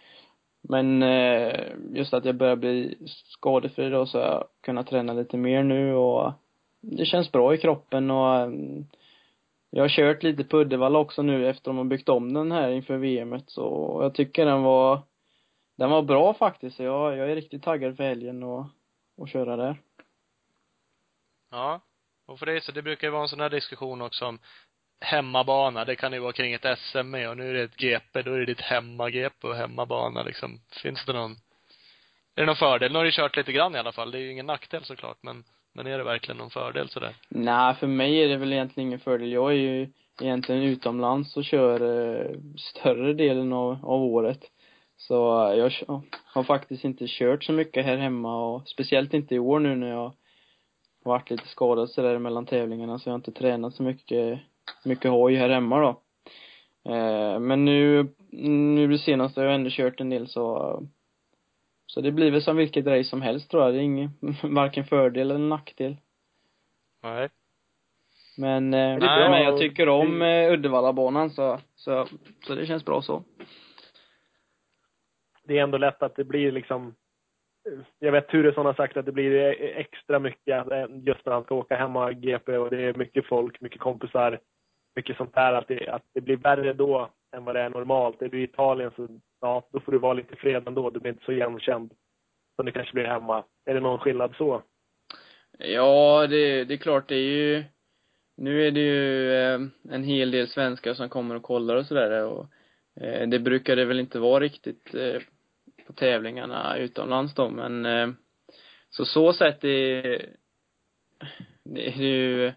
men 0.69 1.03
eh, 1.03 1.67
just 1.91 2.15
att 2.15 2.25
jag 2.25 2.37
börjar 2.37 2.57
bli 2.57 2.99
skadefri 3.07 3.91
då 3.91 4.07
så 4.07 4.19
har 4.19 4.27
jag 4.27 4.45
kunnat 4.61 4.87
träna 4.87 5.13
lite 5.13 5.37
mer 5.37 5.63
nu 5.63 5.95
och 5.95 6.33
det 6.81 7.05
känns 7.05 7.33
bra 7.33 7.55
i 7.55 7.59
kroppen 7.59 8.11
och 8.11 8.35
mm, 8.35 8.87
jag 9.71 9.85
har 9.85 9.89
kört 9.89 10.23
lite 10.23 10.45
på 10.45 10.59
Uddevalla 10.59 10.99
också 10.99 11.23
nu 11.23 11.49
efter 11.49 11.71
de 11.71 11.77
har 11.77 11.85
byggt 11.85 12.09
om 12.09 12.33
den 12.33 12.53
här 12.53 12.71
inför 12.71 12.97
VMet 12.97 13.51
så 13.51 13.99
jag 14.03 14.15
tycker 14.15 14.47
den 14.47 14.63
var 14.63 15.03
den 15.77 15.91
var 15.91 16.03
bra 16.03 16.35
faktiskt 16.35 16.77
så 16.77 16.83
jag, 16.83 17.17
jag 17.17 17.31
är 17.31 17.35
riktigt 17.35 17.63
taggad 17.63 17.97
för 17.97 18.05
helgen 18.05 18.43
och, 18.43 18.67
och 19.17 19.29
köra 19.29 19.57
där. 19.57 19.77
Ja. 21.51 21.81
Och 22.27 22.39
för 22.39 22.47
det 22.47 22.65
så, 22.65 22.73
det 22.73 22.83
brukar 22.83 23.07
ju 23.07 23.11
vara 23.11 23.23
en 23.23 23.29
sån 23.29 23.41
här 23.41 23.51
diskussion 23.51 24.03
också 24.03 24.27
om 24.27 24.39
hemmabana, 25.01 25.85
det 25.85 25.97
kan 25.97 26.13
ju 26.13 26.19
vara 26.19 26.33
kring 26.33 26.53
ett 26.53 26.79
SM 26.79 27.11
med 27.11 27.31
och 27.31 27.37
nu 27.37 27.51
är 27.51 27.55
det 27.55 27.63
ett 27.63 27.77
GP, 27.77 28.23
då 28.23 28.33
är 28.33 28.39
det 28.39 28.45
ditt 28.45 28.61
hemma-GP 28.61 29.49
och 29.49 29.57
hemmabana 29.57 30.23
liksom. 30.23 30.61
Finns 30.83 31.05
det 31.05 31.13
någon, 31.13 31.33
är 32.35 32.43
det 32.43 32.47
någon 32.47 32.57
fördel? 32.57 32.93
Nu 32.93 32.99
har 32.99 33.05
du 33.05 33.13
kört 33.13 33.37
lite 33.37 33.53
grann 33.53 33.75
i 33.75 33.79
alla 33.79 33.93
fall, 33.93 34.11
det 34.11 34.19
är 34.19 34.23
ju 34.23 34.33
ingen 34.33 34.47
nackdel 34.47 34.85
såklart, 34.85 35.19
men, 35.23 35.45
men 35.75 35.87
är 35.87 35.99
det 35.99 36.05
verkligen 36.05 36.39
någon 36.39 36.51
fördel 36.51 36.89
sådär? 36.89 37.15
Nej, 37.29 37.75
för 37.75 37.87
mig 37.87 38.25
är 38.25 38.29
det 38.29 38.37
väl 38.37 38.53
egentligen 38.53 38.89
ingen 38.89 39.01
fördel. 39.01 39.33
Jag 39.33 39.51
är 39.51 39.57
ju 39.57 39.89
egentligen 40.23 40.63
utomlands 40.63 41.37
och 41.37 41.45
kör 41.45 41.81
eh, 41.81 42.31
större 42.57 43.15
delen 43.15 43.53
av, 43.53 43.79
av 43.83 44.03
året. 44.03 44.41
Så 44.97 45.15
jag 45.57 45.73
har 46.25 46.43
faktiskt 46.43 46.85
inte 46.85 47.05
kört 47.09 47.45
så 47.45 47.53
mycket 47.53 47.85
här 47.85 47.97
hemma 47.97 48.47
och 48.47 48.69
speciellt 48.69 49.15
inte 49.15 49.35
i 49.35 49.39
år 49.39 49.59
nu 49.59 49.77
när 49.77 49.89
jag 49.89 49.97
har 49.97 50.15
varit 51.05 51.31
lite 51.31 51.49
skadad 51.49 51.91
sådär 51.91 52.19
mellan 52.19 52.47
tävlingarna 52.47 52.99
så 52.99 53.09
jag 53.09 53.13
har 53.13 53.19
inte 53.19 53.33
tränat 53.33 53.75
så 53.75 53.83
mycket, 53.83 54.39
mycket 54.85 55.11
hoj 55.11 55.35
här 55.35 55.49
hemma 55.49 55.81
då. 55.81 56.03
Eh, 56.93 57.39
men 57.39 57.65
nu, 57.65 58.09
nu 58.49 58.89
det 58.89 58.99
senaste 58.99 59.41
har 59.41 59.47
jag 59.47 59.55
ändå 59.55 59.71
kört 59.71 60.01
en 60.01 60.11
del 60.11 60.29
så 60.29 60.83
så 61.87 62.01
det 62.01 62.13
blir 62.13 62.31
väl 62.31 62.43
som 62.43 62.57
vilket 62.57 62.87
race 62.87 63.05
som 63.05 63.23
helst 63.23 63.51
tror 63.51 63.65
jag. 63.65 63.75
Det 63.75 63.79
är 63.79 63.83
ingen, 63.83 64.11
varken 64.43 64.85
fördel 64.85 65.31
eller 65.31 65.39
nackdel. 65.39 65.97
Nej. 67.03 67.29
Men, 68.37 68.75
eh, 68.75 68.95
det 68.95 69.01
bra? 69.01 69.31
men 69.31 69.43
jag 69.43 69.59
tycker 69.59 69.89
om 69.89 70.23
eh, 70.23 70.53
Uddevallabanan 70.53 71.31
så, 71.31 71.61
så, 71.75 72.07
så 72.47 72.55
det 72.55 72.67
känns 72.67 72.85
bra 72.85 73.03
så. 73.03 73.25
det 75.45 75.59
är 75.59 75.63
ändå 75.63 75.79
lätt 75.79 76.03
att 76.03 76.17
det 76.17 76.25
blir 76.25 76.53
liksom 76.53 76.95
jag 77.99 78.13
vet 78.13 78.29
Turesson 78.29 78.67
har 78.67 78.75
sagt 78.75 78.97
att 78.97 79.07
det 79.07 79.13
blir 79.13 79.35
extra 79.61 80.19
mycket 80.19 80.73
eh, 80.73 80.87
just 81.07 81.27
när 81.27 81.33
han 81.33 81.45
ska 81.45 81.55
åka 81.55 81.77
hemma 81.77 82.13
GP 82.13 82.57
och 82.57 82.71
det 82.71 82.83
är 82.83 82.95
mycket 82.95 83.27
folk, 83.27 83.61
mycket 83.61 83.81
kompisar, 83.81 84.41
mycket 84.99 85.17
sånt 85.17 85.35
där. 85.35 85.53
Att 85.53 85.69
det, 85.69 85.89
att 85.89 86.03
det 86.15 86.21
blir 86.21 86.37
värre 86.37 86.73
då 86.73 87.11
än 87.37 87.45
vad 87.45 87.55
det 87.55 87.61
är 87.61 87.71
normalt. 87.71 88.23
Är 88.23 88.29
du 88.29 88.41
i 88.41 88.45
Italien 88.45 88.91
så 88.97 89.09
ja, 89.41 89.69
då 89.73 89.81
får 89.81 89.93
du 89.93 89.99
vara 89.99 90.13
lite 90.13 90.37
fred 90.37 90.69
ändå. 90.69 90.91
Du 90.91 91.01
blir 91.01 91.13
inte 91.13 91.25
så 91.25 91.33
igenkänd 91.33 91.91
som 92.57 92.67
du 92.67 92.73
kanske 92.73 92.95
blir 92.95 93.05
hemma. 93.05 93.45
Är 93.67 93.75
det 93.75 93.81
någon 93.81 93.99
skillnad 93.99 94.35
så? 94.39 94.63
Ja, 95.59 96.27
det, 96.27 96.65
det 96.65 96.75
är 96.75 96.79
klart 96.79 97.09
det 97.09 97.15
är 97.15 97.31
ju 97.31 97.65
nu 98.37 98.67
är 98.67 98.71
det 98.71 98.81
ju 98.81 99.33
eh, 99.33 99.61
en 99.91 100.05
hel 100.05 100.31
del 100.31 100.49
svenskar 100.49 100.95
som 100.95 101.09
kommer 101.09 101.35
och 101.35 101.43
kollar 101.43 101.77
och 101.77 101.87
sådär 101.87 102.25
och 102.25 102.47
eh, 103.01 103.29
det 103.29 103.39
brukar 103.39 103.77
det 103.77 103.85
väl 103.85 104.01
inte 104.01 104.19
vara 104.19 104.41
riktigt 104.41 104.95
eh, 104.95 105.23
på 105.87 105.93
tävlingarna 105.93 106.77
utomlands 106.77 107.35
då 107.35 107.49
men 107.49 107.87
eh, 107.87 108.09
så 108.91 109.05
så 109.05 109.33
sätt 109.33 109.65
är 109.65 110.27
det 111.65 111.89
är 111.89 112.03
ju 112.03 112.53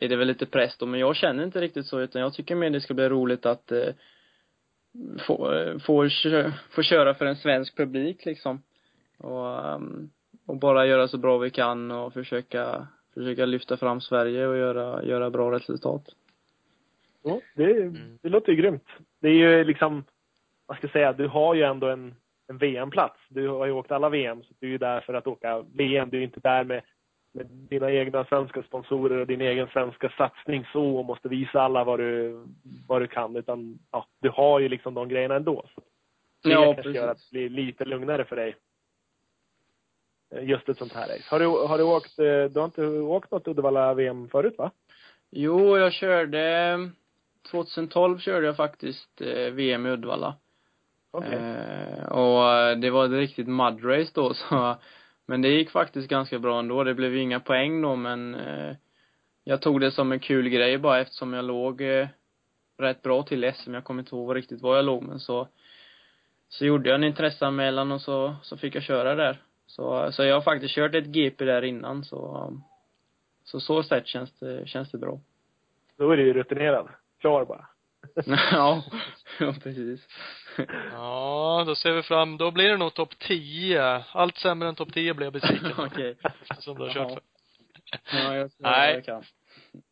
är 0.00 0.08
det 0.08 0.16
väl 0.16 0.28
lite 0.28 0.46
press 0.46 0.76
då 0.78 0.86
men 0.86 1.00
jag 1.00 1.16
känner 1.16 1.44
inte 1.44 1.60
riktigt 1.60 1.86
så 1.86 2.00
utan 2.00 2.22
jag 2.22 2.34
tycker 2.34 2.54
mer 2.54 2.70
det 2.70 2.80
ska 2.80 2.94
bli 2.94 3.08
roligt 3.08 3.46
att 3.46 3.72
eh, 3.72 3.94
få, 5.26 5.52
eh, 5.52 5.78
få, 5.78 6.08
få 6.70 6.82
köra 6.82 7.14
för 7.14 7.26
en 7.26 7.36
svensk 7.36 7.76
publik 7.76 8.24
liksom 8.24 8.62
och 9.18 9.68
ehm, 9.68 10.10
och 10.46 10.56
bara 10.56 10.86
göra 10.86 11.08
så 11.08 11.18
bra 11.18 11.38
vi 11.38 11.50
kan 11.50 11.90
och 11.90 12.12
försöka 12.12 12.86
försöka 13.14 13.46
lyfta 13.46 13.76
fram 13.76 14.00
Sverige 14.00 14.46
och 14.46 14.56
göra, 14.56 15.04
göra 15.04 15.30
bra 15.30 15.52
resultat. 15.52 16.02
Ja, 17.22 17.40
det, 17.54 17.92
det 18.22 18.28
låter 18.28 18.52
ju 18.52 18.58
grymt. 18.58 18.86
Det 19.20 19.28
är 19.28 19.32
ju 19.32 19.64
liksom, 19.64 20.04
vad 20.66 20.76
ska 20.76 20.84
jag 20.84 20.92
säga, 20.92 21.12
du 21.12 21.28
har 21.28 21.54
ju 21.54 21.62
ändå 21.62 21.88
en, 21.88 22.14
en 22.48 22.58
VM-plats. 22.58 23.20
Du 23.28 23.48
har 23.48 23.66
ju 23.66 23.72
åkt 23.72 23.92
alla 23.92 24.08
VM, 24.08 24.42
så 24.42 24.54
du 24.58 24.66
är 24.66 24.70
ju 24.70 24.78
där 24.78 25.00
för 25.00 25.14
att 25.14 25.26
åka 25.26 25.64
VM. 25.74 26.10
Du 26.10 26.18
är 26.18 26.22
inte 26.22 26.40
där 26.40 26.64
med, 26.64 26.82
med 27.34 27.46
dina 27.46 27.90
egna 27.90 28.24
svenska 28.24 28.62
sponsorer 28.62 29.18
och 29.18 29.26
din 29.26 29.40
egen 29.40 29.68
svenska 29.68 30.12
satsning 30.16 30.66
så 30.72 30.96
och 30.96 31.04
måste 31.04 31.28
visa 31.28 31.60
alla 31.60 31.84
vad 31.84 31.98
du, 31.98 32.44
vad 32.88 33.02
du 33.02 33.06
kan. 33.06 33.36
Utan 33.36 33.78
ja, 33.92 34.06
du 34.20 34.30
har 34.30 34.60
ju 34.60 34.68
liksom 34.68 34.94
de 34.94 35.08
grejerna 35.08 35.34
ändå. 35.34 35.64
Så 35.74 35.80
det 36.42 36.50
Ja, 36.50 36.64
kanske 36.64 36.82
precis. 36.82 36.96
gör 36.96 37.08
att 37.08 37.18
det 37.18 37.30
blir 37.30 37.48
lite 37.48 37.84
lugnare 37.84 38.24
för 38.24 38.36
dig. 38.36 38.56
Just 40.40 40.68
ett 40.68 40.78
sånt 40.78 40.92
här 40.92 41.08
race. 41.08 41.24
Har 41.30 41.38
du, 41.38 41.46
har 41.46 41.78
du 41.78 41.84
åkt, 41.84 42.18
eh, 42.18 42.44
du 42.44 42.58
har 42.60 42.64
inte 42.64 42.86
åkt 42.86 43.30
något 43.30 43.48
Uddevalla-VM 43.48 44.28
förut 44.28 44.54
va? 44.58 44.70
Jo, 45.30 45.78
jag 45.78 45.92
körde 45.92 46.78
2012 47.50 48.18
körde 48.18 48.46
jag 48.46 48.56
faktiskt 48.56 49.20
eh, 49.20 49.52
VM 49.52 49.86
i 49.86 49.90
Uddevalla. 49.90 50.34
Okej. 51.10 51.34
Eh, 51.34 52.04
och 52.04 52.52
eh, 52.52 52.76
det 52.78 52.90
var 52.90 53.04
ett 53.04 53.10
riktigt 53.10 53.48
mudrace 53.48 54.10
då 54.14 54.34
så 54.48 54.76
men 55.26 55.42
det 55.42 55.48
gick 55.48 55.70
faktiskt 55.70 56.08
ganska 56.08 56.38
bra 56.38 56.58
ändå. 56.58 56.84
Det 56.84 56.94
blev 56.94 57.14
ju 57.14 57.20
inga 57.20 57.40
poäng 57.40 57.82
då 57.82 57.96
men 57.96 58.34
eh, 58.34 58.76
jag 59.44 59.62
tog 59.62 59.80
det 59.80 59.90
som 59.90 60.12
en 60.12 60.20
kul 60.20 60.48
grej 60.48 60.78
bara 60.78 61.00
eftersom 61.00 61.32
jag 61.32 61.44
låg 61.44 61.80
eh, 61.80 62.08
rätt 62.78 63.02
bra 63.02 63.22
till 63.22 63.52
SM. 63.54 63.74
Jag 63.74 63.84
kommer 63.84 64.02
inte 64.02 64.14
ihåg 64.14 64.36
riktigt 64.36 64.62
var 64.62 64.76
jag 64.76 64.84
låg 64.84 65.02
men 65.02 65.20
så 65.20 65.48
så 66.48 66.64
gjorde 66.64 66.88
jag 66.88 66.94
en 66.94 67.04
intresseanmälan 67.04 67.92
och 67.92 68.00
så, 68.00 68.36
så 68.42 68.56
fick 68.56 68.74
jag 68.74 68.82
köra 68.82 69.14
där. 69.14 69.42
Så, 69.66 70.12
så 70.12 70.24
jag 70.24 70.34
har 70.34 70.42
faktiskt 70.42 70.74
kört 70.74 70.94
ett 70.94 71.06
GP 71.06 71.44
där 71.44 71.62
innan 71.62 72.04
så, 72.04 72.52
så 73.44 73.60
så 73.60 73.82
sätt 73.82 74.06
känns 74.06 74.32
det, 74.38 74.68
känns 74.68 74.90
det 74.90 74.98
bra. 74.98 75.20
Då 75.96 76.10
är 76.10 76.16
du 76.16 76.26
ju 76.26 76.32
rutinerad. 76.32 76.88
Klar 77.20 77.44
bara. 77.44 77.66
ja, 78.52 78.84
ja 79.38 79.54
precis. 79.62 80.06
Ja, 80.92 81.64
då 81.66 81.74
ser 81.74 81.92
vi 81.92 82.02
fram, 82.02 82.36
då 82.36 82.50
blir 82.50 82.68
det 82.68 82.76
nog 82.76 82.94
topp 82.94 83.18
10. 83.18 84.04
Allt 84.12 84.38
sämre 84.38 84.68
än 84.68 84.74
topp 84.74 84.92
10 84.92 85.14
blir 85.14 85.26
jag 85.26 85.32
besviken. 85.32 85.72
Okej. 85.78 86.16
Som 86.58 86.78
du 86.78 86.82
har 86.84 86.92
kört 86.92 87.12
för. 87.12 87.20
Ja, 88.12 88.36
jag 88.36 88.50
ska 88.50 88.62
Nej. 88.70 88.94
jag 88.94 89.04
kan. 89.04 89.24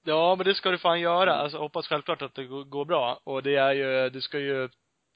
Ja, 0.04 0.34
men 0.36 0.46
det 0.46 0.54
ska 0.54 0.70
du 0.70 0.78
fan 0.78 1.00
göra. 1.00 1.34
Alltså, 1.34 1.58
hoppas 1.58 1.86
självklart 1.86 2.22
att 2.22 2.34
det 2.34 2.44
går, 2.44 2.84
bra. 2.84 3.20
Och 3.24 3.42
det 3.42 3.56
är 3.56 3.72
ju, 3.72 4.10
du 4.10 4.20
ska 4.20 4.38
ju 4.38 4.68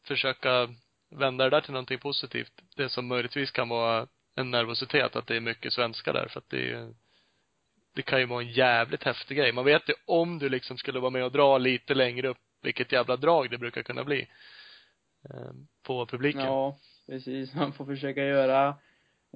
försöka 0.07 0.69
vända 1.11 1.45
det 1.45 1.51
där 1.51 1.61
till 1.61 1.73
någonting 1.73 1.99
positivt. 1.99 2.53
Det 2.77 2.89
som 2.89 3.07
möjligtvis 3.07 3.51
kan 3.51 3.69
vara 3.69 4.07
en 4.37 4.51
nervositet, 4.51 5.17
att 5.17 5.27
det 5.27 5.37
är 5.37 5.41
mycket 5.41 5.73
svenskar 5.73 6.13
där. 6.13 6.29
För 6.29 6.39
att 6.41 6.51
det 6.51 6.57
är 6.57 6.61
ju, 6.63 6.95
det 7.95 8.03
kan 8.03 8.21
ju 8.21 8.27
vara 8.27 8.43
en 8.43 8.53
jävligt 8.53 9.05
häftig 9.05 9.37
grej. 9.37 9.53
Man 9.53 9.65
vet 9.65 9.89
ju 9.89 9.95
om 10.07 10.39
du 10.39 10.49
liksom 10.49 10.79
skulle 10.79 11.01
vara 11.01 11.11
med 11.11 11.25
och 11.25 11.33
dra 11.33 11.59
lite 11.59 11.95
längre 11.95 12.29
upp, 12.29 12.39
vilket 12.63 12.93
jävla 12.93 13.17
drag 13.17 13.51
det 13.51 13.59
brukar 13.59 13.83
kunna 13.83 14.05
bli. 14.05 14.29
Eh, 15.31 15.51
På 15.83 16.07
publiken. 16.07 16.41
Ja, 16.41 16.77
precis. 17.07 17.55
Man 17.55 17.73
får 17.73 17.85
försöka 17.85 18.25
göra 18.25 18.75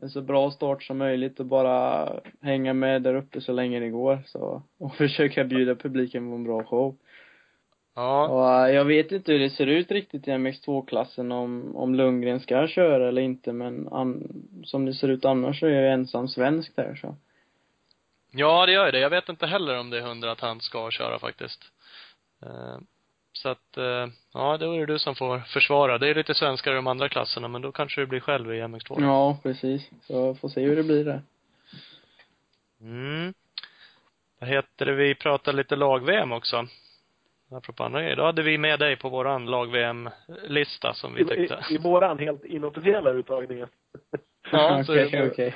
en 0.03 0.11
så 0.11 0.23
bra 0.23 0.51
start 0.51 0.83
som 0.83 0.99
möjligt 0.99 1.41
och 1.41 1.47
bara 1.47 2.09
hänga 2.41 2.75
med 2.75 3.03
där 3.03 3.15
uppe 3.15 3.41
så 3.41 3.53
länge 3.53 3.81
det 3.81 3.89
går. 3.89 4.23
Så, 4.27 4.63
och 4.79 4.95
försöka 4.97 5.45
bjuda 5.45 5.75
publiken 5.75 6.29
på 6.29 6.35
en 6.35 6.45
bra 6.45 6.65
show. 6.65 6.97
Ja. 7.95 8.29
Och 8.29 8.69
äh, 8.69 8.75
jag 8.75 8.85
vet 8.85 9.13
inte 9.13 9.33
hur 9.33 9.39
det 9.39 9.51
ser 9.51 9.67
ut 9.67 9.91
riktigt 9.91 10.29
i 10.29 10.31
MX2-klassen 10.31 11.33
om, 11.33 11.77
om 11.77 11.95
Lundgren 11.95 12.41
ska 12.41 12.67
köra 12.67 13.09
eller 13.09 13.23
inte 13.23 13.53
men 13.53 13.89
an, 13.89 14.43
som 14.65 14.85
det 14.85 14.95
ser 14.95 15.09
ut 15.09 15.25
annars 15.25 15.61
så 15.61 15.67
är 15.67 15.71
jag 15.71 15.93
ensam 15.93 16.29
svensk 16.29 16.77
där 16.77 16.95
så. 16.95 17.17
Ja, 18.33 18.67
det 18.67 18.73
gör 18.73 18.87
ju 18.87 18.93
det. 18.93 19.01
Jag 19.01 19.11
vet 19.11 19.29
inte 19.29 19.47
heller 19.47 19.79
om 19.79 19.91
det 19.91 19.99
är 19.99 20.03
hundra 20.03 20.33
att 20.33 20.41
han 20.41 20.61
ska 20.61 20.91
köra 20.91 21.19
faktiskt. 21.19 21.65
Så 23.43 23.49
att, 23.49 23.77
eh, 23.77 24.07
ja, 24.35 24.57
då 24.57 24.73
är 24.73 24.79
det 24.79 24.93
du 24.93 24.99
som 24.99 25.15
får 25.15 25.39
försvara. 25.39 25.99
Det 25.99 26.09
är 26.09 26.15
lite 26.15 26.35
svenskar 26.35 26.73
i 26.73 26.75
de 26.75 26.87
andra 26.87 27.09
klasserna, 27.09 27.49
men 27.49 27.63
då 27.63 27.73
kanske 27.73 28.01
du 28.01 28.07
blir 28.07 28.21
själv 28.21 28.55
i 28.55 28.63
MX2. 28.63 29.03
Ja, 29.03 29.39
precis. 29.43 29.91
Så 30.03 30.35
får 30.35 30.49
se 30.49 30.61
hur 30.61 30.77
det 30.77 30.83
blir 30.83 31.05
där. 31.05 31.23
Mm. 32.81 33.35
Vad 34.41 34.49
heter 34.49 34.87
det, 34.87 34.93
vi 34.95 35.15
pratade 35.15 35.57
lite 35.57 35.77
lag-VM 35.77 36.33
också. 36.33 36.67
Apropå 37.51 37.85
andra 37.85 38.03
grejer. 38.03 38.17
Då 38.17 38.25
hade 38.25 38.43
vi 38.43 38.59
med 38.59 38.79
dig 38.79 38.97
på 38.97 39.09
våran 39.09 39.47
lag-VM-lista 39.47 40.95
som 40.95 41.15
vi 41.15 41.23
I, 41.23 41.25
tyckte. 41.25 41.65
i, 41.71 41.75
I 41.75 41.79
våran 41.79 42.19
helt 42.19 42.45
inofficiella 42.45 43.11
uttagning. 43.11 43.65
Ja, 44.53 44.85
så 44.87 44.93
är 44.93 44.97
det 44.97 45.07
Okej, 45.07 45.31
okej. 45.31 45.55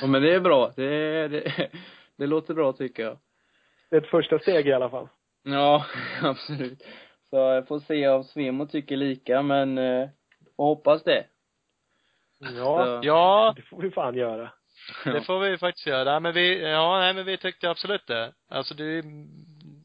ja, 0.00 0.06
men 0.06 0.22
det 0.22 0.34
är 0.34 0.40
bra. 0.40 0.72
Det, 0.76 1.28
det, 1.28 1.70
det 2.16 2.26
låter 2.26 2.54
bra 2.54 2.72
tycker 2.72 3.02
jag. 3.02 3.18
Det 3.90 3.96
är 3.96 4.00
ett 4.00 4.06
första 4.10 4.38
steg 4.38 4.66
i 4.66 4.72
alla 4.72 4.90
fall. 4.90 5.08
Ja, 5.50 5.86
absolut. 6.22 6.82
Så 7.30 7.36
jag 7.36 7.68
får 7.68 7.80
se 7.80 8.08
om 8.08 8.24
Svemo 8.24 8.66
tycker 8.66 8.96
lika, 8.96 9.42
men 9.42 9.78
eh, 9.78 10.08
hoppas 10.56 11.02
det. 11.02 11.26
Ja, 12.38 12.84
Så, 12.84 13.00
Ja, 13.06 13.52
det 13.56 13.62
får 13.62 13.82
vi 13.82 13.90
fan 13.90 14.14
göra. 14.14 14.50
det 15.04 15.20
får 15.20 15.38
vi 15.40 15.58
faktiskt 15.58 15.86
göra. 15.86 16.20
Men 16.20 16.32
vi, 16.34 16.70
ja, 16.70 16.98
nej 16.98 17.14
men 17.14 17.24
vi 17.26 17.36
tyckte 17.36 17.70
absolut 17.70 18.06
det. 18.06 18.32
Alltså 18.48 18.74
du, 18.74 19.02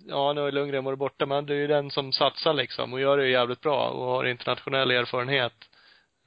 ja 0.08 0.34
nu 0.34 0.42
har 0.42 0.52
Lundgren 0.52 0.84
varit 0.84 1.00
borta, 1.00 1.26
men 1.26 1.46
du 1.46 1.54
är 1.54 1.58
ju 1.58 1.68
den 1.68 1.92
som 1.92 2.12
satsar 2.12 2.54
liksom 2.54 2.94
och 2.94 3.00
gör 3.00 3.18
det 3.18 3.28
jävligt 3.28 3.62
bra 3.62 3.90
och 3.90 4.06
har 4.06 4.26
internationell 4.26 4.92
erfarenhet. 4.92 5.54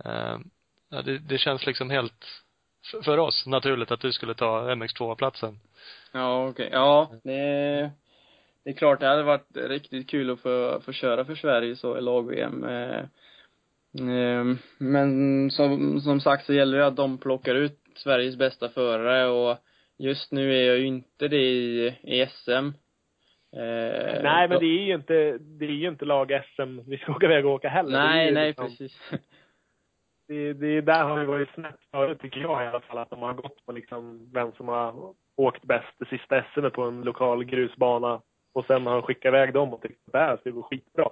Eh, 0.04 0.38
ja, 0.90 1.02
det, 1.02 1.18
det 1.18 1.38
känns 1.38 1.66
liksom 1.66 1.90
helt, 1.90 2.26
för, 2.90 3.02
för 3.02 3.18
oss, 3.18 3.46
naturligt 3.46 3.90
att 3.90 4.00
du 4.00 4.12
skulle 4.12 4.34
ta 4.34 4.74
MX2-platsen. 4.74 5.60
Ja, 6.12 6.48
okej. 6.48 6.68
Ja, 6.72 7.12
det, 7.24 7.90
det 8.68 8.72
är 8.72 8.76
klart 8.76 9.00
det 9.00 9.06
hade 9.06 9.22
varit 9.22 9.56
riktigt 9.56 10.10
kul 10.10 10.30
att 10.30 10.40
få, 10.40 10.80
få 10.80 10.92
köra 10.92 11.24
för 11.24 11.34
Sverige 11.34 11.76
så 11.76 11.98
i 11.98 12.00
lag-VM. 12.00 12.64
Eh, 12.64 12.98
eh, 14.08 14.44
men 14.78 15.50
som, 15.50 16.00
som 16.00 16.20
sagt 16.20 16.46
så 16.46 16.52
gäller 16.52 16.78
det 16.78 16.86
att 16.86 16.96
de 16.96 17.18
plockar 17.18 17.54
ut 17.54 17.78
Sveriges 17.94 18.36
bästa 18.36 18.68
förare 18.68 19.28
och 19.28 19.58
just 19.98 20.32
nu 20.32 20.54
är 20.54 20.66
jag 20.66 20.78
ju 20.78 20.86
inte 20.86 21.28
det 21.28 21.36
i, 21.36 21.86
i 22.02 22.26
SM. 22.26 22.50
Eh, 22.50 24.22
Nej, 24.22 24.48
men 24.48 24.58
det 24.58 24.66
är 24.66 24.86
ju 24.86 24.94
inte, 24.94 25.38
det 25.38 25.64
är 25.64 25.70
ju 25.70 25.88
inte 25.88 26.04
lag-SM 26.04 26.80
vi 26.86 26.98
ska 26.98 27.12
åka 27.12 27.26
iväg 27.26 27.46
och 27.46 27.52
åka 27.52 27.68
heller. 27.68 27.98
Nej, 27.98 28.28
ju 28.28 28.34
nej, 28.34 28.48
liksom- 28.48 28.66
precis. 28.68 29.00
Det, 30.28 30.52
det, 30.52 30.80
där 30.80 31.04
har 31.04 31.18
det 31.18 31.26
varit 31.26 31.54
snett 31.54 31.80
förut, 31.90 32.20
tycker 32.20 32.40
jag 32.40 32.64
i 32.64 32.66
alla 32.66 32.80
fall, 32.80 32.98
att 32.98 33.10
de 33.10 33.22
har 33.22 33.32
gått 33.32 33.66
på 33.66 33.72
liksom 33.72 34.30
vem 34.32 34.52
som 34.52 34.68
har 34.68 35.14
åkt 35.36 35.64
bäst 35.64 35.94
det 35.98 36.06
sista 36.06 36.44
SM 36.54 36.70
på 36.74 36.82
en 36.82 37.00
lokal 37.00 37.44
grusbana. 37.44 38.20
Och 38.58 38.64
sen 38.64 38.86
har 38.86 38.92
de 38.92 39.02
skickat 39.02 39.28
iväg 39.28 39.52
dem 39.54 39.74
och 39.74 39.82
tyckt 39.82 40.06
att 40.06 40.12
det 40.12 40.18
här 40.18 40.36
ska 40.36 40.50
gå 40.50 40.62
skitbra. 40.62 41.10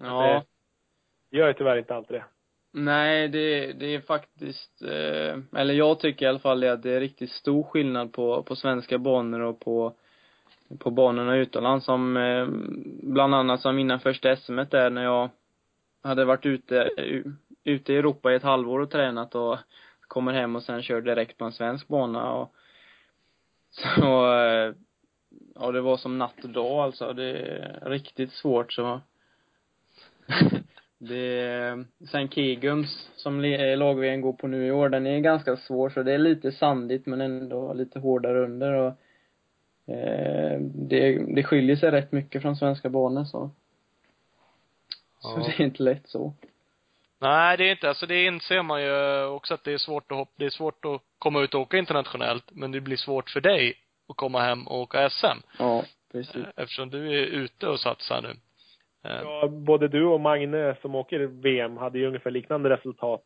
Ja. 0.00 0.44
Det 1.30 1.36
gör 1.36 1.46
ju 1.48 1.52
tyvärr 1.54 1.76
inte 1.76 1.94
alltid 1.94 2.16
det. 2.16 2.24
Nej, 2.72 3.28
det, 3.28 3.72
det 3.72 3.94
är 3.94 4.00
faktiskt, 4.00 4.82
eh, 4.82 5.60
eller 5.60 5.74
jag 5.74 6.00
tycker 6.00 6.26
i 6.26 6.28
alla 6.28 6.38
fall 6.38 6.60
det 6.60 6.72
att 6.72 6.82
det 6.82 6.92
är 6.92 7.00
riktigt 7.00 7.30
stor 7.30 7.62
skillnad 7.62 8.12
på, 8.12 8.42
på 8.42 8.56
svenska 8.56 8.98
banor 8.98 9.40
och 9.40 9.60
på, 9.60 9.94
på 10.78 10.90
banorna 10.90 11.36
utomlands 11.36 11.84
som, 11.86 12.16
eh, 12.16 12.46
bland 13.02 13.34
annat 13.34 13.60
som 13.60 13.78
innan 13.78 14.00
första 14.00 14.36
SM 14.36 14.56
där 14.70 14.90
när 14.90 15.04
jag 15.04 15.30
hade 16.02 16.24
varit 16.24 16.46
ute, 16.46 16.90
u- 16.96 17.32
ute 17.64 17.92
i 17.92 17.96
Europa 17.96 18.32
i 18.32 18.34
ett 18.34 18.42
halvår 18.42 18.80
och 18.80 18.90
tränat 18.90 19.34
och 19.34 19.58
kommer 20.00 20.32
hem 20.32 20.56
och 20.56 20.62
sen 20.62 20.82
kör 20.82 21.00
direkt 21.00 21.38
på 21.38 21.44
en 21.44 21.52
svensk 21.52 21.88
bana 21.88 22.32
och 22.32 22.54
så, 23.70 24.34
eh, 24.34 24.74
ja 25.54 25.72
det 25.72 25.80
var 25.80 25.96
som 25.96 26.18
natt 26.18 26.44
och 26.44 26.50
dag 26.50 26.78
alltså. 26.84 27.12
Det 27.12 27.24
är 27.38 27.80
riktigt 27.90 28.32
svårt 28.32 28.72
så 28.72 29.00
det 30.98 31.40
är, 31.40 31.84
sen 32.10 32.28
Kegums 32.28 33.10
som 33.16 33.40
le- 33.40 33.76
lag 33.76 34.22
går 34.22 34.32
på 34.32 34.46
nu 34.46 34.66
i 34.66 34.70
år, 34.70 34.88
den 34.88 35.06
är 35.06 35.20
ganska 35.20 35.56
svår 35.56 35.90
så 35.90 36.02
det 36.02 36.12
är 36.12 36.18
lite 36.18 36.52
sandigt 36.52 37.06
men 37.06 37.20
ändå 37.20 37.72
lite 37.72 37.98
hårdare 37.98 38.44
under 38.44 38.72
och 38.72 38.92
eh, 39.94 40.60
det, 40.60 41.18
det 41.34 41.42
skiljer 41.42 41.76
sig 41.76 41.90
rätt 41.90 42.12
mycket 42.12 42.42
från 42.42 42.56
svenska 42.56 42.88
banor 42.88 43.24
så. 43.24 43.50
Så 45.20 45.38
Ja. 45.40 45.44
det 45.46 45.62
är 45.62 45.66
inte 45.66 45.82
lätt 45.82 46.08
så. 46.08 46.32
Nej, 47.18 47.56
det 47.56 47.64
är 47.64 47.70
inte, 47.70 47.88
alltså 47.88 48.06
det 48.06 48.24
inser 48.24 48.62
man 48.62 48.82
ju 48.82 49.24
också 49.24 49.54
att 49.54 49.64
det 49.64 49.72
är 49.72 49.78
svårt 49.78 50.12
att 50.12 50.18
hoppa, 50.18 50.32
det 50.36 50.44
är 50.44 50.50
svårt 50.50 50.84
att 50.84 51.02
komma 51.18 51.40
ut 51.42 51.54
och 51.54 51.60
åka 51.60 51.78
internationellt, 51.78 52.44
men 52.52 52.72
det 52.72 52.80
blir 52.80 52.96
svårt 52.96 53.30
för 53.30 53.40
dig 53.40 53.74
att 54.12 54.16
komma 54.16 54.40
hem 54.40 54.66
och 54.66 54.80
åka 54.80 55.10
SM. 55.10 55.26
Ja, 55.58 55.84
precis. 56.12 56.36
eh, 56.36 56.42
Eftersom 56.56 56.90
du 56.90 57.12
är 57.22 57.26
ute 57.26 57.66
och 57.68 57.80
satsar 57.80 58.22
nu. 58.22 58.28
Eh, 59.10 59.20
Ja, 59.22 59.48
både 59.48 59.88
du 59.88 60.04
och 60.04 60.20
Magne 60.20 60.76
som 60.82 60.94
åker 60.94 61.18
VM 61.20 61.76
hade 61.76 61.98
ju 61.98 62.06
ungefär 62.06 62.30
liknande 62.30 62.70
resultat 62.70 63.22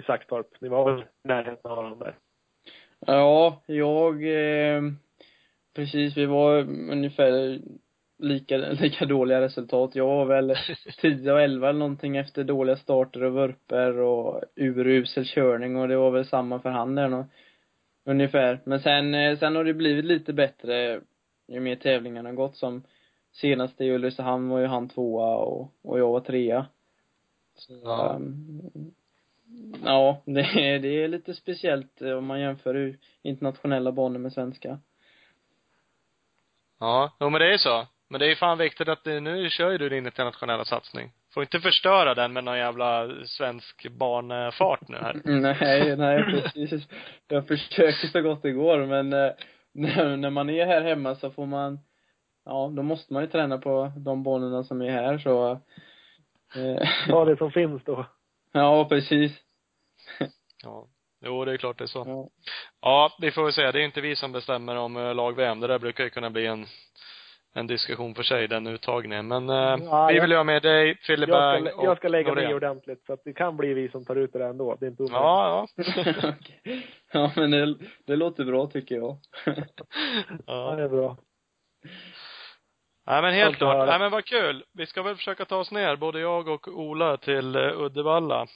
i 0.00 0.02
Saxtorp. 0.02 0.46
Ni 0.60 0.68
var 0.68 0.90
väl 0.92 1.00
i 1.02 1.28
närheten 1.28 1.70
av 1.70 1.76
varandra 1.76 2.04
där. 2.06 2.14
Ja, 3.06 3.62
jag, 3.66 4.14
eh, 4.24 4.82
precis, 5.76 6.16
vi 6.16 6.26
var 6.26 6.58
ungefär 6.90 7.58
lika, 8.18 8.56
lika 8.56 9.04
dåliga 9.04 9.40
resultat. 9.40 9.94
Jag 9.94 10.06
var 10.06 10.24
väl 10.24 10.54
10 11.00 11.32
och 11.32 11.40
11 11.42 11.68
eller 11.68 11.78
någonting 11.78 12.16
efter 12.16 12.44
dåliga 12.44 12.76
starter 12.76 13.22
och 13.22 13.32
vurper 13.32 13.98
och 13.98 14.42
urusel 14.56 15.24
körning 15.24 15.76
och 15.76 15.88
det 15.88 15.96
var 15.96 16.10
väl 16.10 16.26
samma 16.26 16.58
för 16.60 16.70
han 16.70 16.94
där. 16.94 17.24
Ungefär. 18.08 18.60
Men 18.64 18.80
sen, 18.80 19.14
eh, 19.14 19.38
sen 19.38 19.56
har 19.56 19.64
det 19.64 19.74
blivit 19.74 20.04
lite 20.04 20.32
bättre 20.32 21.00
ju 21.48 21.60
mer 21.60 21.76
tävlingarna 21.76 22.32
gått 22.32 22.56
som 22.56 22.82
senast 23.32 23.80
i 23.80 23.90
Ulricehamn 23.90 24.48
var 24.48 24.58
ju 24.58 24.66
han 24.66 24.88
tvåa 24.88 25.36
och, 25.36 25.72
och 25.82 25.98
jag 25.98 26.12
var 26.12 26.20
trea. 26.20 26.66
Så, 27.54 27.72
Ja. 27.84 28.14
ehm, 28.14 28.60
ja, 29.84 30.22
det 30.24 30.40
är, 30.40 30.78
det 30.78 30.88
är 30.88 31.08
lite 31.08 31.34
speciellt 31.34 32.02
eh, 32.02 32.12
om 32.12 32.26
man 32.26 32.40
jämför 32.40 32.96
internationella 33.22 33.92
banor 33.92 34.18
med 34.18 34.32
svenska. 34.32 34.78
Ja, 36.80 37.16
jo 37.20 37.30
men 37.30 37.40
det 37.40 37.54
är 37.54 37.58
så. 37.58 37.86
Men 38.08 38.20
det 38.20 38.30
är 38.30 38.34
fan 38.34 38.58
viktigt 38.58 38.88
att 38.88 39.04
du, 39.04 39.20
nu 39.20 39.50
kör 39.50 39.70
ju 39.70 39.78
du 39.78 39.88
din 39.88 40.06
internationella 40.06 40.64
satsning. 40.64 41.12
Får 41.34 41.42
inte 41.42 41.60
förstöra 41.60 42.14
den 42.14 42.32
med 42.32 42.44
någon 42.44 42.58
jävla 42.58 43.08
svensk 43.24 43.88
barnfart 43.90 44.88
nu 44.88 44.96
här. 44.96 45.20
Nej, 45.24 45.96
nej 45.96 46.24
precis. 46.24 46.88
Jag 47.28 47.48
försöker 47.48 48.06
så 48.06 48.20
gott 48.20 48.42
det 48.42 48.52
går 48.52 48.86
men 48.86 49.12
eh, 49.12 49.30
när, 49.72 50.16
när 50.16 50.30
man 50.30 50.50
är 50.50 50.66
här 50.66 50.82
hemma 50.82 51.14
så 51.14 51.30
får 51.30 51.46
man, 51.46 51.78
ja 52.44 52.72
då 52.76 52.82
måste 52.82 53.12
man 53.12 53.22
ju 53.22 53.28
träna 53.28 53.58
på 53.58 53.92
de 53.96 54.22
banorna 54.22 54.64
som 54.64 54.82
är 54.82 54.90
här 54.90 55.18
så 55.18 55.50
eh, 56.54 56.88
Ta 57.08 57.24
det 57.24 57.36
som 57.36 57.50
finns 57.52 57.84
då. 57.84 58.06
Ja, 58.52 58.88
precis. 58.88 59.32
Ja. 60.64 60.86
Jo, 61.24 61.44
det 61.44 61.52
är 61.52 61.56
klart 61.56 61.78
det 61.78 61.84
är 61.84 61.86
så. 61.86 62.04
Ja. 62.06 62.28
Ja, 62.80 63.16
vi 63.20 63.30
får 63.30 63.44
väl 63.44 63.52
säga, 63.52 63.72
det 63.72 63.80
är 63.80 63.84
inte 63.84 64.00
vi 64.00 64.16
som 64.16 64.32
bestämmer 64.32 64.76
om 64.76 64.96
eh, 64.96 65.14
lag-VM. 65.14 65.60
Det 65.60 65.66
där 65.66 65.78
brukar 65.78 66.04
ju 66.04 66.10
kunna 66.10 66.30
bli 66.30 66.46
en, 66.46 66.66
en 67.54 67.66
diskussion 67.66 68.14
för 68.14 68.22
sig, 68.22 68.48
den 68.48 68.66
uttagningen. 68.66 69.28
Men 69.28 69.50
eh, 69.50 69.56
Ja, 69.84 70.06
vi 70.12 70.20
vill 70.20 70.30
ju 70.30 70.36
ha 70.36 70.44
med 70.44 70.62
dig, 70.62 70.88
Jag 70.88 70.98
Fillebang 70.98 71.66
ska, 71.66 71.84
jag 71.84 71.96
ska 71.96 72.08
lägga 72.08 72.34
mig 72.34 72.54
ordentligt, 72.54 73.04
så 73.06 73.12
att 73.12 73.24
det 73.24 73.32
kan 73.32 73.56
bli 73.56 73.74
vi 73.74 73.88
som 73.88 74.04
tar 74.04 74.16
ut 74.16 74.32
det 74.32 74.38
där 74.38 74.48
ändå. 74.48 74.76
Det 74.80 74.86
är 74.86 74.90
inte 74.90 75.02
omöjligt. 75.02 75.22
Ja, 75.22 75.68
ja. 75.76 76.34
Ja, 77.12 77.32
men 77.36 77.50
det, 77.50 77.74
det 78.06 78.16
låter 78.16 78.44
bra 78.44 78.66
tycker 78.66 78.94
jag. 78.96 79.18
Ja, 79.46 79.60
ja. 80.46 80.76
det 80.76 80.82
är 80.82 80.88
bra. 80.88 81.16
Nej 83.06 83.22
men 83.22 83.34
helt 83.34 83.60
höra. 83.60 83.72
klart. 83.72 83.88
Nej 83.88 83.98
men 83.98 84.10
vad 84.10 84.24
kul. 84.24 84.64
Vi 84.72 84.86
ska 84.86 85.02
väl 85.02 85.16
försöka 85.16 85.44
ta 85.44 85.56
oss 85.56 85.70
ner, 85.70 85.96
både 85.96 86.20
jag 86.20 86.48
och 86.48 86.68
Ola, 86.68 87.16
till 87.16 87.56
eh, 87.56 87.80
Uddevalla. 87.80 88.46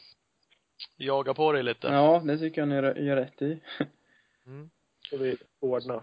Jaga 0.97 1.35
på 1.35 1.53
dig 1.53 1.63
lite. 1.63 1.87
Ja, 1.87 2.23
det 2.25 2.39
tycker 2.39 2.61
jag 2.61 2.69
ni 2.69 2.75
gör 2.75 2.95
gör 2.95 3.17
rätt 3.17 3.43
i. 3.43 3.61
Mm, 4.47 4.71
ska 5.07 5.17
vi 5.17 5.37
ordna. 5.61 6.01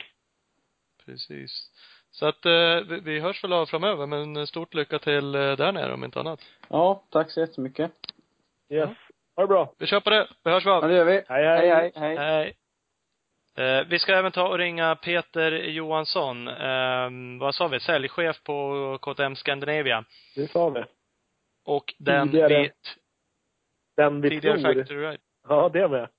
precis. 1.06 1.72
Så 2.12 2.26
att 2.26 2.46
eh, 2.46 2.80
vi, 3.04 3.20
hörs 3.20 3.44
väl 3.44 3.54
av 3.54 3.66
framöver, 3.66 4.06
men 4.06 4.48
stort 4.48 4.74
lycka 4.74 5.00
till 5.00 5.36
eh, 5.36 5.42
där 5.42 5.72
nere 5.72 5.94
om 5.94 6.04
inte 6.04 6.20
annat. 6.20 6.40
Ja, 6.68 7.04
tack 7.10 7.32
så 7.32 7.40
jättemycket. 7.40 7.92
Yes. 8.70 8.90
Ha 9.36 9.44
det 9.44 9.48
bra. 9.48 9.74
Vi 9.78 9.88
kör 9.88 10.00
på 10.00 10.10
det. 10.10 10.28
Vi 10.44 10.52
hörs 10.52 10.66
väl 10.66 10.72
Ja, 10.72 10.78
av. 10.78 10.90
det 10.90 10.96
gör 10.96 11.06
vi. 11.06 11.24
Hej, 11.28 11.46
hej. 11.46 11.70
hej, 11.70 11.92
hej. 11.96 12.18
Hej. 12.18 12.56
Eh, 13.58 13.88
vi 13.88 14.00
ska 14.00 14.14
även 14.16 14.32
ta 14.32 14.48
och 14.48 14.58
ringa 14.58 14.96
Peter 14.96 15.52
Johansson. 15.52 16.48
Eh, 16.48 17.10
vad 17.40 17.56
sa 17.56 17.68
vi? 17.68 17.80
Säljchef 17.80 18.44
på 18.44 18.98
KTM 19.02 19.36
Scandinavia. 19.36 20.06
Det 20.36 20.48
sa 20.48 20.70
vi. 20.70 20.84
Och 21.66 21.94
den 21.98 22.28
Tidigare 22.32 22.62
vi, 22.62 22.72
Den 23.98 24.22
vi 24.22 24.30
tidigare 24.30 24.62
tror. 24.62 24.74
Factory 24.74 24.98
Ride. 25.08 25.18
Ja, 25.48 25.70
det 25.74 25.88
med. 25.88 26.10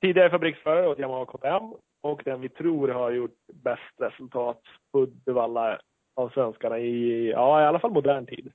Tidigare 0.00 0.30
fabriksförare 0.30 0.88
åt 0.88 0.98
Yamaha 0.98 1.24
KTM 1.26 1.72
och 2.02 2.22
den 2.24 2.40
vi 2.40 2.48
tror 2.48 2.88
har 2.88 3.10
gjort 3.10 3.36
bäst 3.46 3.94
resultat 3.96 4.60
på 4.92 5.00
Uddevalla 5.00 5.78
av 6.14 6.28
svenskarna 6.28 6.78
i, 6.78 7.30
ja 7.30 7.62
i 7.62 7.64
alla 7.64 7.78
fall 7.78 7.90
modern 7.90 8.26
tid. 8.26 8.52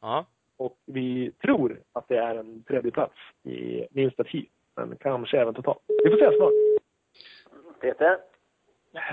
Ja. 0.00 0.24
Och 0.56 0.78
vi 0.86 1.32
tror 1.32 1.82
att 1.92 2.08
det 2.08 2.18
är 2.18 2.34
en 2.34 2.64
tredje 2.64 2.90
plats 2.90 3.14
i 3.42 3.86
minsta 3.90 4.24
tid. 4.24 4.48
Men 4.76 4.96
kanske 4.96 5.40
även 5.40 5.54
totalt. 5.54 5.78
Vi 6.04 6.10
får 6.10 6.16
se 6.16 6.36
snart. 6.36 6.52
Peter. 7.80 8.18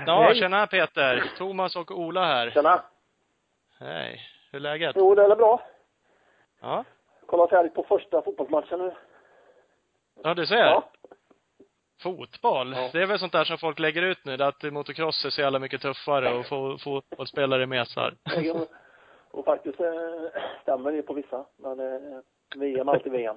Ja, 0.06 0.22
Hej. 0.22 0.34
tjena 0.34 0.66
Peter. 0.66 1.24
Thomas 1.38 1.76
och 1.76 1.90
Ola 1.90 2.24
här. 2.24 2.50
Tjena. 2.50 2.82
Hej. 3.78 4.20
Hur 4.50 4.56
är 4.58 4.60
läget? 4.60 4.96
Jo, 4.98 5.14
det 5.14 5.22
är 5.22 5.36
bra. 5.36 5.62
Ja. 6.60 6.84
Kolla 7.26 7.48
färdigt 7.48 7.74
på 7.74 7.82
första 7.82 8.22
fotbollsmatchen 8.22 8.78
nu. 8.78 8.94
Ja, 10.22 10.34
du 10.34 10.46
ser. 10.46 10.56
Ja. 10.56 10.90
Fotboll. 12.04 12.72
Ja. 12.76 12.90
Det 12.92 13.02
är 13.02 13.06
väl 13.06 13.18
sånt 13.18 13.32
där 13.32 13.44
som 13.44 13.58
folk 13.58 13.78
lägger 13.78 14.02
ut 14.02 14.24
nu, 14.24 14.42
att 14.42 14.62
motocross 14.62 15.24
är 15.24 15.30
så 15.30 15.40
jävla 15.40 15.58
mycket 15.58 15.80
tuffare 15.82 16.34
och 16.34 16.44
fo- 16.44 16.78
fotbollsspelare 16.84 17.66
mesar. 17.66 18.14
Och, 18.54 18.68
och 19.38 19.44
faktiskt 19.44 19.80
eh, 19.80 19.92
stämmer 20.62 20.92
det 20.92 21.02
på 21.02 21.12
vissa. 21.12 21.44
Men 21.56 21.80
eh, 21.80 22.18
VM 22.56 22.88
alltid 22.88 23.12
VM. 23.12 23.36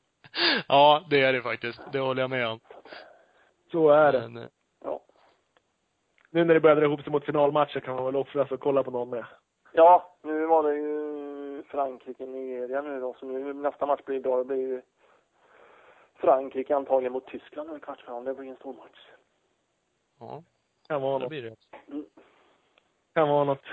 ja, 0.68 1.02
det 1.10 1.22
är 1.22 1.32
det 1.32 1.42
faktiskt. 1.42 1.80
Det 1.92 1.98
håller 1.98 2.22
jag 2.22 2.30
med 2.30 2.48
om. 2.48 2.60
Så 3.72 3.90
är 3.90 4.12
det. 4.12 4.20
Men, 4.20 4.36
eh, 4.42 4.48
Ja. 4.84 5.00
Nu 6.30 6.44
när 6.44 6.54
det 6.54 6.60
börjar 6.60 6.76
dra 6.76 6.84
ihop 6.84 7.02
sig 7.02 7.12
mot 7.12 7.24
finalmatcher 7.24 7.80
kan 7.80 7.94
man 7.94 8.04
väl 8.04 8.16
offras 8.16 8.50
och 8.50 8.60
kolla 8.60 8.82
på 8.82 8.90
någon 8.90 9.10
med. 9.10 9.24
Ja, 9.72 10.16
nu 10.22 10.46
var 10.46 10.62
det 10.62 10.74
ju 10.74 11.62
Frankrike, 11.68 12.26
Nigeria 12.26 12.82
nu 12.82 13.00
då. 13.00 13.14
Så 13.20 13.26
nu 13.26 13.52
nästa 13.52 13.86
match 13.86 14.00
blir 14.06 14.20
bra. 14.20 14.36
Det 14.38 14.44
blir 14.44 14.56
ju 14.68 14.82
Frankrike 16.18 16.76
antagligen 16.76 17.12
mot 17.12 17.26
Tyskland 17.26 17.76
i 17.76 17.80
kvartsfinalen. 17.80 18.24
Det 18.24 18.34
blir 18.34 18.50
en 18.50 18.56
stor 18.56 18.72
match. 18.72 18.98
ja, 20.20 20.42
Kan 20.88 21.02
vara 21.02 21.12
det 21.18 21.18
något. 21.24 21.28
blir 21.28 21.42
det. 21.42 21.56
Kan 23.14 23.28
vara 23.28 23.44
något. 23.44 23.64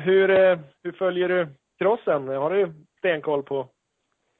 Hur, 0.00 0.30
eh, 0.30 0.58
hur 0.82 0.92
följer 0.92 1.28
du 1.28 1.48
crossen? 1.78 2.28
Har 2.28 2.50
du 2.50 2.72
stenkoll 2.98 3.42
på, 3.42 3.64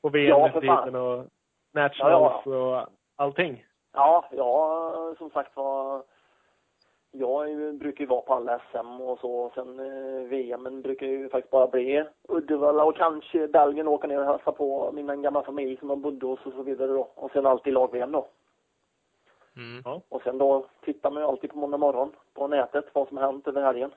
på 0.02 0.18
Ja, 0.18 0.50
för 0.52 0.60
fan. 0.60 0.60
VM-titeln 0.60 0.96
och 0.96 1.26
nationals 1.72 2.46
och 2.46 2.86
allting? 3.16 3.64
Ja, 3.92 4.28
ja, 4.32 5.14
som 5.18 5.30
sagt 5.30 5.56
var. 5.56 6.02
Jag 7.18 7.74
brukar 7.78 8.00
ju 8.00 8.06
vara 8.06 8.20
på 8.20 8.34
alla 8.34 8.60
SM 8.72 9.00
och 9.00 9.18
så. 9.20 9.30
Och 9.34 9.52
sen 9.54 9.80
eh, 9.80 10.22
VM 10.28 10.62
men 10.62 10.82
brukar 10.82 11.06
ju 11.06 11.28
faktiskt 11.28 11.50
bara 11.50 11.66
bli 11.66 12.04
Uddevalla 12.28 12.84
och 12.84 12.96
kanske 12.96 13.48
Belgien 13.48 13.88
åka 13.88 14.06
ner 14.06 14.18
och 14.20 14.26
hälsa 14.26 14.52
på 14.52 14.92
min 14.92 15.22
gamla 15.22 15.42
familj 15.42 15.76
som 15.76 15.88
jag 15.90 15.98
bodde 15.98 16.26
hos 16.26 16.46
och 16.46 16.52
så 16.52 16.62
vidare 16.62 16.92
då. 16.92 17.00
Och 17.14 17.30
sen 17.30 17.46
alltid 17.46 17.72
lag-VM 17.72 18.12
då. 18.12 18.28
Mm. 19.56 20.00
Och 20.08 20.22
sen 20.22 20.38
då 20.38 20.66
tittar 20.84 21.10
man 21.10 21.22
ju 21.22 21.28
alltid 21.28 21.50
på 21.50 21.56
måndag 21.58 21.78
morgon 21.78 22.12
på 22.34 22.48
nätet 22.48 22.84
vad 22.92 23.08
som 23.08 23.16
har 23.16 23.24
hänt 23.24 23.48
över 23.48 23.62
helgen. 23.62 23.90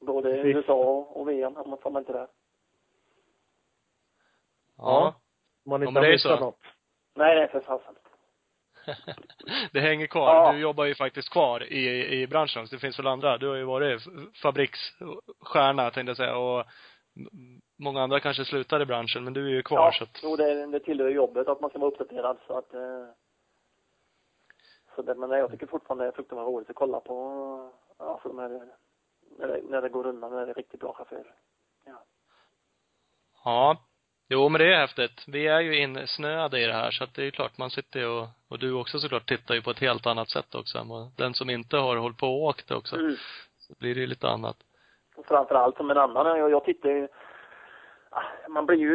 Både 0.00 0.32
Precis. 0.32 0.56
USA 0.56 0.74
och, 0.74 1.20
och 1.20 1.28
VM, 1.28 1.56
om 1.56 1.70
man 1.70 1.78
får 1.78 1.98
inte 1.98 2.12
det. 2.12 2.26
Ja. 4.78 5.14
Om 5.64 5.70
man 5.70 5.80
Ja, 5.82 5.88
inte 5.88 5.92
men 5.94 6.02
har 6.02 6.08
det 6.08 6.14
är 6.14 6.18
så. 6.18 6.36
något. 6.40 6.58
Nej, 7.14 7.36
nej 7.36 7.48
för 7.48 7.60
fasen. 7.60 7.94
det 9.72 9.80
hänger 9.80 10.06
kvar. 10.06 10.34
Ja. 10.34 10.52
Du 10.52 10.58
jobbar 10.58 10.84
ju 10.84 10.94
faktiskt 10.94 11.30
kvar 11.30 11.72
i, 11.72 12.06
i 12.20 12.26
branschen. 12.26 12.62
också. 12.62 12.76
Det 12.76 12.80
finns 12.80 12.98
väl 12.98 13.06
andra. 13.06 13.38
Du 13.38 13.48
har 13.48 13.56
ju 13.56 13.64
varit 13.64 14.02
fabriksstjärna, 14.42 15.90
tänkte 15.90 16.10
jag 16.10 16.16
säga. 16.16 16.36
Och 16.36 16.64
många 17.78 18.02
andra 18.02 18.20
kanske 18.20 18.44
slutar 18.44 18.82
i 18.82 18.86
branschen, 18.86 19.24
men 19.24 19.32
du 19.32 19.46
är 19.46 19.50
ju 19.50 19.62
kvar 19.62 19.78
ja, 19.78 19.92
så 19.92 20.04
att, 20.04 20.20
jo, 20.22 20.36
det, 20.36 20.66
det 20.66 20.80
tillhör 20.80 21.08
jobbet 21.08 21.48
att 21.48 21.60
man 21.60 21.70
ska 21.70 21.78
vara 21.78 21.90
uppdaterad 21.90 22.38
så 22.46 22.58
att 22.58 22.74
eh, 22.74 23.06
så 24.94 25.02
det, 25.02 25.14
men 25.14 25.30
jag 25.30 25.50
tycker 25.50 25.66
fortfarande 25.66 26.04
det 26.04 26.08
är 26.08 26.12
fruktansvärt 26.12 26.46
roligt 26.46 26.70
att 26.70 26.76
kolla 26.76 27.00
på 27.00 27.72
ja, 27.98 28.18
för 28.22 28.28
de 28.28 28.38
här, 28.38 28.48
när 29.38 29.48
det, 29.48 29.62
när 29.62 29.82
det 29.82 29.88
går 29.88 30.06
undan, 30.06 30.32
när 30.32 30.46
det 30.46 30.52
är 30.52 30.54
riktigt 30.54 30.80
bra 30.80 30.92
chaufförer. 30.92 31.34
Ja. 33.44 33.76
Jo, 34.28 34.48
men 34.48 34.58
det 34.58 34.74
är 34.74 34.80
häftigt. 34.80 35.24
Vi 35.26 35.46
är 35.46 35.60
ju 35.60 35.76
insnöade 35.82 36.60
i 36.60 36.66
det 36.66 36.72
här, 36.72 36.90
så 36.90 37.04
att 37.04 37.14
det 37.14 37.22
är 37.22 37.24
ju 37.24 37.30
klart, 37.30 37.58
man 37.58 37.70
sitter 37.70 38.00
ju 38.00 38.06
och, 38.06 38.26
och 38.48 38.58
du 38.58 38.72
också 38.72 38.98
såklart 38.98 39.28
tittar 39.28 39.54
ju 39.54 39.62
på 39.62 39.70
ett 39.70 39.78
helt 39.78 40.06
annat 40.06 40.28
sätt 40.28 40.54
också 40.54 40.78
än 40.78 40.88
vad 40.88 41.12
den 41.16 41.34
som 41.34 41.50
inte 41.50 41.76
har 41.76 41.96
hållit 41.96 42.18
på 42.18 42.26
och 42.26 42.42
åkt 42.42 42.70
också. 42.70 42.96
Mm. 42.96 43.16
Så 43.58 43.74
blir 43.78 43.94
det 43.94 44.00
ju 44.00 44.06
lite 44.06 44.28
annat. 44.28 44.56
Och 45.16 45.26
framförallt 45.26 45.76
som 45.76 45.90
en 45.90 45.98
annan, 45.98 46.38
jag, 46.38 46.50
jag 46.50 46.64
tittar 46.64 46.88
ju 46.88 47.08
ah, 48.10 48.22
man 48.48 48.66
blir 48.66 48.78
ju, 48.78 48.90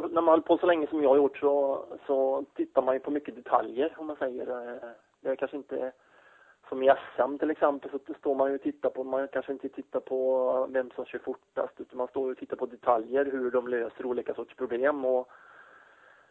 när 0.00 0.22
man 0.22 0.28
håller 0.32 0.42
på 0.42 0.58
så 0.58 0.66
länge 0.66 0.86
som 0.86 1.02
jag 1.02 1.10
har 1.10 1.16
gjort 1.16 1.38
så, 1.38 1.84
så 2.06 2.44
tittar 2.56 2.82
man 2.82 2.94
ju 2.94 3.00
på 3.00 3.10
mycket 3.10 3.36
detaljer 3.36 3.94
om 3.96 4.06
man 4.06 4.16
säger. 4.16 4.72
eh, 4.72 4.90
Det 5.22 5.28
är 5.30 5.36
kanske 5.36 5.56
inte 5.56 5.92
som 6.70 6.82
i 6.82 6.92
SM 7.16 7.38
till 7.38 7.50
exempel 7.50 7.90
så 7.90 8.14
står 8.14 8.34
man 8.34 8.48
ju 8.48 8.54
och 8.54 8.62
tittar 8.62 8.90
på, 8.90 9.04
man 9.04 9.28
kanske 9.28 9.52
inte 9.52 9.68
tittar 9.68 10.00
på 10.00 10.66
vem 10.70 10.90
som 10.90 11.04
kör 11.04 11.18
fortast 11.18 11.80
utan 11.80 11.98
man 11.98 12.08
står 12.08 12.30
och 12.30 12.38
tittar 12.38 12.56
på 12.56 12.66
detaljer, 12.66 13.24
hur 13.24 13.50
de 13.50 13.68
löser 13.68 14.06
olika 14.06 14.34
sorts 14.34 14.54
problem 14.54 15.04
och 15.04 15.28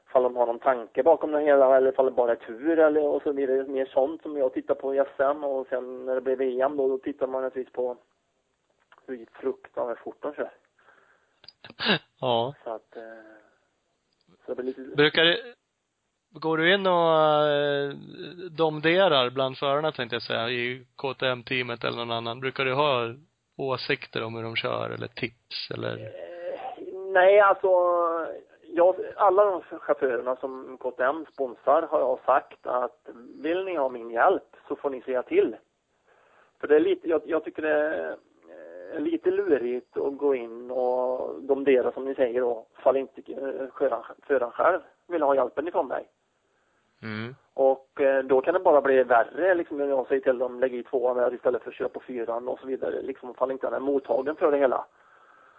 ifall 0.07 0.23
de 0.23 0.35
har 0.35 0.45
någon 0.45 0.59
tanke 0.59 1.03
bakom 1.03 1.31
det 1.31 1.41
hela 1.41 1.77
eller 1.77 1.91
ifall 1.91 2.05
det 2.05 2.11
bara 2.11 2.31
är 2.31 2.35
tur 2.35 2.79
eller 2.79 3.07
och 3.07 3.21
så 3.21 3.33
blir 3.33 3.47
det 3.47 3.67
mer 3.67 3.85
sånt 3.85 4.21
som 4.21 4.37
jag 4.37 4.53
tittar 4.53 4.75
på 4.75 4.95
i 4.95 5.03
SM 5.15 5.43
och 5.43 5.67
sen 5.67 6.05
när 6.05 6.15
det 6.15 6.21
blir 6.21 6.35
VM 6.35 6.77
då, 6.77 6.89
då 6.89 6.97
tittar 6.97 7.27
man 7.27 7.41
naturligtvis 7.41 7.73
på 7.73 7.97
hur 9.07 9.25
fruktansvärt 9.33 10.03
fort 10.03 10.17
de 10.21 10.33
kör. 10.33 10.51
Ja. 12.21 12.55
Så 12.63 12.69
att, 12.69 12.97
eh, 12.97 13.03
så 14.45 14.53
det 14.53 14.55
blir 14.55 14.65
lite, 14.65 14.95
Brukar 14.95 15.23
det, 15.23 15.55
går 16.31 16.57
du 16.57 16.73
in 16.73 16.87
och 16.87 17.47
eh, 17.47 17.89
domderar 18.51 19.29
bland 19.29 19.57
förarna 19.57 19.91
tänkte 19.91 20.15
jag 20.15 20.23
säga, 20.23 20.49
i 20.49 20.85
KTM-teamet 20.95 21.83
eller 21.83 21.97
någon 21.97 22.11
annan? 22.11 22.39
Brukar 22.39 22.65
du 22.65 22.73
ha 22.73 23.13
åsikter 23.57 24.23
om 24.23 24.35
hur 24.35 24.43
de 24.43 24.55
kör 24.55 24.89
eller 24.89 25.07
tips 25.07 25.71
eller? 25.73 25.97
Eh, 25.97 26.83
nej, 27.13 27.39
alltså, 27.39 27.69
jag, 28.61 28.95
alla 29.15 29.45
de 29.45 29.61
chaufförerna 29.61 30.35
som 30.35 30.77
KTM 30.77 31.25
sponsrar 31.33 31.81
har 31.81 31.99
jag 31.99 32.19
sagt 32.25 32.67
att 32.67 33.09
vill 33.41 33.65
ni 33.65 33.75
ha 33.75 33.89
min 33.89 34.09
hjälp 34.09 34.55
så 34.67 34.75
får 34.75 34.89
ni 34.89 35.01
säga 35.01 35.23
till. 35.23 35.55
För 36.59 36.67
det 36.67 36.75
är 36.75 36.79
lite, 36.79 37.09
jag, 37.09 37.21
jag 37.25 37.43
tycker 37.43 37.61
det 37.61 37.69
är 37.69 38.17
eh, 38.93 38.99
lite 38.99 39.31
lurigt 39.31 39.97
att 39.97 40.17
gå 40.17 40.35
in 40.35 40.71
och 40.71 41.41
domdera 41.41 41.91
som 41.91 42.05
ni 42.05 42.15
säger 42.15 42.41
då, 42.41 42.65
fall 42.73 42.97
inte 42.97 43.21
föraren 43.77 44.03
föraren 44.27 44.51
själv 44.51 44.79
vill 45.07 45.21
ha 45.21 45.35
hjälpen 45.35 45.67
ifrån 45.67 45.87
mig. 45.87 46.07
Mm. 47.03 47.35
Och 47.53 48.01
eh, 48.01 48.23
då 48.23 48.41
kan 48.41 48.53
det 48.53 48.59
bara 48.59 48.81
bli 48.81 49.03
värre 49.03 49.55
liksom 49.55 49.77
när 49.77 49.87
jag 49.87 50.07
säger 50.07 50.21
till 50.21 50.37
dem 50.37 50.59
lägg 50.59 50.75
i 50.75 50.83
tvåan 50.83 51.17
där 51.17 51.33
istället 51.33 51.63
för 51.63 51.69
att 51.69 51.75
köra 51.75 51.89
på 51.89 51.99
fyran 51.99 52.47
och 52.47 52.59
så 52.59 52.67
vidare. 52.67 53.01
Liksom 53.01 53.33
fall 53.33 53.51
inte 53.51 53.67
han 53.67 53.73
är 53.73 53.79
mottagen 53.79 54.35
för 54.35 54.51
det 54.51 54.57
hela. 54.57 54.85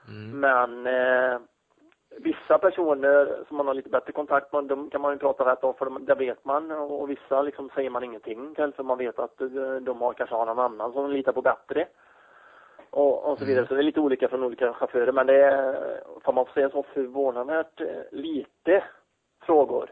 Mm. 0.08 0.40
Men 0.40 0.86
eh, 0.86 1.40
vissa 2.18 2.58
personer 2.58 3.44
som 3.48 3.56
man 3.56 3.66
har 3.66 3.74
lite 3.74 3.88
bättre 3.88 4.12
kontakt 4.12 4.52
med, 4.52 4.64
de 4.64 4.90
kan 4.90 5.00
man 5.00 5.12
ju 5.12 5.18
prata 5.18 5.52
rätt 5.52 5.64
om 5.64 5.74
för 5.74 5.84
de, 5.84 6.04
det 6.04 6.14
vet 6.14 6.44
man. 6.44 6.70
Och, 6.70 7.02
och 7.02 7.10
vissa 7.10 7.42
liksom 7.42 7.70
säger 7.74 7.90
man 7.90 8.04
ingenting 8.04 8.54
till 8.54 8.72
för 8.72 8.82
man 8.82 8.98
vet 8.98 9.18
att 9.18 9.40
eh, 9.40 9.74
de 9.80 10.00
har 10.00 10.12
kanske 10.12 10.36
har 10.36 10.46
någon 10.46 10.58
annan 10.58 10.92
som 10.92 11.10
litar 11.10 11.32
på 11.32 11.42
bättre. 11.42 11.86
Och, 12.90 13.30
och 13.30 13.38
så 13.38 13.44
vidare. 13.44 13.66
Så 13.66 13.74
det 13.74 13.80
är 13.80 13.82
lite 13.82 14.00
olika 14.00 14.28
från 14.28 14.44
olika 14.44 14.72
chaufförer. 14.72 15.12
Men 15.12 15.26
det 15.26 15.44
är, 15.44 16.00
får 16.24 16.32
man 16.32 16.46
säga 16.54 16.70
så, 16.70 16.82
förvånansvärt 16.82 17.80
eh, 17.80 17.86
lite 18.10 18.84
frågor 19.46 19.90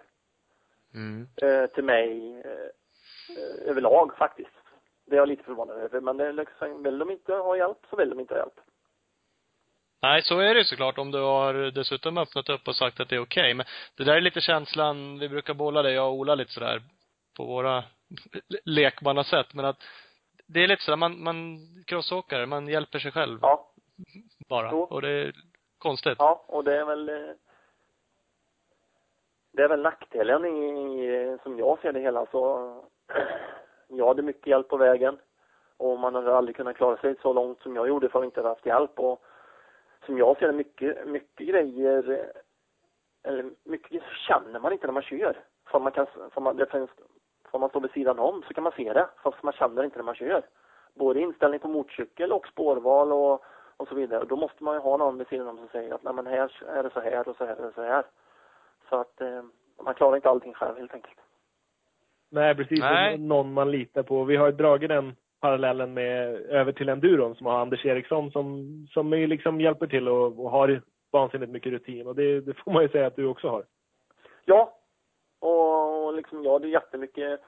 Mm. 0.94 1.28
eh, 1.42 1.66
till 1.66 1.84
mig 1.84 2.40
eh, 2.44 3.70
överlag 3.70 4.16
faktiskt. 4.16 4.48
Det 5.06 5.16
är 5.16 5.18
jag 5.18 5.28
lite 5.28 5.44
förvånad 5.44 5.76
över. 5.76 6.00
Men 6.00 6.16
det 6.16 6.26
är 6.26 6.32
liksom, 6.32 6.82
vill 6.82 6.98
de 6.98 7.10
inte 7.10 7.32
ha 7.32 7.56
hjälp 7.56 7.78
så 7.90 7.96
vill 7.96 8.10
de 8.10 8.20
inte 8.20 8.34
ha 8.34 8.38
hjälp. 8.38 8.60
Nej, 10.02 10.22
så 10.22 10.38
är 10.38 10.54
det 10.54 10.60
ju 10.60 10.64
såklart 10.64 10.98
om 10.98 11.10
du 11.10 11.18
har 11.18 11.54
dessutom 11.54 12.18
öppnat 12.18 12.48
upp 12.48 12.68
och 12.68 12.76
sagt 12.76 13.00
att 13.00 13.08
det 13.08 13.16
är 13.16 13.22
okej. 13.22 13.42
Okay. 13.42 13.54
Men 13.54 13.66
det 13.96 14.04
där 14.04 14.16
är 14.16 14.20
lite 14.20 14.40
känslan, 14.40 15.18
vi 15.18 15.28
brukar 15.28 15.54
bolla 15.54 15.82
det, 15.82 15.92
jag 15.92 16.08
och 16.08 16.14
Ola 16.14 16.34
lite 16.34 16.52
sådär 16.52 16.82
på 17.36 17.44
våra 17.44 17.84
lekmannasätt. 18.64 19.54
Men 19.54 19.64
att 19.64 19.76
det 20.46 20.64
är 20.64 20.68
lite 20.68 20.82
sådär, 20.82 20.96
man, 20.96 21.22
man 21.22 21.58
crossåkare, 21.86 22.46
man 22.46 22.68
hjälper 22.68 22.98
sig 22.98 23.12
själv. 23.12 23.38
Ja. 23.42 23.72
Bara. 24.48 24.70
Jo. 24.72 24.80
Och 24.80 25.02
det 25.02 25.10
är 25.10 25.32
konstigt. 25.78 26.16
Ja, 26.18 26.44
och 26.46 26.64
det 26.64 26.76
är 26.76 26.84
väl 26.84 27.08
eh, 27.08 27.14
det 29.58 29.64
är 29.64 29.68
väl 29.68 29.82
nackdelen 29.82 30.44
i, 30.44 31.04
i 31.04 31.38
som 31.42 31.58
jag 31.58 31.78
ser 31.78 31.92
det 31.92 32.00
hela 32.00 32.26
så 32.26 32.72
jag 33.88 34.06
hade 34.06 34.22
mycket 34.22 34.46
hjälp 34.46 34.68
på 34.68 34.76
vägen 34.76 35.18
och 35.76 35.98
man 35.98 36.14
hade 36.14 36.36
aldrig 36.36 36.56
kunnat 36.56 36.76
klara 36.76 36.96
sig 36.96 37.14
så 37.22 37.32
långt 37.32 37.60
som 37.60 37.76
jag 37.76 37.88
gjorde 37.88 38.08
för 38.08 38.18
att 38.18 38.24
inte 38.24 38.40
ha 38.40 38.48
haft 38.48 38.66
hjälp 38.66 39.00
och 39.00 39.22
som 40.06 40.18
jag 40.18 40.38
ser 40.38 40.46
det 40.46 40.52
mycket, 40.52 41.08
mycket 41.08 41.46
grejer 41.48 42.30
eller 43.22 43.50
mycket 43.64 44.02
känner 44.28 44.60
man 44.60 44.72
inte 44.72 44.86
när 44.86 44.94
man 44.94 45.02
kör. 45.02 45.36
För 45.70 45.80
man 45.80 45.92
kan, 45.92 46.06
för 46.30 46.40
man, 46.40 46.56
det 46.56 46.66
finns, 46.66 46.90
för 47.50 47.58
man 47.58 47.68
står 47.68 47.80
vid 47.80 47.90
sidan 47.90 48.18
om 48.18 48.42
så 48.48 48.54
kan 48.54 48.64
man 48.64 48.72
se 48.76 48.92
det, 48.92 49.08
fast 49.22 49.42
man 49.42 49.52
känner 49.52 49.84
inte 49.84 49.96
när 49.96 50.04
man 50.04 50.14
kör. 50.14 50.42
Både 50.94 51.20
inställning 51.20 51.60
på 51.60 51.68
motorcykel 51.68 52.32
och 52.32 52.46
spårval 52.46 53.12
och, 53.12 53.44
och 53.76 53.88
så 53.88 53.94
vidare. 53.94 54.24
Då 54.24 54.36
måste 54.36 54.64
man 54.64 54.74
ju 54.74 54.80
ha 54.80 54.96
någon 54.96 55.18
vid 55.18 55.28
sidan 55.28 55.48
om 55.48 55.58
som 55.58 55.68
säger 55.68 55.94
att 55.94 56.02
nej 56.02 56.14
men 56.14 56.26
här 56.26 56.52
är 56.66 56.82
det 56.82 56.90
så 56.90 57.00
här 57.00 57.28
och 57.28 57.36
så 57.36 57.44
här 57.44 57.66
och 57.66 57.74
så 57.74 57.82
här. 57.82 58.04
Så 58.88 59.00
att 59.00 59.20
eh, 59.20 59.42
man 59.84 59.94
klarar 59.94 60.16
inte 60.16 60.28
allting 60.28 60.54
själv 60.54 60.78
helt 60.78 60.94
enkelt. 60.94 61.18
Nej, 62.30 62.54
precis. 62.54 62.80
Nej. 62.80 63.18
Någon 63.18 63.52
man 63.52 63.70
litar 63.70 64.02
på. 64.02 64.24
Vi 64.24 64.36
har 64.36 64.46
ju 64.46 64.52
dragit 64.52 64.88
den 64.88 65.16
parallellen 65.40 65.94
med 65.94 66.34
över 66.34 66.72
till 66.72 66.88
enduron 66.88 67.34
som 67.34 67.46
har 67.46 67.58
Anders 67.60 67.86
Eriksson 67.86 68.30
som, 68.30 68.86
som 68.90 69.10
liksom 69.12 69.60
hjälper 69.60 69.86
till 69.86 70.08
och, 70.08 70.44
och 70.44 70.50
har 70.50 70.82
vansinnigt 71.12 71.52
mycket 71.52 71.72
rutin. 71.72 72.06
Och 72.06 72.14
det, 72.14 72.40
det 72.40 72.54
får 72.54 72.72
man 72.72 72.82
ju 72.82 72.88
säga 72.88 73.06
att 73.06 73.16
du 73.16 73.26
också 73.26 73.48
har. 73.48 73.64
Ja. 74.44 74.74
Och, 75.40 76.06
och 76.06 76.14
liksom, 76.14 76.44
ja, 76.44 76.58
det 76.58 76.66
är 76.66 76.70
jättemycket 76.70 77.40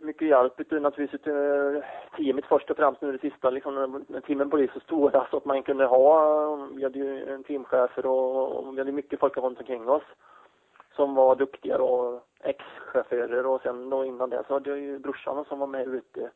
mycket 0.00 0.28
hjälp 0.28 0.60
utav 0.60 0.80
naturligtvis 0.80 1.20
utav 1.20 1.82
teamet 2.16 2.44
först 2.46 2.70
och 2.70 2.76
främst 2.76 3.02
nu 3.02 3.12
det 3.12 3.18
sista 3.18 3.50
liksom 3.50 3.74
när, 4.08 4.20
teamen 4.20 4.48
blev 4.48 4.72
så 4.72 4.80
stora 4.80 5.26
så 5.30 5.36
att 5.36 5.44
man 5.44 5.62
kunde 5.62 5.86
ha, 5.86 6.44
um, 6.44 6.76
vi 6.76 6.82
hade 6.82 6.98
ju 6.98 7.34
en 7.34 7.44
teamchefer 7.44 8.06
och, 8.06 8.56
och 8.56 8.74
vi 8.74 8.80
hade 8.80 8.92
mycket 8.92 9.20
folk 9.20 9.36
runt 9.36 9.58
omkring 9.58 9.88
oss 9.88 10.02
som 10.96 11.14
var 11.14 11.36
duktiga 11.36 11.78
då, 11.78 12.20
ex-chaufförer 12.40 13.46
och 13.46 13.62
sen 13.62 13.90
då 13.90 14.04
innan 14.04 14.30
det 14.30 14.44
så 14.46 14.54
hade 14.54 14.70
jag 14.70 14.78
ju 14.78 14.98
brorsan 14.98 15.44
som 15.44 15.58
var 15.58 15.66
med 15.66 15.88
ute 15.88 16.30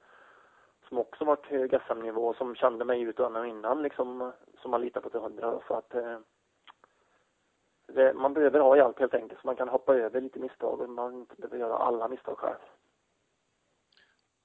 som 0.88 0.98
också 0.98 1.24
varit 1.24 1.46
hög 1.46 1.80
SM-nivå 1.86 2.34
som 2.34 2.54
kände 2.54 2.84
mig 2.84 3.02
ut 3.02 3.20
och 3.20 3.46
innan 3.46 3.82
liksom 3.82 4.32
som 4.58 4.70
man 4.70 4.80
litar 4.80 5.00
på 5.00 5.10
till 5.10 5.20
hundra 5.20 5.60
så 5.68 5.74
att 5.74 5.94
eh, 5.94 6.18
det, 7.86 8.14
man 8.14 8.34
behöver 8.34 8.60
ha 8.60 8.76
hjälp 8.76 8.98
helt 8.98 9.14
enkelt 9.14 9.40
så 9.40 9.46
man 9.46 9.56
kan 9.56 9.68
hoppa 9.68 9.94
över 9.94 10.20
lite 10.20 10.38
misstag 10.38 10.80
och 10.80 10.88
man 10.88 11.14
inte 11.14 11.34
behöver 11.36 11.58
göra 11.58 11.76
alla 11.76 12.08
misstag 12.08 12.38
själv. 12.38 12.58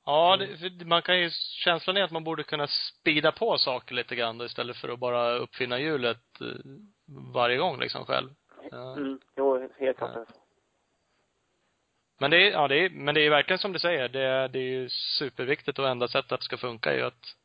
Ja, 0.08 0.38
det, 0.38 0.58
för 0.58 0.86
man 0.86 1.02
kan 1.02 1.20
ju, 1.20 1.30
känslan 1.64 1.98
är 1.98 2.04
att 2.04 2.12
man 2.12 2.24
borde 2.24 2.44
kunna 2.44 2.68
spida 2.68 3.32
på 3.32 3.58
saker 3.58 3.96
lite 3.96 4.16
grann 4.16 4.38
då, 4.38 4.46
istället 4.46 4.78
för 4.78 4.90
att 4.90 5.00
bara 5.00 5.36
uppfinna 5.36 5.80
hjulet 5.80 6.42
eh, 6.42 6.48
varje 7.34 7.58
gång 7.58 7.80
liksom 7.80 8.06
själv. 8.06 8.30
Mm, 8.72 9.20
jo, 9.36 9.70
helt 9.80 9.98
klart. 9.98 10.12
Ja. 10.16 10.26
Men 12.20 12.32
det 12.32 12.38
är, 12.38 12.52
ja 12.52 12.68
det 12.68 12.86
är, 12.86 12.90
men 12.90 13.16
det 13.16 13.22
är 13.22 13.30
verkligen 13.30 13.60
som 13.60 13.74
du 13.74 13.80
säger, 13.80 14.10
det 14.10 14.22
är, 14.22 14.48
det 14.48 14.60
är 14.60 14.64
ju 14.64 14.90
superviktigt 14.90 15.80
och 15.80 15.90
enda 15.90 16.08
sättet 16.08 16.32
att 16.32 16.40
det 16.40 16.46
ska 16.46 16.58
funka 16.58 16.92
är 16.92 16.98
ju 16.98 17.04
att 17.04 17.36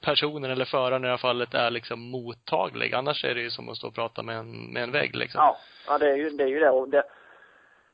personen 0.00 0.50
eller 0.50 0.64
föraren 0.64 1.04
i 1.04 1.06
det 1.06 1.10
här 1.10 1.18
fallet 1.18 1.54
är 1.54 1.70
liksom 1.70 2.00
mottaglig. 2.00 2.94
Annars 2.94 3.24
är 3.24 3.34
det 3.34 3.40
ju 3.40 3.50
som 3.50 3.68
att 3.68 3.76
stå 3.76 3.88
och 3.88 3.94
prata 3.94 4.22
med 4.22 4.36
en, 4.36 4.72
med 4.72 4.82
en 4.82 4.92
vägg 4.92 5.16
liksom. 5.16 5.38
Ja, 5.38 5.58
ja 5.86 5.98
det 5.98 6.10
är 6.10 6.16
ju 6.16 6.30
det. 6.30 6.44
Är 6.44 6.48
ju 6.48 6.60
det. 6.60 6.70
Och 6.70 6.88
det 6.88 7.04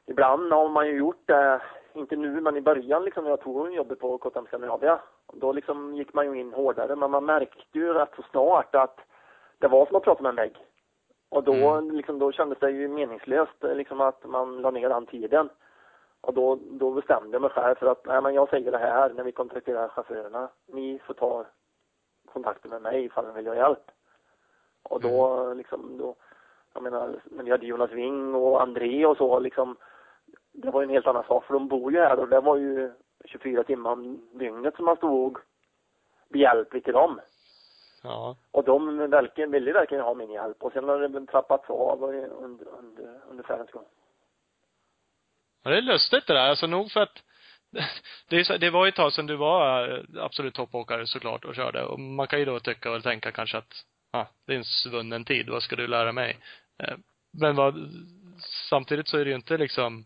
ibland 0.07 0.53
har 0.53 0.69
man 0.69 0.87
ju 0.87 0.97
gjort 0.97 1.27
det, 1.27 1.61
inte 1.93 2.16
nu 2.16 2.40
men 2.40 2.56
i 2.56 2.60
början 2.60 3.05
liksom 3.05 3.24
när 3.24 3.31
jag 3.31 3.40
tog 3.40 3.74
jobbet 3.74 3.98
på 4.01 4.19
KTM 4.19 4.47
Scandinavia. 4.47 5.01
Då 5.32 5.52
liksom 5.52 5.94
gick 5.97 6.15
man 6.15 6.27
ju 6.27 6.40
in 6.40 6.52
hårdare 6.52 6.97
men 6.97 7.10
man 7.10 7.24
märkte 7.24 7.78
ju 7.78 7.93
rätt 7.93 8.12
så 8.16 8.23
snart 8.31 8.74
att 8.74 9.01
det 9.59 9.69
var 9.69 9.86
som 9.86 9.97
att 9.97 10.02
prata 10.02 10.23
med 10.23 10.31
en 10.31 10.36
vägg. 10.36 10.56
Och 11.31 11.44
då, 11.44 11.52
Mm. 11.52 11.90
liksom, 11.90 12.19
då 12.19 12.32
kändes 12.32 12.59
det 12.59 12.70
ju 12.70 12.89
meningslöst 12.89 13.62
liksom 13.62 14.01
att 14.01 14.24
man 14.24 14.62
la 14.62 14.70
ner 14.70 14.89
den 14.89 15.06
tiden. 15.06 15.48
Och 16.20 16.35
då, 16.35 16.59
då 16.70 16.90
bestämde 16.90 17.35
jag 17.35 17.43
mig 17.43 17.51
själv 17.51 17.74
för 17.74 17.86
att, 17.86 18.06
nej 18.06 18.23
men 18.23 18.35
jag 18.35 18.48
säger 18.48 18.73
det 18.73 18.78
här 18.78 19.10
när 19.15 19.24
vi 19.24 19.32
kontrakterar 19.32 19.89
chaufförerna. 19.89 20.48
Ni 20.66 20.98
får 20.98 21.15
ta 21.15 21.44
kontakten 22.32 22.70
med 22.70 22.82
mig 22.82 23.05
ifall 23.05 23.27
ni 23.27 23.32
vill 23.32 23.47
ha 23.47 23.55
hjälp. 23.55 23.90
Och 24.82 25.01
då 25.01 25.52
liksom, 25.55 25.98
då, 25.98 26.15
jag 26.74 26.82
menar, 26.82 27.20
när 27.24 27.44
vi 27.44 27.51
hade 27.51 27.66
Jonas 27.66 27.90
Wing 27.93 28.35
och 28.35 28.62
André 28.62 29.06
och 29.06 29.16
så 29.16 29.39
liksom, 29.39 29.77
det 30.62 30.70
var 30.70 30.80
ju 30.80 30.85
en 30.85 30.90
helt 30.90 31.06
annan 31.06 31.24
sak 31.24 31.44
för 31.44 31.55
de 31.55 31.68
bor 31.68 31.93
ju 31.93 31.98
här 31.98 32.18
och 32.18 32.28
det 32.28 32.40
var 32.40 32.56
ju 32.56 32.93
24 33.24 33.64
timmar 33.64 33.90
om 33.90 34.28
dygnet 34.32 34.76
som 34.76 34.85
man 34.85 34.97
stod 34.97 35.39
behjälplig 36.28 36.85
till 36.85 36.93
dem. 36.93 37.20
Ja. 38.02 38.36
Och 38.51 38.64
de 38.64 39.10
verkligen, 39.10 39.51
ville 39.51 39.72
verkligen 39.72 40.05
ha 40.05 40.14
min 40.14 40.30
hjälp 40.30 40.62
och 40.62 40.72
sen 40.72 40.85
har 40.85 41.09
det 41.09 41.26
trappats 41.26 41.70
av 41.70 42.05
under, 42.05 42.68
under, 42.68 43.20
under 43.30 43.44
färdens 43.44 43.70
gång. 43.70 43.85
Ja, 45.62 45.70
det 45.70 45.76
är 45.76 45.82
lustigt 45.82 46.26
det 46.26 46.35
där. 46.35 46.48
Alltså 46.48 46.66
nog 46.66 46.90
för 46.90 47.01
att 47.01 47.22
det, 48.28 48.44
så, 48.44 48.56
det 48.56 48.70
var 48.70 48.85
ju 48.85 48.89
ett 48.89 48.94
tag 48.94 49.12
sedan 49.12 49.26
du 49.26 49.36
var 49.36 49.89
eh, 49.89 50.24
absolut 50.24 50.55
toppåkare 50.55 51.06
såklart 51.06 51.44
och 51.44 51.55
körde. 51.55 51.85
Och 51.85 52.01
man 52.01 52.26
kan 52.26 52.39
ju 52.39 52.44
då 52.44 52.60
tycka 52.60 52.90
och 52.90 53.02
tänka 53.02 53.32
kanske 53.32 53.59
att, 53.59 53.85
ja, 54.12 54.28
det 54.47 54.52
är 54.52 54.56
en 54.56 54.64
svunnen 54.64 55.24
tid. 55.24 55.48
Vad 55.48 55.62
ska 55.62 55.76
du 55.76 55.86
lära 55.86 56.12
mig? 56.12 56.39
Eh, 56.78 56.97
Men 57.32 57.56
vad, 57.56 57.74
samtidigt 58.70 59.09
så 59.09 59.18
är 59.18 59.24
det 59.24 59.30
ju 59.30 59.36
inte 59.36 59.56
liksom 59.56 60.05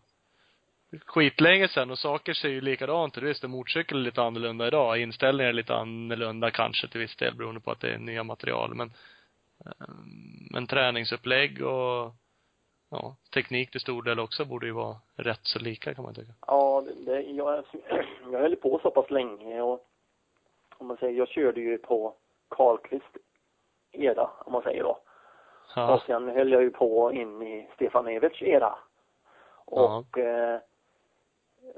skitlänge 1.05 1.67
sedan 1.67 1.91
och 1.91 1.99
saker 1.99 2.33
ser 2.33 2.49
ju 2.49 2.61
likadant 2.61 3.17
ut. 3.17 3.23
Visst, 3.23 3.43
en 3.43 3.51
motorcykel 3.51 3.97
är 3.97 4.01
lite 4.01 4.21
annorlunda 4.21 4.67
idag. 4.67 4.97
Inställningar 4.97 5.49
är 5.49 5.53
lite 5.53 5.75
annorlunda 5.75 6.51
kanske 6.51 6.87
till 6.87 7.01
viss 7.01 7.15
del 7.15 7.35
beroende 7.35 7.61
på 7.61 7.71
att 7.71 7.79
det 7.79 7.93
är 7.93 7.97
nya 7.97 8.23
material. 8.23 8.75
Men, 8.75 8.93
eh, 9.65 9.87
men 10.51 10.67
träningsupplägg 10.67 11.61
och 11.61 12.11
ja, 12.91 13.15
teknik 13.33 13.71
till 13.71 13.81
stor 13.81 14.03
del 14.03 14.19
också 14.19 14.45
borde 14.45 14.65
ju 14.65 14.71
vara 14.71 14.97
rätt 15.15 15.39
så 15.43 15.59
lika 15.59 15.93
kan 15.93 16.03
man 16.03 16.13
tycka. 16.13 16.33
Ja, 16.47 16.83
det, 17.05 17.21
jag, 17.21 17.63
jag 18.31 18.39
höll 18.39 18.55
på 18.55 18.79
så 18.83 18.91
pass 18.91 19.09
länge 19.09 19.61
och 19.61 19.89
om 20.77 20.87
man 20.87 20.97
säger, 20.97 21.17
jag 21.17 21.27
körde 21.27 21.61
ju 21.61 21.77
på 21.77 22.15
Karlqvist 22.49 23.17
era, 23.91 24.29
om 24.45 24.53
man 24.53 24.61
säger 24.61 24.83
då. 24.83 24.99
Ja. 25.75 25.93
Och 25.93 26.01
sen 26.01 26.29
höll 26.29 26.51
jag 26.51 26.61
ju 26.61 26.69
på 26.69 27.13
in 27.13 27.41
i 27.41 27.69
Stefan 27.75 28.07
Everts 28.07 28.41
era. 28.41 28.75
Och 29.65 30.17
eh, 30.17 30.59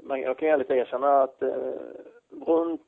men 0.02 0.20
jag 0.20 0.38
kan 0.38 0.48
ärligt 0.48 0.70
erkänna 0.70 1.22
att 1.22 1.42
eh, 1.42 1.48
runt, 2.46 2.82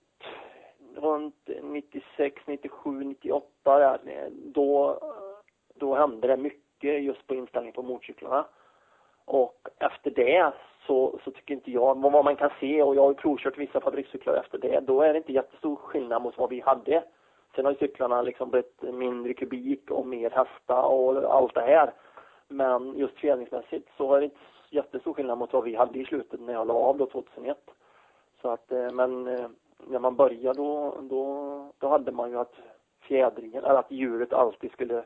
runt 0.97 1.49
96, 1.63 2.43
97, 2.47 2.91
98 2.91 3.79
där, 3.79 3.99
eh, 4.07 4.31
då, 4.31 4.99
då 5.75 5.95
hände 5.95 6.29
det 6.29 6.37
mycket 6.37 7.03
just 7.03 7.27
på 7.27 7.35
inställning 7.35 7.73
på 7.73 7.83
motorcyklarna. 7.83 8.47
Och 9.25 9.69
efter 9.79 10.11
det 10.11 10.53
så, 10.87 11.19
så 11.25 11.31
tycker 11.31 11.55
inte 11.55 11.71
jag, 11.71 12.01
vad 12.01 12.25
man 12.25 12.37
kan 12.37 12.51
se, 12.61 12.83
och 12.83 12.97
jag 12.97 13.03
har 13.03 13.09
ju 13.09 13.15
provkört 13.15 13.59
vissa 13.59 13.81
fabrikscyklar 13.81 14.35
efter 14.35 14.59
det, 14.59 14.81
då 14.81 15.03
är 15.03 15.13
det 15.13 15.19
inte 15.19 15.33
jättestor 15.33 15.77
skillnad 15.77 16.23
mot 16.23 16.39
vad 16.39 16.51
vi 16.51 16.61
hade. 16.61 17.05
Sen 17.55 17.65
har 17.65 17.73
ju 17.73 17.79
cyklarna 17.79 18.23
liksom 18.23 18.51
blivit 18.51 18.83
mindre 18.83 19.35
kubik 19.35 19.91
och 19.91 20.07
mer 20.07 20.31
hästar 20.31 20.83
och 20.83 21.35
allt 21.35 21.55
det 21.55 21.61
här. 21.61 21.93
Men 22.49 22.99
just 22.99 23.19
fjädringsmässigt 23.19 23.89
så 23.97 24.15
är 24.15 24.21
det 24.21 24.25
inte 24.25 24.41
jättestor 24.71 25.15
skillnad 25.15 25.39
mot 25.39 25.53
vad 25.53 25.65
vi 25.65 25.75
hade 25.75 25.99
i 25.99 26.05
slutet 26.05 26.41
när 26.41 26.53
jag 26.53 26.67
la 26.67 26.75
av 26.75 26.99
då 26.99 27.07
2001. 27.07 27.71
Så 28.43 28.49
att, 28.51 28.73
eh, 28.73 28.91
men 28.93 29.27
eh, 29.29 29.49
när 29.87 29.99
man 29.99 30.17
började 30.17 30.59
då, 30.59 30.97
då, 31.03 31.73
då 31.79 31.89
hade 31.89 32.13
man 32.13 32.31
ju 32.31 32.39
att 32.39 32.55
fjädringen, 33.01 33.65
eller 33.65 33.75
att 33.79 33.91
hjulet 33.91 34.33
alltid 34.33 34.73
skulle 34.73 35.05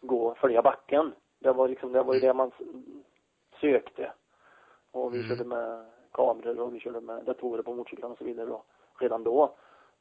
gå, 0.00 0.34
följa 0.34 0.62
backen. 0.62 1.12
Det 1.38 1.52
var 1.52 1.68
liksom, 1.68 1.92
det 1.92 2.02
var 2.02 2.14
ju 2.14 2.20
det 2.20 2.34
man 2.34 2.48
s- 2.60 2.66
sökte. 3.60 4.12
Och 4.90 5.14
vi 5.14 5.18
Mm. 5.18 5.28
körde 5.28 5.44
med 5.44 5.86
kameror 6.10 6.60
och 6.60 6.74
vi 6.74 6.80
körde 6.80 7.00
med 7.00 7.24
datorer 7.24 7.62
på 7.62 7.74
motorcyklarna 7.74 8.12
och 8.12 8.18
så 8.18 8.24
vidare 8.24 8.46
då, 8.46 8.62
redan 8.98 9.24
då. 9.24 9.54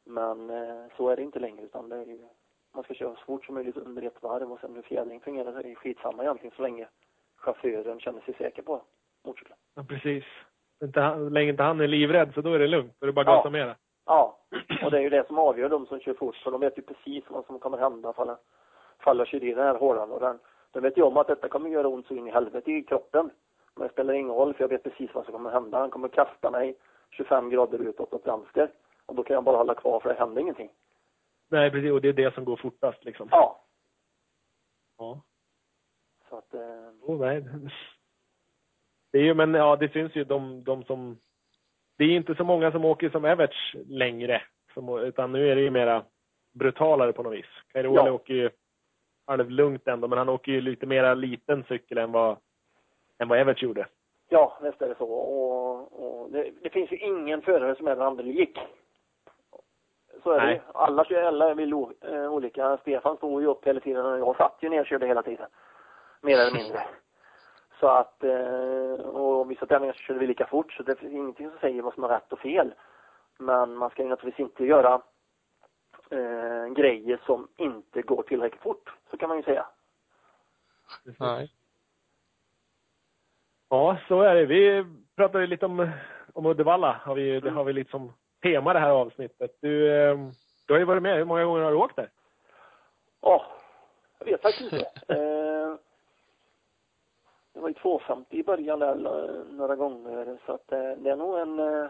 Men 0.03 0.49
eh, 0.49 0.85
så 0.97 1.09
är 1.09 1.15
det 1.15 1.21
inte 1.21 1.39
längre 1.39 1.61
utan 1.65 1.89
det 1.89 1.95
är 1.95 2.05
ju, 2.05 2.27
man 2.73 2.83
ska 2.83 2.93
köra 2.93 3.15
så 3.15 3.21
fort 3.25 3.45
som 3.45 3.55
möjligt 3.55 3.77
under 3.77 4.01
ett 4.01 4.23
varv 4.23 4.51
och 4.51 4.59
sen 4.59 4.75
hur 4.75 4.81
fjädring 4.81 5.19
fungerar 5.21 5.51
så 5.51 5.57
är 5.57 5.63
det 5.63 5.75
skitsamma 5.75 6.23
egentligen 6.23 6.55
så 6.55 6.61
länge 6.61 6.87
chauffören 7.41 7.99
känner 7.99 8.21
sig 8.21 8.33
säker 8.33 8.61
på 8.61 8.81
motorcykeln. 9.25 9.57
Ja, 9.75 9.83
precis. 9.83 10.23
Inte 10.83 11.01
han, 11.01 11.29
länge 11.33 11.49
inte 11.51 11.63
han 11.63 11.81
är 11.81 11.87
livrädd 11.87 12.33
så 12.33 12.41
då 12.41 12.53
är 12.53 12.59
det 12.59 12.67
lugnt. 12.67 12.93
Då 12.99 13.05
är 13.05 13.07
det 13.07 13.13
bara 13.13 13.25
Ja. 13.25 13.35
gasa 13.35 13.49
mera. 13.49 13.75
Ja, 14.05 14.37
och 14.83 14.91
det 14.91 14.97
är 14.97 15.01
ju 15.01 15.09
det 15.09 15.27
som 15.27 15.39
avgör 15.39 15.69
de 15.69 15.85
som 15.85 15.99
kör 15.99 16.13
fort 16.13 16.35
för 16.35 16.51
de 16.51 16.61
vet 16.61 16.77
ju 16.77 16.81
precis 16.81 17.23
vad 17.29 17.45
som 17.45 17.59
kommer 17.59 17.77
hända 17.77 18.13
fall, 18.13 18.35
fall 18.99 19.17
jag 19.17 19.27
kör 19.27 19.43
i 19.43 19.53
den 19.53 19.65
här 19.65 19.75
hålan 19.75 20.11
och 20.11 20.19
den. 20.19 20.39
De 20.71 20.79
vet 20.79 20.97
ju 20.97 21.01
om 21.01 21.17
att 21.17 21.27
detta 21.27 21.49
kommer 21.49 21.69
göra 21.69 21.87
ont 21.87 22.07
så 22.07 22.15
in 22.15 22.27
i 22.27 22.31
helvete 22.31 22.71
i 22.71 22.83
kroppen. 22.83 23.29
Men 23.75 23.87
det 23.87 23.93
spelar 23.93 24.13
ingen 24.13 24.35
roll 24.35 24.53
för 24.53 24.63
jag 24.63 24.69
vet 24.69 24.83
precis 24.83 25.09
vad 25.13 25.23
som 25.25 25.33
kommer 25.33 25.49
hända. 25.49 25.79
Han 25.79 25.89
kommer 25.89 26.07
kasta 26.07 26.51
mig 26.51 26.75
25 27.09 27.49
grader 27.49 27.79
utåt 27.79 28.13
åt 28.13 28.27
vänster. 28.27 28.71
Och 29.05 29.15
då 29.15 29.23
kan 29.23 29.33
jag 29.33 29.43
bara 29.43 29.57
hålla 29.57 29.75
kvar 29.75 29.99
för 29.99 30.09
det 30.09 30.19
händer 30.19 30.41
ingenting. 30.41 30.69
Nej, 31.49 31.71
precis. 31.71 31.91
Och 31.91 32.01
det 32.01 32.09
är 32.09 32.13
det 32.13 32.33
som 32.33 32.45
går 32.45 32.55
fortast 32.55 33.03
liksom. 33.05 33.27
Ja. 33.31 33.63
Ja. 34.97 35.21
Så 36.31 36.37
att, 36.37 36.53
eh, 36.53 36.89
Oh, 37.01 37.19
nej. 37.19 37.43
Det 39.11 39.17
är 39.17 39.23
ju, 39.23 39.33
men 39.33 39.53
ja, 39.53 39.75
det 39.75 39.93
syns 39.93 40.15
ju 40.15 40.23
de, 40.23 40.63
de 40.63 40.83
som... 40.83 41.17
Det 41.97 42.03
är 42.03 42.09
inte 42.15 42.35
så 42.35 42.43
många 42.43 42.71
som 42.71 42.85
åker 42.85 43.09
som 43.09 43.25
Everts 43.25 43.75
längre. 43.87 44.41
Som, 44.73 44.99
utan 44.99 45.31
nu 45.31 45.51
är 45.51 45.55
det 45.55 45.61
ju 45.61 45.69
mera 45.71 46.03
brutalare 46.53 47.13
på 47.13 47.23
något 47.23 47.33
vis. 47.33 47.45
Kairoli 47.73 47.95
Ja. 47.95 48.11
åker 48.11 48.33
ju 48.33 48.49
halvlugnt 49.27 49.87
ändå, 49.87 50.07
men 50.07 50.17
han 50.17 50.29
åker 50.29 50.51
ju 50.51 50.61
lite 50.61 50.85
mera 50.85 51.13
liten 51.13 51.63
cykel 51.67 51.97
än 51.97 52.11
vad, 52.11 52.37
än 53.19 53.27
vad 53.27 53.39
Everts 53.39 53.61
gjorde. 53.63 53.87
ja, 54.29 54.57
visst 54.63 54.81
är 54.81 54.87
det 54.89 54.95
så. 54.97 55.11
Och, 55.11 56.21
och 56.21 56.31
det, 56.31 56.51
det 56.61 56.69
finns 56.69 56.91
ju 56.91 56.97
ingen 56.97 57.41
förare 57.41 57.75
som 57.75 57.87
är 57.87 57.95
den 57.95 58.05
andra 58.07 58.23
lik. 58.23 58.59
Så 60.23 60.31
är 60.31 60.39
det 60.39 60.45
Nej. 60.45 60.55
ju. 60.55 60.61
Alla 60.73 61.05
alla 61.27 61.53
vill 61.53 61.73
eh, 61.73 62.33
olika. 62.33 62.77
Stefan 62.77 63.17
stod 63.17 63.41
ju 63.41 63.47
upp 63.47 63.67
hela 63.67 63.79
tiden 63.79 64.05
och 64.05 64.19
jag 64.19 64.37
satt 64.37 64.57
ju 64.61 64.69
nerkörd 64.69 65.03
hela 65.03 65.23
tiden. 65.23 65.47
Mer 66.21 66.39
eller 66.39 66.53
mindre. 66.53 66.83
Så 67.79 67.87
att, 67.87 68.23
eh, 68.23 69.05
och 69.05 69.51
vissa 69.51 69.65
tävlingar 69.65 69.93
så 69.93 69.99
körde 69.99 70.19
vi 70.19 70.27
lika 70.27 70.45
fort 70.45 70.73
så 70.73 70.83
det 70.83 70.95
finns 70.95 71.13
ingenting 71.13 71.49
som 71.49 71.59
säger 71.59 71.81
vad 71.81 71.93
som 71.93 72.03
är 72.03 72.07
rätt 72.07 72.33
och 72.33 72.39
fel. 72.39 72.73
Men 73.37 73.75
man 73.75 73.89
ska 73.89 74.03
ju 74.03 74.09
naturligtvis 74.09 74.45
inte 74.45 74.65
göra 74.65 75.01
eh, 76.09 76.67
grejer 76.67 77.21
som 77.25 77.47
inte 77.57 78.01
går 78.01 78.23
tillräckligt 78.23 78.61
fort. 78.61 78.89
Så 79.11 79.17
kan 79.17 79.29
man 79.29 79.37
ju 79.37 79.43
säga. 79.43 79.65
Nej. 81.19 81.51
Ja, 83.69 83.97
så 84.07 84.21
är 84.21 84.35
det. 84.35 84.45
Vi 84.45 84.85
pratade 85.15 85.47
lite 85.47 85.65
om, 85.65 85.89
om 86.33 86.45
Uddevalla. 86.45 87.01
Har 87.03 87.15
vi, 87.15 87.39
det 87.39 87.51
har 87.51 87.63
vi 87.63 87.73
lite 87.73 87.91
som 87.91 88.13
tema 88.41 88.73
det 88.73 88.79
här 88.79 88.89
avsnittet. 88.89 89.57
Du, 89.61 89.93
eh, 89.93 90.17
du 90.67 90.73
har 90.73 90.79
ju 90.79 90.85
varit 90.85 91.03
med. 91.03 91.17
Hur 91.17 91.25
många 91.25 91.43
gånger 91.43 91.61
har 91.61 91.71
du 91.71 91.77
åkt 91.77 91.95
där? 91.95 92.09
Ja, 93.21 93.45
jag 94.19 94.25
vet 94.25 94.41
faktiskt 94.41 94.73
inte. 94.73 94.85
Det 97.61 97.63
var 97.63 97.69
ju 97.69 97.73
250 97.73 98.37
i 98.37 98.43
början 98.43 98.79
där 98.79 98.95
eh, 98.95 99.45
några 99.45 99.75
gånger 99.75 100.37
så 100.45 100.53
att 100.53 100.71
eh, 100.71 100.91
det 100.97 101.09
är 101.09 101.15
nog 101.15 101.39
en, 101.39 101.59
eh, 101.59 101.89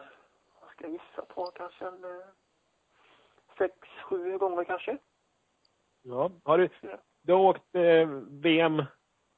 vad 0.62 0.70
ska 0.72 0.84
jag 0.84 0.92
gissa 0.92 1.22
på, 1.28 1.46
kanske 1.46 1.86
en 1.86 2.06
sex, 3.58 3.74
sju 4.10 4.38
gånger 4.38 4.64
kanske. 4.64 4.98
Ja. 6.02 6.32
Har 6.44 6.58
du, 6.58 6.70
du 7.22 7.34
har 7.34 7.40
åkt 7.40 7.76
eh, 7.76 8.08
VM 8.30 8.80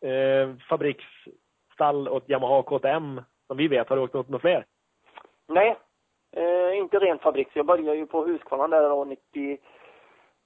eh, 0.01 0.55
fabriksstall 0.69 2.07
åt 2.07 2.29
Yamaha 2.29 2.63
KTM 2.63 3.21
som 3.47 3.57
vi 3.57 3.67
vet. 3.67 3.89
Har 3.89 3.95
du 3.95 4.01
åkt 4.03 4.15
åt 4.15 4.29
några 4.29 4.41
fler? 4.41 4.65
Nej, 5.47 5.77
eh, 6.31 6.77
inte 6.77 6.99
rent 6.99 7.21
fabrik. 7.21 7.51
Så 7.51 7.59
jag 7.59 7.65
började 7.65 7.97
ju 7.97 8.05
på 8.05 8.25
Husqvarna 8.25 8.67
där 8.67 8.89
då 8.89 9.05
90, 9.05 9.57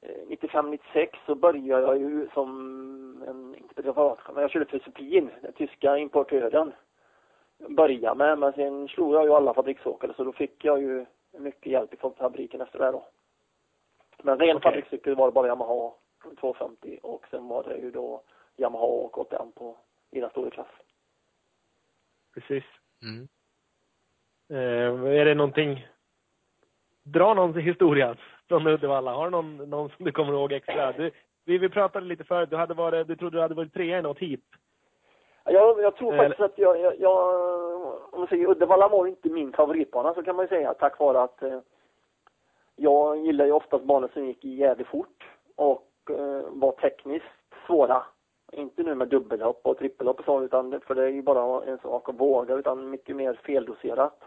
eh, 0.08 0.28
95, 0.28 0.72
96 0.72 1.20
så 1.26 1.36
började 1.36 1.82
jag 1.82 1.98
ju 1.98 2.28
som 2.34 3.24
en, 3.28 3.56
inte 3.56 3.74
privatchef, 3.74 4.34
men 4.34 4.42
jag 4.42 4.52
körde 4.52 4.66
för 4.66 4.80
Supin, 4.80 5.30
den 5.42 5.54
tyska 5.54 5.98
importören. 5.98 6.74
Började 7.70 8.16
med, 8.16 8.40
men 8.40 8.54
sen 8.54 8.88
slog 8.88 9.14
jag 9.14 9.26
ju 9.26 9.34
alla 9.34 9.54
fabriksåkare 9.54 10.14
så 10.14 10.24
då 10.24 10.32
fick 10.32 10.66
jag 10.66 10.82
ju 10.82 11.06
mycket 11.32 11.72
hjälp 11.72 11.94
ifrån 11.94 12.14
fabriken 12.14 12.62
efter 12.62 12.80
det 12.80 12.92
då. 12.92 13.08
Men 14.24 14.40
ren 14.40 14.58
Okej. 14.58 14.72
fabrikscykel 14.72 15.16
var 15.16 15.28
det 15.28 15.32
bara 15.32 15.48
Yamaha 15.48 15.94
250 16.40 17.00
och 17.04 17.26
sen 17.32 17.48
var 17.48 17.64
det 17.64 17.78
ju 17.78 17.92
då 17.92 18.22
Yamaha 18.58 18.86
och 18.86 19.12
KTM 19.12 19.52
på 19.52 19.78
i 20.12 20.20
den 20.20 20.30
stora 20.30 20.50
klass. 20.50 20.68
Precis. 22.34 22.64
Mm. 23.02 23.28
Eh, 24.50 25.20
är 25.20 25.26
det 25.26 25.36
någonting... 25.36 25.88
Dra 27.04 27.34
någon 27.34 27.56
historia 27.56 28.18
från 28.48 28.68
Uddevalla. 28.68 29.14
Har 29.14 29.26
du 29.26 29.32
någon, 29.32 29.58
någon 29.58 29.90
som 29.90 30.06
du 30.06 30.12
kommer 30.12 30.34
ihåg 30.34 30.52
extra? 30.52 30.92
Du, 30.92 31.12
vi, 31.46 31.58
vi 31.58 31.70
pratade 31.70 32.06
lite 32.06 32.24
förut. 32.24 32.50
Du, 32.50 32.56
hade 32.56 32.74
varit, 32.74 33.08
du 33.08 33.16
trodde 33.16 33.38
du 33.38 33.42
hade 33.42 33.56
varit 33.56 33.74
trea 33.74 34.00
i 34.00 34.02
något 34.02 34.20
heat. 34.20 34.40
Jag, 35.46 35.82
jag 35.82 35.96
tror 35.96 36.18
faktiskt 36.18 36.42
att 36.42 36.58
jag, 36.58 36.82
jag, 36.82 37.00
jag, 37.00 37.30
om 38.12 38.20
man 38.20 38.28
säger 38.28 38.50
Uddevalla 38.50 38.88
var 38.88 39.08
inte 39.08 39.30
min 39.30 39.54
favoritbana 39.54 40.14
så 40.14 40.24
kan 40.24 40.36
man 40.36 40.46
ju 40.46 40.50
säga 40.50 40.74
tack 40.74 41.00
vare 41.00 41.22
att 41.22 41.44
eh, 41.44 41.60
jag 42.76 43.18
gillar 43.18 43.46
ju 43.46 43.52
oftast 43.52 43.84
banor 43.84 44.10
som 44.14 44.26
gick 44.26 44.44
jävligt 44.44 44.88
fort 44.88 45.28
och 45.56 45.92
eh, 46.10 46.42
var 46.50 46.72
tekniskt 46.72 47.26
svåra. 47.68 48.04
Inte 48.52 48.84
nu 48.84 48.96
med 48.96 49.08
dubbelhopp 49.08 49.62
och 49.64 49.78
trippelhopp 49.78 50.20
och 50.20 50.26
så 50.26 50.42
utan 50.42 50.82
för 50.82 50.96
det 50.96 51.04
är 51.04 51.10
ju 51.10 51.22
bara 51.22 51.64
en 51.66 51.78
sak 51.78 52.10
att 52.10 52.20
våga 52.20 52.56
utan 52.56 52.90
mycket 52.90 53.16
mer 53.16 53.40
feldoserat. 53.44 54.24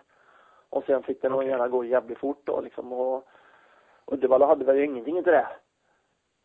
Och 0.71 0.85
sen 0.85 1.03
fick 1.03 1.23
det 1.23 1.31
Okej. 1.31 1.49
gärna 1.49 1.69
gå 1.69 1.85
jävligt 1.85 2.19
fort 2.19 2.41
då 2.45 2.61
liksom 2.61 2.93
och 2.93 3.29
Uddevalla 4.11 4.47
hade 4.47 4.65
väl 4.65 4.79
ingenting 4.79 5.23
till 5.23 5.33
det. 5.33 5.49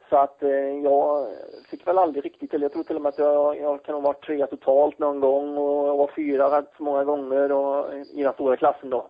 Så 0.10 0.18
att 0.18 0.44
eh, 0.44 0.50
jag 0.84 1.28
fick 1.70 1.88
väl 1.88 1.98
aldrig 1.98 2.26
riktigt 2.26 2.52
till. 2.52 2.62
Jag 2.62 2.74
tror 2.74 2.84
till 2.84 2.96
och 2.96 3.02
med 3.02 3.10
att 3.10 3.18
jag, 3.20 3.60
jag 3.60 3.84
kan 3.84 3.96
ha 3.96 4.02
varit 4.02 4.26
tre 4.26 4.48
totalt 4.48 5.00
någon 5.00 5.20
gång 5.20 5.58
och 5.58 5.88
jag 5.88 5.98
var 5.98 6.12
fyra 6.16 6.58
rätt 6.60 6.74
så 6.78 6.84
många 6.84 7.04
gånger 7.04 7.52
och, 7.52 7.94
i 7.94 8.24
den 8.24 8.34
stora 8.34 8.58
klassen 8.58 8.90
då. 8.90 9.08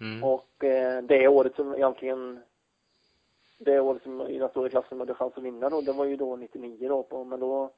Mm. 0.00 0.24
Och 0.24 0.64
eh, 0.64 1.02
det 1.02 1.28
året 1.28 1.54
som 1.56 1.74
egentligen 1.74 2.40
det 3.58 3.80
året 3.80 4.02
som 4.02 4.20
i 4.20 4.38
den 4.38 4.48
stora 4.48 4.68
klassen 4.68 5.00
hade 5.00 5.14
chans 5.14 5.32
att 5.36 5.42
vinna 5.42 5.70
då, 5.70 5.80
det 5.80 5.92
var 5.92 6.04
ju 6.04 6.16
då 6.16 6.36
99 6.36 6.88
då 6.88 7.02
på, 7.02 7.24
men 7.24 7.40
då 7.40 7.70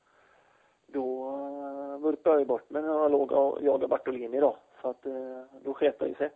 då 0.86 1.30
uh, 1.30 1.98
vurpade 1.98 2.34
jag 2.34 2.40
ju 2.40 2.46
bort 2.46 2.70
mig 2.70 2.82
när 2.82 2.88
jag 2.88 3.10
låg 3.10 3.32
och 3.32 3.62
jagade 3.62 3.88
Bartolini 3.88 4.40
då. 4.40 4.56
Så 4.82 4.90
att 4.90 5.06
eh, 5.06 5.42
då 5.64 5.74
sket 5.74 5.98
det 5.98 6.08
ju 6.08 6.14
sig. 6.14 6.30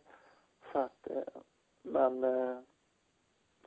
Så 0.73 0.79
att, 0.79 1.11
eh, 1.11 1.43
men 1.83 2.25
eh, 2.25 2.59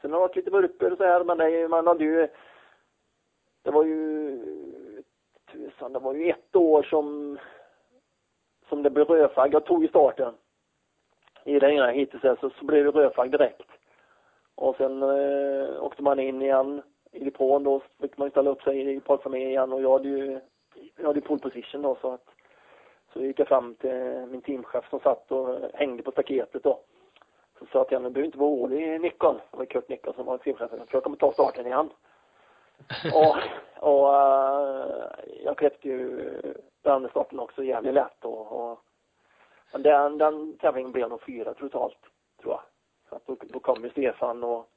sen 0.03 0.11
har 0.11 0.19
det 0.19 0.27
varit 0.27 0.35
lite 0.35 0.51
vurpor 0.51 0.91
och 0.91 0.97
så 0.97 1.03
här, 1.03 1.23
men 1.23 1.37
det, 1.37 1.67
man 1.67 1.87
hade 1.87 2.03
ju 2.03 2.27
det 3.63 3.71
var 3.71 3.83
ju 3.83 4.39
tusan, 5.51 5.93
det 5.93 5.99
var 5.99 6.13
ju 6.13 6.29
ett 6.29 6.55
år 6.55 6.83
som 6.83 7.37
som 8.69 8.83
det 8.83 8.89
blev 8.89 9.07
rödflagg. 9.07 9.53
Jag 9.53 9.65
tog 9.65 9.81
ju 9.81 9.87
starten 9.87 10.33
i 11.43 11.59
den 11.59 11.71
ena 11.71 11.91
hittills 11.91 12.39
så, 12.39 12.49
så 12.49 12.65
blev 12.65 12.85
det 12.85 12.91
rödflagg 12.91 13.31
direkt. 13.31 13.69
Och 14.55 14.75
sen 14.75 15.03
eh, 15.03 15.83
åkte 15.83 16.03
man 16.03 16.19
in 16.19 16.41
igen 16.41 16.81
i 17.11 17.23
depån 17.23 17.63
då 17.63 17.81
fick 18.01 18.17
man 18.17 18.29
ställa 18.29 18.49
upp 18.49 18.61
sig 18.61 18.95
i 18.95 18.99
parkfamiljen 18.99 19.49
igen 19.49 19.73
och 19.73 19.81
jag 19.81 19.91
hade 19.91 20.09
ju 20.09 20.39
jag 20.97 21.05
hade 21.05 21.19
ju 21.19 21.25
pole 21.25 21.39
position 21.39 21.81
då 21.81 21.97
så 22.01 22.11
att 22.11 22.29
så 23.13 23.21
gick 23.21 23.39
jag 23.39 23.47
fram 23.47 23.75
till 23.75 24.27
min 24.31 24.41
teamchef 24.41 24.89
som 24.89 24.99
satt 24.99 25.31
och 25.31 25.59
hängde 25.73 26.03
på 26.03 26.11
staketet 26.11 26.63
då. 26.63 26.79
Så 27.65 27.71
sa 27.71 27.79
jag 27.79 27.87
till 27.87 27.97
honom, 27.97 28.09
du 28.09 28.13
behöver 28.13 28.25
inte 28.25 28.37
vara 28.37 28.49
orolig 28.49 29.01
Nicol. 29.01 29.41
Det 29.51 29.57
var 29.57 29.65
Kurt 29.65 29.89
Nicol 29.89 30.13
som 30.13 30.25
var. 30.25 30.39
Jag 30.45 30.57
tror 30.57 30.87
jag 30.91 31.03
kommer 31.03 31.17
ta 31.17 31.31
starten 31.33 31.65
igen. 31.65 31.89
och 33.13 33.37
och 33.83 34.15
eh, 34.15 35.05
jag 35.43 35.57
kläppte 35.57 35.87
ju 35.87 36.31
den 36.81 37.09
starten 37.09 37.39
också 37.39 37.63
jävligt 37.63 37.93
lätt 37.93 38.25
och, 38.25 38.51
och 38.51 38.79
men 39.71 39.81
den, 39.81 40.17
den 40.17 40.57
tävlingen 40.57 40.91
blev 40.91 41.09
nog 41.09 41.21
fyra 41.21 41.53
totalt, 41.53 41.97
tror 42.41 42.53
jag. 42.53 42.61
Så 43.09 43.15
att 43.15 43.25
då, 43.25 43.35
då 43.53 43.59
kom 43.59 43.83
ju 43.83 43.89
Stefan 43.89 44.43
och 44.43 44.69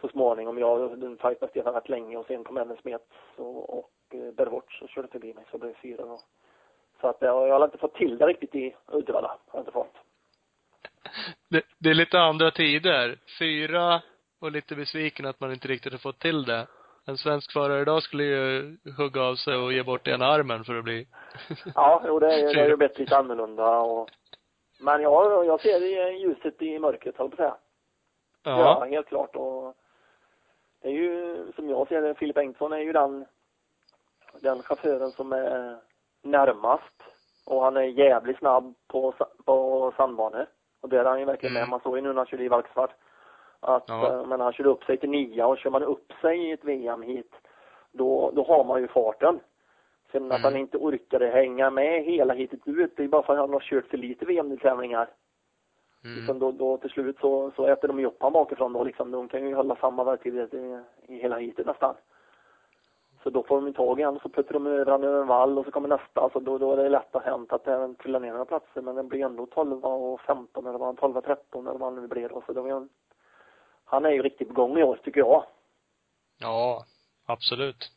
så 0.00 0.08
småningom, 0.08 0.58
jag 0.58 0.98
den 0.98 1.18
fight 1.18 1.40
med 1.40 1.50
Stefan 1.50 1.74
rätt 1.74 1.88
länge 1.88 2.16
och 2.16 2.26
sen 2.26 2.44
kom 2.44 2.56
även 2.56 2.76
Smets 2.76 3.04
och, 3.36 3.78
och 3.78 3.90
eh, 4.10 4.32
Berwatch 4.32 4.82
och 4.82 4.88
körde 4.88 5.08
förbi 5.08 5.34
mig 5.34 5.44
så 5.50 5.56
det 5.56 5.66
blev 5.66 5.74
fyra 5.74 6.04
då. 6.04 6.20
Så 7.00 7.06
att 7.06 7.16
jag, 7.20 7.48
jag 7.48 7.58
har 7.58 7.64
inte 7.64 7.78
fått 7.78 7.94
till 7.94 8.18
det 8.18 8.26
riktigt 8.26 8.54
i 8.54 8.76
Uddevalla. 8.86 9.28
Har 9.28 9.58
jag 9.58 9.60
inte 9.60 9.72
fått. 9.72 9.96
Det, 11.48 11.62
det 11.78 11.90
är 11.90 11.94
lite 11.94 12.20
andra 12.20 12.50
tider. 12.50 13.18
Fyra 13.38 14.02
och 14.40 14.52
lite 14.52 14.74
besviken 14.76 15.26
att 15.26 15.40
man 15.40 15.52
inte 15.52 15.68
riktigt 15.68 15.92
har 15.92 15.98
fått 15.98 16.18
till 16.18 16.44
det. 16.44 16.66
En 17.06 17.18
svensk 17.18 17.52
förare 17.52 17.80
idag 17.82 18.02
skulle 18.02 18.24
ju 18.24 18.76
hugga 18.98 19.22
av 19.22 19.34
sig 19.36 19.56
och 19.56 19.72
ge 19.72 19.82
bort 19.82 20.08
ena 20.08 20.26
armen 20.26 20.64
för 20.64 20.74
att 20.78 20.84
bli 20.84 21.06
Ja, 21.74 22.02
jo, 22.06 22.18
det, 22.18 22.34
är- 22.34 22.54
det 22.54 22.60
har 22.60 22.68
ju 22.68 22.76
blivit 22.76 22.98
lite 22.98 23.16
annorlunda 23.16 23.78
och 23.80 24.10
men 24.80 25.02
jag, 25.02 25.46
jag 25.46 25.60
ser 25.60 25.80
det 25.80 26.10
ljuset 26.18 26.62
i 26.62 26.78
mörkret, 26.78 27.16
höll 27.18 27.28
på 27.28 27.34
att 27.34 27.36
säga. 27.38 27.56
Ja, 28.42 28.58
Ja. 28.80 28.84
helt 28.90 29.08
klart. 29.08 29.36
Och 29.36 29.74
det 30.82 30.88
är 30.88 30.92
ju, 30.92 31.36
som 31.56 31.68
jag 31.68 31.88
ser 31.88 32.02
det, 32.02 32.14
Filip 32.14 32.38
Engtsson 32.38 32.72
är 32.72 32.78
ju 32.78 32.92
den, 32.92 33.26
den 34.40 34.62
chauffören 34.62 35.10
som 35.10 35.32
är 35.32 35.78
närmast. 36.22 37.02
Och 37.46 37.62
han 37.62 37.76
är 37.76 37.82
jävligt 37.82 38.38
snabb 38.38 38.74
på, 38.88 39.14
på 39.44 39.92
sandbanor. 39.96 40.46
Och 40.84 40.90
där 40.90 40.98
är 40.98 41.04
han 41.04 41.18
ju 41.18 41.24
verkligen 41.24 41.52
med. 41.52 41.60
Mm. 41.60 41.70
Man 41.70 41.80
såg 41.80 41.96
ju 41.96 42.02
nu 42.02 42.08
när 42.08 42.16
han 42.16 42.26
körde 42.26 42.44
i 42.44 42.48
Valksvart. 42.48 42.90
Att, 43.60 43.84
Ja. 43.86 44.06
eh, 44.12 44.26
men 44.26 44.40
han 44.40 44.52
körde 44.52 44.68
upp 44.68 44.84
sig 44.84 44.96
till 44.96 45.10
nia 45.10 45.46
och 45.46 45.58
kör 45.58 45.70
man 45.70 45.82
upp 45.82 46.12
sig 46.20 46.48
i 46.48 46.52
ett 46.52 46.64
VM 46.64 47.02
hit, 47.02 47.32
då, 47.92 48.30
då 48.34 48.44
har 48.44 48.64
man 48.64 48.80
ju 48.80 48.88
farten. 48.88 49.40
Sen 50.12 50.24
att 50.32 50.38
Mm. 50.38 50.42
han 50.44 50.56
inte 50.56 50.78
orkade 50.78 51.26
hänga 51.26 51.70
med 51.70 52.04
hela 52.04 52.34
hitet 52.34 52.68
ut, 52.68 52.96
det 52.96 53.04
är 53.04 53.08
bara 53.08 53.22
för 53.22 53.32
att 53.32 53.38
han 53.38 53.52
har 53.52 53.60
kört 53.60 53.86
för 53.86 53.96
lite 53.98 54.24
VM-tävlingar. 54.24 55.08
Mm. 56.04 56.38
då, 56.38 56.52
då 56.52 56.76
till 56.76 56.90
slut 56.90 57.18
så, 57.20 57.50
så 57.56 57.66
äter 57.66 57.88
de 57.88 58.00
ju 58.00 58.06
upp 58.06 58.16
han 58.22 58.32
bakifrån 58.32 58.72
då 58.72 58.84
liksom. 58.84 59.10
De 59.10 59.28
kan 59.28 59.48
ju 59.48 59.54
hålla 59.54 59.76
samma 59.76 60.04
verktyg 60.04 60.34
i, 60.34 60.78
i 61.06 61.16
hela 61.16 61.38
heatet 61.38 61.66
nästan. 61.66 61.94
Så 63.24 63.30
då 63.30 63.42
får 63.42 63.60
de 63.60 63.72
tag 63.72 64.00
i 64.00 64.02
en, 64.02 64.20
så 64.20 64.28
puttar 64.28 64.52
de 64.52 64.66
över 64.66 64.92
han 64.92 65.04
över 65.04 65.20
en 65.20 65.26
vall 65.26 65.58
och 65.58 65.64
så 65.64 65.70
kommer 65.70 65.88
nästa. 65.88 66.20
Alltså 66.20 66.40
då, 66.40 66.58
då 66.58 66.72
är 66.72 66.76
det 66.76 66.88
lätt 66.88 67.14
att 67.14 67.24
hänt 67.24 67.52
att 67.52 67.64
det 67.64 67.94
trillar 67.94 68.20
ner 68.20 68.30
några 68.30 68.44
platser. 68.44 68.82
Men 68.82 68.94
det 68.94 69.02
blir 69.02 69.24
ändå 69.24 69.46
12 69.46 69.84
och 69.84 70.20
15 70.20 70.66
eller 70.66 70.78
vad 70.78 70.88
han 70.88 70.96
12 70.96 71.16
och 71.16 71.24
13 71.24 71.66
eller 71.66 71.78
vad 71.78 71.92
han 71.92 72.02
nu 72.02 72.08
blir 72.08 72.28
då. 72.28 72.42
Så 72.46 72.52
det 72.52 72.60
var 72.60 72.70
en, 72.70 72.88
han 73.84 74.04
är 74.04 74.10
ju 74.10 74.22
riktigt 74.22 74.48
på 74.48 74.54
gång 74.54 74.78
i 74.78 74.82
år 74.82 75.00
tycker 75.04 75.20
jag. 75.20 75.44
Ja, 76.40 76.84
absolut. 77.26 77.90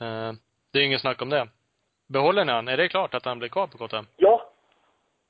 Eh, 0.00 0.32
det 0.72 0.78
är 0.78 0.82
ingen 0.82 0.98
snack 0.98 1.22
om 1.22 1.30
det. 1.30 1.48
Behåller 2.06 2.44
ni 2.44 2.52
han? 2.52 2.68
Är 2.68 2.76
det 2.76 2.88
klart 2.88 3.14
att 3.14 3.24
han 3.24 3.38
blir 3.38 3.48
kvar 3.48 3.66
på 3.66 3.78
KTM? 3.78 4.06
Ja, 4.16 4.50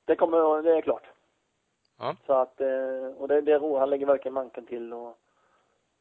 det 0.05 0.15
kommer, 0.15 0.61
det 0.61 0.77
är 0.77 0.81
klart. 0.81 1.03
Ja. 1.99 2.15
Så 2.25 2.33
att, 2.33 2.61
eh, 2.61 3.17
och 3.17 3.27
det, 3.27 3.41
det 3.41 3.51
är 3.51 3.59
roligt. 3.59 3.79
Han 3.79 3.89
lägger 3.89 4.05
verkligen 4.05 4.33
manken 4.33 4.65
till 4.65 4.93
och, 4.93 5.17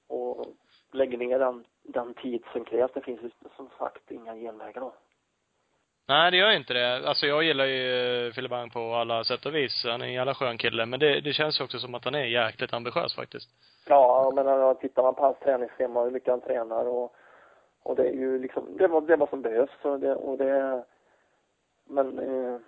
och 0.08 0.46
lägger 0.92 1.18
ner 1.18 1.38
den, 1.38 1.64
den 1.84 2.14
tid 2.14 2.42
som 2.52 2.64
krävs. 2.64 2.92
Det 2.94 3.00
finns 3.00 3.22
ju 3.22 3.30
som 3.56 3.68
sagt 3.78 4.10
inga 4.10 4.34
genvägar 4.34 4.80
då. 4.80 4.92
Nej, 6.08 6.30
det 6.30 6.36
gör 6.36 6.50
inte 6.50 6.74
det. 6.74 7.08
Alltså 7.08 7.26
jag 7.26 7.42
gillar 7.44 7.64
ju 7.64 8.32
Fille 8.32 8.48
Bang 8.48 8.72
på 8.72 8.94
alla 8.94 9.24
sätt 9.24 9.46
och 9.46 9.54
vis. 9.54 9.84
Han 9.84 10.02
är 10.02 10.06
en 10.06 10.12
jävla 10.12 10.34
skön 10.34 10.58
kille. 10.58 10.86
Men 10.86 11.00
det, 11.00 11.20
det 11.20 11.32
känns 11.32 11.60
ju 11.60 11.64
också 11.64 11.78
som 11.78 11.94
att 11.94 12.04
han 12.04 12.14
är 12.14 12.24
jäkligt 12.24 12.72
ambitiös 12.72 13.14
faktiskt. 13.14 13.50
Ja, 13.88 14.32
men 14.34 14.46
när 14.46 14.74
tittar 14.74 15.02
man 15.02 15.14
på 15.14 15.22
hans 15.22 15.38
träningsschema 15.38 16.00
och 16.00 16.06
hur 16.06 16.12
mycket 16.12 16.30
han 16.30 16.40
tränar 16.40 16.86
och, 16.86 17.14
och 17.82 17.96
det 17.96 18.08
är 18.08 18.12
ju 18.12 18.38
liksom, 18.38 18.76
det 18.76 18.88
var 18.88 19.00
det 19.00 19.12
är 19.12 19.16
vad 19.16 19.28
som 19.28 19.42
behövs 19.42 19.70
och 19.82 20.00
det, 20.00 20.14
och 20.14 20.38
det 20.38 20.84
men 21.86 22.18
eh, 22.18 22.60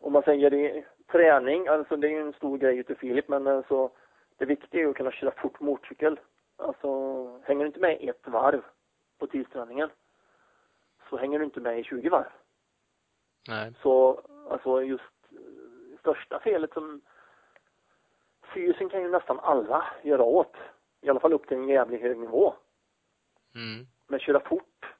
om 0.00 0.12
man 0.12 0.22
säger 0.22 0.50
det, 0.50 0.84
träning, 1.12 1.68
alltså 1.68 1.96
det 1.96 2.06
är 2.06 2.10
ju 2.10 2.20
en 2.20 2.32
stor 2.32 2.58
grej 2.58 2.78
ute 2.78 2.94
Filip, 2.94 3.28
men 3.28 3.46
alltså 3.46 3.90
det 4.36 4.44
viktiga 4.44 4.80
är 4.80 4.84
ju 4.84 4.90
att 4.90 4.96
kunna 4.96 5.10
köra 5.10 5.30
fort 5.30 5.60
motorcykel. 5.60 6.20
Alltså, 6.58 6.88
hänger 7.44 7.60
du 7.60 7.66
inte 7.66 7.80
med 7.80 7.98
ett 8.00 8.28
varv 8.28 8.62
på 9.18 9.26
tidsträningen 9.26 9.90
så 11.08 11.16
hänger 11.16 11.38
du 11.38 11.44
inte 11.44 11.60
med 11.60 11.80
i 11.80 11.84
20 11.84 12.08
varv. 12.08 12.32
Nej. 13.48 13.72
Så, 13.82 14.22
alltså 14.50 14.82
just 14.82 15.02
eh, 15.30 15.98
största 16.00 16.40
felet 16.40 16.72
som 16.72 17.00
fysen 18.54 18.88
kan 18.88 19.02
ju 19.02 19.08
nästan 19.08 19.40
alla 19.40 19.84
göra 20.02 20.22
åt. 20.22 20.56
I 21.00 21.08
alla 21.08 21.20
fall 21.20 21.32
upp 21.32 21.48
till 21.48 21.56
en 21.56 21.68
jävligt 21.68 22.00
hög 22.00 22.18
nivå. 22.18 22.54
Mm. 23.54 23.86
Men 24.06 24.20
köra 24.20 24.40
fort, 24.40 24.94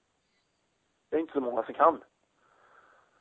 det 1.08 1.16
är 1.16 1.20
inte 1.20 1.32
så 1.32 1.40
många 1.40 1.62
som 1.62 1.74
kan. 1.74 2.04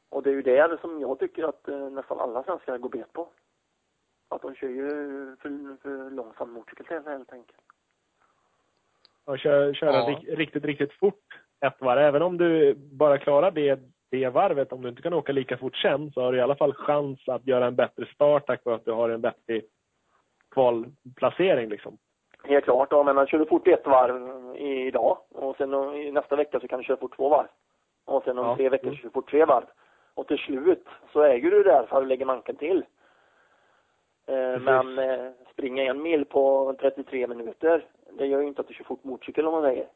Och 0.10 0.24
det 0.24 0.30
är 0.30 0.34
ju 0.34 0.42
det 0.42 0.82
som 0.82 1.02
jag 1.02 1.20
tycker 1.20 1.44
att 1.44 1.68
eh, 1.68 1.90
nästan 1.90 2.20
alla 2.20 2.44
svenskar 2.44 2.78
går 2.78 2.90
bet 2.90 3.14
på. 3.14 3.30
Att 4.30 4.42
de 4.42 4.56
kör 4.56 4.68
ju 4.68 4.90
för, 5.36 5.78
för 5.82 6.10
långsam 6.10 6.52
motorcykel 6.52 7.06
helt 7.06 7.34
enkelt. 7.34 7.62
Och 9.28 9.40
köra, 9.40 9.74
köra 9.74 9.92
Ja. 9.98 10.06
rik- 10.10 10.38
riktigt, 10.38 10.66
riktigt 10.66 10.94
fort 10.94 11.24
ett 11.66 11.82
varv. 11.82 12.00
Även 12.00 12.22
om 12.22 12.38
du 12.38 12.74
bara 12.76 13.18
klarar 13.18 13.52
det, 13.52 13.80
det 14.12 14.30
varvet, 14.30 14.72
om 14.74 14.82
du 14.82 14.90
inte 14.90 15.02
kan 15.02 15.14
åka 15.14 15.32
lika 15.32 15.58
fort 15.58 15.76
sen, 15.78 16.12
så 16.12 16.22
har 16.22 16.32
du 16.32 16.38
i 16.38 16.42
alla 16.42 16.56
fall 16.56 16.74
chans 16.74 17.28
att 17.28 17.48
göra 17.48 17.66
en 17.66 17.76
bättre 17.76 18.06
start 18.06 18.46
tack 18.48 18.66
vare 18.66 18.76
att 18.76 18.86
du 18.86 18.92
har 18.92 19.10
en 19.10 19.22
vettig 19.22 19.64
kvalplacering 20.52 21.70
liksom. 21.70 21.98
Helt 22.44 22.64
klart, 22.66 22.88
ja, 22.92 23.04
men 23.04 23.16
man 23.16 23.28
kör 23.28 23.40
du 23.40 23.46
fort 23.46 23.68
ett 23.68 23.86
varv 23.88 24.56
i- 24.56 24.88
idag 24.88 25.18
och 25.30 25.56
sen 25.58 25.74
i 25.94 26.12
nästa 26.12 26.36
vecka 26.36 26.60
så 26.60 26.68
kan 26.68 26.80
du 26.80 26.84
köra 26.86 26.98
fort 26.98 27.16
två 27.16 27.30
varv. 27.30 27.48
Och 28.06 28.24
sen 28.24 28.38
om 28.38 28.46
Ja. 28.46 28.56
tre 28.56 28.70
veckor 28.70 28.90
så 28.90 28.96
kör 28.96 29.04
du 29.04 29.10
fort 29.10 29.30
tre 29.30 29.46
varv. 29.46 29.66
Och 30.14 30.28
till 30.28 30.38
slut 30.38 30.86
så 31.14 31.22
äger 31.24 31.52
du 31.52 31.64
där 31.64 31.86
för 31.90 32.02
att 32.02 32.08
lägga 32.08 32.26
manken 32.26 32.56
till. 32.56 32.86
Eh, 34.28 34.60
men 34.60 35.00
eh, 35.00 35.32
springa 35.54 35.84
en 35.84 36.02
mil 36.02 36.26
på 36.26 36.76
33 36.80 37.28
minuter, 37.28 37.86
det 38.12 38.26
gör 38.26 38.42
ju 38.42 38.48
inte 38.48 38.62
att 38.62 38.68
du 38.68 38.74
kör 38.74 38.84
fort 38.84 39.04
motorcykel 39.04 39.46
om 39.46 39.54
man 39.54 39.64
säger. 39.64 39.88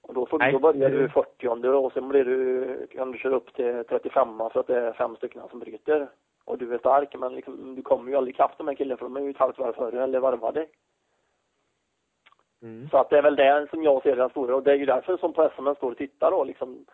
Och 0.00 0.14
då, 0.14 0.26
får, 0.26 0.38
Nej, 0.38 0.52
då 0.52 0.58
börjar 0.58 0.90
du 0.90 1.08
40 1.08 1.48
och 1.48 1.92
sen 1.92 2.08
blir 2.08 2.24
du, 2.24 2.86
kan 2.86 3.12
du 3.12 3.18
köra 3.18 3.36
upp 3.36 3.54
till 3.54 3.84
35 3.88 4.38
för 4.52 4.60
att 4.60 4.66
det 4.66 4.78
är 4.78 4.92
fem 4.92 5.16
stycken 5.16 5.42
som 5.50 5.58
bryter. 5.58 6.08
Och 6.44 6.58
du 6.58 6.74
är 6.74 6.78
stark, 6.78 7.14
men 7.18 7.34
liksom, 7.34 7.74
du 7.74 7.82
kommer 7.82 8.10
ju 8.10 8.16
aldrig 8.16 8.34
ikapp 8.34 8.58
de 8.58 8.68
här 8.68 8.74
killarna 8.74 8.96
för 8.96 9.04
de 9.04 9.16
är 9.16 9.20
ju 9.20 9.30
ett 9.30 9.36
halvt 9.36 9.58
varv 9.58 9.72
före 9.72 10.02
eller 10.02 10.20
varvade. 10.20 10.66
Mm. 12.62 12.88
Så 12.88 12.96
att 12.96 13.10
det 13.10 13.18
är 13.18 13.22
väl 13.22 13.36
det 13.36 13.66
som 13.70 13.82
jag 13.82 14.02
ser 14.02 14.16
den 14.16 14.30
stora 14.30 14.56
och 14.56 14.62
det 14.62 14.72
är 14.72 14.76
ju 14.76 14.86
därför 14.86 15.16
som 15.16 15.32
på 15.32 15.50
SM 15.54 15.64
man 15.64 15.74
står 15.74 15.90
och 15.90 15.98
tittar 15.98 16.30
då 16.30 16.44
liksom 16.44 16.86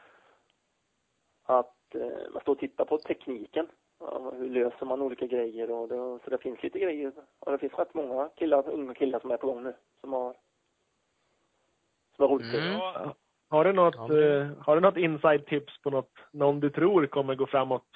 att 1.45 1.95
eh, 1.95 2.33
man 2.33 2.41
står 2.43 2.53
och 2.53 2.59
tittar 2.59 2.85
på 2.85 2.99
tekniken. 2.99 3.67
Ja, 4.11 4.33
hur 4.39 4.49
löser 4.51 4.87
man 4.87 5.03
olika 5.03 5.27
grejer 5.27 5.71
och 5.71 5.89
det, 5.89 5.95
så 6.25 6.31
det 6.31 6.39
finns 6.39 6.63
lite 6.63 6.79
grejer 6.79 7.13
och 7.41 7.53
det 7.53 7.59
finns 7.59 7.75
rätt 7.75 7.95
många 7.95 8.29
killar, 8.37 8.69
unga 8.71 8.95
killar 8.95 9.21
som 9.21 9.31
är 9.31 9.37
på 9.37 9.47
gång 9.47 9.63
nu 9.63 9.75
som 10.01 10.13
har 10.13 10.35
som 12.17 12.23
har 12.23 12.29
roligt 12.29 12.55
Mm. 12.55 12.73
Ja. 12.73 13.15
Har 13.49 13.65
du 13.65 13.73
något, 13.73 13.95
Ja, 13.95 14.07
men- 14.09 14.41
eh, 14.41 14.57
har 14.65 14.75
du 14.75 14.81
något 14.81 14.97
inside 14.97 15.47
tips 15.47 15.79
på 15.83 15.91
något, 15.91 16.13
någon 16.33 16.61
du 16.61 16.71
tror 16.71 17.07
kommer 17.07 17.35
gå 17.35 17.47
framåt? 17.47 17.87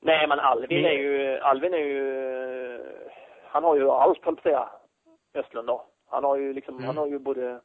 Nej 0.00 0.28
men 0.28 0.38
Alvin 0.40 0.84
är 0.84 0.92
ju, 0.92 1.38
Alvin 1.38 1.74
är 1.74 1.78
ju, 1.78 2.82
han 3.44 3.64
har 3.64 3.76
ju 3.76 3.90
allt 3.90 4.24
höll 4.24 4.34
på 4.34 4.38
att 4.40 4.42
säga, 4.42 4.68
Östlund 5.34 5.66
då. 5.68 5.86
Han 6.06 6.24
har 6.24 6.36
ju 6.36 6.52
liksom, 6.52 6.74
Mm. 6.74 6.86
han 6.86 6.96
har 6.96 7.06
ju 7.06 7.18
både, 7.18 7.60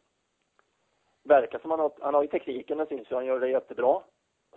verkar 1.24 1.60
som 1.60 1.72
han 1.72 1.80
har, 1.80 1.92
han 2.02 2.14
har 2.14 2.22
ju 2.22 2.28
tekniken, 2.28 2.78
det 2.78 2.86
syns 2.86 3.12
ju, 3.12 3.16
han 3.16 3.26
gör 3.26 3.40
det 3.40 3.50
jättebra. 3.50 4.02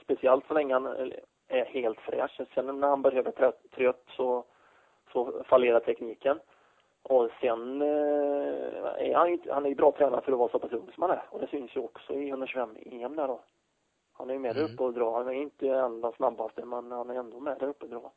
Speciellt 0.02 0.46
så 0.46 0.54
länge 0.54 0.74
han 0.74 0.86
är 1.50 1.64
helt 1.64 2.00
fräsch. 2.00 2.40
Sen 2.54 2.80
när 2.80 2.88
han 2.88 3.02
behöver 3.02 3.30
trött, 3.30 3.62
trött 3.74 4.04
så, 4.16 4.44
så 5.12 5.42
fallerar 5.44 5.80
tekniken. 5.80 6.40
Och 7.02 7.30
sen 7.40 7.82
eh, 7.82 7.88
är 8.98 9.14
han 9.14 9.30
ju, 9.32 9.38
han 9.50 9.64
är 9.64 9.68
ju 9.68 9.74
bra 9.74 9.92
tränad 9.92 10.24
för 10.24 10.32
att 10.32 10.38
vara 10.38 10.48
så 10.48 10.58
pass 10.58 10.72
ung 10.72 10.90
som 10.94 11.02
han 11.02 11.10
är. 11.10 11.22
Och 11.30 11.40
det 11.40 11.46
syns 11.46 11.76
ju 11.76 11.80
också 11.80 12.12
i 12.12 12.28
125 12.28 12.76
EM 12.86 13.16
där 13.16 13.28
då. 13.28 13.40
Han 14.12 14.30
är 14.30 14.34
ju 14.34 14.40
med 14.40 14.54
där 14.56 14.60
Mm. 14.62 14.74
uppe 14.74 14.82
och 14.82 14.92
drar. 14.92 15.12
Han 15.12 15.28
är 15.28 15.32
inte 15.32 15.68
en 15.68 16.00
den 16.00 16.12
snabbaste, 16.12 16.64
men 16.64 16.92
han 16.92 17.10
är 17.10 17.14
ändå 17.14 17.40
med 17.40 17.58
där 17.58 17.66
uppe 17.68 17.84
och 17.84 17.90
drar. 17.90 18.10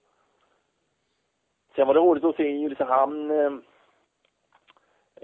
Sen 1.76 1.88
var 1.88 1.94
det 1.94 2.00
roligt 2.00 2.24
att 2.24 2.36
se 2.36 2.44
i 2.50 2.66
Ulricehamn, 2.66 3.32
eh, 3.32 3.54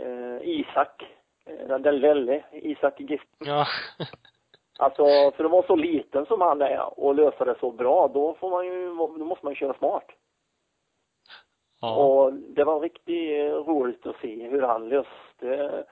eh, 0.06 0.38
Isak, 0.42 1.18
eh, 1.46 1.68
den 1.68 1.82
där 1.82 1.92
Lelle, 1.92 2.44
Isak 2.52 3.00
Gift. 3.00 3.28
Ja. 3.38 3.66
Alltså, 4.82 5.32
för 5.32 5.44
att 5.44 5.52
vara 5.52 5.68
så 5.68 5.76
liten 5.76 6.26
som 6.26 6.42
han 6.42 6.62
är 6.62 7.00
och 7.00 7.16
lösa 7.16 7.46
det 7.46 7.56
så 7.60 7.72
bra, 7.72 8.08
då 8.08 8.34
får 8.34 8.50
man 8.50 8.66
ju, 8.66 8.86
då 8.96 9.26
måste 9.26 9.46
man 9.46 9.54
ju 9.54 9.56
köra 9.56 9.74
smart. 9.74 10.06
ja. 11.82 11.96
Och 11.96 12.34
det 12.34 12.64
var 12.64 12.80
riktigt 12.80 13.68
roligt 13.68 14.06
att 14.06 14.16
se 14.16 14.48
hur 14.48 14.62
han 14.62 14.90
löste 14.90 15.86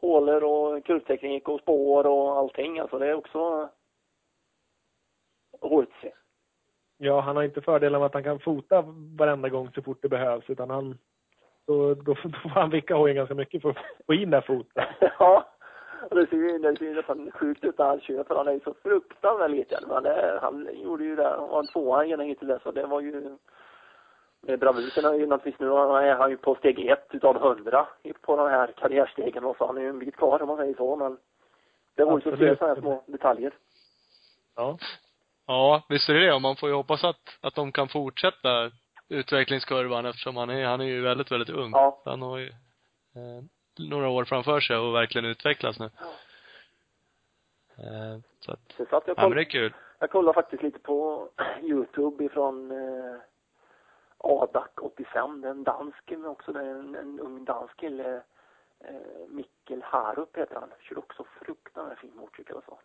hålor 0.00 0.44
och 0.44 0.84
kurvteknik 0.84 1.48
och 1.48 1.60
spår 1.60 2.06
och 2.06 2.38
allting. 2.38 2.78
Alltså 2.78 2.98
det 2.98 3.06
är 3.06 3.14
också 3.14 3.68
roligt 5.62 5.88
att 5.88 6.00
se. 6.02 6.12
Ja, 6.96 7.20
han 7.20 7.36
har 7.36 7.42
inte 7.42 7.60
fördelen 7.60 7.94
av 7.94 8.02
att 8.02 8.14
han 8.14 8.24
kan 8.24 8.40
fota 8.40 8.84
varenda 9.18 9.48
gång 9.48 9.70
så 9.74 9.82
fort 9.82 10.02
det 10.02 10.08
behövs, 10.08 10.50
utan 10.50 10.70
han 10.70 10.98
då, 11.66 11.94
då, 11.94 12.14
då 12.14 12.14
får 12.14 12.48
han 12.48 12.70
vicka 12.70 12.94
hojen 12.94 13.16
ganska 13.16 13.34
mycket 13.34 13.62
för 13.62 13.70
att 13.70 13.76
få 14.06 14.14
in 14.14 14.30
det 14.30 14.42
foten. 14.42 14.84
ja, 15.18 15.46
och 16.10 16.16
det 16.16 16.26
ser 16.26 16.36
ju 16.36 16.58
det 16.58 16.76
ser 16.76 16.84
ju 16.84 16.94
nästan 16.94 17.30
sjukt 17.30 17.64
ut 17.64 17.78
när 17.78 17.86
han 17.86 18.00
kör 18.00 18.24
för 18.24 18.36
han 18.36 18.48
är 18.48 18.52
ju 18.52 18.60
så 18.60 18.74
fruktansvärt 18.82 19.50
liten. 19.50 19.84
Men 19.88 20.02
det, 20.02 20.38
han 20.42 20.68
gjorde 20.72 21.04
ju 21.04 21.16
det, 21.16 21.28
han 21.28 21.48
var 21.48 21.58
en 21.58 21.66
tvåa 21.66 22.04
genom 22.04 22.26
hittills 22.26 22.62
så 22.62 22.70
det 22.70 22.86
var 22.86 23.00
ju 23.00 23.36
med 24.40 24.58
bravur. 24.58 24.98
Är 24.98 25.14
ju 25.14 25.26
naturligtvis 25.26 25.60
nu 25.60 25.66
är 25.66 26.14
han 26.14 26.30
ju 26.30 26.36
på 26.36 26.54
steg 26.54 26.86
ett 26.86 27.08
utav 27.10 27.38
hundra 27.38 27.86
på 28.20 28.36
den 28.36 28.50
här 28.50 28.72
karriärstegen 28.76 29.44
och 29.44 29.56
så 29.56 29.66
han 29.66 29.76
är 29.76 29.82
ju 29.82 29.88
en 29.88 29.98
bit 29.98 30.16
kvar 30.16 30.42
om 30.42 30.48
man 30.48 30.56
säger 30.56 30.74
så 30.74 30.96
men 30.96 31.18
det 31.96 32.02
roligt 32.02 32.26
att 32.26 32.38
se 32.38 32.50
Absolut. 32.50 32.58
sådana 32.58 32.74
här 32.74 32.80
små 32.80 33.04
detaljer. 33.06 33.52
Ja. 34.56 34.78
Ja, 35.46 35.82
visst 35.88 36.08
är 36.08 36.14
det 36.14 36.26
det. 36.26 36.32
Och 36.32 36.42
man 36.42 36.56
får 36.56 36.68
ju 36.68 36.74
hoppas 36.74 37.04
att, 37.04 37.38
att 37.40 37.54
de 37.54 37.72
kan 37.72 37.88
fortsätta 37.88 38.70
utvecklingskurvan 39.08 40.06
eftersom 40.06 40.36
han 40.36 40.50
är, 40.50 40.66
han 40.66 40.80
är 40.80 40.84
ju 40.84 41.00
väldigt, 41.00 41.32
väldigt 41.32 41.56
ung. 41.56 41.70
Ja. 41.70 42.02
Han 42.04 42.22
har 42.22 42.38
ju 42.38 42.48
eh, 42.48 43.42
några 43.78 44.08
år 44.08 44.24
framför 44.24 44.60
sig 44.60 44.76
och 44.76 44.94
verkligen 44.94 45.24
utvecklas 45.24 45.78
nu. 45.78 45.90
Eh, 47.78 48.18
så 48.40 48.52
att, 48.52 48.72
Så 48.76 48.84
satt 48.86 49.06
jag 49.06 49.18
ja 49.18 49.22
men 49.22 49.24
koll, 49.24 49.34
det 49.34 49.40
är 49.42 49.50
kul. 49.50 49.74
jag 49.98 50.10
kollade 50.10 50.34
faktiskt 50.34 50.62
lite 50.62 50.78
på 50.78 51.28
Youtube 51.62 52.24
ifrån 52.24 52.70
eh, 52.70 53.20
Adak 54.18 54.82
85, 54.82 55.40
det 55.40 55.48
är 55.48 55.50
en 55.50 55.64
dansk 55.64 56.10
men 56.10 56.26
också, 56.26 56.52
det 56.52 56.60
är 56.60 56.74
en, 56.74 56.94
en 56.94 57.20
ung 57.20 57.44
dansk 57.44 57.76
kille. 57.76 58.22
Eh, 58.80 59.28
Mikkel 59.28 59.82
Harup 59.82 60.36
heter 60.36 60.54
han. 60.54 60.70
Kör 60.80 60.98
också 60.98 61.24
fruktansvärt 61.24 61.98
fin 61.98 62.16
motorcykel 62.16 62.56
och 62.56 62.64
så. 62.64 62.78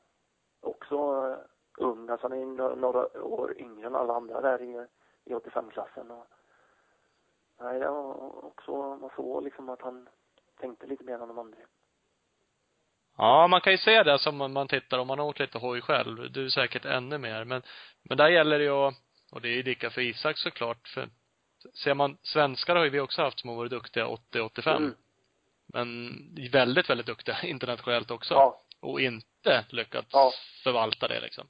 Också 0.61 0.95
eh, 0.95 1.37
ung, 1.85 2.09
alltså 2.09 2.27
han 2.27 2.37
är 2.39 2.45
några, 2.45 2.75
några 2.75 3.23
år 3.23 3.57
yngre 3.57 3.87
än 3.87 3.95
alla 3.95 4.13
andra 4.15 4.41
där 4.41 4.61
i, 4.61 4.87
i 5.25 5.33
85-klassen. 5.33 6.11
Och, 6.11 6.27
nej, 7.59 7.79
det 7.79 7.89
var 7.89 8.45
också, 8.45 8.71
man 8.95 9.09
såg 9.15 9.43
liksom 9.43 9.69
att 9.69 9.81
han 9.81 10.09
tänkte 10.59 10.87
lite 10.87 11.03
mer 11.03 11.13
än 11.13 11.27
de 11.27 11.39
andra. 11.39 11.57
Ja, 13.17 13.47
man 13.47 13.61
kan 13.61 13.73
ju 13.73 13.77
se 13.77 14.03
det 14.03 14.19
som 14.19 14.37
man 14.37 14.67
tittar 14.67 14.97
om 14.99 15.07
man 15.07 15.19
har 15.19 15.25
åkt 15.25 15.39
lite 15.39 15.57
hoj 15.57 15.81
själv. 15.81 16.31
Du 16.31 16.45
är 16.45 16.49
säkert 16.49 16.85
ännu 16.85 17.17
mer. 17.17 17.43
Men, 17.43 17.61
men 18.03 18.17
där 18.17 18.29
gäller 18.29 18.57
det 18.57 18.63
ju 18.63 18.71
att, 18.71 18.93
och 19.31 19.41
det 19.41 19.47
är 19.47 19.53
ju 19.53 19.63
lika 19.63 19.89
för 19.89 20.01
Isak 20.01 20.37
såklart, 20.37 20.87
för 20.87 21.09
ser 21.83 21.93
man, 21.93 22.17
svenskar 22.21 22.75
har 22.75 22.83
ju 22.83 22.89
vi 22.89 22.99
också 22.99 23.21
haft 23.21 23.39
som 23.39 23.49
har 23.49 23.57
varit 23.57 23.71
duktiga 23.71 24.05
80-85. 24.05 24.75
Mm. 24.77 24.95
Men 25.67 26.11
väldigt, 26.51 26.89
väldigt 26.89 27.05
duktiga 27.07 27.37
internationellt 27.43 28.11
också. 28.11 28.33
Ja, 28.33 28.61
Och 28.81 29.01
inte 29.01 29.65
lyckats 29.69 30.07
Ja. 30.11 30.31
förvalta 30.63 31.07
det 31.07 31.19
liksom. 31.19 31.47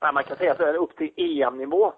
Nej, 0.00 0.12
man 0.12 0.24
kan 0.24 0.36
säga 0.36 0.54
här, 0.58 0.74
upp 0.74 0.96
till 0.96 1.12
EM-nivå 1.16 1.94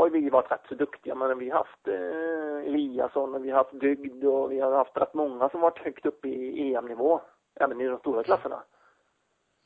har 0.00 0.10
vi 0.10 0.30
varit 0.30 0.50
rätt 0.50 0.66
så 0.68 0.74
duktiga. 0.74 1.14
Men 1.14 1.38
vi 1.38 1.50
har 1.50 1.58
haft 1.58 1.88
eh, 1.88 2.68
Eliasson 2.68 3.34
och 3.34 3.44
vi 3.44 3.50
har 3.50 3.58
haft 3.58 3.80
Dygd 3.80 4.24
och 4.24 4.52
vi 4.52 4.60
har 4.60 4.72
haft 4.72 4.96
rätt 4.96 5.14
många 5.14 5.48
som 5.48 5.60
varit 5.60 5.78
högt 5.78 6.06
upp 6.06 6.24
i 6.24 6.74
EM-nivå. 6.74 7.20
Även 7.54 7.80
i 7.80 7.86
de 7.86 7.98
stora 7.98 8.22
klasserna. 8.22 8.62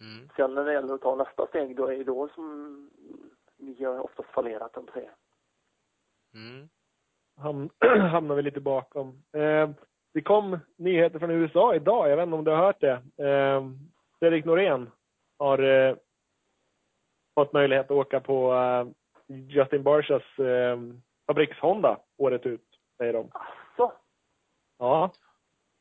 Mm. 0.00 0.28
Sen 0.36 0.54
när 0.54 0.64
det 0.64 0.72
gäller 0.72 0.94
att 0.94 1.00
ta 1.00 1.14
nästa 1.14 1.46
steg, 1.46 1.76
då 1.76 1.86
är 1.86 1.98
det 1.98 2.04
då 2.04 2.28
som 2.28 2.90
vi 3.56 3.84
har 3.84 3.98
oftast 3.98 4.28
fallerat, 4.28 4.76
om 4.76 4.86
säger. 4.92 5.10
Mm. 6.34 6.68
ham 7.36 7.70
hamnar 8.10 8.34
vi 8.34 8.42
lite 8.42 8.60
bakom. 8.60 9.22
Eh, 9.32 9.70
det 10.14 10.22
kom 10.22 10.58
nyheter 10.76 11.18
från 11.18 11.30
USA 11.30 11.74
idag, 11.74 12.10
jag 12.10 12.16
vet 12.16 12.24
inte 12.24 12.36
om 12.36 12.44
du 12.44 12.50
har 12.50 12.58
hört 12.58 12.80
det. 12.80 13.24
Eh, 13.28 13.64
Fredrik 14.18 14.44
Norén 14.44 14.90
har 15.38 15.58
eh, 15.58 15.96
fått 17.34 17.52
möjlighet 17.52 17.86
att 17.86 17.90
åka 17.90 18.20
på 18.20 18.54
eh, 18.54 18.86
Justin 19.26 19.82
Barshas 19.82 20.38
eh, 20.38 20.78
fabriks-Honda 21.26 21.96
året 22.16 22.46
ut, 22.46 22.64
säger 22.98 23.12
de. 23.12 23.30
Så. 23.76 23.92
Ja. 24.78 25.10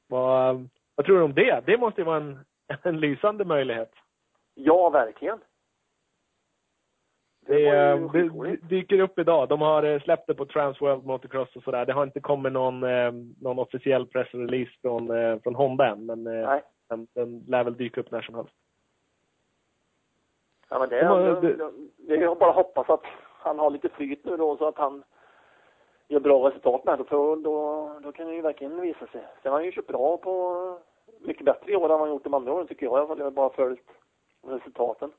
Vad, 0.07 0.70
vad 0.95 1.06
tror 1.06 1.18
du 1.18 1.24
om 1.24 1.34
det? 1.34 1.64
Det 1.65 1.78
måste 1.78 2.02
ju 2.02 2.06
vara 2.06 2.18
en, 2.18 2.40
en 2.84 2.99
lysande 2.99 3.45
möjlighet. 3.45 3.91
Ja, 4.56 4.90
verkligen. 4.90 5.40
Det, 7.45 7.60
ju 7.60 7.68
eh, 7.68 8.11
det, 8.11 8.30
det 8.30 8.56
dyker 8.56 8.99
upp 8.99 9.20
idag. 9.20 9.49
De 9.49 9.61
har 9.61 9.84
eh, 9.84 9.99
släppt 10.02 10.28
det 10.28 10.34
på 10.34 10.45
Transworld 10.45 11.06
Motocross 11.06 11.56
och 11.56 11.64
sådär. 11.64 11.86
Det 11.86 11.94
har 11.94 12.03
inte 12.03 12.20
kommit 12.20 12.53
någon, 12.53 12.84
eh, 12.84 13.11
någon 13.41 13.60
officiell 13.60 14.06
pressrelease 14.07 14.72
från, 14.82 15.07
från 15.44 15.56
Honda 15.56 15.88
än, 15.88 16.06
men 16.06 16.24
Nej. 16.24 16.61
den, 16.90 17.07
den 17.14 17.40
lär 17.48 17.64
väl 17.64 17.78
dyka 17.78 18.02
upp 18.02 18.11
när 18.11 18.22
som 18.22 18.36
helst. 18.36 18.53
Ja, 20.70 20.80
men 20.80 20.90
det, 20.90 20.99
De 20.99 21.06
har- 21.06 21.20
det, 21.22 21.41
det- 21.41 21.57
det, 21.57 21.72
det, 22.07 22.15
jag 22.15 22.38
bara 22.38 22.52
hoppas 22.52 22.90
att 22.90 23.03
han 23.44 23.60
har 23.60 23.70
lite 23.70 23.90
flyt 23.90 24.26
nu 24.26 24.38
då 24.38 24.57
så 24.57 24.68
att 24.68 24.78
han 24.78 25.03
gör 26.07 26.20
bra 26.20 26.48
resultat 26.49 26.86
med. 26.86 27.07
För 27.07 27.36
då, 27.36 27.91
då 28.03 28.11
kan 28.11 28.28
det 28.28 28.34
ju 28.36 28.41
verkligen 28.41 28.82
visa 28.82 29.07
sig. 29.07 29.22
Sen 29.41 29.52
har 29.52 29.60
han 29.60 29.65
ju 29.65 29.72
kört 29.72 29.88
bra 29.88 30.18
på 30.18 30.78
mycket 31.20 31.45
bättre 31.45 31.72
i 31.72 31.76
år 31.76 31.84
än 31.84 31.90
vad 31.90 31.99
han 31.99 32.10
gjort 32.10 32.24
de 32.24 32.34
andra 32.34 32.53
åren 32.53 32.68
tycker 32.68 32.86
jag. 32.86 32.94
i 32.94 32.98
alla 32.98 33.07
fall. 33.07 33.18
Jag 33.18 33.26
har 33.26 33.32
bara 33.32 33.49
följt 33.49 33.88
resultaten. 34.48 35.11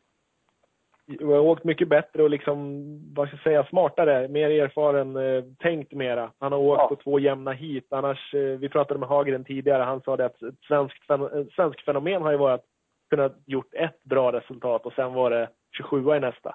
Jag 1.07 1.27
har 1.27 1.41
åkt 1.41 1.65
mycket 1.65 1.89
bättre 1.89 2.23
och 2.23 2.31
liksom, 2.31 2.85
vad 3.15 3.29
ska 3.29 3.37
jag 3.37 3.43
säga, 3.43 3.65
smartare, 3.67 4.29
mer 4.29 4.51
erfaren, 4.51 5.17
eh, 5.17 5.45
tänkt 5.59 5.93
mera. 5.93 6.31
Han 6.39 6.53
har 6.53 6.59
åkt 6.59 6.81
Ja. 6.81 6.89
på 6.89 6.97
två 6.97 7.19
jämna 7.19 7.53
hit. 7.53 7.87
Annars, 7.91 8.35
eh, 8.35 8.41
vi 8.41 8.69
pratade 8.69 9.01
med 9.01 9.09
Hagren 9.09 9.45
tidigare, 9.45 9.83
han 9.83 10.01
sa 10.01 10.17
det 10.17 10.25
att 10.25 10.43
ett 10.43 10.61
svenskt, 10.69 11.07
svenskt 11.55 11.85
fenomen 11.85 12.23
har 12.23 12.31
ju 12.31 12.37
varit 12.37 12.61
att 12.61 12.67
kunna 13.11 13.31
gjort 13.47 13.75
ett 13.75 14.03
bra 14.03 14.33
resultat 14.33 14.87
och 14.87 14.93
sen 14.93 15.15
var 15.15 15.31
det 15.31 15.49
27 15.77 16.15
i 16.17 16.21
nästa. 16.21 16.55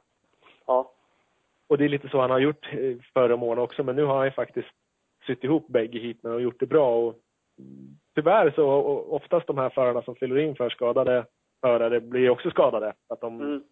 Ja. 0.65 0.91
Och 1.69 1.77
det 1.77 1.85
är 1.85 1.89
lite 1.89 2.09
så 2.09 2.21
han 2.21 2.31
har 2.31 2.39
gjort 2.39 2.69
eh, 2.73 2.97
förra 3.13 3.35
åren 3.35 3.59
också, 3.59 3.83
men 3.83 3.95
nu 3.95 4.03
har 4.03 4.15
han 4.15 4.25
ju 4.25 4.31
faktiskt 4.31 4.67
sytt 5.27 5.43
ihop 5.43 5.67
bägge 5.67 5.99
heaten 5.99 6.31
och 6.31 6.41
gjort 6.41 6.59
det 6.59 6.65
bra. 6.65 6.95
Och 7.07 7.15
tyvärr 8.15 8.51
så 8.51 8.65
oftast 9.09 9.47
de 9.47 9.57
här 9.57 9.69
förarna 9.69 10.01
som 10.01 10.15
fyller 10.15 10.37
in 10.37 10.55
för 10.55 10.69
skadade 10.69 11.25
förare 11.61 11.99
blir 12.01 12.29
också 12.29 12.49
skadade. 12.49 12.93
Att 13.09 13.21
de 13.21 13.41
Mm. 13.41 13.63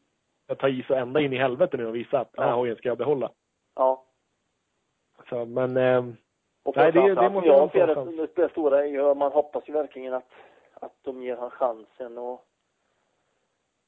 ska 0.43 0.55
ta 0.55 0.69
i 0.69 0.83
så 0.87 0.93
ända 0.93 1.19
in 1.21 1.33
i 1.33 1.37
helvete 1.37 1.77
nu 1.77 1.87
och 1.87 1.95
visa 1.95 2.19
att 2.19 2.33
den 2.33 2.43
här 2.45 2.53
hojen 2.55 2.75
ska 2.75 2.89
jag 2.89 2.97
behålla. 2.97 3.31
Ja. 3.75 4.03
Så, 5.29 5.45
men 5.45 5.77
eh, 5.77 6.05
Och 6.63 6.75
Nej, 6.75 6.91
det- 6.91 7.15
det 7.15 7.29
måste 7.29 7.47
jag 7.49 7.71
ser 7.71 7.87
det, 7.87 7.93
som 7.93 8.27
det 8.35 8.49
stora 8.51 8.79
är 8.83 8.87
ju, 8.87 9.13
man 9.15 9.31
hoppas 9.31 9.69
ju 9.69 9.73
verkligen 9.73 10.13
att, 10.13 10.29
att 10.73 10.93
de 11.01 11.21
ger 11.23 11.37
han 11.37 11.49
chansen 11.49 12.17
och 12.17 12.46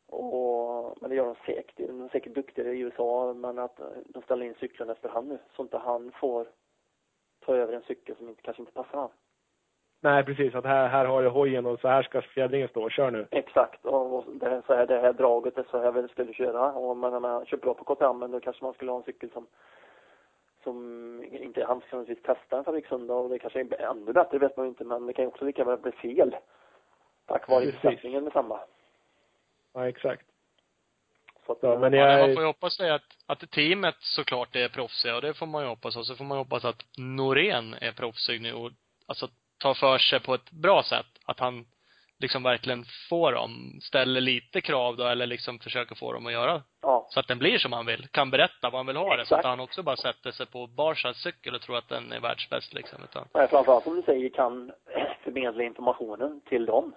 och, 0.09 0.97
men 1.01 1.09
det 1.09 1.15
gör 1.15 1.25
de 1.25 1.35
säkert. 1.45 1.77
De 1.77 2.01
är 2.01 2.09
säkert 2.09 2.33
duktigare 2.33 2.73
i 2.73 2.79
USA, 2.79 3.33
men 3.33 3.59
att 3.59 3.79
de 4.05 4.21
ställer 4.23 4.45
in 4.45 4.55
cyklarna 4.59 4.91
efter 4.91 5.09
han 5.09 5.27
nu. 5.27 5.37
Så 5.55 5.61
inte 5.61 5.77
han 5.77 6.11
får 6.11 6.47
ta 7.45 7.55
över 7.55 7.73
en 7.73 7.81
cykel 7.81 8.15
som 8.15 8.29
inte, 8.29 8.41
kanske 8.41 8.61
inte 8.61 8.73
passar 8.73 8.99
han. 8.99 9.09
nej 10.01 10.23
precis, 10.23 10.55
att 10.55 10.65
här, 10.65 10.87
här 10.87 11.05
har 11.05 11.23
du 11.23 11.29
hojen 11.29 11.65
och 11.65 11.79
så 11.79 11.87
här 11.87 12.03
ska 12.03 12.21
fjädringen 12.21 12.67
stå. 12.67 12.89
Kör 12.89 13.11
nu. 13.11 13.27
Exakt. 13.31 13.85
Och, 13.85 14.23
det, 14.33 14.49
här, 14.49 14.61
så 14.67 14.73
här, 14.73 14.87
det 14.87 14.99
här 14.99 15.13
draget 15.13 15.57
är 15.57 15.65
så 15.71 15.79
här 15.79 15.91
vi 15.91 16.07
skulle 16.07 16.33
köra. 16.33 16.71
Och 16.73 16.97
men 16.97 17.11
när 17.11 17.19
man 17.19 17.45
kör 17.45 17.57
bra 17.57 17.73
på 17.73 17.95
KTM, 17.95 18.19
men 18.19 18.31
då 18.31 18.39
kanske 18.39 18.63
man 18.63 18.73
skulle 18.73 18.91
ha 18.91 18.97
en 18.97 19.03
cykel 19.03 19.29
som 19.31 19.47
som 20.63 21.23
inte 21.23 21.65
han 21.65 21.81
ska 21.81 21.97
naturligtvis 21.97 22.25
testa 22.25 22.57
en 22.57 22.63
fabrikshund 22.63 23.11
och 23.11 23.29
det 23.29 23.39
kanske 23.39 23.59
är 23.59 23.81
ännu 23.81 24.13
bättre 24.13 24.37
vet 24.37 24.57
man 24.57 24.65
ju 24.65 24.69
inte 24.69 24.83
men 24.83 25.05
det 25.05 25.13
kan 25.13 25.23
ju 25.23 25.29
också 25.29 25.45
lika 25.45 25.63
väl 25.63 25.77
bli 25.77 25.91
fel. 25.91 26.35
Tack 27.25 27.49
vare 27.49 27.65
Precis. 27.65 27.81
besättningen 27.81 28.23
med 28.23 28.33
samma. 28.33 28.59
Ja, 29.73 29.87
exakt. 29.87 30.25
Så 31.45 31.51
att, 31.51 31.57
Ja, 31.61 31.79
men 31.79 31.93
Ja, 31.93 32.11
jag, 32.11 32.27
man 32.27 32.35
får 32.35 32.43
ju 32.43 32.47
hoppas 32.47 32.77
det 32.77 32.95
att, 32.95 33.01
att 33.25 33.51
teamet 33.51 33.95
såklart 33.99 34.55
är 34.55 34.69
proffsiga 34.69 35.15
och 35.15 35.21
det 35.21 35.33
får 35.33 35.45
man 35.45 35.63
ju 35.63 35.69
hoppas. 35.69 35.95
Och 35.95 36.05
så 36.05 36.15
får 36.15 36.25
man 36.25 36.37
ju 36.37 36.43
hoppas 36.43 36.65
att 36.65 36.85
Norén 36.97 37.73
är 37.81 37.91
proffsig 37.91 38.41
nu 38.41 38.53
och 38.53 38.71
alltså 39.05 39.27
tar 39.57 39.73
för 39.73 39.97
sig 39.97 40.19
på 40.19 40.33
ett 40.33 40.51
bra 40.51 40.83
sätt. 40.83 41.05
Att 41.25 41.39
han 41.39 41.65
liksom 42.19 42.43
verkligen 42.43 42.85
får 43.09 43.31
dem, 43.31 43.79
ställer 43.81 44.21
lite 44.21 44.61
krav 44.61 44.97
då 44.97 45.03
eller 45.03 45.25
liksom 45.25 45.59
försöker 45.59 45.95
få 45.95 46.13
dem 46.13 46.25
att 46.25 46.31
göra 46.33 46.63
ja. 46.81 47.07
så 47.09 47.19
att 47.19 47.27
den 47.27 47.39
blir 47.39 47.57
som 47.57 47.73
han 47.73 47.85
vill. 47.85 48.07
Kan 48.07 48.31
berätta 48.31 48.69
vad 48.69 48.73
han 48.73 48.85
vill 48.85 48.95
ha 48.95 49.15
det. 49.15 49.25
Så 49.25 49.35
Exakt. 49.35 49.39
att 49.39 49.49
han 49.49 49.59
också 49.59 49.83
bara 49.83 49.95
sätter 49.95 50.31
sig 50.31 50.45
på 50.45 50.67
Barsas 50.67 51.17
cykel 51.17 51.55
och 51.55 51.61
tror 51.61 51.77
att 51.77 51.89
den 51.89 52.11
är 52.11 52.19
världsbäst 52.19 52.73
liksom. 52.73 53.03
Utan, 53.03 53.27
Nej, 53.33 53.47
framförallt 53.47 53.83
som 53.83 53.95
du 53.95 54.01
säger 54.01 54.29
kan 54.29 54.71
förmedla 55.23 55.63
informationen 55.63 56.41
till 56.41 56.65
dem. 56.65 56.95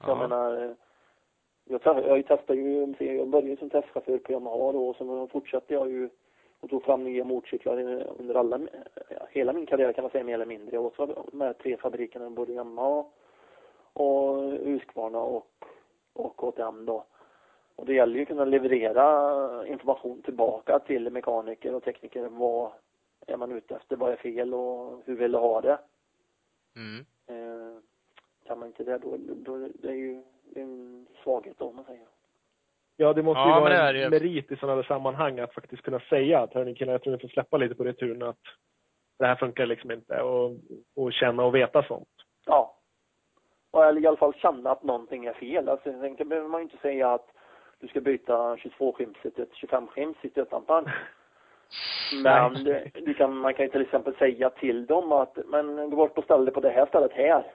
Jag 0.00 0.10
ja. 0.10 0.14
menar, 0.14 0.64
eh, 0.64 0.70
jag, 1.68 1.80
jag 1.84 2.24
testar 2.28 2.54
ju, 2.54 2.94
jag 2.98 3.28
började 3.28 3.56
som 3.56 3.70
testchaufför 3.70 4.18
på 4.18 4.32
Yamaha 4.32 4.72
då 4.72 4.88
och 4.88 4.96
sen 4.96 5.28
fortsatte 5.28 5.74
jag 5.74 5.90
ju 5.90 6.08
och 6.60 6.70
tog 6.70 6.82
fram 6.82 7.04
nya 7.04 7.24
motorcyklar 7.24 8.06
under 8.18 8.34
alla, 8.34 8.60
ja, 9.08 9.26
hela 9.30 9.52
min 9.52 9.66
karriär 9.66 9.92
kan 9.92 10.02
man 10.02 10.10
säga 10.10 10.24
mer 10.24 10.34
eller 10.34 10.46
mindre. 10.46 10.76
Jag 10.76 10.82
var 10.96 11.24
med 11.32 11.58
tre 11.58 11.76
fabrikerna, 11.76 12.30
både 12.30 12.52
Yamaha 12.52 13.04
och 13.92 14.42
Husqvarna 14.42 15.18
och, 15.18 15.50
och 16.12 16.36
KTM 16.36 16.86
då. 16.86 17.04
Och 17.76 17.86
det 17.86 17.94
gäller 17.94 18.16
ju 18.16 18.22
att 18.22 18.28
kunna 18.28 18.44
leverera 18.44 19.66
information 19.66 20.22
tillbaka 20.22 20.78
till 20.78 21.10
mekaniker 21.10 21.74
och 21.74 21.82
tekniker. 21.82 22.28
Vad 22.28 22.72
är 23.26 23.36
man 23.36 23.52
ute 23.52 23.76
efter? 23.76 23.96
Vad 23.96 24.12
är 24.12 24.16
fel 24.16 24.54
och 24.54 25.02
hur 25.04 25.16
vill 25.16 25.32
du 25.32 25.38
ha 25.38 25.60
det? 25.60 25.78
Mm. 26.76 27.06
Eh, 27.26 27.78
kan 28.44 28.58
man 28.58 28.68
inte 28.68 28.84
det 28.84 28.98
då, 28.98 29.16
då 29.18 29.68
det 29.74 29.88
är 29.88 29.94
ju 29.94 30.22
en 30.54 31.06
svaghet 31.22 31.58
då, 31.58 31.68
om 31.68 31.76
man 31.76 31.84
säger. 31.84 32.06
ja, 32.96 33.12
det 33.12 33.22
måste 33.22 33.40
ju 33.40 33.48
Ja, 33.48 33.54
det 33.54 33.60
vara 33.60 33.74
är 33.74 33.92
det 33.92 33.98
ju. 33.98 34.04
en 34.04 34.10
merit 34.10 34.52
i 34.52 34.56
sådana 34.56 34.76
här 34.76 34.82
sammanhang 34.88 35.38
att 35.40 35.54
faktiskt 35.54 35.82
kunna 35.82 36.00
säga 36.00 36.40
att 36.40 36.54
hörni 36.54 36.74
killar, 36.74 36.92
jag 36.92 37.02
tror 37.02 37.12
ni 37.12 37.18
får 37.18 37.28
släppa 37.28 37.56
lite 37.56 37.74
på 37.74 37.84
returen 37.84 38.22
att 38.22 38.38
det 39.18 39.26
här 39.26 39.36
funkar 39.36 39.66
liksom 39.66 39.90
inte 39.90 40.22
och, 40.22 40.52
och 40.96 41.12
känna 41.12 41.44
och 41.44 41.54
veta 41.54 41.82
sånt. 41.82 42.08
Ja. 42.46 42.72
Och 43.70 43.84
eller 43.84 44.00
i 44.00 44.06
alla 44.06 44.16
fall 44.16 44.34
känna 44.34 44.70
att 44.70 44.82
någonting 44.82 45.24
är 45.26 45.32
fel. 45.32 45.68
Alltså, 45.68 45.84
sen 45.92 46.28
behöver 46.28 46.48
man 46.48 46.60
ju 46.60 46.64
inte 46.64 46.76
säga 46.76 47.12
att 47.12 47.26
du 47.80 47.88
ska 47.88 48.00
byta 48.00 48.56
22-skimset 48.56 49.34
till 49.34 49.42
ett 49.42 49.52
25-skims 49.52 50.16
i 50.22 50.28
stötdämparen. 50.30 50.84
Men 52.22 52.64
det, 52.64 52.90
du 52.94 53.14
kan, 53.14 53.36
man 53.36 53.54
kan 53.54 53.64
ju 53.66 53.70
till 53.72 53.80
exempel 53.82 54.14
säga 54.16 54.50
till 54.50 54.86
dem 54.86 55.12
att, 55.12 55.38
men 55.46 55.90
gå 55.90 55.96
bort 55.96 56.18
och 56.18 56.24
ställ 56.24 56.44
dig 56.44 56.54
på 56.54 56.60
det 56.60 56.70
här 56.70 56.86
stället 56.86 57.12
här. 57.12 57.52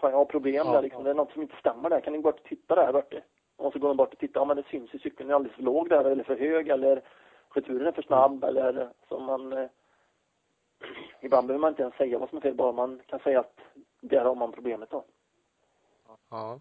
Fan, 0.00 0.10
jag 0.10 0.18
har 0.18 0.24
problem 0.24 0.66
Ja, 0.66 0.72
där 0.72 0.82
liksom. 0.82 1.04
Det 1.04 1.10
är 1.10 1.14
något 1.14 1.32
som 1.32 1.42
inte 1.42 1.56
stämmer 1.56 1.90
där. 1.90 2.00
Kan 2.00 2.12
ni 2.12 2.18
gå 2.18 2.22
bort 2.22 2.40
och 2.40 2.46
titta 2.46 2.74
där 2.74 2.92
borta? 2.92 3.16
Och 3.56 3.72
så 3.72 3.78
går 3.78 3.88
de 3.88 3.96
bort 3.96 4.12
och 4.12 4.18
tittar. 4.18 4.40
Ja, 4.40 4.44
men 4.44 4.56
det 4.56 4.62
syns 4.70 4.94
ju 4.94 4.98
cykeln 4.98 5.30
är 5.30 5.34
alldeles 5.34 5.56
för 5.56 5.62
låg 5.62 5.88
där 5.88 6.04
eller 6.04 6.24
för 6.24 6.36
hög 6.36 6.68
eller 6.68 7.02
returen 7.54 7.86
är 7.86 7.92
för 7.92 8.02
snabb 8.02 8.44
eller 8.44 8.90
som 9.08 9.24
man 9.24 9.52
eh, 9.52 9.68
Ibland 11.20 11.46
behöver 11.46 11.60
man 11.60 11.68
inte 11.70 11.82
ens 11.82 11.94
säga 11.94 12.18
vad 12.18 12.28
som 12.28 12.38
är 12.38 12.42
fel, 12.42 12.54
bara 12.54 12.72
man 12.72 13.00
kan 13.06 13.20
säga 13.20 13.40
att 13.40 13.58
där 14.00 14.24
har 14.24 14.34
man 14.34 14.52
problemet 14.52 14.90
då. 14.90 15.04
Ja. 16.30 16.60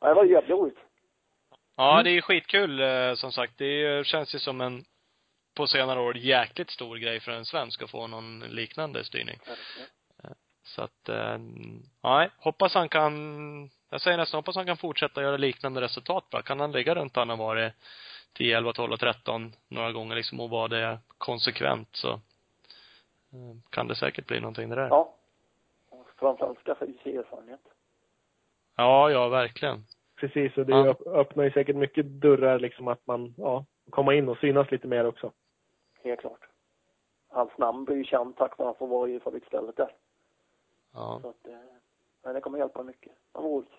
Ja, 0.00 0.08
det 0.08 0.14
var 0.14 0.24
jävligt 0.24 0.50
roligt. 0.50 0.78
Ja, 1.76 2.02
det 2.02 2.10
är 2.10 2.14
ju 2.14 2.22
skitkul 2.22 2.80
eh, 2.80 3.14
som 3.14 3.32
sagt. 3.32 3.58
Det 3.58 4.06
känns 4.06 4.34
ju 4.34 4.38
som 4.38 4.60
en, 4.60 4.84
på 5.56 5.66
senare 5.66 6.00
år, 6.00 6.16
jäkligt 6.16 6.70
stor 6.70 6.96
grej 6.96 7.20
för 7.20 7.32
en 7.32 7.44
svensk 7.44 7.82
att 7.82 7.90
få 7.90 8.06
någon 8.06 8.40
liknande 8.40 9.04
styrning. 9.04 9.38
Så 10.66 10.82
att, 10.82 11.08
eh, 11.08 11.38
nej, 12.02 12.30
hoppas 12.38 12.74
han 12.74 12.88
kan, 12.88 13.12
jag 13.90 14.00
säger 14.00 14.16
nästan 14.16 14.38
hoppas 14.38 14.56
han 14.56 14.66
kan 14.66 14.76
fortsätta 14.76 15.22
göra 15.22 15.36
liknande 15.36 15.80
resultat 15.80 16.24
bara. 16.30 16.42
Kan 16.42 16.60
han 16.60 16.72
ligga 16.72 16.94
runt 16.94 17.16
han 17.16 17.28
har 17.28 17.36
varit 17.36 17.72
10, 18.32 18.56
11, 18.56 18.72
12 18.72 18.92
och 18.92 19.00
13 19.00 19.52
några 19.68 19.92
gånger 19.92 20.16
liksom 20.16 20.40
och 20.40 20.50
vara 20.50 20.68
det 20.68 20.98
konsekvent 21.18 21.88
så 21.96 22.10
eh, 22.12 22.18
kan 23.70 23.88
det 23.88 23.94
säkert 23.94 24.26
bli 24.26 24.40
någonting 24.40 24.68
det 24.68 24.76
där. 24.76 24.88
Ja. 24.88 25.14
Framförallt 26.18 26.58
skaffa 26.64 26.86
sig 26.86 27.16
erfarenhet. 27.16 27.60
Ja, 28.76 29.10
ja, 29.10 29.28
verkligen. 29.28 29.84
Precis, 30.16 30.56
och 30.56 30.66
det 30.66 30.72
Ja. 30.72 30.84
öpp- 30.92 31.06
öppnar 31.14 31.44
ju 31.44 31.50
säkert 31.50 31.76
mycket 31.76 32.06
dörrar 32.06 32.58
liksom 32.58 32.88
att 32.88 33.06
man, 33.06 33.34
ja, 33.36 33.64
komma 33.90 34.14
in 34.14 34.28
och 34.28 34.38
synas 34.38 34.70
lite 34.70 34.86
mer 34.86 35.06
också. 35.06 35.32
Helt 36.04 36.20
klart. 36.20 36.40
Hans 37.28 37.58
namn 37.58 37.84
blir 37.84 37.96
ju 37.96 38.04
känt 38.04 38.36
tack 38.36 38.58
vare 38.58 38.70
att 38.70 38.78
han 38.78 38.88
får 38.88 38.98
vara 38.98 39.10
i 39.10 39.20
fabriksstället 39.20 39.76
där. 39.76 39.92
Ja. 40.94 41.18
Så 41.22 41.28
att, 41.28 41.46
eh, 41.46 41.54
nej, 42.24 42.34
det 42.34 42.40
kommer 42.40 42.58
hjälpa 42.58 42.82
mycket. 42.82 43.12
Det 43.32 43.38
var 43.40 43.42
roligt. 43.42 43.72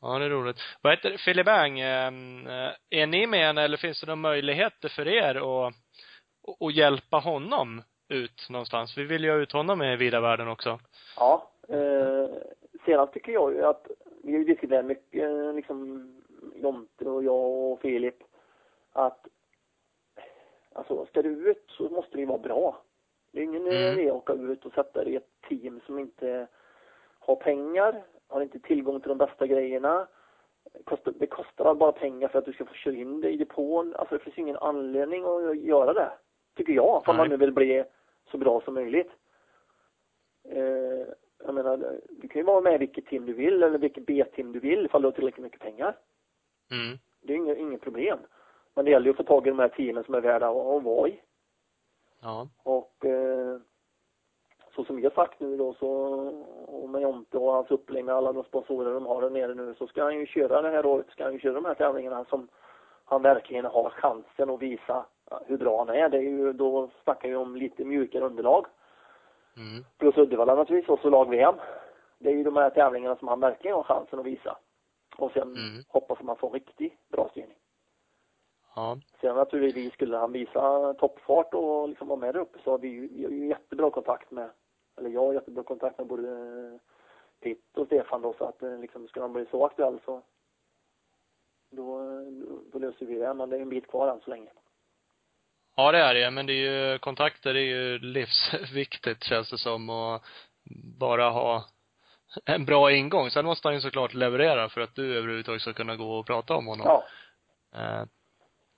Ja, 0.00 0.18
det 0.18 0.24
är 0.24 0.30
roligt. 0.30 0.56
Vad 0.82 0.92
heter 0.92 1.10
det? 1.10 1.18
Philip 1.18 1.46
Bang, 1.46 1.80
ehm, 1.80 2.46
eh, 2.46 2.72
är 2.90 3.06
ni 3.06 3.26
med 3.26 3.50
än 3.50 3.58
eller 3.58 3.76
finns 3.76 4.00
det 4.00 4.06
några 4.06 4.16
möjligheter 4.16 4.88
för 4.88 5.08
er 5.08 5.34
att, 5.34 5.74
att- 6.60 6.74
hjälpa 6.74 7.16
honom 7.18 7.82
ut 8.08 8.46
någonstans? 8.50 8.98
Vi 8.98 9.04
vill 9.04 9.24
ju 9.24 9.30
ha 9.30 9.38
ut 9.38 9.52
honom 9.52 9.82
i 9.82 9.96
vida 9.96 10.20
världen 10.20 10.48
också. 10.48 10.78
Ja, 11.16 11.50
eh, 11.68 12.28
senast 12.84 13.12
tycker 13.12 13.32
jag 13.32 13.54
ju 13.54 13.64
att 13.64 13.86
vi 14.22 14.44
diskuterat 14.44 14.84
mycket, 14.84 15.22
eh, 15.22 15.52
liksom 15.52 16.12
Jonte 16.54 17.04
och 17.04 17.24
jag 17.24 17.72
och 17.72 17.80
Filip, 17.80 18.16
att 18.92 19.26
alltså 20.72 21.06
ska 21.06 21.22
du 21.22 21.50
ut 21.50 21.64
så 21.68 21.88
måste 21.88 22.16
det 22.16 22.20
ju 22.20 22.26
vara 22.26 22.38
bra. 22.38 22.82
Det 23.36 23.42
är 23.42 23.44
ingen 23.44 23.66
Mm. 23.66 23.98
idé 23.98 24.10
att 24.10 24.16
åka 24.16 24.32
ut 24.32 24.66
och 24.66 24.72
sätta 24.72 25.04
dig 25.04 25.12
i 25.12 25.16
ett 25.16 25.30
team 25.48 25.80
som 25.86 25.98
inte 25.98 26.46
har 27.18 27.36
pengar, 27.36 28.02
har 28.28 28.40
inte 28.40 28.58
tillgång 28.58 29.00
till 29.00 29.08
de 29.08 29.18
bästa 29.18 29.46
grejerna. 29.46 30.06
Det 31.18 31.26
kostar 31.26 31.74
bara 31.74 31.92
pengar 31.92 32.28
för 32.28 32.38
att 32.38 32.44
du 32.44 32.52
ska 32.52 32.64
få 32.64 32.74
köra 32.74 32.94
in 32.94 33.20
dig 33.20 33.34
i 33.34 33.36
depån. 33.36 33.94
Alltså 33.94 34.14
det 34.18 34.24
finns 34.24 34.38
ingen 34.38 34.56
anledning 34.56 35.24
att 35.24 35.56
göra 35.58 35.92
det. 35.92 36.10
Tycker 36.56 36.72
jag, 36.72 37.04
för 37.04 37.12
Nej. 37.12 37.18
man 37.18 37.28
nu 37.28 37.36
vill 37.36 37.52
bli 37.52 37.84
så 38.30 38.38
bra 38.38 38.60
som 38.60 38.74
möjligt. 38.74 39.10
Eh, 40.48 41.06
jag 41.44 41.54
menar, 41.54 42.00
du 42.10 42.28
kan 42.28 42.40
ju 42.40 42.46
vara 42.46 42.60
med 42.60 42.74
i 42.74 42.78
vilket 42.78 43.06
team 43.06 43.26
du 43.26 43.32
vill 43.32 43.62
eller 43.62 43.78
vilket 43.78 44.06
B-team 44.06 44.52
du 44.52 44.60
vill 44.60 44.84
ifall 44.86 45.02
du 45.02 45.06
har 45.08 45.12
tillräckligt 45.12 45.44
mycket 45.44 45.60
pengar. 45.60 45.96
Mm. 46.70 46.98
Det 47.20 47.32
är 47.32 47.36
inget, 47.36 47.58
inget 47.58 47.80
problem. 47.80 48.18
Men 48.74 48.84
det 48.84 48.90
gäller 48.90 49.06
ju 49.06 49.10
att 49.10 49.16
få 49.16 49.22
tag 49.24 49.46
i 49.46 49.50
de 49.50 49.58
här 49.58 49.68
teamen 49.68 50.04
som 50.04 50.14
är 50.14 50.20
värda 50.20 50.48
att, 50.48 50.56
att 50.66 50.82
vara 50.82 51.08
i. 51.08 51.20
Ja. 52.26 52.48
Och 52.62 53.04
eh, 53.04 53.56
så 54.74 54.84
som 54.84 54.96
vi 54.96 55.02
har 55.02 55.10
sagt 55.10 55.40
nu 55.40 55.56
då 55.56 55.74
så, 55.74 55.88
och 56.66 56.88
med 56.90 57.02
Jonte 57.02 57.38
och 57.38 57.52
hans 57.52 57.70
upplägg 57.70 58.04
med 58.04 58.14
alla 58.14 58.32
de 58.32 58.44
sponsorer 58.44 58.94
de 58.94 59.06
har 59.06 59.22
där 59.22 59.30
nere 59.30 59.54
nu 59.54 59.74
så 59.78 59.86
ska 59.86 60.02
han 60.02 60.18
ju 60.18 60.26
köra 60.26 60.62
det 60.62 60.70
här 60.70 60.86
året, 60.86 61.10
ska 61.10 61.24
han 61.24 61.32
ju 61.32 61.38
köra 61.38 61.52
de 61.52 61.64
här 61.64 61.74
tävlingarna 61.74 62.24
som 62.24 62.48
han 63.04 63.22
verkligen 63.22 63.64
har 63.64 63.90
chansen 63.90 64.50
att 64.50 64.62
visa 64.62 65.06
hur 65.46 65.56
bra 65.58 65.78
han 65.78 65.96
är. 65.96 66.08
Det 66.08 66.16
är 66.16 66.22
ju, 66.22 66.52
då 66.52 66.90
snackar 67.04 67.28
vi 67.28 67.34
om 67.34 67.56
lite 67.56 67.84
mjukare 67.84 68.24
underlag. 68.24 68.66
Mm. 69.56 69.84
Plus 69.98 70.16
Uddevalla 70.16 70.54
naturligtvis, 70.54 70.90
och 70.90 71.00
så 71.00 71.10
lag-VM. 71.10 71.54
Det 72.18 72.30
är 72.30 72.34
ju 72.34 72.44
de 72.44 72.56
här 72.56 72.70
tävlingarna 72.70 73.16
som 73.16 73.28
han 73.28 73.40
verkligen 73.40 73.76
har 73.76 73.82
chansen 73.82 74.18
att 74.18 74.26
visa. 74.26 74.56
Och 75.18 75.32
sen 75.32 75.42
Mm. 75.42 75.82
hoppas 75.88 76.22
man 76.22 76.36
får 76.36 76.50
riktigt 76.50 77.08
bra 77.08 77.28
styrning. 77.30 77.56
Ja. 78.76 78.98
Sen 79.20 79.36
naturligtvis 79.36 79.92
skulle 79.92 80.16
han 80.16 80.32
visa 80.32 80.94
toppfart 80.94 81.54
och 81.54 81.88
liksom 81.88 82.08
vara 82.08 82.20
med 82.20 82.34
där 82.34 82.40
uppe 82.40 82.58
så 82.64 82.70
har 82.70 82.78
vi 82.78 82.88
ju, 82.88 83.08
vi 83.08 83.24
har 83.24 83.30
ju 83.30 83.48
jättebra 83.48 83.90
kontakt 83.90 84.30
med, 84.30 84.50
eller 84.98 85.10
jag 85.10 85.20
har 85.20 85.34
jättebra 85.34 85.62
kontakt 85.62 85.98
med 85.98 86.06
både 86.06 86.28
Pitt 87.42 87.76
och 87.76 87.86
Stefan 87.86 88.22
då 88.22 88.34
så 88.38 88.44
att 88.44 88.62
eh, 88.62 88.78
liksom 88.78 89.08
skulle 89.08 89.24
han 89.24 89.32
bli 89.32 89.46
så 89.50 89.64
aktuell 89.66 90.00
så 90.04 90.22
då, 91.70 91.98
då, 92.40 92.62
då 92.72 92.78
löser 92.78 93.06
vi 93.06 93.18
det. 93.18 93.34
Men 93.34 93.50
det 93.50 93.56
är 93.56 93.60
en 93.60 93.68
bit 93.68 93.90
kvar 93.90 94.08
än 94.08 94.20
så 94.20 94.30
länge. 94.30 94.50
Ja, 95.76 95.92
det 95.92 95.98
är 95.98 96.14
det. 96.14 96.30
Men 96.30 96.46
det 96.46 96.52
är 96.52 96.90
ju, 96.92 96.98
kontakter 96.98 97.54
är 97.54 97.60
ju 97.60 97.98
livsviktigt 97.98 99.24
känns 99.24 99.50
det 99.50 99.58
som 99.58 99.90
och 99.90 100.22
bara 100.98 101.30
ha 101.30 101.64
en 102.44 102.64
bra 102.64 102.92
ingång. 102.92 103.30
Sen 103.30 103.44
måste 103.44 103.68
han 103.68 103.74
ju 103.74 103.80
såklart 103.80 104.14
leverera 104.14 104.68
för 104.68 104.80
att 104.80 104.94
du 104.94 105.18
överhuvudtaget 105.18 105.62
ska 105.62 105.72
kunna 105.72 105.96
gå 105.96 106.18
och 106.18 106.26
prata 106.26 106.54
om 106.54 106.66
honom. 106.66 106.86
Ja. 106.86 107.04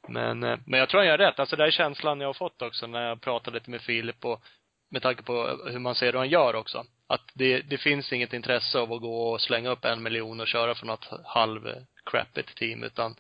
Men, 0.08 0.42
eh, 0.42 0.58
men 0.66 0.80
jag 0.80 0.88
tror 0.88 1.00
han 1.00 1.08
gör 1.08 1.18
rätt. 1.18 1.38
Alltså 1.38 1.56
det 1.56 1.66
är 1.66 1.70
känslan 1.70 2.20
jag 2.20 2.28
har 2.28 2.34
fått 2.34 2.62
också 2.62 2.86
när 2.86 3.08
jag 3.08 3.20
pratade 3.20 3.54
lite 3.54 3.70
med 3.70 3.80
Filip 3.80 4.24
och 4.24 4.42
med 4.90 5.02
tanke 5.02 5.22
på 5.22 5.32
hur 5.66 5.78
man 5.78 5.94
ser 5.94 6.06
hur 6.06 6.18
han 6.18 6.28
gör 6.28 6.56
också. 6.56 6.84
Att 7.06 7.30
det, 7.34 7.60
det 7.60 7.78
finns 7.78 8.12
inget 8.12 8.32
intresse 8.32 8.78
av 8.78 8.92
att 8.92 9.00
gå 9.00 9.30
och 9.30 9.40
slänga 9.40 9.70
upp 9.70 9.84
en 9.84 10.02
miljon 10.02 10.40
och 10.40 10.46
köra 10.46 10.74
för 10.74 10.86
något 10.86 11.08
halv 11.24 11.60
crappigt 12.04 12.56
team 12.56 12.82
utan 12.82 13.10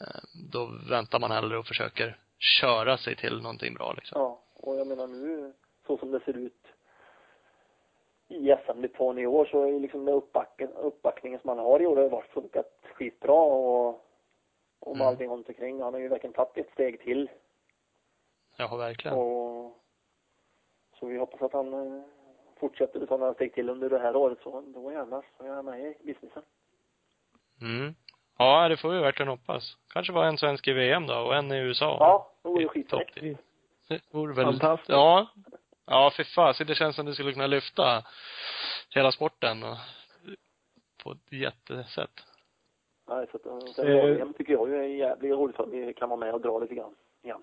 eh, 0.00 0.22
då 0.52 0.70
väntar 0.90 1.18
man 1.18 1.30
hellre 1.30 1.58
och 1.58 1.66
försöker 1.66 2.16
köra 2.60 2.96
sig 2.96 3.16
till 3.16 3.42
någonting 3.42 3.74
bra 3.74 3.92
liksom. 3.92 4.20
Ja, 4.20 4.42
och 4.54 4.76
jag 4.76 4.86
menar 4.86 5.06
nu, 5.06 5.52
så 5.86 5.98
som 5.98 6.10
det 6.10 6.20
ser 6.20 6.36
ut 6.36 6.66
i 8.28 8.54
SM-depån 8.66 9.18
i 9.18 9.26
år 9.26 9.44
så 9.44 9.62
är 9.62 9.68
ju 9.68 9.78
liksom 9.80 10.04
med 10.04 10.14
uppbacken, 10.14 10.72
uppbackningen 10.72 11.40
som 11.40 11.48
han 11.48 11.58
har 11.58 11.82
i 11.82 11.86
år 11.86 11.96
har 11.96 12.08
varit 12.08 12.30
funkat 12.30 12.66
skitbra 12.94 13.42
och, 13.42 14.03
med 14.90 14.96
Mm. 14.96 15.06
allting 15.06 15.30
runt 15.30 15.48
omkring. 15.48 15.82
Han 15.82 15.92
har 15.94 16.00
ju 16.00 16.08
verkligen 16.08 16.34
tagit 16.34 16.56
ett 16.66 16.72
steg 16.72 17.00
till. 17.00 17.30
Ja, 18.56 18.76
verkligen. 18.76 19.16
Och, 19.18 19.78
så 20.98 21.06
vi 21.06 21.18
hoppas 21.18 21.42
att 21.42 21.52
han 21.52 21.72
eh, 21.96 22.02
fortsätter 22.60 23.00
att 23.02 23.08
ta 23.08 23.16
några 23.16 23.34
steg 23.34 23.54
till 23.54 23.68
under 23.68 23.90
det 23.90 23.98
här 23.98 24.16
året 24.16 24.38
så 24.42 24.60
då 24.60 24.92
jävlar 24.92 25.24
så 25.38 25.44
är 25.44 25.48
jag 25.48 25.64
med 25.64 25.80
i 25.80 25.96
businessen. 26.04 26.42
Mm. 27.60 27.94
Ja, 28.38 28.68
det 28.68 28.76
får 28.76 28.88
vi 28.90 28.98
verkligen 28.98 29.28
hoppas. 29.28 29.76
Kanske 29.92 30.12
var 30.12 30.24
en 30.24 30.38
svensk 30.38 30.68
i 30.68 30.72
VM 30.72 31.06
då 31.06 31.14
och 31.18 31.36
en 31.36 31.52
i 31.52 31.58
USA. 31.58 31.96
Ja, 32.00 32.32
det 32.42 32.48
vore 32.48 32.68
skitfräckt. 32.68 33.14
det. 33.14 33.36
Det 33.88 34.00
vore 34.10 34.34
väl 34.34 34.44
Fantastiskt. 34.44 34.88
Ja. 34.88 35.26
Ja, 35.86 36.10
för 36.16 36.24
fasen. 36.24 36.66
Det 36.66 36.74
känns 36.74 36.96
som 36.96 37.06
det 37.06 37.14
skulle 37.14 37.32
kunna 37.32 37.46
lyfta 37.46 38.04
hela 38.90 39.12
sporten 39.12 39.62
och 39.62 39.76
på 41.02 41.12
ett 41.12 41.32
jättesätt. 41.32 42.10
Nej, 43.08 43.26
så 43.30 43.36
att, 43.36 43.46
eh, 43.46 43.58
sen 43.58 43.86
Eh. 44.20 44.28
Tycker 44.32 44.52
jag 44.52 44.68
ju 44.68 44.76
är 44.76 44.82
jävligt 44.82 45.32
roligt 45.32 45.56
för 45.56 45.62
att 45.62 45.68
vi 45.70 45.94
kan 45.94 46.08
vara 46.08 46.20
med 46.20 46.34
och 46.34 46.40
dra 46.40 46.58
lite 46.58 46.74
grann 46.74 46.94
igen. 47.22 47.42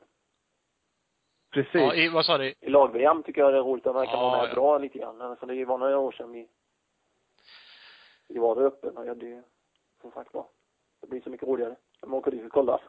Precis. 1.53 1.73
Ja, 1.73 1.93
i, 1.93 2.09
vad 2.09 2.25
sa 2.25 2.37
du? 2.37 2.53
I 2.59 2.69
lag-VM 2.69 3.23
tycker 3.23 3.41
jag 3.41 3.53
det 3.53 3.57
är 3.57 3.63
roligt 3.63 3.87
att 3.87 3.95
man 3.95 4.05
kan 4.05 4.15
Ja, 4.19 4.21
vara 4.21 4.31
med 4.31 4.41
och 4.43 4.49
ja. 4.49 4.53
dra 4.61 4.77
lite 4.77 4.97
grann. 4.99 5.21
Alltså 5.21 5.45
det 5.45 5.65
var 5.65 5.77
några 5.77 5.97
år 5.97 6.11
sedan 6.11 6.31
vi, 6.31 6.47
vi 8.27 8.39
var 8.39 8.55
där 8.55 8.63
uppe. 8.63 8.87
Och 8.87 9.17
det 9.17 9.43
som 10.01 10.11
sagt 10.11 10.33
var, 10.33 10.45
det 11.01 11.07
blir 11.07 11.21
så 11.21 11.29
mycket 11.29 11.47
roligare 11.47 11.75
man 12.05 12.13
åker 12.19 12.31
dit 12.31 12.45
och 12.45 12.51
kollar. 12.51 12.81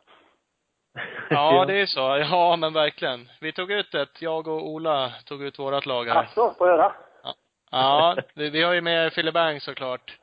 Ja, 1.30 1.64
det 1.64 1.80
är 1.80 1.86
så. 1.86 2.00
Ja, 2.00 2.56
men 2.56 2.72
verkligen. 2.72 3.28
Vi 3.40 3.52
tog 3.52 3.70
ut 3.70 3.94
ett, 3.94 4.22
jag 4.22 4.48
och 4.48 4.68
Ola 4.68 5.12
tog 5.26 5.42
ut 5.42 5.58
vårat 5.58 5.86
lag 5.86 6.04
här. 6.04 6.14
Alltså, 6.14 6.54
får 6.58 6.68
jag 6.68 6.76
höra? 6.76 6.94
Ja, 7.70 8.16
vi, 8.34 8.50
vi 8.50 8.62
har 8.62 8.72
ju 8.72 8.80
med 8.80 9.12
Fille 9.12 9.32
Bang 9.32 9.62
såklart. 9.62 10.18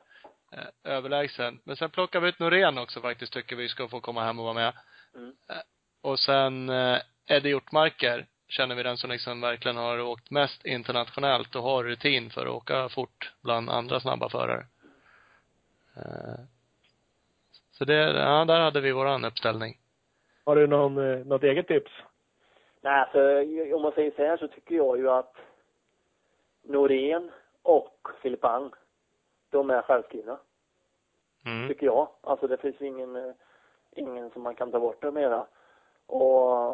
Eh, 0.52 0.92
överlägsen. 0.92 1.60
Men 1.64 1.76
sen 1.76 1.90
plockar 1.90 2.20
vi 2.20 2.28
ut 2.28 2.38
Norén 2.38 2.78
också 2.78 3.00
faktiskt, 3.00 3.32
tycker 3.32 3.56
vi 3.56 3.68
ska 3.68 3.88
få 3.88 4.00
komma 4.00 4.24
hem 4.24 4.38
och 4.38 4.44
vara 4.44 4.54
med. 4.54 4.72
Mm. 5.14 5.32
Eh, 5.48 5.56
och 6.02 6.18
sen 6.18 6.68
eh, 6.68 6.98
Eddie 7.26 7.48
Hjortmarker 7.48 8.26
känner 8.48 8.74
vi 8.74 8.82
den 8.82 8.96
som 8.96 9.10
liksom 9.10 9.40
verkligen 9.40 9.76
har 9.76 10.00
åkt 10.00 10.30
mest 10.30 10.66
internationellt 10.66 11.54
och 11.54 11.62
har 11.62 11.84
rutin 11.84 12.30
för 12.30 12.46
att 12.46 12.52
åka 12.52 12.88
fort 12.88 13.32
bland 13.40 13.70
andra 13.70 14.00
snabba 14.00 14.28
förare. 14.28 14.66
Eh, 15.96 16.40
så 17.70 17.84
det, 17.84 17.94
ja, 17.94 18.44
där 18.44 18.60
hade 18.60 18.80
vi 18.80 18.92
våran 18.92 19.24
uppställning. 19.24 19.78
Har 20.44 20.56
du 20.56 20.66
någon, 20.66 21.22
något 21.22 21.42
eget 21.42 21.68
tips? 21.68 21.90
Nej, 22.80 23.00
alltså 23.00 23.20
om 23.76 23.82
man 23.82 23.92
säger 23.92 24.10
så 24.16 24.22
här 24.22 24.36
så 24.36 24.48
tycker 24.48 24.74
jag 24.74 24.98
ju 24.98 25.10
att 25.10 25.36
Norén 26.62 27.30
och 27.62 28.08
Filip 28.22 28.44
Ang, 28.44 28.70
de 29.50 29.70
är 29.70 29.82
självskrivna. 29.82 30.38
Mm. 31.46 31.68
tycker 31.68 31.86
jag. 31.86 32.08
Alltså 32.20 32.46
det 32.46 32.56
finns 32.56 32.82
ingen, 32.82 33.16
eh, 33.16 33.34
ingen 33.90 34.30
som 34.30 34.42
man 34.42 34.54
kan 34.54 34.70
ta 34.70 34.80
bort 34.80 35.02
det 35.02 35.10
mera. 35.10 35.46
Och, 36.06 36.70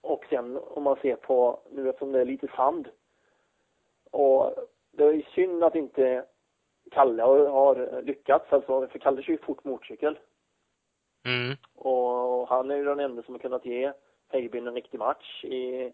och 0.00 0.24
sen 0.28 0.56
om 0.56 0.82
man 0.82 0.96
ser 0.96 1.16
på, 1.16 1.60
nu 1.70 1.88
eftersom 1.88 2.12
det 2.12 2.20
är 2.20 2.24
lite 2.24 2.48
sand. 2.56 2.88
Och 4.10 4.54
det 4.90 5.04
är 5.04 5.28
synd 5.34 5.64
att 5.64 5.74
inte 5.74 6.24
Kalle 6.90 7.22
har, 7.22 7.46
har 7.46 8.02
lyckats. 8.02 8.52
Alltså, 8.52 8.88
för 8.88 8.98
Kalle 8.98 9.22
kör 9.22 9.32
ju 9.32 9.38
fort 9.38 9.64
motorcykel. 9.64 10.18
Mm. 11.24 11.56
Och 11.74 12.48
han 12.48 12.70
är 12.70 12.76
ju 12.76 12.84
den 12.84 13.00
enda 13.00 13.22
som 13.22 13.34
har 13.34 13.38
kunnat 13.38 13.64
ge 13.64 13.92
Heibyn 14.28 14.66
en 14.66 14.74
riktig 14.74 14.98
match 14.98 15.44
i, 15.44 15.92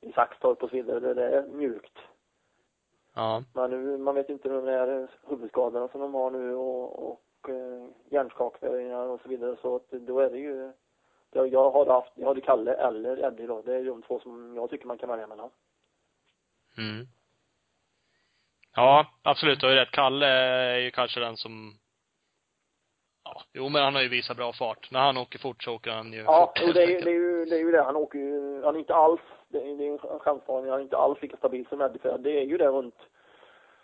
i 0.00 0.12
Saxtorp 0.14 0.62
och 0.62 0.70
så 0.70 0.76
vidare. 0.76 1.14
Det 1.14 1.28
är 1.28 1.46
mjukt. 1.46 1.98
Ja. 3.14 3.42
Men 3.54 3.70
nu, 3.70 3.98
man 3.98 4.14
vet 4.14 4.28
inte 4.28 4.48
de 4.48 4.66
här 4.66 5.08
huvudskadorna 5.28 5.88
som 5.88 6.00
de 6.00 6.14
har 6.14 6.30
nu 6.30 6.54
och, 6.54 7.10
och 7.12 7.48
eh, 7.48 7.88
hjärnskakningar 8.10 9.06
och 9.06 9.20
så 9.20 9.28
vidare 9.28 9.56
så 9.62 9.76
att 9.76 9.90
då 9.90 10.20
är 10.20 10.30
det 10.30 10.38
ju 10.38 10.72
jag, 11.32 11.48
jag 11.48 11.70
hade 11.72 11.92
haft, 11.92 12.12
jag 12.14 12.28
hade 12.28 12.40
Kalle 12.40 12.74
eller 12.74 13.24
Eddie 13.24 13.46
då. 13.46 13.62
Det 13.62 13.74
är 13.74 13.84
de 13.84 14.02
två 14.02 14.20
som 14.20 14.56
jag 14.56 14.70
tycker 14.70 14.86
man 14.86 14.98
kan 14.98 15.08
välja 15.08 15.26
mellan. 15.26 15.50
Mm. 16.78 17.06
Ja, 18.74 19.06
absolut. 19.22 19.60
Du 19.60 19.66
har 19.66 19.72
ju 19.72 19.78
rätt. 19.78 19.90
Kalle 19.90 20.26
är 20.26 20.78
ju 20.78 20.90
kanske 20.90 21.20
den 21.20 21.36
som 21.36 21.78
Ja, 23.24 23.42
jo 23.52 23.68
men 23.68 23.82
han 23.82 23.94
har 23.94 24.02
ju 24.02 24.08
visat 24.08 24.36
bra 24.36 24.52
fart. 24.52 24.90
När 24.90 25.00
han 25.00 25.16
åker 25.16 25.38
fort 25.38 25.62
så 25.62 25.74
åker 25.74 25.90
han 25.90 26.12
ju 26.12 26.18
Ja, 26.18 26.52
fort 26.56 26.68
och 26.68 26.74
det 26.74 26.82
är, 26.82 27.02
det, 27.04 27.10
är 27.10 27.14
ju, 27.14 27.44
det 27.44 27.56
är 27.56 27.60
ju 27.60 27.72
det. 27.72 27.82
Han 27.82 27.96
åker 27.96 28.18
ju, 28.18 28.62
han 28.64 28.74
är 28.74 28.78
inte 28.78 28.94
alls, 28.94 29.20
det 29.52 29.70
är, 29.70 29.76
det 29.76 29.88
är 29.88 30.12
en 30.12 30.18
chansvarning, 30.18 30.70
han 30.70 30.78
är 30.78 30.82
inte 30.82 30.96
alls 30.96 31.22
lika 31.22 31.36
stabil 31.36 31.66
som 31.66 31.80
Eddie 31.80 31.98
för 31.98 32.18
det 32.18 32.40
är 32.40 32.44
ju 32.44 32.58
det 32.58 32.68
runt 32.68 32.98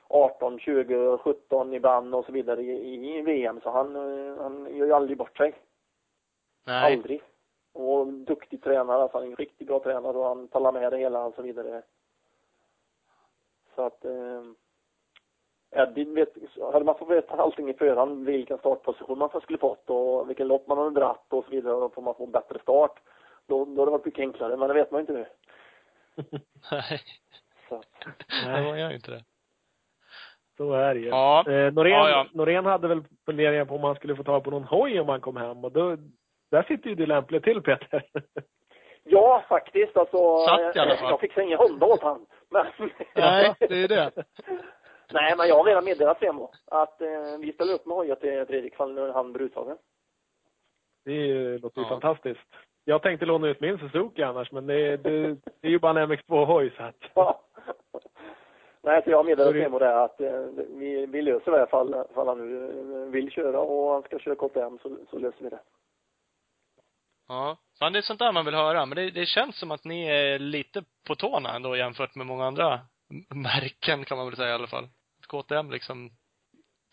18, 0.08 0.58
20, 0.58 1.18
17 1.18 1.74
ibland 1.74 2.14
och 2.14 2.24
så 2.24 2.32
vidare 2.32 2.62
i, 2.62 3.18
i 3.18 3.22
VM 3.22 3.60
så 3.60 3.70
han, 3.70 3.96
eh, 3.96 4.42
han 4.42 4.76
gör 4.76 4.86
ju 4.86 4.92
aldrig 4.92 5.18
bort 5.18 5.36
sig. 5.36 5.54
Nej. 6.66 6.94
Aldrig. 6.94 7.22
Och 7.72 8.06
duktig 8.06 8.62
tränare, 8.62 9.02
alltså 9.02 9.18
han 9.18 9.26
är 9.26 9.30
en 9.30 9.36
riktigt 9.36 9.66
bra 9.66 9.80
tränare 9.80 10.18
och 10.18 10.26
han 10.26 10.48
talar 10.48 10.72
med 10.72 10.92
det 10.92 10.98
hela 10.98 11.24
och 11.24 11.34
så 11.34 11.42
vidare. 11.42 11.82
Så 13.74 13.82
att 13.82 14.04
eh, 14.04 14.42
Eddie 15.70 16.04
vet, 16.04 16.34
hade 16.72 16.84
man 16.84 16.98
fått 16.98 17.10
veta 17.10 17.34
allting 17.34 17.70
i 17.70 17.74
förhand, 17.74 18.24
vilken 18.24 18.58
startposition 18.58 19.18
man 19.18 19.40
skulle 19.40 19.58
fått 19.58 19.90
och 19.90 20.30
vilken 20.30 20.48
lopp 20.48 20.66
man 20.66 20.78
hade 20.78 21.00
dratt 21.00 21.26
och 21.28 21.44
så 21.44 21.50
vidare, 21.50 21.80
då 21.80 21.88
får 21.88 22.02
man 22.02 22.14
få 22.14 22.24
en 22.24 22.30
bättre 22.30 22.58
start. 22.58 23.00
Då, 23.46 23.64
då 23.64 23.80
hade 23.80 23.84
det 23.84 23.90
varit 23.90 24.04
mycket 24.04 24.22
enklare, 24.22 24.56
men 24.56 24.68
det 24.68 24.74
vet 24.74 24.90
man 24.90 25.00
inte 25.00 25.12
nu. 25.12 25.26
Nej. 26.72 27.00
Så. 27.68 27.82
Nej, 28.46 28.64
man 28.64 28.80
gör 28.80 28.88
ju 28.90 28.94
inte 28.96 29.10
det. 29.10 29.24
Så 30.56 30.72
är 30.72 30.94
det 30.94 31.00
ju. 31.00 31.08
Ja. 31.08 31.44
Eh, 31.50 31.72
Norén, 31.72 31.92
Ja, 31.98 32.10
ja. 32.10 32.26
Norén 32.32 32.66
hade 32.66 32.88
väl 32.88 33.04
funderingar 33.26 33.64
på 33.64 33.74
om 33.74 33.84
han 33.84 33.94
skulle 33.94 34.16
få 34.16 34.24
tag 34.24 34.44
på 34.44 34.50
någon 34.50 34.64
hoj 34.64 35.00
om 35.00 35.08
han 35.08 35.20
kom 35.20 35.36
hem 35.36 35.64
och 35.64 35.72
då, 35.72 35.96
där 36.50 36.62
sitter 36.62 36.88
ju 36.90 36.94
du 36.94 37.06
lämpligt 37.06 37.44
till 37.44 37.62
Peter. 37.62 38.04
Ja, 39.10 39.44
faktiskt. 39.48 39.96
Alltså, 39.96 40.46
Satt 40.46 40.76
i 40.76 40.78
alla 40.78 40.96
fall. 40.96 41.10
jag 41.10 41.20
fick 41.20 41.38
ingen 41.38 41.58
Honda 41.58 41.86
åt 41.86 42.02
han. 42.02 42.26
Men, 42.50 42.66
Nej, 43.14 43.54
det 43.58 43.74
är 43.84 43.88
det. 43.88 44.10
Nej, 45.12 45.36
men 45.36 45.48
jag 45.48 45.56
har 45.56 45.64
redan 45.64 45.84
meddelat 45.84 46.18
Semo 46.18 46.52
att 46.66 47.00
eh, 47.00 47.08
vi 47.40 47.52
ställer 47.52 47.74
upp 47.74 47.86
med 47.86 47.96
hojar 47.96 48.16
till 48.16 48.46
Fredrik 48.46 48.72
ifall 48.72 49.10
han 49.12 49.32
blir 49.32 49.46
uttagen. 49.46 49.76
Det 51.04 51.10
är 51.12 51.26
ju- 51.26 51.58
låter 51.58 51.80
ju 51.80 51.84
Ja. 51.86 51.88
fantastiskt. 51.88 52.40
Jag 52.88 53.02
tänkte 53.02 53.26
låna 53.26 53.48
ut 53.48 53.60
min 53.60 53.78
Suzuki 53.78 54.22
annars, 54.22 54.52
men 54.52 54.66
det, 54.66 54.96
det, 54.96 55.28
det 55.34 55.66
är 55.66 55.70
ju 55.70 55.78
bara 55.78 56.02
en 56.02 56.12
MX2-hoj 56.12 56.76
så 56.76 56.82
att. 56.82 56.94
Ja. 57.14 57.40
Nej, 58.82 59.02
så 59.04 59.10
jag 59.10 59.16
har 59.16 59.24
meddelat 59.24 59.70
Så 59.72 59.78
det- 59.78 60.02
att 60.04 60.20
eh, 60.20 60.40
vi, 60.68 61.06
vi 61.06 61.22
löser 61.22 61.50
det 61.52 61.64
ifall, 61.64 61.94
ifall 62.10 62.28
han 62.28 62.38
nu 62.38 62.70
eh, 63.04 63.10
vill 63.10 63.30
köra 63.30 63.60
och 63.60 63.92
han 63.92 64.02
ska 64.02 64.18
köra 64.18 64.34
KTM 64.34 64.78
så, 64.82 64.96
så 65.10 65.18
löser 65.18 65.42
vi 65.44 65.48
det. 65.48 65.60
Ja. 67.28 67.56
Det 67.92 67.98
är 67.98 68.02
sånt 68.02 68.18
där 68.18 68.32
man 68.32 68.44
vill 68.44 68.54
höra. 68.54 68.86
Men 68.86 68.96
det, 68.96 69.10
det 69.10 69.26
känns 69.26 69.58
som 69.58 69.70
att 69.70 69.84
ni 69.84 70.06
är 70.06 70.38
lite 70.38 70.82
på 71.06 71.14
tårna 71.14 71.54
ändå 71.56 71.76
jämfört 71.76 72.14
med 72.14 72.26
många 72.26 72.46
andra 72.46 72.80
märken 73.34 74.04
kan 74.04 74.18
man 74.18 74.26
väl 74.26 74.36
säga 74.36 74.50
i 74.50 74.52
alla 74.52 74.66
fall. 74.66 74.84
Att 75.20 75.26
KTM 75.26 75.70
liksom, 75.70 76.10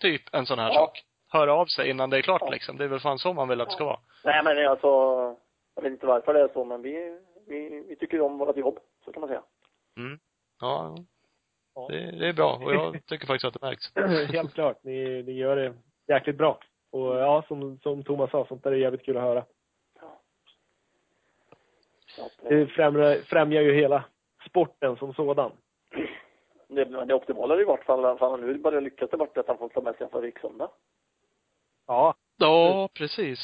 typ 0.02 0.22
en 0.36 0.46
sån 0.46 0.60
här 0.60 0.68
Ja. 0.70 0.74
sak. 0.74 1.04
Hör 1.32 1.48
av 1.48 1.66
sig 1.66 1.90
innan 1.90 2.10
det 2.10 2.18
är 2.18 2.22
klart 2.22 2.42
Ja. 2.46 2.50
liksom. 2.52 2.78
Det 2.78 2.84
är 2.84 2.88
väl 2.88 3.00
fan 3.00 3.20
så 3.20 3.34
man 3.34 3.48
vill 3.48 3.62
att 3.62 3.68
det 3.70 3.76
ska 3.76 3.86
vara. 3.86 4.00
Nej, 4.24 4.44
men 4.44 4.68
alltså, 4.68 4.88
jag 5.76 5.82
vet 5.84 5.92
inte 5.92 6.06
varför 6.06 6.34
det 6.34 6.42
är 6.42 6.50
så, 6.54 6.66
men 6.66 6.82
vi, 6.82 7.20
vi, 7.48 7.86
vi 7.88 7.96
tycker 7.96 8.22
om 8.22 8.38
vårt 8.38 8.58
jobb, 8.58 8.80
så 9.06 9.12
kan 9.12 9.20
man 9.22 9.28
säga. 9.30 9.44
Mm. 9.98 10.20
Ja. 10.62 10.96
Ja. 11.76 11.88
Det, 11.90 12.12
det 12.12 12.28
är 12.28 12.34
bra. 12.34 12.56
Och 12.56 12.74
jag 12.74 13.06
tycker 13.06 13.28
faktiskt 13.28 13.46
att 13.46 13.62
det 13.62 13.68
märks. 13.68 13.96
Helt 14.32 14.54
klart. 14.54 14.84
Ni, 14.84 15.24
ni 15.24 15.32
gör 15.32 15.56
det 15.56 15.74
jäkligt 16.08 16.38
bra. 16.38 16.60
Och 16.92 17.16
ja, 17.16 17.44
som, 17.48 17.80
som 17.80 18.04
Thomas 18.04 18.32
sa, 18.32 18.46
sånt 18.46 18.64
där 18.64 18.72
är 18.72 18.76
jävligt 18.76 19.06
kul 19.06 19.18
att 19.18 19.24
höra. 19.24 19.46
Eh, 22.18 22.50
Det 22.50 22.68
främjar, 22.68 23.16
främjar 23.16 23.62
ju 23.62 23.74
hela 23.74 24.04
sporten 24.50 24.98
som 24.98 25.14
sådan. 25.14 25.52
det, 26.68 27.06
det 27.06 27.14
optimala 27.14 27.56
är 27.56 27.62
i 27.62 27.64
vart 27.64 27.84
fall 27.86 28.06
att 28.06 28.20
han 28.20 28.42
nu 28.42 28.58
börjar 28.58 28.82
lyckas 28.82 29.10
där 29.10 29.18
borta, 29.18 29.40
att 29.40 29.48
han 29.48 29.58
får 29.58 29.70
ta 29.70 29.82
med 29.82 29.96
sig 29.96 30.04
en 30.04 30.10
fabrikssöndag. 30.10 30.70
Ja, 31.88 32.16
Ja, 32.38 32.90
precis. 32.94 33.40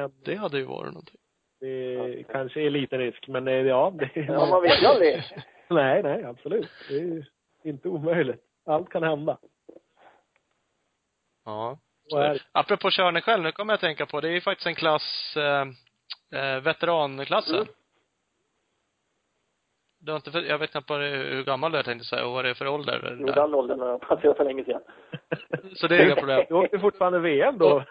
Men 0.00 0.12
Det 0.24 0.34
hade 0.34 0.58
ju 0.58 0.64
varit 0.64 0.92
någonting. 0.92 1.20
det 1.60 2.24
kanske 2.32 2.60
är 2.62 2.70
lite 2.70 2.98
risk, 2.98 3.28
men 3.28 3.48
eh, 3.48 3.54
ja. 3.54 3.92
Det, 3.94 4.10
Ja, 4.14 4.46
man 4.46 4.62
vet 4.62 4.82
ju 4.82 4.86
aldrig. 4.86 5.22
Nej, 5.70 6.02
nej, 6.02 6.24
absolut. 6.24 6.68
Det 6.88 6.94
är 6.96 7.24
inte 7.62 7.88
omöjligt. 7.88 8.42
Allt 8.66 8.88
kan 8.88 9.02
hända. 9.02 9.38
Ja. 11.44 11.78
Så. 12.08 12.36
Apropå 12.52 12.90
körning 12.90 13.22
själv, 13.22 13.42
nu 13.42 13.52
kommer 13.52 13.72
jag 13.72 13.74
att 13.76 13.80
tänka 13.80 14.06
på, 14.06 14.20
det 14.20 14.28
är 14.28 14.32
ju 14.32 14.40
faktiskt 14.40 14.66
en 14.66 14.74
klass, 14.74 15.36
eh, 15.36 15.60
eh, 16.40 16.60
veteranklassen. 16.60 17.54
Mm. 17.56 17.68
Du 19.98 20.12
har 20.12 20.16
inte, 20.16 20.30
för- 20.30 20.42
jag 20.42 20.58
vet 20.58 20.70
knappt 20.70 20.90
hur 20.90 21.44
gammal 21.44 21.72
du 21.72 21.78
är 21.78 21.82
tänkte 21.82 22.04
säga 22.08 22.26
och 22.26 22.32
vad 22.32 22.44
det 22.44 22.50
är 22.50 22.54
för 22.54 22.68
ålder. 22.68 23.16
Jo, 23.20 23.26
den 23.26 23.54
åldern 23.54 23.80
har 23.80 23.88
jag 23.88 24.00
passerat 24.00 24.36
för 24.36 24.44
länge 24.44 24.64
sedan. 24.64 24.82
Så 25.76 25.86
det 25.88 25.96
är 25.96 26.06
inga 26.06 26.14
problem. 26.16 26.44
Du 26.48 26.54
åkte 26.54 26.78
fortfarande 26.78 27.18
VM 27.18 27.58
då? 27.58 27.84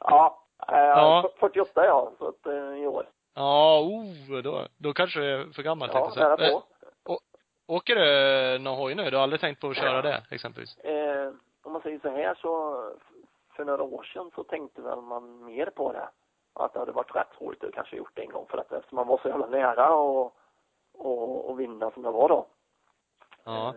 Ja, 0.00 0.41
Ja. 0.66 1.30
48 1.40 1.86
ja, 1.86 2.12
så 2.18 2.28
att, 2.28 2.46
eh, 2.46 2.82
i 2.82 2.86
år. 2.86 3.06
Ja, 3.34 3.80
oh, 3.80 4.42
då, 4.42 4.66
då 4.76 4.92
kanske 4.92 5.20
det 5.20 5.26
är 5.26 5.52
för 5.52 5.62
gammalt 5.62 5.92
Ja, 5.94 6.12
jag 6.16 6.22
nära 6.22 6.36
på. 6.36 6.42
Eh, 6.42 7.16
Åker 7.66 7.94
du 7.96 8.58
någon 8.58 8.76
hoj 8.76 8.94
nu? 8.94 9.10
Du 9.10 9.16
har 9.16 9.22
aldrig 9.22 9.40
tänkt 9.40 9.60
på 9.60 9.68
att 9.68 9.76
köra 9.76 10.02
det, 10.02 10.22
exempelvis? 10.30 10.78
Eh, 10.78 11.32
om 11.62 11.72
man 11.72 11.82
säger 11.82 11.98
så 11.98 12.08
här 12.08 12.34
så, 12.34 12.84
för 13.56 13.64
några 13.64 13.82
år 13.82 14.02
sedan 14.02 14.30
så 14.34 14.44
tänkte 14.44 14.82
väl 14.82 15.00
man 15.00 15.44
mer 15.44 15.66
på 15.66 15.92
det. 15.92 16.08
Att 16.54 16.72
det 16.72 16.78
hade 16.78 16.92
varit 16.92 17.16
rätt 17.16 17.40
roligt 17.40 17.64
att 17.64 17.74
kanske 17.74 17.96
gjort 17.96 18.10
det 18.14 18.22
en 18.22 18.30
gång 18.30 18.46
för 18.48 18.58
att 18.58 18.72
eftersom 18.72 18.96
man 18.96 19.06
var 19.06 19.18
så 19.22 19.28
jävla 19.28 19.46
nära 19.46 19.94
och, 19.94 20.34
och, 20.98 21.50
och 21.50 21.60
vinna 21.60 21.90
som 21.90 22.04
jag 22.04 22.12
var 22.12 22.28
då. 22.28 22.46
Ja. 23.44 23.68
Eh, 23.68 23.74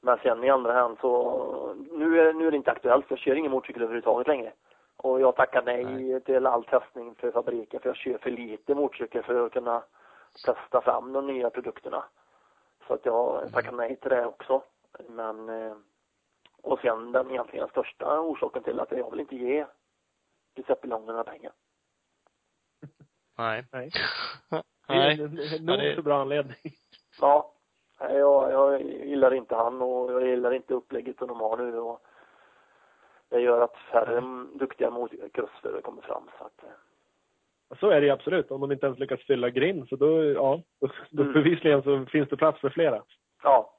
Men 0.00 0.18
sen 0.18 0.44
i 0.44 0.50
andra 0.50 0.72
hand 0.72 0.98
så, 1.00 1.74
nu 1.90 2.20
är, 2.20 2.32
nu 2.32 2.46
är 2.46 2.50
det 2.50 2.56
inte 2.56 2.70
aktuellt, 2.70 3.06
jag 3.08 3.18
kör 3.18 3.34
ingen 3.34 3.52
motorcykel 3.52 3.82
överhuvudtaget 3.82 4.28
längre. 4.28 4.52
Och 4.96 5.20
jag 5.20 5.36
tackar 5.36 5.62
nej, 5.62 5.84
Nej. 5.84 6.20
till 6.20 6.46
all 6.46 6.64
testning 6.64 7.14
för 7.14 7.30
fabriken, 7.32 7.80
för 7.80 7.88
jag 7.88 7.96
kör 7.96 8.18
för 8.18 8.30
lite 8.30 8.74
motorcykel 8.74 9.22
för 9.22 9.46
att 9.46 9.52
kunna 9.52 9.82
testa 10.46 10.80
fram 10.80 11.12
de 11.12 11.26
nya 11.26 11.50
produkterna. 11.50 12.04
Så 12.86 12.94
att 12.94 13.04
jag 13.06 13.52
tackar 13.52 13.72
nej 13.72 13.96
till 13.96 14.10
det 14.10 14.26
också. 14.26 14.62
Men, 15.08 15.48
eh, 15.48 15.76
och 16.62 16.78
sen 16.78 17.12
den 17.12 17.30
egentligen 17.30 17.68
största 17.68 18.20
orsaken 18.20 18.62
till 18.62 18.80
att 18.80 18.90
jag 18.92 19.10
vill 19.10 19.20
inte 19.20 19.36
ge 19.36 19.66
Giuseppe 20.54 20.86
Long 20.88 21.06
några 21.06 21.24
pengar. 21.24 21.52
Nej. 23.38 23.64
Nej. 23.72 23.90
Nej. 24.50 24.62
Det 24.88 24.92
är 24.94 25.10
en- 25.10 25.38
en 25.38 25.66
Ja, 25.80 25.84
nog 25.86 25.94
så 25.96 26.02
bra 26.02 26.20
anledning. 26.20 26.56
Ja, 27.20 27.52
nej, 28.00 28.16
jag, 28.16 28.52
jag 28.52 28.82
gillar 28.82 29.34
inte 29.34 29.54
han 29.54 29.82
och 29.82 30.12
jag 30.12 30.26
gillar 30.28 30.52
inte 30.54 30.74
upplägget 30.74 31.18
som 31.18 31.28
de 31.28 31.40
har 31.40 31.56
nu 31.56 31.78
och 31.78 32.02
det 33.30 33.40
gör 33.40 33.60
att 33.60 33.76
färre 33.76 34.20
duktiga 34.54 34.90
motocrossförare 34.90 35.80
kommer 35.82 36.02
fram 36.02 36.22
så 36.38 36.44
att 36.44 36.62
eh, 36.62 37.76
Så 37.80 37.90
är 37.90 38.00
det 38.00 38.06
ju 38.06 38.12
absolut. 38.12 38.50
Om 38.50 38.60
de 38.60 38.72
inte 38.72 38.86
ens 38.86 38.98
lyckas 38.98 39.20
fylla 39.20 39.50
grind, 39.50 39.88
så 39.88 39.96
då, 39.96 40.24
ja, 40.24 40.62
då, 40.80 40.88
då 41.10 41.22
Mm. 41.22 41.34
bevisligen 41.34 41.82
så 41.82 42.06
finns 42.06 42.28
det 42.28 42.36
plats 42.36 42.60
för 42.60 42.70
flera. 42.70 43.02
ja. 43.42 43.70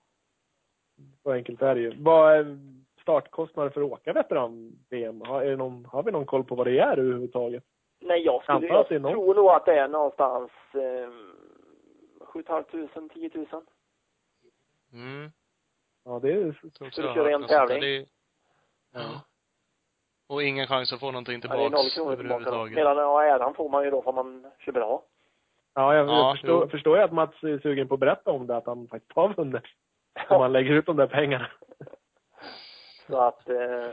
Så 1.24 1.32
enkelt 1.32 1.62
är 1.62 1.76
det 1.76 1.82
ju. 1.82 1.94
Vad 2.04 2.34
är 2.34 2.58
startkostnader 3.02 3.70
för 3.70 3.82
att 3.82 3.92
åka 3.92 4.14
veteran-VM? 4.14 5.22
Har, 5.22 5.56
någon, 5.56 5.86
har 5.86 6.04
vi 6.04 6.12
någon 6.12 6.26
koll 6.26 6.44
på 6.44 6.56
vad 6.56 6.68
det 6.68 6.80
är 6.80 6.98
överhuvudtaget? 6.98 7.64
Nej, 8.00 8.22
jag 8.26 8.44
skulle, 8.44 8.68
jag 8.68 8.88
tror 8.88 9.36
nog 9.36 9.50
att 9.50 9.66
det 9.66 9.80
är 9.80 9.88
någonstans 9.88 10.52
eh, 10.74 11.10
7 12.26 12.44
500, 12.44 13.10
10 13.14 13.30
000. 13.34 13.46
Mm. 14.94 15.32
Ja, 16.06 16.20
det 16.20 16.32
är 16.32 16.60
jag 16.80 16.94
köra 16.94 17.32
en 17.32 17.48
tävling? 17.48 17.82
Det 17.82 17.98
är- 17.98 18.06
Ja. 18.94 19.22
Och 20.28 20.44
ingen 20.44 20.68
chans 20.68 20.94
att 20.94 21.00
få 21.00 21.12
någonting 21.12 21.42
Ja, 21.44 21.50
det 21.50 21.56
är 21.56 21.58
noll 21.58 21.70
tillbaks 21.70 21.96
kronor 21.96 22.16
tillbaka 22.16 22.44
då. 22.44 22.50
överhuvudtaget. 22.50 22.76
Medan 22.76 22.98
ja, 22.98 23.24
äran 23.24 23.54
får 23.54 23.70
man 23.70 23.84
ju 23.84 23.92
då 23.92 24.02
om 24.02 24.16
man 24.16 24.52
kör 24.60 24.72
bra. 24.72 25.04
Ja, 25.74 25.96
jag, 25.96 26.08
Ja, 26.10 26.12
jag 26.18 26.34
förstår, 26.38 26.62
jo. 26.64 26.70
förstår 26.70 26.98
ju 26.98 27.04
att 27.04 27.14
Mats 27.14 27.44
är 27.44 27.60
sugen 27.60 27.88
på 27.88 27.94
att 27.94 28.00
berätta 28.00 28.32
om 28.32 28.48
det, 28.48 28.58
att 28.58 28.66
han 28.66 28.88
faktiskt 28.88 29.12
har 29.16 29.34
vunnit. 29.34 29.64
Om 30.30 30.40
man 30.40 30.52
lägger 30.54 30.72
ut 30.74 30.86
de 30.86 30.96
där 30.98 31.08
pengarna. 31.08 31.48
Så 33.08 33.18
att, 33.18 33.50
eh, 33.50 33.88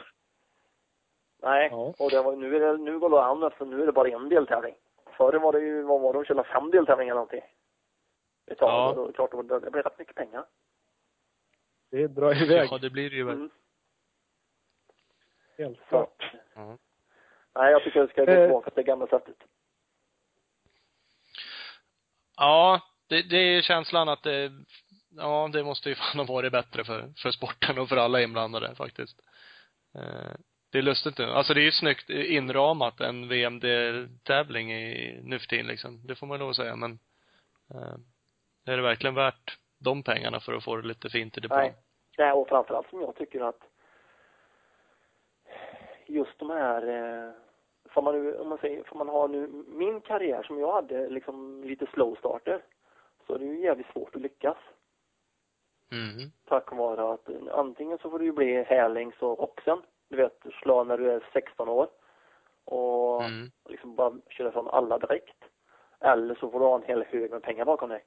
nej. 1.43 1.69
Ja. 1.73 1.95
Och 1.99 2.11
det 2.11 2.23
var, 2.23 2.37
nu 2.37 2.57
är 2.57 2.61
det, 2.61 2.77
nu 2.77 2.99
går 2.99 3.11
det 3.11 3.23
an 3.25 3.43
eftersom 3.43 3.71
nu 3.71 3.83
är 3.83 3.87
det 3.87 3.93
bara 3.93 4.09
en 4.09 4.29
deltävling. 4.29 4.75
Förr 5.17 5.33
var 5.39 5.53
det 5.53 5.61
ju, 5.61 5.83
vad 5.83 6.01
var 6.01 6.13
det, 6.13 6.19
de 6.19 6.25
körde 6.25 6.45
fem 6.45 6.71
deltävlingar 6.71 7.13
eller 7.13 7.21
någonting. 7.21 7.43
Ett 8.47 8.59
tag, 8.59 8.69
Ja. 8.71 8.89
och 8.89 8.95
då, 8.97 9.13
klart, 9.13 9.49
det, 9.49 9.61
det 9.61 9.71
blev 9.71 9.85
rätt 9.85 9.99
mycket 9.99 10.15
pengar. 10.17 10.45
Det 11.91 12.07
drar 12.07 12.43
iväg. 12.43 12.69
Ja, 12.71 12.79
det 12.79 12.91
blir 12.91 13.11
det 13.11 13.17
ju 13.17 13.25
väl. 13.25 13.35
Mm. 13.35 13.51
Helt 15.59 15.79
Så, 15.79 15.85
klart. 15.89 16.33
Ja. 16.55 16.79
nej, 17.55 17.73
jag 17.73 17.83
tycker 17.85 18.01
jag 18.01 18.11
ska 18.11 18.25
gå 18.25 18.31
Eh. 18.33 18.45
tillbaka 18.47 18.71
till 18.71 18.77
det 18.85 18.91
gamla 18.91 19.07
sättet. 19.07 19.37
Ja, 22.37 22.81
det, 23.09 23.23
det 23.23 23.37
är 23.37 23.63
känslan 23.63 24.09
att 24.09 24.23
det, 24.23 24.53
ja, 25.17 25.49
det 25.53 25.65
måste 25.65 25.89
ju 25.89 25.95
fan 25.95 26.19
ha 26.27 26.35
varit 26.35 26.53
bättre 26.53 26.85
för, 26.85 27.13
för 27.17 27.31
sporten 27.31 27.79
och 27.79 27.89
för 27.89 27.97
alla 27.97 28.23
inblandade 28.23 28.75
faktiskt. 28.75 29.21
Eh, 29.95 30.33
det 30.73 30.79
är 30.79 30.83
lustigt 30.83 31.19
nu. 31.19 31.25
Alltså 31.25 31.55
det 31.55 31.61
är 31.61 31.65
ju 31.65 31.73
snyggt 31.73 32.11
inramat, 32.11 33.01
en 33.01 33.29
VMD-tävling 33.29 34.73
i, 34.73 35.21
nu 35.23 35.39
för 35.39 35.47
tiden 35.47 35.67
liksom. 35.67 36.07
Det 36.07 36.15
får 36.15 36.27
man 36.27 36.39
nog 36.39 36.57
säga, 36.57 36.77
men 36.77 36.99
eh, 37.75 37.95
är 38.67 38.77
det 38.77 38.83
verkligen 38.83 39.15
värt 39.15 39.59
de 39.79 40.03
pengarna 40.03 40.41
för 40.41 40.53
att 40.55 40.65
få 40.65 40.77
det 40.77 40.89
lite 40.89 41.11
fint 41.11 41.37
i 41.39 41.41
depån? 41.41 41.59
Nej. 41.59 41.75
Nej, 42.19 42.33
och 42.33 42.49
framförallt 42.49 42.91
som 42.91 43.01
jag 43.01 43.17
tycker 43.17 43.41
att 43.49 43.61
just 46.07 46.39
de 46.39 46.51
här, 46.51 46.83
eh, 46.89 47.31
får 47.91 48.03
man 48.03 48.15
nu, 48.15 48.37
om 48.39 48.49
man 48.49 48.59
säger, 48.59 48.83
får 48.83 48.99
man 48.99 49.09
ha 49.09 49.27
nu, 49.27 49.65
min 49.67 50.01
karriär 50.01 50.43
som 50.43 50.59
jag 50.59 50.73
hade, 50.73 51.09
liksom 51.09 51.65
lite 51.65 51.87
slow 51.87 52.15
starter, 52.15 52.63
så 53.27 53.35
är 53.35 53.39
det 53.39 53.45
ju 53.45 53.61
jävligt 53.61 53.93
svårt 53.93 54.17
att 54.17 54.23
lyckas. 54.23 54.57
Mm. 55.93 56.31
Tack 56.45 56.73
vare 56.73 57.13
att 57.13 57.29
antingen 57.51 57.99
så 57.99 58.11
får 58.11 58.19
du 58.19 58.25
ju 58.25 58.33
bli 58.33 58.63
härlings 58.63 59.15
och 59.19 59.43
oxen, 59.43 59.83
du 60.09 60.17
vet, 60.17 60.43
slå 60.63 60.85
när 60.85 60.99
du 60.99 61.11
är 61.11 61.29
16 61.33 61.69
år 61.69 61.89
och 62.65 63.23
Mm. 63.25 63.51
liksom 63.69 63.95
bara 63.95 64.15
köra 64.29 64.53
från 64.53 64.69
alla 64.69 64.99
direkt. 64.99 65.45
Eller 66.01 66.35
så 66.35 66.51
får 66.51 66.61
du 66.61 66.67
ha 66.67 66.77
en 66.77 66.83
hel 66.83 67.05
hög 67.05 67.31
med 67.31 67.43
pengar 67.43 67.65
bakom 67.65 67.89
dig. 67.89 68.05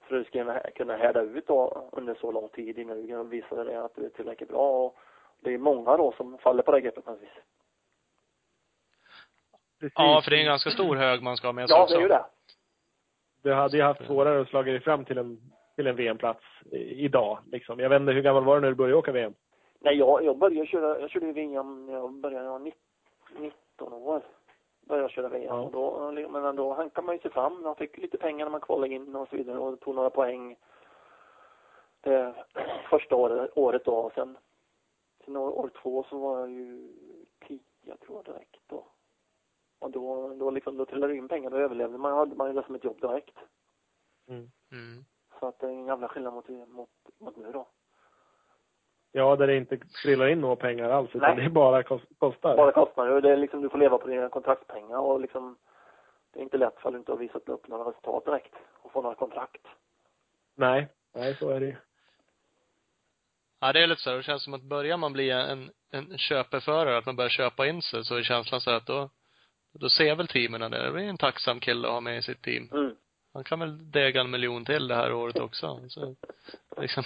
för 0.00 0.16
du 0.16 0.24
ska 0.24 0.60
kunna 0.74 0.96
härda 0.96 1.20
ut 1.20 1.46
då 1.46 1.88
under 1.92 2.14
så 2.14 2.32
lång 2.32 2.48
tid 2.48 2.78
innan 2.78 3.02
du 3.02 3.08
kan 3.08 3.28
visa 3.28 3.64
dig 3.64 3.76
att 3.76 3.94
du 3.96 4.04
är 4.04 4.08
tillräckligt 4.08 4.48
bra. 4.48 4.84
Och 4.86 4.96
det 5.40 5.54
är 5.54 5.58
många 5.58 5.96
då 5.96 6.12
som 6.12 6.38
faller 6.38 6.62
på 6.62 6.72
det 6.72 6.80
greppet 6.80 7.06
naturligtvis. 7.06 7.42
Precis. 9.80 9.92
Ja, 9.96 10.20
för 10.24 10.30
det 10.30 10.36
är 10.36 10.40
en 10.40 10.46
ganska 10.46 10.70
stor 10.70 10.96
hög 10.96 11.22
man 11.22 11.36
ska 11.36 11.48
ha 11.48 11.52
med 11.52 11.68
sig 11.68 11.76
Ja, 11.76 11.82
också. 11.82 11.94
det 11.94 12.00
är 12.00 12.02
ju 12.02 12.08
det. 12.08 12.24
Du 13.42 13.52
hade 13.54 13.76
ju 13.76 13.82
haft 13.82 14.06
svårare 14.06 14.40
att 14.40 14.48
slå 14.48 14.62
dig 14.62 14.80
fram 14.80 15.04
till 15.04 15.18
en, 15.18 15.38
till 15.76 15.86
en 15.86 15.96
VM-plats 15.96 16.44
idag. 16.72 17.38
Liksom. 17.46 17.78
Jag 17.80 17.88
vet 17.88 18.00
inte, 18.00 18.12
hur 18.12 18.22
gammal 18.22 18.44
var 18.44 18.54
du 18.54 18.60
när 18.60 18.68
du 18.68 18.74
började 18.74 18.96
åka 18.96 19.12
VM? 19.12 19.34
Nej, 19.80 19.96
jag, 19.98 20.24
jag 20.24 20.38
började 20.38 20.66
köra, 20.66 21.00
jag 21.00 21.10
körde 21.10 21.32
VM 21.32 21.86
när 21.86 21.92
jag 21.92 22.12
började, 22.12 22.44
jag 22.44 22.52
var 22.52 22.58
19, 22.58 22.80
19 23.38 23.92
år. 23.92 24.22
Började 24.88 25.08
köra 25.08 25.28
VM 25.28 25.44
Ja. 25.48 25.60
och 25.60 25.72
då, 25.72 26.10
men 26.30 26.56
då 26.56 26.74
hankade 26.74 27.06
man 27.06 27.14
ju 27.14 27.20
sig 27.20 27.30
fram. 27.30 27.62
Man 27.62 27.76
fick 27.76 27.98
lite 27.98 28.18
pengar 28.18 28.44
när 28.46 28.50
man 28.50 28.60
kvalade 28.60 28.94
in 28.94 29.16
och 29.16 29.28
så 29.28 29.36
vidare 29.36 29.58
och 29.58 29.80
tog 29.80 29.94
några 29.94 30.10
poäng. 30.10 30.56
Det 32.00 32.34
första 32.90 33.16
året, 33.16 33.50
året 33.54 33.84
då 33.84 33.94
och 33.94 34.12
sen, 34.12 34.36
sen 35.26 35.36
år, 35.36 35.58
år 35.58 35.70
två 35.82 36.04
så 36.08 36.18
var 36.18 36.40
jag 36.40 36.50
ju 36.50 36.88
tia 37.46 37.96
tror 37.96 38.22
jag 38.24 38.34
direkt 38.34 38.60
då. 38.66 38.86
Och 39.78 39.90
då, 39.90 40.34
då 40.34 40.50
liksom, 40.50 40.76
då 40.76 40.84
trillade 40.84 41.12
det 41.12 41.16
in 41.16 41.28
pengar, 41.28 41.50
då 41.50 41.56
överlevde 41.56 41.98
man, 41.98 42.12
hade 42.12 42.36
man 42.36 42.48
ju 42.48 42.54
det 42.54 42.66
som 42.66 42.74
ett 42.74 42.84
jobb 42.84 43.00
direkt. 43.00 43.38
Mm. 44.28 44.50
Mm. 44.72 45.04
Så 45.40 45.46
att 45.46 45.58
det 45.58 45.66
är 45.66 45.70
en 45.70 45.86
jävla 45.86 46.08
skillnad 46.08 46.32
mot, 46.32 46.48
mot, 46.48 46.90
mot 47.18 47.36
nu 47.36 47.52
då. 47.52 47.68
Ja, 49.12 49.36
där 49.36 49.46
det 49.46 49.56
inte 49.56 49.78
trillar 50.02 50.26
in 50.26 50.40
några 50.40 50.56
pengar 50.56 50.90
alls, 50.90 51.10
utan 51.14 51.36
Nej. 51.36 51.44
det 51.44 51.50
bara 51.50 51.82
kost, 51.82 52.04
kostar. 52.18 52.56
Bara 52.56 52.72
kostnader. 52.72 53.20
Det 53.20 53.32
är 53.32 53.36
liksom, 53.36 53.62
du 53.62 53.68
får 53.68 53.78
leva 53.78 53.98
på 53.98 54.08
dina 54.08 54.28
kontraktspengar 54.28 54.98
och 54.98 55.20
liksom, 55.20 55.56
det 56.30 56.40
är 56.40 56.42
inte 56.42 56.58
lätt 56.58 56.78
för 56.78 56.90
du 56.90 56.98
inte 56.98 57.12
har 57.12 57.18
visat 57.18 57.48
upp 57.48 57.68
några 57.68 57.90
resultat 57.90 58.24
direkt 58.24 58.54
och 58.82 58.92
få 58.92 59.02
några 59.02 59.16
kontrakt. 59.16 59.66
Nej, 60.54 60.88
nej 61.14 61.34
så 61.34 61.50
är 61.50 61.60
det 61.60 61.66
ju. 61.66 61.76
Ja, 63.60 63.72
det 63.72 63.82
är 63.82 63.86
lite 63.86 64.02
så 64.02 64.10
här, 64.10 64.16
det 64.16 64.22
känns 64.22 64.44
som 64.44 64.54
att 64.54 64.62
börjar 64.62 64.96
man 64.96 65.12
bli 65.12 65.30
en, 65.30 65.70
en 65.92 66.18
köpeförare, 66.18 66.98
att 66.98 67.06
man 67.06 67.16
börjar 67.16 67.30
köpa 67.30 67.66
in 67.66 67.82
sig, 67.82 68.04
så 68.04 68.14
är 68.14 68.22
känslan 68.22 68.60
så 68.60 68.70
här 68.70 68.76
att 68.76 68.86
då, 68.86 69.10
då 69.72 69.88
ser 69.88 70.14
väl 70.14 70.28
teamen 70.28 70.70
det. 70.70 70.84
Det 70.84 70.92
blir 70.92 71.04
en 71.04 71.18
tacksam 71.18 71.60
kille 71.60 71.88
att 71.88 71.94
ha 71.94 72.00
med 72.00 72.18
i 72.18 72.22
sitt 72.22 72.42
team. 72.42 72.68
Mm. 72.72 72.96
Han 73.34 73.44
kan 73.44 73.60
väl 73.60 73.90
dega 73.90 74.20
en 74.20 74.30
miljon 74.30 74.64
till 74.64 74.88
det 74.88 74.94
här 74.94 75.12
året 75.12 75.38
också. 75.38 75.80
Så, 75.88 76.14
liksom, 76.76 77.04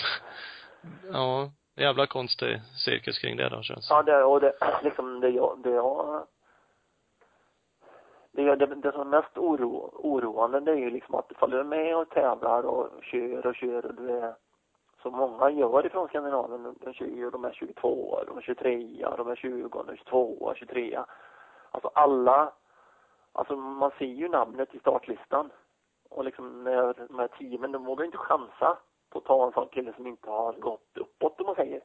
ja, 1.12 1.50
jävla 1.76 2.06
konstig 2.06 2.60
cirkus 2.76 3.18
kring 3.18 3.36
det 3.36 3.48
då 3.48 3.62
känns 3.62 3.88
det 3.88 3.94
Ja, 3.94 4.02
det, 4.02 4.24
och 4.24 4.40
det, 4.40 4.52
liksom, 4.82 5.20
det 5.20 5.28
jag, 5.28 5.58
det 5.62 5.70
jag, 5.70 6.26
det, 8.32 8.56
det, 8.56 8.74
det 8.74 8.92
som 8.92 9.00
är 9.00 9.20
mest 9.20 9.38
oro, 9.38 9.90
oroande 9.94 10.60
det 10.60 10.72
är 10.72 10.76
ju 10.76 10.90
liksom 10.90 11.14
att 11.14 11.30
ifall 11.30 11.50
du 11.50 11.60
är 11.60 11.64
med 11.64 11.96
och 11.96 12.08
tävlar 12.08 12.62
och 12.62 13.04
kör 13.04 13.46
och 13.46 13.54
kör 13.54 13.86
och 13.86 13.94
du 13.94 14.10
är, 14.10 14.34
som 15.02 15.12
många 15.12 15.50
gör 15.50 15.86
ifrån 15.86 16.08
Skandinavien, 16.08 16.76
de 17.32 17.44
är 17.44 17.52
22 17.52 18.10
år, 18.10 18.24
de 18.26 18.36
är 18.38 18.42
23, 18.42 19.06
de 19.16 19.28
är 19.28 19.36
20, 19.36 19.68
de 19.68 19.88
är 19.88 19.96
22, 19.96 20.54
23. 20.56 21.04
Alltså 21.70 21.90
alla, 21.94 22.52
alltså 23.32 23.56
man 23.56 23.90
ser 23.98 24.04
ju 24.04 24.28
namnet 24.28 24.74
i 24.74 24.78
startlistan. 24.78 25.50
Och 26.08 26.24
liksom 26.24 26.64
när 26.64 26.94
de 27.08 27.18
här 27.18 27.28
teamen, 27.28 27.72
de 27.72 27.84
vågar 27.84 28.04
inte 28.04 28.18
chansa 28.18 28.78
på 29.10 29.18
att 29.18 29.24
ta 29.24 29.46
en 29.46 29.52
sån 29.52 29.68
kille 29.68 29.92
som 29.92 30.06
inte 30.06 30.30
har 30.30 30.52
gått 30.52 30.96
uppåt 30.96 31.40
om 31.40 31.46
man 31.46 31.54
säger. 31.54 31.82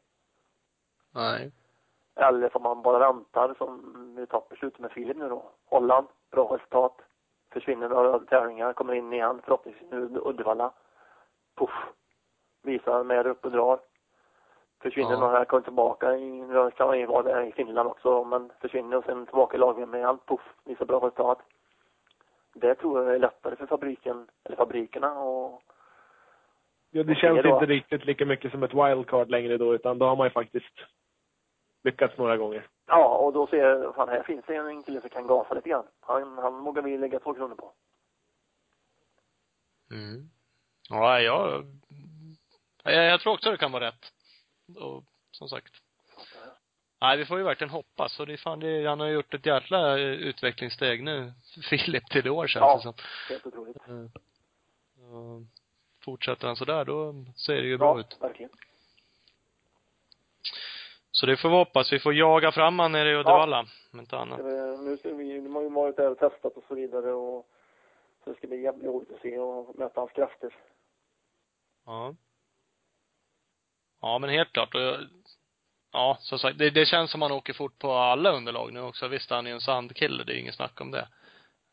Nej. 1.14 1.52
Eller 2.16 2.50
får 2.50 2.60
man 2.60 2.82
bara 2.82 3.00
väntar 3.00 3.54
som 3.58 4.16
vi 4.16 4.28
tar 4.28 4.40
på 4.40 4.56
slutet 4.56 4.80
med 4.80 4.92
Filip 4.92 5.18
nu 5.18 5.30
då. 5.30 5.52
Holland, 5.66 6.08
bra 6.32 6.56
resultat. 6.56 7.02
Försvinner 7.52 7.90
några 7.90 8.20
tävlingar, 8.20 8.74
kommer 8.74 8.94
in 8.94 9.14
igen, 9.14 9.42
förhoppningsvis 9.44 9.92
nu 9.92 10.20
Uddevalla. 10.26 10.74
Puff. 11.56 11.72
Visar 12.66 13.04
mer 13.04 13.28
upp 13.28 13.46
och 13.46 13.52
drar. 13.52 13.80
Försvinner 14.82 15.12
Ja. 15.12 15.20
några, 15.20 15.46
kommer 15.46 15.64
tillbaka 15.64 16.18
i, 16.18 16.30
nu 16.30 16.72
kan 16.72 16.88
man 16.88 17.00
ju 17.00 17.06
vara 17.06 17.24
där 17.24 17.42
i 17.42 17.52
Finland 17.52 17.90
också, 17.90 18.24
men 18.24 18.52
försvinner 18.62 18.98
och 18.98 19.06
sen 19.06 19.26
tillbaka 19.26 19.58
i 19.58 19.60
lag 19.60 19.88
med 19.88 20.00
igen. 20.00 20.20
Puff. 20.26 20.42
Visar 20.64 20.86
bra 20.86 20.98
resultat. 20.98 21.40
Det 22.54 22.76
tror 22.76 23.04
jag 23.04 23.16
är 23.16 23.20
lättare 23.20 23.56
för 23.56 23.66
fabriken, 23.68 24.28
eller 24.44 24.58
fabrikerna 24.58 25.20
och 25.20 25.62
Ja, 26.92 27.04
det 27.04 27.16
känns 27.16 27.36
det 27.36 27.50
då? 27.50 27.56
inte 27.56 27.66
riktigt 27.66 28.06
lika 28.06 28.26
mycket 28.26 28.52
som 28.52 28.64
ett 28.64 28.74
wildcard 28.74 29.30
längre 29.30 29.58
då, 29.58 29.76
utan 29.76 29.98
då 30.00 30.06
har 30.06 30.16
man 30.16 30.28
ju 30.28 30.32
faktiskt 30.32 30.76
lyckats 31.84 32.18
några 32.18 32.38
gånger. 32.38 32.68
Ja, 32.88 33.18
och 33.18 33.34
då 33.34 33.48
ser 33.48 33.58
jag, 33.58 33.96
fan 33.96 34.10
här 34.10 34.24
finns 34.24 34.46
det 34.46 34.56
en 34.56 34.84
kille 34.84 35.02
som 35.02 35.10
kan 35.10 35.28
gasa 35.28 35.54
lite 35.54 35.70
grann. 35.70 35.86
Han, 36.02 36.38
han 36.38 36.64
vågar 36.64 36.82
vi 36.82 36.98
lägga 36.98 37.20
två 37.20 37.34
kronor 37.34 37.56
på. 37.56 37.72
Mm. 39.92 40.30
Ja, 40.90 41.20
jag, 41.20 41.64
jag, 42.94 43.06
jag 43.06 43.22
tror 43.22 43.34
också 43.34 43.52
det 43.52 43.58
kan 43.58 43.72
vara 43.72 43.88
rätt. 43.88 44.12
Och 44.78 45.04
som 45.32 45.50
sagt. 45.50 45.74
Nej, 47.02 47.18
vi 47.18 47.26
får 47.26 47.38
ju 47.38 47.44
verkligen 47.44 47.72
hoppas. 47.72 48.20
Och 48.20 48.28
det 48.28 48.34
är 48.34 48.38
fan, 48.38 48.60
det, 48.60 48.86
han 48.88 49.00
har 49.00 49.08
gjort 49.08 49.34
ett 49.34 49.46
jävla 49.46 50.00
eh, 50.00 50.06
utvecklingssteg 50.06 51.04
nu, 51.04 51.34
Filip, 51.70 52.10
till 52.10 52.28
i 52.28 52.30
år 52.30 52.48
känns 52.48 52.62
Ja. 52.64 52.76
det 52.76 52.82
som. 52.82 52.94
Helt 53.30 53.46
otroligt. 53.46 53.78
Eh, 53.88 55.14
och 55.16 55.42
Fortsätter 56.04 56.48
han 56.48 56.56
sådär, 56.56 56.86
då 56.86 57.14
ser 57.36 57.56
det 57.56 57.68
ju 57.68 57.78
bra 57.78 57.96
Ja, 57.96 58.00
ut. 58.00 58.18
verkligen. 58.22 58.52
Så 61.12 61.26
det 61.26 61.38
får 61.38 61.50
vi 61.50 61.56
hoppas. 61.56 61.94
Vi 61.94 62.00
får 62.00 62.14
jaga 62.14 62.52
fram 62.52 62.80
han 62.80 62.92
nere 62.92 63.10
i 63.12 63.16
Uddevalla. 63.16 63.66
Om 63.94 64.00
inte 64.00 64.18
annat. 64.18 64.40
Var- 64.40 64.78
Nu 64.84 64.98
ska 64.98 65.14
vi, 65.14 65.40
de 65.40 65.56
har 65.56 65.62
ju 65.62 65.70
varit 65.70 65.96
där 65.98 66.12
och 66.12 66.18
testat 66.20 66.58
och 66.58 66.64
så 66.68 66.76
vidare 66.76 67.14
och 67.14 67.48
så 68.24 68.30
det 68.32 68.38
ska 68.38 68.48
bli 68.48 68.62
jävligt 68.62 68.86
roligt 68.86 69.12
att 69.12 69.22
se 69.22 69.40
och 69.40 69.80
möta 69.80 70.00
hans 70.02 70.12
krafter. 70.12 70.56
Ja. 71.86 72.16
Ja, 74.06 74.20
men 74.20 74.30
helt 74.30 74.54
klart. 74.54 74.76
Och 74.76 74.82
jag- 74.82 75.00
Ja, 75.92 76.18
som 76.20 76.40
sagt, 76.40 76.58
det, 76.58 76.70
det 76.70 76.86
känns 76.86 77.12
som 77.12 77.22
han 77.22 77.32
åker 77.32 77.54
fort 77.54 77.80
på 77.80 77.92
alla 77.92 78.32
underlag 78.32 78.74
nu 78.74 78.82
också. 78.82 79.08
Visst, 79.08 79.30
han 79.30 79.46
är 79.46 79.50
ju 79.50 79.54
en 79.54 79.62
sandkille, 79.62 80.24
det 80.24 80.34
är 80.34 80.38
inget 80.40 80.56
snack 80.56 80.82
om 80.82 80.92
det. 80.92 81.08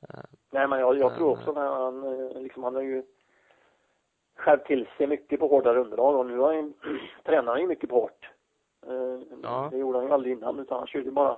Eh, 0.08 0.20
Nej 0.50 0.68
men 0.68 0.80
jag, 0.80 0.98
jag 0.98 1.08
Men, 1.10 1.18
tror 1.18 1.30
också 1.30 1.52
när 1.52 1.68
han, 1.68 2.04
eh, 2.36 2.42
liksom 2.42 2.64
han 2.64 2.74
har 2.74 2.82
ju 2.82 3.02
skärpt 4.36 4.66
till 4.66 4.88
sig 4.96 5.06
mycket 5.06 5.40
på 5.40 5.48
hårdare 5.48 5.80
underlag 5.80 6.16
och 6.16 6.26
nu 6.26 6.38
har 6.38 6.54
han, 6.54 6.74
tränar 7.24 7.52
han 7.52 7.60
ju 7.60 7.66
mycket 7.66 7.90
på 7.90 8.00
hårt. 8.00 8.30
Eh, 8.86 9.20
Ja. 9.42 9.68
Det 9.72 9.78
gjorde 9.78 9.98
han 9.98 10.06
ju 10.06 10.12
aldrig 10.14 10.32
innan 10.32 10.58
utan 10.58 10.78
han 10.78 10.86
körde 10.86 11.10
bara 11.10 11.36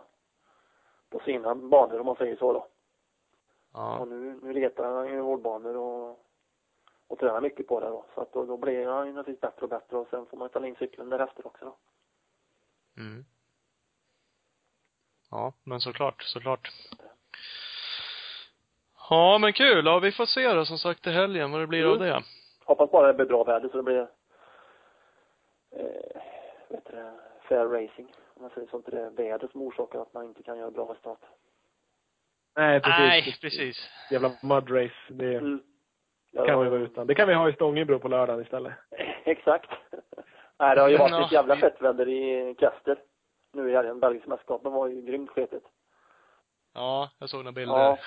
på 1.10 1.18
sina 1.24 1.55
banor 1.55 2.00
om 2.00 2.06
man 2.06 2.16
säger 2.16 2.36
så 2.36 2.52
då. 2.52 2.58
Och 2.58 2.68
Ja. 3.73 4.05
nu, 4.05 4.39
nu 4.42 4.52
letar 4.52 4.84
han 4.94 5.08
ju 5.08 5.20
hårdbanor 5.20 5.76
och, 5.76 6.23
och 7.08 7.18
tränar 7.18 7.41
mycket 7.41 7.66
på 7.66 7.81
det 7.81 7.86
då. 7.86 8.05
Så 8.15 8.20
att 8.20 8.33
då, 8.33 8.44
då 8.47 8.57
blir 8.57 8.86
han 8.86 9.07
ju 9.07 9.12
naturligtvis 9.12 9.41
bättre 9.41 9.62
och 9.62 9.68
bättre 9.68 9.97
och 9.97 10.08
sen 10.10 10.26
får 10.26 10.36
man 10.36 10.49
ta 10.49 10.66
in 10.66 10.76
cykeln 10.76 11.08
därefter 11.08 11.47
också 11.47 11.65
då. 11.65 11.76
Mm. 13.02 13.24
Ja, 15.31 15.52
men 15.65 15.81
såklart, 15.81 16.23
såklart. 16.23 16.70
Ja, 19.10 19.39
men 19.39 19.52
kul. 19.52 19.86
Ja, 19.86 19.99
vi 19.99 20.12
får 20.12 20.26
se 20.26 20.52
då 20.52 20.65
som 20.65 20.78
sagt 20.78 21.07
i 21.07 21.10
helgen 21.10 21.50
vad 21.52 21.60
det 21.60 21.66
blir 21.66 21.84
av 21.84 21.97
Mm. 21.97 22.08
det. 22.08 22.23
Hoppas 22.65 22.91
bara 22.91 23.07
det 23.07 23.15
blir 23.15 23.26
bra 23.26 23.44
väder 23.44 23.68
så 23.68 23.76
det 23.76 23.83
blir 23.83 24.00
eh, 25.70 26.23
vet 26.68 26.84
du, 26.84 26.92
det, 26.97 27.15
fair 27.49 27.65
racing. 27.65 28.12
Om 28.34 28.42
man 28.42 28.50
säger 28.50 28.68
så 28.68 28.76
inte 28.76 28.91
det 28.91 29.00
är 29.00 29.10
väder 29.10 29.49
som 29.49 29.62
orsakar 29.62 29.99
att 30.02 30.15
man 30.15 30.24
inte 30.24 30.42
kan 30.42 30.58
göra 30.58 30.70
bra 30.70 30.84
resultat. 30.91 31.20
Nej, 32.57 32.81
precis. 32.81 32.99
Nej, 32.99 33.39
precis. 33.41 33.89
Jävla 34.10 34.33
mud 34.42 34.70
race, 34.70 34.94
det 35.08 35.34
Mm. 35.34 35.62
Kan 36.34 36.64
vi 36.64 36.68
vara 36.70 36.80
utan. 36.80 37.06
Det 37.06 37.14
kan 37.14 37.28
vi 37.28 37.34
ha 37.34 37.48
i 37.48 37.52
Stångebro 37.52 37.98
på 37.98 38.08
lördagen 38.08 38.42
istället. 38.42 38.72
Exakt. 39.24 39.70
Nej, 40.58 40.74
det 40.74 40.80
har 40.82 40.88
ju 40.88 40.96
varit 40.96 41.10
Ja. 41.12 41.26
ett 41.26 41.32
jävla 41.32 41.56
fett 41.56 41.82
väder 41.82 42.08
i 42.08 42.54
Kaster. 42.58 42.98
Nu 43.52 43.70
i 43.70 43.74
helgen. 43.74 44.00
Belgiska 44.00 44.28
mästerskapen 44.30 44.72
var 44.72 44.86
ju 44.88 45.02
grymt 45.02 45.30
sketigt. 45.30 45.64
Ja, 46.74 47.10
jag 47.18 47.28
såg 47.28 47.40
några 47.40 47.52
bilder. 47.52 47.74
Ja. 47.74 47.98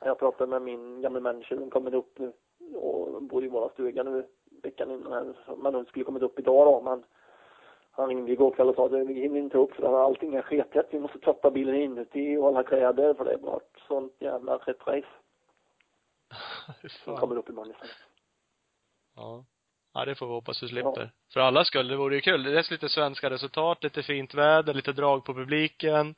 Jag 0.00 0.18
pratade 0.18 0.50
med 0.50 0.62
min 0.62 1.00
gamla 1.02 1.20
manager, 1.20 1.56
den 1.56 1.70
kommer 1.70 1.94
upp 1.94 2.18
nu 2.18 2.32
och 2.76 3.22
bor 3.22 3.44
i 3.44 3.48
våra 3.48 3.68
stuga 3.68 4.02
nu 4.02 4.26
veckan 4.62 4.90
innan 4.90 5.12
här. 5.12 5.34
Men 5.56 5.74
hon 5.74 5.84
skulle 5.86 6.04
kommit 6.04 6.22
upp 6.22 6.38
idag 6.38 6.66
då, 6.66 6.80
men 6.80 7.04
han 7.90 8.08
ringde 8.08 8.32
igår 8.32 8.50
kväll 8.50 8.68
och 8.68 8.74
sa 8.74 8.86
att 8.86 8.92
vi 8.92 9.14
hinner 9.20 9.38
inte 9.40 9.58
upp 9.58 9.74
för 9.74 9.82
att 9.82 9.94
allting 10.06 10.34
är 10.34 10.42
sketet. 10.42 10.86
Vi 10.90 10.98
måste 11.00 11.18
tvätta 11.18 11.50
bilen 11.50 11.74
inuti 11.74 12.36
och 12.36 12.46
alla 12.48 12.62
kläder 12.62 13.14
för 13.14 13.24
det 13.24 13.30
har 13.30 13.50
varit 13.50 13.78
sånt 13.88 14.12
jävla 14.18 14.58
fett 14.58 14.86
race. 14.86 15.06
Fy 15.06 15.27
Som 17.04 17.16
kommer 17.16 17.36
upp 17.36 17.48
imorgon 17.48 17.70
istället. 17.70 17.96
Ja. 19.16 19.44
Ja, 19.92 20.04
det 20.04 20.14
får 20.14 20.26
vi 20.26 20.32
hoppas 20.32 20.62
vi 20.62 20.68
slipper. 20.68 21.12
För 21.32 21.40
alla 21.40 21.64
skull, 21.64 21.88
det 21.88 21.96
vore 21.96 22.14
ju 22.14 22.20
kul. 22.20 22.42
Det 22.42 22.58
är 22.58 22.70
lite 22.70 22.88
svenska 22.88 23.30
resultat, 23.30 23.82
lite 23.82 24.02
fint 24.02 24.34
väder, 24.34 24.74
lite 24.74 24.92
drag 24.92 25.24
på 25.24 25.34
publiken. 25.34 26.14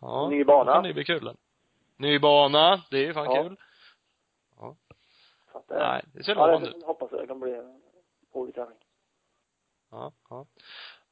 Ja. 0.00 0.28
Ny 0.28 0.44
bana. 0.44 0.72
Kan 0.72 0.82
det 0.84 0.94
bli 0.94 1.04
kul. 1.04 1.36
Ny 1.96 2.18
bana, 2.18 2.82
det 2.90 2.96
är 2.98 3.06
ju 3.06 3.14
fan 3.14 3.24
Ja. 3.24 3.42
kul. 3.42 3.56
Så 5.52 5.58
att, 5.58 5.70
eh, 5.70 5.78
Nej, 5.78 6.04
det 6.12 6.24
ser 6.24 6.34
ja, 6.36 6.46
lovande 6.46 6.68
ut. 6.68 6.84
hoppas 6.84 7.08
jag 7.12 7.20
det 7.20 7.26
kan 7.26 7.40
bli 7.40 7.54
en 7.54 7.82
rolig 8.34 8.54
tävling. 8.54 8.78
Ja, 9.90 10.12
ja. 10.30 10.46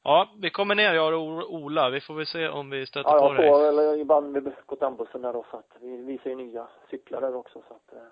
Ja, 0.05 0.33
vi 0.39 0.51
kommer 0.51 0.75
ner 0.75 0.95
jag 0.95 1.15
och 1.15 1.55
Ola. 1.55 1.91
Vi 1.91 2.01
får 2.01 2.15
väl 2.15 2.27
se 2.27 2.49
om 2.49 2.71
vi 2.71 2.87
stöter 2.87 3.11
Ja, 3.11 3.19
på 3.19 3.25
jag 3.25 3.37
dig. 3.37 3.49
får 3.51 3.69
eller 3.69 3.97
ibland 3.99 4.33
med 4.33 4.53
Gotlandbussen 4.67 5.23
där 5.23 5.33
då, 5.33 5.47
så 5.51 5.57
att 5.57 5.77
vi 5.81 5.97
visar 5.97 6.31
ju 6.31 6.37
nya 6.37 6.69
cyklar 6.91 7.21
där 7.21 7.35
också 7.35 7.63
så 7.69 7.75
att 7.75 7.93
eh, 7.93 8.03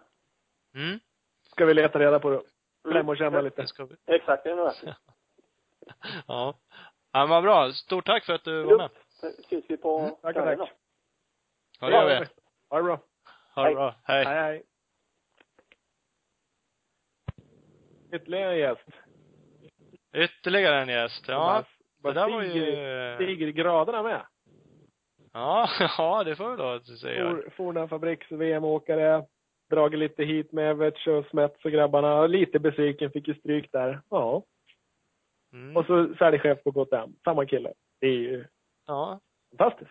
Mm. 0.75 0.99
Ska 1.43 1.65
vi 1.67 1.75
leta 1.75 1.99
reda 1.99 2.21
på 2.21 2.31
det. 2.31 2.43
klämma 2.91 3.13
och 3.13 3.19
känna 3.19 3.41
lite. 3.41 3.67
Ska 3.67 3.85
vi. 3.85 3.97
Exakt, 4.07 4.45
det 4.45 4.51
är 4.51 4.57
nog. 4.57 4.71
Ja. 6.27 6.55
Ja, 7.13 7.21
men 7.21 7.29
vad 7.29 7.43
bra. 7.43 7.73
Stort 7.73 8.07
tack 8.07 8.25
för 8.25 8.33
att 8.33 8.45
du 8.45 8.63
var 8.63 8.77
med. 8.77 8.91
Så 9.09 9.31
Syns 9.49 9.65
vi 9.69 9.77
på 9.77 9.99
Mm, 9.99 10.15
tack, 10.23 10.35
tack. 10.35 10.59
då. 10.59 10.69
Ja, 11.81 11.87
det 11.87 11.93
gör 11.93 12.21
vi. 12.21 12.27
Ha 12.69 12.77
det 12.77 12.83
bra. 12.83 12.99
Ha 13.55 13.63
det 13.63 13.67
Hej. 13.69 13.75
bra. 13.75 13.95
Hej. 14.05 14.25
Hej, 14.25 14.35
hej. 14.43 14.63
Ytterligare 18.13 18.53
en 18.53 18.59
gäst. 18.59 18.89
Ytterligare 20.15 20.81
en 20.83 20.89
gäst. 20.89 21.25
Ja. 21.29 21.65
Det 22.03 22.13
där 22.13 22.31
var 22.31 22.43
ju... 22.43 23.15
Stiger 23.17 23.49
graderna 23.49 24.03
med. 24.03 24.27
Ja, 25.33 25.69
ja, 25.99 26.25
det 26.25 26.37
får 26.37 26.51
vi 26.51 26.57
då 26.57 26.81
säga. 26.81 27.31
For, 27.31 27.51
Forna 27.57 27.89
fabriks-VM-åkare. 27.89 29.25
Dragit 29.71 29.99
lite 29.99 30.25
hit 30.25 30.53
med 30.53 30.71
Everts 30.71 31.07
och 31.07 31.27
Smets 31.27 31.65
och 31.65 31.71
grabbarna. 31.71 32.27
Lite 32.27 32.59
besviken, 32.59 33.11
fick 33.11 33.29
ju 33.29 33.35
stryk 33.35 33.73
där. 33.73 34.01
Ja. 34.11 34.43
Mm. 35.53 35.77
Och 35.77 35.87
så 35.87 36.15
säljchef 36.19 36.63
på 36.65 36.73
KTM. 36.73 37.11
Samma 37.25 37.47
kille. 37.47 37.73
Det 38.01 38.07
är 38.07 38.11
ju 38.19 38.45
Ja, 38.87 39.21
fantastiskt. 39.59 39.91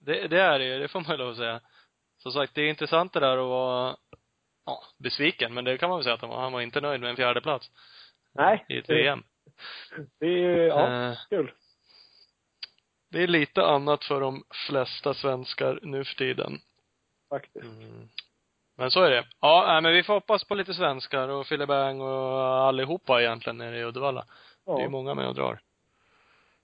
det, 0.00 0.28
det 0.28 0.40
är 0.40 0.58
det 0.58 0.64
ju. 0.64 0.78
Det 0.78 0.88
får 0.88 1.00
man 1.08 1.18
lov 1.18 1.30
att 1.30 1.36
säga. 1.36 1.60
Som 2.16 2.32
sagt, 2.32 2.54
det 2.54 2.62
är 2.62 2.68
intressant 2.70 3.12
det 3.12 3.20
där 3.20 3.38
att 3.38 3.48
vara, 3.48 3.96
ja, 4.66 4.82
besviken. 4.98 5.54
Men 5.54 5.64
det 5.64 5.78
kan 5.78 5.88
man 5.88 5.98
väl 5.98 6.04
säga 6.04 6.14
att 6.14 6.20
han 6.20 6.30
var. 6.30 6.40
Han 6.40 6.52
var 6.52 6.60
inte 6.60 6.80
nöjd 6.80 7.00
med 7.00 7.10
en 7.10 7.16
fjärde 7.16 7.40
plats 7.40 7.70
Nej. 8.34 8.64
i 8.68 8.78
ett 8.78 8.90
VM. 8.90 9.22
Det 10.20 10.26
är 10.26 10.66
ja, 10.66 11.08
Eh, 11.10 11.16
kul. 11.30 11.52
det 13.10 13.22
är 13.22 13.26
lite 13.26 13.62
annat 13.62 14.04
för 14.04 14.20
de 14.20 14.44
flesta 14.68 15.14
svenskar 15.14 15.78
nu 15.82 16.04
för 16.04 16.14
tiden. 16.14 16.58
Faktiskt. 17.28 17.64
Mm. 17.66 18.08
Men 18.76 18.90
så 18.90 19.02
är 19.02 19.10
det. 19.10 19.24
Ja, 19.40 19.80
men 19.82 19.92
vi 19.92 20.02
får 20.02 20.14
hoppas 20.14 20.44
på 20.44 20.54
lite 20.54 20.74
svenskar 20.74 21.28
och 21.28 21.46
Fille 21.46 21.66
Bang 21.66 22.00
och 22.00 22.40
allihopa 22.42 23.20
egentligen 23.22 23.58
nere 23.58 23.78
i 23.78 23.84
Uddevalla. 23.84 24.24
Det 24.66 24.72
är 24.72 24.80
Ja, 24.80 24.88
många 24.88 25.14
med 25.14 25.28
och 25.28 25.34
drar. 25.34 25.60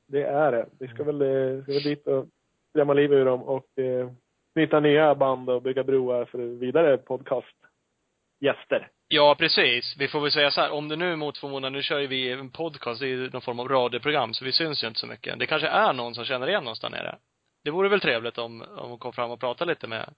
det 0.06 0.22
är 0.22 0.52
det. 0.52 0.68
Vi 0.80 0.88
ska 0.88 1.04
väl, 1.04 1.22
eh, 1.22 1.62
ska 1.62 1.72
väl 1.72 1.82
dit 1.82 2.06
och 2.06 2.26
skrämma 2.70 2.92
livet 2.94 3.16
ur 3.16 3.24
dem 3.24 3.42
och 3.42 3.78
eh, 3.78 4.10
knyta 4.52 4.80
nya 4.80 5.14
band 5.14 5.50
och 5.50 5.62
bygga 5.62 5.84
broar 5.84 6.24
för 6.24 6.38
vidare 6.38 6.98
podcastgäster. 6.98 8.90
Ja, 9.10 9.34
precis. 9.38 9.96
Vi 9.98 10.08
får 10.08 10.20
väl 10.20 10.32
säga 10.32 10.50
så 10.50 10.60
här, 10.60 10.70
om 10.70 10.88
det 10.88 10.96
nu 10.96 11.16
mot 11.16 11.38
förmodan, 11.38 11.72
nu 11.72 11.82
kör 11.82 11.98
ju 11.98 12.06
vi 12.06 12.32
en 12.32 12.50
podcast, 12.50 13.00
det 13.00 13.06
är 13.06 13.08
ju 13.08 13.30
någon 13.30 13.42
form 13.42 13.60
av 13.60 13.68
radioprogram, 13.68 14.34
så 14.34 14.44
vi 14.44 14.52
syns 14.52 14.84
ju 14.84 14.88
inte 14.88 15.00
så 15.00 15.06
mycket. 15.06 15.38
Det 15.38 15.46
kanske 15.46 15.68
är 15.68 15.92
någon 15.92 16.14
som 16.14 16.24
känner 16.24 16.48
igen 16.48 16.68
oss 16.68 16.80
där 16.80 16.90
nere. 16.90 17.18
Det 17.64 17.70
vore 17.70 17.88
väl 17.88 18.00
trevligt 18.00 18.38
om, 18.38 18.62
om 18.62 18.90
hon 18.90 18.98
kom 18.98 19.12
fram 19.12 19.30
och 19.30 19.40
pratade 19.40 19.70
lite 19.70 19.86
med 19.86 20.14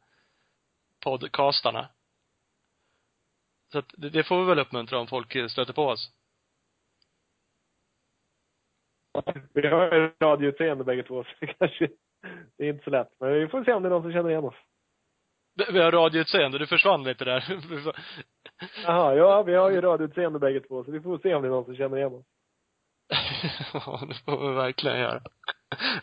podcastarna. 1.05 1.89
Så 3.73 3.79
att 3.79 3.95
det, 3.97 4.11
det 4.11 4.25
får 4.25 4.41
vi 4.41 4.45
väl 4.45 4.59
uppmuntra 4.59 4.99
om 4.99 5.07
folk 5.07 5.51
stöter 5.51 5.73
på 5.73 5.87
oss. 5.87 6.11
Vi 9.53 9.67
har 9.67 9.95
ju 9.95 10.13
radioutseende 10.21 10.85
bägge 10.85 11.03
två, 11.03 11.25
så 11.25 11.31
det 11.41 11.47
kanske, 11.47 11.89
det 12.59 12.65
är 12.65 12.69
inte 12.73 12.85
så 12.85 12.91
lätt. 12.91 13.09
Men 13.21 13.33
vi 13.33 13.49
får 13.49 13.65
se 13.65 13.73
om 13.73 13.83
det 13.83 13.89
är 13.89 13.91
någon 13.91 14.03
som 14.03 14.13
känner 14.13 14.31
igen 14.31 14.45
oss. 14.45 14.57
Vi 15.73 15.81
har 15.81 15.93
radioutseende, 15.93 16.59
du 16.59 16.67
försvann 16.67 17.05
lite 17.05 17.25
där. 17.25 17.45
Jaha, 18.87 19.15
ja, 19.15 19.43
vi 19.43 19.55
har 19.55 19.71
ju 19.71 19.81
radioutseende 19.81 20.39
bägge 20.39 20.61
två, 20.61 20.85
så 20.85 20.91
vi 20.91 21.01
får 21.01 21.19
se 21.19 21.35
om 21.35 21.43
det 21.43 21.49
är 21.49 21.51
någon 21.53 21.65
som 21.65 21.77
känner 21.77 21.97
igen 21.97 22.15
oss. 22.15 22.27
ja, 23.75 24.01
det 24.09 24.15
får 24.15 24.49
vi 24.49 24.55
verkligen 24.55 24.99
göra. 25.01 25.21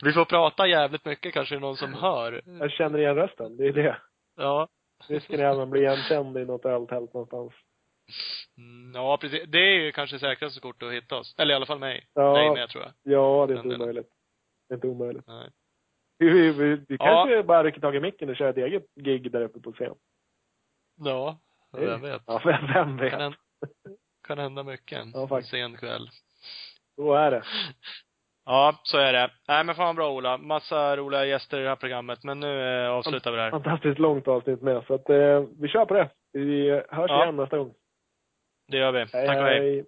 Vi 0.02 0.14
får 0.14 0.26
prata 0.26 0.68
jävligt 0.68 1.06
mycket, 1.06 1.34
kanske 1.34 1.56
är 1.56 1.60
någon 1.60 1.78
som 1.78 1.94
hör. 1.94 2.42
Jag 2.46 2.72
känner 2.72 3.00
igen 3.00 3.16
rösten, 3.16 3.58
det 3.58 3.68
är 3.68 3.74
det. 3.74 3.98
Ja. 4.36 4.68
Risken 5.08 5.40
är 5.40 5.46
att 5.46 5.58
man 5.58 5.70
blir 5.70 5.82
igenkänd 5.82 6.38
i 6.38 6.46
något 6.46 6.66
öltält 6.66 7.14
någonstans. 7.14 7.54
Mm, 8.58 8.92
Ja, 8.96 9.18
precis. 9.22 9.44
Det 9.48 9.58
är 9.60 9.80
ju 9.80 9.92
kanske 9.92 10.20
säkraste 10.20 10.60
kort 10.60 10.84
att 10.84 10.92
hitta 10.94 11.16
oss. 11.18 11.36
Eller 11.38 11.54
i 11.54 11.56
alla 11.56 11.66
fall 11.66 11.80
mig. 11.80 12.08
Ja. 12.14 12.34
Dig 12.38 12.50
med, 12.52 12.70
tror 12.70 12.84
jag. 12.84 12.92
Ja, 13.04 13.46
det 13.48 13.54
är 13.54 13.56
Den 13.56 13.58
inte 13.58 13.68
delen. 13.70 13.82
omöjligt. 13.82 14.10
Det 14.70 14.74
är 14.74 14.76
inte 14.76 14.88
omöjligt. 14.88 15.28
Nej. 15.28 15.50
Vi, 16.18 16.30
vi, 16.30 16.52
vi, 16.52 16.76
vi 16.76 16.96
Ja. 17.00 17.06
kanske 17.06 17.44
bara 17.44 17.64
rycker 17.64 17.82
tag 17.82 17.96
i 17.96 18.00
micken 18.00 18.30
och 18.30 18.36
kör 18.36 18.50
ett 18.50 18.58
eget 18.58 18.86
gig 18.96 19.32
där 19.32 19.42
uppe 19.42 19.60
på 19.60 19.72
scen. 19.72 19.96
Ja, 21.00 21.40
vem 21.86 22.02
vet. 22.02 22.22
Ja, 22.28 22.42
vem, 22.46 22.68
vem 22.74 22.98
vet? 22.98 23.12
Kan, 23.12 23.20
hända, 23.22 23.38
kan 24.28 24.38
hända 24.38 24.64
mycket 24.64 25.00
en 25.00 25.12
Ja, 25.14 25.28
faktiskt. 25.28 25.52
sen 25.52 25.78
kväll. 25.78 26.10
Så 26.96 27.14
är 27.14 27.32
det. 27.32 27.44
Ja, 28.50 28.80
så 28.84 28.98
är 28.98 29.14
det. 29.14 29.32
Nej 29.48 29.64
men 29.64 29.76
fan 29.76 29.96
bra 29.96 30.12
Ola. 30.12 30.38
Massa 30.38 30.98
roliga 30.98 31.26
gäster 31.26 31.60
i 31.60 31.64
det 31.64 31.70
här 31.70 31.76
programmet. 31.76 32.24
Men 32.24 32.40
nu 32.40 32.84
eh, 32.86 32.90
avslutar 32.92 33.32
vi 33.32 33.38
det 33.38 33.44
här. 33.44 33.52
Fantastiskt 33.52 34.00
långt 34.00 34.28
avsnitt 34.28 34.62
med, 34.62 34.84
så 34.88 34.94
att 34.94 35.10
eh, 35.10 35.44
vi 35.60 35.68
kör 35.68 35.86
på 35.86 35.94
det. 35.94 36.10
Vi 36.34 36.70
hörs 36.72 37.10
Ja. 37.12 37.24
igen 37.24 37.36
nästa 37.36 37.58
gång. 37.58 37.74
Det 38.68 38.78
gör 38.78 38.92
vi. 38.92 39.00
Hej, 39.00 39.28
Tack 39.28 39.38
och 39.38 39.44
hej. 39.44 39.60
hej. 39.60 39.86